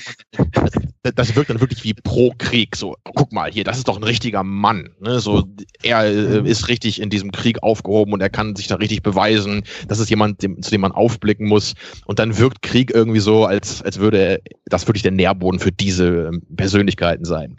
also, 0.56 0.80
das 1.02 1.34
wirkt 1.34 1.50
dann 1.50 1.60
wirklich 1.60 1.82
wie 1.82 1.94
pro 1.94 2.32
Krieg. 2.36 2.76
So, 2.76 2.96
guck 3.14 3.32
mal 3.32 3.50
hier, 3.50 3.64
das 3.64 3.78
ist 3.78 3.88
doch 3.88 3.96
ein 3.96 4.04
richtiger 4.04 4.42
Mann. 4.42 4.90
Ne? 5.00 5.20
So, 5.20 5.44
er 5.82 6.04
äh, 6.04 6.48
ist 6.48 6.68
richtig 6.68 7.00
in 7.00 7.10
diesem 7.10 7.32
Krieg 7.32 7.62
aufgehoben 7.62 8.12
und 8.12 8.20
er 8.20 8.30
kann 8.30 8.54
sich 8.56 8.66
da 8.66 8.76
richtig 8.76 9.02
beweisen. 9.02 9.62
Das 9.88 9.98
ist 9.98 10.10
jemand, 10.10 10.42
dem, 10.42 10.60
zu 10.60 10.70
dem 10.70 10.82
man 10.82 10.92
aufblicken 10.92 11.48
muss. 11.48 11.74
Und 12.04 12.18
dann 12.18 12.36
wirkt 12.36 12.62
Krieg 12.62 12.94
irgendwie 12.94 13.20
so, 13.20 13.46
als, 13.46 13.82
als 13.82 13.98
würde 13.98 14.42
das 14.66 14.86
wirklich 14.86 15.02
der 15.02 15.12
Nährboden 15.12 15.60
für 15.60 15.72
diese 15.72 16.30
Persönlichkeiten 16.56 17.24
sein. 17.24 17.56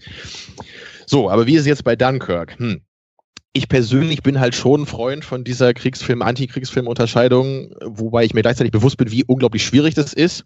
So, 1.08 1.30
aber 1.30 1.48
wie 1.48 1.56
ist 1.56 1.62
es 1.62 1.68
jetzt 1.68 1.84
bei 1.84 1.96
Dunkirk? 1.96 2.58
Hm. 2.60 2.82
Ich 3.56 3.70
persönlich 3.70 4.22
bin 4.22 4.42
halt 4.42 4.54
schon 4.54 4.82
ein 4.82 4.86
Freund 4.86 5.24
von 5.24 5.46
dieser 5.46 5.74
Kriegsfilm, 5.74 6.22
Antikriegsfilm-Unterscheidung, 6.22 7.74
wobei 7.82 8.26
ich 8.26 8.34
mir 8.34 8.42
gleichzeitig 8.42 8.74
bewusst 8.74 8.98
bin, 8.98 9.12
wie 9.12 9.24
unglaublich 9.24 9.66
schwierig 9.66 9.96
das 9.96 10.12
ist. 10.12 10.44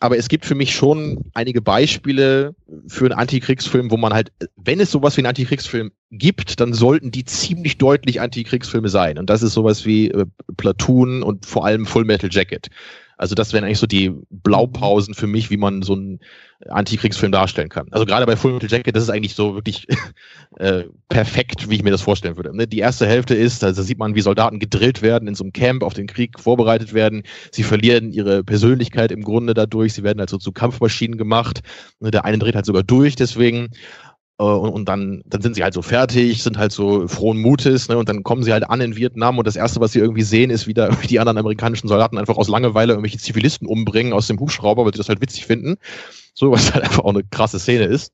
Aber 0.00 0.16
es 0.16 0.28
gibt 0.28 0.46
für 0.46 0.54
mich 0.54 0.74
schon 0.74 1.18
einige 1.34 1.60
Beispiele 1.60 2.54
für 2.88 3.04
einen 3.04 3.12
Antikriegsfilm, 3.12 3.90
wo 3.90 3.98
man 3.98 4.14
halt, 4.14 4.32
wenn 4.56 4.80
es 4.80 4.90
sowas 4.90 5.16
wie 5.16 5.20
einen 5.20 5.28
Antikriegsfilm 5.28 5.92
gibt, 6.10 6.60
dann 6.60 6.72
sollten 6.72 7.10
die 7.10 7.26
ziemlich 7.26 7.76
deutlich 7.76 8.22
Antikriegsfilme 8.22 8.88
sein. 8.88 9.18
Und 9.18 9.28
das 9.28 9.42
ist 9.42 9.52
sowas 9.52 9.84
wie 9.84 10.10
äh, 10.10 10.24
Platoon 10.56 11.22
und 11.22 11.44
vor 11.44 11.66
allem 11.66 11.84
Full 11.84 12.06
Metal 12.06 12.30
Jacket. 12.32 12.68
Also 13.16 13.34
das 13.34 13.52
wären 13.52 13.64
eigentlich 13.64 13.78
so 13.78 13.86
die 13.86 14.12
Blaupausen 14.30 15.14
für 15.14 15.26
mich, 15.26 15.50
wie 15.50 15.56
man 15.56 15.82
so 15.82 15.94
einen 15.94 16.20
Antikriegsfilm 16.68 17.32
darstellen 17.32 17.68
kann. 17.68 17.88
Also 17.90 18.06
gerade 18.06 18.26
bei 18.26 18.36
Full 18.36 18.52
Metal 18.52 18.70
Jacket, 18.70 18.96
das 18.96 19.04
ist 19.04 19.10
eigentlich 19.10 19.34
so 19.34 19.54
wirklich 19.54 19.86
äh, 20.58 20.84
perfekt, 21.08 21.68
wie 21.68 21.76
ich 21.76 21.82
mir 21.82 21.90
das 21.90 22.02
vorstellen 22.02 22.36
würde. 22.36 22.56
Ne? 22.56 22.66
Die 22.66 22.78
erste 22.78 23.06
Hälfte 23.06 23.34
ist, 23.34 23.62
da 23.62 23.72
sieht 23.72 23.98
man, 23.98 24.14
wie 24.14 24.20
Soldaten 24.20 24.58
gedrillt 24.58 25.02
werden, 25.02 25.28
in 25.28 25.34
so 25.34 25.44
einem 25.44 25.52
Camp 25.52 25.82
auf 25.82 25.94
den 25.94 26.06
Krieg 26.06 26.40
vorbereitet 26.40 26.94
werden. 26.94 27.22
Sie 27.50 27.62
verlieren 27.62 28.12
ihre 28.12 28.44
Persönlichkeit 28.44 29.12
im 29.12 29.22
Grunde 29.22 29.54
dadurch. 29.54 29.94
Sie 29.94 30.02
werden 30.02 30.20
also 30.20 30.38
zu 30.38 30.52
Kampfmaschinen 30.52 31.18
gemacht. 31.18 31.60
Ne? 32.00 32.10
Der 32.10 32.24
eine 32.24 32.38
dreht 32.38 32.54
halt 32.54 32.66
sogar 32.66 32.82
durch 32.82 33.16
deswegen. 33.16 33.70
Äh, 34.38 34.44
und, 34.44 34.70
und 34.70 34.88
dann, 34.88 35.22
dann 35.26 35.42
sind 35.42 35.54
sie 35.54 35.62
halt 35.62 35.74
so 35.74 35.82
fertig, 35.82 36.42
sind 36.42 36.58
halt 36.58 36.72
so 36.72 37.06
frohen 37.08 37.38
Mutes, 37.38 37.88
ne? 37.88 37.96
Und 37.96 38.08
dann 38.08 38.22
kommen 38.22 38.42
sie 38.42 38.52
halt 38.52 38.68
an 38.68 38.80
in 38.80 38.96
Vietnam 38.96 39.38
und 39.38 39.46
das 39.46 39.56
erste, 39.56 39.80
was 39.80 39.92
sie 39.92 40.00
irgendwie 40.00 40.22
sehen, 40.22 40.50
ist 40.50 40.66
wieder 40.66 40.90
wie 41.02 41.06
die 41.08 41.20
anderen 41.20 41.38
amerikanischen 41.38 41.88
Soldaten 41.88 42.18
einfach 42.18 42.36
aus 42.36 42.48
Langeweile 42.48 42.92
irgendwelche 42.92 43.18
Zivilisten 43.18 43.68
umbringen 43.68 44.12
aus 44.12 44.26
dem 44.26 44.40
Hubschrauber, 44.40 44.84
weil 44.84 44.92
sie 44.92 44.98
das 44.98 45.08
halt 45.08 45.20
witzig 45.20 45.46
finden. 45.46 45.76
So, 46.34 46.50
was 46.50 46.74
halt 46.74 46.84
einfach 46.84 47.04
auch 47.04 47.14
eine 47.14 47.24
krasse 47.24 47.58
Szene 47.58 47.84
ist. 47.84 48.12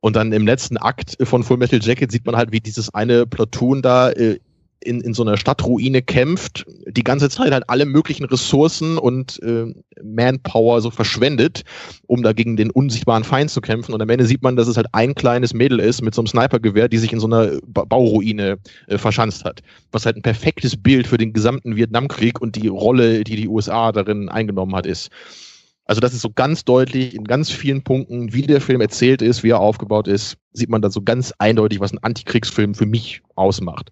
Und 0.00 0.16
dann 0.16 0.32
im 0.32 0.46
letzten 0.46 0.76
Akt 0.76 1.16
von 1.22 1.44
Full 1.44 1.58
Metal 1.58 1.80
Jacket 1.80 2.10
sieht 2.10 2.26
man 2.26 2.36
halt, 2.36 2.52
wie 2.52 2.60
dieses 2.60 2.92
eine 2.92 3.26
Platoon 3.26 3.82
da 3.82 4.10
äh, 4.10 4.40
in, 4.82 5.00
in 5.00 5.14
so 5.14 5.22
einer 5.22 5.36
Stadtruine 5.36 6.02
kämpft, 6.02 6.64
die 6.86 7.04
ganze 7.04 7.28
Zeit 7.28 7.52
halt 7.52 7.68
alle 7.68 7.84
möglichen 7.84 8.24
Ressourcen 8.24 8.98
und 8.98 9.42
äh, 9.42 9.66
Manpower 10.02 10.80
so 10.80 10.90
verschwendet, 10.90 11.64
um 12.06 12.22
dagegen 12.22 12.56
den 12.56 12.70
unsichtbaren 12.70 13.24
Feind 13.24 13.50
zu 13.50 13.60
kämpfen. 13.60 13.92
Und 13.92 14.00
am 14.00 14.08
Ende 14.08 14.24
sieht 14.24 14.42
man, 14.42 14.56
dass 14.56 14.68
es 14.68 14.76
halt 14.76 14.88
ein 14.92 15.14
kleines 15.14 15.52
Mädel 15.52 15.80
ist 15.80 16.02
mit 16.02 16.14
so 16.14 16.22
einem 16.22 16.28
Snipergewehr, 16.28 16.88
die 16.88 16.98
sich 16.98 17.12
in 17.12 17.20
so 17.20 17.26
einer 17.26 17.58
ba 17.66 17.84
Bauruine 17.84 18.58
äh, 18.86 18.98
verschanzt 18.98 19.44
hat. 19.44 19.60
Was 19.92 20.06
halt 20.06 20.16
ein 20.16 20.22
perfektes 20.22 20.76
Bild 20.76 21.06
für 21.06 21.18
den 21.18 21.32
gesamten 21.32 21.76
Vietnamkrieg 21.76 22.40
und 22.40 22.56
die 22.56 22.68
Rolle, 22.68 23.24
die 23.24 23.36
die 23.36 23.48
USA 23.48 23.92
darin 23.92 24.28
eingenommen 24.28 24.74
hat, 24.74 24.86
ist. 24.86 25.10
Also 25.90 26.00
das 26.00 26.14
ist 26.14 26.22
so 26.22 26.30
ganz 26.30 26.64
deutlich 26.64 27.16
in 27.16 27.24
ganz 27.24 27.50
vielen 27.50 27.82
Punkten, 27.82 28.32
wie 28.32 28.42
der 28.42 28.60
Film 28.60 28.80
erzählt 28.80 29.22
ist, 29.22 29.42
wie 29.42 29.50
er 29.50 29.58
aufgebaut 29.58 30.06
ist, 30.06 30.36
sieht 30.52 30.70
man 30.70 30.82
da 30.82 30.88
so 30.88 31.02
ganz 31.02 31.34
eindeutig, 31.38 31.80
was 31.80 31.92
ein 31.92 31.98
Antikriegsfilm 31.98 32.76
für 32.76 32.86
mich 32.86 33.22
ausmacht. 33.34 33.90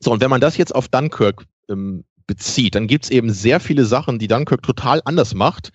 So, 0.00 0.12
und 0.12 0.20
wenn 0.20 0.30
man 0.30 0.40
das 0.40 0.56
jetzt 0.56 0.74
auf 0.74 0.88
Dunkirk 0.88 1.44
ähm, 1.68 2.04
bezieht, 2.26 2.74
dann 2.74 2.86
gibt's 2.86 3.10
eben 3.10 3.30
sehr 3.30 3.58
viele 3.60 3.84
Sachen, 3.84 4.18
die 4.18 4.28
Dunkirk 4.28 4.62
total 4.62 5.00
anders 5.04 5.34
macht. 5.34 5.70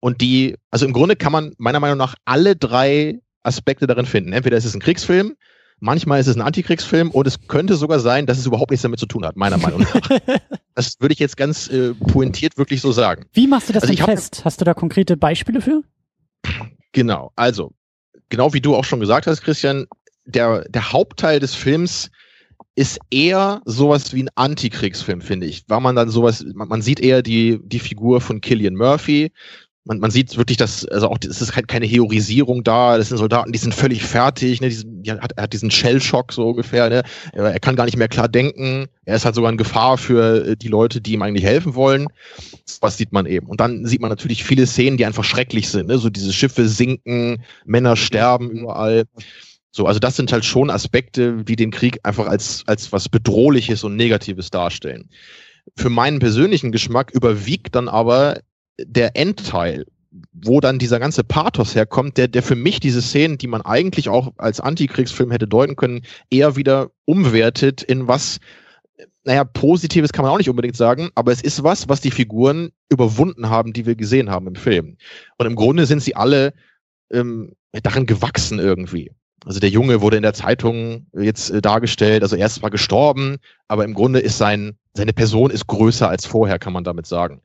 Und 0.00 0.20
die, 0.20 0.56
also 0.70 0.86
im 0.86 0.92
Grunde 0.92 1.16
kann 1.16 1.32
man 1.32 1.54
meiner 1.58 1.80
Meinung 1.80 1.98
nach 1.98 2.14
alle 2.24 2.56
drei 2.56 3.20
Aspekte 3.42 3.86
darin 3.86 4.06
finden. 4.06 4.32
Entweder 4.32 4.56
ist 4.56 4.64
es 4.64 4.74
ein 4.74 4.80
Kriegsfilm, 4.80 5.36
manchmal 5.78 6.20
ist 6.20 6.26
es 6.26 6.36
ein 6.36 6.42
Antikriegsfilm 6.42 7.10
und 7.10 7.26
es 7.26 7.46
könnte 7.48 7.76
sogar 7.76 8.00
sein, 8.00 8.26
dass 8.26 8.38
es 8.38 8.46
überhaupt 8.46 8.70
nichts 8.70 8.82
damit 8.82 9.00
zu 9.00 9.06
tun 9.06 9.24
hat, 9.24 9.36
meiner 9.36 9.58
Meinung 9.58 9.80
nach. 9.80 10.00
das 10.74 11.00
würde 11.00 11.12
ich 11.12 11.18
jetzt 11.18 11.36
ganz 11.36 11.68
äh, 11.68 11.94
pointiert 11.94 12.58
wirklich 12.58 12.80
so 12.80 12.92
sagen. 12.92 13.26
Wie 13.32 13.46
machst 13.46 13.68
du 13.68 13.72
das 13.72 13.84
also 13.84 13.94
denn 13.94 14.04
fest? 14.04 14.42
Hast 14.44 14.60
du 14.60 14.64
da 14.64 14.74
konkrete 14.74 15.16
Beispiele 15.16 15.60
für? 15.60 15.82
Genau, 16.92 17.32
also, 17.36 17.72
genau 18.28 18.52
wie 18.52 18.60
du 18.60 18.74
auch 18.74 18.84
schon 18.84 19.00
gesagt 19.00 19.26
hast, 19.26 19.42
Christian, 19.42 19.86
der, 20.24 20.68
der 20.68 20.92
Hauptteil 20.92 21.40
des 21.40 21.54
Films 21.54 22.10
ist 22.80 22.98
eher 23.10 23.60
sowas 23.66 24.14
wie 24.14 24.22
ein 24.22 24.30
Antikriegsfilm, 24.36 25.20
finde 25.20 25.46
ich. 25.46 25.64
War 25.68 25.80
man 25.80 25.96
dann 25.96 26.08
sowas, 26.08 26.42
man, 26.54 26.66
man, 26.66 26.80
sieht 26.80 26.98
eher 26.98 27.20
die, 27.20 27.60
die 27.62 27.78
Figur 27.78 28.22
von 28.22 28.40
Killian 28.40 28.74
Murphy. 28.74 29.32
Man, 29.84 29.98
man 29.98 30.10
sieht 30.10 30.34
wirklich, 30.38 30.56
dass, 30.56 30.86
also 30.86 31.10
auch, 31.10 31.18
es 31.22 31.42
ist 31.42 31.54
halt 31.54 31.68
keine 31.68 31.84
Heorisierung 31.84 32.64
da. 32.64 32.96
Das 32.96 33.10
sind 33.10 33.18
Soldaten, 33.18 33.52
die 33.52 33.58
sind 33.58 33.74
völlig 33.74 34.02
fertig, 34.02 34.62
ne? 34.62 34.70
Diesen, 34.70 35.02
die 35.02 35.12
hat, 35.12 35.32
er 35.36 35.42
hat 35.42 35.52
diesen 35.52 35.70
Shellshock 35.70 36.32
so 36.32 36.48
ungefähr, 36.48 36.88
ne? 36.88 37.02
Er, 37.34 37.52
er 37.52 37.60
kann 37.60 37.76
gar 37.76 37.84
nicht 37.84 37.98
mehr 37.98 38.08
klar 38.08 38.28
denken. 38.28 38.86
Er 39.04 39.16
ist 39.16 39.26
halt 39.26 39.34
sogar 39.34 39.52
in 39.52 39.58
Gefahr 39.58 39.98
für 39.98 40.46
äh, 40.46 40.56
die 40.56 40.68
Leute, 40.68 41.02
die 41.02 41.12
ihm 41.12 41.20
eigentlich 41.20 41.44
helfen 41.44 41.74
wollen. 41.74 42.06
Was 42.80 42.96
sieht 42.96 43.12
man 43.12 43.26
eben. 43.26 43.46
Und 43.46 43.60
dann 43.60 43.84
sieht 43.84 44.00
man 44.00 44.08
natürlich 44.08 44.42
viele 44.42 44.66
Szenen, 44.66 44.96
die 44.96 45.04
einfach 45.04 45.24
schrecklich 45.24 45.68
sind, 45.68 45.88
ne? 45.88 45.98
So 45.98 46.08
diese 46.08 46.32
Schiffe 46.32 46.66
sinken, 46.66 47.42
Männer 47.66 47.96
sterben 47.96 48.48
überall. 48.48 49.04
So, 49.72 49.86
also 49.86 50.00
das 50.00 50.16
sind 50.16 50.32
halt 50.32 50.44
schon 50.44 50.70
Aspekte, 50.70 51.44
die 51.44 51.56
den 51.56 51.70
Krieg 51.70 52.00
einfach 52.02 52.26
als, 52.26 52.64
als 52.66 52.92
was 52.92 53.08
Bedrohliches 53.08 53.84
und 53.84 53.96
Negatives 53.96 54.50
darstellen. 54.50 55.08
Für 55.76 55.90
meinen 55.90 56.18
persönlichen 56.18 56.72
Geschmack 56.72 57.12
überwiegt 57.12 57.74
dann 57.76 57.88
aber 57.88 58.40
der 58.78 59.16
Endteil, 59.16 59.86
wo 60.32 60.60
dann 60.60 60.78
dieser 60.78 60.98
ganze 60.98 61.22
Pathos 61.22 61.74
herkommt, 61.74 62.16
der, 62.16 62.26
der 62.26 62.42
für 62.42 62.56
mich 62.56 62.80
diese 62.80 63.00
Szenen, 63.02 63.38
die 63.38 63.46
man 63.46 63.62
eigentlich 63.62 64.08
auch 64.08 64.32
als 64.38 64.60
Antikriegsfilm 64.60 65.30
hätte 65.30 65.46
deuten 65.46 65.76
können, 65.76 66.02
eher 66.30 66.56
wieder 66.56 66.90
umwertet 67.04 67.82
in 67.82 68.08
was, 68.08 68.40
naja, 69.22 69.44
Positives 69.44 70.12
kann 70.12 70.24
man 70.24 70.32
auch 70.32 70.38
nicht 70.38 70.50
unbedingt 70.50 70.76
sagen, 70.76 71.10
aber 71.14 71.30
es 71.30 71.42
ist 71.42 71.62
was, 71.62 71.88
was 71.88 72.00
die 72.00 72.10
Figuren 72.10 72.70
überwunden 72.88 73.50
haben, 73.50 73.72
die 73.72 73.86
wir 73.86 73.94
gesehen 73.94 74.30
haben 74.30 74.48
im 74.48 74.56
Film. 74.56 74.96
Und 75.38 75.46
im 75.46 75.54
Grunde 75.54 75.86
sind 75.86 76.02
sie 76.02 76.16
alle 76.16 76.54
ähm, 77.12 77.52
darin 77.72 78.06
gewachsen 78.06 78.58
irgendwie. 78.58 79.12
Also 79.44 79.58
der 79.58 79.70
Junge 79.70 80.00
wurde 80.00 80.16
in 80.16 80.22
der 80.22 80.34
Zeitung 80.34 81.06
jetzt 81.12 81.50
äh, 81.50 81.62
dargestellt, 81.62 82.22
also 82.22 82.36
er 82.36 82.46
ist 82.46 82.56
zwar 82.56 82.70
gestorben, 82.70 83.38
aber 83.68 83.84
im 83.84 83.94
Grunde 83.94 84.20
ist 84.20 84.38
sein, 84.38 84.76
seine 84.94 85.12
Person 85.12 85.50
ist 85.50 85.66
größer 85.66 86.08
als 86.08 86.26
vorher, 86.26 86.58
kann 86.58 86.72
man 86.72 86.84
damit 86.84 87.06
sagen. 87.06 87.40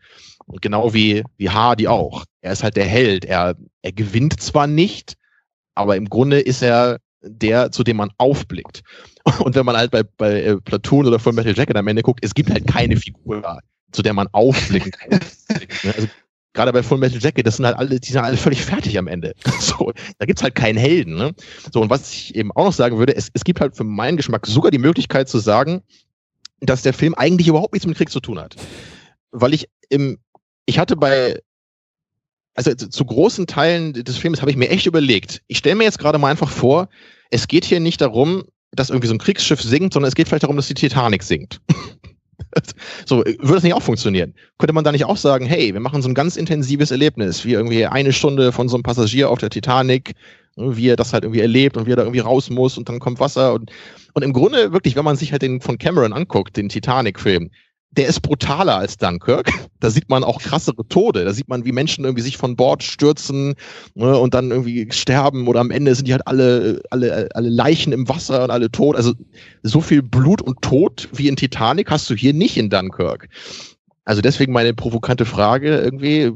Und 0.46 0.62
genau 0.62 0.94
wie, 0.94 1.24
wie 1.38 1.50
Hardy 1.50 1.88
auch. 1.88 2.26
Er 2.42 2.52
ist 2.52 2.64
halt 2.64 2.76
der 2.76 2.86
Held. 2.86 3.26
Er, 3.26 3.56
er 3.82 3.92
gewinnt 3.92 4.40
zwar 4.40 4.68
nicht, 4.68 5.16
aber 5.74 5.96
im 5.96 6.10
Grunde 6.10 6.40
ist 6.40 6.62
er 6.62 7.00
der, 7.22 7.72
zu 7.72 7.84
dem 7.84 7.98
man 7.98 8.12
aufblickt. 8.18 8.84
Und 9.40 9.56
wenn 9.56 9.66
man 9.66 9.76
halt 9.76 9.92
bei, 9.92 10.04
bei 10.04 10.42
äh, 10.42 10.58
Platoon 10.58 11.08
oder 11.08 11.20
von 11.20 11.34
Metal 11.34 11.56
Jacket 11.56 11.78
am 11.78 11.88
Ende 11.88 12.04
guckt, 12.04 12.24
es 12.24 12.36
gibt 12.36 12.52
halt 12.52 12.68
keine 12.68 12.98
Figur, 12.98 13.60
zu 13.92 14.02
der 14.02 14.14
man 14.14 14.28
aufblicken 14.32 14.92
kann. 14.92 15.20
also 15.84 16.08
gerade 16.56 16.73
bei 16.73 16.82
Full 16.82 16.98
Metal 16.98 17.19
Jacket, 17.22 17.45
das 17.45 17.57
sind 17.57 17.65
halt 17.65 17.77
alle, 17.77 17.99
die 17.99 18.11
sind 18.11 18.22
alle 18.22 18.38
völlig 18.38 18.64
fertig 18.64 18.98
am 18.98 19.07
Ende. 19.07 19.34
So, 19.60 19.91
da 20.19 20.26
gibt's 20.26 20.44
halt 20.44 20.56
keinen 20.56 20.77
Helden. 20.77 21.15
Ne? 21.15 21.34
So, 21.72 21.82
und 21.82 21.90
was 21.90 22.11
ich 22.11 22.36
eben 22.36 22.52
auch 22.52 22.65
noch 22.65 22.73
sagen 22.73 22.98
würde, 22.98 23.15
es, 23.15 23.30
es 23.34 23.44
gibt 23.44 23.60
halt 23.60 23.76
für 23.76 23.84
meinen 23.84 24.18
Geschmack 24.18 24.48
sogar 24.48 24.72
die 24.72 24.77
Möglichkeit 24.77 25.27
zu 25.27 25.40
sagen, 25.40 25.82
dass 26.61 26.82
der 26.82 26.94
Film 26.94 27.14
eigentlich 27.15 27.48
überhaupt 27.48 27.73
nichts 27.73 27.88
mit 27.88 27.98
Krieg 27.98 28.10
zu 28.10 28.19
tun 28.19 28.40
hat. 28.40 28.56
Weil 29.32 29.53
ich 29.53 29.68
im, 29.90 30.18
ich 30.65 30.80
hatte 30.80 30.95
bei, 30.95 31.40
also 32.53 32.73
zu 32.73 33.06
großen 33.06 33.48
Teilen 33.48 33.94
des 33.94 34.18
Films 34.18 34.41
habe 34.41 34.52
ich 34.52 34.57
mir 34.57 34.69
echt 34.69 34.86
überlegt, 34.86 35.41
ich 35.48 35.57
stelle 35.57 35.76
mir 35.76 35.84
jetzt 35.84 35.99
gerade 35.99 36.18
mal 36.18 36.30
einfach 36.30 36.49
vor, 36.49 36.90
es 37.32 37.48
geht 37.48 37.65
hier 37.65 37.80
nicht 37.80 38.02
darum, 38.02 38.44
dass 38.72 38.90
irgendwie 38.90 39.07
so 39.07 39.14
ein 39.14 39.19
Kriegsschiff 39.19 39.61
sinkt, 39.61 39.94
sondern 39.94 40.10
es 40.10 40.15
geht 40.15 40.27
vielleicht 40.27 40.44
darum, 40.44 40.56
dass 40.56 40.68
die 40.68 40.73
Titanic 40.73 41.23
sinkt. 41.23 41.60
so, 43.06 43.18
würde 43.18 43.53
das 43.53 43.64
nicht 43.64 43.73
auch 43.73 43.82
funktionieren? 43.82 44.34
Könnte 44.57 44.73
man 44.73 44.84
da 44.84 44.91
nicht 44.91 45.06
auch 45.06 45.18
sagen, 45.18 45.45
hey, 45.45 45.73
wir 45.73 45.80
machen 45.80 46.02
so 46.02 46.10
ein 46.10 46.14
ganz 46.14 46.36
intensives 46.36 46.91
Erlebnis, 46.91 47.45
wie 47.45 47.53
irgendwie 47.53 47.86
eine 47.86 48.14
Stunde 48.14 48.52
von 48.52 48.69
so 48.69 48.76
einem 48.76 48.84
Passagier 48.84 49.30
auf 49.30 49.40
der 49.40 49.49
Titanic, 49.49 50.14
ne, 50.56 50.76
wie 50.77 50.90
er 50.90 50.95
das 50.95 51.14
halt 51.14 51.23
irgendwie 51.23 51.41
erlebt 51.41 51.77
und 51.77 51.86
wie 51.86 51.91
er 51.91 51.98
da 51.98 52.03
irgendwie 52.03 52.19
raus 52.19 52.49
muss 52.49 52.77
und 52.77 52.90
dann 52.90 52.99
kommt 52.99 53.19
Wasser 53.19 53.53
und, 53.53 53.72
und 54.14 54.23
im 54.23 54.34
Grunde 54.34 54.72
wirklich, 54.73 54.95
wenn 54.95 55.06
man 55.06 55.18
sich 55.18 55.32
halt 55.32 55.41
den 55.41 55.61
von 55.61 55.77
Cameron 55.77 56.14
anguckt, 56.14 56.57
den 56.57 56.69
Titanic-Film, 56.69 57.52
der 57.91 58.07
ist 58.07 58.22
brutaler 58.22 58.78
als 58.78 58.98
Dunkirk. 58.98 59.52
Da 59.82 59.91
sieht 59.91 60.10
man 60.10 60.24
auch 60.24 60.41
krassere 60.41 60.88
Tode. 60.88 61.26
Da 61.26 61.34
sieht 61.34 61.48
man, 61.48 61.64
wie 61.64 61.72
Menschen 61.72 62.06
irgendwie 62.06 62.24
sich 62.24 62.38
von 62.38 62.56
Bord 62.56 62.82
stürzen 62.82 63.53
ne, 63.94 64.18
und 64.18 64.34
dann 64.34 64.49
irgendwie 64.49 64.88
sterben 64.91 65.48
oder 65.48 65.60
am 65.60 65.70
Ende 65.70 65.94
sind 65.94 66.07
die 66.07 66.14
halt 66.14 66.26
alle, 66.26 66.82
alle, 66.90 67.30
alle 67.36 67.49
Leichen 67.49 67.94
im 67.94 68.10
Wasser 68.10 68.45
und 68.45 68.49
alle 68.49 68.72
tot. 68.72 68.95
Also 68.95 69.14
so 69.62 69.82
viel 69.82 70.02
Blut 70.02 70.41
und 70.41 70.60
Tod 70.64 71.07
wie 71.12 71.28
in 71.28 71.36
Titanic 71.36 71.91
hast 71.91 72.10
du 72.10 72.16
hier 72.16 72.34
nicht 72.34 72.57
in 72.57 72.72
Dunkirk. 72.72 73.28
Also 74.06 74.24
deswegen 74.24 74.53
meine 74.53 74.74
provokante 74.74 75.26
Frage 75.26 75.78
irgendwie, 75.78 76.32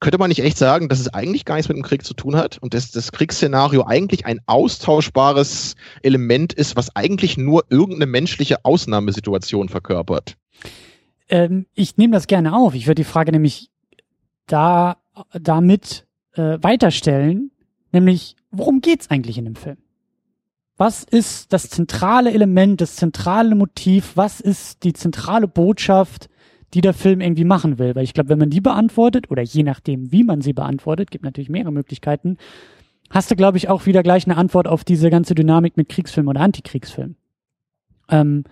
könnte 0.00 0.18
man 0.18 0.28
nicht 0.28 0.42
echt 0.42 0.58
sagen, 0.58 0.88
dass 0.88 1.00
es 1.00 1.12
eigentlich 1.12 1.44
gar 1.44 1.56
nichts 1.56 1.68
mit 1.68 1.76
dem 1.76 1.82
Krieg 1.82 2.04
zu 2.04 2.14
tun 2.14 2.36
hat 2.36 2.58
und 2.58 2.74
dass 2.74 2.90
das 2.90 3.12
Kriegsszenario 3.12 3.84
eigentlich 3.84 4.26
ein 4.26 4.40
austauschbares 4.46 5.74
Element 6.02 6.52
ist, 6.52 6.76
was 6.76 6.94
eigentlich 6.94 7.36
nur 7.36 7.64
irgendeine 7.68 8.06
menschliche 8.06 8.64
Ausnahmesituation 8.64 9.68
verkörpert? 9.68 10.36
Ähm, 11.28 11.66
ich 11.74 11.96
nehme 11.96 12.14
das 12.14 12.26
gerne 12.26 12.54
auf. 12.54 12.74
Ich 12.74 12.86
würde 12.86 13.02
die 13.02 13.08
Frage 13.08 13.32
nämlich 13.32 13.70
da 14.46 14.96
damit 15.32 16.06
äh, 16.34 16.58
weiterstellen, 16.62 17.50
nämlich 17.92 18.36
worum 18.50 18.80
geht's 18.80 19.10
eigentlich 19.10 19.38
in 19.38 19.44
dem 19.44 19.56
Film? 19.56 19.76
Was 20.76 21.02
ist 21.02 21.52
das 21.52 21.70
zentrale 21.70 22.32
Element, 22.32 22.80
das 22.80 22.96
zentrale 22.96 23.54
Motiv? 23.54 24.12
Was 24.14 24.40
ist 24.40 24.84
die 24.84 24.92
zentrale 24.92 25.48
Botschaft, 25.48 26.28
die 26.72 26.80
der 26.80 26.94
Film 26.94 27.20
irgendwie 27.20 27.44
machen 27.44 27.78
will? 27.78 27.96
Weil 27.96 28.04
ich 28.04 28.14
glaube, 28.14 28.28
wenn 28.28 28.38
man 28.38 28.50
die 28.50 28.60
beantwortet 28.60 29.30
oder 29.30 29.42
je 29.42 29.64
nachdem, 29.64 30.12
wie 30.12 30.22
man 30.22 30.40
sie 30.40 30.52
beantwortet, 30.52 31.10
gibt 31.10 31.24
natürlich 31.24 31.48
mehrere 31.48 31.72
Möglichkeiten, 31.72 32.36
hast 33.10 33.30
du, 33.30 33.34
glaube 33.34 33.58
ich, 33.58 33.68
auch 33.68 33.86
wieder 33.86 34.04
gleich 34.04 34.26
eine 34.26 34.36
Antwort 34.36 34.68
auf 34.68 34.84
diese 34.84 35.10
ganze 35.10 35.34
Dynamik 35.34 35.76
mit 35.76 35.88
Kriegsfilm 35.88 36.28
oder 36.28 36.42
Antikriegsfilm. 36.42 37.16
Ähm, 38.08 38.44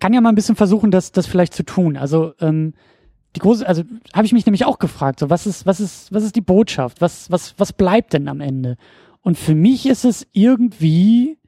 kann 0.00 0.12
ja 0.12 0.20
mal 0.20 0.30
ein 0.30 0.34
bisschen 0.34 0.56
versuchen, 0.56 0.90
das, 0.90 1.12
das 1.12 1.26
vielleicht 1.26 1.54
zu 1.54 1.64
tun. 1.64 1.96
Also 1.96 2.32
ähm, 2.40 2.74
die 3.36 3.40
große, 3.40 3.66
also 3.66 3.84
habe 4.12 4.26
ich 4.26 4.32
mich 4.32 4.46
nämlich 4.46 4.64
auch 4.64 4.78
gefragt, 4.78 5.20
so 5.20 5.30
was 5.30 5.46
ist, 5.46 5.66
was 5.66 5.78
ist, 5.78 6.12
was 6.12 6.24
ist 6.24 6.34
die 6.34 6.40
Botschaft? 6.40 7.00
Was, 7.00 7.30
was, 7.30 7.54
was 7.58 7.72
bleibt 7.72 8.12
denn 8.12 8.28
am 8.28 8.40
Ende? 8.40 8.76
Und 9.20 9.38
für 9.38 9.54
mich 9.54 9.86
ist 9.86 10.04
es 10.04 10.26
irgendwie 10.32 11.38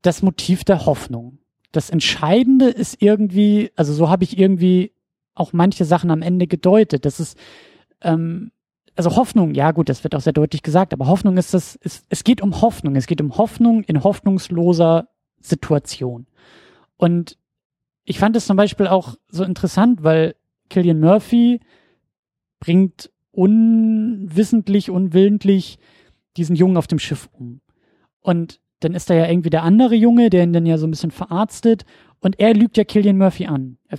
das 0.00 0.22
Motiv 0.22 0.64
der 0.64 0.86
Hoffnung. 0.86 1.38
Das 1.72 1.90
Entscheidende 1.90 2.68
ist 2.68 3.02
irgendwie, 3.02 3.70
also 3.76 3.92
so 3.92 4.08
habe 4.08 4.24
ich 4.24 4.38
irgendwie 4.38 4.92
auch 5.34 5.52
manche 5.52 5.84
Sachen 5.84 6.10
am 6.10 6.22
Ende 6.22 6.46
gedeutet. 6.46 7.04
Das 7.04 7.18
ist, 7.18 7.36
ähm, 8.02 8.52
also 8.94 9.16
Hoffnung, 9.16 9.54
ja 9.54 9.72
gut, 9.72 9.88
das 9.88 10.04
wird 10.04 10.14
auch 10.14 10.20
sehr 10.20 10.34
deutlich 10.34 10.62
gesagt, 10.62 10.92
aber 10.92 11.06
Hoffnung 11.06 11.36
ist 11.38 11.54
das, 11.54 11.76
ist, 11.76 12.04
es 12.10 12.24
geht 12.24 12.42
um 12.42 12.60
Hoffnung. 12.60 12.94
Es 12.96 13.06
geht 13.06 13.20
um 13.20 13.36
Hoffnung 13.36 13.84
in 13.84 14.04
hoffnungsloser 14.04 15.08
Situation. 15.40 16.26
Und 16.96 17.38
ich 18.04 18.18
fand 18.18 18.36
es 18.36 18.46
zum 18.46 18.56
Beispiel 18.56 18.86
auch 18.86 19.16
so 19.28 19.44
interessant, 19.44 20.02
weil 20.02 20.34
Killian 20.68 21.00
Murphy 21.00 21.60
bringt 22.60 23.10
unwissentlich, 23.30 24.90
unwillentlich 24.90 25.78
diesen 26.36 26.56
Jungen 26.56 26.76
auf 26.76 26.86
dem 26.86 26.98
Schiff 26.98 27.28
um. 27.32 27.60
Und 28.20 28.60
dann 28.80 28.94
ist 28.94 29.10
da 29.10 29.14
ja 29.14 29.28
irgendwie 29.28 29.50
der 29.50 29.62
andere 29.62 29.94
Junge, 29.94 30.30
der 30.30 30.44
ihn 30.44 30.52
dann 30.52 30.66
ja 30.66 30.78
so 30.78 30.86
ein 30.86 30.90
bisschen 30.90 31.10
verarztet 31.10 31.84
und 32.20 32.38
er 32.38 32.54
lügt 32.54 32.76
ja 32.76 32.84
Killian 32.84 33.18
Murphy 33.18 33.46
an. 33.46 33.78
Er, 33.88 33.98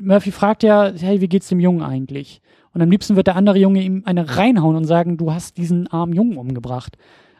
Murphy 0.00 0.32
fragt 0.32 0.62
ja, 0.62 0.92
hey, 0.92 1.20
wie 1.20 1.28
geht's 1.28 1.48
dem 1.48 1.60
Jungen 1.60 1.82
eigentlich? 1.82 2.40
Und 2.72 2.82
am 2.82 2.90
liebsten 2.90 3.14
wird 3.14 3.28
der 3.28 3.36
andere 3.36 3.58
Junge 3.58 3.82
ihm 3.82 4.02
eine 4.04 4.36
reinhauen 4.36 4.76
und 4.76 4.84
sagen, 4.84 5.16
du 5.16 5.32
hast 5.32 5.56
diesen 5.56 5.86
armen 5.86 6.12
Jungen 6.12 6.36
umgebracht. 6.36 6.96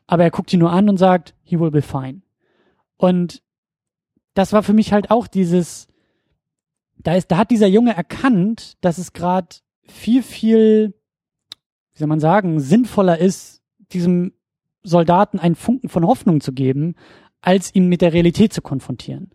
Aber 0.06 0.23
er 0.23 0.31
guckt 0.31 0.52
ihn 0.52 0.61
nur 0.61 0.70
an 0.70 0.89
und 0.89 0.97
sagt, 0.97 1.35
he 1.43 1.59
will 1.59 1.73
be 1.73 1.82
fine. 1.82 2.23
Und 2.97 3.43
das 4.35 4.52
war 4.52 4.62
für 4.62 4.73
mich 4.73 4.93
halt 4.93 5.11
auch 5.11 5.27
dieses, 5.27 5.89
da 6.98 7.15
ist, 7.15 7.31
da 7.31 7.39
hat 7.39 7.51
dieser 7.51 7.69
Junge 7.69 7.97
erkannt, 7.97 8.77
dass 8.81 8.98
es 8.98 9.12
gerade 9.12 9.48
viel, 9.86 10.23
viel, 10.23 10.94
wie 11.93 11.98
soll 11.98 12.09
man 12.09 12.20
sagen, 12.20 12.61
sinnvoller 12.61 13.19
ist, 13.19 13.62
diesem 13.93 14.32
Soldaten 14.82 15.39
einen 15.39 15.55
Funken 15.55 15.89
von 15.89 16.06
Hoffnung 16.06 16.40
zu 16.40 16.52
geben, 16.52 16.94
als 17.40 17.74
ihn 17.74 17.89
mit 17.89 18.01
der 18.01 18.12
Realität 18.12 18.52
zu 18.52 18.62
konfrontieren. 18.62 19.31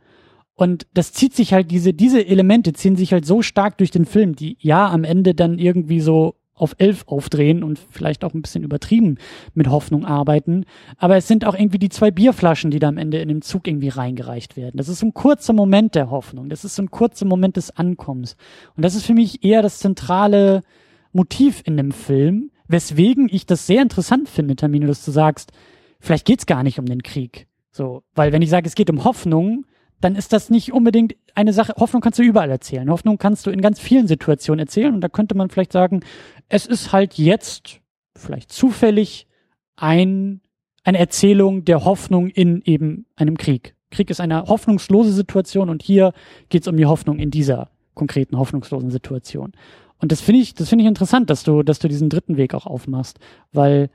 Und 0.53 0.87
das 0.93 1.13
zieht 1.13 1.33
sich 1.33 1.53
halt, 1.53 1.71
diese, 1.71 1.93
diese 1.93 2.25
Elemente 2.25 2.73
ziehen 2.73 2.97
sich 2.97 3.13
halt 3.13 3.25
so 3.25 3.41
stark 3.41 3.77
durch 3.77 3.91
den 3.91 4.05
Film, 4.05 4.35
die 4.35 4.57
ja 4.59 4.89
am 4.89 5.05
Ende 5.05 5.33
dann 5.33 5.57
irgendwie 5.57 6.01
so 6.01 6.35
auf 6.59 6.75
elf 6.77 7.03
aufdrehen 7.07 7.63
und 7.63 7.79
vielleicht 7.89 8.23
auch 8.23 8.33
ein 8.33 8.41
bisschen 8.41 8.63
übertrieben 8.63 9.17
mit 9.53 9.69
Hoffnung 9.69 10.05
arbeiten. 10.05 10.65
Aber 10.97 11.17
es 11.17 11.27
sind 11.27 11.45
auch 11.45 11.55
irgendwie 11.55 11.79
die 11.79 11.89
zwei 11.89 12.11
Bierflaschen, 12.11 12.71
die 12.71 12.79
da 12.79 12.89
am 12.89 12.97
Ende 12.97 13.19
in 13.19 13.29
dem 13.29 13.41
Zug 13.41 13.67
irgendwie 13.67 13.89
reingereicht 13.89 14.57
werden. 14.57 14.77
Das 14.77 14.89
ist 14.89 14.99
so 14.99 15.07
ein 15.07 15.13
kurzer 15.13 15.53
Moment 15.53 15.95
der 15.95 16.09
Hoffnung. 16.09 16.49
Das 16.49 16.65
ist 16.65 16.75
so 16.75 16.83
ein 16.83 16.91
kurzer 16.91 17.25
Moment 17.25 17.57
des 17.57 17.71
Ankommens. 17.71 18.35
Und 18.75 18.83
das 18.83 18.95
ist 18.95 19.05
für 19.05 19.13
mich 19.13 19.43
eher 19.43 19.61
das 19.61 19.79
zentrale 19.79 20.63
Motiv 21.11 21.61
in 21.65 21.77
dem 21.77 21.91
Film, 21.91 22.51
weswegen 22.67 23.29
ich 23.31 23.45
das 23.45 23.65
sehr 23.65 23.81
interessant 23.81 24.29
finde, 24.29 24.55
Termino, 24.55 24.87
dass 24.87 25.03
du 25.03 25.11
sagst, 25.11 25.51
vielleicht 25.99 26.25
geht's 26.25 26.45
gar 26.45 26.63
nicht 26.63 26.79
um 26.79 26.85
den 26.85 27.03
Krieg. 27.03 27.47
So, 27.71 28.03
weil 28.13 28.31
wenn 28.31 28.41
ich 28.41 28.49
sage, 28.49 28.67
es 28.67 28.75
geht 28.75 28.89
um 28.89 29.03
Hoffnung, 29.03 29.65
dann 30.01 30.15
ist 30.15 30.33
das 30.33 30.49
nicht 30.49 30.73
unbedingt 30.73 31.15
eine 31.35 31.53
Sache. 31.53 31.73
Hoffnung 31.77 32.01
kannst 32.01 32.19
du 32.19 32.23
überall 32.23 32.49
erzählen. 32.49 32.89
Hoffnung 32.89 33.17
kannst 33.17 33.45
du 33.45 33.51
in 33.51 33.61
ganz 33.61 33.79
vielen 33.79 34.07
Situationen 34.07 34.59
erzählen. 34.59 34.93
Und 34.93 35.01
da 35.01 35.09
könnte 35.09 35.35
man 35.35 35.49
vielleicht 35.49 35.73
sagen, 35.73 36.01
es 36.47 36.65
ist 36.65 36.91
halt 36.91 37.15
jetzt 37.15 37.81
vielleicht 38.15 38.51
zufällig 38.51 39.27
ein, 39.75 40.41
eine 40.83 40.99
Erzählung 40.99 41.65
der 41.65 41.85
Hoffnung 41.85 42.27
in 42.27 42.61
eben 42.63 43.05
einem 43.15 43.37
Krieg. 43.37 43.75
Krieg 43.91 44.09
ist 44.09 44.21
eine 44.21 44.45
hoffnungslose 44.45 45.11
Situation 45.11 45.69
und 45.69 45.81
hier 45.83 46.13
geht 46.49 46.61
es 46.61 46.67
um 46.67 46.77
die 46.77 46.85
Hoffnung 46.85 47.19
in 47.19 47.31
dieser 47.31 47.69
konkreten 47.95 48.37
hoffnungslosen 48.37 48.91
Situation. 48.91 49.53
Und 49.99 50.11
das 50.11 50.21
finde 50.21 50.41
ich, 50.41 50.53
das 50.53 50.69
finde 50.69 50.83
ich 50.83 50.87
interessant, 50.87 51.29
dass 51.29 51.43
du, 51.43 51.63
dass 51.63 51.79
du 51.79 51.87
diesen 51.87 52.09
dritten 52.09 52.37
Weg 52.37 52.53
auch 52.53 52.65
aufmachst, 52.65 53.19
weil 53.51 53.89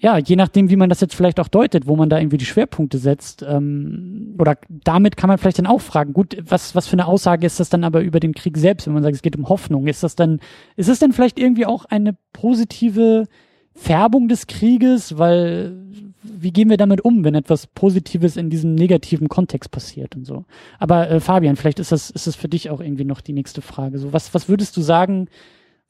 ja, 0.00 0.16
je 0.16 0.36
nachdem, 0.36 0.70
wie 0.70 0.76
man 0.76 0.88
das 0.88 1.00
jetzt 1.00 1.16
vielleicht 1.16 1.40
auch 1.40 1.48
deutet, 1.48 1.88
wo 1.88 1.96
man 1.96 2.08
da 2.08 2.18
irgendwie 2.18 2.36
die 2.38 2.44
Schwerpunkte 2.44 2.98
setzt, 2.98 3.42
ähm, 3.42 4.36
oder 4.38 4.56
damit 4.68 5.16
kann 5.16 5.26
man 5.26 5.38
vielleicht 5.38 5.58
dann 5.58 5.66
auch 5.66 5.80
fragen, 5.80 6.12
gut, 6.12 6.36
was, 6.40 6.76
was 6.76 6.86
für 6.86 6.92
eine 6.92 7.06
Aussage 7.06 7.44
ist 7.44 7.58
das 7.58 7.68
dann 7.68 7.82
aber 7.82 8.02
über 8.02 8.20
den 8.20 8.32
Krieg 8.32 8.56
selbst, 8.56 8.86
wenn 8.86 8.94
man 8.94 9.02
sagt, 9.02 9.16
es 9.16 9.22
geht 9.22 9.36
um 9.36 9.48
Hoffnung? 9.48 9.88
Ist 9.88 10.04
das 10.04 10.14
dann, 10.14 10.38
ist 10.76 10.88
es 10.88 11.00
denn 11.00 11.12
vielleicht 11.12 11.38
irgendwie 11.40 11.66
auch 11.66 11.84
eine 11.84 12.16
positive 12.32 13.26
Färbung 13.74 14.28
des 14.28 14.46
Krieges? 14.46 15.18
Weil, 15.18 15.76
wie 16.22 16.52
gehen 16.52 16.70
wir 16.70 16.76
damit 16.76 17.00
um, 17.00 17.24
wenn 17.24 17.34
etwas 17.34 17.66
Positives 17.66 18.36
in 18.36 18.50
diesem 18.50 18.76
negativen 18.76 19.28
Kontext 19.28 19.72
passiert 19.72 20.14
und 20.14 20.24
so? 20.24 20.44
Aber 20.78 21.10
äh, 21.10 21.18
Fabian, 21.18 21.56
vielleicht 21.56 21.80
ist 21.80 21.90
das, 21.90 22.10
ist 22.10 22.28
das 22.28 22.36
für 22.36 22.48
dich 22.48 22.70
auch 22.70 22.80
irgendwie 22.80 23.04
noch 23.04 23.20
die 23.20 23.32
nächste 23.32 23.62
Frage. 23.62 23.98
So, 23.98 24.12
was, 24.12 24.32
was 24.32 24.48
würdest 24.48 24.76
du 24.76 24.80
sagen, 24.80 25.26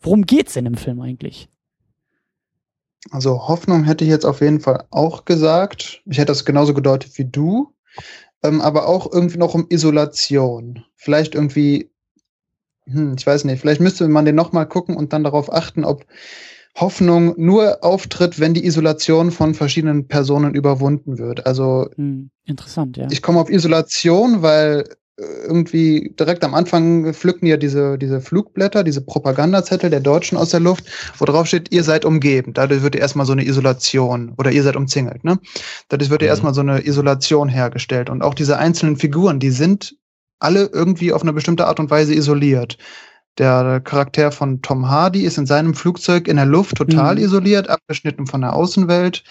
worum 0.00 0.22
geht's 0.24 0.56
in 0.56 0.64
dem 0.64 0.78
Film 0.78 1.02
eigentlich? 1.02 1.50
Also 3.10 3.48
Hoffnung 3.48 3.84
hätte 3.84 4.04
ich 4.04 4.10
jetzt 4.10 4.26
auf 4.26 4.40
jeden 4.40 4.60
Fall 4.60 4.84
auch 4.90 5.24
gesagt. 5.24 6.02
Ich 6.06 6.18
hätte 6.18 6.26
das 6.26 6.44
genauso 6.44 6.74
gedeutet 6.74 7.16
wie 7.16 7.24
du. 7.24 7.72
Ähm, 8.42 8.60
aber 8.60 8.86
auch 8.86 9.10
irgendwie 9.12 9.38
noch 9.38 9.54
um 9.54 9.66
Isolation. 9.68 10.84
Vielleicht 10.94 11.34
irgendwie, 11.34 11.90
hm, 12.86 13.14
ich 13.18 13.26
weiß 13.26 13.44
nicht, 13.44 13.60
vielleicht 13.60 13.80
müsste 13.80 14.06
man 14.08 14.24
den 14.24 14.34
nochmal 14.34 14.68
gucken 14.68 14.96
und 14.96 15.12
dann 15.12 15.24
darauf 15.24 15.52
achten, 15.52 15.84
ob 15.84 16.06
Hoffnung 16.76 17.34
nur 17.36 17.82
auftritt, 17.82 18.38
wenn 18.38 18.54
die 18.54 18.64
Isolation 18.64 19.32
von 19.32 19.54
verschiedenen 19.54 20.06
Personen 20.06 20.54
überwunden 20.54 21.18
wird. 21.18 21.46
Also 21.46 21.88
hm, 21.96 22.30
interessant, 22.44 22.96
ja. 22.96 23.08
Ich 23.10 23.22
komme 23.22 23.40
auf 23.40 23.50
Isolation, 23.50 24.42
weil 24.42 24.84
irgendwie 25.18 26.14
direkt 26.18 26.44
am 26.44 26.54
Anfang 26.54 27.12
pflücken 27.12 27.46
ja 27.46 27.56
diese, 27.56 27.98
diese 27.98 28.20
Flugblätter, 28.20 28.84
diese 28.84 29.00
Propagandazettel 29.00 29.90
der 29.90 30.00
Deutschen 30.00 30.38
aus 30.38 30.50
der 30.50 30.60
Luft, 30.60 30.84
wo 31.18 31.24
drauf 31.24 31.46
steht, 31.46 31.72
ihr 31.72 31.82
seid 31.82 32.04
umgeben. 32.04 32.52
Dadurch 32.52 32.82
wird 32.82 32.94
ja 32.94 33.00
erstmal 33.00 33.26
so 33.26 33.32
eine 33.32 33.44
Isolation 33.44 34.32
oder 34.38 34.52
ihr 34.52 34.62
seid 34.62 34.76
umzingelt, 34.76 35.24
ne? 35.24 35.38
Dadurch 35.88 36.10
wird 36.10 36.22
ja 36.22 36.26
mhm. 36.26 36.30
erstmal 36.30 36.54
so 36.54 36.60
eine 36.60 36.86
Isolation 36.86 37.48
hergestellt. 37.48 38.10
Und 38.10 38.22
auch 38.22 38.34
diese 38.34 38.58
einzelnen 38.58 38.96
Figuren, 38.96 39.40
die 39.40 39.50
sind 39.50 39.96
alle 40.38 40.70
irgendwie 40.72 41.12
auf 41.12 41.22
eine 41.22 41.32
bestimmte 41.32 41.66
Art 41.66 41.80
und 41.80 41.90
Weise 41.90 42.14
isoliert. 42.14 42.78
Der 43.38 43.80
Charakter 43.80 44.30
von 44.30 44.62
Tom 44.62 44.88
Hardy 44.88 45.22
ist 45.22 45.38
in 45.38 45.46
seinem 45.46 45.74
Flugzeug 45.74 46.28
in 46.28 46.36
der 46.36 46.46
Luft 46.46 46.76
total 46.76 47.16
mhm. 47.16 47.22
isoliert, 47.22 47.68
abgeschnitten 47.68 48.26
von 48.26 48.42
der 48.42 48.52
Außenwelt. 48.52 49.24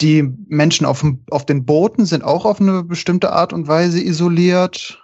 Die 0.00 0.22
Menschen 0.48 0.86
auf, 0.86 1.04
auf 1.30 1.46
den 1.46 1.64
Booten 1.64 2.04
sind 2.04 2.22
auch 2.22 2.44
auf 2.44 2.60
eine 2.60 2.82
bestimmte 2.82 3.32
Art 3.32 3.52
und 3.52 3.66
Weise 3.66 4.02
isoliert. 4.02 5.02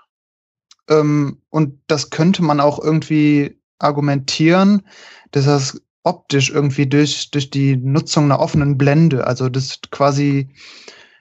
Ähm, 0.89 1.39
und 1.49 1.81
das 1.87 2.11
könnte 2.11 2.43
man 2.43 2.61
auch 2.61 2.79
irgendwie 2.79 3.59
argumentieren, 3.79 4.83
dass 5.31 5.47
das 5.47 5.81
optisch 6.05 6.51
irgendwie 6.51 6.87
durch, 6.87 7.31
durch 7.31 7.51
die 7.51 7.77
Nutzung 7.77 8.25
einer 8.25 8.41
offenen 8.41 8.77
Blende, 8.77 9.27
also 9.27 9.49
das 9.49 9.81
quasi, 9.91 10.49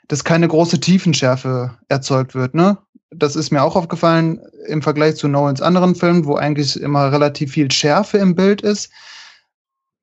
dass 0.07 0.23
keine 0.23 0.48
große 0.48 0.80
Tiefenschärfe 0.80 1.77
erzeugt 1.88 2.35
wird, 2.35 2.56
ne? 2.56 2.77
Das 3.14 3.35
ist 3.35 3.52
mir 3.52 3.61
auch 3.61 3.76
aufgefallen 3.76 4.39
im 4.68 4.81
Vergleich 4.81 5.18
zu 5.18 5.27
Nolans 5.27 5.61
anderen 5.61 5.95
Filmen, 5.95 6.26
wo 6.26 6.35
eigentlich 6.35 6.80
immer 6.80 7.11
relativ 7.11 7.52
viel 7.52 7.69
Schärfe 7.69 8.18
im 8.18 8.35
Bild 8.35 8.61
ist 8.61 8.89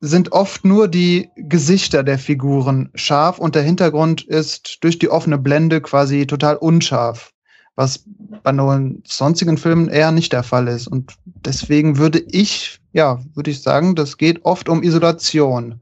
sind 0.00 0.32
oft 0.32 0.64
nur 0.64 0.88
die 0.88 1.30
Gesichter 1.36 2.02
der 2.02 2.18
Figuren 2.18 2.90
scharf 2.94 3.38
und 3.38 3.54
der 3.54 3.62
Hintergrund 3.62 4.22
ist 4.22 4.78
durch 4.82 4.98
die 4.98 5.10
offene 5.10 5.38
Blende 5.38 5.80
quasi 5.80 6.26
total 6.26 6.56
unscharf, 6.56 7.32
was 7.74 8.04
bei 8.42 8.52
neuen 8.52 9.02
sonstigen 9.06 9.58
Filmen 9.58 9.88
eher 9.88 10.12
nicht 10.12 10.32
der 10.32 10.44
Fall 10.44 10.68
ist. 10.68 10.86
Und 10.86 11.14
deswegen 11.24 11.98
würde 11.98 12.20
ich, 12.30 12.80
ja, 12.92 13.20
würde 13.34 13.50
ich 13.50 13.62
sagen, 13.62 13.96
das 13.96 14.16
geht 14.16 14.44
oft 14.44 14.68
um 14.68 14.82
Isolation. 14.82 15.80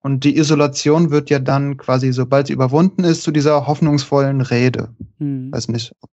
Und 0.00 0.24
die 0.24 0.36
Isolation 0.36 1.10
wird 1.10 1.30
ja 1.30 1.38
dann 1.38 1.76
quasi, 1.76 2.12
sobald 2.12 2.48
sie 2.48 2.52
überwunden 2.52 3.04
ist, 3.04 3.22
zu 3.22 3.30
dieser 3.30 3.66
hoffnungsvollen 3.66 4.40
Rede. 4.40 4.94
Hm. 5.18 5.52
Weiß 5.52 5.68
nicht, 5.68 5.94
ob 6.00 6.10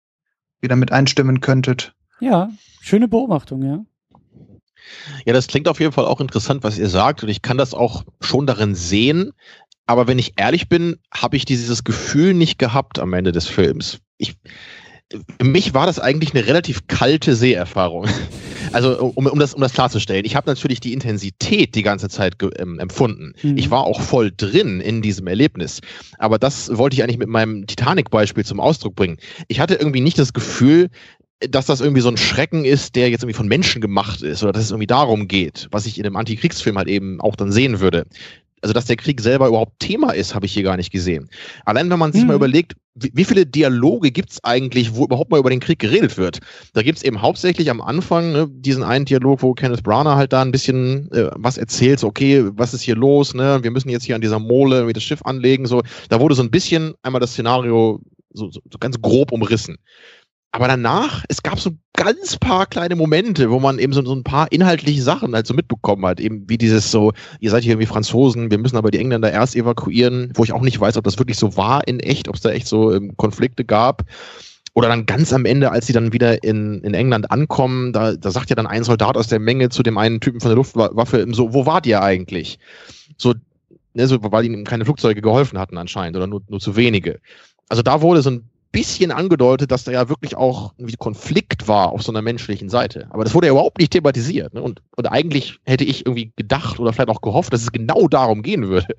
ihr 0.61 0.69
damit 0.69 0.91
einstimmen 0.91 1.41
könntet. 1.41 1.93
Ja, 2.19 2.49
schöne 2.79 3.07
Beobachtung, 3.07 3.63
ja. 3.63 3.83
Ja, 5.25 5.33
das 5.33 5.47
klingt 5.47 5.67
auf 5.67 5.79
jeden 5.79 5.91
Fall 5.91 6.05
auch 6.05 6.21
interessant, 6.21 6.63
was 6.63 6.77
ihr 6.77 6.89
sagt. 6.89 7.23
Und 7.23 7.29
ich 7.29 7.41
kann 7.41 7.57
das 7.57 7.73
auch 7.73 8.03
schon 8.21 8.45
darin 8.45 8.75
sehen. 8.75 9.31
Aber 9.85 10.07
wenn 10.07 10.19
ich 10.19 10.33
ehrlich 10.37 10.69
bin, 10.69 10.97
habe 11.13 11.35
ich 11.35 11.45
dieses 11.45 11.83
Gefühl 11.83 12.33
nicht 12.33 12.57
gehabt 12.57 12.99
am 12.99 13.13
Ende 13.13 13.31
des 13.31 13.47
Films. 13.47 13.99
Ich, 14.17 14.35
für 15.09 15.45
mich 15.45 15.73
war 15.73 15.85
das 15.85 15.99
eigentlich 15.99 16.33
eine 16.33 16.47
relativ 16.47 16.87
kalte 16.87 17.35
Seherfahrung. 17.35 18.07
Also 18.73 19.03
um, 19.03 19.25
um, 19.25 19.37
das, 19.37 19.53
um 19.53 19.59
das 19.59 19.73
klarzustellen, 19.73 20.23
ich 20.23 20.37
habe 20.37 20.49
natürlich 20.49 20.79
die 20.79 20.93
Intensität 20.93 21.75
die 21.75 21.81
ganze 21.81 22.07
Zeit 22.07 22.35
ähm, 22.57 22.79
empfunden. 22.79 23.33
Mhm. 23.43 23.57
Ich 23.57 23.69
war 23.69 23.83
auch 23.83 23.99
voll 23.99 24.31
drin 24.31 24.79
in 24.79 25.01
diesem 25.01 25.27
Erlebnis. 25.27 25.81
Aber 26.19 26.39
das 26.39 26.77
wollte 26.77 26.93
ich 26.93 27.03
eigentlich 27.03 27.17
mit 27.17 27.27
meinem 27.27 27.67
Titanic-Beispiel 27.67 28.45
zum 28.45 28.61
Ausdruck 28.61 28.95
bringen. 28.95 29.17
Ich 29.49 29.59
hatte 29.59 29.75
irgendwie 29.75 29.99
nicht 29.99 30.17
das 30.17 30.31
Gefühl, 30.31 30.89
dass 31.49 31.65
das 31.65 31.81
irgendwie 31.81 32.01
so 32.01 32.09
ein 32.09 32.17
Schrecken 32.17 32.65
ist, 32.65 32.95
der 32.95 33.09
jetzt 33.09 33.23
irgendwie 33.23 33.37
von 33.37 33.47
Menschen 33.47 33.81
gemacht 33.81 34.21
ist 34.21 34.43
oder 34.43 34.51
dass 34.51 34.63
es 34.63 34.71
irgendwie 34.71 34.87
darum 34.87 35.27
geht, 35.27 35.67
was 35.71 35.85
ich 35.85 35.97
in 35.97 36.05
einem 36.05 36.15
Antikriegsfilm 36.15 36.77
halt 36.77 36.87
eben 36.87 37.19
auch 37.21 37.35
dann 37.35 37.51
sehen 37.51 37.79
würde. 37.79 38.05
Also, 38.63 38.73
dass 38.73 38.85
der 38.85 38.95
Krieg 38.95 39.19
selber 39.21 39.47
überhaupt 39.47 39.79
Thema 39.79 40.11
ist, 40.11 40.35
habe 40.35 40.45
ich 40.45 40.53
hier 40.53 40.61
gar 40.61 40.77
nicht 40.77 40.91
gesehen. 40.91 41.29
Allein 41.65 41.89
wenn 41.89 41.97
man 41.97 42.11
sich 42.11 42.21
mhm. 42.21 42.27
mal 42.27 42.35
überlegt, 42.35 42.75
wie, 42.93 43.09
wie 43.13 43.23
viele 43.23 43.47
Dialoge 43.47 44.11
gibt's 44.11 44.43
eigentlich, 44.43 44.93
wo 44.93 45.05
überhaupt 45.05 45.31
mal 45.31 45.39
über 45.39 45.49
den 45.49 45.61
Krieg 45.61 45.79
geredet 45.79 46.17
wird? 46.17 46.39
Da 46.73 46.83
gibt's 46.83 47.01
eben 47.01 47.23
hauptsächlich 47.23 47.71
am 47.71 47.81
Anfang 47.81 48.31
ne, 48.33 48.47
diesen 48.51 48.83
einen 48.83 49.05
Dialog, 49.05 49.41
wo 49.41 49.53
Kenneth 49.55 49.81
Branagh 49.81 50.15
halt 50.15 50.33
da 50.33 50.43
ein 50.43 50.51
bisschen 50.51 51.11
äh, 51.11 51.31
was 51.33 51.57
erzählt, 51.57 51.99
so 51.99 52.07
okay, 52.07 52.43
was 52.53 52.75
ist 52.75 52.81
hier 52.81 52.95
los, 52.95 53.33
ne? 53.33 53.59
Wir 53.63 53.71
müssen 53.71 53.89
jetzt 53.89 54.03
hier 54.03 54.13
an 54.13 54.21
dieser 54.21 54.39
Mole 54.39 54.93
das 54.93 55.03
Schiff 55.03 55.21
anlegen, 55.23 55.65
so. 55.65 55.81
Da 56.09 56.19
wurde 56.19 56.35
so 56.35 56.43
ein 56.43 56.51
bisschen 56.51 56.93
einmal 57.01 57.21
das 57.21 57.31
Szenario 57.31 57.99
so, 58.33 58.51
so, 58.51 58.61
so 58.71 58.77
ganz 58.77 59.01
grob 59.01 59.31
umrissen. 59.31 59.77
Aber 60.53 60.67
danach, 60.67 61.23
es 61.29 61.43
gab 61.43 61.59
so 61.59 61.71
ganz 61.93 62.35
paar 62.37 62.65
kleine 62.65 62.97
Momente, 62.97 63.51
wo 63.51 63.59
man 63.59 63.79
eben 63.79 63.93
so, 63.93 64.03
so 64.03 64.13
ein 64.13 64.23
paar 64.23 64.51
inhaltliche 64.51 65.01
Sachen 65.01 65.33
halt 65.33 65.47
so 65.47 65.53
mitbekommen 65.53 66.05
hat. 66.05 66.19
Eben 66.19 66.49
wie 66.49 66.57
dieses 66.57 66.91
so, 66.91 67.13
ihr 67.39 67.51
seid 67.51 67.63
hier 67.63 67.73
irgendwie 67.73 67.87
Franzosen, 67.87 68.51
wir 68.51 68.57
müssen 68.57 68.75
aber 68.75 68.91
die 68.91 68.99
Engländer 68.99 69.31
erst 69.31 69.55
evakuieren, 69.55 70.31
wo 70.35 70.43
ich 70.43 70.51
auch 70.51 70.61
nicht 70.61 70.79
weiß, 70.79 70.97
ob 70.97 71.05
das 71.05 71.19
wirklich 71.19 71.37
so 71.37 71.55
war 71.55 71.87
in 71.87 72.01
echt, 72.01 72.27
ob 72.27 72.35
es 72.35 72.41
da 72.41 72.51
echt 72.51 72.67
so 72.67 72.93
ähm, 72.93 73.15
Konflikte 73.15 73.63
gab. 73.63 74.03
Oder 74.73 74.89
dann 74.89 75.05
ganz 75.05 75.31
am 75.33 75.45
Ende, 75.45 75.71
als 75.71 75.87
sie 75.87 75.93
dann 75.93 76.13
wieder 76.13 76.43
in, 76.43 76.81
in 76.81 76.93
England 76.93 77.29
ankommen, 77.31 77.93
da, 77.93 78.13
da 78.13 78.31
sagt 78.31 78.49
ja 78.49 78.55
dann 78.55 78.67
ein 78.67 78.83
Soldat 78.83 79.17
aus 79.17 79.27
der 79.27 79.39
Menge 79.39 79.69
zu 79.69 79.83
dem 79.83 79.97
einen 79.97 80.19
Typen 80.19 80.39
von 80.39 80.49
der 80.49 80.55
Luftwaffe 80.55 81.25
so, 81.31 81.53
wo 81.53 81.65
wart 81.65 81.85
ihr 81.85 82.01
eigentlich? 82.01 82.57
So, 83.17 83.33
ne, 83.93 84.07
so 84.07 84.17
weil 84.21 84.45
ihnen 84.45 84.63
keine 84.63 84.85
Flugzeuge 84.85 85.21
geholfen 85.21 85.59
hatten 85.59 85.77
anscheinend 85.77 86.15
oder 86.17 86.27
nur, 86.27 86.41
nur 86.47 86.59
zu 86.59 86.75
wenige. 86.75 87.19
Also 87.67 87.83
da 87.83 88.01
wurde 88.01 88.21
so 88.21 88.31
ein 88.31 88.50
bisschen 88.71 89.11
angedeutet, 89.11 89.71
dass 89.71 89.83
da 89.83 89.91
ja 89.91 90.09
wirklich 90.09 90.35
auch 90.35 90.73
ein 90.79 90.87
Konflikt 90.97 91.67
war 91.67 91.91
auf 91.91 92.03
so 92.03 92.11
einer 92.11 92.21
menschlichen 92.21 92.69
Seite. 92.69 93.07
Aber 93.09 93.23
das 93.23 93.33
wurde 93.33 93.47
ja 93.47 93.53
überhaupt 93.53 93.79
nicht 93.79 93.91
thematisiert. 93.91 94.53
Ne? 94.53 94.61
Und, 94.61 94.81
und 94.95 95.11
eigentlich 95.11 95.59
hätte 95.65 95.83
ich 95.83 96.05
irgendwie 96.05 96.31
gedacht 96.35 96.79
oder 96.79 96.93
vielleicht 96.93 97.09
auch 97.09 97.21
gehofft, 97.21 97.53
dass 97.53 97.61
es 97.61 97.71
genau 97.71 98.07
darum 98.07 98.43
gehen 98.43 98.67
würde. 98.67 98.95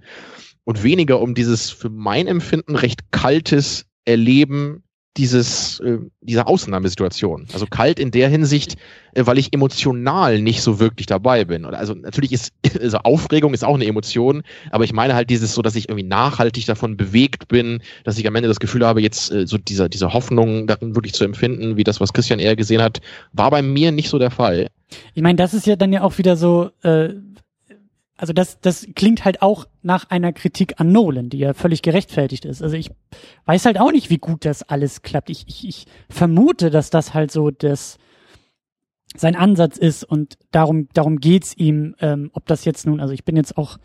Und 0.65 0.83
weniger 0.83 1.21
um 1.21 1.35
dieses 1.35 1.71
für 1.71 1.91
mein 1.91 2.27
Empfinden 2.27 2.77
recht 2.77 3.11
kaltes 3.11 3.87
Erleben 4.05 4.85
dieses, 5.17 5.81
äh, 5.81 5.99
dieser 6.21 6.49
Ausnahmesituation. 6.49 7.47
Also 7.53 7.67
kalt 7.67 7.99
in 7.99 8.11
der 8.11 8.29
Hinsicht, 8.29 8.77
äh, 9.15 9.27
weil 9.27 9.39
ich 9.39 9.53
emotional 9.53 10.41
nicht 10.41 10.63
so 10.63 10.81
wirklich 10.81 11.07
dabei 11.07 11.45
bin. 11.45 11.65
Also 11.67 11.95
natürlich 11.95 12.33
ist, 12.33 12.53
also 12.81 12.99
Aufregung 12.99 13.53
ist 13.53 13.65
auch 13.65 13.75
eine 13.75 13.87
Emotion, 13.87 14.43
aber 14.71 14.85
ich 14.85 14.93
meine 14.93 15.15
halt 15.15 15.29
dieses 15.29 15.55
so, 15.55 15.61
dass 15.61 15.77
ich 15.77 15.89
irgendwie 15.89 16.07
nachhaltig 16.07 16.65
davon 16.67 16.97
bewegt 16.97 17.49
bin, 17.49 17.83
dass 18.05 18.19
ich 18.19 18.27
am 18.27 18.35
Ende 18.35 18.49
das 18.49 18.61
Gefühl 18.61 18.87
habe, 18.87 19.03
jetzt 19.03 19.31
äh, 19.31 19.47
so 19.47 19.59
dieser, 19.59 19.89
diese 19.89 20.13
Hoffnung 20.13 20.67
darin 20.67 20.95
wirklich 20.95 21.13
zu 21.13 21.25
empfinden, 21.25 21.77
wie 21.77 21.85
das, 21.85 22.01
was 22.01 22.13
Christian 22.13 22.39
eher 22.39 22.57
gesehen 22.57 22.83
hat, 22.83 23.01
war 23.33 23.51
bei 23.51 23.61
mir 23.61 23.93
nicht 23.93 24.09
so 24.09 24.19
der 24.19 24.31
Fall. 24.31 24.69
Ich 25.15 25.23
meine, 25.23 25.37
das 25.37 25.55
ist 25.55 25.67
ja 25.67 25.77
dann 25.77 25.93
ja 25.93 26.03
auch 26.03 26.19
wieder 26.19 26.37
so, 26.37 26.71
äh, 26.83 27.11
also 28.23 28.33
das, 28.33 28.61
das 28.61 28.87
klingt 28.95 29.25
halt 29.25 29.43
auch 29.43 29.67
nach 29.83 30.09
einer 30.09 30.33
Kritik 30.33 30.79
an 30.79 30.93
Nolan, 30.93 31.29
die 31.29 31.39
ja 31.39 31.55
völlig 31.55 31.83
gerechtfertigt 31.83 32.45
ist. 32.45 32.63
Also 32.63 32.77
ich 32.77 32.93
weiß 33.47 33.65
halt 33.65 33.81
auch 33.81 33.91
nicht, 33.91 34.11
wie 34.11 34.19
gut 34.19 34.45
das 34.45 34.63
alles 34.63 35.03
klappt. 35.03 35.29
Ich, 35.29 35.45
ich, 35.49 35.67
ich 35.67 35.87
vermute, 36.09 36.71
dass 36.71 36.91
das 36.91 37.15
halt 37.15 37.33
so 37.33 37.51
das 37.51 37.99
sein 39.17 39.35
Ansatz 39.35 39.77
ist 39.77 40.05
und 40.05 40.39
darum, 40.53 40.87
darum 40.95 41.19
geht's 41.19 41.53
ihm, 41.57 41.97
ähm, 41.99 42.31
ob 42.33 42.47
das 42.47 42.65
jetzt 42.65 42.87
nun, 42.87 43.01
also 43.01 43.13
ich 43.13 43.25
bin 43.25 43.35
jetzt 43.35 43.59
auch, 43.59 43.79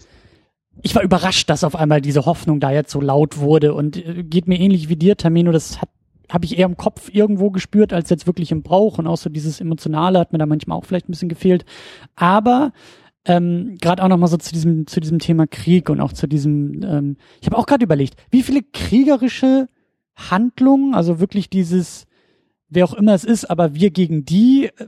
ich 0.84 0.94
war 0.94 1.02
überrascht, 1.02 1.50
dass 1.50 1.64
auf 1.64 1.76
einmal 1.76 2.00
diese 2.00 2.28
Hoffnung 2.28 2.60
da 2.60 2.72
jetzt 2.72 2.92
so 2.92 3.02
laut 3.02 3.40
wurde 3.40 3.74
und 3.74 3.98
äh, 3.98 4.24
geht 4.24 4.48
mir 4.48 4.60
ähnlich 4.60 4.88
wie 4.88 4.98
dir, 4.98 5.18
Tamino, 5.18 5.52
das 5.52 5.82
hat 5.82 5.90
habe 6.30 6.44
ich 6.44 6.58
eher 6.58 6.66
im 6.66 6.76
Kopf 6.76 7.10
irgendwo 7.14 7.52
gespürt, 7.52 7.94
als 7.94 8.10
jetzt 8.10 8.28
wirklich 8.28 8.52
im 8.52 8.62
Brauch 8.62 8.98
und 8.98 9.08
auch 9.08 9.16
so 9.16 9.30
dieses 9.30 9.62
Emotionale 9.62 10.20
hat 10.20 10.34
mir 10.34 10.40
da 10.40 10.46
manchmal 10.46 10.78
auch 10.78 10.84
vielleicht 10.84 11.08
ein 11.08 11.14
bisschen 11.14 11.30
gefehlt. 11.30 11.64
Aber 12.18 12.74
ähm, 13.28 13.78
gerade 13.80 14.02
auch 14.04 14.08
nochmal 14.08 14.30
so 14.30 14.38
zu 14.38 14.54
diesem, 14.54 14.88
zu 14.88 15.02
diesem 15.02 15.20
Thema 15.20 15.48
Krieg 15.48 15.90
und 15.90 16.00
auch 16.00 16.14
zu 16.14 16.28
diesem, 16.28 16.82
ähm, 16.84 17.18
ich 17.42 17.48
habe 17.48 17.58
auch 17.58 17.66
gerade 17.66 17.84
überlegt, 17.84 18.16
wie 18.32 18.42
viele 18.42 18.64
kriegerische 18.64 19.68
Handlungen, 20.16 20.96
also 20.96 21.20
wirklich 21.20 21.50
dieses, 21.50 22.06
wer 22.70 22.86
auch 22.86 22.94
immer 22.94 23.14
es 23.14 23.26
ist, 23.26 23.46
aber 23.46 23.76
wir 23.76 23.92
gegen 23.92 24.24
die, 24.24 24.68
äh, 24.68 24.88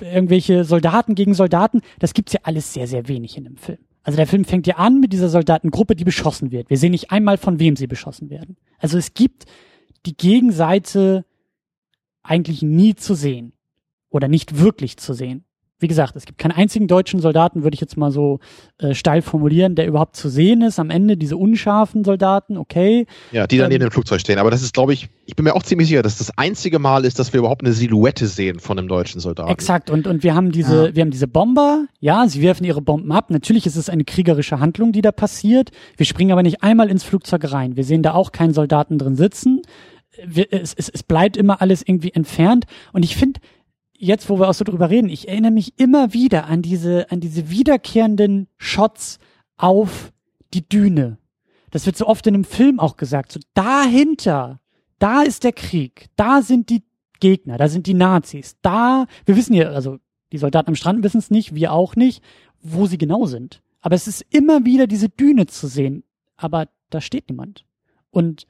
irgendwelche 0.00 0.64
Soldaten 0.64 1.14
gegen 1.14 1.34
Soldaten, 1.34 1.82
das 2.00 2.14
gibt's 2.14 2.32
ja 2.32 2.40
alles 2.42 2.74
sehr, 2.74 2.88
sehr 2.88 3.06
wenig 3.06 3.36
in 3.38 3.44
dem 3.44 3.56
Film. 3.56 3.78
Also 4.02 4.16
der 4.16 4.26
Film 4.26 4.44
fängt 4.44 4.66
ja 4.66 4.76
an 4.76 4.98
mit 4.98 5.12
dieser 5.12 5.28
Soldatengruppe, 5.28 5.94
die 5.94 6.04
beschossen 6.04 6.50
wird. 6.50 6.68
Wir 6.68 6.78
sehen 6.78 6.90
nicht 6.90 7.12
einmal, 7.12 7.38
von 7.38 7.60
wem 7.60 7.76
sie 7.76 7.86
beschossen 7.86 8.28
werden. 8.28 8.56
Also 8.78 8.98
es 8.98 9.14
gibt 9.14 9.44
die 10.04 10.16
Gegenseite 10.16 11.24
eigentlich 12.24 12.60
nie 12.62 12.96
zu 12.96 13.14
sehen 13.14 13.52
oder 14.10 14.26
nicht 14.26 14.58
wirklich 14.58 14.96
zu 14.96 15.14
sehen 15.14 15.44
wie 15.80 15.88
gesagt, 15.88 16.14
es 16.16 16.24
gibt 16.24 16.38
keinen 16.38 16.52
einzigen 16.52 16.86
deutschen 16.86 17.20
Soldaten, 17.20 17.64
würde 17.64 17.74
ich 17.74 17.80
jetzt 17.80 17.96
mal 17.96 18.12
so 18.12 18.38
äh, 18.78 18.94
steil 18.94 19.22
formulieren, 19.22 19.74
der 19.74 19.86
überhaupt 19.86 20.16
zu 20.16 20.28
sehen 20.28 20.62
ist. 20.62 20.78
Am 20.78 20.88
Ende 20.88 21.16
diese 21.16 21.36
unscharfen 21.36 22.04
Soldaten, 22.04 22.56
okay. 22.56 23.06
Ja, 23.32 23.46
die 23.46 23.58
dann 23.58 23.66
ähm, 23.66 23.72
neben 23.74 23.84
dem 23.84 23.90
Flugzeug 23.90 24.20
stehen. 24.20 24.38
Aber 24.38 24.50
das 24.50 24.62
ist, 24.62 24.72
glaube 24.72 24.92
ich, 24.92 25.08
ich 25.26 25.34
bin 25.34 25.44
mir 25.44 25.54
auch 25.54 25.62
ziemlich 25.62 25.88
sicher, 25.88 26.02
dass 26.02 26.18
das 26.18 26.36
einzige 26.38 26.78
Mal 26.78 27.04
ist, 27.04 27.18
dass 27.18 27.32
wir 27.32 27.40
überhaupt 27.40 27.62
eine 27.62 27.72
Silhouette 27.72 28.26
sehen 28.26 28.60
von 28.60 28.78
einem 28.78 28.88
deutschen 28.88 29.20
Soldaten. 29.20 29.50
Exakt. 29.50 29.90
Und, 29.90 30.06
und 30.06 30.22
wir 30.22 30.34
haben 30.34 30.52
diese, 30.52 30.88
ja. 30.88 30.94
wir 30.94 31.02
haben 31.02 31.10
diese 31.10 31.28
Bomber. 31.28 31.86
Ja, 32.00 32.28
sie 32.28 32.40
werfen 32.40 32.64
ihre 32.64 32.80
Bomben 32.80 33.10
ab. 33.10 33.30
Natürlich 33.30 33.66
ist 33.66 33.76
es 33.76 33.90
eine 33.90 34.04
kriegerische 34.04 34.60
Handlung, 34.60 34.92
die 34.92 35.02
da 35.02 35.12
passiert. 35.12 35.70
Wir 35.96 36.06
springen 36.06 36.30
aber 36.30 36.42
nicht 36.42 36.62
einmal 36.62 36.88
ins 36.88 37.02
Flugzeug 37.02 37.50
rein. 37.52 37.76
Wir 37.76 37.84
sehen 37.84 38.02
da 38.02 38.14
auch 38.14 38.30
keinen 38.32 38.54
Soldaten 38.54 38.96
drin 38.96 39.16
sitzen. 39.16 39.62
Wir, 40.24 40.46
es, 40.52 40.72
es, 40.74 40.88
es 40.88 41.02
bleibt 41.02 41.36
immer 41.36 41.60
alles 41.60 41.82
irgendwie 41.84 42.12
entfernt. 42.12 42.66
Und 42.92 43.04
ich 43.04 43.16
finde, 43.16 43.40
jetzt, 44.04 44.28
wo 44.28 44.38
wir 44.38 44.48
auch 44.48 44.54
so 44.54 44.64
drüber 44.64 44.90
reden, 44.90 45.08
ich 45.08 45.28
erinnere 45.28 45.52
mich 45.52 45.78
immer 45.78 46.12
wieder 46.12 46.46
an 46.46 46.62
diese, 46.62 47.10
an 47.10 47.20
diese 47.20 47.50
wiederkehrenden 47.50 48.48
Shots 48.58 49.18
auf 49.56 50.12
die 50.52 50.68
Düne. 50.68 51.18
Das 51.70 51.86
wird 51.86 51.96
so 51.96 52.06
oft 52.06 52.26
in 52.26 52.34
einem 52.34 52.44
Film 52.44 52.78
auch 52.78 52.96
gesagt. 52.96 53.32
So 53.32 53.40
dahinter, 53.54 54.60
da 54.98 55.22
ist 55.22 55.44
der 55.44 55.52
Krieg, 55.52 56.08
da 56.16 56.42
sind 56.42 56.70
die 56.70 56.84
Gegner, 57.20 57.58
da 57.58 57.68
sind 57.68 57.86
die 57.86 57.94
Nazis, 57.94 58.56
da, 58.62 59.06
wir 59.24 59.36
wissen 59.36 59.54
ja, 59.54 59.70
also 59.70 59.98
die 60.32 60.38
Soldaten 60.38 60.68
am 60.68 60.76
Strand 60.76 61.02
wissen 61.02 61.18
es 61.18 61.30
nicht, 61.30 61.54
wir 61.54 61.72
auch 61.72 61.96
nicht, 61.96 62.22
wo 62.60 62.86
sie 62.86 62.98
genau 62.98 63.26
sind. 63.26 63.62
Aber 63.80 63.94
es 63.94 64.08
ist 64.08 64.24
immer 64.30 64.64
wieder 64.64 64.86
diese 64.86 65.08
Düne 65.08 65.46
zu 65.46 65.66
sehen. 65.66 66.04
Aber 66.36 66.68
da 66.90 67.00
steht 67.00 67.28
niemand. 67.28 67.64
Und 68.10 68.46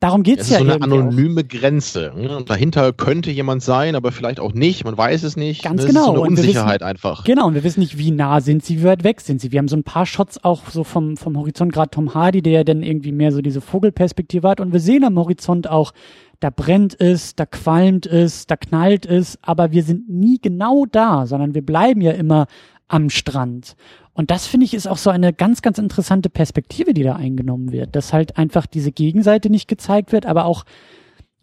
Darum 0.00 0.22
geht's 0.22 0.42
es 0.42 0.50
ja. 0.50 0.58
Es 0.58 0.62
ist 0.62 0.68
so 0.68 0.74
eine 0.74 0.82
anonyme 0.82 1.40
auch. 1.40 1.48
Grenze. 1.48 2.12
Ne? 2.14 2.44
Dahinter 2.46 2.92
könnte 2.92 3.32
jemand 3.32 3.62
sein, 3.62 3.96
aber 3.96 4.12
vielleicht 4.12 4.38
auch 4.38 4.52
nicht. 4.52 4.84
Man 4.84 4.96
weiß 4.96 5.24
es 5.24 5.36
nicht. 5.36 5.64
Ganz 5.64 5.82
ne? 5.82 5.88
genau. 5.88 6.00
Ist 6.00 6.06
so 6.06 6.12
eine 6.12 6.20
Unsicherheit 6.20 6.80
wissen, 6.80 6.88
einfach. 6.88 7.24
Genau. 7.24 7.48
Und 7.48 7.54
wir 7.54 7.64
wissen 7.64 7.80
nicht, 7.80 7.98
wie 7.98 8.12
nah 8.12 8.40
sind 8.40 8.64
sie, 8.64 8.78
wie 8.78 8.84
weit 8.84 9.02
weg 9.02 9.20
sind 9.20 9.40
sie. 9.40 9.50
Wir 9.50 9.58
haben 9.58 9.66
so 9.66 9.76
ein 9.76 9.82
paar 9.82 10.06
Shots 10.06 10.44
auch 10.44 10.70
so 10.70 10.84
vom, 10.84 11.16
vom 11.16 11.36
Horizont, 11.36 11.72
gerade 11.72 11.90
Tom 11.90 12.14
Hardy, 12.14 12.42
der 12.42 12.52
ja 12.52 12.64
dann 12.64 12.84
irgendwie 12.84 13.10
mehr 13.10 13.32
so 13.32 13.42
diese 13.42 13.60
Vogelperspektive 13.60 14.48
hat. 14.48 14.60
Und 14.60 14.72
wir 14.72 14.80
sehen 14.80 15.02
am 15.02 15.18
Horizont 15.18 15.68
auch, 15.68 15.92
da 16.38 16.50
brennt 16.50 16.98
es, 17.00 17.34
da 17.34 17.46
qualmt 17.46 18.06
es, 18.06 18.46
da 18.46 18.56
knallt 18.56 19.04
es, 19.04 19.38
aber 19.42 19.72
wir 19.72 19.82
sind 19.82 20.08
nie 20.08 20.38
genau 20.40 20.86
da, 20.86 21.26
sondern 21.26 21.54
wir 21.54 21.66
bleiben 21.66 22.00
ja 22.00 22.12
immer 22.12 22.46
am 22.86 23.10
Strand. 23.10 23.74
Und 24.18 24.32
das 24.32 24.48
finde 24.48 24.66
ich 24.66 24.74
ist 24.74 24.88
auch 24.88 24.96
so 24.96 25.10
eine 25.10 25.32
ganz, 25.32 25.62
ganz 25.62 25.78
interessante 25.78 26.28
Perspektive, 26.28 26.92
die 26.92 27.04
da 27.04 27.14
eingenommen 27.14 27.70
wird, 27.70 27.94
dass 27.94 28.12
halt 28.12 28.36
einfach 28.36 28.66
diese 28.66 28.90
Gegenseite 28.90 29.48
nicht 29.48 29.68
gezeigt 29.68 30.10
wird, 30.10 30.26
aber 30.26 30.44
auch, 30.44 30.64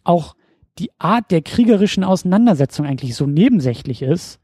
auch 0.03 0.35
die 0.77 0.91
Art 0.99 1.31
der 1.31 1.41
kriegerischen 1.41 2.03
Auseinandersetzung 2.03 2.85
eigentlich 2.85 3.15
so 3.15 3.27
nebensächlich 3.27 4.01
ist, 4.01 4.41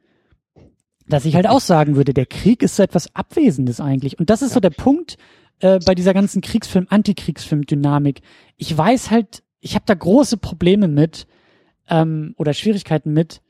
dass 1.10 1.26
ich 1.26 1.36
halt 1.36 1.46
auch 1.46 1.60
sagen 1.60 1.98
würde, 1.98 2.14
der 2.14 2.26
Krieg 2.26 2.64
ist 2.64 2.78
so 2.78 2.84
etwas 2.84 3.14
Abwesendes 3.18 3.82
eigentlich. 3.82 4.18
Und 4.18 4.30
das 4.30 4.42
ist 4.42 4.52
ja. 4.52 4.54
so 4.54 4.60
der 4.62 4.70
Punkt 4.70 5.18
äh, 5.60 5.80
bei 5.86 5.94
dieser 5.94 6.14
ganzen 6.14 6.42
Kriegsfilm, 6.42 6.88
Antikriegsfilm-Dynamik. 6.90 8.22
Ich 8.56 8.78
weiß 8.78 9.12
halt, 9.12 9.44
ich 9.60 9.76
habe 9.76 9.84
da 9.86 9.94
große 9.94 10.38
Probleme 10.38 10.88
mit 10.88 11.28
ähm, 11.90 12.34
oder 12.38 12.54
Schwierigkeiten 12.54 13.12
mit, 13.12 13.42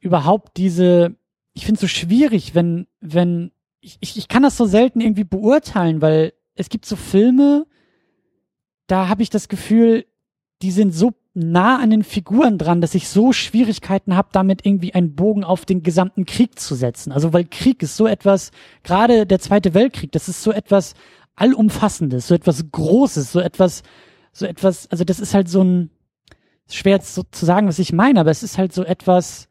überhaupt 0.00 0.58
diese, 0.58 1.16
ich 1.54 1.64
finde 1.64 1.76
es 1.76 1.80
so 1.80 1.88
schwierig, 1.88 2.54
wenn, 2.54 2.86
wenn 3.00 3.52
ich, 3.80 3.98
ich, 4.00 4.16
ich 4.16 4.28
kann 4.28 4.42
das 4.42 4.56
so 4.56 4.66
selten 4.66 5.00
irgendwie 5.00 5.24
beurteilen, 5.24 6.02
weil 6.02 6.32
es 6.54 6.68
gibt 6.68 6.86
so 6.86 6.96
Filme, 6.96 7.66
da 8.86 9.08
habe 9.08 9.22
ich 9.22 9.30
das 9.30 9.48
Gefühl, 9.48 10.06
die 10.62 10.70
sind 10.70 10.92
so 10.92 11.12
nah 11.32 11.78
an 11.78 11.90
den 11.90 12.02
Figuren 12.02 12.58
dran, 12.58 12.80
dass 12.80 12.94
ich 12.94 13.08
so 13.08 13.32
Schwierigkeiten 13.32 14.16
habe, 14.16 14.28
damit 14.32 14.66
irgendwie 14.66 14.94
einen 14.94 15.14
Bogen 15.14 15.44
auf 15.44 15.64
den 15.64 15.82
gesamten 15.82 16.26
Krieg 16.26 16.58
zu 16.58 16.74
setzen. 16.74 17.12
Also 17.12 17.32
weil 17.32 17.44
Krieg 17.44 17.82
ist 17.82 17.96
so 17.96 18.06
etwas, 18.06 18.50
gerade 18.82 19.26
der 19.26 19.38
Zweite 19.38 19.72
Weltkrieg, 19.74 20.12
das 20.12 20.28
ist 20.28 20.42
so 20.42 20.52
etwas 20.52 20.94
allumfassendes, 21.36 22.26
so 22.26 22.34
etwas 22.34 22.70
Großes, 22.70 23.32
so 23.32 23.40
etwas, 23.40 23.82
so 24.32 24.44
etwas, 24.44 24.90
also 24.90 25.04
das 25.04 25.20
ist 25.20 25.32
halt 25.32 25.48
so 25.48 25.62
ein, 25.62 25.90
schwer 26.68 27.00
so 27.00 27.22
zu 27.30 27.46
sagen, 27.46 27.68
was 27.68 27.78
ich 27.78 27.92
meine, 27.92 28.20
aber 28.20 28.30
es 28.30 28.42
ist 28.42 28.58
halt 28.58 28.72
so 28.72 28.84
etwas, 28.84 29.48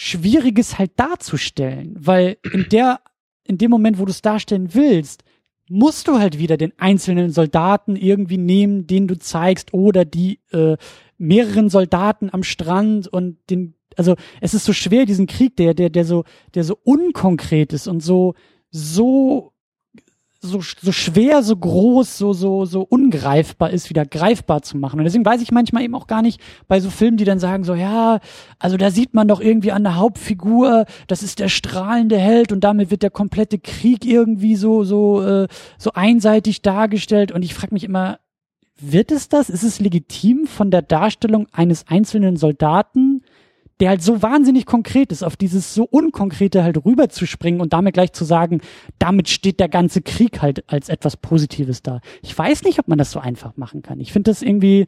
Schwieriges 0.00 0.78
halt 0.78 0.92
darzustellen, 0.94 1.96
weil 1.98 2.36
in 2.52 2.68
der, 2.70 3.00
in 3.42 3.58
dem 3.58 3.68
Moment, 3.68 3.98
wo 3.98 4.04
du 4.04 4.12
es 4.12 4.22
darstellen 4.22 4.72
willst, 4.72 5.24
musst 5.68 6.06
du 6.06 6.20
halt 6.20 6.38
wieder 6.38 6.56
den 6.56 6.72
einzelnen 6.78 7.32
Soldaten 7.32 7.96
irgendwie 7.96 8.38
nehmen, 8.38 8.86
den 8.86 9.08
du 9.08 9.18
zeigst, 9.18 9.74
oder 9.74 10.04
die 10.04 10.38
äh, 10.52 10.76
mehreren 11.16 11.68
Soldaten 11.68 12.32
am 12.32 12.44
Strand 12.44 13.08
und 13.08 13.38
den, 13.50 13.74
also 13.96 14.14
es 14.40 14.54
ist 14.54 14.66
so 14.66 14.72
schwer, 14.72 15.04
diesen 15.04 15.26
Krieg, 15.26 15.56
der, 15.56 15.74
der, 15.74 15.90
der 15.90 16.04
so, 16.04 16.22
der 16.54 16.62
so 16.62 16.78
unkonkret 16.84 17.72
ist 17.72 17.88
und 17.88 18.00
so, 18.00 18.34
so 18.70 19.52
so, 20.40 20.60
so 20.60 20.92
schwer, 20.92 21.42
so 21.42 21.56
groß, 21.56 22.16
so, 22.16 22.32
so, 22.32 22.64
so 22.64 22.82
ungreifbar 22.82 23.70
ist, 23.70 23.90
wieder 23.90 24.06
greifbar 24.06 24.62
zu 24.62 24.76
machen. 24.76 25.00
Und 25.00 25.04
deswegen 25.04 25.24
weiß 25.24 25.42
ich 25.42 25.50
manchmal 25.50 25.82
eben 25.82 25.96
auch 25.96 26.06
gar 26.06 26.22
nicht 26.22 26.40
bei 26.68 26.80
so 26.80 26.90
Filmen, 26.90 27.16
die 27.16 27.24
dann 27.24 27.40
sagen 27.40 27.64
so, 27.64 27.74
ja, 27.74 28.20
also 28.58 28.76
da 28.76 28.90
sieht 28.90 29.14
man 29.14 29.26
doch 29.26 29.40
irgendwie 29.40 29.72
an 29.72 29.82
der 29.82 29.96
Hauptfigur, 29.96 30.86
das 31.08 31.24
ist 31.24 31.40
der 31.40 31.48
strahlende 31.48 32.18
Held 32.18 32.52
und 32.52 32.62
damit 32.62 32.90
wird 32.90 33.02
der 33.02 33.10
komplette 33.10 33.58
Krieg 33.58 34.04
irgendwie 34.04 34.54
so, 34.54 34.84
so, 34.84 35.22
äh, 35.22 35.48
so 35.76 35.92
einseitig 35.94 36.62
dargestellt. 36.62 37.32
Und 37.32 37.44
ich 37.44 37.54
frage 37.54 37.74
mich 37.74 37.84
immer, 37.84 38.20
wird 38.80 39.10
es 39.10 39.28
das? 39.28 39.50
Ist 39.50 39.64
es 39.64 39.80
legitim 39.80 40.46
von 40.46 40.70
der 40.70 40.82
Darstellung 40.82 41.48
eines 41.50 41.88
einzelnen 41.88 42.36
Soldaten, 42.36 43.07
der 43.80 43.90
halt 43.90 44.02
so 44.02 44.22
wahnsinnig 44.22 44.66
konkret 44.66 45.12
ist, 45.12 45.22
auf 45.22 45.36
dieses 45.36 45.74
so 45.74 45.84
unkonkrete 45.84 46.64
halt 46.64 46.84
rüberzuspringen 46.84 47.60
und 47.60 47.72
damit 47.72 47.94
gleich 47.94 48.12
zu 48.12 48.24
sagen, 48.24 48.60
damit 48.98 49.28
steht 49.28 49.60
der 49.60 49.68
ganze 49.68 50.02
Krieg 50.02 50.42
halt 50.42 50.64
als 50.66 50.88
etwas 50.88 51.16
Positives 51.16 51.82
da. 51.82 52.00
Ich 52.22 52.36
weiß 52.36 52.64
nicht, 52.64 52.78
ob 52.78 52.88
man 52.88 52.98
das 52.98 53.12
so 53.12 53.20
einfach 53.20 53.56
machen 53.56 53.82
kann. 53.82 54.00
Ich 54.00 54.12
finde 54.12 54.30
das 54.30 54.42
irgendwie 54.42 54.86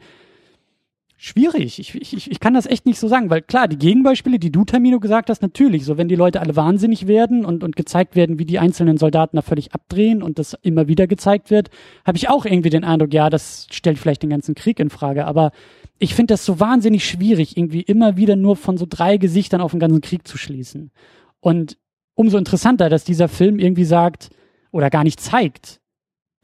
schwierig. 1.23 1.79
Ich, 1.79 1.95
ich, 1.95 2.31
ich 2.31 2.41
kann 2.41 2.55
das 2.55 2.65
echt 2.65 2.87
nicht 2.87 2.99
so 2.99 3.07
sagen, 3.07 3.29
weil 3.29 3.43
klar, 3.43 3.69
die 3.69 3.77
Gegenbeispiele, 3.77 4.39
die 4.39 4.51
du, 4.51 4.65
Tamino, 4.65 5.01
gesagt 5.01 5.29
hast, 5.29 5.43
natürlich, 5.43 5.85
so 5.85 5.99
wenn 5.99 6.09
die 6.09 6.15
Leute 6.15 6.41
alle 6.41 6.57
wahnsinnig 6.57 7.07
werden 7.07 7.45
und, 7.45 7.63
und 7.63 7.77
gezeigt 7.77 8.17
werden, 8.17 8.39
wie 8.39 8.47
die 8.47 8.59
einzelnen 8.59 8.97
Soldaten 8.97 9.37
da 9.37 9.43
völlig 9.43 9.75
abdrehen 9.75 10.23
und 10.23 10.39
das 10.39 10.57
immer 10.63 10.89
wieder 10.89 11.07
gezeigt 11.07 11.51
wird, 11.51 11.69
habe 12.07 12.17
ich 12.17 12.31
auch 12.31 12.47
irgendwie 12.47 12.71
den 12.71 12.85
Eindruck, 12.85 13.13
ja, 13.13 13.29
das 13.29 13.67
stellt 13.71 13.99
vielleicht 13.99 14.23
den 14.23 14.31
ganzen 14.31 14.55
Krieg 14.55 14.81
in 14.81 14.89
Frage, 14.89 15.27
aber 15.27 15.53
ich 16.01 16.15
finde 16.15 16.33
das 16.33 16.45
so 16.45 16.59
wahnsinnig 16.59 17.07
schwierig, 17.07 17.57
irgendwie 17.57 17.83
immer 17.83 18.17
wieder 18.17 18.35
nur 18.35 18.57
von 18.57 18.79
so 18.79 18.87
drei 18.89 19.19
Gesichtern 19.19 19.61
auf 19.61 19.73
den 19.73 19.81
ganzen 19.81 20.01
Krieg 20.01 20.27
zu 20.27 20.39
schließen. 20.39 20.91
Und 21.41 21.77
umso 22.15 22.39
interessanter, 22.39 22.89
dass 22.89 23.05
dieser 23.05 23.29
Film 23.29 23.59
irgendwie 23.59 23.85
sagt 23.85 24.31
oder 24.73 24.89
gar 24.89 25.05
nicht 25.05 25.21
zeigt, 25.21 25.81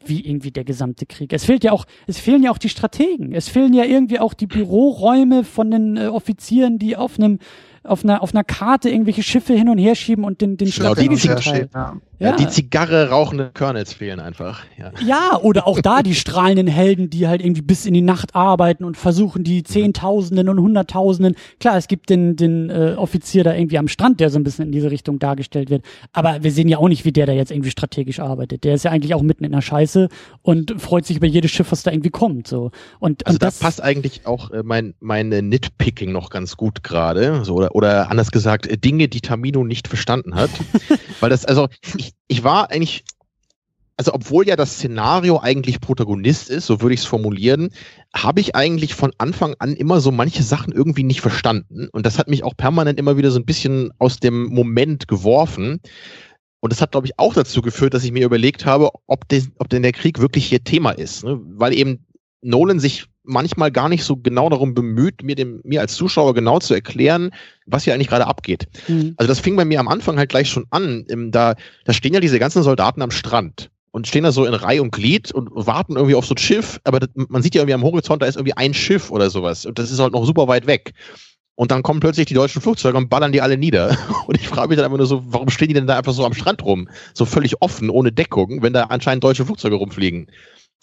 wie 0.05 0.25
irgendwie 0.25 0.51
der 0.51 0.63
gesamte 0.63 1.07
Krieg. 1.07 1.33
Es 1.33 1.43
fehlt 1.43 1.63
ja 1.63 1.71
auch, 1.71 1.85
es 2.05 2.19
fehlen 2.19 2.43
ja 2.43 2.51
auch 2.51 2.59
die 2.59 2.69
Strategen. 2.69 3.33
Es 3.33 3.49
fehlen 3.49 3.73
ja 3.73 3.83
irgendwie 3.83 4.19
auch 4.19 4.35
die 4.35 4.47
Büroräume 4.47 5.43
von 5.43 5.71
den 5.71 5.97
äh, 5.97 6.07
Offizieren, 6.07 6.77
die 6.77 6.95
auf 6.95 7.17
einem 7.17 7.39
auf 7.83 8.03
einer, 8.03 8.21
auf 8.21 8.33
einer 8.33 8.43
Karte 8.43 8.89
irgendwelche 8.89 9.23
Schiffe 9.23 9.53
hin 9.53 9.69
und 9.69 9.77
her 9.77 9.95
schieben 9.95 10.25
und 10.25 10.41
den, 10.41 10.57
den 10.57 10.71
strategischen 10.71 11.37
Teil. 11.37 11.69
Ja. 11.73 11.95
Ja. 12.19 12.35
die 12.35 12.47
Zigarre 12.47 13.09
rauchenden 13.09 13.53
Colonels 13.53 13.93
fehlen 13.93 14.19
einfach. 14.19 14.63
Ja. 14.77 14.91
Ja, 15.05 15.39
oder 15.41 15.67
auch 15.67 15.79
da 15.81 16.01
die 16.01 16.15
strahlenden 16.15 16.67
Helden, 16.67 17.09
die 17.09 17.27
halt 17.27 17.41
irgendwie 17.41 17.61
bis 17.61 17.85
in 17.85 17.93
die 17.93 18.01
Nacht 18.01 18.35
arbeiten 18.35 18.83
und 18.83 18.97
versuchen, 18.97 19.43
die 19.43 19.63
Zehntausenden 19.63 20.49
und 20.49 20.59
Hunderttausenden. 20.59 21.35
Klar, 21.59 21.77
es 21.77 21.87
gibt 21.87 22.09
den, 22.09 22.35
den 22.35 22.69
äh, 22.71 22.95
Offizier 22.97 23.43
da 23.43 23.53
irgendwie 23.53 23.77
am 23.77 23.87
Strand, 23.87 24.19
der 24.19 24.31
so 24.31 24.39
ein 24.39 24.43
bisschen 24.43 24.65
in 24.65 24.71
diese 24.71 24.89
Richtung 24.89 25.19
dargestellt 25.19 25.69
wird. 25.69 25.85
Aber 26.11 26.41
wir 26.43 26.51
sehen 26.51 26.67
ja 26.67 26.79
auch 26.79 26.87
nicht, 26.87 27.05
wie 27.05 27.11
der 27.11 27.27
da 27.27 27.33
jetzt 27.33 27.51
irgendwie 27.51 27.69
strategisch 27.71 28.19
arbeitet. 28.19 28.63
Der 28.63 28.73
ist 28.73 28.83
ja 28.83 28.91
eigentlich 28.91 29.13
auch 29.13 29.21
mitten 29.21 29.43
in 29.43 29.51
der 29.51 29.61
Scheiße 29.61 30.09
und 30.41 30.81
freut 30.81 31.05
sich 31.05 31.17
über 31.17 31.27
jedes 31.27 31.51
Schiff, 31.51 31.71
was 31.71 31.83
da 31.83 31.91
irgendwie 31.91 32.09
kommt. 32.09 32.47
So. 32.47 32.71
Und, 32.99 33.27
Also 33.27 33.35
und 33.35 33.43
da 33.43 33.47
das 33.47 33.59
passt 33.59 33.83
eigentlich 33.83 34.25
auch 34.25 34.49
äh, 34.51 34.63
mein, 34.63 34.95
mein 34.99 35.31
äh, 35.31 35.41
Nitpicking 35.43 36.11
noch 36.11 36.29
ganz 36.31 36.57
gut 36.57 36.83
gerade. 36.83 37.45
So, 37.45 37.55
oder, 37.55 37.75
oder 37.75 38.09
anders 38.09 38.31
gesagt, 38.31 38.65
äh, 38.65 38.77
Dinge, 38.77 39.07
die 39.07 39.21
Tamino 39.21 39.63
nicht 39.63 39.87
verstanden 39.87 40.33
hat. 40.35 40.49
Weil 41.19 41.29
das, 41.29 41.45
also, 41.45 41.67
ich, 41.95 42.06
ich 42.27 42.43
war 42.43 42.71
eigentlich, 42.71 43.03
also 43.97 44.13
obwohl 44.13 44.47
ja 44.47 44.55
das 44.55 44.75
Szenario 44.75 45.39
eigentlich 45.39 45.81
Protagonist 45.81 46.49
ist, 46.49 46.67
so 46.67 46.81
würde 46.81 46.93
ich 46.93 47.01
es 47.01 47.05
formulieren, 47.05 47.69
habe 48.15 48.39
ich 48.39 48.55
eigentlich 48.55 48.93
von 48.93 49.11
Anfang 49.17 49.55
an 49.59 49.73
immer 49.73 49.99
so 49.99 50.11
manche 50.11 50.43
Sachen 50.43 50.73
irgendwie 50.73 51.03
nicht 51.03 51.21
verstanden. 51.21 51.87
Und 51.91 52.05
das 52.05 52.19
hat 52.19 52.27
mich 52.27 52.43
auch 52.43 52.55
permanent 52.55 52.99
immer 52.99 53.17
wieder 53.17 53.31
so 53.31 53.39
ein 53.39 53.45
bisschen 53.45 53.91
aus 53.97 54.19
dem 54.19 54.45
Moment 54.45 55.07
geworfen. 55.07 55.81
Und 56.59 56.73
das 56.73 56.81
hat, 56.81 56.91
glaube 56.91 57.07
ich, 57.07 57.17
auch 57.17 57.33
dazu 57.33 57.61
geführt, 57.61 57.93
dass 57.93 58.03
ich 58.03 58.11
mir 58.11 58.25
überlegt 58.25 58.65
habe, 58.65 58.89
ob, 59.07 59.27
des, 59.29 59.49
ob 59.59 59.69
denn 59.69 59.83
der 59.83 59.91
Krieg 59.91 60.19
wirklich 60.19 60.47
hier 60.47 60.63
Thema 60.63 60.91
ist. 60.91 61.23
Ne? 61.23 61.39
Weil 61.41 61.73
eben 61.73 62.05
Nolan 62.41 62.79
sich 62.79 63.05
manchmal 63.27 63.71
gar 63.71 63.89
nicht 63.89 64.03
so 64.03 64.17
genau 64.17 64.49
darum 64.49 64.73
bemüht, 64.73 65.23
mir, 65.23 65.35
dem, 65.35 65.61
mir 65.63 65.81
als 65.81 65.93
Zuschauer 65.95 66.33
genau 66.33 66.59
zu 66.59 66.73
erklären, 66.73 67.31
was 67.65 67.83
hier 67.83 67.93
eigentlich 67.93 68.07
gerade 68.07 68.27
abgeht. 68.27 68.67
Hm. 68.87 69.13
Also 69.17 69.27
das 69.27 69.39
fing 69.39 69.55
bei 69.55 69.65
mir 69.65 69.79
am 69.79 69.87
Anfang 69.87 70.17
halt 70.17 70.29
gleich 70.29 70.49
schon 70.49 70.65
an. 70.69 71.05
Ähm, 71.09 71.31
Da, 71.31 71.55
da 71.85 71.93
stehen 71.93 72.13
ja 72.13 72.19
diese 72.19 72.39
ganzen 72.39 72.63
Soldaten 72.63 73.01
am 73.01 73.11
Strand 73.11 73.69
und 73.91 74.07
stehen 74.07 74.23
da 74.23 74.31
so 74.31 74.45
in 74.45 74.53
Reihe 74.53 74.81
und 74.81 74.91
Glied 74.91 75.31
und 75.31 75.49
warten 75.53 75.95
irgendwie 75.95 76.15
auf 76.15 76.25
so 76.25 76.33
ein 76.33 76.37
Schiff. 76.37 76.79
Aber 76.83 76.99
das, 76.99 77.09
man 77.15 77.41
sieht 77.41 77.55
ja 77.55 77.61
irgendwie 77.61 77.73
am 77.73 77.83
Horizont, 77.83 78.21
da 78.21 78.25
ist 78.25 78.35
irgendwie 78.35 78.55
ein 78.57 78.73
Schiff 78.73 79.11
oder 79.11 79.29
sowas. 79.29 79.65
Und 79.65 79.79
das 79.79 79.91
ist 79.91 79.99
halt 79.99 80.13
noch 80.13 80.25
super 80.25 80.47
weit 80.47 80.67
weg. 80.67 80.93
Und 81.55 81.71
dann 81.71 81.81
kommen 81.81 81.99
plötzlich 81.99 82.27
die 82.27 82.35
deutschen 82.35 82.61
Flugzeuge 82.61 82.95
und 82.97 83.09
ballern 83.09 83.31
die 83.31 83.41
alle 83.41 83.57
nieder. 83.57 83.97
Und 84.27 84.39
ich 84.39 84.47
frage 84.47 84.69
mich 84.69 84.75
dann 84.75 84.85
einfach 84.85 84.99
nur 84.99 85.07
so, 85.07 85.23
warum 85.25 85.49
stehen 85.49 85.69
die 85.69 85.73
denn 85.73 85.87
da 85.87 85.97
einfach 85.97 86.13
so 86.13 86.23
am 86.23 86.35
Strand 86.35 86.63
rum? 86.63 86.87
So 87.15 87.25
völlig 87.25 87.63
offen, 87.63 87.89
ohne 87.89 88.11
Deckung, 88.11 88.61
wenn 88.61 88.73
da 88.73 88.83
anscheinend 88.83 89.23
deutsche 89.23 89.43
Flugzeuge 89.43 89.75
rumfliegen. 89.75 90.29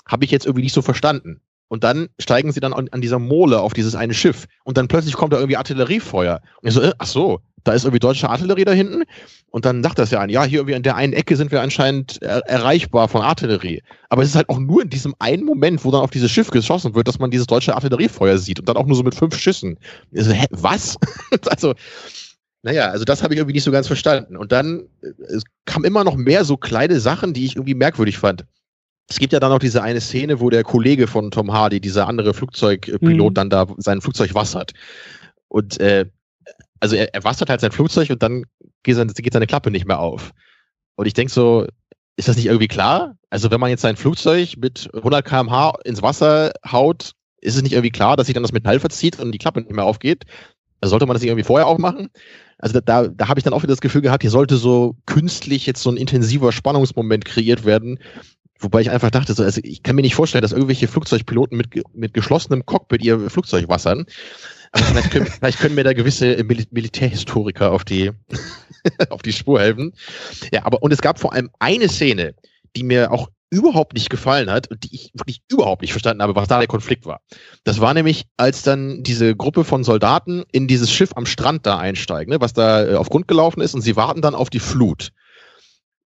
Habe 0.05 0.25
ich 0.25 0.33
jetzt 0.33 0.47
irgendwie 0.47 0.65
nicht 0.65 0.75
so 0.75 0.83
verstanden. 0.83 1.41
Und 1.69 1.85
dann 1.85 2.09
steigen 2.20 2.53
sie 2.53 2.61
dann 2.61 2.73
an, 2.73 2.89
an 2.91 3.01
dieser 3.01 3.19
Mole 3.19 3.61
auf 3.61 3.73
dieses 3.73 3.95
eine 3.95 4.15
Schiff. 4.15 4.47
Und 4.65 4.77
dann 4.77 4.89
plötzlich 4.89 5.15
kommt 5.15 5.32
da 5.32 5.39
irgendwie 5.39 5.57
Artilleriefeuer. 5.57 6.41
Und 6.61 6.69
ich 6.69 6.74
so, 6.74 6.82
äh, 6.82 6.93
ach 6.99 7.07
so, 7.07 7.41
da 7.65 7.73
ist 7.73 7.85
irgendwie 7.85 7.99
deutsche 7.99 8.28
Artillerie 8.28 8.65
da 8.65 8.73
hinten. 8.73 9.05
Und 9.51 9.65
dann 9.65 9.82
sagt 9.82 9.99
das 9.99 10.11
ja 10.11 10.20
ein, 10.20 10.28
ja, 10.28 10.45
hier 10.45 10.61
irgendwie 10.61 10.74
an 10.74 10.82
der 10.82 10.97
einen 10.97 11.15
Ecke 11.15 11.36
sind 11.36 11.51
wir 11.51 11.62
anscheinend 11.62 12.20
er 12.23 12.47
erreichbar 12.47 13.09
von 13.09 13.23
Artillerie. 13.23 13.82
Aber 14.11 14.23
es 14.23 14.28
ist 14.28 14.36
halt 14.36 14.51
auch 14.51 14.59
nur 14.59 14.82
in 14.82 14.91
diesem 14.91 15.15
einen 15.19 15.45
Moment, 15.45 15.85
wo 15.85 15.91
dann 15.91 16.03
auf 16.03 16.11
dieses 16.11 16.31
Schiff 16.31 16.51
geschossen 16.51 16.95
wird, 16.95 17.09
dass 17.09 17.19
man 17.19 17.31
dieses 17.31 17.47
deutsche 17.47 17.74
Artilleriefeuer 17.74 18.36
sieht. 18.39 18.61
Und 18.61 18.69
dann 18.69 18.77
auch 18.77 18.86
nur 18.86 18.97
so 18.97 19.03
mit 19.03 19.15
fünf 19.15 19.39
Schüssen. 19.39 19.78
Ich 20.12 20.24
so, 20.24 20.32
hä, 20.32 20.47
was? 20.51 20.97
also, 21.49 21.74
naja, 22.62 22.91
also 22.91 23.05
das 23.05 23.23
habe 23.23 23.35
ich 23.35 23.39
irgendwie 23.39 23.55
nicht 23.55 23.65
so 23.65 23.73
ganz 23.73 23.86
verstanden. 23.86 24.36
Und 24.36 24.53
dann, 24.53 24.85
äh, 25.03 25.41
kam 25.65 25.85
immer 25.85 26.05
noch 26.05 26.16
mehr 26.16 26.45
so 26.45 26.57
kleine 26.57 27.01
Sachen, 27.01 27.32
die 27.32 27.47
ich 27.47 27.57
irgendwie 27.57 27.74
merkwürdig 27.74 28.19
fand. 28.19 28.45
Es 29.09 29.18
gibt 29.18 29.32
ja 29.32 29.40
dann 29.40 29.51
noch 29.51 29.59
diese 29.59 29.82
eine 29.82 30.01
Szene, 30.01 30.40
wo 30.40 30.51
der 30.51 30.62
Kollege 30.62 31.06
von 31.06 31.31
Tom 31.31 31.52
Hardy, 31.52 31.81
dieser 31.81 32.09
andere 32.09 32.32
Flugzeugpilot, 32.32 33.31
Mhm. 33.31 33.35
dann 33.35 33.51
da 33.51 33.66
sein 33.76 34.01
Flugzeug 34.01 34.35
wassert. 34.35 34.72
Und 35.48 35.78
äh, 35.81 36.06
also 36.81 36.97
er, 36.97 37.14
er 37.14 37.24
wassert 37.24 37.51
halt 37.51 37.60
sein 37.60 37.72
Flugzeug 37.72 38.10
und 38.10 38.22
dann 38.22 38.44
geht 38.82 38.97
seine, 38.97 39.12
geht 39.12 39.32
seine 39.32 39.47
Klappe 39.47 39.70
nicht 39.70 39.86
mehr 39.86 40.01
auf. 40.01 40.32
Und 40.97 41.06
ich 41.06 41.14
denk 41.14 41.31
so, 41.31 41.66
ist 42.16 42.28
das 42.28 42.36
nicht 42.36 42.47
irgendwie 42.47 42.68
klar? 42.68 43.16
Also 43.31 43.51
wenn 43.51 43.60
man 43.60 43.70
jetzt 43.70 43.82
sein 43.82 43.97
Flugzeug 43.97 44.56
mit 44.56 44.89
100 44.94 45.24
km/h 45.24 45.74
ins 45.85 46.02
Wasser 46.02 46.52
haut, 46.70 47.12
ist 47.40 47.56
es 47.56 47.62
nicht 47.62 47.72
irgendwie 47.72 47.90
klar, 47.90 48.16
dass 48.16 48.26
sich 48.26 48.35
dann 48.35 48.43
das 48.43 48.52
Metall 48.52 48.81
verzieht 48.81 49.18
und 49.20 49.32
die 49.32 49.39
Klappe 49.39 49.60
nicht 49.60 49.74
mehr 49.74 49.85
aufgeht? 49.85 50.24
Also 50.81 50.90
sollte 50.90 51.06
man 51.06 51.14
das 51.14 51.22
nicht 51.22 51.31
irgendwie 51.31 51.47
vorher 51.47 51.66
aufmachen? 51.66 52.10
Also 52.59 52.81
da, 52.81 52.81
da, 52.81 53.09
da 53.09 53.28
habe 53.28 53.39
ich 53.40 53.44
dann 53.44 53.52
auch 53.52 53.62
wieder 53.62 53.72
das 53.72 53.81
Gefühl 53.81 54.01
gehabt, 54.02 54.22
hier 54.22 54.31
sollte 54.31 54.56
so 54.56 54.97
künstlich 55.06 55.66
jetzt 55.66 55.82
so 55.82 55.90
ein 55.90 55.97
intensiver 55.97 56.52
Spannungsmoment 56.52 57.24
kreiert 57.24 57.64
werden, 57.64 57.98
Wobei 58.65 58.81
ich 58.81 58.91
einfach 58.91 59.11
dachte, 59.11 59.35
so, 59.35 59.43
also 59.43 59.61
ich 59.62 59.82
kann 59.82 59.95
mir 59.95 60.03
nicht 60.03 60.15
vorstellen, 60.15 60.43
dass 60.43 60.53
irgendwelche 60.53 60.89
Flugzeugpiloten 60.89 61.57
mit, 61.57 61.69
mit 61.95 62.15
geschlossenem 62.15 62.65
Cockpit 62.65 63.03
ihr 63.03 63.31
Flugzeug 63.31 63.69
wassern. 63.69 64.07
Aber 64.73 64.85
vielleicht 64.85 65.11
können, 65.11 65.27
vielleicht 65.39 65.59
können 65.59 65.74
mir 65.74 65.85
da 65.85 65.93
gewisse 65.93 66.43
Mil 66.43 66.65
Militärhistoriker 66.70 67.70
auf 67.73 67.85
die, 67.85 68.11
auf 69.11 69.23
die 69.23 69.32
Spur 69.32 69.61
helfen. 69.61 69.93
Ja, 70.53 70.65
aber 70.65 70.82
und 70.82 70.93
es 70.93 71.03
gab 71.03 71.19
vor 71.19 71.35
allem 71.35 71.51
eine 71.59 71.89
Szene, 71.89 72.35
die 72.74 72.82
mir 72.82 73.12
auch 73.12 73.28
überhaupt 73.51 73.95
nicht 73.95 74.11
gefallen 74.11 74.51
hat 74.51 74.69
und 74.69 74.82
die 74.82 74.95
ich 74.95 75.11
wirklich 75.15 75.43
überhaupt 75.49 75.82
nicht 75.82 75.93
verstanden 75.93 76.23
habe, 76.23 76.35
was 76.35 76.49
da 76.49 76.59
der 76.59 76.66
Konflikt 76.66 77.07
war. 77.07 77.20
Das 77.62 77.81
war 77.81 77.95
nämlich, 77.95 78.24
als 78.36 78.62
dann 78.62 79.03
diese 79.03 79.36
Gruppe 79.36 79.62
von 79.62 79.85
Soldaten 79.85 80.43
in 80.51 80.66
dieses 80.66 80.91
Schiff 80.91 81.11
am 81.15 81.27
Strand 81.27 81.65
da 81.66 81.78
einsteigen, 81.78 82.32
ne, 82.32 82.41
was 82.41 82.53
da 82.53 82.85
äh, 82.85 82.95
auf 82.95 83.11
Grund 83.11 83.28
gelaufen 83.28 83.61
ist 83.61 83.74
und 83.74 83.82
sie 83.82 83.95
warten 83.95 84.23
dann 84.23 84.35
auf 84.35 84.51
die 84.51 84.59
Flut. 84.59 85.12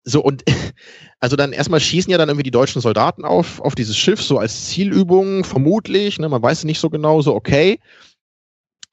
So, 0.04 0.22
und 0.22 0.44
also 1.20 1.36
dann 1.36 1.52
erstmal 1.52 1.80
schießen 1.80 2.10
ja 2.10 2.18
dann 2.18 2.28
irgendwie 2.28 2.44
die 2.44 2.50
deutschen 2.50 2.82
Soldaten 2.82 3.24
auf, 3.24 3.60
auf 3.60 3.74
dieses 3.74 3.96
Schiff, 3.96 4.22
so 4.22 4.38
als 4.38 4.68
Zielübung, 4.68 5.44
vermutlich, 5.44 6.18
ne, 6.18 6.28
man 6.28 6.42
weiß 6.42 6.58
es 6.58 6.64
nicht 6.64 6.80
so 6.80 6.90
genau, 6.90 7.22
so 7.22 7.34
okay. 7.34 7.78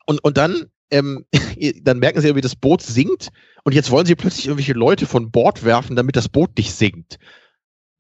Und, 0.06 0.24
und 0.24 0.38
dann, 0.38 0.66
ähm, 0.92 1.26
dann 1.84 2.00
merken 2.00 2.22
sie 2.22 2.28
irgendwie, 2.28 2.42
das 2.42 2.56
Boot 2.56 2.82
sinkt 2.82 3.30
und 3.64 3.74
jetzt 3.74 3.92
wollen 3.92 4.06
sie 4.06 4.16
plötzlich 4.16 4.48
irgendwelche 4.48 4.74
Leute 4.74 5.06
von 5.06 5.32
Bord 5.32 5.64
werfen, 5.64 5.96
damit 5.96 6.16
das 6.16 6.30
Boot 6.30 6.58
nicht 6.58 6.74
sinkt. 6.74 7.18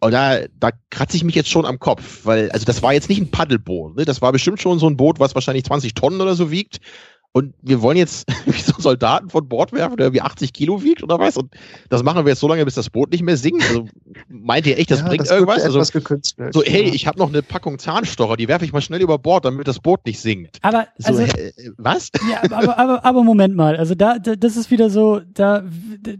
Und 0.02 0.11
da, 0.11 0.45
da 0.57 0.72
kratze 0.90 1.18
ich 1.18 1.26
mich 1.26 1.36
jetzt 1.36 1.49
schon 1.49 1.65
am 1.65 1.77
Kopf, 1.77 2.22
weil, 2.23 2.49
also 2.52 2.65
das 2.65 2.81
war 2.81 2.94
jetzt 2.94 3.10
nicht 3.10 3.22
ein 3.22 3.31
Paddelboot, 3.31 3.98
ne? 3.98 4.06
das 4.06 4.22
war 4.22 4.31
bestimmt 4.31 4.61
schon 4.61 4.80
so 4.80 4.88
ein 4.88 4.95
Boot, 4.95 5.19
was 5.19 5.36
wahrscheinlich 5.36 5.65
20 5.65 5.94
Tonnen 5.94 6.22
oder 6.22 6.36
so 6.36 6.52
wiegt. 6.52 6.80
Und 7.31 7.53
wir 7.61 7.81
wollen 7.84 7.95
jetzt 7.97 8.27
wie 8.47 8.60
so 8.60 8.73
Soldaten 8.80 9.30
von 9.30 9.47
Bord 9.47 9.72
werfen, 9.72 9.97
der 9.97 10.07
irgendwie 10.07 10.22
80 10.22 10.51
Kilo 10.51 10.81
wiegt 10.84 11.03
oder 11.03 11.19
was? 11.19 11.38
Und 11.38 11.53
das 11.89 12.01
machen 12.01 12.26
wir 12.26 12.31
jetzt 12.31 12.39
so 12.39 12.47
lange, 12.47 12.65
bis 12.65 12.73
das 12.73 12.89
Boot 12.89 13.11
nicht 13.11 13.22
mehr 13.22 13.38
sinkt. 13.38 13.64
Also 13.69 13.85
meint 14.30 14.65
ihr 14.65 14.80
echt, 14.80 14.89
das 14.89 15.01
Ja, 15.01 15.07
bringt 15.07 15.22
wirkte 15.30 15.35
irgendwas? 15.35 15.64
Also, 15.64 15.81
so, 16.51 16.64
hey, 16.64 16.88
ja. 16.88 16.93
ich 16.93 17.06
habe 17.06 17.19
noch 17.19 17.30
eine 17.30 17.43
Packung 17.43 17.77
Zahnstocher, 17.77 18.35
die 18.35 18.47
werfe 18.47 18.65
ich 18.65 18.73
mal 18.73 18.81
schnell 18.81 19.01
über 19.01 19.19
Bord, 19.19 19.45
damit 19.45 19.68
das 19.68 19.80
Boot 19.80 20.03
nicht 20.07 20.19
sinkt. 20.19 20.57
Aber 20.64 20.88
So, 20.97 21.10
also, 21.10 21.22
hä, 21.23 21.51
was? 21.77 22.10
ja, 22.31 22.41
aber, 22.51 22.77
aber, 22.80 23.06
aber 23.06 23.23
Moment 23.23 23.56
mal, 23.56 23.77
also 23.77 23.93
da, 23.93 24.18
da 24.18 24.35
das 24.35 24.57
ist 24.57 24.72
wieder 24.72 24.89
so, 24.89 25.19
da, 25.34 25.64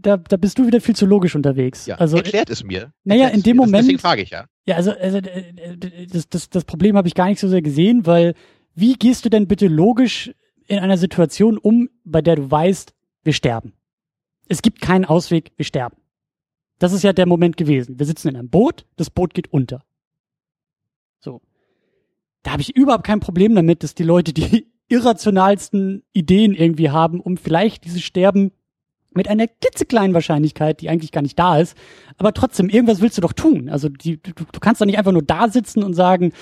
da, 0.00 0.16
da 0.16 0.36
bist 0.36 0.58
du 0.58 0.66
wieder 0.68 0.80
viel 0.80 0.94
zu 0.94 1.06
logisch 1.06 1.34
unterwegs. 1.34 1.86
Ja, 1.86 1.96
also 1.96 2.18
erklärt 2.18 2.50
es 2.50 2.62
mir. 2.62 2.92
Naja, 3.02 3.28
in 3.28 3.42
dem 3.42 3.56
mir. 3.56 3.62
Das- 3.62 3.66
Moment- 3.70 3.84
Deswegen 3.84 3.98
frage 3.98 4.22
ich 4.22 4.30
ja. 4.30 4.44
Ja, 4.66 4.76
also, 4.76 4.92
also 4.92 5.18
äh, 5.18 5.40
äh, 5.56 6.06
das, 6.06 6.28
das, 6.28 6.50
das 6.50 6.64
Problem 6.64 6.96
habe 6.96 7.08
ich 7.08 7.14
gar 7.14 7.26
nicht 7.26 7.40
so 7.40 7.48
sehr 7.48 7.62
gesehen, 7.62 8.06
weil 8.06 8.34
wie 8.76 8.92
gehst 8.94 9.24
du 9.24 9.28
denn 9.28 9.48
bitte 9.48 9.66
logisch 9.66 10.30
in 10.70 10.78
einer 10.78 10.96
Situation 10.96 11.58
um, 11.58 11.90
bei 12.04 12.22
der 12.22 12.36
du 12.36 12.50
weißt, 12.50 12.94
wir 13.24 13.32
sterben? 13.32 13.72
Es 14.48 14.62
gibt 14.62 14.80
keinen 14.80 15.04
Ausweg, 15.04 15.52
wir 15.56 15.64
sterben. 15.64 15.96
Das 16.78 16.92
ist 16.92 17.02
ja 17.02 17.12
der 17.12 17.26
Moment 17.26 17.56
gewesen. 17.56 17.98
Wir 17.98 18.06
sitzen 18.06 18.28
in 18.28 18.36
einem 18.36 18.50
Boot, 18.50 18.86
das 18.96 19.10
Boot 19.10 19.34
geht 19.34 19.52
unter. 19.52 19.82
So. 21.18 21.42
Da 22.44 22.52
habe 22.52 22.62
ich 22.62 22.74
überhaupt 22.76 23.04
kein 23.04 23.20
Problem 23.20 23.54
damit, 23.54 23.82
dass 23.82 23.94
die 23.94 24.04
Leute 24.04 24.32
die 24.32 24.68
irrationalsten 24.88 26.04
Ideen 26.12 26.54
irgendwie 26.54 26.90
haben, 26.90 27.20
um 27.20 27.36
vielleicht 27.36 27.84
dieses 27.84 28.02
Sterben 28.02 28.52
mit 29.12 29.26
einer 29.26 29.48
klitzekleinen 29.48 30.14
Wahrscheinlichkeit, 30.14 30.80
die 30.80 30.88
eigentlich 30.88 31.10
gar 31.10 31.22
nicht 31.22 31.38
da 31.38 31.58
ist, 31.58 31.76
aber 32.16 32.32
trotzdem, 32.32 32.68
irgendwas 32.68 33.00
willst 33.00 33.18
du 33.18 33.22
doch 33.22 33.32
tun. 33.32 33.68
Also 33.68 33.88
die, 33.88 34.22
du, 34.22 34.32
du 34.32 34.60
kannst 34.60 34.80
doch 34.80 34.86
nicht 34.86 34.98
einfach 34.98 35.10
nur 35.10 35.22
da 35.22 35.48
sitzen 35.48 35.82
und 35.82 35.94
sagen, 35.94 36.32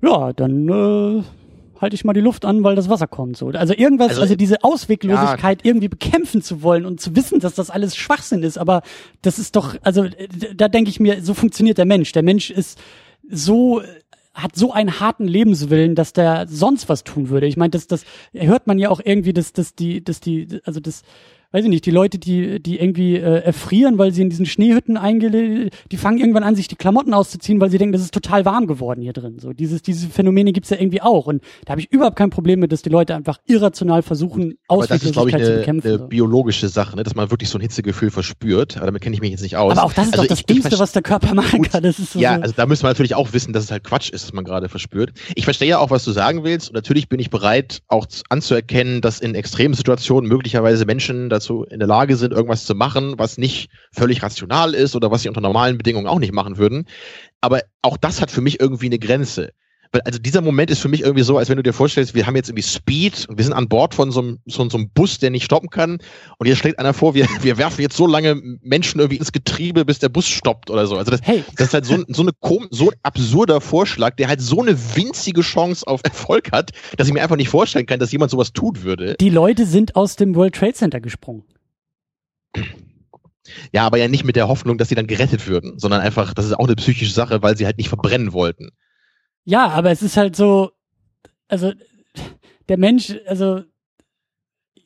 ja, 0.00 0.32
dann 0.32 0.68
äh, 0.68 1.22
halte 1.80 1.94
ich 1.94 2.04
mal 2.04 2.12
die 2.12 2.20
Luft 2.20 2.44
an, 2.44 2.62
weil 2.64 2.74
das 2.74 2.88
Wasser 2.88 3.06
kommt. 3.06 3.36
So. 3.36 3.48
Also 3.48 3.74
irgendwas, 3.74 4.10
also, 4.10 4.22
also 4.22 4.36
diese 4.36 4.62
Ausweglosigkeit 4.64 5.64
ja. 5.64 5.70
irgendwie 5.70 5.88
bekämpfen 5.88 6.42
zu 6.42 6.62
wollen 6.62 6.84
und 6.84 7.00
zu 7.00 7.16
wissen, 7.16 7.40
dass 7.40 7.54
das 7.54 7.70
alles 7.70 7.96
Schwachsinn 7.96 8.42
ist, 8.42 8.58
aber 8.58 8.82
das 9.22 9.38
ist 9.38 9.56
doch, 9.56 9.76
also 9.82 10.06
da 10.54 10.68
denke 10.68 10.90
ich 10.90 11.00
mir, 11.00 11.22
so 11.22 11.34
funktioniert 11.34 11.78
der 11.78 11.86
Mensch. 11.86 12.12
Der 12.12 12.22
Mensch 12.22 12.50
ist 12.50 12.78
so 13.30 13.82
hat 14.38 14.54
so 14.54 14.72
einen 14.72 15.00
harten 15.00 15.26
Lebenswillen, 15.26 15.96
dass 15.96 16.12
der 16.12 16.46
sonst 16.48 16.88
was 16.88 17.02
tun 17.02 17.28
würde. 17.28 17.48
Ich 17.48 17.56
meine, 17.56 17.70
das, 17.70 17.88
das 17.88 18.04
hört 18.32 18.68
man 18.68 18.78
ja 18.78 18.88
auch 18.88 19.00
irgendwie, 19.04 19.32
dass, 19.32 19.52
dass 19.52 19.74
die, 19.74 20.02
dass 20.04 20.20
die, 20.20 20.60
also 20.64 20.78
das 20.78 21.02
weiß 21.52 21.64
ich 21.64 21.70
nicht, 21.70 21.86
die 21.86 21.90
Leute, 21.90 22.18
die, 22.18 22.60
die 22.60 22.78
irgendwie 22.78 23.16
äh, 23.16 23.42
erfrieren, 23.42 23.96
weil 23.96 24.12
sie 24.12 24.20
in 24.20 24.28
diesen 24.28 24.44
Schneehütten 24.44 24.98
eingelegt, 24.98 25.74
die 25.90 25.96
fangen 25.96 26.18
irgendwann 26.18 26.42
an, 26.42 26.54
sich 26.54 26.68
die 26.68 26.76
Klamotten 26.76 27.14
auszuziehen, 27.14 27.58
weil 27.60 27.70
sie 27.70 27.78
denken, 27.78 27.92
das 27.92 28.02
ist 28.02 28.12
total 28.12 28.44
warm 28.44 28.66
geworden 28.66 29.00
hier 29.00 29.14
drin. 29.14 29.38
So 29.38 29.54
dieses, 29.54 29.80
diese 29.80 30.08
Phänomene 30.08 30.52
gibt's 30.52 30.68
ja 30.68 30.78
irgendwie 30.78 31.00
auch. 31.00 31.26
Und 31.26 31.42
da 31.64 31.70
habe 31.70 31.80
ich 31.80 31.90
überhaupt 31.90 32.16
kein 32.16 32.28
Problem 32.28 32.60
mit, 32.60 32.70
dass 32.70 32.82
die 32.82 32.90
Leute 32.90 33.14
einfach 33.14 33.38
irrational 33.46 34.02
versuchen, 34.02 34.58
Ausweglosigkeit 34.68 35.44
zu 35.44 35.56
bekämpfen. 35.56 35.88
Eine, 35.88 35.98
eine 35.98 36.08
biologische 36.08 36.68
Sache, 36.68 36.96
ne? 36.96 37.02
dass 37.02 37.14
man 37.14 37.30
wirklich 37.30 37.48
so 37.48 37.56
ein 37.58 37.62
Hitzegefühl 37.62 38.10
verspürt. 38.10 38.76
Aber 38.76 38.86
damit 38.86 39.00
kenne 39.00 39.14
ich 39.14 39.22
mich 39.22 39.30
jetzt 39.30 39.42
nicht 39.42 39.56
aus. 39.56 39.72
Aber 39.72 39.84
auch 39.84 39.92
das 39.94 40.08
ist 40.08 40.12
also 40.18 40.24
doch 40.24 40.28
das 40.28 40.42
Dümmste, 40.42 40.78
was 40.78 40.92
der 40.92 41.02
Körper 41.02 41.34
machen 41.34 41.62
kann. 41.62 41.82
Das 41.82 41.98
ist 41.98 42.12
so 42.12 42.18
ja, 42.18 42.38
also 42.38 42.52
da 42.54 42.66
müssen 42.66 42.82
wir 42.82 42.88
natürlich 42.88 43.14
auch 43.14 43.32
wissen, 43.32 43.54
dass 43.54 43.64
es 43.64 43.70
halt 43.70 43.84
Quatsch 43.84 44.10
ist, 44.10 44.24
was 44.24 44.32
man 44.34 44.44
gerade 44.44 44.68
verspürt. 44.68 45.12
Ich 45.34 45.44
verstehe 45.44 45.68
ja 45.68 45.78
auch, 45.78 45.90
was 45.90 46.04
du 46.04 46.12
sagen 46.12 46.44
willst. 46.44 46.68
Und 46.68 46.74
natürlich 46.74 47.08
bin 47.08 47.20
ich 47.20 47.30
bereit, 47.30 47.80
auch 47.88 48.06
anzuerkennen, 48.28 49.00
dass 49.00 49.20
in 49.20 49.34
extremen 49.34 49.72
Situationen 49.72 50.28
möglicherweise 50.28 50.84
Menschen 50.84 51.30
dazu 51.38 51.64
in 51.64 51.78
der 51.78 51.88
Lage 51.88 52.16
sind, 52.16 52.32
irgendwas 52.32 52.64
zu 52.64 52.74
machen, 52.74 53.14
was 53.18 53.38
nicht 53.38 53.70
völlig 53.92 54.22
rational 54.22 54.74
ist 54.74 54.94
oder 54.94 55.10
was 55.10 55.22
sie 55.22 55.28
unter 55.28 55.40
normalen 55.40 55.78
Bedingungen 55.78 56.06
auch 56.06 56.18
nicht 56.18 56.32
machen 56.32 56.58
würden. 56.58 56.86
Aber 57.40 57.62
auch 57.82 57.96
das 57.96 58.20
hat 58.20 58.30
für 58.30 58.40
mich 58.40 58.60
irgendwie 58.60 58.86
eine 58.86 58.98
Grenze. 58.98 59.52
Weil, 59.92 60.02
also 60.02 60.18
dieser 60.18 60.40
Moment 60.40 60.70
ist 60.70 60.80
für 60.80 60.88
mich 60.88 61.02
irgendwie 61.02 61.22
so, 61.22 61.38
als 61.38 61.48
wenn 61.48 61.56
du 61.56 61.62
dir 61.62 61.72
vorstellst, 61.72 62.14
wir 62.14 62.26
haben 62.26 62.36
jetzt 62.36 62.48
irgendwie 62.48 62.62
Speed 62.62 63.26
und 63.28 63.38
wir 63.38 63.44
sind 63.44 63.54
an 63.54 63.68
Bord 63.68 63.94
von 63.94 64.10
so 64.10 64.20
einem, 64.20 64.38
so, 64.46 64.68
so 64.68 64.76
einem 64.76 64.90
Bus, 64.90 65.18
der 65.18 65.30
nicht 65.30 65.44
stoppen 65.44 65.70
kann. 65.70 65.98
Und 66.38 66.46
jetzt 66.46 66.58
schlägt 66.58 66.78
einer 66.78 66.92
vor, 66.92 67.14
wir, 67.14 67.26
wir 67.40 67.58
werfen 67.58 67.80
jetzt 67.80 67.96
so 67.96 68.06
lange 68.06 68.40
Menschen 68.62 69.00
irgendwie 69.00 69.16
ins 69.18 69.32
Getriebe, 69.32 69.84
bis 69.84 69.98
der 69.98 70.08
Bus 70.08 70.26
stoppt 70.26 70.70
oder 70.70 70.86
so. 70.86 70.96
Also 70.96 71.10
das, 71.10 71.20
hey. 71.22 71.44
das 71.56 71.68
ist 71.68 71.74
halt 71.74 71.86
so, 71.86 71.96
so, 72.08 72.22
eine, 72.22 72.32
so 72.70 72.90
ein 72.90 72.96
absurder 73.02 73.60
Vorschlag, 73.60 74.16
der 74.16 74.28
halt 74.28 74.40
so 74.40 74.60
eine 74.60 74.76
winzige 74.96 75.40
Chance 75.40 75.86
auf 75.86 76.00
Erfolg 76.04 76.52
hat, 76.52 76.72
dass 76.96 77.08
ich 77.08 77.14
mir 77.14 77.22
einfach 77.22 77.36
nicht 77.36 77.48
vorstellen 77.48 77.86
kann, 77.86 77.98
dass 77.98 78.12
jemand 78.12 78.30
sowas 78.30 78.52
tun 78.52 78.82
würde. 78.82 79.16
Die 79.20 79.30
Leute 79.30 79.66
sind 79.66 79.96
aus 79.96 80.16
dem 80.16 80.34
World 80.34 80.54
Trade 80.54 80.74
Center 80.74 81.00
gesprungen. 81.00 81.44
Ja, 83.72 83.86
aber 83.86 83.98
ja 83.98 84.08
nicht 84.08 84.24
mit 84.24 84.36
der 84.36 84.48
Hoffnung, 84.48 84.78
dass 84.78 84.88
sie 84.88 84.94
dann 84.94 85.06
gerettet 85.06 85.46
würden, 85.46 85.78
sondern 85.78 86.00
einfach, 86.00 86.34
das 86.34 86.44
ist 86.44 86.52
auch 86.52 86.66
eine 86.66 86.76
psychische 86.76 87.12
Sache, 87.12 87.42
weil 87.42 87.56
sie 87.56 87.64
halt 87.64 87.78
nicht 87.78 87.88
verbrennen 87.88 88.32
wollten. 88.32 88.70
Ja, 89.44 89.68
aber 89.68 89.90
es 89.90 90.02
ist 90.02 90.16
halt 90.16 90.36
so, 90.36 90.72
also 91.48 91.72
der 92.68 92.78
Mensch, 92.78 93.14
also 93.26 93.62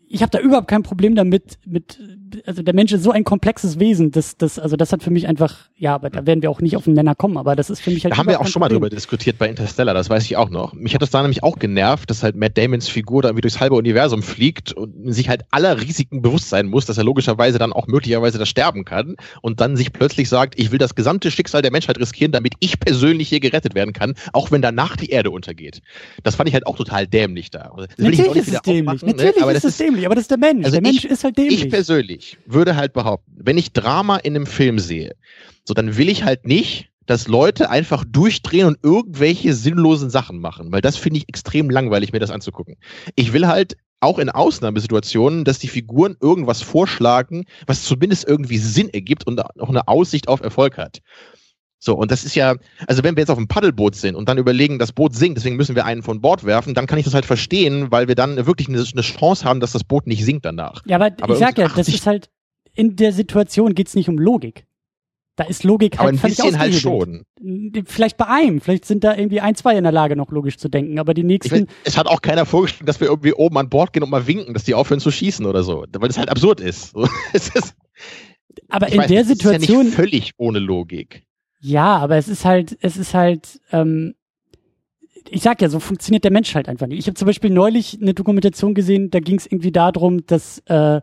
ich 0.07 0.23
habe 0.23 0.31
da 0.31 0.41
überhaupt 0.41 0.69
kein 0.69 0.83
Problem 0.83 1.15
damit, 1.15 1.59
mit, 1.67 1.99
also 2.47 2.63
der 2.63 2.75
Mensch 2.75 2.93
ist 2.93 3.03
so 3.03 3.11
ein 3.11 3.25
komplexes 3.25 3.79
Wesen, 3.79 4.11
das, 4.11 4.37
das, 4.37 4.59
also 4.59 4.77
das 4.77 4.93
hat 4.93 5.03
für 5.03 5.11
mich 5.11 5.29
einfach, 5.29 5.57
ja, 5.77 5.95
aber 5.95 6.11
da 6.11 6.27
werden 6.27 6.43
wir 6.43 6.51
auch 6.51 6.61
nicht 6.61 6.77
auf 6.77 6.85
den 6.85 6.95
Nenner 6.95 7.15
kommen, 7.15 7.37
aber 7.37 7.55
das 7.57 7.71
ist 7.71 7.81
für 7.81 7.91
mich 7.91 8.05
halt. 8.05 8.13
Da 8.15 8.19
haben 8.19 8.29
wir 8.29 8.41
auch 8.41 8.47
schon 8.47 8.61
mal 8.61 8.69
drüber 8.69 8.91
diskutiert 8.91 9.39
bei 9.39 9.49
Interstellar, 9.49 9.95
das 9.95 10.11
weiß 10.11 10.25
ich 10.25 10.37
auch 10.37 10.51
noch. 10.51 10.73
Mich 10.73 10.95
hat 10.95 11.03
das 11.03 11.11
da 11.11 11.23
nämlich 11.23 11.43
auch 11.43 11.59
genervt, 11.59 12.11
dass 12.11 12.23
halt 12.23 12.37
Matt 12.37 12.59
Damons 12.59 12.89
Figur 12.89 13.23
da 13.23 13.29
irgendwie 13.29 13.43
durchs 13.43 13.61
halbe 13.61 13.77
Universum 13.77 14.23
fliegt 14.23 14.73
und 14.73 15.13
sich 15.13 15.29
halt 15.29 15.43
aller 15.51 15.81
Risiken 15.81 16.21
bewusst 16.21 16.49
sein 16.49 16.67
muss, 16.67 16.87
dass 16.87 16.99
er 16.99 17.05
logischerweise 17.05 17.59
dann 17.59 17.73
auch 17.73 17.87
möglicherweise 17.87 18.39
das 18.39 18.49
sterben 18.49 18.85
kann 18.85 19.17
und 19.41 19.61
dann 19.61 19.77
sich 19.77 19.93
plötzlich 19.93 20.29
sagt, 20.29 20.59
ich 20.59 20.73
will 20.73 20.79
das 20.79 20.95
gesamte 20.95 21.31
Schicksal 21.31 21.63
der 21.63 21.71
Menschheit 21.71 21.99
riskieren, 21.99 22.33
damit 22.33 22.55
ich 22.61 22.81
persönlich 22.81 23.29
hier 23.29 23.41
gerettet 23.41 23.75
werden 23.75 23.93
kann, 23.93 24.15
auch 24.33 24.51
wenn 24.51 24.63
danach 24.63 24.97
die 24.97 25.11
Erde 25.11 25.31
untergeht. 25.31 25.81
Das 26.25 26.35
fand 26.35 26.49
ich 26.49 26.55
halt 26.55 26.67
auch 26.67 26.77
total 26.77 27.07
dämlich 27.07 27.51
da. 27.51 27.73
Das 27.77 27.89
Natürlich 27.99 28.37
ist 28.37 28.49
es 28.49 28.63
dämlich. 28.63 29.03
Ne? 29.03 29.09
Natürlich 29.13 29.45
ne? 29.45 29.53
ist 29.53 29.65
es 29.65 29.77
dämlich 29.77 29.93
dämlich, 29.93 30.07
aber 30.07 30.15
das 30.15 30.25
ist 30.25 30.31
der 30.31 30.39
Mensch. 30.39 30.65
Also 30.65 30.81
der 30.81 30.83
Mensch 30.83 31.05
ist 31.05 31.25
halt 31.25 31.37
dämlich. 31.37 31.65
Ich 31.65 31.71
persönlich 31.71 32.22
würde 32.47 32.77
halt 32.77 32.93
behaupten, 32.93 33.33
wenn 33.37 33.59
ich 33.59 33.73
Drama 33.73 34.17
in 34.17 34.37
einem 34.37 34.47
Film 34.47 34.79
sehe, 34.79 35.15
so 35.65 35.75
dann 35.75 35.97
will 35.97 36.09
ich 36.09 36.25
halt 36.25 36.47
nicht, 36.47 36.91
dass 37.07 37.29
Leute 37.29 37.71
einfach 37.71 38.05
durchdrehen 38.07 38.67
und 38.67 38.79
irgendwelche 38.83 39.55
sinnlosen 39.55 40.11
Sachen 40.11 40.39
machen, 40.41 40.73
weil 40.73 40.81
das 40.81 40.97
finde 40.97 41.19
ich 41.19 41.29
extrem 41.29 41.69
langweilig, 41.71 42.13
mir 42.13 42.21
das 42.21 42.31
anzugucken. 42.31 42.77
Ich 43.17 43.33
will 43.33 43.47
halt 43.47 43.77
auch 44.01 44.19
in 44.19 44.31
Ausnahmesituationen, 44.31 45.45
dass 45.45 45.59
die 45.59 45.69
Figuren 45.69 46.17
irgendwas 46.21 46.61
vorschlagen, 46.61 47.45
was 47.67 47.85
zumindest 47.85 48.27
irgendwie 48.27 48.59
Sinn 48.59 48.89
ergibt 48.89 49.27
und 49.27 49.41
auch 49.41 49.69
eine 49.69 49.87
Aussicht 49.89 50.29
auf 50.29 50.41
Erfolg 50.41 50.77
hat. 50.77 51.01
So, 51.85 51.97
und 51.97 52.13
das 52.13 52.23
ist 52.23 52.37
ja, 52.37 52.55
also 52.87 53.03
wenn 53.03 53.17
wir 53.17 53.23
jetzt 53.23 53.31
auf 53.31 53.39
einem 53.39 53.49
Paddelboot 53.49 53.97
sind 53.97 54.15
und 54.15 54.29
dann 54.29 54.39
überlegen, 54.39 54.79
das 54.79 54.93
Boot 54.93 55.17
sinkt, 55.17 55.37
deswegen 55.37 55.57
müssen 55.57 55.75
wir 55.75 55.85
einen 55.85 56.05
von 56.05 56.21
Bord 56.21 56.45
werfen, 56.45 56.75
dann 56.75 56.87
kann 56.87 56.97
ich 56.97 57.05
das 57.05 57.13
halt 57.13 57.27
verstehen, 57.27 57.91
weil 57.91 58.07
wir 58.07 58.15
dann 58.15 58.47
wirklich 58.47 58.69
eine, 58.69 58.79
eine 58.79 59.03
Chance 59.03 59.45
haben, 59.45 59.59
dass 59.59 59.73
das 59.73 59.83
Boot 59.83 60.07
nicht 60.07 60.25
sinkt 60.25 60.45
danach. 60.45 60.83
Ja, 60.87 60.95
aber, 60.95 61.11
aber 61.21 61.33
ich 61.33 61.41
sag 61.41 61.59
ja, 61.59 61.67
das 61.67 61.89
ist 61.89 62.07
halt, 62.07 62.31
in 62.73 62.95
der 62.95 63.13
Situation 63.13 63.75
geht's 63.75 63.97
nicht 63.97 64.09
um 64.09 64.17
Logik. 64.17 64.65
Da 65.35 65.43
ist 65.43 65.65
Logik 65.65 65.99
halt 65.99 66.11
aber 66.11 66.19
ein 66.19 66.21
bisschen 66.21 66.57
halt 66.57 66.75
schon. 66.75 67.25
Vielleicht 67.87 68.17
bei 68.17 68.29
einem, 68.29 68.61
vielleicht 68.61 68.85
sind 68.85 69.03
da 69.03 69.17
irgendwie 69.17 69.41
ein, 69.41 69.57
zwei 69.57 69.77
in 69.77 69.83
der 69.83 69.93
Lage, 69.93 70.15
noch 70.15 70.31
logisch 70.31 70.59
zu 70.59 70.69
denken, 70.69 71.01
aber 71.01 71.15
die 71.15 71.25
nächsten. 71.25 71.63
Weiß, 71.63 71.75
es 71.83 71.99
hat 71.99 72.07
auch 72.07 72.23
keiner 72.23 72.47
vorgestellt, 72.47 72.89
dass 72.89 73.01
wir 73.01 73.09
irgendwie 73.09 73.33
oben 73.33 73.59
an 73.59 73.69
Bord 73.69 73.93
gehen 73.93 74.05
und 74.05 74.11
mal 74.11 74.29
winken, 74.29 74.55
dass 74.55 74.63
die 74.63 74.75
aufhören 74.75 75.01
zu 75.01 75.11
schießen 75.11 75.45
oder 75.47 75.65
so, 75.65 75.85
weil 75.99 76.07
das 76.09 76.19
halt 76.19 76.29
absurd 76.29 76.61
ist. 76.61 76.95
ist 77.33 77.75
aber 78.69 78.89
in 78.93 78.99
weiß, 78.99 79.09
der 79.09 79.25
Situation. 79.25 79.63
Ist 79.63 79.69
ja 79.69 79.83
nicht 79.83 79.95
völlig 79.95 80.33
ohne 80.37 80.61
Logik. 80.61 81.25
Ja, 81.65 81.97
aber 81.99 82.17
es 82.17 82.27
ist 82.27 82.45
halt, 82.45 82.77
es 82.81 82.97
ist 82.97 83.15
halt, 83.15 83.61
ähm, 83.71 84.15
ich 85.31 85.43
sag 85.43 85.63
ja, 85.63 85.69
so 85.69 85.79
funktioniert 85.79 86.25
der 86.25 86.33
Mensch 86.33 86.57
halt 86.57 86.69
einfach 86.69 86.89
nicht. 86.89 86.99
Ich 86.99 87.07
habe 87.07 87.15
zum 87.15 87.27
Beispiel 87.27 87.51
neulich 87.51 87.99
eine 88.03 88.15
Dokumentation 88.15 88.75
gesehen, 88.75 89.11
da 89.11 89.21
ging 89.21 89.37
es 89.37 89.47
irgendwie 89.47 89.71
darum, 89.71 90.27
dass 90.27 90.59
äh, 90.67 91.01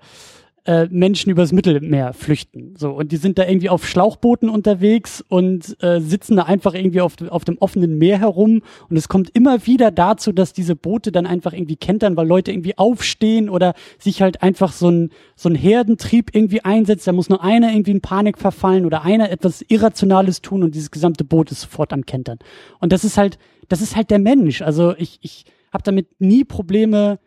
äh, 0.69 0.87
Menschen 0.91 1.31
übers 1.31 1.51
Mittelmeer 1.51 2.13
flüchten. 2.13 2.75
So, 2.77 2.91
und 2.91 3.11
die 3.11 3.17
sind 3.17 3.39
da 3.39 3.47
irgendwie 3.47 3.69
auf 3.69 3.87
Schlauchbooten 3.87 4.49
unterwegs 4.49 5.25
und 5.27 5.75
äh, 5.81 5.99
sitzen 5.99 6.35
da 6.35 6.43
einfach 6.43 6.75
irgendwie 6.75 7.01
auf, 7.01 7.15
auf 7.27 7.43
dem 7.43 7.57
offenen 7.57 7.97
Meer 7.97 8.19
herum. 8.19 8.61
Und 8.87 8.95
es 8.95 9.09
kommt 9.09 9.31
immer 9.33 9.65
wieder 9.65 9.89
dazu, 9.89 10.31
dass 10.31 10.53
diese 10.53 10.75
Boote 10.75 11.11
dann 11.11 11.25
einfach 11.25 11.53
irgendwie 11.53 11.75
kentern, 11.75 12.15
weil 12.15 12.27
Leute 12.27 12.51
irgendwie 12.51 12.77
aufstehen 12.77 13.49
oder 13.49 13.73
sich 13.97 14.21
halt 14.21 14.43
einfach 14.43 14.71
so 14.71 14.91
ein, 14.91 15.09
so 15.35 15.49
ein 15.49 15.55
Herdentrieb 15.55 16.35
irgendwie 16.35 16.63
einsetzt. 16.63 17.07
Da 17.07 17.13
muss 17.13 17.29
nur 17.29 17.43
einer 17.43 17.71
irgendwie 17.71 17.91
in 17.91 18.01
Panik 18.01 18.37
verfallen 18.37 18.85
oder 18.85 19.03
einer 19.03 19.31
etwas 19.31 19.63
Irrationales 19.69 20.43
tun 20.43 20.61
und 20.61 20.75
dieses 20.75 20.91
gesamte 20.91 21.23
Boot 21.23 21.49
ist 21.51 21.61
sofort 21.61 21.93
am 21.93 22.05
Kentern. 22.05 22.37
Und 22.79 22.93
das 22.93 23.03
ist 23.03 23.17
halt, 23.17 23.39
das 23.69 23.81
ist 23.81 23.95
halt 23.95 24.11
der 24.11 24.19
Mensch. 24.19 24.61
Also 24.61 24.93
ich, 24.95 25.17
ich 25.23 25.45
habe 25.73 25.83
damit 25.83 26.09
nie 26.19 26.43
Probleme, 26.43 27.17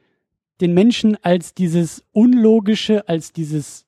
den 0.62 0.72
Menschen 0.74 1.18
als 1.22 1.54
dieses 1.54 2.04
Unlogische, 2.12 3.08
als 3.08 3.32
dieses 3.32 3.84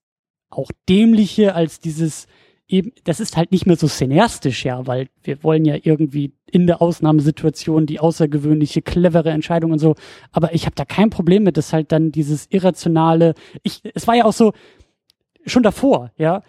auch 0.51 0.71
Dämliche, 0.89 1.55
als 1.55 1.81
dieses 1.81 2.27
eben, 2.67 2.93
das 3.05 3.21
ist 3.21 3.37
halt 3.37 3.53
nicht 3.53 3.67
mehr 3.67 3.77
so 3.77 3.87
cineastisch, 3.87 4.65
ja, 4.65 4.87
weil 4.87 5.09
wir 5.23 5.43
wollen 5.43 5.65
ja 5.65 5.77
irgendwie 5.81 6.33
in 6.51 6.67
der 6.67 6.81
Ausnahmesituation 6.81 7.87
die 7.87 8.01
außergewöhnliche, 8.01 8.83
clevere 8.83 9.31
Entscheidung 9.31 9.73
und 9.73 9.79
so. 9.79 9.95
Aber 10.33 10.55
ich 10.55 10.67
habe 10.67 10.75
da 10.75 10.85
kein 10.85 11.11
Problem 11.11 11.45
mit, 11.45 11.57
dass 11.57 11.73
halt 11.73 11.93
dann 11.93 12.11
dieses 12.11 12.47
irrationale, 12.51 13.35
ich, 13.63 13.83
es 13.95 14.07
war 14.07 14.15
ja 14.15 14.25
auch 14.25 14.33
so, 14.33 14.53
schon 15.47 15.63
davor, 15.63 16.11
ja, 16.17 16.43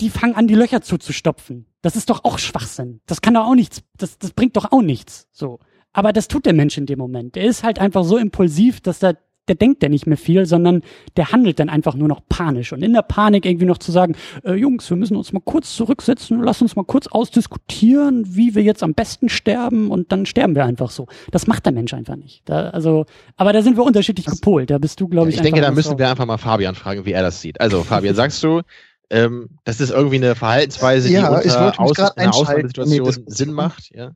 die 0.00 0.10
fangen 0.10 0.34
an, 0.34 0.46
die 0.46 0.54
Löcher 0.54 0.82
zuzustopfen. 0.82 1.66
Das 1.80 1.96
ist 1.96 2.10
doch 2.10 2.24
auch 2.24 2.38
Schwachsinn. 2.38 3.00
Das 3.06 3.20
kann 3.20 3.34
doch 3.34 3.46
auch 3.46 3.54
nichts, 3.54 3.82
das, 3.96 4.18
das 4.18 4.32
bringt 4.32 4.56
doch 4.56 4.72
auch 4.72 4.82
nichts, 4.82 5.28
so. 5.32 5.58
Aber 5.92 6.12
das 6.12 6.28
tut 6.28 6.46
der 6.46 6.54
Mensch 6.54 6.78
in 6.78 6.86
dem 6.86 6.98
Moment. 6.98 7.34
Der 7.34 7.44
ist 7.44 7.64
halt 7.64 7.78
einfach 7.78 8.04
so 8.04 8.16
impulsiv, 8.16 8.80
dass 8.80 9.02
er 9.02 9.18
der 9.48 9.56
denkt 9.56 9.82
ja 9.82 9.88
nicht 9.88 10.06
mehr 10.06 10.16
viel, 10.16 10.46
sondern 10.46 10.82
der 11.16 11.32
handelt 11.32 11.58
dann 11.58 11.68
einfach 11.68 11.94
nur 11.94 12.08
noch 12.08 12.20
panisch. 12.28 12.72
Und 12.72 12.82
in 12.82 12.92
der 12.92 13.02
Panik 13.02 13.44
irgendwie 13.44 13.66
noch 13.66 13.78
zu 13.78 13.90
sagen, 13.90 14.14
äh, 14.44 14.52
Jungs, 14.52 14.88
wir 14.88 14.96
müssen 14.96 15.16
uns 15.16 15.32
mal 15.32 15.42
kurz 15.44 15.74
zurücksetzen, 15.74 16.40
lass 16.42 16.62
uns 16.62 16.76
mal 16.76 16.84
kurz 16.84 17.08
ausdiskutieren, 17.08 18.36
wie 18.36 18.54
wir 18.54 18.62
jetzt 18.62 18.82
am 18.82 18.94
besten 18.94 19.28
sterben 19.28 19.90
und 19.90 20.12
dann 20.12 20.26
sterben 20.26 20.54
wir 20.54 20.64
einfach 20.64 20.90
so. 20.90 21.06
Das 21.32 21.46
macht 21.46 21.66
der 21.66 21.72
Mensch 21.72 21.92
einfach 21.92 22.16
nicht. 22.16 22.42
Da, 22.44 22.70
also, 22.70 23.06
aber 23.36 23.52
da 23.52 23.62
sind 23.62 23.76
wir 23.76 23.82
unterschiedlich 23.82 24.26
das, 24.26 24.36
gepolt. 24.36 24.70
Da 24.70 24.78
bist 24.78 25.00
du, 25.00 25.08
glaube 25.08 25.30
ich. 25.30 25.36
Ich 25.36 25.42
denke, 25.42 25.60
da 25.60 25.72
müssen 25.72 25.98
wir 25.98 26.08
einfach 26.08 26.26
mal 26.26 26.38
Fabian 26.38 26.76
fragen, 26.76 27.04
wie 27.04 27.12
er 27.12 27.22
das 27.22 27.40
sieht. 27.40 27.60
Also, 27.60 27.82
Fabian, 27.82 28.14
sagst 28.14 28.42
du, 28.44 28.62
ähm, 29.10 29.50
das 29.64 29.80
ist 29.80 29.90
irgendwie 29.90 30.16
eine 30.16 30.36
Verhaltensweise, 30.36 31.08
die 31.08 31.14
ja, 31.14 31.28
unter 31.28 31.80
Aus 31.80 31.98
einer 32.16 32.34
Ausnahmesituation 32.34 33.04
nee, 33.04 33.22
Sinn 33.26 33.52
macht, 33.52 33.90
ja? 33.94 34.12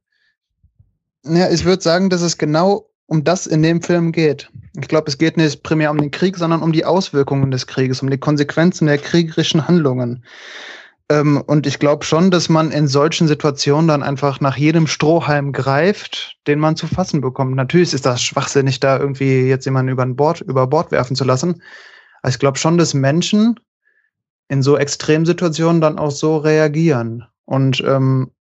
Ja, 1.24 1.51
ich 1.51 1.65
würde 1.65 1.82
sagen, 1.82 2.09
dass 2.09 2.23
es 2.23 2.39
genau 2.39 2.89
um 3.07 3.24
das 3.24 3.47
in 3.47 3.62
dem 3.62 3.83
Film 3.83 4.12
geht. 4.12 4.51
Ich 4.81 4.89
glaube, 4.89 5.09
es 5.09 5.19
geht 5.19 5.37
nicht 5.37 5.62
primär 5.62 5.91
um 5.91 5.99
den 5.99 6.11
Krieg, 6.11 6.37
sondern 6.37 6.62
um 6.62 6.73
die 6.73 6.85
Auswirkungen 6.85 7.51
des 7.51 7.66
Krieges, 7.66 8.03
um 8.03 8.11
die 8.11 8.19
Konsequenzen 8.19 8.87
der 8.87 8.99
kriegerischen 8.99 9.66
Handlungen. 9.66 10.24
Ähm, 11.09 11.43
und 11.47 11.66
ich 11.66 11.78
glaube 11.78 12.05
schon, 12.05 12.31
dass 12.31 12.49
man 12.49 12.73
in 12.73 12.89
solchen 12.89 13.28
Situationen 13.28 13.89
dann 13.89 14.03
einfach 14.03 14.41
nach 14.41 14.57
jedem 14.57 14.87
Strohhalm 14.87 15.53
greift, 15.53 16.37
den 16.47 16.59
man 16.59 16.77
zu 16.77 16.87
fassen 16.87 17.20
bekommt. 17.20 17.55
Natürlich 17.55 17.95
ist 17.95 18.07
das 18.07 18.23
schwachsinnig, 18.23 18.81
da 18.81 18.99
irgendwie 18.99 19.47
jetzt 19.49 19.65
jemanden 19.65 19.93
über 19.93 20.05
Bord, 20.07 20.41
über 20.41 20.66
Bord 20.66 20.91
werfen 20.91 21.16
zu 21.16 21.24
lassen. 21.24 21.62
Aber 22.23 22.31
ich 22.31 22.39
glaube 22.39 22.59
schon, 22.59 22.77
dass 22.77 22.93
Menschen 22.93 23.61
in 24.49 24.62
so 24.62 24.77
Extremsituationen 24.77 25.81
dann 25.81 25.99
auch 25.99 26.11
so 26.11 26.37
reagieren. 26.39 27.24
Und 27.45 27.81
ähm, 27.87 28.33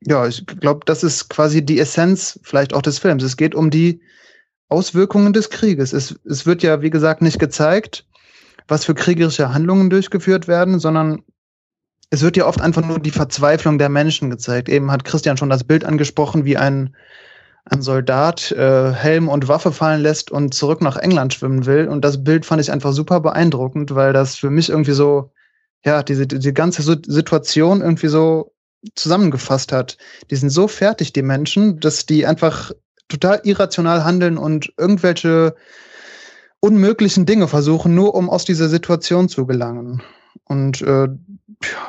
ja, 0.00 0.26
ich 0.26 0.46
glaube, 0.46 0.80
das 0.86 1.02
ist 1.02 1.28
quasi 1.28 1.64
die 1.64 1.80
Essenz 1.80 2.38
vielleicht 2.42 2.72
auch 2.74 2.82
des 2.82 2.98
Films. 2.98 3.22
Es 3.22 3.36
geht 3.36 3.54
um 3.54 3.70
die 3.70 4.00
Auswirkungen 4.68 5.32
des 5.32 5.50
Krieges. 5.50 5.92
Es, 5.92 6.14
es 6.24 6.46
wird 6.46 6.62
ja, 6.62 6.82
wie 6.82 6.90
gesagt, 6.90 7.22
nicht 7.22 7.38
gezeigt, 7.38 8.06
was 8.68 8.84
für 8.84 8.94
kriegerische 8.94 9.52
Handlungen 9.52 9.90
durchgeführt 9.90 10.46
werden, 10.46 10.78
sondern 10.78 11.22
es 12.10 12.22
wird 12.22 12.36
ja 12.36 12.46
oft 12.46 12.60
einfach 12.60 12.84
nur 12.84 13.00
die 13.00 13.10
Verzweiflung 13.10 13.78
der 13.78 13.88
Menschen 13.88 14.30
gezeigt. 14.30 14.68
Eben 14.68 14.90
hat 14.90 15.04
Christian 15.04 15.36
schon 15.36 15.50
das 15.50 15.64
Bild 15.64 15.84
angesprochen, 15.84 16.44
wie 16.44 16.56
ein, 16.56 16.94
ein 17.64 17.82
Soldat 17.82 18.52
äh, 18.52 18.92
Helm 18.92 19.28
und 19.28 19.48
Waffe 19.48 19.72
fallen 19.72 20.02
lässt 20.02 20.30
und 20.30 20.54
zurück 20.54 20.80
nach 20.80 20.96
England 20.96 21.34
schwimmen 21.34 21.66
will. 21.66 21.88
Und 21.88 22.04
das 22.04 22.22
Bild 22.22 22.46
fand 22.46 22.60
ich 22.60 22.70
einfach 22.70 22.92
super 22.92 23.20
beeindruckend, 23.20 23.94
weil 23.94 24.12
das 24.12 24.36
für 24.36 24.50
mich 24.50 24.70
irgendwie 24.70 24.92
so, 24.92 25.32
ja, 25.84 26.02
diese, 26.02 26.26
diese 26.26 26.52
ganze 26.52 26.82
Situation 26.82 27.80
irgendwie 27.80 28.08
so 28.08 28.54
zusammengefasst 28.94 29.72
hat. 29.72 29.98
Die 30.30 30.36
sind 30.36 30.50
so 30.50 30.68
fertig, 30.68 31.12
die 31.12 31.22
Menschen, 31.22 31.80
dass 31.80 32.06
die 32.06 32.26
einfach 32.26 32.72
total 33.08 33.40
irrational 33.44 34.04
handeln 34.04 34.38
und 34.38 34.72
irgendwelche 34.76 35.54
unmöglichen 36.60 37.26
Dinge 37.26 37.48
versuchen, 37.48 37.94
nur 37.94 38.14
um 38.14 38.28
aus 38.28 38.44
dieser 38.44 38.68
Situation 38.68 39.28
zu 39.28 39.46
gelangen. 39.46 40.02
Und 40.44 40.82
äh, 40.82 41.08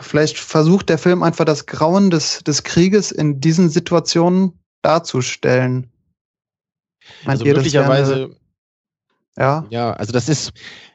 vielleicht 0.01 0.37
versucht 0.37 0.89
der 0.89 0.97
Film 0.97 1.23
einfach 1.23 1.45
das 1.45 1.65
Grauen 1.65 2.09
des, 2.09 2.43
des 2.43 2.63
Krieges 2.63 3.11
in 3.11 3.39
diesen 3.39 3.69
Situationen 3.69 4.59
darzustellen. 4.81 5.91
Meint 7.25 7.41
also 7.41 7.45
möglicherweise. 7.45 8.35
Ja. 9.37 9.65
Ja, 9.69 9.93
also 9.93 10.11
das 10.11 10.27
ist, 10.27 10.51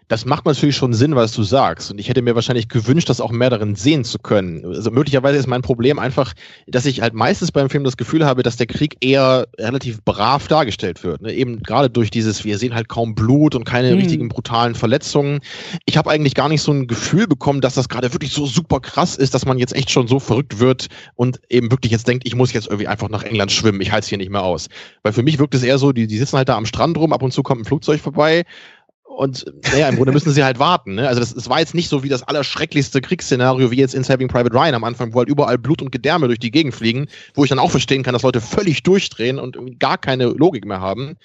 das 0.09 0.27
macht 0.27 0.45
natürlich 0.45 0.77
schon 0.77 0.93
Sinn, 0.93 1.17
was 1.17 1.33
du 1.33 1.43
sagst. 1.43 1.91
Und 1.91 1.99
ich 1.99 2.09
hätte 2.09 2.21
mir 2.21 2.35
wahrscheinlich 2.35 2.69
gewünscht, 2.69 3.09
das 3.09 3.21
auch 3.21 3.31
mehr 3.31 3.51
darin 3.51 3.75
sehen 3.75 4.05
zu 4.05 4.19
können. 4.19 4.65
Also 4.67 4.91
möglicherweise 4.91 5.39
ist 5.39 5.47
mein 5.47 5.63
Problem 5.63 5.99
einfach, 5.99 6.35
dass 6.67 6.85
ich 6.85 7.01
halt 7.01 7.15
meistens 7.15 7.53
beim 7.53 7.71
Film 7.71 7.85
das 7.85 7.97
Gefühl 7.97 8.27
habe, 8.27 8.43
dass 8.43 8.57
der 8.57 8.67
Krieg 8.67 8.97
eher 9.01 9.47
relativ 9.59 10.03
brav 10.05 10.47
dargestellt 10.49 11.03
wird. 11.05 11.23
Ne? 11.23 11.33
Eben 11.33 11.63
gerade 11.63 11.89
durch 11.89 12.11
dieses, 12.11 12.45
wir 12.45 12.59
sehen 12.59 12.75
halt 12.75 12.89
kaum 12.89 13.15
Blut 13.15 13.55
und 13.55 13.65
keine 13.65 13.91
hm. 13.91 13.99
richtigen 13.99 14.29
brutalen 14.29 14.75
Verletzungen. 14.75 15.41
Ich 15.87 15.97
habe 15.97 16.11
eigentlich 16.11 16.35
gar 16.35 16.49
nicht 16.49 16.63
so 16.63 16.73
ein 16.73 16.87
Gefühl 16.87 17.27
bekommen, 17.27 17.63
dass 17.63 17.75
das 17.75 17.89
gerade 17.89 18.13
wirklich 18.13 18.33
so 18.33 18.45
super 18.47 18.81
krass 18.81 19.17
ist, 19.17 19.33
dass 19.33 19.47
man 19.47 19.59
jetzt 19.59 19.75
echt 19.75 19.91
schon 19.91 20.07
so 20.07 20.21
verrückt 20.21 20.59
wird 20.59 20.89
und 21.15 21.41
eben 21.49 21.71
wirklich 21.71 21.93
jetzt 21.93 22.07
denkt, 22.07 22.27
ich 22.27 22.35
muss 22.35 22.53
jetzt 22.53 22.67
irgendwie 22.67 22.89
einfach 22.89 23.09
nach 23.09 23.23
England 23.23 23.53
schwimmen, 23.53 23.81
ich 23.81 23.91
halte 23.91 24.05
es 24.05 24.09
hier 24.09 24.19
nicht 24.19 24.31
mehr 24.31 24.43
aus. 24.43 24.69
Weil 25.03 25.15
für 25.15 25.23
mich 25.23 25.39
wirkt 25.39 25.55
es 25.55 25.63
eher 25.63 25.79
so, 25.79 25.93
die, 25.93 26.07
die 26.07 26.19
sitzen 26.19 26.37
halt 26.37 26.49
da 26.49 26.57
am 26.57 26.67
Strand 26.67 26.99
rum, 26.99 27.13
ab 27.13 27.23
und 27.23 27.33
zu 27.33 27.43
kommt 27.43 27.63
ein 27.63 27.65
Flugzeug 27.65 28.01
vorbei 28.01 28.45
und 29.17 29.47
naja, 29.73 29.89
im 29.89 29.97
Grunde 29.97 30.13
müssen 30.13 30.33
sie 30.33 30.45
halt 30.45 30.59
warten. 30.59 30.97
Ne? 30.97 31.09
Also 31.09 31.21
das, 31.21 31.35
das 31.35 31.49
war 31.49 31.61
jetzt 31.61 31.75
nicht 31.75 31.89
so 31.89 32.03
wie 32.03 32.09
das 32.09 32.23
allerschrecklichste 32.23 33.01
Kriegsszenario 33.01 33.71
wie 33.71 33.77
jetzt 33.77 33.95
in 33.95 34.05
Saving 34.05 34.29
Private 34.29 34.55
Ryan 34.55 34.75
am 34.75 34.85
Anfang, 34.85 35.15
wo 35.15 35.19
halt 35.19 35.29
überall 35.29 35.59
Blut 35.59 35.83
und 35.83 35.93
Gedärme 35.93 36.27
durch 36.27 36.39
die 36.39 36.51
Gegend 36.51 36.75
fliegen, 36.75 37.07
wo 37.35 37.45
ich 37.45 37.51
dann 37.51 37.59
auch 37.59 37.71
verstehen 37.71 38.03
kann, 38.03 38.13
dass 38.13 38.23
Leute 38.23 38.41
völlig 38.41 38.83
durchdrehen 38.83 39.39
und 39.39 39.79
gar 39.79 39.99
keine 39.99 40.27
Logik 40.27 40.65
mehr 40.65 40.81
haben. 40.81 41.17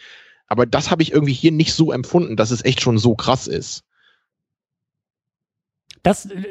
Aber 0.48 0.66
das 0.66 0.92
habe 0.92 1.04
ich 1.04 1.12
irgendwie 1.12 1.34
hier 1.34 1.52
nicht 1.52 1.74
so 1.74 1.92
empfunden, 1.92 2.36
dass 2.36 2.52
es 2.52 2.66
echt 2.66 2.82
schon 2.82 2.98
so 2.98 3.16
krass 3.16 3.48
ist. 3.48 3.84
Das, 6.04 6.26
äh, 6.28 6.44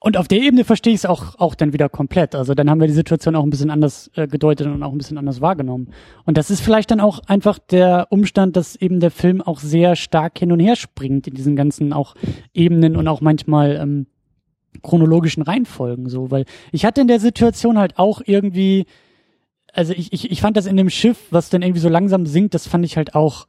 und 0.00 0.16
auf 0.16 0.28
der 0.28 0.40
Ebene 0.40 0.64
verstehe 0.64 0.92
ich 0.92 1.00
es 1.00 1.06
auch, 1.06 1.38
auch 1.38 1.54
dann 1.54 1.72
wieder 1.72 1.88
komplett. 1.88 2.34
Also 2.34 2.54
dann 2.54 2.70
haben 2.70 2.80
wir 2.80 2.86
die 2.86 2.92
Situation 2.92 3.36
auch 3.36 3.42
ein 3.42 3.50
bisschen 3.50 3.70
anders 3.70 4.10
äh, 4.14 4.26
gedeutet 4.26 4.66
und 4.66 4.82
auch 4.82 4.92
ein 4.92 4.98
bisschen 4.98 5.18
anders 5.18 5.40
wahrgenommen. 5.40 5.88
Und 6.24 6.38
das 6.38 6.50
ist 6.50 6.60
vielleicht 6.60 6.90
dann 6.90 7.00
auch 7.00 7.20
einfach 7.26 7.58
der 7.58 8.08
Umstand, 8.10 8.56
dass 8.56 8.76
eben 8.76 9.00
der 9.00 9.10
Film 9.10 9.42
auch 9.42 9.60
sehr 9.60 9.96
stark 9.96 10.38
hin 10.38 10.52
und 10.52 10.60
her 10.60 10.76
springt 10.76 11.26
in 11.26 11.34
diesen 11.34 11.56
ganzen 11.56 11.92
auch 11.92 12.14
Ebenen 12.54 12.96
und 12.96 13.08
auch 13.08 13.20
manchmal 13.20 13.76
ähm, 13.76 14.06
chronologischen 14.82 15.42
Reihenfolgen 15.42 16.08
so, 16.08 16.30
weil 16.30 16.44
ich 16.72 16.84
hatte 16.84 17.00
in 17.00 17.08
der 17.08 17.20
Situation 17.20 17.78
halt 17.78 17.98
auch 17.98 18.20
irgendwie, 18.24 18.86
also 19.72 19.92
ich, 19.92 20.12
ich, 20.12 20.30
ich 20.30 20.40
fand 20.40 20.56
das 20.56 20.66
in 20.66 20.76
dem 20.76 20.90
Schiff, 20.90 21.26
was 21.30 21.50
dann 21.50 21.62
irgendwie 21.62 21.80
so 21.80 21.88
langsam 21.88 22.26
sinkt, 22.26 22.54
das 22.54 22.66
fand 22.66 22.84
ich 22.84 22.96
halt 22.96 23.14
auch 23.14 23.46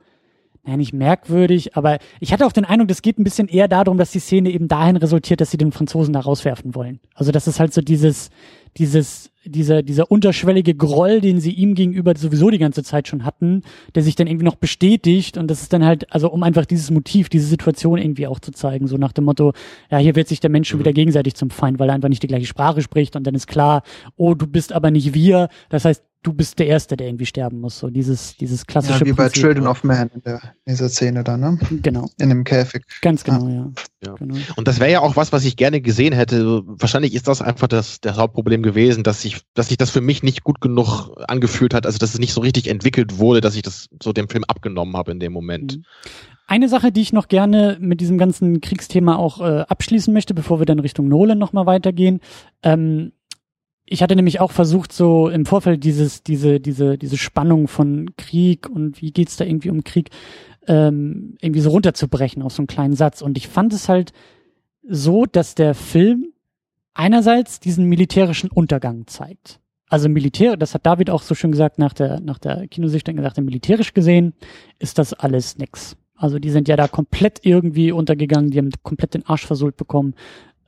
ja, 0.68 0.76
nicht 0.76 0.94
merkwürdig, 0.94 1.77
aber 1.77 1.98
ich 2.19 2.34
hatte 2.34 2.45
auch 2.45 2.52
den 2.52 2.65
Eindruck, 2.65 2.89
das 2.89 3.02
geht 3.02 3.18
ein 3.18 3.23
bisschen 3.23 3.48
eher 3.48 3.69
darum, 3.69 3.98
dass 3.98 4.11
die 4.11 4.19
Szene 4.19 4.49
eben 4.49 4.68
dahin 4.68 4.98
resultiert, 4.98 5.39
dass 5.39 5.49
sie 5.49 5.57
den 5.57 5.72
Franzosen 5.72 6.14
da 6.14 6.19
rauswerfen 6.19 6.76
wollen. 6.76 6.99
Also 7.14 7.31
das 7.31 7.48
ist 7.48 7.60
halt 7.60 7.73
so 7.73 7.81
dieses, 7.81 8.30
dieses, 8.77 9.31
dieser, 9.45 9.81
dieser 9.81 10.11
unterschwellige 10.11 10.76
Groll, 10.76 11.22
den 11.22 11.39
sie 11.39 11.52
ihm 11.52 11.73
gegenüber 11.73 12.14
sowieso 12.18 12.49
die 12.49 12.57
ganze 12.57 12.84
Zeit 12.84 13.07
schon 13.07 13.23
hatten, 13.23 13.64
der 13.95 14.03
sich 14.03 14.15
dann 14.15 14.27
irgendwie 14.27 14.45
noch 14.45 14.56
bestätigt 14.56 15.38
und 15.38 15.49
das 15.49 15.61
ist 15.61 15.72
dann 15.72 15.85
halt, 15.85 16.14
also 16.14 16.30
um 16.30 16.44
einfach 16.44 16.65
dieses 16.65 16.91
Motiv, 16.91 17.30
diese 17.30 17.48
Situation 17.48 17.98
irgendwie 17.98 18.27
auch 18.27 18.39
zu 18.39 18.52
zeigen, 18.52 18.88
so 18.88 18.98
nach 18.98 19.14
dem 19.14 19.23
Motto, 19.23 19.53
ja, 19.89 19.99
hier 19.99 20.15
wird 20.15 20.27
sich 20.27 20.41
der 20.41 20.49
Mensch 20.49 20.68
schon 20.68 20.80
mhm. 20.80 20.84
wieder 20.84 20.94
gegenseitig 20.94 21.35
zum 21.35 21.49
Feind, 21.49 21.80
weil 21.80 21.89
er 21.89 21.95
einfach 21.95 22.10
nicht 22.10 22.23
die 22.23 22.27
gleiche 22.27 22.45
Sprache 22.45 22.81
spricht 22.81 23.15
und 23.15 23.26
dann 23.26 23.35
ist 23.35 23.48
klar, 23.48 23.84
oh, 24.18 24.34
du 24.34 24.48
bist 24.48 24.73
aber 24.73 24.91
nicht 24.91 25.14
wir, 25.14 25.48
das 25.69 25.85
heißt, 25.85 26.03
du 26.23 26.34
bist 26.34 26.60
der 26.60 26.68
Erste, 26.68 26.98
der 26.98 27.07
irgendwie 27.07 27.26
sterben 27.26 27.60
muss. 27.60 27.80
So 27.80 27.89
dieses, 27.89 28.35
dieses 28.38 28.65
klassische. 28.65 28.99
Ja, 28.99 29.06
wie 29.06 29.14
bei 29.14 29.30
Children 29.30 29.68
of 29.68 29.84
Man 29.84 30.10
in, 30.14 30.22
der, 30.23 30.41
in 30.65 30.73
dieser 30.73 30.89
Szene 30.89 31.23
da, 31.23 31.38
ne? 31.38 31.57
Genau. 31.81 32.10
In 32.19 32.30
dem 32.30 32.44
Käfig. 32.44 32.84
Ganz 33.02 33.23
genau, 33.23 33.48
ja. 33.48 33.53
ja. 33.53 33.72
ja. 34.06 34.15
Genau. 34.15 34.35
Und 34.56 34.68
das 34.68 34.80
wäre 34.80 34.91
ja 34.91 34.99
auch 35.02 35.15
was, 35.15 35.31
was 35.31 35.45
ich 35.45 35.56
gerne 35.56 35.81
gesehen 35.81 36.14
hätte. 36.14 36.64
Wahrscheinlich 36.65 37.14
ist 37.14 37.27
das 37.27 37.41
einfach 37.41 37.68
das, 37.68 38.02
das 38.02 38.18
Hauptproblem 38.18 38.64
gewesen, 38.64 39.03
dass 39.03 39.22
sich, 39.22 39.41
dass 39.53 39.69
sich 39.69 39.77
das 39.77 39.89
für 39.89 40.02
mich 40.02 40.23
nicht 40.23 40.44
gut 40.44 40.61
genug 40.61 41.11
angefühlt 41.27 41.73
hat, 41.73 41.85
also 41.85 41.98
dass 41.98 42.14
es 42.14 42.19
nicht 42.19 42.34
so 42.34 42.41
richtig 42.41 42.68
entwickelt 42.68 43.18
wurde, 43.18 43.41
dass 43.41 43.56
ich 43.56 43.61
das 43.61 43.88
so 44.02 44.14
dem 44.14 44.30
Film 44.30 44.44
abgenommen 44.44 44.98
habe 44.98 45.11
in 45.11 45.19
dem 45.19 45.34
Moment. 45.34 45.77
Mhm. 45.77 45.84
Eine 46.50 46.69
Sache, 46.69 46.93
die 46.93 47.01
ich 47.01 47.11
noch 47.11 47.27
gerne 47.27 47.77
mit 47.82 48.00
diesem 48.00 48.17
ganzen 48.17 48.61
Kriegsthema 48.61 49.17
auch 49.17 49.42
äh, 49.42 49.66
abschließen 49.67 50.14
möchte, 50.14 50.33
bevor 50.33 50.59
wir 50.59 50.66
dann 50.66 50.80
Richtung 50.80 51.09
Nolan 51.09 51.38
nochmal 51.38 51.66
weitergehen. 51.66 52.22
Ähm, 52.64 53.11
ich 53.90 54.03
hatte 54.03 54.16
nämlich 54.16 54.40
auch 54.41 54.51
versucht, 54.51 54.91
so 54.91 55.30
im 55.30 55.45
Vorfeld 55.45 55.83
dieses, 55.83 56.22
diese, 56.22 56.59
diese, 56.59 56.98
diese 56.98 57.17
Spannung 57.17 57.67
von 57.67 58.11
Krieg 58.17 58.69
und 58.69 59.01
wie 59.01 59.11
geht's 59.11 59.38
da 59.38 59.45
irgendwie 59.45 59.69
um 59.69 59.83
Krieg, 59.85 60.09
ähm, 60.67 61.38
irgendwie 61.41 61.61
so 61.61 61.69
runterzubrechen 61.69 62.43
auf 62.43 62.51
so 62.51 62.61
einen 62.61 62.67
kleinen 62.67 62.95
Satz. 62.95 63.22
Und 63.22 63.38
ich 63.38 63.48
fand 63.48 63.72
es 63.72 63.88
halt 63.88 64.11
so, 64.83 65.25
dass 65.25 65.56
der 65.56 65.74
Film 65.74 66.33
einerseits 66.93 67.61
diesen 67.61 67.85
militärischen 67.85 68.51
Untergang 68.51 69.07
zeigt. 69.07 69.61
Also 69.90 70.09
Militär, 70.09 70.57
das 70.57 70.74
hat 70.74 70.85
David 70.85 71.09
auch 71.09 71.22
so 71.22 71.33
schön 71.33 71.51
gesagt 71.51 71.80
nach 71.80 71.93
der, 71.93 72.19
nach 72.19 72.40
der 72.40 72.67
Kinosichtung 72.67 73.16
gesagt, 73.16 73.38
militärisch 73.38 73.93
gesehen 73.93 74.33
ist 74.80 74.98
das 74.98 75.14
alles 75.14 75.57
nix. 75.57 75.95
Also 76.14 76.40
die 76.40 76.49
sind 76.49 76.67
ja 76.67 76.75
da 76.75 76.90
komplett 76.90 77.40
irgendwie 77.43 77.93
untergegangen, 77.93 78.49
die 78.49 78.57
haben 78.57 78.72
komplett 78.83 79.14
den 79.14 79.25
Arsch 79.25 79.45
versohlt 79.45 79.77
bekommen. 79.77 80.14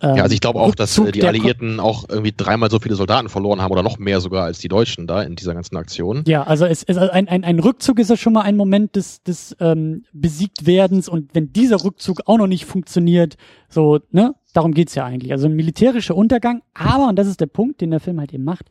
Ähm, 0.02 0.16
ja, 0.16 0.24
also 0.24 0.34
ich 0.34 0.40
glaube 0.40 0.60
auch, 0.60 0.76
dass 0.76 0.98
äh, 0.98 1.12
die 1.12 1.24
Alliierten 1.24 1.80
auch 1.80 2.06
irgendwie 2.08 2.34
dreimal 2.36 2.72
so 2.72 2.80
viele 2.80 2.96
Soldaten 2.96 3.28
verloren 3.28 3.62
haben 3.62 3.72
oder 3.72 3.84
noch 3.84 4.00
mehr 4.00 4.22
sogar 4.22 4.46
als 4.46 4.60
die 4.60 4.70
Deutschen 4.70 5.08
da 5.08 5.22
in 5.24 5.36
dieser 5.36 5.54
ganzen 5.54 5.76
Aktion. 5.76 6.24
Ja, 6.26 6.44
also 6.44 6.66
es 6.66 6.84
ist 6.84 6.98
ein, 6.98 7.28
ein, 7.28 7.44
ein 7.44 7.60
Rückzug 7.60 8.00
ist 8.00 8.10
ja 8.10 8.16
schon 8.16 8.34
mal 8.34 8.44
ein 8.44 8.56
Moment 8.56 8.96
des, 8.96 9.24
des 9.24 9.56
ähm, 9.60 10.06
Besiegtwerdens 10.14 11.10
und 11.10 11.36
wenn 11.36 11.52
dieser 11.52 11.84
Rückzug 11.84 12.22
auch 12.28 12.38
noch 12.38 12.48
nicht 12.48 12.66
funktioniert, 12.66 13.36
so, 13.68 14.00
ne, 14.12 14.36
darum 14.54 14.74
geht's 14.74 14.96
ja 14.96 15.04
eigentlich. 15.04 15.34
Also 15.34 15.48
ein 15.48 15.56
militärischer 15.56 16.16
Untergang, 16.16 16.62
aber, 16.74 17.10
und 17.10 17.18
das 17.18 17.28
ist 17.28 17.42
der 17.42 17.48
Punkt, 17.48 17.82
den 17.82 17.92
der 17.92 18.00
Film 18.00 18.20
halt 18.20 18.34
eben 18.34 18.46
macht, 18.46 18.68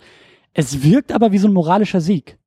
es 0.55 0.83
wirkt 0.83 1.13
aber 1.13 1.31
wie 1.33 1.39
so 1.39 1.47
ein 1.47 1.53
moralischer 1.53 2.01
Sieg. 2.01 2.39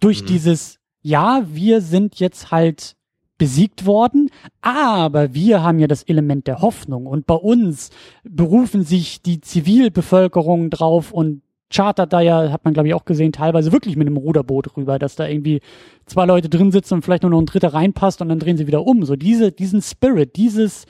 Durch 0.00 0.22
mhm. 0.22 0.26
dieses, 0.26 0.78
ja, 1.00 1.42
wir 1.46 1.80
sind 1.80 2.20
jetzt 2.20 2.50
halt 2.50 2.96
besiegt 3.42 3.86
worden, 3.86 4.30
aber 4.60 5.34
wir 5.34 5.64
haben 5.64 5.80
ja 5.80 5.88
das 5.88 6.04
Element 6.04 6.46
der 6.46 6.62
Hoffnung 6.62 7.06
und 7.06 7.26
bei 7.26 7.34
uns 7.34 7.90
berufen 8.22 8.84
sich 8.84 9.20
die 9.20 9.40
Zivilbevölkerung 9.40 10.70
drauf 10.70 11.10
und 11.10 11.42
chartert 11.68 12.12
da 12.12 12.20
ja, 12.20 12.52
hat 12.52 12.64
man 12.64 12.72
glaube 12.72 12.86
ich 12.86 12.94
auch 12.94 13.04
gesehen, 13.04 13.32
teilweise 13.32 13.72
wirklich 13.72 13.96
mit 13.96 14.06
einem 14.06 14.16
Ruderboot 14.16 14.76
rüber, 14.76 15.00
dass 15.00 15.16
da 15.16 15.26
irgendwie 15.26 15.60
zwei 16.06 16.24
Leute 16.24 16.48
drin 16.48 16.70
sitzen 16.70 16.94
und 16.94 17.02
vielleicht 17.02 17.24
nur 17.24 17.32
noch 17.32 17.40
ein 17.40 17.46
dritter 17.46 17.74
reinpasst 17.74 18.22
und 18.22 18.28
dann 18.28 18.38
drehen 18.38 18.56
sie 18.56 18.68
wieder 18.68 18.86
um. 18.86 19.04
So 19.04 19.16
diese, 19.16 19.50
diesen 19.50 19.82
Spirit, 19.82 20.36
dieses, 20.36 20.84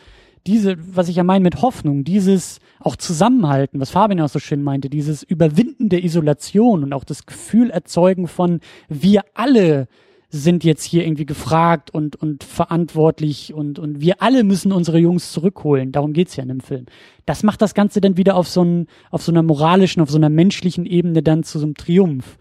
diese, 0.46 0.76
was 0.94 1.08
ich 1.08 1.16
ja 1.16 1.24
meine 1.24 1.44
mit 1.44 1.62
Hoffnung, 1.62 2.04
dieses 2.04 2.58
auch 2.80 2.96
Zusammenhalten, 2.96 3.80
was 3.80 3.88
Fabian 3.88 4.20
auch 4.20 4.28
so 4.28 4.40
schön 4.40 4.62
meinte, 4.62 4.90
dieses 4.90 5.22
Überwinden 5.22 5.88
der 5.88 6.04
Isolation 6.04 6.82
und 6.82 6.92
auch 6.92 7.04
das 7.04 7.24
Gefühl 7.24 7.70
erzeugen 7.70 8.28
von 8.28 8.60
wir 8.90 9.22
alle 9.32 9.88
sind 10.34 10.64
jetzt 10.64 10.82
hier 10.82 11.04
irgendwie 11.04 11.26
gefragt 11.26 11.90
und, 11.92 12.16
und 12.16 12.42
verantwortlich 12.42 13.52
und, 13.52 13.78
und 13.78 14.00
wir 14.00 14.22
alle 14.22 14.44
müssen 14.44 14.72
unsere 14.72 14.98
Jungs 14.98 15.30
zurückholen. 15.30 15.92
Darum 15.92 16.14
geht's 16.14 16.36
ja 16.36 16.42
in 16.42 16.48
dem 16.48 16.60
Film. 16.60 16.86
Das 17.26 17.42
macht 17.42 17.60
das 17.60 17.74
Ganze 17.74 18.00
dann 18.00 18.16
wieder 18.16 18.34
auf 18.34 18.48
so, 18.48 18.64
ein, 18.64 18.86
auf 19.10 19.22
so 19.22 19.30
einer 19.30 19.42
moralischen, 19.42 20.00
auf 20.00 20.10
so 20.10 20.16
einer 20.16 20.30
menschlichen 20.30 20.86
Ebene 20.86 21.22
dann 21.22 21.42
zu 21.42 21.58
so 21.58 21.66
einem 21.66 21.74
Triumph. 21.74 22.38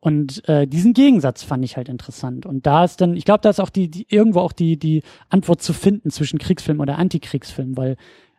Und 0.00 0.48
äh, 0.48 0.66
diesen 0.66 0.94
Gegensatz 0.94 1.42
fand 1.42 1.62
ich 1.62 1.76
halt 1.76 1.90
interessant. 1.90 2.46
Und 2.46 2.64
da 2.64 2.84
ist 2.84 3.02
dann, 3.02 3.14
ich 3.16 3.26
glaube, 3.26 3.40
da 3.42 3.50
ist 3.50 3.60
auch 3.60 3.70
die, 3.70 3.90
die 3.90 4.06
irgendwo 4.08 4.40
auch 4.40 4.52
die, 4.52 4.78
die 4.78 5.02
Antwort 5.28 5.60
zu 5.60 5.74
finden 5.74 6.10
zwischen 6.10 6.38
Kriegsfilm 6.38 6.80
oder 6.80 6.96
Antikriegsfilm, 6.96 7.76
weil 7.76 7.96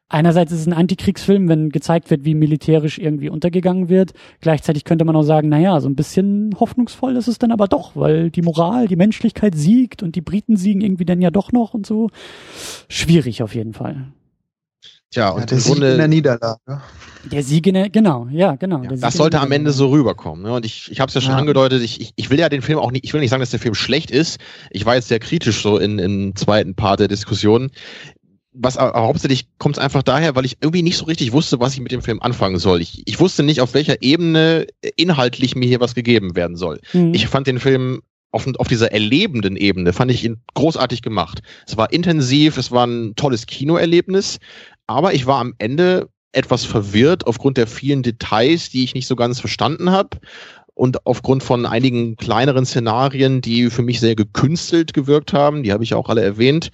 einerseits 0.10 0.52
ist 0.52 0.61
es 0.61 0.68
ein 0.68 0.74
Antikriegsfilm, 0.74 1.50
wenn 1.50 1.69
gezeigt 1.69 2.10
wird, 2.10 2.26
wie 2.26 2.36
militärisch 2.36 2.98
irgendwie 2.98 3.30
untergegangen 3.30 3.90
wird. 3.90 4.14
Gleichzeitig 4.42 4.84
könnte 4.84 5.06
man 5.06 5.16
auch 5.16 5.24
sagen, 5.24 5.50
naja, 5.50 5.80
so 5.80 5.90
ein 5.90 5.95
bisschen 5.95 6.56
hoffnungsvoll 6.60 7.16
ist 7.16 7.27
es 7.27 7.40
dann 7.40 7.52
aber 7.52 7.68
doch, 7.68 7.95
weil 7.95 8.30
die 8.32 8.42
Moral, 8.42 8.88
die 8.88 8.95
Menschlichkeit 8.95 9.56
siegt 9.56 10.03
und 10.03 10.16
die 10.16 10.22
Briten 10.22 10.58
siegen 10.58 10.82
irgendwie 10.82 11.06
dann 11.06 11.22
ja 11.22 11.32
doch 11.32 11.52
noch 11.52 11.74
und 11.74 11.86
so. 11.86 12.10
Schwierig 12.90 13.44
auf 13.44 13.56
jeden 13.56 13.74
Fall. 13.74 14.08
Tja, 15.10 15.30
und 15.30 15.40
ja, 15.40 15.45
der 15.45 15.58
im 15.58 15.64
Sieg 15.64 15.72
Grunde, 15.72 15.92
in 15.92 15.98
der 15.98 16.08
Niederlage. 16.10 16.82
Der 17.32 17.44
Sieg 17.44 17.66
in 17.68 17.76
der, 17.76 17.90
genau, 17.90 18.27
ja, 18.30 18.56
genau. 18.56 18.84
Ja, 18.84 18.90
das 18.90 19.14
sollte 19.14 19.40
am 19.40 19.52
Ende 19.53 19.72
so 19.72 19.90
rüberkommen. 19.90 20.44
Ne? 20.44 20.53
Und 20.53 20.66
ich, 20.66 20.92
ich 20.92 21.00
habe 21.00 21.08
es 21.08 21.14
ja 21.14 21.22
schon 21.22 21.32
ja. 21.32 21.38
angedeutet, 21.38 21.82
ich, 21.82 22.02
ich, 22.02 22.11
ich 22.18 22.30
will 22.30 22.40
ja 22.40 22.50
den 22.50 22.61
Film 22.61 22.77
auch 22.77 22.92
nicht, 22.92 23.06
ich 23.06 23.14
will 23.14 23.22
nicht 23.22 23.30
sagen, 23.30 23.40
dass 23.40 23.50
der 23.50 23.60
Film 23.60 23.74
schlecht 23.74 24.11
ist. 24.11 24.38
Ich 24.69 24.86
war 24.86 24.95
jetzt 24.95 25.08
sehr 25.08 25.19
kritisch 25.19 25.61
so 25.61 25.77
in, 25.77 25.98
im 25.98 26.36
zweiten 26.36 26.76
Part 26.76 27.00
der 27.00 27.08
Diskussion. 27.08 27.72
Was 28.60 28.77
aber 28.77 29.00
hauptsächlich 29.02 29.48
kommt 29.60 29.77
es 29.77 29.84
einfach 29.84 30.03
daher, 30.03 30.36
weil 30.36 30.45
ich 30.45 30.58
irgendwie 30.61 30.82
nicht 30.82 30.98
so 30.98 31.06
richtig 31.06 31.32
wusste, 31.32 31.60
was 31.60 31.74
ich 31.74 31.80
mit 31.80 31.92
dem 31.92 32.02
Film 32.02 32.22
anfangen 32.22 32.58
soll. 32.58 32.82
Ich, 32.82 33.03
ich 33.06 33.19
wusste 33.19 33.44
nicht, 33.44 33.61
auf 33.61 33.74
welcher 33.74 34.02
Ebene 34.02 34.68
inhaltlich 34.95 35.56
mir 35.56 35.68
hier 35.68 35.80
was 35.80 35.95
gegeben 35.95 36.36
werden 36.36 36.58
soll. 36.58 36.80
Mhm. 36.94 37.14
Ich 37.14 37.27
fand 37.27 37.48
den 37.48 37.60
Film 37.60 38.02
auf, 38.32 38.45
auf 38.58 38.68
dieser 38.68 38.92
erlebenden 38.92 39.56
Ebene 39.56 39.94
fand 39.94 40.11
ich 40.11 40.24
ihn 40.24 40.42
großartig 40.53 41.02
gemacht. 41.02 41.42
Es 41.66 41.77
war 41.77 41.92
intensiv, 41.92 42.58
es 42.58 42.72
war 42.72 42.86
ein 42.86 43.16
tolles 43.16 43.45
Kinoerlebnis, 43.45 44.40
aber 44.86 45.14
ich 45.14 45.26
war 45.26 45.40
am 45.40 45.53
Ende 45.58 46.10
etwas 46.34 46.66
verwirrt 46.66 47.26
aufgrund 47.26 47.58
der 47.58 47.68
vielen 47.68 48.03
Details, 48.03 48.69
die 48.69 48.84
ich 48.84 48.94
nicht 48.94 49.08
so 49.08 49.16
ganz 49.16 49.40
verstanden 49.40 49.92
habe 49.92 50.19
und 50.74 51.06
aufgrund 51.08 51.42
von 51.42 51.66
einigen 51.66 52.16
kleineren 52.18 52.66
Szenarien, 52.66 53.42
die 53.42 53.69
für 53.69 53.82
mich 53.82 54.00
sehr 54.00 54.16
gekünstelt 54.16 54.94
gewirkt 54.94 55.34
haben, 55.34 55.64
die 55.64 55.74
habe 55.74 55.84
ich 55.84 55.95
auch 55.95 56.10
alle 56.10 56.22
erwähnt. 56.22 56.72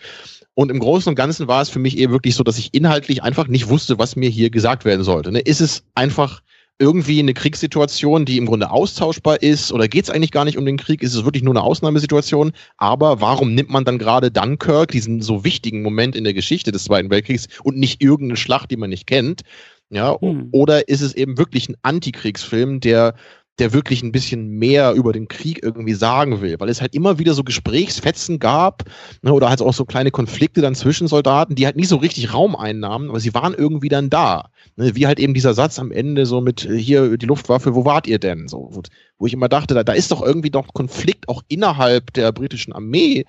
Und 0.55 0.69
im 0.69 0.79
Großen 0.79 1.09
und 1.09 1.15
Ganzen 1.15 1.47
war 1.47 1.61
es 1.61 1.69
für 1.69 1.79
mich 1.79 1.97
eher 1.97 2.11
wirklich 2.11 2.35
so, 2.35 2.43
dass 2.43 2.59
ich 2.59 2.73
inhaltlich 2.73 3.23
einfach 3.23 3.47
nicht 3.47 3.69
wusste, 3.69 3.97
was 3.97 4.15
mir 4.15 4.29
hier 4.29 4.49
gesagt 4.49 4.85
werden 4.85 5.03
sollte. 5.03 5.31
Ne? 5.31 5.39
Ist 5.39 5.61
es 5.61 5.83
einfach 5.95 6.41
irgendwie 6.79 7.19
eine 7.19 7.33
Kriegssituation, 7.33 8.25
die 8.25 8.37
im 8.37 8.45
Grunde 8.45 8.69
austauschbar 8.69 9.41
ist? 9.41 9.71
Oder 9.71 9.87
geht 9.87 10.05
es 10.05 10.09
eigentlich 10.09 10.31
gar 10.31 10.45
nicht 10.45 10.57
um 10.57 10.65
den 10.65 10.77
Krieg? 10.77 11.01
Ist 11.01 11.13
es 11.15 11.23
wirklich 11.23 11.43
nur 11.43 11.53
eine 11.53 11.63
Ausnahmesituation? 11.63 12.51
Aber 12.77 13.21
warum 13.21 13.53
nimmt 13.53 13.69
man 13.69 13.85
dann 13.85 13.99
gerade 13.99 14.31
Dunkirk, 14.31 14.91
diesen 14.91 15.21
so 15.21 15.43
wichtigen 15.43 15.81
Moment 15.81 16.15
in 16.15 16.23
der 16.23 16.33
Geschichte 16.33 16.71
des 16.71 16.83
Zweiten 16.85 17.09
Weltkriegs, 17.09 17.47
und 17.63 17.77
nicht 17.77 18.01
irgendeine 18.01 18.37
Schlacht, 18.37 18.71
die 18.71 18.77
man 18.77 18.89
nicht 18.89 19.07
kennt? 19.07 19.41
Ja, 19.89 20.19
hm. 20.19 20.49
oder 20.51 20.87
ist 20.87 21.01
es 21.01 21.13
eben 21.13 21.37
wirklich 21.37 21.69
ein 21.69 21.75
Antikriegsfilm, 21.83 22.79
der 22.79 23.15
der 23.59 23.71
wirklich 23.71 24.01
ein 24.01 24.11
bisschen 24.11 24.49
mehr 24.49 24.93
über 24.93 25.13
den 25.13 25.27
Krieg 25.27 25.61
irgendwie 25.61 25.93
sagen 25.93 26.41
will, 26.41 26.59
weil 26.59 26.69
es 26.69 26.81
halt 26.81 26.95
immer 26.95 27.19
wieder 27.19 27.35
so 27.35 27.43
Gesprächsfetzen 27.43 28.39
gab 28.39 28.83
ne, 29.21 29.31
oder 29.31 29.49
halt 29.49 29.61
auch 29.61 29.73
so 29.73 29.85
kleine 29.85 30.09
Konflikte 30.09 30.61
dann 30.61 30.73
zwischen 30.73 31.07
Soldaten, 31.07 31.53
die 31.53 31.65
halt 31.65 31.75
nie 31.75 31.85
so 31.85 31.97
richtig 31.97 32.33
Raum 32.33 32.55
einnahmen, 32.55 33.09
aber 33.09 33.19
sie 33.19 33.33
waren 33.35 33.53
irgendwie 33.53 33.89
dann 33.89 34.09
da. 34.09 34.49
Ne, 34.75 34.95
wie 34.95 35.05
halt 35.05 35.19
eben 35.19 35.35
dieser 35.35 35.53
Satz 35.53 35.77
am 35.77 35.91
Ende 35.91 36.25
so 36.25 36.41
mit 36.41 36.65
äh, 36.65 36.77
hier 36.77 37.15
die 37.17 37.27
Luftwaffe, 37.27 37.75
wo 37.75 37.85
wart 37.85 38.07
ihr 38.07 38.17
denn? 38.17 38.47
So, 38.47 38.69
wo, 38.71 38.81
wo 39.19 39.27
ich 39.27 39.33
immer 39.33 39.49
dachte, 39.49 39.75
da, 39.75 39.83
da 39.83 39.93
ist 39.93 40.11
doch 40.11 40.23
irgendwie 40.23 40.49
noch 40.49 40.73
Konflikt 40.73 41.29
auch 41.29 41.43
innerhalb 41.47 42.11
der 42.13 42.31
britischen 42.31 42.73
Armee, 42.73 43.25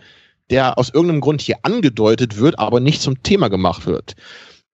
der 0.49 0.79
aus 0.79 0.89
irgendeinem 0.89 1.21
Grund 1.21 1.43
hier 1.43 1.59
angedeutet 1.63 2.39
wird, 2.39 2.59
aber 2.59 2.81
nicht 2.81 3.03
zum 3.03 3.23
Thema 3.23 3.49
gemacht 3.49 3.87
wird. 3.87 4.15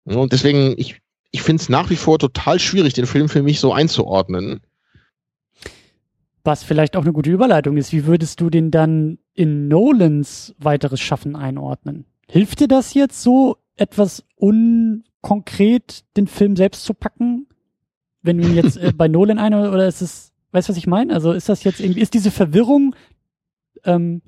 Und 0.04 0.32
deswegen, 0.32 0.74
ich, 0.76 1.00
ich 1.32 1.42
finde 1.42 1.62
es 1.62 1.68
nach 1.68 1.90
wie 1.90 1.96
vor 1.96 2.18
total 2.20 2.60
schwierig, 2.60 2.94
den 2.94 3.06
Film 3.06 3.28
für 3.28 3.42
mich 3.42 3.60
so 3.60 3.72
einzuordnen. 3.72 4.60
Was 6.42 6.62
vielleicht 6.62 6.96
auch 6.96 7.02
eine 7.02 7.12
gute 7.12 7.30
Überleitung 7.30 7.76
ist, 7.76 7.92
wie 7.92 8.06
würdest 8.06 8.40
du 8.40 8.48
den 8.48 8.70
dann 8.70 9.18
in 9.34 9.68
Nolans 9.68 10.54
weiteres 10.58 11.00
Schaffen 11.00 11.36
einordnen? 11.36 12.06
Hilft 12.28 12.60
dir 12.60 12.68
das 12.68 12.94
jetzt 12.94 13.22
so 13.22 13.56
etwas 13.76 14.24
unkonkret 14.36 16.04
den 16.16 16.26
Film 16.26 16.56
selbst 16.56 16.84
zu 16.84 16.94
packen? 16.94 17.46
Wenn 18.22 18.38
du 18.38 18.46
ihn 18.46 18.54
jetzt 18.54 18.76
äh, 18.76 18.92
bei 18.96 19.08
Nolan 19.08 19.38
ein 19.38 19.54
oder 19.54 19.86
ist 19.86 20.00
es, 20.00 20.32
weißt 20.52 20.68
du, 20.68 20.72
was 20.72 20.78
ich 20.78 20.86
meine? 20.86 21.12
Also 21.12 21.32
ist 21.32 21.48
das 21.48 21.64
jetzt 21.64 21.80
irgendwie, 21.80 22.00
ist 22.00 22.14
diese 22.14 22.30
Verwirrung, 22.30 22.94
ähm, 23.84 24.22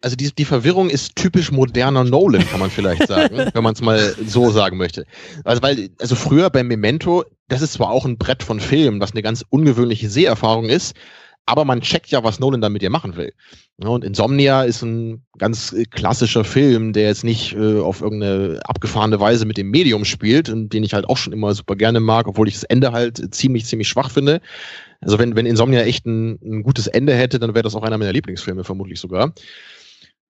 also 0.00 0.14
die, 0.14 0.32
die 0.32 0.44
Verwirrung 0.44 0.90
ist 0.90 1.16
typisch 1.16 1.50
moderner 1.50 2.04
Nolan, 2.04 2.46
kann 2.46 2.60
man 2.60 2.70
vielleicht 2.70 3.08
sagen, 3.08 3.36
wenn 3.52 3.62
man 3.64 3.74
es 3.74 3.80
mal 3.80 4.14
so 4.26 4.50
sagen 4.50 4.76
möchte. 4.76 5.06
Also 5.44 5.62
weil, 5.62 5.90
also 6.00 6.14
früher 6.14 6.50
bei 6.50 6.62
Memento, 6.62 7.24
das 7.48 7.62
ist 7.62 7.74
zwar 7.74 7.90
auch 7.90 8.04
ein 8.04 8.16
Brett 8.16 8.42
von 8.42 8.60
Film, 8.60 9.00
was 9.00 9.12
eine 9.12 9.22
ganz 9.22 9.44
ungewöhnliche 9.48 10.08
Seherfahrung 10.08 10.66
ist, 10.66 10.94
aber 11.48 11.64
man 11.64 11.80
checkt 11.80 12.10
ja, 12.10 12.22
was 12.22 12.40
Nolan 12.40 12.60
damit 12.60 12.82
ihr 12.82 12.90
machen 12.90 13.16
will. 13.16 13.32
Und 13.78 14.04
Insomnia 14.04 14.64
ist 14.64 14.82
ein 14.82 15.22
ganz 15.38 15.72
äh, 15.72 15.84
klassischer 15.84 16.44
Film, 16.44 16.92
der 16.92 17.04
jetzt 17.04 17.24
nicht 17.24 17.54
äh, 17.54 17.80
auf 17.80 18.02
irgendeine 18.02 18.60
abgefahrene 18.64 19.18
Weise 19.18 19.46
mit 19.46 19.56
dem 19.56 19.70
Medium 19.70 20.04
spielt 20.04 20.50
und 20.50 20.74
den 20.74 20.84
ich 20.84 20.92
halt 20.92 21.08
auch 21.08 21.16
schon 21.16 21.32
immer 21.32 21.54
super 21.54 21.74
gerne 21.74 22.00
mag, 22.00 22.28
obwohl 22.28 22.48
ich 22.48 22.54
das 22.54 22.64
Ende 22.64 22.92
halt 22.92 23.34
ziemlich, 23.34 23.64
ziemlich 23.64 23.88
schwach 23.88 24.10
finde. 24.10 24.42
Also 25.00 25.18
wenn, 25.18 25.36
wenn 25.36 25.46
Insomnia 25.46 25.82
echt 25.82 26.04
ein, 26.04 26.38
ein 26.42 26.62
gutes 26.62 26.86
Ende 26.86 27.14
hätte, 27.14 27.38
dann 27.38 27.54
wäre 27.54 27.62
das 27.62 27.74
auch 27.74 27.82
einer 27.82 27.96
meiner 27.96 28.12
Lieblingsfilme, 28.12 28.64
vermutlich 28.64 29.00
sogar. 29.00 29.32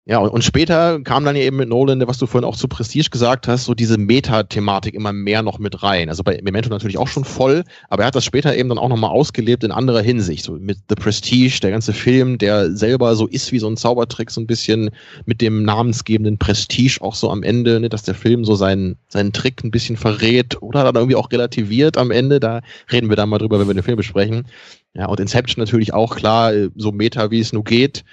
Ja, 0.10 0.18
und, 0.18 0.30
und 0.30 0.44
später 0.44 1.00
kam 1.02 1.24
dann 1.24 1.36
ja 1.36 1.44
eben 1.44 1.58
mit 1.58 1.70
Nolan, 1.70 2.02
was 2.08 2.18
du 2.18 2.26
vorhin 2.26 2.50
auch 2.50 2.56
zu 2.56 2.68
Prestige 2.68 3.12
gesagt 3.12 3.48
hast, 3.48 3.66
so 3.66 3.76
diese 3.76 4.00
Meta-Thematik 4.00 4.96
immer 4.96 5.14
mehr 5.14 5.44
noch 5.44 5.60
mit 5.60 5.84
rein. 5.84 6.10
Also 6.10 6.24
bei 6.24 6.40
Memento 6.42 6.68
natürlich 6.68 6.98
auch 6.98 7.08
schon 7.08 7.26
voll, 7.26 7.64
aber 7.90 8.02
er 8.02 8.08
hat 8.08 8.16
das 8.16 8.26
später 8.26 8.58
eben 8.58 8.70
dann 8.70 8.80
auch 8.80 8.90
nochmal 8.90 9.12
ausgelebt 9.12 9.64
in 9.64 9.72
anderer 9.72 10.02
Hinsicht. 10.02 10.44
So 10.44 10.54
mit 10.54 10.80
The 10.90 10.96
Prestige, 10.96 11.60
der 11.62 11.70
ganze 11.70 11.94
Film, 11.94 12.40
der 12.40 12.76
selber 12.76 13.16
so 13.16 13.28
ist 13.28 13.52
wie 13.52 13.60
so 13.60 13.68
ein 13.68 13.78
Zaubertrick, 13.78 14.32
so 14.32 14.42
ein 14.42 14.48
bisschen 14.48 14.90
mit 15.26 15.42
dem 15.42 15.62
namensgebenden 15.62 16.40
Prestige 16.40 16.98
auch 17.02 17.14
so 17.14 17.30
am 17.30 17.44
Ende, 17.44 17.80
ne, 17.80 17.88
dass 17.88 18.02
der 18.02 18.16
Film 18.16 18.46
so 18.46 18.56
seinen, 18.56 18.98
seinen 19.10 19.32
Trick 19.32 19.64
ein 19.64 19.70
bisschen 19.70 19.96
verrät 19.96 20.60
oder 20.60 20.86
dann 20.86 20.96
irgendwie 20.96 21.18
auch 21.18 21.32
relativiert 21.32 22.00
am 22.00 22.10
Ende. 22.10 22.40
Da 22.40 22.62
reden 22.92 23.10
wir 23.10 23.16
dann 23.16 23.30
mal 23.30 23.38
drüber, 23.38 23.60
wenn 23.60 23.68
wir 23.68 23.76
den 23.76 23.84
Film 23.84 23.98
besprechen. 23.98 24.48
Ja, 24.96 25.06
und 25.06 25.20
Inception 25.20 25.62
natürlich 25.62 25.94
auch 25.94 26.16
klar, 26.16 26.52
so 26.76 26.92
Meta, 26.92 27.30
wie 27.30 27.42
es 27.42 27.54
nur 27.54 27.64
geht. 27.64 28.04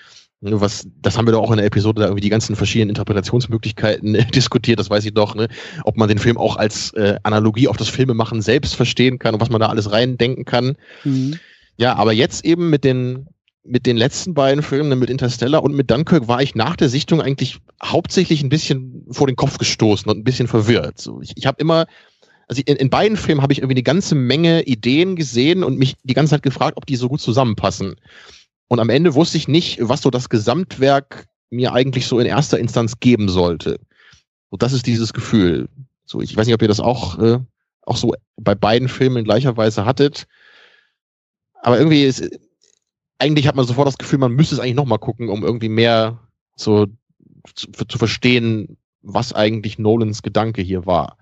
Ne, 0.43 0.61
was, 0.61 0.87
das 1.01 1.17
haben 1.17 1.27
wir 1.27 1.33
doch 1.33 1.43
auch 1.43 1.51
in 1.51 1.57
der 1.57 1.67
Episode 1.67 2.01
da 2.01 2.07
irgendwie 2.09 2.21
die 2.21 2.29
ganzen 2.29 2.57
verschiedenen 2.57 2.91
Interpretationsmöglichkeiten 2.91 4.15
äh, 4.15 4.27
diskutiert, 4.35 4.79
das 4.79 4.91
weiß 4.91 5.05
ich 5.07 5.15
doch, 5.15 5.35
ne? 5.35 5.49
ob 5.85 5.97
man 5.97 6.09
den 6.09 6.19
Film 6.19 6.37
auch 6.37 6.57
als 6.57 6.93
äh, 6.93 7.17
Analogie 7.23 7.69
auf 7.69 7.79
das 7.79 7.89
Filmemachen 7.89 8.43
selbst 8.43 8.75
verstehen 8.75 9.19
kann 9.19 9.35
und 9.35 9.41
was 9.41 9.49
man 9.49 9.61
da 9.61 9.69
alles 9.69 9.91
reindenken 9.91 10.45
kann. 10.45 10.77
Mhm. 11.05 11.39
Ja, 11.79 11.95
aber 11.95 12.13
jetzt 12.13 12.45
eben 12.45 12.69
mit 12.69 12.85
den, 12.85 13.29
mit 13.65 13.87
den 13.87 13.97
letzten 13.97 14.35
beiden 14.35 14.63
Filmen, 14.63 14.91
ne, 14.91 14.97
mit 14.97 15.09
Interstellar 15.09 15.63
und 15.63 15.75
mit 15.75 15.91
Dunkirk, 15.91 16.29
war 16.29 16.43
ich 16.43 16.55
nach 16.55 16.77
der 16.77 16.91
Sichtung 16.91 17.23
eigentlich 17.23 17.59
hauptsächlich 17.83 18.43
ein 18.43 18.51
bisschen 18.51 19.07
vor 19.11 19.27
den 19.27 19.37
Kopf 19.37 19.57
gestoßen 19.57 20.11
und 20.11 20.19
ein 20.19 20.25
bisschen 20.25 20.49
verwirrt. 20.49 21.01
So, 21.01 21.23
ich 21.23 21.33
ich 21.35 21.47
habe 21.47 21.61
immer, 21.61 21.87
also 22.47 22.61
in, 22.65 22.77
in 22.77 22.91
beiden 22.91 23.17
Filmen 23.17 23.41
habe 23.41 23.55
ich 23.55 23.61
irgendwie 23.61 23.77
eine 23.77 23.83
ganze 23.83 24.15
Menge 24.15 24.63
Ideen 24.65 25.17
gesehen 25.17 25.65
und 25.65 25.79
mich 25.79 25.97
die 26.05 26.15
ganze 26.15 26.33
Zeit 26.33 26.43
gefragt, 26.43 26.77
ob 26.77 26.85
die 26.85 26.97
so 26.97 27.09
gut 27.09 27.23
zusammenpassen. 27.23 27.97
Und 28.69 28.81
am 28.81 28.91
Ende 28.91 29.15
wusste 29.15 29.37
ich 29.37 29.49
nicht, 29.49 29.79
was 29.81 30.03
so 30.03 30.11
das 30.11 30.29
Gesamtwerk 30.29 31.27
mir 31.51 31.73
eigentlich 31.73 32.07
so 32.07 32.19
in 32.19 32.27
erster 32.27 32.59
Instanz 32.59 32.99
geben 32.99 33.29
sollte. 33.29 33.79
Und 34.51 34.63
das 34.63 34.73
ist 34.73 34.87
dieses 34.87 35.13
Gefühl. 35.13 35.69
So, 36.05 36.21
ich 36.21 36.37
weiß 36.37 36.47
nicht, 36.47 36.55
ob 36.55 36.63
ihr 36.63 36.69
das 36.69 36.81
auch, 36.81 37.19
äh, 37.19 37.39
auch 37.83 37.97
so 37.97 38.15
bei 38.37 38.55
beiden 38.55 38.89
Filmen 38.89 39.19
in 39.19 39.25
gleicher 39.25 39.57
Weise 39.57 39.85
hattet. 39.85 40.27
Aber 41.63 41.79
irgendwie 41.79 42.05
ist, 42.05 42.29
eigentlich 43.19 43.47
hat 43.47 43.57
man 43.57 43.67
sofort 43.67 43.89
das 43.89 43.99
Gefühl, 43.99 44.19
man 44.19 44.33
müsste 44.33 44.57
es 44.57 44.61
eigentlich 44.61 44.75
nochmal 44.75 44.99
gucken, 44.99 45.29
um 45.29 45.45
irgendwie 45.45 45.69
mehr 45.69 46.21
so 46.57 46.87
zu, 47.55 47.69
zu 47.71 47.99
verstehen, 47.99 48.77
was 49.03 49.33
eigentlich 49.33 49.79
Nolans 49.79 50.23
Gedanke 50.23 50.63
hier 50.63 50.87
war. 50.87 51.19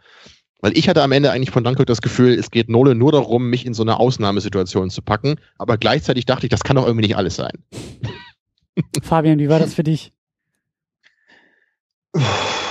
Weil 0.65 0.79
ich 0.79 0.89
hatte 0.89 1.03
am 1.03 1.13
Ende 1.13 1.31
eigentlich 1.31 1.51
von 1.51 1.63
Dunkirk 1.63 1.89
das 1.89 2.01
Gefühl, 2.01 2.39
es 2.39 2.51
geht 2.51 2.71
Nolan 2.71 2.97
nur 2.97 3.13
darum, 3.13 3.51
mich 3.51 3.67
in 3.67 3.75
so 3.75 3.83
eine 3.83 4.01
Ausnahmesituation 4.01 4.89
zu 4.89 5.03
packen. 5.03 5.35
Aber 5.59 5.77
gleichzeitig 5.77 6.25
dachte 6.25 6.47
ich, 6.47 6.51
das 6.51 6.65
kann 6.65 6.77
doch 6.77 6.87
irgendwie 6.87 7.07
nicht 7.07 7.19
alles 7.19 7.37
sein. 7.37 7.53
Fabian, 9.03 9.39
wie 9.39 9.51
war 9.51 9.59
das 9.59 9.75
für 9.75 9.83
dich? 9.83 10.15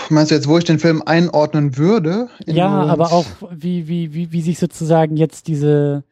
Meinst 0.10 0.32
du 0.32 0.36
jetzt, 0.36 0.48
wo 0.48 0.58
ich 0.58 0.64
den 0.64 0.80
Film 0.80 1.04
einordnen 1.06 1.78
würde? 1.78 2.30
Ja, 2.48 2.68
aber 2.68 3.12
auch 3.12 3.28
wie, 3.52 3.88
wie, 3.88 4.12
wie, 4.16 4.32
wie 4.32 4.42
sich 4.42 4.58
sozusagen 4.58 5.16
jetzt 5.16 5.48
diese, 5.48 6.04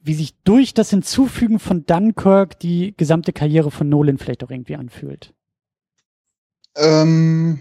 wie 0.00 0.14
sich 0.14 0.34
durch 0.44 0.72
das 0.72 0.88
Hinzufügen 0.88 1.58
von 1.58 1.84
Dunkirk 1.84 2.58
die 2.58 2.94
gesamte 2.96 3.34
Karriere 3.34 3.70
von 3.70 3.90
Nolan 3.90 4.16
vielleicht 4.16 4.42
auch 4.42 4.50
irgendwie 4.50 4.76
anfühlt. 4.76 5.34
Ähm, 6.74 7.58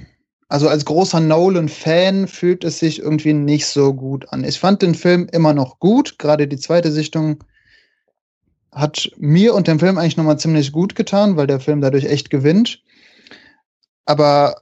also 0.54 0.70
als 0.70 0.86
großer 0.86 1.20
Nolan-Fan 1.20 2.28
fühlt 2.28 2.64
es 2.64 2.78
sich 2.78 3.00
irgendwie 3.00 3.34
nicht 3.34 3.66
so 3.66 3.92
gut 3.92 4.32
an. 4.32 4.44
Ich 4.44 4.60
fand 4.60 4.84
den 4.84 4.94
Film 4.94 5.28
immer 5.32 5.52
noch 5.52 5.80
gut. 5.80 6.20
Gerade 6.20 6.48
die 6.48 6.60
zweite 6.60 6.92
Sichtung 6.92 7.44
hat 8.72 9.10
mir 9.18 9.56
und 9.56 9.68
dem 9.68 9.80
Film 9.80 9.98
eigentlich 9.98 10.16
nochmal 10.16 10.38
ziemlich 10.38 10.72
gut 10.72 10.94
getan, 10.94 11.38
weil 11.38 11.48
der 11.48 11.60
Film 11.60 11.82
dadurch 11.82 12.06
echt 12.06 12.30
gewinnt. 12.30 12.84
Aber 14.06 14.62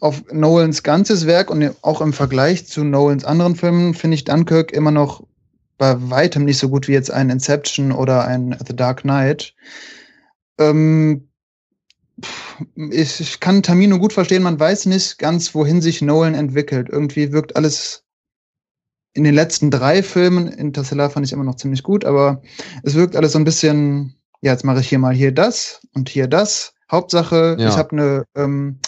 auf 0.00 0.24
Nolans 0.32 0.82
ganzes 0.82 1.26
Werk 1.26 1.50
und 1.50 1.70
auch 1.82 2.00
im 2.00 2.14
Vergleich 2.14 2.66
zu 2.66 2.82
Nolans 2.82 3.26
anderen 3.26 3.56
Filmen 3.56 3.92
finde 3.92 4.14
ich 4.14 4.24
Dunkirk 4.24 4.72
immer 4.72 4.90
noch 4.90 5.22
bei 5.76 5.96
weitem 5.98 6.46
nicht 6.46 6.56
so 6.56 6.70
gut 6.70 6.88
wie 6.88 6.92
jetzt 6.92 7.10
ein 7.10 7.28
Inception 7.28 7.92
oder 7.92 8.24
ein 8.24 8.56
The 8.66 8.74
Dark 8.74 9.02
Knight. 9.02 9.52
Ähm, 10.56 11.28
ich, 12.90 13.20
ich 13.20 13.40
kann 13.40 13.62
Tamino 13.62 13.98
gut 13.98 14.12
verstehen, 14.12 14.42
man 14.42 14.58
weiß 14.58 14.86
nicht 14.86 15.18
ganz, 15.18 15.54
wohin 15.54 15.80
sich 15.80 16.02
Nolan 16.02 16.34
entwickelt. 16.34 16.88
Irgendwie 16.90 17.32
wirkt 17.32 17.56
alles 17.56 18.04
in 19.12 19.24
den 19.24 19.34
letzten 19.34 19.70
drei 19.70 20.02
Filmen, 20.02 20.46
Interstellar 20.48 21.10
fand 21.10 21.26
ich 21.26 21.32
immer 21.32 21.44
noch 21.44 21.56
ziemlich 21.56 21.82
gut, 21.82 22.04
aber 22.04 22.42
es 22.82 22.94
wirkt 22.94 23.16
alles 23.16 23.32
so 23.32 23.38
ein 23.38 23.44
bisschen, 23.44 24.14
ja, 24.42 24.52
jetzt 24.52 24.64
mache 24.64 24.80
ich 24.80 24.88
hier 24.88 24.98
mal 24.98 25.14
hier 25.14 25.32
das 25.32 25.80
und 25.94 26.08
hier 26.08 26.26
das. 26.26 26.74
Hauptsache, 26.90 27.56
ja. 27.58 27.68
ich 27.68 27.76
habe 27.76 27.92
eine, 27.92 28.24
ähm, 28.36 28.78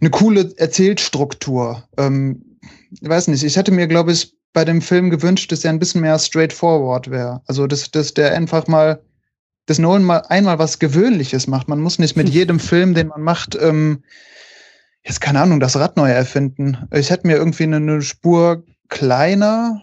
eine 0.00 0.10
coole 0.10 0.52
Erzählstruktur. 0.56 1.82
Ähm, 1.98 2.58
ich 2.90 3.08
weiß 3.08 3.28
nicht, 3.28 3.42
ich 3.42 3.56
hätte 3.56 3.72
mir, 3.72 3.86
glaube 3.88 4.12
ich, 4.12 4.34
bei 4.52 4.64
dem 4.64 4.80
Film 4.80 5.10
gewünscht, 5.10 5.50
dass 5.50 5.64
er 5.64 5.70
ein 5.70 5.78
bisschen 5.78 6.00
mehr 6.00 6.18
straightforward 6.18 7.10
wäre. 7.10 7.42
Also, 7.46 7.66
dass, 7.66 7.90
dass 7.90 8.14
der 8.14 8.34
einfach 8.34 8.66
mal, 8.68 9.02
dass 9.66 9.78
Nolan 9.78 10.04
mal 10.04 10.22
einmal 10.28 10.58
was 10.58 10.78
Gewöhnliches 10.78 11.46
macht. 11.46 11.68
Man 11.68 11.80
muss 11.80 11.98
nicht 11.98 12.16
mit 12.16 12.28
jedem 12.30 12.60
Film, 12.60 12.94
den 12.94 13.08
man 13.08 13.22
macht, 13.22 13.56
ähm, 13.60 14.02
jetzt 15.04 15.20
keine 15.20 15.40
Ahnung, 15.40 15.60
das 15.60 15.76
Rad 15.76 15.96
neu 15.96 16.10
erfinden. 16.10 16.88
Ich 16.92 17.10
hätte 17.10 17.26
mir 17.26 17.36
irgendwie 17.36 17.64
eine, 17.64 17.76
eine 17.76 18.02
Spur 18.02 18.64
kleiner 18.88 19.82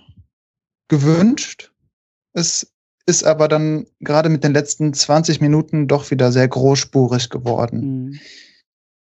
gewünscht. 0.87 1.71
Es 2.33 2.73
ist 3.05 3.23
aber 3.23 3.47
dann 3.47 3.87
gerade 3.99 4.29
mit 4.29 4.43
den 4.43 4.53
letzten 4.53 4.93
20 4.93 5.41
Minuten 5.41 5.87
doch 5.87 6.11
wieder 6.11 6.31
sehr 6.31 6.47
großspurig 6.47 7.29
geworden. 7.29 8.05
Mhm. 8.05 8.19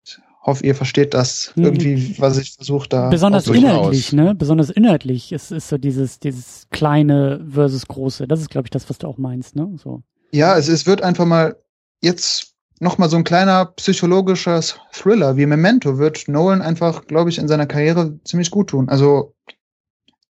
Ich 0.05 0.19
hoffe, 0.43 0.67
ihr 0.67 0.75
versteht 0.75 1.15
das 1.15 1.53
mhm. 1.57 1.65
irgendwie, 1.65 2.15
was 2.19 2.36
ich 2.36 2.53
versuche 2.53 2.89
da. 2.89 3.09
Besonders 3.09 3.47
inhaltlich, 3.47 4.12
ne? 4.12 4.35
Besonders 4.35 4.69
inhaltlich 4.69 5.33
ist, 5.33 5.51
ist 5.51 5.69
so 5.69 5.78
dieses, 5.78 6.20
dieses 6.20 6.67
kleine 6.70 7.44
versus 7.51 7.86
große. 7.86 8.28
Das 8.28 8.41
ist, 8.41 8.51
glaube 8.51 8.67
ich, 8.67 8.70
das, 8.70 8.91
was 8.91 8.99
du 8.99 9.07
auch 9.07 9.17
meinst, 9.17 9.57
ne? 9.57 9.73
So. 9.83 10.03
Ja, 10.35 10.59
es, 10.59 10.67
es 10.67 10.85
wird 10.85 11.01
einfach 11.01 11.27
mal 11.27 11.55
jetzt 12.03 12.55
noch 12.81 12.99
mal 12.99 13.09
so 13.09 13.17
ein 13.17 13.23
kleiner 13.23 13.67
psychologischer 13.67 14.61
Thriller 14.91 15.37
wie 15.37 15.47
Memento 15.47 15.97
wird 15.99 16.27
Nolan 16.27 16.61
einfach, 16.61 17.07
glaube 17.07 17.31
ich, 17.31 17.39
in 17.39 17.47
seiner 17.47 17.67
Karriere 17.67 18.19
ziemlich 18.25 18.51
gut 18.51 18.71
tun. 18.71 18.89
Also 18.89 19.37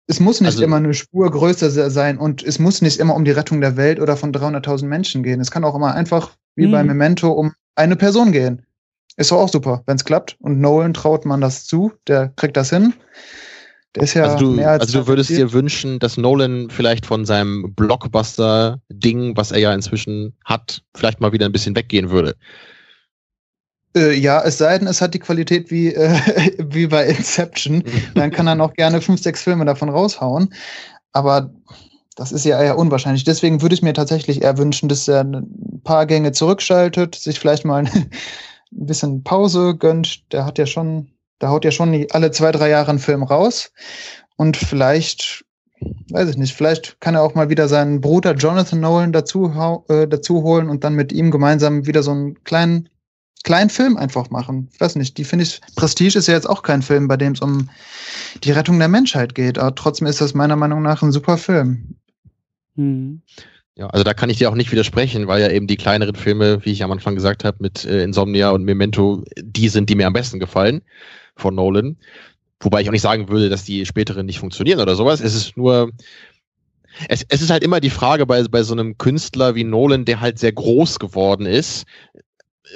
es 0.09 0.19
muss 0.19 0.41
nicht 0.41 0.55
also, 0.55 0.65
immer 0.65 0.79
eine 0.79 0.93
Spur 0.93 1.31
größer 1.31 1.89
sein 1.89 2.19
und 2.19 2.43
es 2.43 2.59
muss 2.59 2.83
nicht 2.83 2.99
immer 2.99 3.15
um 3.15 3.25
die 3.25 3.31
Rettung 3.31 3.61
der 3.61 3.77
Welt 3.77 4.01
oder 4.01 4.17
von 4.17 4.33
300.000 4.33 4.87
Menschen 4.87 5.23
gehen. 5.23 5.41
Es 5.41 5.53
kann 5.53 5.63
auch 5.63 5.77
immer 5.77 5.95
einfach, 5.95 6.33
wie 6.57 6.67
bei 6.67 6.83
mhm. 6.83 6.89
Memento, 6.89 7.31
um 7.31 7.53
eine 7.77 7.95
Person 7.95 8.33
gehen. 8.33 8.67
Ist 9.17 9.31
doch 9.31 9.39
auch 9.39 9.49
super, 9.49 9.85
wenn 9.87 9.95
es 9.95 10.05
klappt. 10.05 10.37
Und 10.41 10.61
Nolan 10.61 10.95
traut 10.95 11.25
man 11.27 11.41
das 11.41 11.65
zu, 11.65 11.93
der 12.09 12.33
kriegt 12.35 12.57
das 12.57 12.71
hin. 12.71 12.93
Der 13.95 14.05
ist 14.05 14.15
ja 14.15 14.25
also 14.25 14.39
du, 14.39 14.51
mehr 14.53 14.71
als 14.71 14.83
also 14.83 15.01
du 15.01 15.07
würdest 15.07 15.31
dir 15.31 15.53
wünschen, 15.53 15.99
dass 15.99 16.17
Nolan 16.17 16.71
vielleicht 16.71 17.05
von 17.05 17.27
seinem 17.27 17.75
Blockbuster-Ding, 17.75 19.37
was 19.37 19.53
er 19.53 19.59
ja 19.59 19.75
inzwischen 19.75 20.35
hat, 20.45 20.83
vielleicht 20.95 21.21
mal 21.21 21.33
wieder 21.33 21.47
ein 21.47 21.53
bisschen 21.53 21.77
weggehen 21.77 22.11
würde. 22.11 22.35
Äh, 23.95 24.15
ja, 24.19 24.43
es 24.43 24.59
sei 24.59 24.79
denn, 24.79 24.89
es 24.89 25.03
hat 25.03 25.13
die 25.15 25.19
Qualität 25.19 25.71
wie, 25.71 25.95
äh, 25.95 26.19
wie 26.59 26.87
bei 26.87 27.07
Inception. 27.07 27.85
Dann 28.15 28.31
kann 28.31 28.47
er 28.47 28.55
noch 28.55 28.73
gerne 28.75 29.01
fünf, 29.01 29.21
sechs 29.21 29.43
Filme 29.43 29.65
davon 29.65 29.91
raushauen. 29.91 30.55
Aber 31.13 31.53
das 32.17 32.33
ist 32.33 32.45
ja 32.45 32.61
eher 32.61 32.79
unwahrscheinlich. 32.79 33.25
Deswegen 33.25 33.63
würde 33.63 33.75
ich 33.75 33.83
mir 33.83 33.93
tatsächlich 33.93 34.43
eher 34.43 34.59
wünschen, 34.59 34.89
dass 34.89 35.09
er 35.09 35.25
ein 35.25 35.81
paar 35.85 36.07
Gänge 36.07 36.33
zurückschaltet, 36.33 37.15
sich 37.15 37.39
vielleicht 37.39 37.65
mal 37.65 37.85
ein 37.87 38.11
bisschen 38.71 39.23
Pause 39.23 39.77
gönnt. 39.77 40.33
Der 40.33 40.47
hat 40.47 40.59
ja 40.59 40.67
schon, 40.67 41.11
der 41.43 41.51
haut 41.51 41.65
ja 41.65 41.73
schon 41.73 42.07
alle 42.13 42.31
zwei, 42.31 42.53
drei 42.53 42.71
Jahre 42.71 42.91
einen 42.91 42.99
Film 43.01 43.23
raus. 43.23 43.73
Und 44.37 44.57
vielleicht, 44.57 45.45
weiß 46.11 46.31
ich 46.31 46.37
nicht, 46.37 46.55
vielleicht 46.55 47.01
kann 47.01 47.17
er 47.17 47.23
auch 47.23 47.35
mal 47.35 47.51
wieder 47.51 47.69
seinen 47.69 48.01
Bruder 48.01 48.35
Jonathan 48.35 48.81
Nolan 48.81 49.13
dazu, 49.13 49.53
äh, 49.89 50.07
dazu 50.07 50.43
holen 50.43 50.69
und 50.69 50.85
dann 50.85 50.95
mit 50.95 51.13
ihm 51.13 51.31
gemeinsam 51.31 51.87
wieder 51.87 52.03
so 52.03 52.13
einen 52.13 52.43
kleinen 52.45 52.89
kleinen 53.45 53.71
Film 53.71 53.97
einfach 53.97 54.31
machen. 54.31 54.69
Ich 54.73 54.81
weiß 54.81 54.95
nicht, 54.95 55.19
die 55.19 55.25
finde 55.25 55.45
ich, 55.45 55.61
Prestige 55.75 56.17
ist 56.17 56.29
ja 56.29 56.35
jetzt 56.35 56.49
auch 56.49 56.63
kein 56.63 56.81
Film, 56.81 57.09
bei 57.09 57.17
dem 57.17 57.33
es 57.33 57.41
um 57.41 57.69
die 58.45 58.53
Rettung 58.53 58.79
der 58.79 58.87
Menschheit 58.87 59.35
geht, 59.35 59.59
aber 59.59 59.75
trotzdem 59.75 60.07
ist 60.07 60.21
das 60.21 60.33
meiner 60.33 60.55
Meinung 60.55 60.81
nach 60.81 61.03
ein 61.03 61.11
super 61.11 61.39
Film. 61.39 61.97
Mhm. 62.77 63.23
Ja, 63.75 63.89
also 63.89 64.05
da 64.05 64.15
kann 64.15 64.31
ich 64.31 64.39
dir 64.39 64.49
auch 64.49 64.55
nicht 64.55 64.71
widersprechen, 64.71 65.27
weil 65.27 65.41
ja 65.41 65.51
eben 65.51 65.67
die 65.67 65.77
kleineren 65.77 66.15
Filme, 66.15 66.65
wie 66.65 66.71
ich 66.71 66.85
am 66.85 66.93
Anfang 66.93 67.17
gesagt 67.17 67.43
habe, 67.43 67.57
mit 67.61 67.85
äh, 67.85 68.05
Insomnia 68.05 68.51
und 68.51 68.63
Memento, 68.63 69.25
die 69.37 69.69
sind, 69.69 69.91
die 69.91 69.97
mir 69.97 70.07
am 70.07 70.13
besten 70.13 70.39
gefallen 70.39 70.83
von 71.43 71.55
Nolan. 71.55 71.97
Wobei 72.61 72.81
ich 72.81 72.89
auch 72.89 72.93
nicht 72.93 73.03
sagen 73.03 73.29
würde, 73.29 73.49
dass 73.49 73.65
die 73.65 73.85
späteren 73.85 74.27
nicht 74.27 74.39
funktionieren 74.39 74.81
oder 74.81 74.95
sowas. 74.95 75.21
Es 75.21 75.35
ist 75.35 75.57
nur, 75.57 75.91
es, 77.09 77.25
es 77.29 77.43
ist 77.43 77.51
halt 77.51 77.63
immer 77.63 77.81
die 77.81 77.91
Frage 77.91 78.25
bei, 78.25 78.43
bei 78.45 78.63
so 78.63 78.73
einem 78.73 78.97
Künstler 78.99 79.55
wie 79.55 79.65
Nolan, 79.65 80.05
der 80.05 80.21
halt 80.21 80.39
sehr 80.39 80.53
groß 80.53 80.99
geworden 80.99 81.47
ist, 81.47 81.85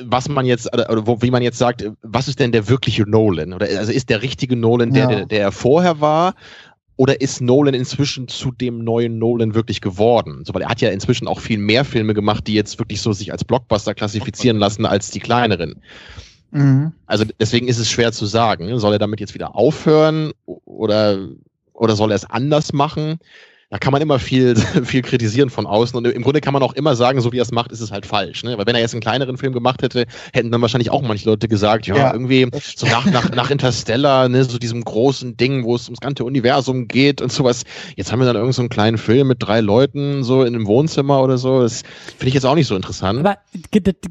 was 0.03 0.29
man 0.29 0.45
jetzt, 0.45 0.73
oder 0.75 1.07
wo, 1.07 1.23
wie 1.23 1.31
man 1.31 1.43
jetzt 1.43 1.59
sagt, 1.59 1.91
was 2.03 2.29
ist 2.29 2.41
denn 2.41 2.53
der 2.53 2.69
wirkliche 2.69 3.09
Nolan? 3.09 3.53
Oder 3.53 3.67
also 3.79 3.93
ist 3.93 4.11
der 4.11 4.23
richtige 4.23 4.57
Nolan 4.57 4.93
der, 4.93 5.03
ja. 5.05 5.09
der, 5.09 5.27
der 5.27 5.41
er 5.41 5.53
vorher 5.53 6.01
war? 6.01 6.35
Oder 6.97 7.21
ist 7.21 7.43
Nolan 7.43 7.75
inzwischen 7.75 8.27
zu 8.27 8.53
dem 8.53 8.83
neuen 8.83 9.19
Nolan 9.19 9.55
wirklich 9.55 9.81
geworden? 9.83 10.45
So, 10.45 10.55
weil 10.55 10.63
er 10.63 10.71
hat 10.71 10.81
ja 10.81 10.91
inzwischen 10.91 11.29
auch 11.29 11.41
viel 11.41 11.59
mehr 11.59 11.85
Filme 11.85 12.15
gemacht, 12.15 12.47
die 12.47 12.55
jetzt 12.55 12.79
wirklich 12.79 13.03
so 13.03 13.13
sich 13.13 13.33
als 13.33 13.45
Blockbuster 13.45 13.95
klassifizieren 13.95 14.57
lassen 14.57 14.87
als 14.87 15.11
die 15.11 15.21
kleineren. 15.21 15.83
Mhm. 16.57 16.93
Also 17.07 17.25
deswegen 17.39 17.69
ist 17.69 17.79
es 17.79 17.91
schwer 17.91 18.13
zu 18.13 18.27
sagen. 18.27 18.79
Soll 18.79 18.95
er 18.95 18.99
damit 18.99 19.21
jetzt 19.21 19.35
wieder 19.35 19.55
aufhören 19.55 20.33
oder, 20.45 21.19
oder 21.73 21.97
soll 21.97 22.13
er 22.13 22.17
es 22.17 22.29
anders 22.29 22.73
machen? 22.73 23.19
da 23.71 23.79
kann 23.79 23.93
man 23.93 24.01
immer 24.01 24.19
viel, 24.19 24.55
viel 24.85 25.03
kritisieren 25.03 25.51
von 25.51 25.67
außen. 25.67 25.97
Und 25.97 26.07
im 26.07 26.23
Grunde 26.23 26.41
kann 26.41 26.53
man 26.53 26.63
auch 26.63 26.75
immer 26.75 26.95
sagen, 26.95 27.21
so 27.21 27.33
wie 27.33 27.39
er 27.39 27.43
es 27.43 27.53
macht, 27.53 27.73
ist 27.73 27.81
es 27.81 27.91
halt 27.91 28.07
falsch. 28.07 28.45
Ne? 28.45 28.57
Weil 28.57 28.67
wenn 28.67 28.75
er 28.75 28.81
jetzt 28.81 28.95
einen 28.95 29.01
kleineren 29.01 29.39
Film 29.39 29.53
gemacht 29.53 29.83
hätte, 29.83 30.07
hätten 30.33 30.51
dann 30.53 30.63
wahrscheinlich 30.63 30.91
auch 30.91 31.03
manche 31.03 31.29
Leute 31.29 31.49
gesagt, 31.49 31.87
ja, 31.87 31.97
ja 31.97 32.13
irgendwie 32.13 32.49
so 32.77 32.87
nach, 32.87 33.05
nach, 33.07 33.31
nach 33.31 33.51
Interstellar, 33.51 34.29
ne, 34.29 34.45
so 34.45 34.59
diesem 34.59 34.85
großen 34.85 35.37
Ding, 35.37 35.65
wo 35.65 35.75
es 35.75 35.87
ums 35.87 36.01
ganze 36.01 36.25
Universum 36.25 36.87
geht 36.87 37.21
und 37.21 37.33
sowas. 37.33 37.65
Jetzt 37.97 38.13
haben 38.13 38.21
wir 38.21 38.27
dann 38.27 38.37
irgendeinen 38.37 38.53
so 38.53 38.63
einen 38.63 38.69
kleinen 38.69 38.99
Film 38.99 39.29
mit 39.29 39.43
drei 39.43 39.61
Leuten 39.61 40.23
so 40.23 40.45
in 40.45 40.55
einem 40.55 40.67
Wohnzimmer 40.67 41.23
oder 41.23 41.37
so. 41.37 41.63
Das 41.63 41.83
finde 42.11 42.29
ich 42.29 42.35
jetzt 42.35 42.47
auch 42.47 42.55
nicht 42.55 42.69
so 42.69 42.77
interessant. 42.77 43.19
Aber 43.19 43.39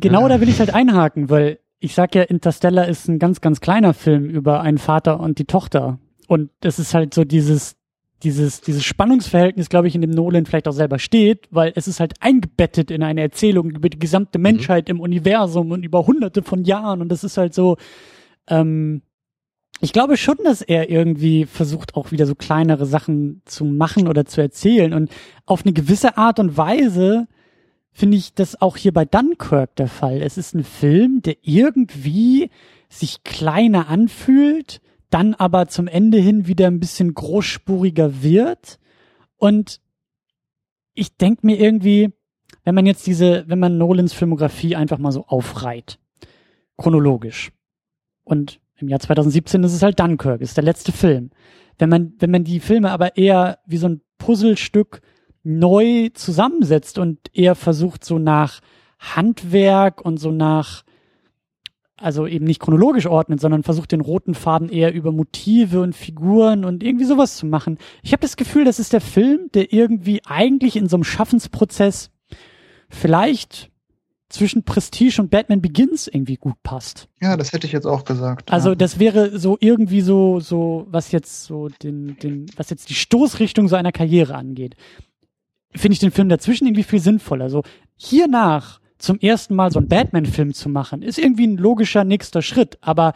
genau 0.02 0.24
ja. 0.24 0.30
da 0.30 0.42
will 0.42 0.50
ich 0.50 0.60
halt 0.60 0.74
einhaken, 0.74 1.30
weil 1.30 1.60
ich 1.86 1.94
sag 1.94 2.16
ja, 2.16 2.24
Interstellar 2.24 2.88
ist 2.88 3.08
ein 3.08 3.20
ganz, 3.20 3.42
ganz 3.42 3.62
kleiner 3.62 3.94
Film 3.94 4.26
über 4.26 4.62
einen 4.62 4.80
Vater 4.80 5.20
und 5.20 5.38
die 5.38 5.46
Tochter. 5.46 6.00
Und 6.28 6.50
es 6.62 6.80
ist 6.80 6.96
halt 6.96 7.14
so 7.14 7.24
dieses, 7.24 7.76
dieses, 8.24 8.62
dieses 8.62 8.84
Spannungsverhältnis, 8.84 9.70
glaube 9.70 9.88
ich, 9.88 9.94
in 9.94 10.02
dem 10.02 10.10
Nolan 10.10 10.48
vielleicht 10.48 10.68
auch 10.68 10.74
selber 10.74 10.98
steht, 10.98 11.48
weil 11.52 11.74
es 11.76 11.88
ist 11.88 12.00
halt 12.00 12.14
eingebettet 12.22 12.90
in 12.90 13.04
eine 13.04 13.22
Erzählung 13.22 13.70
über 13.70 13.88
die 13.90 14.00
gesamte 14.00 14.40
mhm. 14.40 14.44
Menschheit 14.44 14.88
mhm. 14.88 14.96
im 14.96 15.02
Universum 15.02 15.70
und 15.70 15.84
über 15.84 16.08
hunderte 16.08 16.42
von 16.42 16.64
Jahren 16.64 17.02
und 17.02 17.10
das 17.10 17.24
ist 17.24 17.38
halt 17.38 17.54
so, 17.54 17.78
ähm, 18.48 19.04
ich 19.80 19.94
glaube 19.94 20.18
schon, 20.18 20.38
dass 20.44 20.64
er 20.64 20.90
irgendwie 20.90 21.46
versucht, 21.46 21.96
auch 21.96 22.12
wieder 22.12 22.26
so 22.26 22.34
kleinere 22.34 22.88
Sachen 22.88 23.44
zu 23.46 23.64
machen 23.64 24.08
oder 24.08 24.26
zu 24.26 24.42
erzählen 24.42 24.94
und 24.94 25.12
auf 25.46 25.64
eine 25.64 25.74
gewisse 25.74 26.18
Art 26.18 26.40
und 26.40 26.58
Weise 26.58 27.28
finde 27.96 28.18
ich 28.18 28.34
das 28.34 28.62
auch 28.62 28.76
hier 28.76 28.92
bei 28.92 29.06
Dunkirk 29.06 29.74
der 29.78 29.88
Fall. 29.88 30.22
Es 30.22 30.38
ist 30.38 30.54
ein 30.54 30.66
Film, 30.66 31.22
der 31.22 31.38
irgendwie 31.42 32.52
sich 32.90 33.24
kleiner 33.24 33.88
anfühlt, 33.88 34.82
dann 35.10 35.34
aber 35.34 35.68
zum 35.68 35.88
Ende 35.88 36.18
hin 36.18 36.46
wieder 36.46 36.68
ein 36.68 36.82
bisschen 36.82 37.14
großspuriger 37.14 38.22
wird. 38.22 38.80
Und 39.38 39.80
ich 40.94 41.16
denke 41.16 41.46
mir 41.46 41.58
irgendwie, 41.58 42.12
wenn 42.66 42.76
man 42.76 42.86
jetzt 42.86 43.08
diese, 43.08 43.46
wenn 43.48 43.60
man 43.60 43.78
Nolans 43.78 44.12
Filmografie 44.12 44.76
einfach 44.76 44.98
mal 44.98 45.14
so 45.14 45.26
aufreiht, 45.26 45.98
chronologisch. 46.76 47.54
Und 48.26 48.60
im 48.76 48.90
Jahr 48.90 49.00
2017 49.00 49.64
ist 49.64 49.74
es 49.74 49.84
halt 49.84 50.02
Dunkirk, 50.02 50.42
ist 50.42 50.58
der 50.58 50.66
letzte 50.66 50.92
Film. 50.92 51.32
Wenn 51.78 51.90
man, 51.90 52.14
wenn 52.20 52.32
man 52.32 52.44
die 52.44 52.60
Filme 52.60 52.92
aber 52.92 53.16
eher 53.16 53.60
wie 53.66 53.78
so 53.78 53.88
ein 53.88 54.02
Puzzlestück 54.18 55.02
neu 55.46 56.10
zusammensetzt 56.14 56.98
und 56.98 57.20
eher 57.34 57.56
versucht 57.56 58.04
so 58.04 58.20
nach 58.20 58.62
Handwerk 59.00 60.02
und 60.02 60.18
so 60.18 60.32
nach 60.32 60.84
also 61.98 62.28
eben 62.28 62.46
nicht 62.46 62.60
chronologisch 62.60 63.08
ordnet, 63.08 63.40
sondern 63.40 63.64
versucht 63.64 63.92
den 63.92 64.02
roten 64.02 64.36
Faden 64.36 64.70
eher 64.70 64.94
über 64.94 65.14
Motive 65.14 65.82
und 65.82 65.96
Figuren 65.96 66.66
und 66.66 66.84
irgendwie 66.84 67.06
sowas 67.06 67.38
zu 67.38 67.46
machen. 67.46 67.78
Ich 68.04 68.12
habe 68.12 68.22
das 68.22 68.36
Gefühl, 68.36 68.66
das 68.66 68.80
ist 68.80 68.92
der 68.92 69.00
Film, 69.00 69.50
der 69.54 69.72
irgendwie 69.72 70.22
eigentlich 70.26 70.76
in 70.76 70.90
so 70.90 70.98
einem 70.98 71.06
Schaffensprozess 71.06 72.10
vielleicht 72.90 73.72
zwischen 74.28 74.64
Prestige 74.64 75.22
und 75.22 75.30
Batman 75.30 75.62
Begins 75.62 76.08
irgendwie 76.08 76.36
gut 76.36 76.62
passt. 76.64 77.08
Ja, 77.22 77.38
das 77.38 77.54
hätte 77.54 77.68
ich 77.68 77.74
jetzt 77.74 77.86
auch 77.86 78.04
gesagt. 78.04 78.52
Also 78.52 78.70
ja. 78.70 78.76
das 78.76 79.00
wäre 79.00 79.40
so 79.40 79.58
irgendwie 79.62 80.02
so 80.02 80.40
so 80.42 80.88
was 80.90 81.12
jetzt 81.12 81.46
so 81.46 81.70
den 81.70 82.18
den 82.18 82.48
was 82.58 82.70
jetzt 82.70 82.90
die 82.90 82.96
Stoßrichtung 82.96 83.70
so 83.70 83.76
einer 83.76 83.92
Karriere 83.92 84.36
angeht. 84.36 84.76
Finde 85.76 85.94
ich 85.94 86.00
den 86.00 86.12
Film 86.12 86.30
dazwischen 86.30 86.66
irgendwie 86.68 86.84
viel 86.84 87.00
sinnvoller. 87.00 87.50
So 87.50 87.64
hiernach 87.98 88.80
zum 88.98 89.20
ersten 89.20 89.56
Mal 89.56 89.72
so 89.72 89.80
einen 89.80 89.90
Batman-Film 89.90 90.54
zu 90.54 90.70
machen, 90.70 91.02
ist 91.02 91.20
irgendwie 91.20 91.48
ein 91.48 91.58
logischer 91.58 92.04
nächster 92.04 92.42
Schritt. 92.42 92.78
Aber 92.82 93.14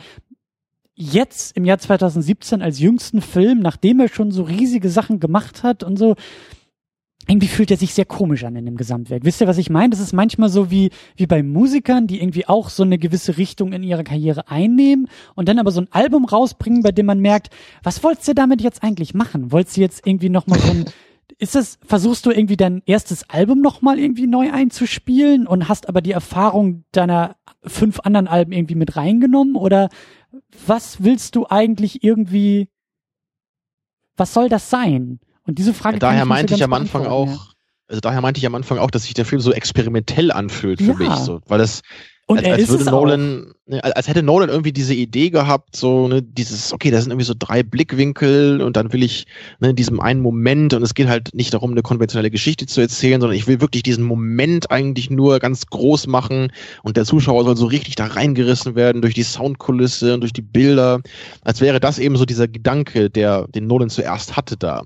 jetzt 0.96 1.56
im 1.56 1.66
Jahr 1.66 1.80
2017 1.80 2.62
als 2.62 2.80
jüngsten 2.80 3.22
Film, 3.22 3.60
nachdem 3.60 4.00
er 4.00 4.10
schon 4.10 4.32
so 4.32 4.44
riesige 4.44 4.90
Sachen 4.90 5.20
gemacht 5.20 5.64
hat 5.64 5.84
und 5.84 5.98
so, 5.98 6.16
irgendwie 7.28 7.48
fühlt 7.48 7.70
er 7.70 7.78
sich 7.78 7.94
sehr 7.94 8.06
komisch 8.06 8.44
an 8.44 8.56
in 8.56 8.66
dem 8.66 8.76
Gesamtwerk. 8.76 9.24
Wisst 9.24 9.40
ihr, 9.40 9.48
was 9.48 9.60
ich 9.60 9.70
meine? 9.70 9.92
Das 9.92 10.00
ist 10.00 10.14
manchmal 10.14 10.50
so 10.50 10.72
wie, 10.72 10.90
wie 11.16 11.28
bei 11.28 11.44
Musikern, 11.44 12.08
die 12.08 12.20
irgendwie 12.22 12.48
auch 12.48 12.70
so 12.70 12.84
eine 12.84 12.98
gewisse 12.98 13.38
Richtung 13.38 13.72
in 13.72 13.84
ihrer 13.84 14.04
Karriere 14.04 14.50
einnehmen 14.50 15.08
und 15.36 15.48
dann 15.48 15.60
aber 15.60 15.72
so 15.72 15.82
ein 15.82 15.88
Album 15.92 16.26
rausbringen, 16.26 16.82
bei 16.82 16.92
dem 16.92 17.06
man 17.06 17.20
merkt, 17.20 17.50
was 17.84 18.04
wolltest 18.04 18.28
du 18.28 18.34
damit 18.34 18.62
jetzt 18.62 18.84
eigentlich 18.84 19.14
machen? 19.14 19.52
Wolltest 19.52 19.78
du 19.78 19.82
jetzt 19.82 20.06
irgendwie 20.08 20.30
nochmal 20.30 20.60
so 20.60 20.72
ein, 20.72 20.86
ist 21.40 21.56
das, 21.56 21.80
versuchst 21.86 22.26
du 22.26 22.32
irgendwie 22.32 22.58
dein 22.58 22.84
erstes 22.86 23.30
Album 23.30 23.62
nochmal 23.62 23.98
irgendwie 23.98 24.28
neu 24.28 24.52
einzuspielen 24.52 25.48
und 25.48 25.70
hast 25.70 25.88
aber 25.88 26.02
die 26.02 26.12
Erfahrung 26.12 26.84
deiner 26.92 27.38
fünf 27.64 28.02
anderen 28.02 28.28
Alben 28.28 28.52
irgendwie 28.52 28.76
mit 28.76 28.98
reingenommen 28.98 29.56
oder 29.56 29.90
was 30.68 31.02
willst 31.02 31.36
du 31.36 31.48
eigentlich 31.48 32.04
irgendwie, 32.04 32.70
was 34.18 34.34
soll 34.34 34.50
das 34.50 34.70
sein? 34.70 35.20
Und 35.46 35.58
diese 35.58 35.74
Frage. 35.74 35.96
Ja, 35.96 36.00
daher 36.00 36.26
meinte 36.26 36.54
ich 36.54 36.64
am 36.64 36.74
Anfang 36.74 37.08
auch, 37.08 37.28
ja. 37.28 37.40
also 37.88 38.02
daher 38.02 38.22
meinte 38.22 38.40
ich 38.40 38.46
am 38.46 38.56
Anfang 38.56 38.78
auch, 38.78 38.92
dass 38.92 39.04
sich 39.04 39.14
der 39.14 39.26
Film 39.26 39.42
so 39.42 39.54
experimentell 39.54 40.32
anfühlt 40.32 40.82
für 40.82 40.92
ja. 40.92 40.96
mich, 40.96 41.16
so, 41.16 41.40
weil 41.48 41.58
das 41.58 41.82
und 42.30 42.38
als, 42.38 42.46
er 42.46 42.54
als 42.54 42.70
würde 42.70 42.86
Nolan, 42.86 43.54
ne, 43.66 43.84
als 43.84 44.08
hätte 44.08 44.22
Nolan 44.22 44.50
irgendwie 44.50 44.72
diese 44.72 44.94
Idee 44.94 45.32
gehabt, 45.32 45.76
so 45.76 46.08
ne, 46.08 46.22
dieses, 46.22 46.72
okay, 46.72 46.92
da 46.92 47.02
sind 47.02 47.10
irgendwie 47.10 47.26
so 47.26 47.34
drei 47.38 47.64
Blickwinkel 47.64 48.62
und 48.62 48.78
dann 48.78 48.94
will 48.94 49.02
ich 49.02 49.26
ne, 49.60 49.72
in 49.72 49.76
diesem 49.76 50.00
einen 50.00 50.22
Moment 50.22 50.76
und 50.76 50.84
es 50.84 50.94
geht 50.94 51.08
halt 51.08 51.34
nicht 51.34 51.56
darum, 51.56 51.72
eine 51.72 51.82
konventionelle 51.82 52.30
Geschichte 52.30 52.68
zu 52.68 52.82
erzählen, 52.82 53.20
sondern 53.20 53.36
ich 53.36 53.48
will 53.48 53.62
wirklich 53.62 53.82
diesen 53.82 54.04
Moment 54.04 54.70
eigentlich 54.70 55.10
nur 55.10 55.40
ganz 55.40 55.66
groß 55.66 56.06
machen 56.06 56.52
und 56.84 56.98
der 56.98 57.06
Zuschauer 57.06 57.46
soll 57.46 57.58
so 57.58 57.66
richtig 57.66 57.96
da 57.96 58.06
reingerissen 58.06 58.76
werden 58.76 59.02
durch 59.02 59.16
die 59.16 59.24
Soundkulisse 59.24 60.14
und 60.14 60.22
durch 60.22 60.34
die 60.34 60.44
Bilder, 60.44 61.02
als 61.44 61.62
wäre 61.62 61.80
das 61.80 61.98
eben 61.98 62.16
so 62.16 62.26
dieser 62.26 62.48
Gedanke, 62.48 63.10
der 63.10 63.48
den 63.48 63.66
Nolan 63.66 63.90
zuerst 63.90 64.38
hatte 64.38 64.56
da 64.56 64.84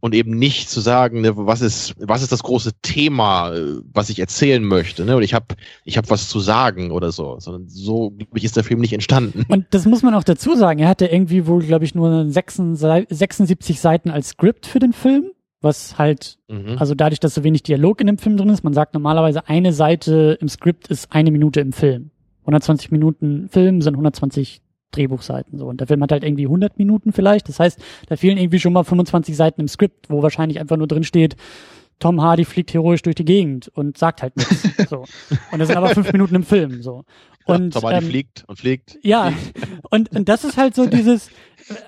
und 0.00 0.14
eben 0.14 0.38
nicht 0.38 0.70
zu 0.70 0.80
sagen, 0.80 1.20
ne, 1.20 1.36
was 1.36 1.60
ist 1.60 1.94
was 1.98 2.22
ist 2.22 2.32
das 2.32 2.42
große 2.42 2.72
Thema, 2.82 3.52
was 3.92 4.10
ich 4.10 4.18
erzählen 4.18 4.64
möchte, 4.64 5.04
ne? 5.04 5.16
Und 5.16 5.22
ich 5.22 5.34
habe 5.34 5.54
ich 5.84 5.96
habe 5.96 6.08
was 6.10 6.28
zu 6.28 6.40
sagen 6.40 6.90
oder 6.90 7.12
so, 7.12 7.38
sondern 7.38 7.68
so 7.68 8.10
glaube 8.10 8.38
ich 8.38 8.44
ist 8.44 8.56
der 8.56 8.64
Film 8.64 8.80
nicht 8.80 8.94
entstanden. 8.94 9.44
Und 9.48 9.66
das 9.70 9.84
muss 9.84 10.02
man 10.02 10.14
auch 10.14 10.24
dazu 10.24 10.56
sagen. 10.56 10.80
Er 10.80 10.88
hatte 10.88 11.06
irgendwie 11.06 11.46
wohl 11.46 11.62
glaube 11.62 11.84
ich 11.84 11.94
nur 11.94 12.30
76 12.30 13.80
Seiten 13.80 14.10
als 14.10 14.30
Skript 14.30 14.66
für 14.66 14.78
den 14.78 14.94
Film, 14.94 15.30
was 15.60 15.98
halt 15.98 16.38
mhm. 16.48 16.76
also 16.78 16.94
dadurch, 16.94 17.20
dass 17.20 17.34
so 17.34 17.44
wenig 17.44 17.62
Dialog 17.62 18.00
in 18.00 18.06
dem 18.06 18.18
Film 18.18 18.38
drin 18.38 18.48
ist, 18.48 18.64
man 18.64 18.72
sagt 18.72 18.94
normalerweise 18.94 19.48
eine 19.48 19.72
Seite 19.72 20.38
im 20.40 20.48
Skript 20.48 20.88
ist 20.88 21.12
eine 21.12 21.30
Minute 21.30 21.60
im 21.60 21.72
Film. 21.72 22.10
120 22.42 22.90
Minuten 22.90 23.48
Film 23.50 23.82
sind 23.82 23.94
120 23.94 24.62
Drehbuchseiten 24.90 25.58
so. 25.58 25.66
Und 25.66 25.80
der 25.80 25.86
Film 25.86 26.02
hat 26.02 26.12
halt 26.12 26.24
irgendwie 26.24 26.46
100 26.46 26.78
Minuten 26.78 27.12
vielleicht. 27.12 27.48
Das 27.48 27.60
heißt, 27.60 27.78
da 28.08 28.16
fehlen 28.16 28.38
irgendwie 28.38 28.60
schon 28.60 28.72
mal 28.72 28.84
25 28.84 29.36
Seiten 29.36 29.60
im 29.60 29.68
Skript, 29.68 30.10
wo 30.10 30.22
wahrscheinlich 30.22 30.60
einfach 30.60 30.76
nur 30.76 30.86
drin 30.86 31.04
steht, 31.04 31.36
Tom 32.00 32.22
Hardy 32.22 32.44
fliegt 32.44 32.72
heroisch 32.72 33.02
durch 33.02 33.14
die 33.14 33.24
Gegend 33.24 33.68
und 33.74 33.98
sagt 33.98 34.22
halt 34.22 34.36
nichts. 34.36 34.62
so. 34.88 35.04
Und 35.52 35.58
das 35.58 35.68
sind 35.68 35.76
aber 35.76 35.90
fünf 35.90 36.10
Minuten 36.12 36.34
im 36.34 36.42
Film. 36.42 36.82
so. 36.82 37.04
Und, 37.44 37.74
ja, 37.74 37.80
Tom 37.80 37.90
Hardy 37.90 38.04
ähm, 38.04 38.10
fliegt 38.10 38.44
und 38.46 38.58
fliegt. 38.58 38.98
Ja, 39.02 39.32
und, 39.90 40.10
und 40.10 40.28
das 40.28 40.44
ist 40.44 40.56
halt 40.56 40.74
so 40.74 40.86
dieses, 40.86 41.30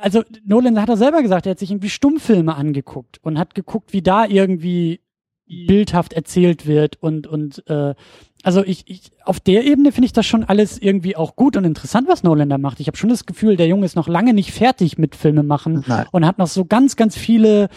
also 0.00 0.22
Nolan 0.44 0.80
hat 0.80 0.90
er 0.90 0.96
selber 0.96 1.22
gesagt, 1.22 1.46
er 1.46 1.52
hat 1.52 1.58
sich 1.58 1.70
irgendwie 1.70 1.90
Stummfilme 1.90 2.54
angeguckt 2.54 3.18
und 3.22 3.38
hat 3.38 3.54
geguckt, 3.54 3.92
wie 3.92 4.02
da 4.02 4.26
irgendwie 4.26 5.00
bildhaft 5.46 6.12
erzählt 6.12 6.66
wird 6.66 6.96
und 7.02 7.26
und 7.26 7.66
äh, 7.68 7.94
also 8.42 8.64
ich, 8.64 8.84
ich 8.86 9.12
auf 9.24 9.38
der 9.38 9.64
Ebene 9.64 9.92
finde 9.92 10.06
ich 10.06 10.12
das 10.12 10.26
schon 10.26 10.44
alles 10.44 10.78
irgendwie 10.78 11.16
auch 11.16 11.36
gut 11.36 11.56
und 11.56 11.64
interessant, 11.64 12.08
was 12.08 12.22
Nolan 12.22 12.48
da 12.48 12.58
macht. 12.58 12.80
Ich 12.80 12.88
habe 12.88 12.96
schon 12.96 13.10
das 13.10 13.26
Gefühl, 13.26 13.56
der 13.56 13.68
Junge 13.68 13.86
ist 13.86 13.94
noch 13.94 14.08
lange 14.08 14.34
nicht 14.34 14.52
fertig 14.52 14.98
mit 14.98 15.14
Filme 15.14 15.42
machen 15.42 15.84
Nein. 15.86 16.06
und 16.10 16.26
hat 16.26 16.38
noch 16.38 16.48
so 16.48 16.64
ganz, 16.64 16.96
ganz 16.96 17.16
viele 17.16 17.68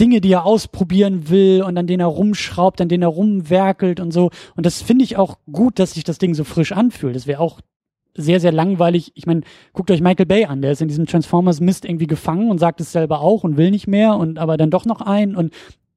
Dinge, 0.00 0.20
die 0.20 0.32
er 0.32 0.46
ausprobieren 0.46 1.28
will 1.28 1.62
und 1.62 1.76
an 1.76 1.86
denen 1.86 2.00
er 2.00 2.06
rumschraubt, 2.06 2.80
an 2.80 2.88
denen 2.88 3.02
er 3.02 3.08
rumwerkelt 3.08 3.98
und 4.00 4.12
so. 4.12 4.30
Und 4.56 4.64
das 4.64 4.80
finde 4.80 5.04
ich 5.04 5.16
auch 5.16 5.38
gut, 5.50 5.78
dass 5.78 5.94
sich 5.94 6.04
das 6.04 6.18
Ding 6.18 6.34
so 6.34 6.44
frisch 6.44 6.72
anfühlt. 6.72 7.16
Das 7.16 7.26
wäre 7.26 7.40
auch 7.40 7.60
sehr, 8.14 8.40
sehr 8.40 8.52
langweilig. 8.52 9.12
Ich 9.14 9.26
meine, 9.26 9.42
guckt 9.72 9.90
euch 9.90 10.00
Michael 10.00 10.26
Bay 10.26 10.44
an, 10.44 10.62
der 10.62 10.72
ist 10.72 10.82
in 10.82 10.88
diesem 10.88 11.06
Transformers 11.06 11.60
Mist 11.60 11.84
irgendwie 11.84 12.06
gefangen 12.06 12.50
und 12.50 12.58
sagt 12.58 12.80
es 12.80 12.92
selber 12.92 13.20
auch 13.20 13.42
und 13.42 13.56
will 13.56 13.70
nicht 13.70 13.86
mehr 13.86 14.16
und 14.16 14.38
aber 14.38 14.56
dann 14.56 14.70
doch 14.70 14.84
noch 14.84 15.00
ein 15.00 15.34
und 15.34 15.52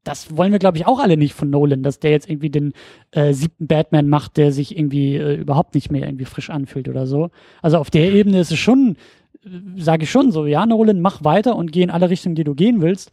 das 0.05 0.37
wollen 0.37 0.51
wir, 0.51 0.59
glaube 0.59 0.77
ich, 0.77 0.85
auch 0.85 0.99
alle 0.99 1.17
nicht 1.17 1.33
von 1.33 1.49
Nolan, 1.49 1.83
dass 1.83 1.99
der 1.99 2.11
jetzt 2.11 2.29
irgendwie 2.29 2.51
den 2.51 2.73
äh, 3.11 3.33
siebten 3.33 3.67
Batman 3.67 4.07
macht, 4.07 4.37
der 4.37 4.51
sich 4.51 4.77
irgendwie 4.77 5.15
äh, 5.15 5.35
überhaupt 5.35 5.75
nicht 5.75 5.91
mehr 5.91 6.05
irgendwie 6.05 6.25
frisch 6.25 6.49
anfühlt 6.49 6.87
oder 6.87 7.07
so. 7.07 7.31
Also 7.61 7.79
auf 7.79 7.89
der 7.89 8.13
Ebene 8.13 8.39
ist 8.39 8.51
es 8.51 8.59
schon, 8.59 8.95
äh, 9.43 9.49
sage 9.81 10.03
ich 10.03 10.11
schon 10.11 10.31
so, 10.31 10.45
ja, 10.45 10.65
Nolan, 10.65 11.01
mach 11.01 11.23
weiter 11.23 11.55
und 11.55 11.71
geh 11.71 11.81
in 11.81 11.89
alle 11.89 12.09
Richtungen, 12.09 12.35
die 12.35 12.43
du 12.43 12.53
gehen 12.53 12.81
willst. 12.81 13.11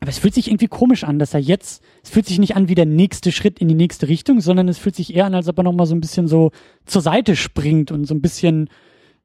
Aber 0.00 0.10
es 0.10 0.18
fühlt 0.18 0.34
sich 0.34 0.48
irgendwie 0.48 0.66
komisch 0.66 1.04
an, 1.04 1.20
dass 1.20 1.32
er 1.32 1.40
jetzt, 1.40 1.80
es 2.02 2.10
fühlt 2.10 2.26
sich 2.26 2.40
nicht 2.40 2.56
an 2.56 2.68
wie 2.68 2.74
der 2.74 2.86
nächste 2.86 3.30
Schritt 3.30 3.60
in 3.60 3.68
die 3.68 3.76
nächste 3.76 4.08
Richtung, 4.08 4.40
sondern 4.40 4.66
es 4.66 4.78
fühlt 4.78 4.96
sich 4.96 5.14
eher 5.14 5.26
an, 5.26 5.34
als 5.36 5.48
ob 5.48 5.56
er 5.58 5.62
nochmal 5.62 5.86
so 5.86 5.94
ein 5.94 6.00
bisschen 6.00 6.26
so 6.26 6.50
zur 6.84 7.02
Seite 7.02 7.36
springt 7.36 7.92
und 7.92 8.06
so 8.06 8.14
ein 8.14 8.20
bisschen 8.20 8.68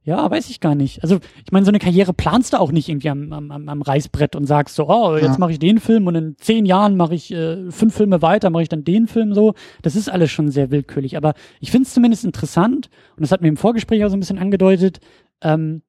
ja, 0.08 0.32
weiß 0.32 0.50
ich 0.50 0.62
gar 0.62 0.74
nicht. 0.74 1.04
Also 1.04 1.20
ich 1.44 1.52
meine, 1.52 1.66
so 1.66 1.70
eine 1.70 1.80
Karriere 1.80 2.14
planst 2.14 2.54
du 2.54 2.62
auch 2.62 2.72
nicht 2.72 2.88
irgendwie 2.88 3.10
am, 3.10 3.34
am, 3.34 3.52
am 3.52 3.82
Reißbrett 3.82 4.38
und 4.38 4.46
sagst 4.46 4.76
so, 4.76 4.88
oh, 4.88 5.18
jetzt 5.18 5.34
ja. 5.34 5.38
mache 5.38 5.52
ich 5.52 5.60
den 5.60 5.82
Film 5.82 6.08
und 6.08 6.16
in 6.16 6.38
zehn 6.38 6.66
Jahren 6.66 6.96
mache 6.96 7.14
ich 7.14 7.30
äh, 7.34 7.70
fünf 7.72 7.94
Filme 7.94 8.22
weiter, 8.22 8.50
mache 8.50 8.64
ich 8.64 8.70
dann 8.70 8.86
den 8.86 9.08
Film 9.08 9.34
so. 9.34 9.54
Das 9.82 9.98
ist 9.98 10.10
alles 10.10 10.32
schon 10.32 10.50
sehr 10.50 10.72
willkürlich. 10.72 11.18
Aber 11.18 11.34
ich 11.60 11.72
finde 11.72 11.88
es 11.88 11.94
zumindest 11.94 12.24
interessant, 12.24 12.90
und 13.18 13.22
das 13.22 13.34
hat 13.34 13.42
mir 13.42 13.50
im 13.50 13.58
Vorgespräch 13.58 14.06
auch 14.06 14.10
so 14.10 14.16
ein 14.16 14.22
bisschen 14.22 14.38
angedeutet, 14.38 15.02
ähm, 15.42 15.82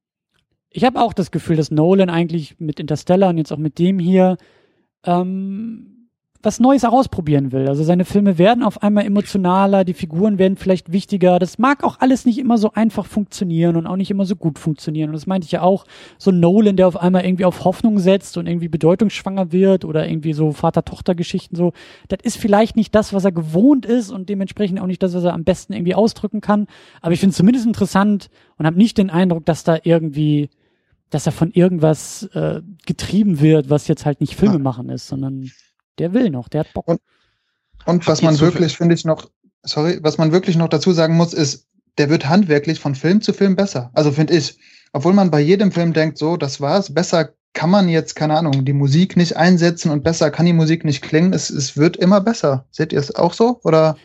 ich 0.68 0.82
habe 0.82 1.00
auch 1.00 1.12
das 1.12 1.30
Gefühl, 1.30 1.54
dass 1.54 1.70
Nolan 1.70 2.10
eigentlich 2.10 2.58
mit 2.58 2.80
Interstellar 2.80 3.30
und 3.30 3.38
jetzt 3.38 3.52
auch 3.52 3.56
mit 3.56 3.78
dem 3.78 4.00
hier 4.00 4.36
ähm, 5.04 5.97
was 6.48 6.60
Neues 6.60 6.82
ausprobieren 6.86 7.52
will. 7.52 7.68
Also 7.68 7.84
seine 7.84 8.06
Filme 8.06 8.38
werden 8.38 8.62
auf 8.62 8.82
einmal 8.82 9.04
emotionaler, 9.04 9.84
die 9.84 9.92
Figuren 9.92 10.38
werden 10.38 10.56
vielleicht 10.56 10.90
wichtiger. 10.90 11.38
Das 11.38 11.58
mag 11.58 11.84
auch 11.84 12.00
alles 12.00 12.24
nicht 12.24 12.38
immer 12.38 12.56
so 12.56 12.72
einfach 12.72 13.04
funktionieren 13.04 13.76
und 13.76 13.86
auch 13.86 13.96
nicht 13.96 14.10
immer 14.10 14.24
so 14.24 14.34
gut 14.34 14.58
funktionieren. 14.58 15.10
Und 15.10 15.14
das 15.14 15.26
meinte 15.26 15.44
ich 15.44 15.52
ja 15.52 15.60
auch, 15.60 15.84
so 16.16 16.30
Nolan, 16.30 16.76
der 16.76 16.88
auf 16.88 16.96
einmal 16.96 17.26
irgendwie 17.26 17.44
auf 17.44 17.64
Hoffnung 17.64 17.98
setzt 17.98 18.38
und 18.38 18.46
irgendwie 18.46 18.68
bedeutungsschwanger 18.68 19.52
wird 19.52 19.84
oder 19.84 20.08
irgendwie 20.08 20.32
so 20.32 20.52
Vater-Tochter-Geschichten 20.52 21.54
so. 21.54 21.74
Das 22.08 22.20
ist 22.22 22.38
vielleicht 22.38 22.76
nicht 22.76 22.94
das, 22.94 23.12
was 23.12 23.26
er 23.26 23.32
gewohnt 23.32 23.84
ist 23.84 24.10
und 24.10 24.30
dementsprechend 24.30 24.80
auch 24.80 24.86
nicht 24.86 25.02
das, 25.02 25.12
was 25.12 25.24
er 25.24 25.34
am 25.34 25.44
besten 25.44 25.74
irgendwie 25.74 25.94
ausdrücken 25.94 26.40
kann. 26.40 26.66
Aber 27.02 27.12
ich 27.12 27.20
finde 27.20 27.32
es 27.32 27.36
zumindest 27.36 27.66
interessant 27.66 28.30
und 28.56 28.64
habe 28.64 28.78
nicht 28.78 28.96
den 28.96 29.10
Eindruck, 29.10 29.44
dass 29.44 29.64
da 29.64 29.76
irgendwie 29.82 30.48
dass 31.10 31.24
er 31.24 31.32
von 31.32 31.50
irgendwas 31.52 32.24
äh, 32.34 32.60
getrieben 32.84 33.40
wird, 33.40 33.70
was 33.70 33.88
jetzt 33.88 34.04
halt 34.04 34.20
nicht 34.20 34.36
Filme 34.36 34.58
machen 34.58 34.90
ist, 34.90 35.08
sondern 35.08 35.50
der 35.98 36.14
will 36.14 36.30
noch, 36.30 36.48
der 36.48 36.60
hat 36.60 36.72
Bock. 36.72 36.88
Und, 36.88 37.00
und 37.86 38.06
was 38.06 38.22
man 38.22 38.38
wirklich, 38.40 38.76
finde 38.76 38.94
ich, 38.94 39.04
noch, 39.04 39.30
sorry, 39.62 39.98
was 40.02 40.18
man 40.18 40.32
wirklich 40.32 40.56
noch 40.56 40.68
dazu 40.68 40.92
sagen 40.92 41.16
muss, 41.16 41.32
ist, 41.32 41.66
der 41.98 42.10
wird 42.10 42.28
handwerklich 42.28 42.80
von 42.80 42.94
Film 42.94 43.20
zu 43.20 43.32
Film 43.32 43.56
besser. 43.56 43.90
Also 43.92 44.12
finde 44.12 44.36
ich. 44.36 44.58
Obwohl 44.92 45.12
man 45.12 45.30
bei 45.30 45.40
jedem 45.40 45.70
Film 45.70 45.92
denkt, 45.92 46.16
so, 46.16 46.36
das 46.36 46.60
war's, 46.60 46.94
besser 46.94 47.30
kann 47.52 47.70
man 47.70 47.88
jetzt, 47.88 48.14
keine 48.14 48.38
Ahnung, 48.38 48.64
die 48.64 48.72
Musik 48.72 49.16
nicht 49.16 49.36
einsetzen 49.36 49.90
und 49.90 50.02
besser 50.04 50.30
kann 50.30 50.46
die 50.46 50.52
Musik 50.52 50.84
nicht 50.84 51.02
klingen. 51.02 51.32
Es, 51.32 51.50
es 51.50 51.76
wird 51.76 51.96
immer 51.96 52.20
besser. 52.20 52.66
Seht 52.70 52.92
ihr 52.92 53.00
es 53.00 53.14
auch 53.14 53.34
so? 53.34 53.60
Oder? 53.64 53.96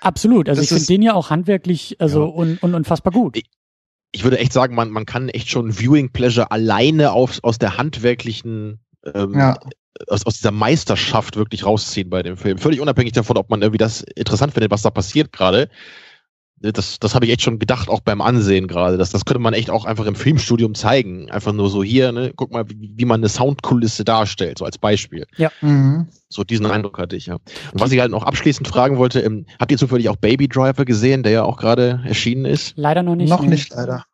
Absolut. 0.00 0.48
Also 0.48 0.62
ich 0.62 0.68
finde 0.68 0.86
den 0.86 1.02
ja 1.02 1.14
auch 1.14 1.30
handwerklich, 1.30 1.96
also 2.00 2.24
ja. 2.24 2.32
un, 2.32 2.58
un, 2.62 2.74
unfassbar 2.74 3.12
gut. 3.12 3.36
Ich, 3.36 3.44
ich 4.12 4.24
würde 4.24 4.38
echt 4.38 4.52
sagen, 4.52 4.74
man, 4.74 4.90
man 4.90 5.06
kann 5.06 5.28
echt 5.28 5.50
schon 5.50 5.72
Viewing 5.72 6.10
Pleasure 6.10 6.50
alleine 6.50 7.12
auf, 7.12 7.40
aus 7.42 7.58
der 7.58 7.76
handwerklichen 7.76 8.80
ähm, 9.14 9.34
ja 9.34 9.58
aus, 10.08 10.26
aus 10.26 10.34
dieser 10.34 10.50
Meisterschaft 10.50 11.36
wirklich 11.36 11.64
rausziehen 11.64 12.10
bei 12.10 12.22
dem 12.22 12.36
Film. 12.36 12.58
Völlig 12.58 12.80
unabhängig 12.80 13.12
davon, 13.12 13.36
ob 13.36 13.50
man 13.50 13.62
irgendwie 13.62 13.78
das 13.78 14.02
interessant 14.02 14.52
findet, 14.52 14.70
was 14.70 14.82
da 14.82 14.90
passiert 14.90 15.32
gerade. 15.32 15.68
Das, 16.60 16.98
das 16.98 17.14
habe 17.14 17.26
ich 17.26 17.32
echt 17.32 17.42
schon 17.42 17.58
gedacht, 17.58 17.90
auch 17.90 18.00
beim 18.00 18.22
Ansehen 18.22 18.68
gerade. 18.68 18.96
Das, 18.96 19.10
das 19.10 19.26
könnte 19.26 19.40
man 19.40 19.52
echt 19.52 19.68
auch 19.68 19.84
einfach 19.84 20.06
im 20.06 20.14
Filmstudium 20.14 20.74
zeigen. 20.74 21.30
Einfach 21.30 21.52
nur 21.52 21.68
so 21.68 21.82
hier, 21.82 22.10
ne, 22.10 22.32
guck 22.34 22.52
mal, 22.52 22.68
wie, 22.70 22.92
wie 22.96 23.04
man 23.04 23.20
eine 23.20 23.28
Soundkulisse 23.28 24.04
darstellt, 24.04 24.58
so 24.58 24.64
als 24.64 24.78
Beispiel. 24.78 25.26
Ja. 25.36 25.50
Mhm. 25.60 26.08
So 26.28 26.42
diesen 26.42 26.64
Eindruck 26.64 26.98
hatte 26.98 27.16
ich, 27.16 27.26
ja. 27.26 27.34
Und 27.34 27.80
was 27.80 27.92
ich 27.92 28.00
halt 28.00 28.12
noch 28.12 28.22
abschließend 28.22 28.66
fragen 28.66 28.96
wollte, 28.96 29.20
ähm, 29.20 29.44
habt 29.60 29.72
ihr 29.72 29.78
zufällig 29.78 30.08
auch 30.08 30.16
Baby 30.16 30.48
Driver 30.48 30.86
gesehen, 30.86 31.22
der 31.22 31.32
ja 31.32 31.42
auch 31.42 31.58
gerade 31.58 32.00
erschienen 32.06 32.46
ist? 32.46 32.72
Leider 32.76 33.02
noch 33.02 33.16
nicht. 33.16 33.28
Noch 33.28 33.42
nicht, 33.42 33.70
leider. 33.74 34.06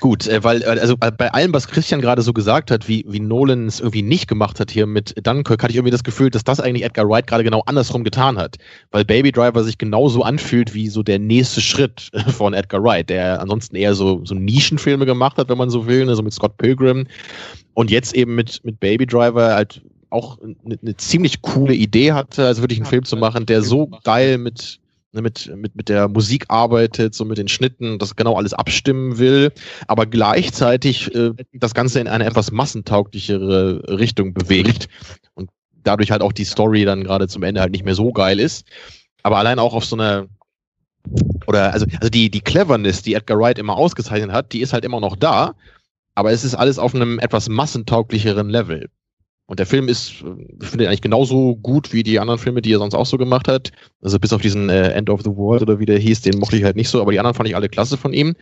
Gut, 0.00 0.26
äh, 0.26 0.42
weil, 0.44 0.62
äh, 0.62 0.66
also 0.66 0.94
äh, 1.00 1.10
bei 1.10 1.32
allem, 1.32 1.52
was 1.52 1.68
Christian 1.68 2.00
gerade 2.00 2.22
so 2.22 2.32
gesagt 2.32 2.70
hat, 2.70 2.88
wie, 2.88 3.04
wie 3.08 3.20
Nolan 3.20 3.66
es 3.66 3.80
irgendwie 3.80 4.02
nicht 4.02 4.28
gemacht 4.28 4.60
hat 4.60 4.70
hier 4.70 4.86
mit 4.86 5.14
Dunkirk, 5.26 5.62
hatte 5.62 5.72
ich 5.72 5.76
irgendwie 5.76 5.92
das 5.92 6.04
Gefühl, 6.04 6.30
dass 6.30 6.44
das 6.44 6.60
eigentlich 6.60 6.84
Edgar 6.84 7.08
Wright 7.08 7.26
gerade 7.26 7.44
genau 7.44 7.62
andersrum 7.66 8.04
getan 8.04 8.38
hat. 8.38 8.56
Weil 8.90 9.04
Baby 9.04 9.32
Driver 9.32 9.64
sich 9.64 9.78
genauso 9.78 10.22
anfühlt 10.22 10.74
wie 10.74 10.88
so 10.88 11.02
der 11.02 11.18
nächste 11.18 11.60
Schritt 11.60 12.10
von 12.28 12.54
Edgar 12.54 12.82
Wright, 12.82 13.08
der 13.08 13.40
ansonsten 13.40 13.76
eher 13.76 13.94
so, 13.94 14.24
so 14.24 14.34
Nischenfilme 14.34 15.06
gemacht 15.06 15.38
hat, 15.38 15.48
wenn 15.48 15.58
man 15.58 15.70
so 15.70 15.86
will, 15.86 16.04
ne, 16.04 16.14
so 16.14 16.22
mit 16.22 16.32
Scott 16.32 16.56
Pilgrim. 16.58 17.06
Und 17.74 17.90
jetzt 17.90 18.14
eben 18.14 18.34
mit, 18.34 18.64
mit 18.64 18.80
Baby 18.80 19.06
Driver 19.06 19.54
halt 19.54 19.82
auch 20.10 20.38
eine, 20.40 20.78
eine 20.80 20.96
ziemlich 20.96 21.42
coole 21.42 21.74
Idee 21.74 22.12
hatte, 22.12 22.46
also 22.46 22.62
wirklich 22.62 22.78
einen 22.78 22.86
Film 22.86 23.04
zu 23.04 23.16
machen, 23.16 23.46
der 23.46 23.62
so 23.62 23.88
geil 24.04 24.38
mit 24.38 24.78
ne, 25.16 25.22
mit, 25.22 25.50
mit, 25.56 25.74
mit 25.74 25.88
der 25.88 26.08
Musik 26.08 26.44
arbeitet, 26.48 27.14
so 27.14 27.24
mit 27.24 27.38
den 27.38 27.48
Schnitten, 27.48 27.98
das 27.98 28.14
genau 28.14 28.36
alles 28.36 28.54
abstimmen 28.54 29.18
will, 29.18 29.52
aber 29.88 30.06
gleichzeitig 30.06 31.12
äh, 31.14 31.32
das 31.52 31.74
Ganze 31.74 32.00
in 32.00 32.08
eine 32.08 32.24
etwas 32.24 32.52
massentauglichere 32.52 33.98
Richtung 33.98 34.32
bewegt. 34.32 34.88
Und 35.34 35.50
dadurch 35.82 36.10
halt 36.10 36.22
auch 36.22 36.32
die 36.32 36.44
Story 36.44 36.84
dann 36.84 37.04
gerade 37.04 37.28
zum 37.28 37.42
Ende 37.42 37.60
halt 37.60 37.72
nicht 37.72 37.84
mehr 37.84 37.94
so 37.94 38.12
geil 38.12 38.38
ist. 38.38 38.66
Aber 39.22 39.38
allein 39.38 39.58
auch 39.58 39.74
auf 39.74 39.84
so 39.84 39.96
einer 39.96 40.26
oder 41.46 41.72
also, 41.72 41.86
also 42.00 42.08
die, 42.08 42.30
die 42.30 42.40
Cleverness, 42.40 43.02
die 43.02 43.14
Edgar 43.14 43.38
Wright 43.38 43.58
immer 43.58 43.76
ausgezeichnet 43.76 44.32
hat, 44.32 44.52
die 44.52 44.60
ist 44.60 44.72
halt 44.72 44.84
immer 44.84 45.00
noch 45.00 45.16
da, 45.16 45.54
aber 46.14 46.32
es 46.32 46.44
ist 46.44 46.54
alles 46.54 46.78
auf 46.78 46.94
einem 46.94 47.18
etwas 47.18 47.48
massentauglicheren 47.48 48.48
Level. 48.48 48.88
Und 49.46 49.60
der 49.60 49.66
Film 49.66 49.88
ist, 49.88 50.24
ich 50.60 50.68
finde 50.68 50.88
eigentlich 50.88 51.02
genauso 51.02 51.54
gut 51.56 51.92
wie 51.92 52.02
die 52.02 52.18
anderen 52.18 52.38
Filme, 52.38 52.62
die 52.62 52.72
er 52.72 52.78
sonst 52.78 52.94
auch 52.94 53.06
so 53.06 53.16
gemacht 53.16 53.46
hat. 53.46 53.70
Also 54.02 54.18
bis 54.18 54.32
auf 54.32 54.42
diesen 54.42 54.68
äh, 54.68 54.90
End 54.90 55.08
of 55.08 55.22
the 55.22 55.30
World 55.30 55.62
oder 55.62 55.78
wie 55.78 55.86
der 55.86 55.98
hieß, 55.98 56.22
den 56.22 56.38
mochte 56.38 56.56
ich 56.56 56.64
halt 56.64 56.76
nicht 56.76 56.88
so, 56.88 57.00
aber 57.00 57.12
die 57.12 57.20
anderen 57.20 57.36
fand 57.36 57.48
ich 57.48 57.54
alle 57.54 57.68
klasse 57.68 57.96
von 57.96 58.12
ihm. 58.12 58.34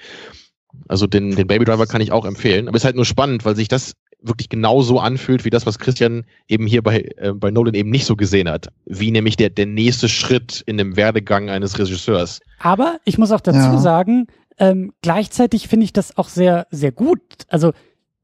Also 0.89 1.07
den, 1.07 1.37
den 1.37 1.47
Baby 1.47 1.67
Driver 1.67 1.87
kann 1.87 2.01
ich 2.01 2.11
auch 2.11 2.25
empfehlen. 2.25 2.69
Aber 2.69 2.77
es 2.77 2.83
ist 2.83 2.87
halt 2.87 2.97
nur 2.97 3.05
spannend, 3.05 3.45
weil 3.45 3.55
sich 3.55 3.69
das 3.69 3.93
wirklich 4.23 4.49
genauso 4.49 4.99
anfühlt 4.99 5.45
wie 5.45 5.51
das, 5.51 5.67
was 5.67 5.79
Christian 5.79 6.25
eben 6.49 6.67
hier 6.67 6.83
bei, 6.83 7.11
äh, 7.17 7.33
bei 7.35 7.51
Nolan 7.51 7.75
eben 7.75 7.91
nicht 7.91 8.07
so 8.07 8.17
gesehen 8.17 8.49
hat. 8.49 8.69
Wie 8.87 9.11
nämlich 9.11 9.37
der, 9.37 9.51
der 9.51 9.67
nächste 9.67 10.09
Schritt 10.09 10.63
in 10.67 10.79
dem 10.79 10.97
Werdegang 10.97 11.51
eines 11.51 11.79
Regisseurs. 11.79 12.41
Aber 12.59 12.99
ich 13.05 13.19
muss 13.19 13.31
auch 13.31 13.43
dazu 13.43 13.59
ja. 13.59 13.79
sagen, 13.79 14.27
ähm, 14.59 14.93
gleichzeitig 15.03 15.69
finde 15.69 15.85
ich 15.85 15.93
das 15.93 16.17
auch 16.17 16.29
sehr, 16.29 16.67
sehr 16.71 16.93
gut. 16.93 17.21
Also, 17.49 17.73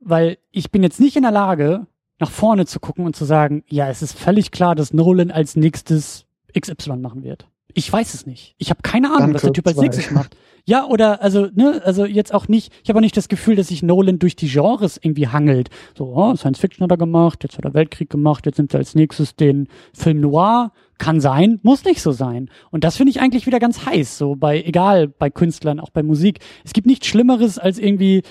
weil 0.00 0.38
ich 0.50 0.70
bin 0.70 0.82
jetzt 0.82 1.00
nicht 1.00 1.16
in 1.16 1.22
der 1.22 1.32
Lage, 1.32 1.86
nach 2.20 2.30
vorne 2.30 2.66
zu 2.66 2.78
gucken 2.80 3.04
und 3.06 3.16
zu 3.16 3.24
sagen, 3.24 3.64
ja, 3.68 3.88
es 3.88 4.02
ist 4.02 4.18
völlig 4.18 4.50
klar, 4.50 4.74
dass 4.74 4.92
Nolan 4.92 5.30
als 5.30 5.56
nächstes 5.56 6.26
XY 6.58 6.96
machen 6.98 7.24
wird. 7.24 7.46
Ich 7.74 7.90
weiß 7.92 8.14
es 8.14 8.26
nicht. 8.26 8.54
Ich 8.58 8.70
habe 8.70 8.82
keine 8.82 9.08
Ahnung, 9.08 9.20
Danke, 9.20 9.34
was 9.34 9.42
der 9.42 9.52
Typ 9.52 9.66
als 9.66 9.76
nächstes 9.76 10.10
macht. 10.10 10.36
Ja, 10.66 10.86
oder 10.86 11.22
also, 11.22 11.48
ne, 11.54 11.80
also 11.84 12.04
jetzt 12.04 12.34
auch 12.34 12.48
nicht, 12.48 12.72
ich 12.82 12.90
habe 12.90 12.98
auch 12.98 13.02
nicht 13.02 13.16
das 13.16 13.28
Gefühl, 13.28 13.56
dass 13.56 13.68
sich 13.68 13.82
Nolan 13.82 14.18
durch 14.18 14.36
die 14.36 14.48
Genres 14.48 14.98
irgendwie 15.02 15.28
hangelt. 15.28 15.70
So, 15.96 16.12
oh, 16.14 16.36
Science 16.36 16.58
Fiction 16.58 16.84
hat 16.84 16.90
er 16.90 16.96
gemacht, 16.96 17.42
jetzt 17.42 17.56
hat 17.56 17.64
er 17.64 17.74
Weltkrieg 17.74 18.10
gemacht, 18.10 18.46
jetzt 18.46 18.58
nimmt 18.58 18.74
er 18.74 18.78
als 18.78 18.94
nächstes 18.94 19.36
den 19.36 19.68
Film 19.94 20.20
Noir. 20.20 20.72
Kann 20.98 21.18
sein, 21.18 21.60
muss 21.62 21.84
nicht 21.84 22.02
so 22.02 22.12
sein. 22.12 22.50
Und 22.70 22.84
das 22.84 22.98
finde 22.98 23.10
ich 23.10 23.22
eigentlich 23.22 23.46
wieder 23.46 23.58
ganz 23.58 23.86
heiß, 23.86 24.18
so 24.18 24.36
bei, 24.36 24.62
egal, 24.62 25.08
bei 25.08 25.30
Künstlern, 25.30 25.80
auch 25.80 25.88
bei 25.88 26.02
Musik. 26.02 26.40
Es 26.62 26.74
gibt 26.74 26.86
nichts 26.86 27.06
Schlimmeres 27.06 27.58
als 27.58 27.78
irgendwie 27.78 28.22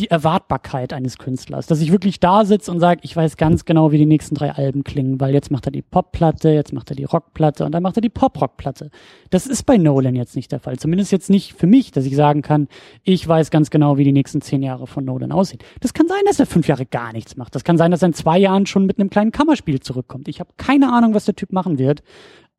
die 0.00 0.10
Erwartbarkeit 0.10 0.92
eines 0.92 1.18
Künstlers, 1.18 1.66
dass 1.66 1.80
ich 1.80 1.92
wirklich 1.92 2.20
da 2.20 2.44
sitze 2.44 2.70
und 2.70 2.80
sage, 2.80 3.00
ich 3.04 3.14
weiß 3.14 3.36
ganz 3.36 3.64
genau, 3.64 3.92
wie 3.92 3.98
die 3.98 4.06
nächsten 4.06 4.34
drei 4.34 4.52
Alben 4.52 4.82
klingen, 4.82 5.20
weil 5.20 5.34
jetzt 5.34 5.50
macht 5.50 5.66
er 5.66 5.72
die 5.72 5.82
Popplatte, 5.82 6.48
jetzt 6.50 6.72
macht 6.72 6.90
er 6.90 6.96
die 6.96 7.04
Rockplatte 7.04 7.64
und 7.64 7.72
dann 7.72 7.82
macht 7.82 7.96
er 7.96 8.00
die 8.00 8.08
Pop-Rockplatte. 8.08 8.90
Das 9.30 9.46
ist 9.46 9.64
bei 9.64 9.76
Nolan 9.76 10.16
jetzt 10.16 10.36
nicht 10.36 10.50
der 10.52 10.60
Fall. 10.60 10.78
Zumindest 10.78 11.12
jetzt 11.12 11.30
nicht 11.30 11.52
für 11.54 11.66
mich, 11.66 11.92
dass 11.92 12.06
ich 12.06 12.16
sagen 12.16 12.42
kann, 12.42 12.68
ich 13.04 13.26
weiß 13.26 13.50
ganz 13.50 13.70
genau, 13.70 13.98
wie 13.98 14.04
die 14.04 14.12
nächsten 14.12 14.40
zehn 14.40 14.62
Jahre 14.62 14.86
von 14.86 15.04
Nolan 15.04 15.32
aussehen. 15.32 15.60
Das 15.80 15.92
kann 15.92 16.08
sein, 16.08 16.22
dass 16.26 16.40
er 16.40 16.46
fünf 16.46 16.66
Jahre 16.66 16.86
gar 16.86 17.12
nichts 17.12 17.36
macht. 17.36 17.54
Das 17.54 17.64
kann 17.64 17.76
sein, 17.76 17.90
dass 17.90 18.02
er 18.02 18.08
in 18.08 18.14
zwei 18.14 18.38
Jahren 18.38 18.66
schon 18.66 18.86
mit 18.86 18.98
einem 18.98 19.10
kleinen 19.10 19.32
Kammerspiel 19.32 19.80
zurückkommt. 19.80 20.28
Ich 20.28 20.40
habe 20.40 20.50
keine 20.56 20.92
Ahnung, 20.92 21.14
was 21.14 21.26
der 21.26 21.36
Typ 21.36 21.52
machen 21.52 21.78
wird. 21.78 22.02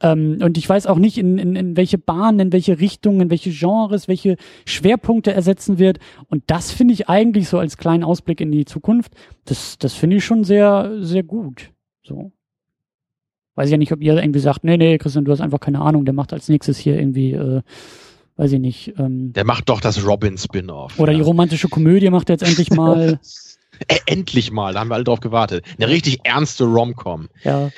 Ähm, 0.02 0.40
und 0.42 0.58
ich 0.58 0.68
weiß 0.68 0.88
auch 0.88 0.98
nicht, 0.98 1.18
in, 1.18 1.38
in, 1.38 1.56
in 1.56 1.78
welche 1.78 1.98
Bahnen, 1.98 2.40
in 2.40 2.54
welche 2.54 2.80
Richtungen, 2.80 3.22
in 3.22 3.30
welche 3.30 3.52
Genres, 3.52 4.08
welche 4.08 4.38
Schwerpunkte 4.66 5.34
er 5.34 5.42
setzen 5.42 5.80
wird. 5.80 6.00
Und 6.28 6.44
das 6.48 6.72
finde 6.72 6.94
ich 6.94 7.10
eigentlich 7.10 7.48
so 7.50 7.60
als 7.60 7.78
kleinen 7.78 8.04
Ausblick 8.04 8.42
in 8.42 8.52
die 8.52 8.66
Zukunft, 8.66 9.14
das, 9.46 9.78
das 9.78 9.94
finde 9.94 10.18
ich 10.18 10.26
schon 10.26 10.44
sehr, 10.44 10.98
sehr 11.02 11.24
gut. 11.24 11.72
So. 12.04 12.32
Weiß 13.56 13.68
ich 13.68 13.72
ja 13.72 13.78
nicht, 13.78 13.92
ob 13.92 14.02
ihr 14.02 14.16
irgendwie 14.16 14.40
sagt, 14.40 14.64
nee, 14.64 14.78
nee, 14.78 14.98
Christian, 14.98 15.26
du 15.26 15.32
hast 15.32 15.42
einfach 15.42 15.60
keine 15.60 15.82
Ahnung, 15.82 16.06
der 16.06 16.14
macht 16.14 16.34
als 16.34 16.50
nächstes 16.50 16.78
hier 16.78 16.98
irgendwie, 16.98 17.34
äh, 17.34 17.62
weiß 18.38 18.54
ich 18.54 18.60
nicht. 18.60 18.94
Ähm, 18.98 19.34
der 19.34 19.46
macht 19.46 19.70
doch 19.70 19.82
das 19.82 20.06
Robin-Spin-Off. 20.06 21.00
Oder 21.00 21.12
ja. 21.12 21.20
die 21.20 21.24
romantische 21.24 21.68
Komödie 21.68 22.10
macht 22.10 22.30
er 22.30 22.36
jetzt 22.36 22.44
endlich 22.44 22.72
mal. 22.72 23.20
Äh, 23.88 23.98
endlich 24.06 24.52
mal, 24.52 24.74
da 24.74 24.80
haben 24.80 24.90
wir 24.90 24.96
alle 24.96 25.04
drauf 25.04 25.20
gewartet. 25.20 25.66
Eine 25.78 25.90
richtig 25.90 26.20
ernste 26.24 26.66
Rom-Com. 26.66 27.30
Ja, 27.44 27.70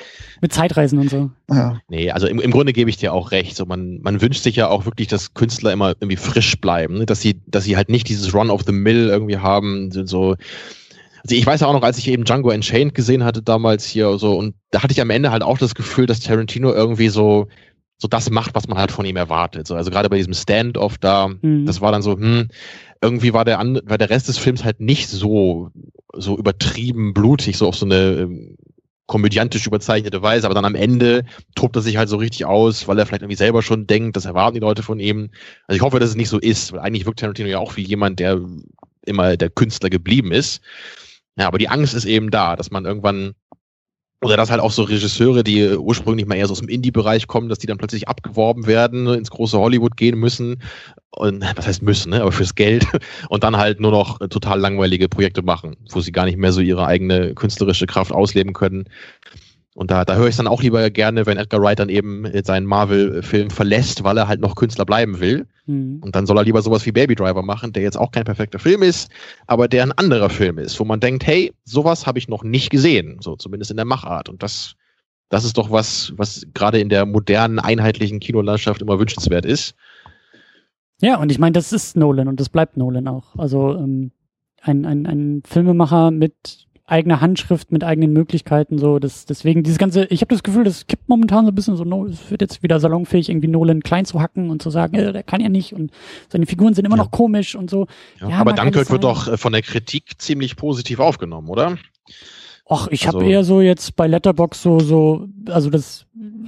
mit 0.41 0.53
Zeitreisen 0.53 0.99
und 0.99 1.09
so. 1.09 1.32
Ja. 1.49 1.80
Nee, 1.88 2.11
also 2.11 2.27
im, 2.27 2.40
im 2.40 2.51
Grunde 2.51 2.73
gebe 2.73 2.90
ich 2.90 2.98
dir 2.98 3.14
auch 3.14 3.32
recht. 3.32 3.56
So, 3.56 3.65
man, 3.65 3.99
man 4.01 4.22
wünscht 4.22 4.43
sich 4.43 4.56
ja 4.56 4.67
auch 4.67 4.85
wirklich, 4.85 5.07
dass 5.07 5.33
Künstler 5.33 5.72
immer 5.72 5.90
irgendwie 5.90 6.17
frisch 6.17 6.59
bleiben, 6.59 6.99
ne? 6.99 7.06
dass 7.06 7.22
sie, 7.22 7.41
dass 7.48 7.64
sie 7.64 7.77
halt 7.77 7.90
nicht 7.90 8.09
dieses 8.09 8.33
Run 8.33 8.49
of 8.49 8.64
the 8.65 8.72
Mill 8.72 9.07
irgendwie 9.09 9.38
haben, 9.38 9.91
so, 9.91 10.35
also 11.23 11.35
ich 11.35 11.45
weiß 11.45 11.61
ja 11.61 11.67
auch 11.67 11.73
noch, 11.73 11.83
als 11.83 11.98
ich 11.98 12.09
eben 12.09 12.25
Django 12.25 12.51
Unchained 12.51 12.93
gesehen 12.93 13.23
hatte 13.23 13.41
damals 13.41 13.85
hier 13.85 14.17
so 14.17 14.38
und 14.38 14.56
da 14.72 14.83
hatte 14.83 14.91
ich 14.91 14.99
am 14.99 15.09
Ende 15.09 15.32
halt 15.32 15.41
auch 15.41 15.57
das 15.57 15.73
Gefühl, 15.73 16.06
dass 16.06 16.19
Tarantino 16.19 16.73
irgendwie 16.73 17.07
so 17.07 17.48
so 18.03 18.09
das 18.09 18.30
macht, 18.30 18.53
was 18.53 18.67
man 18.67 18.77
halt 18.77 18.91
von 18.91 19.06
ihm 19.06 19.15
erwartet. 19.15 19.65
So, 19.65 19.75
also 19.75 19.90
gerade 19.90 20.09
bei 20.09 20.17
diesem 20.17 20.33
Stand-off 20.33 20.98
da, 20.98 21.30
mhm. 21.41 21.65
das 21.65 21.80
war 21.80 21.93
dann 21.93 22.01
so, 22.01 22.17
hm, 22.17 22.49
irgendwie 23.03 23.33
war 23.33 23.45
der, 23.45 23.59
an, 23.59 23.80
war 23.83 23.98
der 23.98 24.09
Rest 24.09 24.30
des 24.30 24.38
Films 24.38 24.64
halt 24.64 24.80
nicht 24.80 25.09
so, 25.09 25.69
so 26.14 26.38
übertrieben 26.38 27.14
blutig, 27.14 27.57
so 27.57 27.67
auf 27.67 27.75
so 27.75 27.85
eine 27.85 28.22
ähm, 28.22 28.57
komödiantisch 29.06 29.67
überzeichnete 29.67 30.22
Weise, 30.22 30.48
aber 30.48 30.56
dann 30.56 30.65
am 30.65 30.75
Ende 30.75 31.25
tobt 31.56 31.75
er 31.75 31.82
sich 31.82 31.98
halt 31.98 32.07
so 32.07 32.17
richtig 32.17 32.45
aus, 32.45 32.88
weil 32.88 32.98
er 32.98 33.06
vielleicht 33.06 33.22
irgendwie 33.22 33.35
selber 33.35 33.61
schon 33.61 33.85
denkt, 33.85 34.15
das 34.15 34.25
erwarten 34.25 34.56
die 34.56 34.61
Leute 34.61 34.82
von 34.82 34.99
ihm. 34.99 35.30
Also 35.67 35.75
ich 35.75 35.82
hoffe, 35.82 35.99
dass 35.99 36.09
es 36.09 36.15
nicht 36.15 36.30
so 36.30 36.40
ist, 36.40 36.72
weil 36.72 36.80
eigentlich 36.80 37.06
wirkt 37.06 37.19
Tarantino 37.19 37.49
ja 37.49 37.59
auch 37.59 37.75
wie 37.75 37.83
jemand, 37.83 38.19
der 38.19 38.41
immer 39.06 39.35
der 39.35 39.49
Künstler 39.49 39.90
geblieben 39.90 40.32
ist. 40.32 40.61
Ja, 41.38 41.48
aber 41.48 41.57
die 41.57 41.67
Angst 41.67 41.93
ist 41.93 42.06
eben 42.06 42.32
da, 42.32 42.56
dass 42.56 42.72
man 42.72 42.85
irgendwann 42.85 43.33
oder 44.23 44.37
dass 44.37 44.49
halt 44.49 44.61
auch 44.61 44.71
so 44.71 44.83
Regisseure, 44.83 45.43
die 45.43 45.75
ursprünglich 45.75 46.25
mal 46.25 46.35
eher 46.35 46.47
so 46.47 46.53
aus 46.53 46.59
dem 46.59 46.69
Indie-Bereich 46.69 47.27
kommen, 47.27 47.49
dass 47.49 47.59
die 47.59 47.67
dann 47.67 47.77
plötzlich 47.77 48.07
abgeworben 48.07 48.65
werden, 48.67 49.07
ins 49.07 49.31
große 49.31 49.57
Hollywood 49.57 49.97
gehen 49.97 50.17
müssen. 50.17 50.61
Und 51.11 51.43
was 51.55 51.67
heißt 51.67 51.83
müssen, 51.83 52.09
ne? 52.09 52.21
aber 52.21 52.31
fürs 52.31 52.55
Geld. 52.55 52.87
Und 53.29 53.43
dann 53.43 53.57
halt 53.57 53.79
nur 53.79 53.91
noch 53.91 54.19
total 54.29 54.59
langweilige 54.59 55.09
Projekte 55.09 55.43
machen, 55.43 55.75
wo 55.91 56.01
sie 56.01 56.11
gar 56.11 56.25
nicht 56.25 56.37
mehr 56.37 56.51
so 56.51 56.61
ihre 56.61 56.87
eigene 56.87 57.35
künstlerische 57.35 57.85
Kraft 57.85 58.11
ausleben 58.11 58.53
können. 58.53 58.85
Und 59.75 59.89
da, 59.89 60.05
da 60.05 60.15
höre 60.15 60.27
ich 60.27 60.35
dann 60.35 60.47
auch 60.47 60.61
lieber 60.61 60.89
gerne, 60.91 61.25
wenn 61.25 61.37
Edgar 61.37 61.61
Wright 61.61 61.79
dann 61.79 61.89
eben 61.89 62.25
seinen 62.43 62.67
Marvel-Film 62.67 63.49
verlässt, 63.49 64.03
weil 64.03 64.17
er 64.17 64.27
halt 64.27 64.39
noch 64.39 64.55
Künstler 64.55 64.85
bleiben 64.85 65.19
will. 65.19 65.47
Mhm. 65.65 65.99
Und 66.01 66.15
dann 66.15 66.27
soll 66.27 66.37
er 66.37 66.43
lieber 66.43 66.61
sowas 66.61 66.85
wie 66.85 66.91
Baby 66.91 67.15
Driver 67.15 67.41
machen, 67.41 67.73
der 67.73 67.81
jetzt 67.81 67.97
auch 67.97 68.11
kein 68.11 68.23
perfekter 68.23 68.59
Film 68.59 68.83
ist, 68.83 69.09
aber 69.47 69.67
der 69.67 69.83
ein 69.83 69.91
anderer 69.91 70.29
Film 70.29 70.59
ist, 70.59 70.79
wo 70.79 70.85
man 70.85 70.99
denkt, 70.99 71.25
hey, 71.25 71.53
sowas 71.63 72.05
habe 72.05 72.19
ich 72.19 72.27
noch 72.27 72.43
nicht 72.43 72.69
gesehen, 72.69 73.17
so 73.19 73.35
zumindest 73.35 73.71
in 73.71 73.77
der 73.77 73.85
Machart. 73.85 74.29
Und 74.29 74.43
das, 74.43 74.75
das 75.29 75.43
ist 75.43 75.57
doch 75.57 75.71
was, 75.71 76.13
was 76.17 76.45
gerade 76.53 76.79
in 76.79 76.89
der 76.89 77.07
modernen, 77.07 77.57
einheitlichen 77.59 78.19
Kinolandschaft 78.19 78.81
immer 78.81 78.99
wünschenswert 78.99 79.45
ist. 79.45 79.73
Ja, 81.01 81.19
und 81.19 81.31
ich 81.31 81.39
meine, 81.39 81.53
das 81.53 81.73
ist 81.73 81.97
Nolan 81.97 82.27
und 82.27 82.39
das 82.39 82.49
bleibt 82.49 82.77
Nolan 82.77 83.07
auch. 83.07 83.35
Also 83.37 83.75
ähm, 83.75 84.11
ein, 84.61 84.85
ein, 84.85 85.05
ein 85.07 85.43
Filmemacher 85.45 86.11
mit 86.11 86.67
eigene 86.85 87.21
Handschrift 87.21 87.71
mit 87.71 87.83
eigenen 87.83 88.11
Möglichkeiten 88.11 88.77
so 88.77 88.99
das 88.99 89.25
deswegen 89.25 89.63
dieses 89.63 89.77
ganze 89.77 90.05
ich 90.05 90.19
habe 90.21 90.33
das 90.33 90.43
Gefühl 90.43 90.65
das 90.65 90.85
kippt 90.85 91.07
momentan 91.07 91.45
so 91.45 91.51
ein 91.51 91.55
bisschen 91.55 91.77
so 91.77 91.85
no, 91.85 92.05
es 92.05 92.29
wird 92.29 92.41
jetzt 92.41 92.61
wieder 92.61 92.79
salonfähig 92.79 93.29
irgendwie 93.29 93.47
Nolan 93.47 93.81
klein 93.81 94.03
zu 94.03 94.21
hacken 94.21 94.49
und 94.49 94.61
zu 94.61 94.69
sagen 94.69 94.95
äh, 94.97 95.13
der 95.13 95.23
kann 95.23 95.39
ja 95.39 95.47
nicht 95.47 95.73
und 95.73 95.91
seine 96.27 96.45
Figuren 96.45 96.73
sind 96.73 96.85
immer 96.85 96.97
ja. 96.97 97.03
noch 97.03 97.11
komisch 97.11 97.55
und 97.55 97.69
so 97.69 97.87
ja, 98.19 98.29
ja, 98.29 98.37
aber 98.37 98.51
Dunkirk 98.51 98.91
wird 98.91 99.03
doch 99.05 99.29
äh, 99.29 99.37
von 99.37 99.53
der 99.53 99.61
Kritik 99.61 100.21
ziemlich 100.21 100.57
positiv 100.57 100.99
aufgenommen 100.99 101.49
oder 101.49 101.77
Ach, 102.69 102.87
ich 102.91 103.05
also, 103.05 103.19
habe 103.19 103.29
eher 103.29 103.43
so 103.43 103.61
jetzt 103.61 103.95
bei 103.95 104.07
Letterbox 104.07 104.61
so 104.61 104.79
so 104.79 105.27
also 105.49 105.69
das 105.69 106.05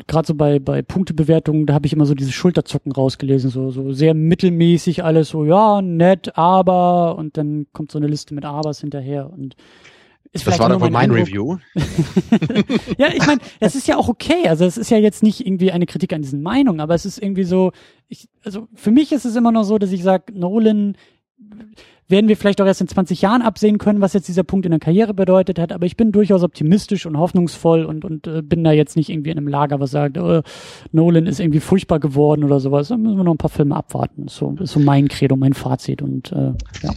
gerade 0.07 0.27
so 0.27 0.35
bei 0.35 0.59
bei 0.59 0.81
Punktebewertungen, 0.81 1.65
da 1.65 1.73
habe 1.73 1.85
ich 1.85 1.93
immer 1.93 2.05
so 2.05 2.14
diese 2.14 2.31
Schulterzucken 2.31 2.91
rausgelesen, 2.91 3.49
so 3.49 3.72
so 3.72 3.93
sehr 3.93 4.14
mittelmäßig 4.14 5.03
alles 5.03 5.30
so 5.30 5.45
ja, 5.45 5.81
nett, 5.81 6.38
aber 6.38 7.17
und 7.17 7.38
dann 7.38 7.67
kommt 7.72 7.91
so 7.91 7.99
eine 7.99 8.07
Liste 8.07 8.33
mit 8.33 8.43
abers 8.43 8.81
hinterher 8.81 9.30
und 9.31 9.55
ist 10.35 10.45
das 10.45 10.59
war 10.59 10.67
doch 10.67 10.81
wohl 10.81 10.89
mein 10.89 11.09
Eindruck. 11.09 11.27
Review. 11.27 11.57
ja, 12.97 13.07
ich 13.14 13.25
meine, 13.25 13.39
es 13.61 13.73
ist 13.75 13.88
ja 13.88 13.95
auch 13.95 14.09
okay. 14.09 14.49
Also 14.49 14.65
es 14.65 14.77
ist 14.77 14.91
ja 14.91 14.97
jetzt 14.97 15.23
nicht 15.23 15.45
irgendwie 15.45 15.72
eine 15.72 15.85
Kritik 15.85 16.11
an 16.11 16.22
diesen 16.22 16.41
Meinungen, 16.41 16.81
aber 16.81 16.93
es 16.93 17.05
ist 17.05 17.23
irgendwie 17.23 17.45
so, 17.45 17.72
ich, 18.09 18.27
also 18.43 18.67
für 18.73 18.91
mich 18.91 19.14
ist 19.14 19.23
es 19.23 19.38
immer 19.38 19.53
noch 19.53 19.64
so, 19.64 19.77
dass 19.77 19.93
ich 19.93 20.03
sage, 20.03 20.33
Nolan 20.33 20.97
werden 22.07 22.27
wir 22.27 22.35
vielleicht 22.35 22.59
auch 22.59 22.65
erst 22.65 22.81
in 22.81 22.89
20 22.89 23.22
Jahren 23.22 23.41
absehen 23.41 23.77
können, 23.77 24.01
was 24.01 24.11
jetzt 24.11 24.27
dieser 24.27 24.43
Punkt 24.43 24.65
in 24.65 24.72
der 24.72 24.80
Karriere 24.80 25.14
bedeutet 25.14 25.57
hat, 25.57 25.72
aber 25.72 25.85
ich 25.85 25.95
bin 25.95 26.11
durchaus 26.11 26.43
optimistisch 26.43 27.05
und 27.05 27.17
hoffnungsvoll 27.17 27.85
und, 27.85 28.03
und 28.03 28.27
äh, 28.27 28.41
bin 28.41 28.64
da 28.64 28.73
jetzt 28.73 28.97
nicht 28.97 29.09
irgendwie 29.09 29.31
in 29.31 29.38
einem 29.38 29.47
Lager, 29.47 29.80
was 29.80 29.91
sagt, 29.91 30.17
äh, 30.17 30.43
Nolan 30.91 31.27
ist 31.27 31.39
irgendwie 31.39 31.61
furchtbar 31.61 32.01
geworden 32.01 32.43
oder 32.43 32.59
sowas. 32.59 32.89
Da 32.89 32.97
müssen 32.97 33.17
wir 33.17 33.23
noch 33.23 33.33
ein 33.33 33.38
paar 33.38 33.49
Filme 33.49 33.75
abwarten. 33.75 34.27
So 34.27 34.53
ist 34.59 34.73
so 34.73 34.81
mein 34.81 35.07
Credo, 35.07 35.38
mein 35.38 35.53
Fazit 35.53 36.01
und 36.01 36.31
äh, 36.33 36.51
ja. 36.83 36.91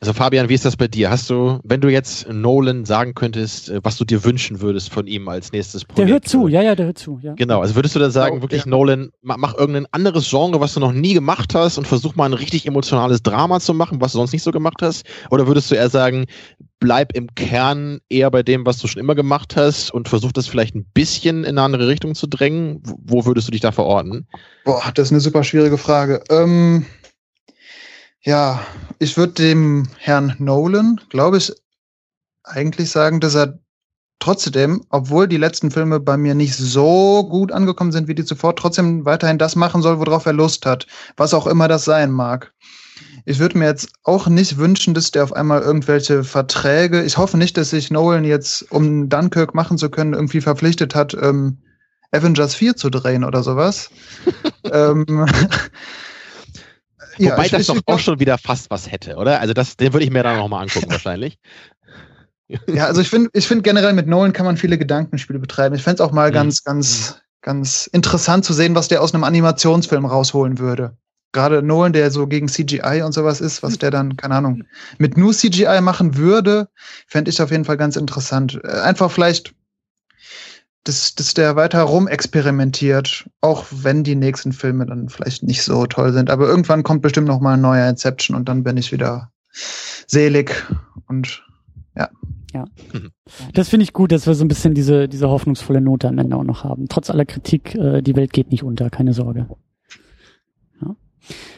Also 0.00 0.12
Fabian, 0.12 0.48
wie 0.48 0.54
ist 0.54 0.64
das 0.64 0.76
bei 0.76 0.88
dir? 0.88 1.10
Hast 1.10 1.30
du, 1.30 1.58
wenn 1.64 1.80
du 1.80 1.88
jetzt 1.88 2.28
Nolan 2.28 2.84
sagen 2.84 3.14
könntest, 3.14 3.70
äh, 3.70 3.80
was 3.82 3.96
du 3.96 4.04
dir 4.04 4.24
wünschen 4.24 4.60
würdest 4.60 4.92
von 4.92 5.06
ihm 5.06 5.28
als 5.28 5.52
nächstes 5.52 5.84
Projekt? 5.84 5.98
Der 5.98 6.06
hört 6.14 6.28
zu, 6.28 6.48
ja, 6.48 6.62
ja, 6.62 6.74
der 6.74 6.86
hört 6.86 6.98
zu. 6.98 7.18
Ja. 7.22 7.34
Genau, 7.34 7.60
also 7.60 7.74
würdest 7.74 7.94
du 7.94 7.98
dann 7.98 8.10
sagen, 8.10 8.38
oh, 8.38 8.42
wirklich 8.42 8.64
ja. 8.64 8.70
Nolan, 8.70 9.10
mach, 9.22 9.36
mach 9.38 9.54
irgendein 9.54 9.86
anderes 9.92 10.28
Genre, 10.28 10.60
was 10.60 10.74
du 10.74 10.80
noch 10.80 10.92
nie 10.92 11.14
gemacht 11.14 11.54
hast 11.54 11.78
und 11.78 11.86
versuch 11.86 12.14
mal 12.16 12.26
ein 12.26 12.34
richtig 12.34 12.66
emotionales 12.66 13.22
Drama 13.22 13.60
zu 13.60 13.74
machen, 13.74 14.00
was 14.00 14.12
du 14.12 14.18
sonst 14.18 14.32
nicht 14.32 14.42
so 14.42 14.50
gemacht 14.50 14.82
hast? 14.82 15.04
Oder 15.30 15.46
würdest 15.46 15.70
du 15.70 15.74
eher 15.74 15.90
sagen, 15.90 16.26
bleib 16.78 17.14
im 17.14 17.34
Kern 17.34 18.00
eher 18.08 18.30
bei 18.30 18.42
dem, 18.42 18.66
was 18.66 18.78
du 18.78 18.88
schon 18.88 19.00
immer 19.00 19.14
gemacht 19.14 19.54
hast 19.56 19.90
und 19.90 20.08
versuch 20.08 20.32
das 20.32 20.46
vielleicht 20.46 20.74
ein 20.74 20.84
bisschen 20.84 21.44
in 21.44 21.50
eine 21.50 21.62
andere 21.62 21.88
Richtung 21.88 22.14
zu 22.14 22.26
drängen? 22.26 22.82
Wo 22.82 23.26
würdest 23.26 23.48
du 23.48 23.52
dich 23.52 23.60
da 23.60 23.72
verorten? 23.72 24.26
Boah, 24.64 24.90
das 24.94 25.08
ist 25.08 25.12
eine 25.12 25.20
super 25.20 25.44
schwierige 25.44 25.78
Frage. 25.78 26.22
Ähm 26.30 26.86
ja, 28.22 28.60
ich 28.98 29.16
würde 29.16 29.32
dem 29.34 29.88
Herrn 29.98 30.34
Nolan, 30.38 31.00
glaube 31.08 31.38
ich, 31.38 31.52
eigentlich 32.44 32.90
sagen, 32.90 33.20
dass 33.20 33.34
er 33.34 33.58
trotzdem, 34.18 34.84
obwohl 34.90 35.26
die 35.26 35.38
letzten 35.38 35.70
Filme 35.70 35.98
bei 35.98 36.16
mir 36.16 36.34
nicht 36.34 36.54
so 36.54 37.26
gut 37.28 37.52
angekommen 37.52 37.92
sind 37.92 38.08
wie 38.08 38.14
die 38.14 38.24
zuvor, 38.24 38.54
trotzdem 38.54 39.04
weiterhin 39.04 39.38
das 39.38 39.56
machen 39.56 39.82
soll, 39.82 39.98
worauf 39.98 40.26
er 40.26 40.34
Lust 40.34 40.66
hat. 40.66 40.86
Was 41.16 41.34
auch 41.34 41.46
immer 41.46 41.68
das 41.68 41.84
sein 41.84 42.10
mag. 42.10 42.52
Ich 43.24 43.38
würde 43.38 43.58
mir 43.58 43.66
jetzt 43.66 43.88
auch 44.04 44.26
nicht 44.28 44.58
wünschen, 44.58 44.94
dass 44.94 45.10
der 45.10 45.24
auf 45.24 45.32
einmal 45.32 45.62
irgendwelche 45.62 46.24
Verträge, 46.24 47.02
ich 47.02 47.16
hoffe 47.16 47.38
nicht, 47.38 47.56
dass 47.56 47.70
sich 47.70 47.90
Nolan 47.90 48.24
jetzt, 48.24 48.70
um 48.70 49.08
Dunkirk 49.08 49.54
machen 49.54 49.78
zu 49.78 49.90
können, 49.90 50.14
irgendwie 50.14 50.40
verpflichtet 50.40 50.94
hat, 50.94 51.14
ähm, 51.14 51.58
Avengers 52.12 52.54
4 52.54 52.76
zu 52.76 52.90
drehen 52.90 53.24
oder 53.24 53.42
sowas. 53.42 53.90
ähm, 54.72 55.26
Wobei 57.20 57.46
ja, 57.46 57.58
das 57.58 57.66
doch 57.66 57.80
auch 57.86 57.98
schon 57.98 58.20
wieder 58.20 58.38
fast 58.38 58.70
was 58.70 58.90
hätte, 58.90 59.16
oder? 59.16 59.40
Also 59.40 59.52
das, 59.54 59.76
den 59.76 59.92
würde 59.92 60.04
ich 60.04 60.10
mir 60.10 60.22
dann 60.22 60.38
nochmal 60.38 60.62
angucken 60.62 60.86
wahrscheinlich. 60.90 61.38
Ja, 62.66 62.86
also 62.86 63.00
ich 63.00 63.08
finde, 63.08 63.30
ich 63.32 63.46
finde 63.46 63.62
generell 63.62 63.92
mit 63.92 64.08
Nolan 64.08 64.32
kann 64.32 64.46
man 64.46 64.56
viele 64.56 64.76
Gedankenspiele 64.76 65.38
betreiben. 65.38 65.74
Ich 65.74 65.82
fände 65.82 66.02
es 66.02 66.08
auch 66.08 66.12
mal 66.12 66.30
mhm. 66.30 66.34
ganz, 66.34 66.64
ganz, 66.64 67.20
ganz 67.42 67.86
interessant 67.86 68.44
zu 68.44 68.52
sehen, 68.52 68.74
was 68.74 68.88
der 68.88 69.02
aus 69.02 69.14
einem 69.14 69.24
Animationsfilm 69.24 70.04
rausholen 70.04 70.58
würde. 70.58 70.96
Gerade 71.32 71.62
Nolan, 71.62 71.92
der 71.92 72.10
so 72.10 72.26
gegen 72.26 72.48
CGI 72.48 73.02
und 73.04 73.12
sowas 73.12 73.40
ist, 73.40 73.62
was 73.62 73.78
der 73.78 73.92
dann, 73.92 74.16
keine 74.16 74.34
Ahnung, 74.34 74.64
mit 74.98 75.16
nur 75.16 75.32
CGI 75.32 75.80
machen 75.80 76.16
würde, 76.16 76.68
fände 77.06 77.30
ich 77.30 77.40
auf 77.40 77.52
jeden 77.52 77.64
Fall 77.64 77.76
ganz 77.76 77.94
interessant. 77.94 78.60
Äh, 78.64 78.80
einfach 78.80 79.12
vielleicht 79.12 79.54
dass, 80.84 81.14
dass 81.14 81.34
der 81.34 81.56
weiter 81.56 81.82
rumexperimentiert, 81.82 83.28
auch 83.40 83.66
wenn 83.70 84.02
die 84.02 84.14
nächsten 84.14 84.52
Filme 84.52 84.86
dann 84.86 85.08
vielleicht 85.08 85.42
nicht 85.42 85.62
so 85.62 85.86
toll 85.86 86.12
sind. 86.12 86.30
Aber 86.30 86.48
irgendwann 86.48 86.82
kommt 86.82 87.02
bestimmt 87.02 87.28
noch 87.28 87.40
mal 87.40 87.54
ein 87.54 87.60
neuer 87.60 87.88
Inception 87.88 88.36
und 88.36 88.48
dann 88.48 88.62
bin 88.62 88.76
ich 88.76 88.92
wieder 88.92 89.30
selig 90.06 90.66
und 91.06 91.42
ja. 91.96 92.08
Ja. 92.54 92.64
Das 93.54 93.68
finde 93.68 93.84
ich 93.84 93.92
gut, 93.92 94.10
dass 94.10 94.26
wir 94.26 94.34
so 94.34 94.44
ein 94.44 94.48
bisschen 94.48 94.74
diese, 94.74 95.08
diese 95.08 95.28
hoffnungsvolle 95.28 95.80
Note 95.80 96.08
am 96.08 96.18
Ende 96.18 96.36
auch 96.36 96.44
noch 96.44 96.64
haben. 96.64 96.88
Trotz 96.88 97.10
aller 97.10 97.24
Kritik, 97.24 97.76
äh, 97.76 98.02
die 98.02 98.16
Welt 98.16 98.32
geht 98.32 98.50
nicht 98.50 98.64
unter, 98.64 98.90
keine 98.90 99.12
Sorge. 99.12 99.48
Ja. 100.82 100.96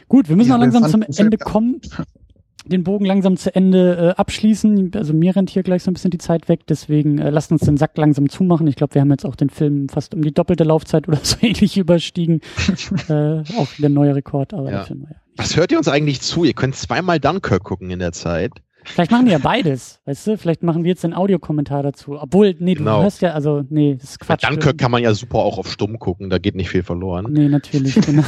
Gut, 0.07 0.29
wir 0.29 0.37
müssen 0.37 0.51
ja, 0.51 0.57
noch 0.57 0.63
langsam 0.63 0.87
zum 0.87 1.03
Ende 1.03 1.39
kommen 1.39 1.81
den 2.65 2.85
Bogen 2.85 3.05
langsam 3.05 3.37
zu 3.37 3.55
Ende 3.55 3.97
äh, 3.97 4.21
abschließen. 4.21 4.93
Also 4.95 5.13
mir 5.13 5.35
rennt 5.35 5.51
hier 5.51 5.63
gleich 5.63 5.83
so 5.83 5.91
ein 5.91 5.95
bisschen 5.95 6.11
die 6.11 6.19
Zeit 6.19 6.49
weg, 6.49 6.61
deswegen 6.69 7.19
äh, 7.19 7.31
lasst 7.31 7.53
uns 7.53 7.63
den 7.63 7.77
Sack 7.77 7.97
langsam 7.97 8.29
zumachen. 8.29 8.67
Ich 8.67 8.77
glaube, 8.77 8.95
wir 8.95 9.01
haben 9.01 9.11
jetzt 9.11 9.25
auch 9.25 9.37
den 9.37 9.51
Film 9.51 9.89
fast 9.89 10.15
um 10.15 10.23
die 10.23 10.33
doppelte 10.33 10.65
Laufzeit 10.65 11.09
oder 11.09 11.19
so 11.23 11.37
ähnlich 11.41 11.77
überstiegen. 11.77 12.41
äh, 13.09 13.41
auch 13.59 13.79
wieder 13.79 13.89
ein 13.89 13.95
neuer 13.95 14.15
Rekord, 14.15 14.55
aber 14.55 14.71
ja. 14.71 14.85
Film, 14.85 15.07
ja. 15.09 15.17
Was 15.37 15.57
hört 15.57 15.73
ihr 15.73 15.79
uns 15.79 15.89
eigentlich 15.89 16.21
zu? 16.21 16.45
Ihr 16.45 16.53
könnt 16.53 16.77
zweimal 16.77 17.19
Dunkirk 17.19 17.65
gucken 17.65 17.91
in 17.91 17.99
der 17.99 18.13
Zeit. 18.13 18.53
Vielleicht 18.85 19.11
machen 19.13 19.27
die 19.27 19.33
ja 19.33 19.39
beides, 19.39 20.01
weißt 20.07 20.27
du? 20.27 20.39
Vielleicht 20.39 20.63
machen 20.63 20.83
wir 20.83 20.91
jetzt 20.91 21.05
den 21.05 21.15
Audiokommentar 21.15 21.83
dazu. 21.83 22.21
Obwohl, 22.21 22.57
nee, 22.59 22.75
du 22.75 22.81
genau. 22.81 23.03
hörst 23.03 23.23
ja, 23.23 23.33
also, 23.33 23.63
nee, 23.71 23.95
das 23.95 24.11
ist 24.11 24.21
Quatsch. 24.21 24.43
Bei 24.43 24.49
Dunkirk 24.49 24.79
kann 24.79 24.91
man 24.91 25.03
ja 25.03 25.15
super 25.15 25.39
auch 25.39 25.59
auf 25.59 25.71
Stumm 25.71 25.99
gucken, 25.99 26.31
da 26.31 26.39
geht 26.39 26.57
nicht 26.57 26.69
viel 26.69 26.83
verloren. 26.83 27.27
Nee, 27.31 27.49
natürlich, 27.49 27.95
genau. 28.07 28.25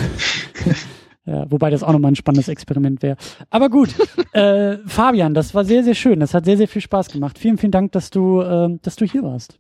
Ja, 1.26 1.50
wobei 1.50 1.70
das 1.70 1.82
auch 1.82 1.92
nochmal 1.92 2.12
ein 2.12 2.16
spannendes 2.16 2.48
Experiment 2.48 3.02
wäre. 3.02 3.16
Aber 3.48 3.70
gut, 3.70 3.94
äh, 4.32 4.76
Fabian, 4.86 5.32
das 5.32 5.54
war 5.54 5.64
sehr, 5.64 5.82
sehr 5.82 5.94
schön. 5.94 6.20
Das 6.20 6.34
hat 6.34 6.44
sehr, 6.44 6.58
sehr 6.58 6.68
viel 6.68 6.82
Spaß 6.82 7.08
gemacht. 7.08 7.38
Vielen, 7.38 7.56
vielen 7.56 7.72
Dank, 7.72 7.92
dass 7.92 8.10
du, 8.10 8.40
äh, 8.40 8.78
dass 8.82 8.96
du 8.96 9.06
hier 9.06 9.22
warst. 9.22 9.58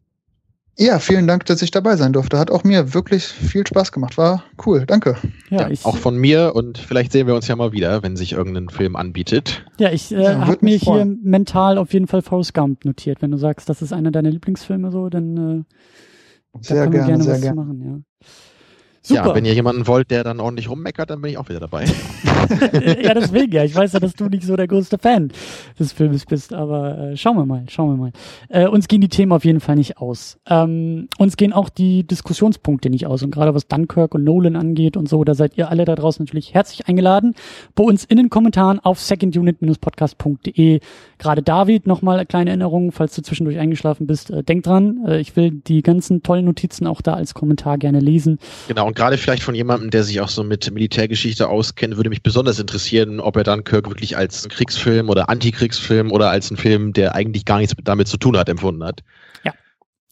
Ja, 0.76 0.98
vielen 0.98 1.28
Dank, 1.28 1.46
dass 1.46 1.62
ich 1.62 1.70
dabei 1.70 1.94
sein 1.96 2.12
durfte. 2.12 2.38
Hat 2.38 2.50
auch 2.50 2.64
mir 2.64 2.94
wirklich 2.94 3.24
viel 3.24 3.64
Spaß 3.64 3.92
gemacht. 3.92 4.18
War 4.18 4.42
cool. 4.66 4.84
Danke. 4.86 5.16
Ja, 5.48 5.62
ja 5.62 5.70
ich, 5.70 5.84
auch 5.84 5.96
von 5.96 6.16
mir 6.16 6.52
und 6.56 6.78
vielleicht 6.78 7.12
sehen 7.12 7.28
wir 7.28 7.36
uns 7.36 7.46
ja 7.46 7.54
mal 7.54 7.70
wieder, 7.72 8.02
wenn 8.02 8.16
sich 8.16 8.32
irgendein 8.32 8.68
Film 8.68 8.96
anbietet. 8.96 9.64
Ja, 9.78 9.92
ich 9.92 10.12
äh, 10.12 10.22
ja, 10.22 10.46
habe 10.46 10.58
mir 10.62 10.76
hier 10.76 11.04
mental 11.04 11.78
auf 11.78 11.92
jeden 11.92 12.08
Fall 12.08 12.22
Forrest 12.22 12.54
Gump 12.54 12.84
notiert. 12.84 13.22
Wenn 13.22 13.30
du 13.30 13.36
sagst, 13.36 13.68
das 13.68 13.82
ist 13.82 13.92
einer 13.92 14.10
deiner 14.10 14.30
Lieblingsfilme, 14.30 14.90
so, 14.90 15.08
dann 15.08 15.36
äh, 15.36 16.58
sehr 16.60 16.88
gerne, 16.88 17.06
gerne 17.06 17.22
sehr 17.22 17.40
gerne. 17.40 17.54
machen. 17.54 17.80
Ja. 17.80 18.13
Super. 19.06 19.26
Ja, 19.26 19.34
wenn 19.34 19.44
ihr 19.44 19.52
jemanden 19.52 19.86
wollt, 19.86 20.10
der 20.10 20.24
dann 20.24 20.40
ordentlich 20.40 20.70
rummeckert, 20.70 21.10
dann 21.10 21.20
bin 21.20 21.30
ich 21.30 21.36
auch 21.36 21.50
wieder 21.50 21.60
dabei. 21.60 21.84
ja, 23.02 23.12
deswegen 23.12 23.52
ja. 23.52 23.62
Ich 23.62 23.74
weiß 23.74 23.92
ja, 23.92 24.00
dass 24.00 24.14
du 24.14 24.30
nicht 24.30 24.44
so 24.44 24.56
der 24.56 24.66
größte 24.66 24.96
Fan 24.96 25.30
des 25.78 25.92
Films 25.92 26.24
bist, 26.24 26.54
aber 26.54 26.98
äh, 26.98 27.16
schauen 27.18 27.36
wir 27.36 27.44
mal, 27.44 27.64
schauen 27.68 27.90
wir 27.90 27.96
mal. 27.98 28.12
Äh, 28.48 28.66
uns 28.66 28.88
gehen 28.88 29.02
die 29.02 29.10
Themen 29.10 29.32
auf 29.32 29.44
jeden 29.44 29.60
Fall 29.60 29.76
nicht 29.76 29.98
aus. 29.98 30.38
Ähm, 30.48 31.08
uns 31.18 31.36
gehen 31.36 31.52
auch 31.52 31.68
die 31.68 32.06
Diskussionspunkte 32.06 32.88
nicht 32.88 33.06
aus. 33.06 33.22
Und 33.22 33.30
gerade 33.30 33.54
was 33.54 33.68
Dunkirk 33.68 34.14
und 34.14 34.24
Nolan 34.24 34.56
angeht 34.56 34.96
und 34.96 35.06
so, 35.06 35.22
da 35.22 35.34
seid 35.34 35.58
ihr 35.58 35.68
alle 35.68 35.84
da 35.84 35.96
draußen 35.96 36.24
natürlich 36.24 36.54
herzlich 36.54 36.88
eingeladen. 36.88 37.34
Bei 37.74 37.84
uns 37.84 38.06
in 38.06 38.16
den 38.16 38.30
Kommentaren 38.30 38.80
auf 38.80 39.00
secondunit-podcast.de. 39.00 40.80
Gerade 41.18 41.42
David, 41.42 41.86
nochmal 41.86 42.16
eine 42.16 42.26
kleine 42.26 42.48
Erinnerung, 42.50 42.90
falls 42.90 43.14
du 43.14 43.20
zwischendurch 43.20 43.58
eingeschlafen 43.58 44.06
bist. 44.06 44.30
Äh, 44.30 44.42
denk 44.42 44.62
dran, 44.62 45.04
äh, 45.06 45.20
ich 45.20 45.36
will 45.36 45.50
die 45.50 45.82
ganzen 45.82 46.22
tollen 46.22 46.46
Notizen 46.46 46.86
auch 46.86 47.02
da 47.02 47.12
als 47.12 47.34
Kommentar 47.34 47.76
gerne 47.76 48.00
lesen. 48.00 48.38
Genau, 48.66 48.93
und 48.94 48.98
gerade 48.98 49.18
vielleicht 49.18 49.42
von 49.42 49.56
jemandem, 49.56 49.90
der 49.90 50.04
sich 50.04 50.20
auch 50.20 50.28
so 50.28 50.44
mit 50.44 50.70
Militärgeschichte 50.70 51.48
auskennt, 51.48 51.96
würde 51.96 52.10
mich 52.10 52.22
besonders 52.22 52.60
interessieren, 52.60 53.18
ob 53.18 53.36
er 53.36 53.42
dann 53.42 53.64
Kirk 53.64 53.88
wirklich 53.88 54.16
als 54.16 54.48
Kriegsfilm 54.48 55.08
oder 55.08 55.28
Antikriegsfilm 55.28 56.12
oder 56.12 56.30
als 56.30 56.48
einen 56.48 56.58
Film, 56.58 56.92
der 56.92 57.16
eigentlich 57.16 57.44
gar 57.44 57.58
nichts 57.58 57.74
damit 57.82 58.06
zu 58.06 58.18
tun 58.18 58.36
hat, 58.36 58.48
empfunden 58.48 58.84
hat. 58.84 59.02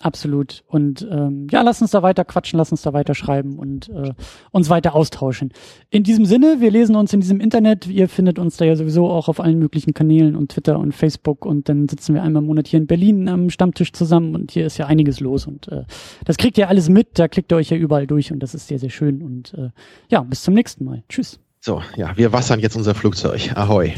Absolut. 0.02 0.64
Und 0.66 1.06
ähm, 1.08 1.46
ja, 1.52 1.62
lass 1.62 1.80
uns 1.80 1.92
da 1.92 2.02
weiter 2.02 2.24
quatschen, 2.24 2.58
lass 2.58 2.72
uns 2.72 2.82
da 2.82 2.92
weiter 2.92 3.14
schreiben 3.14 3.56
und 3.56 3.88
äh, 3.88 4.14
uns 4.50 4.68
weiter 4.68 4.96
austauschen. 4.96 5.52
In 5.90 6.02
diesem 6.02 6.24
Sinne, 6.24 6.56
wir 6.58 6.72
lesen 6.72 6.96
uns 6.96 7.12
in 7.12 7.20
diesem 7.20 7.38
Internet. 7.38 7.86
Ihr 7.86 8.08
findet 8.08 8.40
uns 8.40 8.56
da 8.56 8.64
ja 8.64 8.74
sowieso 8.74 9.08
auch 9.08 9.28
auf 9.28 9.38
allen 9.38 9.60
möglichen 9.60 9.94
Kanälen 9.94 10.34
und 10.34 10.50
Twitter 10.50 10.76
und 10.76 10.92
Facebook. 10.92 11.46
Und 11.46 11.68
dann 11.68 11.88
sitzen 11.88 12.14
wir 12.14 12.22
einmal 12.24 12.42
im 12.42 12.48
Monat 12.48 12.66
hier 12.66 12.80
in 12.80 12.88
Berlin 12.88 13.28
am 13.28 13.48
Stammtisch 13.48 13.92
zusammen 13.92 14.34
und 14.34 14.50
hier 14.50 14.66
ist 14.66 14.76
ja 14.76 14.86
einiges 14.86 15.20
los. 15.20 15.46
Und 15.46 15.68
äh, 15.68 15.84
das 16.24 16.36
kriegt 16.36 16.58
ihr 16.58 16.68
alles 16.68 16.88
mit, 16.88 17.20
da 17.20 17.28
klickt 17.28 17.52
ihr 17.52 17.56
euch 17.56 17.70
ja 17.70 17.76
überall 17.76 18.08
durch 18.08 18.32
und 18.32 18.40
das 18.40 18.56
ist 18.56 18.66
sehr, 18.66 18.80
sehr 18.80 18.90
schön. 18.90 19.22
Und 19.22 19.54
äh, 19.54 19.70
ja, 20.10 20.22
bis 20.22 20.42
zum 20.42 20.54
nächsten 20.54 20.84
Mal. 20.84 21.04
Tschüss. 21.08 21.38
So, 21.60 21.80
ja, 21.96 22.16
wir 22.16 22.32
wassern 22.32 22.58
jetzt 22.58 22.74
unser 22.74 22.96
Flugzeug. 22.96 23.52
Ahoi. 23.54 23.92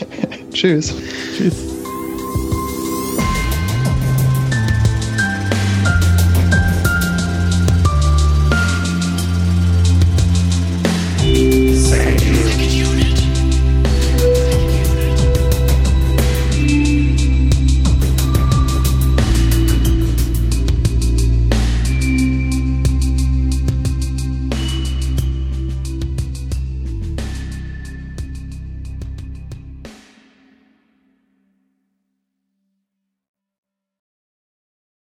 Tschüss. 0.52 0.94
Tschüss. 1.36 1.77